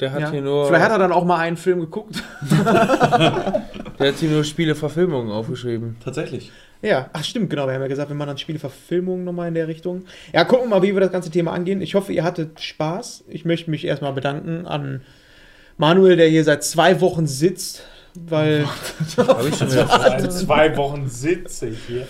der 0.00 0.12
hat 0.12 0.20
Ja. 0.20 0.30
hier 0.30 0.42
nur. 0.42 0.66
Vielleicht 0.66 0.84
hat 0.84 0.92
er 0.92 0.98
dann 0.98 1.12
auch 1.12 1.24
mal 1.24 1.38
einen 1.38 1.56
Film 1.56 1.80
geguckt. 1.80 2.22
der 2.50 4.08
hat 4.08 4.14
hier 4.18 4.30
nur 4.30 4.44
Spiele-Verfilmungen 4.44 5.30
aufgeschrieben. 5.30 5.96
Tatsächlich. 6.02 6.52
Ja, 6.80 7.10
ach 7.12 7.24
stimmt, 7.24 7.50
genau. 7.50 7.66
Wir 7.66 7.74
haben 7.74 7.82
ja 7.82 7.88
gesagt, 7.88 8.08
wir 8.08 8.14
machen 8.14 8.28
dann 8.28 8.38
Spieleverfilmungen 8.38 9.24
nochmal 9.24 9.48
in 9.48 9.54
der 9.54 9.66
Richtung. 9.66 10.04
Ja, 10.32 10.44
gucken 10.44 10.66
wir 10.66 10.76
mal, 10.76 10.82
wie 10.82 10.94
wir 10.94 11.00
das 11.00 11.10
ganze 11.10 11.30
Thema 11.30 11.52
angehen. 11.52 11.80
Ich 11.80 11.94
hoffe, 11.94 12.12
ihr 12.12 12.22
hattet 12.22 12.60
Spaß. 12.60 13.24
Ich 13.28 13.44
möchte 13.44 13.70
mich 13.70 13.84
erstmal 13.84 14.12
bedanken 14.12 14.66
an 14.66 15.02
Manuel, 15.76 16.16
der 16.16 16.28
hier 16.28 16.44
seit 16.44 16.62
zwei 16.62 17.00
Wochen 17.00 17.26
sitzt, 17.26 17.82
weil 18.14 18.64
Habe 19.16 19.48
ich 19.48 19.56
schon. 19.56 19.68
Seit 19.70 20.32
zwei 20.32 20.76
Wochen 20.76 21.08
sitze 21.08 21.68
ich 21.68 21.78
hier 21.86 22.06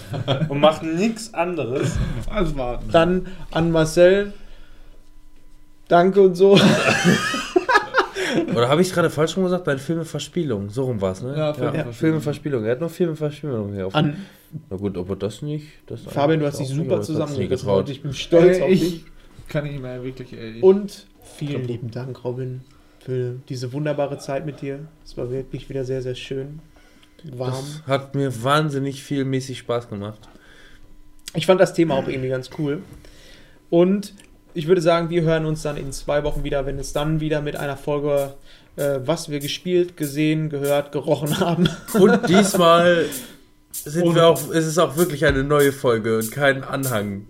und 0.49 0.61
mache 0.61 0.87
nichts 0.87 1.33
anderes. 1.33 1.97
Alles 2.29 2.57
warten. 2.57 2.91
dann 2.93 3.27
an 3.51 3.71
Marcel. 3.71 4.33
Danke 5.89 6.21
und 6.21 6.35
so. 6.35 6.59
Oder 8.55 8.69
habe 8.69 8.83
ich 8.83 8.89
es 8.89 8.95
gerade 8.95 9.09
falsch 9.09 9.37
rum 9.37 9.45
gesagt? 9.45 9.65
Bei 9.65 9.79
Filmeverspielung. 9.79 10.69
So 10.69 10.85
rum 10.85 11.01
war 11.01 11.13
es, 11.13 11.23
ne? 11.23 11.35
Ja, 11.37 11.55
Filmeverspielung. 11.55 11.93
Filmeverspielung. 11.95 12.65
Er 12.65 12.73
hat 12.73 12.81
nur 12.81 12.91
Filmeverspielung 12.91 13.73
hier 13.73 13.87
auf. 13.87 13.95
An 13.95 14.17
Na 14.71 14.77
gut, 14.77 14.97
aber 14.97 15.17
das 15.17 15.43
nicht. 15.43 15.67
Das 15.87 16.03
Fabian, 16.03 16.41
du 16.41 16.47
hast 16.47 16.59
dich 16.59 16.69
super 16.69 17.01
zusammengetraut. 17.03 17.49
getraut. 17.51 17.89
Ich 17.91 18.03
bin 18.03 18.15
stolz 18.15 18.61
auf 18.61 18.69
Ey, 18.69 18.75
dich. 18.77 18.95
ich 19.05 19.49
kann 19.49 19.65
nicht 19.65 19.81
mehr 19.81 20.03
wirklich, 20.03 20.33
ey. 20.33 20.59
Ich- 20.59 20.63
Und 20.63 21.07
vielen 21.23 21.65
lieben 21.65 21.91
Dank, 21.91 22.25
Robin, 22.25 22.63
für 23.01 23.37
diese 23.49 23.73
wunderbare 23.73 24.19
Zeit 24.19 24.47
mit 24.47 24.61
dir. 24.63 24.81
Es 25.05 25.17
war 25.17 25.31
wirklich 25.31 25.69
wieder 25.69 25.85
sehr, 25.85 26.03
sehr 26.03 26.15
schön. 26.15 26.61
Warm. 27.33 27.53
Das 27.53 27.83
hat 27.87 28.15
mir 28.15 28.43
wahnsinnig 28.45 29.03
viel 29.03 29.25
mäßig 29.25 29.59
Spaß 29.59 29.89
gemacht. 29.89 30.21
Ich 31.35 31.47
fand 31.47 31.61
das 31.61 31.75
Thema 31.75 31.95
auch 31.97 32.09
irgendwie 32.09 32.29
ganz 32.29 32.49
cool. 32.59 32.83
Und 33.71 34.15
ich 34.55 34.67
würde 34.67 34.81
sagen, 34.81 35.11
wir 35.11 35.23
hören 35.23 35.45
uns 35.45 35.63
dann 35.63 35.77
in 35.77 35.93
zwei 35.93 36.25
Wochen 36.25 36.43
wieder, 36.45 36.65
wenn 36.65 36.79
es 36.79 36.93
dann 36.93 37.21
wieder 37.21 37.43
mit 37.43 37.57
einer 37.57 37.77
Folge, 37.77 38.35
äh, 38.77 39.01
was 39.05 39.29
wir 39.29 39.41
gespielt, 39.41 39.97
gesehen, 39.97 40.49
gehört, 40.49 40.91
gerochen 40.93 41.39
haben. 41.39 41.69
Und 41.99 42.29
diesmal 42.29 43.05
sind 43.85 44.15
wir 44.15 44.27
auch, 44.27 44.51
ist 44.51 44.67
es 44.67 44.79
auch 44.79 44.97
wirklich 44.97 45.25
eine 45.25 45.45
neue 45.45 45.73
Folge 45.73 46.19
und 46.19 46.31
kein 46.31 46.65
Anhang. 46.65 47.27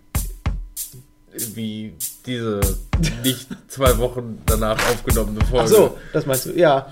Wie 1.55 1.95
diese 2.27 2.61
nicht 3.23 3.47
zwei 3.69 3.97
Wochen 3.99 4.43
danach 4.47 4.79
aufgenommene 4.91 5.41
Folge. 5.45 5.65
Ach 5.65 5.69
so, 5.69 5.99
das 6.13 6.27
meinst 6.27 6.47
du, 6.47 6.53
ja. 6.53 6.91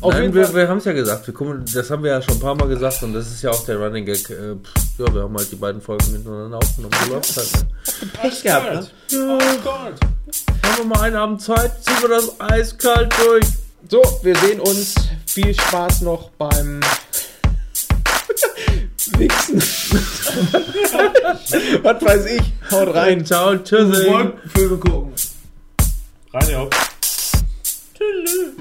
Auf 0.00 0.14
Nein, 0.14 0.34
wir, 0.34 0.52
wir 0.52 0.68
haben 0.68 0.78
es 0.78 0.84
ja 0.84 0.92
gesagt. 0.92 1.28
Wir 1.28 1.34
gucken, 1.34 1.64
das 1.72 1.88
haben 1.88 2.02
wir 2.02 2.10
ja 2.10 2.20
schon 2.20 2.34
ein 2.34 2.40
paar 2.40 2.56
Mal 2.56 2.66
gesagt 2.66 3.04
und 3.04 3.12
das 3.12 3.28
ist 3.28 3.40
ja 3.42 3.50
auch 3.50 3.64
der 3.64 3.76
Running 3.76 4.04
Gag. 4.04 4.28
Äh, 4.30 4.56
pff, 4.56 4.98
ja, 4.98 5.14
wir 5.14 5.22
haben 5.22 5.36
halt 5.36 5.52
die 5.52 5.56
beiden 5.56 5.80
Folgen 5.80 6.10
miteinander 6.10 6.58
aufgenommen. 6.58 6.94
So 7.06 7.12
läuft's 7.12 7.36
halt. 7.36 7.52
Ne? 7.52 8.08
Pech 8.20 8.42
gehabt, 8.42 8.74
ne? 8.74 8.88
Ja, 9.10 9.38
haben 10.64 10.78
wir 10.78 10.84
mal 10.86 11.02
einen 11.02 11.16
Abend 11.16 11.40
Zeit, 11.40 11.84
ziehen 11.84 11.94
wir 12.00 12.08
das 12.08 12.40
eiskalt 12.40 13.14
durch. 13.24 13.46
So, 13.88 14.02
wir 14.22 14.36
sehen 14.38 14.58
uns. 14.58 14.94
Viel 15.26 15.54
Spaß 15.54 16.02
noch 16.02 16.30
beim 16.30 16.80
Wichsen. 19.18 19.60
Was 21.82 22.02
weiß 22.02 22.26
ich. 22.26 22.42
Haut 22.70 22.94
rein. 22.94 23.24
Ciao. 23.24 23.56
Tschüss. 23.56 23.98
Filme 24.54 24.78
gucken. 24.78 25.12
Rein, 26.32 26.50
ja. 26.50 26.68
Tschüss. 27.94 28.54